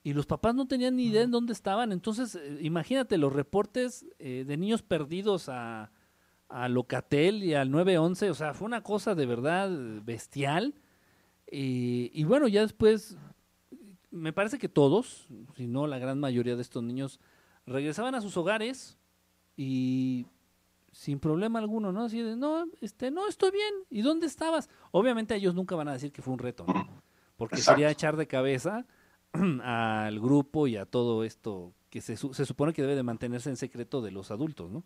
y 0.03 0.15
los 0.15 0.27
papás 0.27 0.55
no 0.55 0.67
tenían 0.67 0.97
ni 0.97 1.07
idea 1.07 1.23
en 1.23 1.31
dónde 1.31 1.53
estaban. 1.53 1.93
Entonces, 1.93 2.35
eh, 2.35 2.59
imagínate 2.63 3.19
los 3.19 3.33
reportes 3.33 4.07
eh, 4.19 4.45
de 4.47 4.57
niños 4.57 4.83
perdidos 4.83 5.49
a, 5.49 5.91
a 6.49 6.69
Locatel 6.69 7.45
y 7.45 7.55
al 7.55 7.71
911, 7.71 8.31
o 8.31 8.35
sea, 8.35 8.55
fue 8.55 8.67
una 8.67 8.83
cosa 8.83 9.15
de 9.15 9.27
verdad 9.27 9.71
bestial. 10.03 10.75
Y, 11.51 12.11
y 12.15 12.25
bueno, 12.25 12.49
ya 12.49 12.63
después, 12.63 13.19
me 14.11 14.33
parece 14.33 14.59
que 14.59 14.69
todos, 14.69 15.29
si 15.57 15.67
no 15.67 15.87
la 15.87 15.99
gran 15.99 16.19
mayoría 16.19 16.57
de 16.57 16.63
estos 16.63 16.83
niños, 16.83 17.21
regresaban 17.67 18.15
a 18.15 18.21
sus 18.21 18.37
hogares 18.37 18.99
y 19.57 20.27
sin 20.93 21.21
problema 21.21 21.59
alguno, 21.59 21.93
¿no? 21.93 22.05
Así 22.05 22.21
de, 22.21 22.37
no, 22.37 22.65
este, 22.81 23.11
no, 23.11 23.29
estoy 23.29 23.51
bien. 23.51 23.75
¿Y 23.91 24.03
dónde 24.03 24.27
estabas? 24.27 24.69
Obviamente 24.91 25.35
ellos 25.35 25.55
nunca 25.55 25.77
van 25.77 25.89
a 25.89 25.93
decir 25.93 26.11
que 26.13 26.23
fue 26.23 26.33
un 26.33 26.39
reto, 26.39 26.65
¿no? 26.67 27.03
Porque 27.37 27.57
Exacto. 27.57 27.77
sería 27.77 27.91
echar 27.91 28.17
de 28.17 28.27
cabeza 28.27 28.87
al 29.63 30.21
grupo 30.21 30.67
y 30.67 30.77
a 30.77 30.87
todo 30.87 31.25
esto 31.25 31.73
que 31.91 32.01
se, 32.01 32.17
se 32.17 32.47
supone 32.47 32.73
que 32.73 32.83
debe 32.83 32.95
de 32.95 33.03
mantenerse 33.03 33.51
en 33.51 33.57
secreto 33.57 34.01
de 34.01 34.13
los 34.13 34.31
adultos, 34.31 34.71
¿no? 34.71 34.85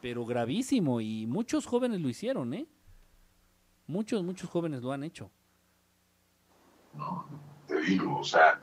Pero 0.00 0.26
gravísimo 0.26 1.00
y 1.00 1.26
muchos 1.26 1.66
jóvenes 1.66 2.00
lo 2.00 2.08
hicieron, 2.08 2.52
¿eh? 2.52 2.66
Muchos, 3.86 4.22
muchos 4.22 4.50
jóvenes 4.50 4.82
lo 4.82 4.92
han 4.92 5.04
hecho. 5.04 5.30
te 7.66 7.80
digo, 7.80 8.18
o 8.18 8.24
sea, 8.24 8.60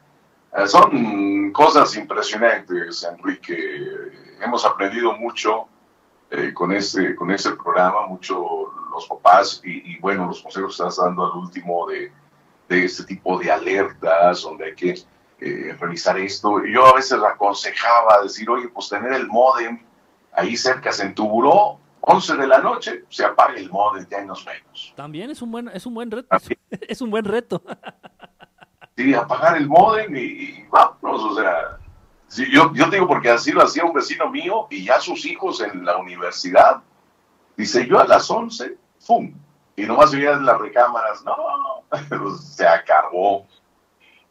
eh, 0.56 0.68
son 0.68 1.52
cosas 1.52 1.96
impresionantes, 1.96 3.04
Enrique. 3.04 3.56
Hemos 4.44 4.66
aprendido 4.66 5.18
mucho 5.18 5.68
eh, 6.30 6.54
con 6.54 6.72
este 6.72 7.16
con 7.16 7.32
este 7.32 7.52
programa, 7.52 8.08
mucho 8.08 8.72
los 8.92 9.08
papás 9.08 9.62
y, 9.64 9.94
y, 9.94 10.00
bueno, 10.00 10.26
los 10.28 10.42
consejos 10.42 10.78
que 10.78 10.84
estás 10.84 11.04
dando 11.04 11.32
al 11.32 11.40
último 11.40 11.88
de, 11.88 12.12
de 12.72 12.86
este 12.86 13.04
tipo 13.04 13.38
de 13.38 13.52
alertas, 13.52 14.44
donde 14.44 14.66
hay 14.66 14.76
que 14.76 14.96
eh, 15.42 15.76
revisar 15.78 16.18
esto. 16.18 16.64
Yo 16.66 16.86
a 16.88 16.96
veces 16.96 17.20
aconsejaba 17.22 18.24
decir, 18.24 18.50
oye, 18.50 18.70
pues 18.70 18.88
tener 18.88 19.12
el 19.12 19.28
modem 19.28 19.80
ahí 20.34 20.56
cerca 20.56 20.90
en 21.02 21.14
tu 21.14 21.28
buró, 21.28 21.80
11 22.00 22.38
de 22.38 22.48
la 22.48 22.60
noche, 22.60 23.04
se 23.10 23.26
apaga 23.26 23.56
el 23.56 23.70
modem, 23.70 24.08
ya 24.10 24.24
nos 24.24 24.46
vemos. 24.46 24.94
También 24.96 25.30
es 25.30 25.42
un 25.42 25.52
buen, 25.52 25.68
es 25.68 25.86
un 25.86 25.94
buen 25.94 26.10
reto. 26.10 26.28
Es 26.88 27.02
un 27.02 27.12
buen 27.12 27.26
reto. 27.26 27.62
sí, 28.96 29.14
apagar 29.14 29.58
el 29.58 29.68
modem 29.68 30.16
y, 30.16 30.20
y 30.20 30.68
vámonos, 30.70 31.24
o 31.24 31.36
sea, 31.36 31.78
sí, 32.28 32.46
yo, 32.50 32.74
yo 32.74 32.90
digo 32.90 33.06
porque 33.06 33.30
así 33.30 33.52
lo 33.52 33.62
hacía 33.64 33.84
un 33.84 33.94
vecino 33.94 34.30
mío 34.30 34.68
y 34.70 34.86
ya 34.86 35.02
sus 35.02 35.26
hijos 35.26 35.60
en 35.62 35.84
la 35.84 35.98
universidad, 35.98 36.82
dice 37.58 37.86
yo 37.86 38.00
a 38.00 38.06
las 38.06 38.32
11, 38.32 38.78
¡pum! 39.06 39.34
Y 39.82 39.86
nomás 39.88 40.12
veían 40.12 40.46
las 40.46 40.60
recámaras, 40.60 41.24
no, 41.24 41.36
se 42.38 42.68
acabó, 42.68 43.48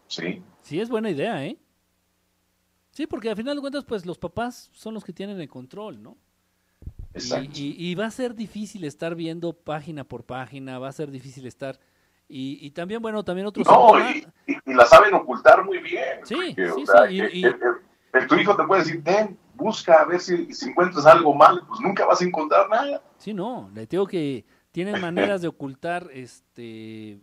¿sí? 0.07 0.43
Sí, 0.63 0.81
es 0.81 0.89
buena 0.89 1.11
idea, 1.11 1.45
¿eh? 1.45 1.59
Sí, 2.93 3.07
porque 3.07 3.31
al 3.31 3.37
final 3.37 3.57
de 3.57 3.61
cuentas, 3.61 3.85
pues 3.85 4.07
los 4.07 4.19
papás 4.19 4.71
son 4.73 4.95
los 4.95 5.05
que 5.05 5.13
tienen 5.13 5.41
el 5.41 5.49
control, 5.49 6.03
¿no? 6.03 6.17
Exacto. 7.15 7.51
y- 7.55 7.75
y 7.77 7.95
va 7.97 8.07
a 8.07 8.11
ser 8.13 8.35
difícil 8.37 8.85
estar 8.85 9.17
viendo 9.17 9.53
página 9.53 10.05
por 10.05 10.25
página, 10.25 10.79
va 10.79 10.89
a 10.89 10.93
ser 10.93 11.11
difícil 11.11 11.47
estar... 11.47 11.79
Y, 12.29 12.65
y 12.65 12.71
también, 12.71 13.03
bueno, 13.03 13.25
también 13.25 13.49
otro 13.49 13.65
No, 13.65 13.99
y, 13.99 14.25
la 14.67 14.87
saben 14.87 15.13
ocultar 15.15 15.65
muy 15.65 15.79
bien. 15.79 16.21
Sí, 16.25 16.37
sí, 16.55 16.63
o 16.63 16.87
sea, 16.87 17.09
sí, 17.09 17.17
y- 17.33 17.45
el- 17.45 18.27
tu 18.29 18.37
hijo 18.37 18.55
te 18.57 18.63
puede 18.65 18.83
decir, 18.85 19.03
ten, 19.03 19.37
busca 19.55 19.95
a 20.03 20.05
ver 20.05 20.21
si, 20.21 20.53
si 20.55 20.69
encuentras 20.71 21.07
algo 21.07 21.35
mal, 21.35 21.61
pues 21.67 21.81
nunca 21.81 22.07
vas 22.07 22.21
a 22.21 22.25
encontrar 22.25 22.69
nada. 22.69 23.03
Sí, 23.19 23.35
no, 23.35 23.69
le 23.75 23.87
digo 23.87 24.07
que 24.07 24.45
tienen 24.73 25.01
maneras 25.01 25.43
de 25.43 25.49
ocultar 25.49 26.09
este 26.13 27.21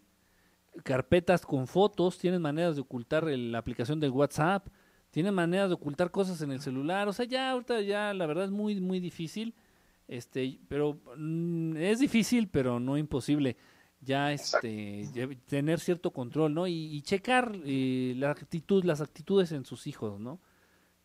carpetas 0.83 1.45
con 1.45 1.67
fotos, 1.67 2.17
tienen 2.17 2.41
maneras 2.41 2.75
de 2.75 2.81
ocultar 2.81 3.27
el- 3.29 3.51
la 3.51 3.57
aplicación 3.57 3.99
del 3.99 4.11
WhatsApp, 4.11 4.67
tienen 5.09 5.33
maneras 5.33 5.69
de 5.69 5.75
ocultar 5.75 6.11
cosas 6.11 6.41
en 6.41 6.51
el 6.51 6.59
celular, 6.61 7.07
o 7.07 7.13
sea, 7.13 7.25
ya 7.25 7.49
ahorita 7.51 7.81
ya 7.81 8.13
la 8.13 8.25
verdad 8.27 8.45
es 8.45 8.51
muy 8.51 8.79
muy 8.79 8.99
difícil, 8.99 9.55
este, 10.07 10.59
pero 10.67 10.99
mm, 11.17 11.77
es 11.77 11.99
difícil, 11.99 12.47
pero 12.49 12.79
no 12.79 12.97
imposible. 12.97 13.57
Ya 13.99 14.31
este 14.31 15.09
tener 15.47 15.79
cierto 15.79 16.11
control, 16.11 16.53
¿no? 16.53 16.67
Y, 16.67 16.73
y 16.73 17.01
checar 17.01 17.51
eh, 17.65 18.13
la 18.17 18.29
actitud, 18.29 18.83
las 18.85 19.01
actitudes 19.01 19.51
en 19.51 19.65
sus 19.65 19.87
hijos, 19.87 20.19
¿no? 20.19 20.39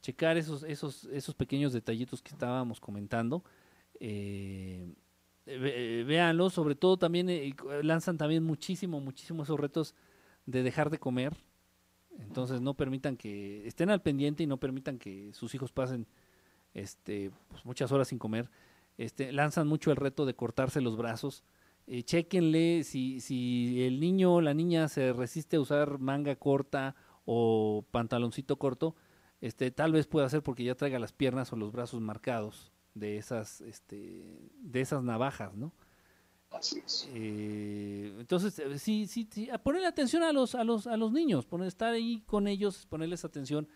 Checar 0.03 0.37
esos 0.37 0.63
esos 0.65 1.05
esos 1.07 1.35
pequeños 1.35 1.73
detallitos 1.73 2.21
que 2.21 2.33
estábamos 2.33 2.81
comentando. 2.81 3.43
Eh, 3.99 4.87
eh, 5.47 6.05
véanlo, 6.07 6.51
sobre 6.51 6.75
todo 6.75 6.97
también 6.97 7.29
eh, 7.29 7.55
lanzan 7.83 8.17
también 8.17 8.45
muchísimo, 8.45 9.01
muchísimo 9.01 9.43
esos 9.43 9.59
retos 9.59 9.95
de 10.47 10.63
dejar 10.63 10.91
de 10.91 10.99
comer. 10.99 11.37
Entonces 12.19 12.61
no 12.61 12.75
permitan 12.75 13.17
que 13.17 13.67
estén 13.67 13.91
al 13.91 14.03
pendiente 14.03 14.43
y 14.43 14.47
no 14.47 14.59
permitan 14.59 14.99
que 14.99 15.33
sus 15.33 15.55
hijos 15.55 15.73
pasen 15.73 16.07
este, 16.75 17.31
pues, 17.49 17.65
muchas 17.65 17.91
horas 17.91 18.09
sin 18.09 18.19
comer. 18.19 18.51
Este, 18.99 19.33
lanzan 19.33 19.67
mucho 19.67 19.91
el 19.91 19.97
reto 19.97 20.27
de 20.27 20.35
cortarse 20.35 20.81
los 20.81 20.97
brazos. 20.97 21.43
Eh, 21.87 22.03
chéquenle 22.05 22.85
si, 22.85 23.21
si 23.21 23.83
el 23.85 23.99
niño 23.99 24.35
o 24.35 24.41
la 24.41 24.55
niña 24.55 24.89
se 24.89 25.13
resiste 25.13 25.57
a 25.57 25.61
usar 25.61 25.99
manga 25.99 26.37
corta 26.37 26.95
o 27.25 27.85
pantaloncito 27.91 28.57
corto, 28.59 28.95
este, 29.41 29.71
tal 29.73 29.93
vez 29.93 30.07
pueda 30.07 30.29
ser 30.29 30.43
porque 30.43 30.65
ya 30.65 30.77
traiga 30.77 31.01
las 31.01 31.13
piernas 31.13 31.53
o 31.53 31.57
los 31.57 31.73
brazos 31.73 32.01
marcados 32.01 32.72
de 32.95 33.17
esas, 33.19 33.61
este, 33.63 34.51
de 34.61 34.81
esas 34.81 35.03
navajas, 35.03 35.55
¿no? 35.55 35.73
Así 36.51 36.83
es. 36.85 37.09
Eh, 37.15 38.15
entonces, 38.19 38.59
eh, 38.59 38.79
sí, 38.79 39.07
sí, 39.07 39.29
sí, 39.31 39.51
a 39.51 39.59
ponerle 39.59 39.87
atención 39.87 40.23
a 40.23 40.33
los, 40.33 40.55
a 40.55 40.65
los, 40.65 40.87
a 40.87 40.97
los 40.97 41.13
niños, 41.13 41.47
poner, 41.47 41.69
estar 41.69 41.93
ahí 41.93 42.23
con 42.27 42.47
ellos, 42.47 42.87
ponerles 42.87 43.25
atención 43.25 43.69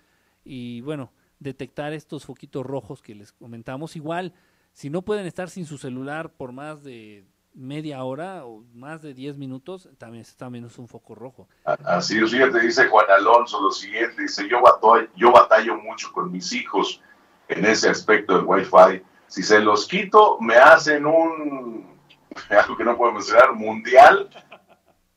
y 0.45 0.83
bueno, 0.83 1.13
detectar 1.39 1.93
estos 1.93 2.25
foquitos 2.25 2.65
rojos 2.65 3.03
que 3.03 3.15
les 3.15 3.33
comentamos. 3.33 3.97
Igual, 3.97 4.35
si 4.73 4.91
no 4.91 5.03
pueden 5.03 5.27
estar 5.27 5.49
sin 5.49 5.65
su 5.65 5.79
celular 5.79 6.33
por 6.35 6.53
más 6.53 6.83
de 6.83 7.27
media 7.55 8.05
hora 8.05 8.45
o 8.45 8.63
más 8.75 9.01
de 9.01 9.15
10 9.15 9.39
minutos, 9.39 9.89
también, 9.97 10.25
también 10.37 10.67
es 10.67 10.79
un 10.79 10.87
foco 10.87 11.15
rojo. 11.15 11.49
Así 11.65 12.19
es, 12.19 12.31
fíjate, 12.31 12.61
dice 12.61 12.87
Juan 12.89 13.07
Alonso 13.11 13.61
lo 13.63 13.71
siguiente, 13.71 14.23
dice, 14.23 14.47
yo 14.49 14.61
batallo, 14.61 15.09
yo 15.17 15.33
batallo 15.33 15.77
mucho 15.77 16.13
con 16.13 16.31
mis 16.31 16.53
hijos 16.53 17.01
en 17.49 17.65
ese 17.65 17.89
aspecto 17.89 18.37
del 18.37 18.47
Wi-Fi. 18.47 19.03
Si 19.29 19.43
se 19.43 19.61
los 19.61 19.87
quito, 19.87 20.39
me 20.41 20.57
hacen 20.57 21.07
un, 21.07 21.99
algo 22.51 22.77
que 22.77 22.85
no 22.85 22.97
puedo 22.97 23.13
mencionar, 23.13 23.55
mundial, 23.55 24.31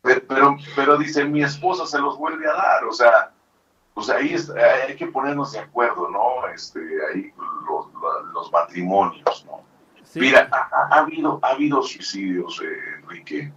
pero, 0.01 0.57
pero, 0.75 0.97
dice, 0.97 1.25
mi 1.25 1.43
esposa 1.43 1.85
se 1.85 1.99
los 1.99 2.17
vuelve 2.17 2.47
a 2.47 2.53
dar, 2.53 2.85
o 2.85 2.93
sea, 2.93 3.31
o 3.93 4.01
sea, 4.01 4.15
ahí 4.15 4.33
hay 4.87 4.95
que 4.95 5.07
ponernos 5.07 5.51
de 5.51 5.59
acuerdo, 5.59 6.09
¿no? 6.09 6.47
Este, 6.47 6.79
ahí 7.11 7.33
los, 7.67 7.87
los 8.33 8.51
matrimonios, 8.51 9.45
¿no? 9.45 9.61
Mira, 10.15 10.49
ha, 10.51 10.99
habido, 10.99 11.39
ha 11.43 11.49
habido 11.49 11.83
suicidios, 11.83 12.61
eh, 12.61 12.77
Enrique, 13.01 13.51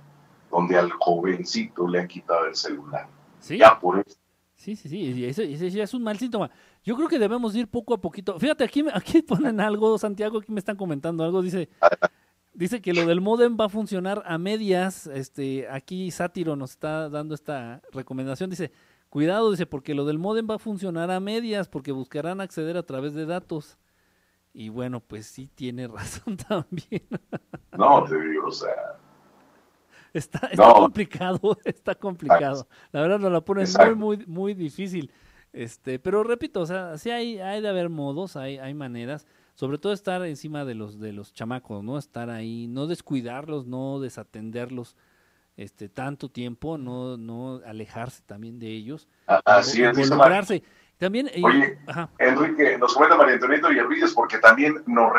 donde 0.50 0.78
al 0.78 0.90
jovencito 0.92 1.88
le 1.88 2.00
han 2.00 2.08
quitado 2.08 2.46
el 2.46 2.54
celular. 2.54 3.06
¿Sí? 3.40 3.56
Ya 3.56 3.78
por 3.78 4.00
eso. 4.00 4.18
Sí, 4.54 4.76
sí, 4.76 4.88
sí, 4.88 5.24
ese, 5.24 5.70
ya 5.70 5.84
es 5.84 5.94
un 5.94 6.02
mal 6.02 6.18
síntoma. 6.18 6.50
Yo 6.84 6.96
creo 6.96 7.08
que 7.08 7.18
debemos 7.18 7.54
ir 7.54 7.68
poco 7.68 7.94
a 7.94 8.00
poquito. 8.00 8.38
Fíjate, 8.38 8.64
aquí, 8.64 8.84
aquí 8.92 9.22
ponen 9.22 9.60
algo, 9.60 9.96
Santiago, 9.98 10.38
aquí 10.38 10.50
me 10.50 10.58
están 10.58 10.76
comentando 10.76 11.22
algo, 11.22 11.40
dice, 11.40 11.68
dice 12.52 12.80
que 12.80 12.92
lo 12.92 13.06
del 13.06 13.20
modem 13.20 13.56
va 13.58 13.66
a 13.66 13.68
funcionar 13.68 14.22
a 14.26 14.36
medias. 14.38 15.06
Este, 15.06 15.68
aquí 15.70 16.10
Sátiro 16.10 16.56
nos 16.56 16.72
está 16.72 17.08
dando 17.08 17.34
esta 17.34 17.82
recomendación, 17.92 18.50
dice, 18.50 18.72
cuidado, 19.08 19.50
dice, 19.52 19.66
porque 19.66 19.94
lo 19.94 20.04
del 20.04 20.18
modem 20.18 20.48
va 20.50 20.56
a 20.56 20.58
funcionar 20.58 21.10
a 21.10 21.20
medias, 21.20 21.68
porque 21.68 21.92
buscarán 21.92 22.40
acceder 22.40 22.76
a 22.76 22.82
través 22.82 23.14
de 23.14 23.26
datos. 23.26 23.78
Y 24.52 24.68
bueno, 24.68 25.00
pues 25.00 25.26
sí 25.26 25.48
tiene 25.54 25.86
razón 25.88 26.36
también. 26.36 27.06
No, 27.76 28.04
te 28.04 28.20
digo, 28.20 28.48
o 28.48 28.52
sea. 28.52 28.98
Está, 30.12 30.48
está 30.48 30.74
complicado, 30.74 31.56
está 31.64 31.94
complicado. 31.94 32.66
La 32.90 33.00
verdad 33.00 33.18
nos 33.18 33.32
la 33.32 33.40
pone 33.40 33.64
muy, 33.66 33.94
muy, 33.94 34.26
muy 34.26 34.54
difícil. 34.54 35.10
Este, 35.52 35.98
pero 35.98 36.24
repito, 36.24 36.60
o 36.60 36.66
sea, 36.66 36.96
sí 36.98 37.10
hay, 37.10 37.38
hay 37.38 37.60
de 37.60 37.68
haber 37.68 37.90
modos, 37.90 38.36
hay, 38.36 38.58
hay 38.58 38.72
maneras, 38.72 39.26
sobre 39.54 39.78
todo 39.78 39.92
estar 39.92 40.24
encima 40.24 40.64
de 40.64 40.74
los, 40.74 40.98
de 40.98 41.12
los 41.12 41.34
chamacos, 41.34 41.84
¿no? 41.84 41.98
Estar 41.98 42.30
ahí, 42.30 42.68
no 42.68 42.86
descuidarlos, 42.86 43.66
no 43.66 44.00
desatenderlos 44.00 44.96
este 45.56 45.90
tanto 45.90 46.30
tiempo, 46.30 46.78
no, 46.78 47.18
no 47.18 47.60
alejarse 47.66 48.22
también 48.24 48.58
de 48.58 48.68
ellos. 48.68 49.08
Así 49.44 49.82
es, 49.82 49.92
también, 51.02 51.28
Oye, 51.42 51.78
Enrique, 52.18 52.78
nos 52.78 52.94
comenta 52.94 53.16
María 53.16 53.34
Antonieta 53.34 53.68
Villarrillas 53.68 54.12
porque 54.12 54.38
también 54.38 54.84
nos 54.86 55.12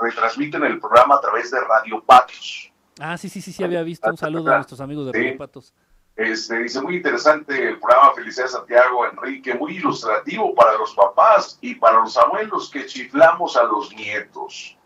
retransmiten 0.00 0.64
el 0.64 0.80
programa 0.80 1.16
a 1.16 1.20
través 1.20 1.50
de 1.50 1.58
Radio 1.60 2.02
Patos. 2.02 2.72
Ah, 2.98 3.18
sí, 3.18 3.28
sí, 3.28 3.42
sí, 3.42 3.52
sí, 3.52 3.62
había 3.62 3.82
visto. 3.82 4.08
Un 4.08 4.16
saludo 4.16 4.50
a 4.50 4.56
nuestros 4.56 4.80
amigos 4.80 5.04
de 5.04 5.12
Radio 5.12 5.36
Patos. 5.36 5.74
Este, 6.16 6.62
dice, 6.62 6.80
muy 6.80 6.96
interesante 6.96 7.68
el 7.68 7.78
programa 7.78 8.14
Felicidad 8.14 8.46
Santiago, 8.46 9.06
Enrique, 9.06 9.54
muy 9.54 9.76
ilustrativo 9.76 10.54
para 10.54 10.78
los 10.78 10.94
papás 10.94 11.58
y 11.60 11.74
para 11.74 11.98
los 12.00 12.16
abuelos 12.16 12.70
que 12.70 12.86
chiflamos 12.86 13.54
a 13.56 13.64
los 13.64 13.94
nietos. 13.94 14.78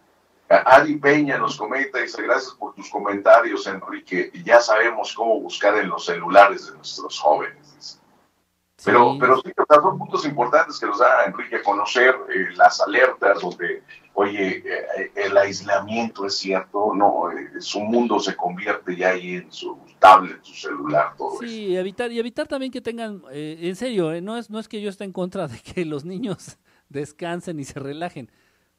Adi 0.49 0.97
Peña 0.97 1.39
nos 1.39 1.57
comenta, 1.57 2.01
dice, 2.01 2.23
gracias 2.23 2.55
por 2.55 2.75
tus 2.75 2.91
comentarios, 2.91 3.69
Enrique. 3.69 4.33
Ya 4.45 4.61
sabemos 4.61 5.15
cómo 5.15 5.39
buscar 5.39 5.77
en 5.79 5.89
los 5.89 6.07
celulares 6.07 6.67
de 6.67 6.77
nuestros 6.77 7.21
jóvenes. 7.21 8.00
Pero, 8.85 9.17
pero 9.19 9.41
sí, 9.43 9.53
son 9.69 9.99
puntos 9.99 10.25
importantes 10.25 10.79
que 10.79 10.87
nos 10.87 10.99
da 10.99 11.25
Enrique 11.27 11.57
a 11.57 11.63
conocer 11.63 12.15
eh, 12.29 12.49
las 12.57 12.81
alertas 12.81 13.41
donde, 13.41 13.83
oye, 14.15 14.65
eh, 14.65 15.13
el 15.17 15.37
aislamiento 15.37 16.25
es 16.27 16.37
cierto, 16.39 16.95
no, 16.95 17.31
eh, 17.31 17.61
su 17.61 17.81
mundo 17.81 18.19
se 18.19 18.35
convierte 18.37 18.97
ya 18.97 19.11
ahí 19.11 19.37
en 19.37 19.53
su 19.53 19.79
tablet, 19.99 20.43
su 20.43 20.55
celular, 20.55 21.15
todo 21.17 21.39
sí, 21.41 21.47
eso. 21.47 21.55
Sí, 21.55 21.77
evitar, 21.77 22.11
y 22.11 22.19
evitar 22.19 22.49
también 22.49 22.73
que 22.73 22.81
tengan, 22.81 23.23
en 23.31 23.77
serio, 23.77 24.19
no, 24.23 24.39
es, 24.39 24.49
no 24.49 24.59
es 24.59 24.69
que 24.69 24.81
yo 24.81 24.89
esté 24.89 25.05
en 25.05 25.13
contra 25.13 25.47
de 25.47 25.59
que 25.61 25.85
los 25.85 26.05
niños 26.05 26.59
descansen 26.89 27.61
y 27.61 27.65
se 27.65 27.79
relajen, 27.79 28.31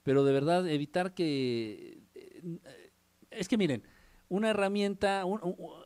pero 0.03 0.23
de 0.23 0.33
verdad 0.33 0.67
evitar 0.67 1.13
que, 1.13 1.99
es 3.30 3.47
que 3.47 3.57
miren, 3.57 3.83
una 4.32 4.51
herramienta, 4.51 5.26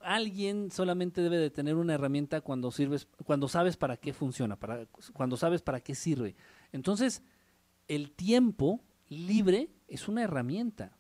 alguien 0.04 0.70
solamente 0.70 1.22
debe 1.22 1.40
de 1.40 1.50
tener 1.50 1.78
una 1.78 1.96
herramienta 1.96 2.42
cuando 2.42 2.70
sirves, 2.70 3.08
cuando 3.26 3.48
sabes 3.48 3.76
para 3.76 3.98
qué 3.98 4.14
funciona, 4.14 4.56
para, 4.56 4.86
cuando 5.14 5.36
sabes 5.36 5.64
para 5.64 5.80
qué 5.80 5.96
sirve. 5.96 6.36
Entonces, 6.72 7.24
el 7.88 8.12
tiempo 8.12 8.84
libre 9.10 9.72
es 9.88 10.08
una 10.08 10.22
herramienta. 10.22 10.96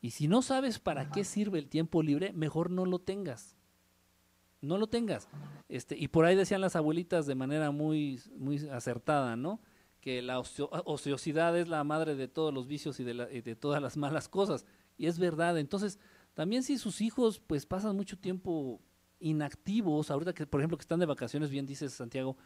Y 0.00 0.12
si 0.12 0.28
no 0.28 0.40
sabes 0.40 0.78
para 0.78 1.10
qué 1.10 1.24
sirve 1.24 1.58
el 1.58 1.68
tiempo 1.68 2.02
libre, 2.02 2.32
mejor 2.32 2.70
no 2.70 2.86
lo 2.86 3.00
tengas. 3.00 3.54
No 4.62 4.78
lo 4.78 4.86
tengas. 4.86 5.28
Este, 5.68 5.94
y 5.98 6.08
por 6.08 6.24
ahí 6.24 6.36
decían 6.36 6.62
las 6.62 6.74
abuelitas 6.74 7.26
de 7.26 7.34
manera 7.34 7.70
muy, 7.70 8.18
muy 8.34 8.66
acertada, 8.70 9.36
¿no? 9.36 9.60
Que 10.00 10.22
la 10.22 10.38
ociosidad 10.38 11.54
es 11.58 11.68
la 11.68 11.84
madre 11.84 12.14
de 12.14 12.28
todos 12.28 12.54
los 12.54 12.66
vicios 12.66 12.98
y 12.98 13.04
de, 13.04 13.28
y 13.30 13.42
de 13.42 13.56
todas 13.56 13.82
las 13.82 13.98
malas 13.98 14.30
cosas. 14.30 14.64
Y 14.96 15.04
es 15.06 15.18
verdad. 15.18 15.58
Entonces, 15.58 15.98
también 16.36 16.62
si 16.62 16.76
sus 16.76 17.00
hijos 17.00 17.40
pues 17.40 17.64
pasan 17.64 17.96
mucho 17.96 18.18
tiempo 18.18 18.82
inactivos, 19.20 20.10
ahorita 20.10 20.34
que 20.34 20.46
por 20.46 20.60
ejemplo 20.60 20.76
que 20.76 20.82
están 20.82 21.00
de 21.00 21.06
vacaciones, 21.06 21.48
bien 21.48 21.64
dices 21.64 21.94
Santiago, 21.94 22.36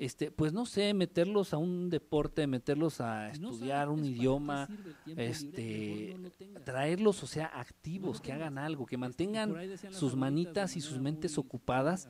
este, 0.00 0.30
pues 0.30 0.54
no 0.54 0.64
sé, 0.64 0.94
meterlos 0.94 1.52
a 1.52 1.58
un 1.58 1.90
deporte, 1.90 2.46
meterlos 2.46 3.02
a 3.02 3.28
estudiar 3.28 3.90
un 3.90 4.02
idioma, 4.02 4.66
este, 5.14 6.16
traerlos, 6.64 7.22
o 7.22 7.26
sea, 7.26 7.46
activos, 7.46 8.22
que 8.22 8.32
hagan 8.32 8.56
algo, 8.56 8.86
que 8.86 8.96
mantengan 8.96 9.54
sus 9.90 10.16
manitas 10.16 10.74
y 10.76 10.80
sus 10.80 10.98
mentes 10.98 11.36
ocupadas. 11.36 12.08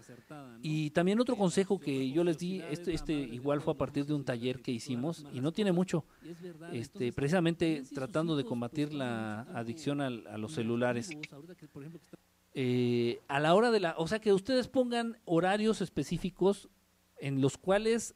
Y 0.62 0.90
también 0.90 1.18
otro 1.18 1.34
consejo 1.34 1.80
que 1.80 2.12
yo 2.12 2.22
les 2.22 2.38
di, 2.38 2.60
este, 2.70 2.94
este 2.94 3.12
igual 3.12 3.60
fue 3.60 3.74
a 3.74 3.76
partir 3.76 4.06
de 4.06 4.14
un 4.14 4.24
taller 4.24 4.62
que 4.62 4.70
hicimos 4.70 5.26
y 5.32 5.40
no 5.40 5.50
tiene 5.50 5.72
mucho, 5.72 6.04
este, 6.72 7.12
precisamente 7.12 7.82
tratando 7.92 8.36
de 8.36 8.44
combatir 8.44 8.94
la 8.94 9.40
adicción 9.52 10.00
a, 10.00 10.10
los 10.10 10.52
celulares. 10.52 11.10
Eh, 12.54 13.20
a 13.26 13.40
la 13.40 13.54
hora 13.54 13.72
de 13.72 13.80
la, 13.80 13.94
o 13.98 14.06
sea, 14.06 14.20
que 14.20 14.32
ustedes 14.32 14.68
pongan 14.68 15.18
horarios 15.24 15.80
específicos 15.80 16.68
en 17.20 17.40
los 17.40 17.56
cuales 17.56 18.14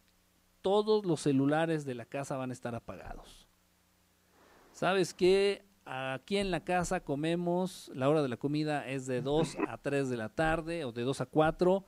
todos 0.63 1.05
los 1.05 1.21
celulares 1.21 1.85
de 1.85 1.95
la 1.95 2.07
casa 2.07 2.37
van 2.37 2.51
a 2.51 2.53
estar 2.53 2.75
apagados. 2.75 3.49
¿Sabes 4.73 5.15
qué? 5.15 5.65
Aquí 5.85 6.39
en 6.39 6.51
la 6.51 6.65
casa 6.65 7.01
comemos, 7.01 7.91
la 7.95 8.09
hora 8.09 8.23
de 8.23 8.29
la 8.29 8.39
comida 8.39 8.89
es 8.89 9.07
de 9.07 9.21
2 9.21 9.59
a 9.69 9.79
3 9.83 10.09
de 10.09 10.17
la 10.17 10.31
tarde 10.31 10.85
o 10.85 10.93
de 10.93 11.03
2 11.03 11.21
a 11.21 11.27
4, 11.27 11.85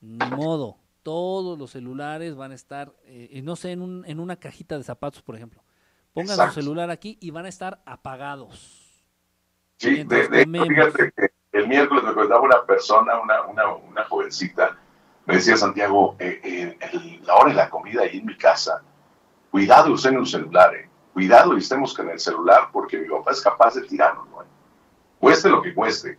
ni 0.00 0.26
modo. 0.30 0.78
Todos 1.02 1.58
los 1.58 1.70
celulares 1.70 2.34
van 2.34 2.52
a 2.52 2.54
estar, 2.54 2.94
eh, 3.04 3.42
no 3.44 3.56
sé, 3.56 3.72
en, 3.72 3.82
un, 3.82 4.04
en 4.06 4.20
una 4.20 4.36
cajita 4.36 4.78
de 4.78 4.84
zapatos, 4.84 5.20
por 5.20 5.36
ejemplo. 5.36 5.62
Pongan 6.14 6.48
su 6.48 6.54
celular 6.54 6.90
aquí 6.90 7.18
y 7.20 7.30
van 7.30 7.44
a 7.44 7.48
estar 7.48 7.82
apagados. 7.84 9.04
Sí, 9.76 10.04
de, 10.04 10.46
fíjate 10.46 11.12
que 11.12 11.30
el 11.52 11.68
miércoles 11.68 12.04
me 12.04 12.14
contaba 12.14 12.40
una 12.40 12.64
persona, 12.64 13.20
una, 13.20 13.42
una, 13.42 13.74
una 13.74 14.04
jovencita, 14.04 14.78
me 15.26 15.36
decía 15.36 15.56
Santiago, 15.56 16.16
eh, 16.18 16.40
eh, 16.44 17.20
la 17.24 17.34
hora 17.34 17.50
de 17.50 17.54
la 17.54 17.70
comida 17.70 18.02
ahí 18.02 18.18
en 18.18 18.26
mi 18.26 18.36
casa, 18.36 18.82
cuidado 19.50 19.92
usen 19.92 20.16
el 20.16 20.26
celular, 20.26 20.74
eh. 20.74 20.88
cuidado 21.12 21.54
y 21.54 21.60
estemos 21.60 21.94
con 21.94 22.10
el 22.10 22.18
celular 22.18 22.68
porque 22.72 22.98
mi 22.98 23.08
papá 23.08 23.32
es 23.32 23.40
capaz 23.40 23.74
de 23.74 23.82
tirarnos, 23.82 24.28
¿no? 24.28 24.44
cueste 25.18 25.48
lo 25.48 25.62
que 25.62 25.72
cueste. 25.72 26.18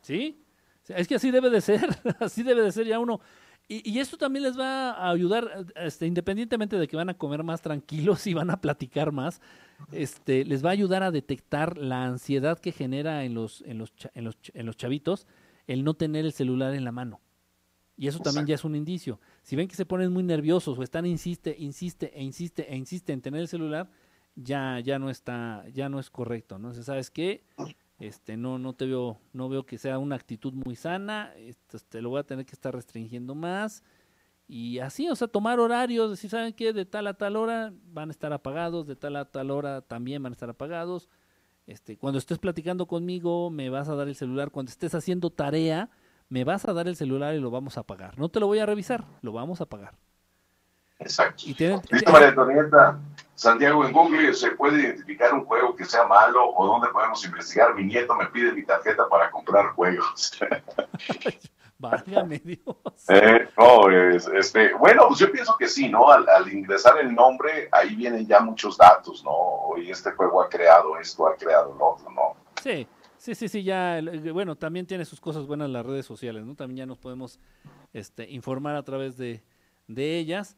Sí, 0.00 0.42
es 0.88 1.06
que 1.06 1.14
así 1.14 1.30
debe 1.30 1.50
de 1.50 1.60
ser, 1.60 1.88
así 2.20 2.42
debe 2.42 2.62
de 2.62 2.72
ser 2.72 2.86
ya 2.86 2.98
uno. 2.98 3.20
Y, 3.68 3.88
y, 3.90 3.98
esto 3.98 4.16
también 4.16 4.44
les 4.44 4.56
va 4.56 4.92
a 4.92 5.10
ayudar, 5.10 5.66
este, 5.74 6.06
independientemente 6.06 6.76
de 6.76 6.86
que 6.86 6.96
van 6.96 7.08
a 7.08 7.14
comer 7.14 7.42
más 7.42 7.62
tranquilos 7.62 8.24
y 8.28 8.34
van 8.34 8.50
a 8.50 8.60
platicar 8.60 9.10
más, 9.10 9.40
este, 9.90 10.44
les 10.44 10.64
va 10.64 10.68
a 10.68 10.72
ayudar 10.72 11.02
a 11.02 11.10
detectar 11.10 11.76
la 11.76 12.04
ansiedad 12.04 12.60
que 12.60 12.70
genera 12.70 13.24
en 13.24 13.34
los, 13.34 13.62
en 13.62 13.78
los, 13.78 13.92
en 14.14 14.24
los, 14.24 14.36
en 14.54 14.66
los 14.66 14.76
chavitos 14.76 15.26
el 15.66 15.82
no 15.82 15.94
tener 15.94 16.24
el 16.24 16.32
celular 16.32 16.74
en 16.74 16.84
la 16.84 16.92
mano. 16.92 17.20
Y 17.96 18.08
eso 18.08 18.18
también 18.20 18.46
ya 18.46 18.54
es 18.54 18.64
un 18.64 18.76
indicio. 18.76 19.20
Si 19.42 19.56
ven 19.56 19.68
que 19.68 19.76
se 19.76 19.86
ponen 19.86 20.12
muy 20.12 20.22
nerviosos 20.22 20.78
o 20.78 20.82
están 20.82 21.06
insiste, 21.06 21.56
insiste 21.58 22.12
e 22.14 22.22
insiste 22.22 22.72
e 22.72 22.76
insiste 22.76 23.12
en 23.12 23.22
tener 23.22 23.40
el 23.40 23.48
celular, 23.48 23.90
ya 24.34 24.80
ya 24.80 24.98
no 24.98 25.08
está 25.08 25.64
ya 25.72 25.88
no 25.88 25.98
es 25.98 26.10
correcto, 26.10 26.58
¿no? 26.58 26.74
¿sabes 26.74 27.10
qué? 27.10 27.44
Este 27.98 28.36
no 28.36 28.58
no 28.58 28.74
te 28.74 28.84
veo 28.84 29.18
no 29.32 29.48
veo 29.48 29.64
que 29.64 29.78
sea 29.78 29.98
una 29.98 30.16
actitud 30.16 30.52
muy 30.52 30.76
sana, 30.76 31.32
este, 31.36 31.78
te 31.88 32.02
lo 32.02 32.10
voy 32.10 32.20
a 32.20 32.24
tener 32.24 32.44
que 32.44 32.52
estar 32.52 32.74
restringiendo 32.74 33.34
más 33.34 33.82
y 34.48 34.78
así, 34.78 35.08
o 35.08 35.16
sea, 35.16 35.26
tomar 35.26 35.58
horarios, 35.58 36.10
decir, 36.10 36.30
¿saben 36.30 36.52
qué? 36.52 36.72
De 36.72 36.84
tal 36.84 37.08
a 37.08 37.14
tal 37.14 37.36
hora 37.36 37.72
van 37.92 38.10
a 38.10 38.12
estar 38.12 38.32
apagados, 38.32 38.86
de 38.86 38.94
tal 38.94 39.16
a 39.16 39.24
tal 39.24 39.50
hora 39.50 39.80
también 39.82 40.22
van 40.22 40.32
a 40.32 40.34
estar 40.34 40.48
apagados. 40.48 41.08
Este, 41.66 41.96
cuando 41.96 42.18
estés 42.18 42.38
platicando 42.38 42.86
conmigo, 42.86 43.50
me 43.50 43.70
vas 43.70 43.88
a 43.88 43.96
dar 43.96 44.06
el 44.06 44.14
celular, 44.14 44.52
cuando 44.52 44.70
estés 44.70 44.94
haciendo 44.94 45.30
tarea, 45.30 45.90
me 46.28 46.44
vas 46.44 46.66
a 46.66 46.72
dar 46.72 46.88
el 46.88 46.96
celular 46.96 47.34
y 47.34 47.40
lo 47.40 47.50
vamos 47.50 47.78
a 47.78 47.82
pagar. 47.82 48.18
No 48.18 48.28
te 48.28 48.40
lo 48.40 48.46
voy 48.46 48.58
a 48.58 48.66
revisar, 48.66 49.04
lo 49.22 49.32
vamos 49.32 49.60
a 49.60 49.66
pagar. 49.66 49.94
Exacto. 50.98 51.44
Y 51.46 51.54
tienen, 51.54 51.82
María 52.10 52.28
Antonieta, 52.28 52.98
Santiago, 53.34 53.84
en 53.84 53.92
Google 53.92 54.32
se 54.32 54.52
puede 54.52 54.80
identificar 54.80 55.34
un 55.34 55.44
juego 55.44 55.76
que 55.76 55.84
sea 55.84 56.06
malo 56.06 56.50
o 56.54 56.66
dónde 56.66 56.88
podemos 56.88 57.22
investigar. 57.24 57.74
Mi 57.74 57.84
nieto 57.84 58.14
me 58.14 58.26
pide 58.26 58.52
mi 58.52 58.64
tarjeta 58.64 59.08
para 59.08 59.30
comprar 59.30 59.72
juegos. 59.74 60.38
Válgame 61.78 62.38
Dios. 62.38 62.60
Eh, 63.08 63.48
no, 63.56 63.88
este, 64.34 64.74
bueno, 64.74 65.06
pues 65.06 65.20
yo 65.20 65.30
pienso 65.30 65.56
que 65.56 65.68
sí, 65.68 65.88
¿no? 65.88 66.10
Al, 66.10 66.52
ingresar 66.52 66.98
el 66.98 67.14
nombre, 67.14 67.68
ahí 67.70 67.94
vienen 67.94 68.26
ya 68.26 68.40
muchos 68.40 68.76
datos, 68.76 69.22
¿no? 69.22 69.80
Y 69.80 69.92
este 69.92 70.10
juego 70.10 70.42
ha 70.42 70.48
creado 70.48 70.98
esto, 70.98 71.28
ha 71.28 71.36
creado 71.36 71.72
lo 71.78 71.92
otro, 71.92 72.10
¿no? 72.10 72.34
Sí, 72.60 72.88
sí, 73.26 73.34
sí, 73.34 73.48
sí, 73.48 73.64
ya, 73.64 74.00
bueno, 74.32 74.54
también 74.54 74.86
tiene 74.86 75.04
sus 75.04 75.20
cosas 75.20 75.46
buenas 75.46 75.68
las 75.68 75.84
redes 75.84 76.06
sociales, 76.06 76.44
¿no? 76.44 76.54
También 76.54 76.76
ya 76.76 76.86
nos 76.86 76.98
podemos 76.98 77.40
este, 77.92 78.30
informar 78.30 78.76
a 78.76 78.84
través 78.84 79.16
de, 79.16 79.42
de 79.88 80.16
ellas. 80.18 80.56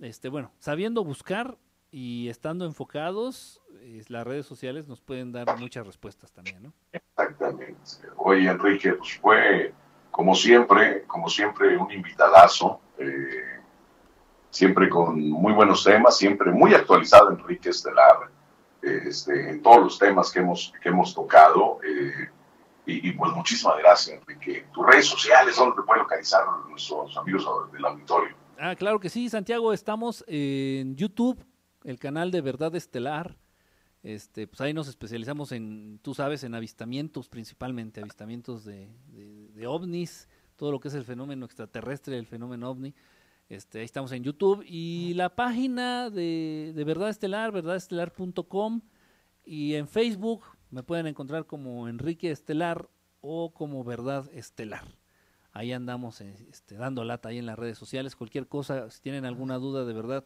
Este, 0.00 0.28
bueno, 0.28 0.50
sabiendo 0.58 1.04
buscar 1.04 1.56
y 1.92 2.28
estando 2.28 2.64
enfocados, 2.64 3.62
las 4.08 4.26
redes 4.26 4.46
sociales 4.46 4.88
nos 4.88 5.00
pueden 5.00 5.30
dar 5.30 5.60
muchas 5.60 5.86
respuestas 5.86 6.32
también, 6.32 6.60
¿no? 6.60 6.72
Exactamente. 6.90 7.84
Oye, 8.16 8.48
Enrique, 8.48 8.94
pues 8.94 9.16
fue 9.20 9.72
como 10.10 10.34
siempre, 10.34 11.04
como 11.04 11.28
siempre, 11.28 11.76
un 11.76 11.92
invitadazo, 11.92 12.80
eh, 12.98 13.60
siempre 14.50 14.88
con 14.88 15.20
muy 15.30 15.52
buenos 15.52 15.84
temas, 15.84 16.18
siempre 16.18 16.50
muy 16.50 16.74
actualizado 16.74 17.30
Enrique 17.30 17.68
Estelar, 17.68 18.28
este, 18.82 19.50
en 19.50 19.62
todos 19.62 19.78
los 19.78 19.98
temas 19.98 20.30
que 20.30 20.40
hemos, 20.40 20.72
que 20.82 20.88
hemos 20.88 21.14
tocado. 21.14 21.80
Eh, 21.82 22.28
y, 22.90 23.12
pues 23.12 23.32
muchísimas 23.32 23.76
gracias, 23.78 24.18
Enrique. 24.18 24.66
Tus 24.72 24.86
redes 24.86 25.06
sociales, 25.06 25.56
¿dónde 25.56 25.76
te 25.76 25.82
pueden 25.82 26.04
localizar 26.04 26.42
nuestros 26.70 27.14
amigos 27.18 27.46
del 27.70 27.84
auditorio? 27.84 28.34
Ah, 28.58 28.74
claro 28.76 28.98
que 28.98 29.10
sí, 29.10 29.28
Santiago, 29.28 29.74
estamos 29.74 30.24
en 30.26 30.96
YouTube, 30.96 31.44
el 31.84 31.98
canal 31.98 32.30
de 32.30 32.40
Verdad 32.40 32.74
Estelar. 32.74 33.36
Este, 34.02 34.46
pues 34.46 34.60
ahí 34.60 34.72
nos 34.72 34.88
especializamos 34.88 35.52
en, 35.52 35.98
tú 36.02 36.14
sabes, 36.14 36.44
en 36.44 36.54
avistamientos 36.54 37.28
principalmente, 37.28 38.00
avistamientos 38.00 38.64
de, 38.64 38.88
ovnis, 39.66 40.28
todo 40.56 40.72
lo 40.72 40.80
que 40.80 40.88
es 40.88 40.94
el 40.94 41.04
fenómeno 41.04 41.44
extraterrestre, 41.44 42.16
el 42.16 42.26
fenómeno 42.26 42.70
ovni. 42.70 42.94
Este, 43.48 43.78
ahí 43.78 43.84
estamos 43.84 44.12
en 44.12 44.22
YouTube 44.22 44.62
y 44.66 45.14
la 45.14 45.34
página 45.34 46.10
de, 46.10 46.72
de 46.74 46.84
Verdad 46.84 47.08
Estelar, 47.08 47.50
verdadestelar.com 47.50 48.82
y 49.44 49.74
en 49.74 49.88
Facebook 49.88 50.44
me 50.70 50.82
pueden 50.82 51.06
encontrar 51.06 51.46
como 51.46 51.88
Enrique 51.88 52.30
Estelar 52.30 52.90
o 53.22 53.52
como 53.54 53.84
Verdad 53.84 54.28
Estelar. 54.34 54.84
Ahí 55.52 55.72
andamos 55.72 56.20
este, 56.20 56.76
dando 56.76 57.04
lata 57.04 57.30
ahí 57.30 57.38
en 57.38 57.46
las 57.46 57.58
redes 57.58 57.78
sociales. 57.78 58.14
Cualquier 58.14 58.48
cosa, 58.48 58.90
si 58.90 59.00
tienen 59.00 59.24
alguna 59.24 59.56
duda 59.56 59.84
de 59.84 59.94
verdad, 59.94 60.24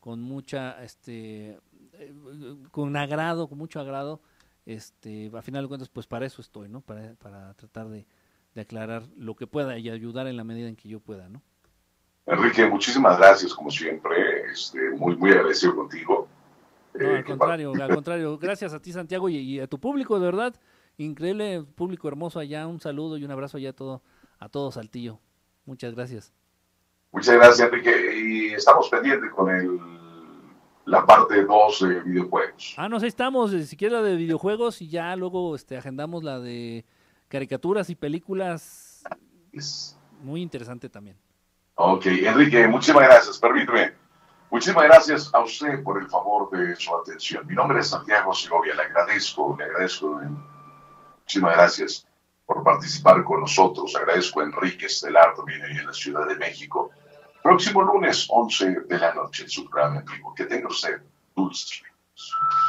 con 0.00 0.20
mucha, 0.20 0.82
este, 0.82 1.58
eh, 1.92 2.14
con 2.72 2.96
agrado, 2.96 3.48
con 3.48 3.58
mucho 3.58 3.80
agrado, 3.80 4.20
este, 4.66 5.30
a 5.32 5.42
final 5.42 5.64
de 5.64 5.68
cuentas, 5.68 5.88
pues 5.88 6.06
para 6.06 6.26
eso 6.26 6.42
estoy, 6.42 6.68
¿no? 6.68 6.80
Para, 6.80 7.14
para 7.14 7.54
tratar 7.54 7.88
de, 7.88 8.06
aclarar 8.56 9.04
lo 9.16 9.36
que 9.36 9.46
pueda 9.46 9.78
y 9.78 9.90
ayudar 9.90 10.26
en 10.26 10.36
la 10.36 10.42
medida 10.42 10.68
en 10.68 10.76
que 10.76 10.88
yo 10.88 10.98
pueda, 10.98 11.28
¿no? 11.28 11.42
Enrique, 12.26 12.66
muchísimas 12.66 13.18
gracias, 13.18 13.54
como 13.54 13.70
siempre, 13.70 14.50
este, 14.52 14.90
muy, 14.90 15.16
muy 15.16 15.30
agradecido 15.30 15.76
contigo. 15.76 16.28
No, 16.94 17.08
al 17.08 17.16
eh, 17.16 17.24
contrario, 17.24 17.72
al 17.72 17.88
contrario, 17.94 18.38
gracias 18.38 18.72
a 18.74 18.80
ti, 18.80 18.92
Santiago, 18.92 19.28
y, 19.28 19.60
a 19.60 19.66
tu 19.66 19.78
público, 19.78 20.18
de 20.18 20.26
verdad, 20.26 20.54
increíble, 20.96 21.64
público 21.74 22.08
hermoso 22.08 22.40
allá, 22.40 22.66
un 22.66 22.80
saludo 22.80 23.16
y 23.16 23.24
un 23.24 23.30
abrazo 23.30 23.58
allá 23.58 23.70
a 23.70 23.74
todo, 23.74 24.02
a 24.38 24.48
todo 24.48 24.72
Saltillo. 24.72 25.20
Muchas 25.64 25.94
gracias. 25.94 26.32
Muchas 27.12 27.36
gracias, 27.36 27.60
Enrique, 27.60 28.18
y 28.18 28.54
estamos 28.54 28.88
pendientes 28.88 29.30
con 29.30 29.48
el 29.50 29.78
la 30.86 31.04
parte 31.04 31.44
2 31.44 31.80
de 31.80 32.00
videojuegos. 32.00 32.74
Ah, 32.76 32.88
no, 32.88 32.98
sé, 33.00 33.08
estamos, 33.08 33.52
eh, 33.52 33.66
siquiera 33.66 34.02
de 34.02 34.16
videojuegos 34.16 34.80
y 34.80 34.88
ya 34.88 35.14
luego 35.16 35.54
este, 35.54 35.76
agendamos 35.76 36.22
la 36.22 36.38
de 36.38 36.84
caricaturas 37.28 37.90
y 37.90 37.96
películas. 37.96 39.02
Muy 40.22 40.42
interesante 40.42 40.88
también. 40.88 41.16
Ok, 41.78 42.06
Enrique, 42.06 42.66
muchísimas 42.66 43.04
gracias. 43.04 43.38
Permíteme. 43.38 43.92
Muchísimas 44.50 44.84
gracias 44.84 45.34
a 45.34 45.40
usted 45.40 45.82
por 45.82 46.00
el 46.00 46.08
favor 46.08 46.48
de 46.50 46.74
su 46.76 46.96
atención. 46.96 47.46
Mi 47.46 47.54
nombre 47.54 47.80
es 47.80 47.88
Santiago 47.88 48.32
Segovia. 48.34 48.74
Le 48.74 48.82
agradezco, 48.82 49.54
le 49.58 49.64
agradezco. 49.64 50.18
Muchísimas 51.20 51.54
gracias 51.54 52.06
por 52.46 52.64
participar 52.64 53.22
con 53.24 53.40
nosotros. 53.40 53.94
Agradezco 53.94 54.40
a 54.40 54.44
Enrique 54.44 54.86
Estelar 54.86 55.34
también 55.34 55.62
en 55.64 55.86
la 55.86 55.92
Ciudad 55.92 56.26
de 56.26 56.36
México. 56.36 56.90
Próximo 57.42 57.82
lunes, 57.82 58.26
11 58.30 58.80
de 58.88 58.98
la 58.98 59.12
noche, 59.12 59.42
en 59.42 59.50
su 59.50 59.68
programa 59.68 60.00
en 60.00 60.06
vivo. 60.06 60.34
Que 60.34 60.46
tenga 60.46 60.68
usted 60.68 61.02
dulces 61.34 61.82
paz, 62.16 62.65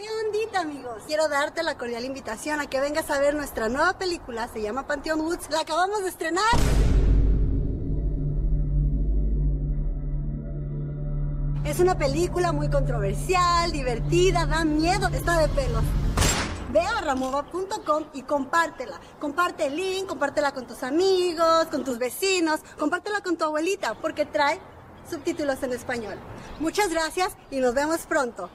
¿Qué 0.00 0.06
ondita, 0.24 0.60
amigos? 0.60 1.02
Quiero 1.08 1.26
darte 1.26 1.64
la 1.64 1.76
cordial 1.76 2.04
invitación 2.04 2.60
a 2.60 2.68
que 2.68 2.78
vengas 2.78 3.10
a 3.10 3.18
ver 3.18 3.34
nuestra 3.34 3.68
nueva 3.68 3.98
película, 3.98 4.46
se 4.46 4.62
llama 4.62 4.86
Panteón 4.86 5.22
Woods, 5.22 5.50
la 5.50 5.62
acabamos 5.62 6.04
de 6.04 6.08
estrenar. 6.08 6.44
Es 11.64 11.80
una 11.80 11.98
película 11.98 12.52
muy 12.52 12.70
controversial, 12.70 13.72
divertida, 13.72 14.46
da 14.46 14.64
miedo, 14.64 15.08
está 15.08 15.40
de 15.40 15.48
pelos. 15.48 15.82
Ve 16.72 16.80
a 16.80 17.00
ramova.com 17.00 18.04
y 18.12 18.22
compártela. 18.22 19.00
Comparte 19.18 19.66
el 19.66 19.74
link, 19.74 20.06
compártela 20.06 20.52
con 20.52 20.64
tus 20.64 20.84
amigos, 20.84 21.66
con 21.72 21.82
tus 21.82 21.98
vecinos, 21.98 22.60
compártela 22.78 23.20
con 23.20 23.36
tu 23.36 23.46
abuelita, 23.46 23.94
porque 23.94 24.26
trae 24.26 24.60
subtítulos 25.10 25.60
en 25.64 25.72
español. 25.72 26.14
Muchas 26.60 26.88
gracias 26.88 27.32
y 27.50 27.58
nos 27.58 27.74
vemos 27.74 28.06
pronto. 28.06 28.48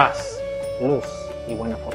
Paz, 0.00 0.40
luz 0.80 1.04
y 1.46 1.54
buena 1.54 1.76
fortuna. 1.76 1.89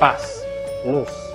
Paz, 0.00 0.46
luz 0.82 1.10
y 1.10 1.14
buena 1.14 1.20
fortuna. 1.20 1.29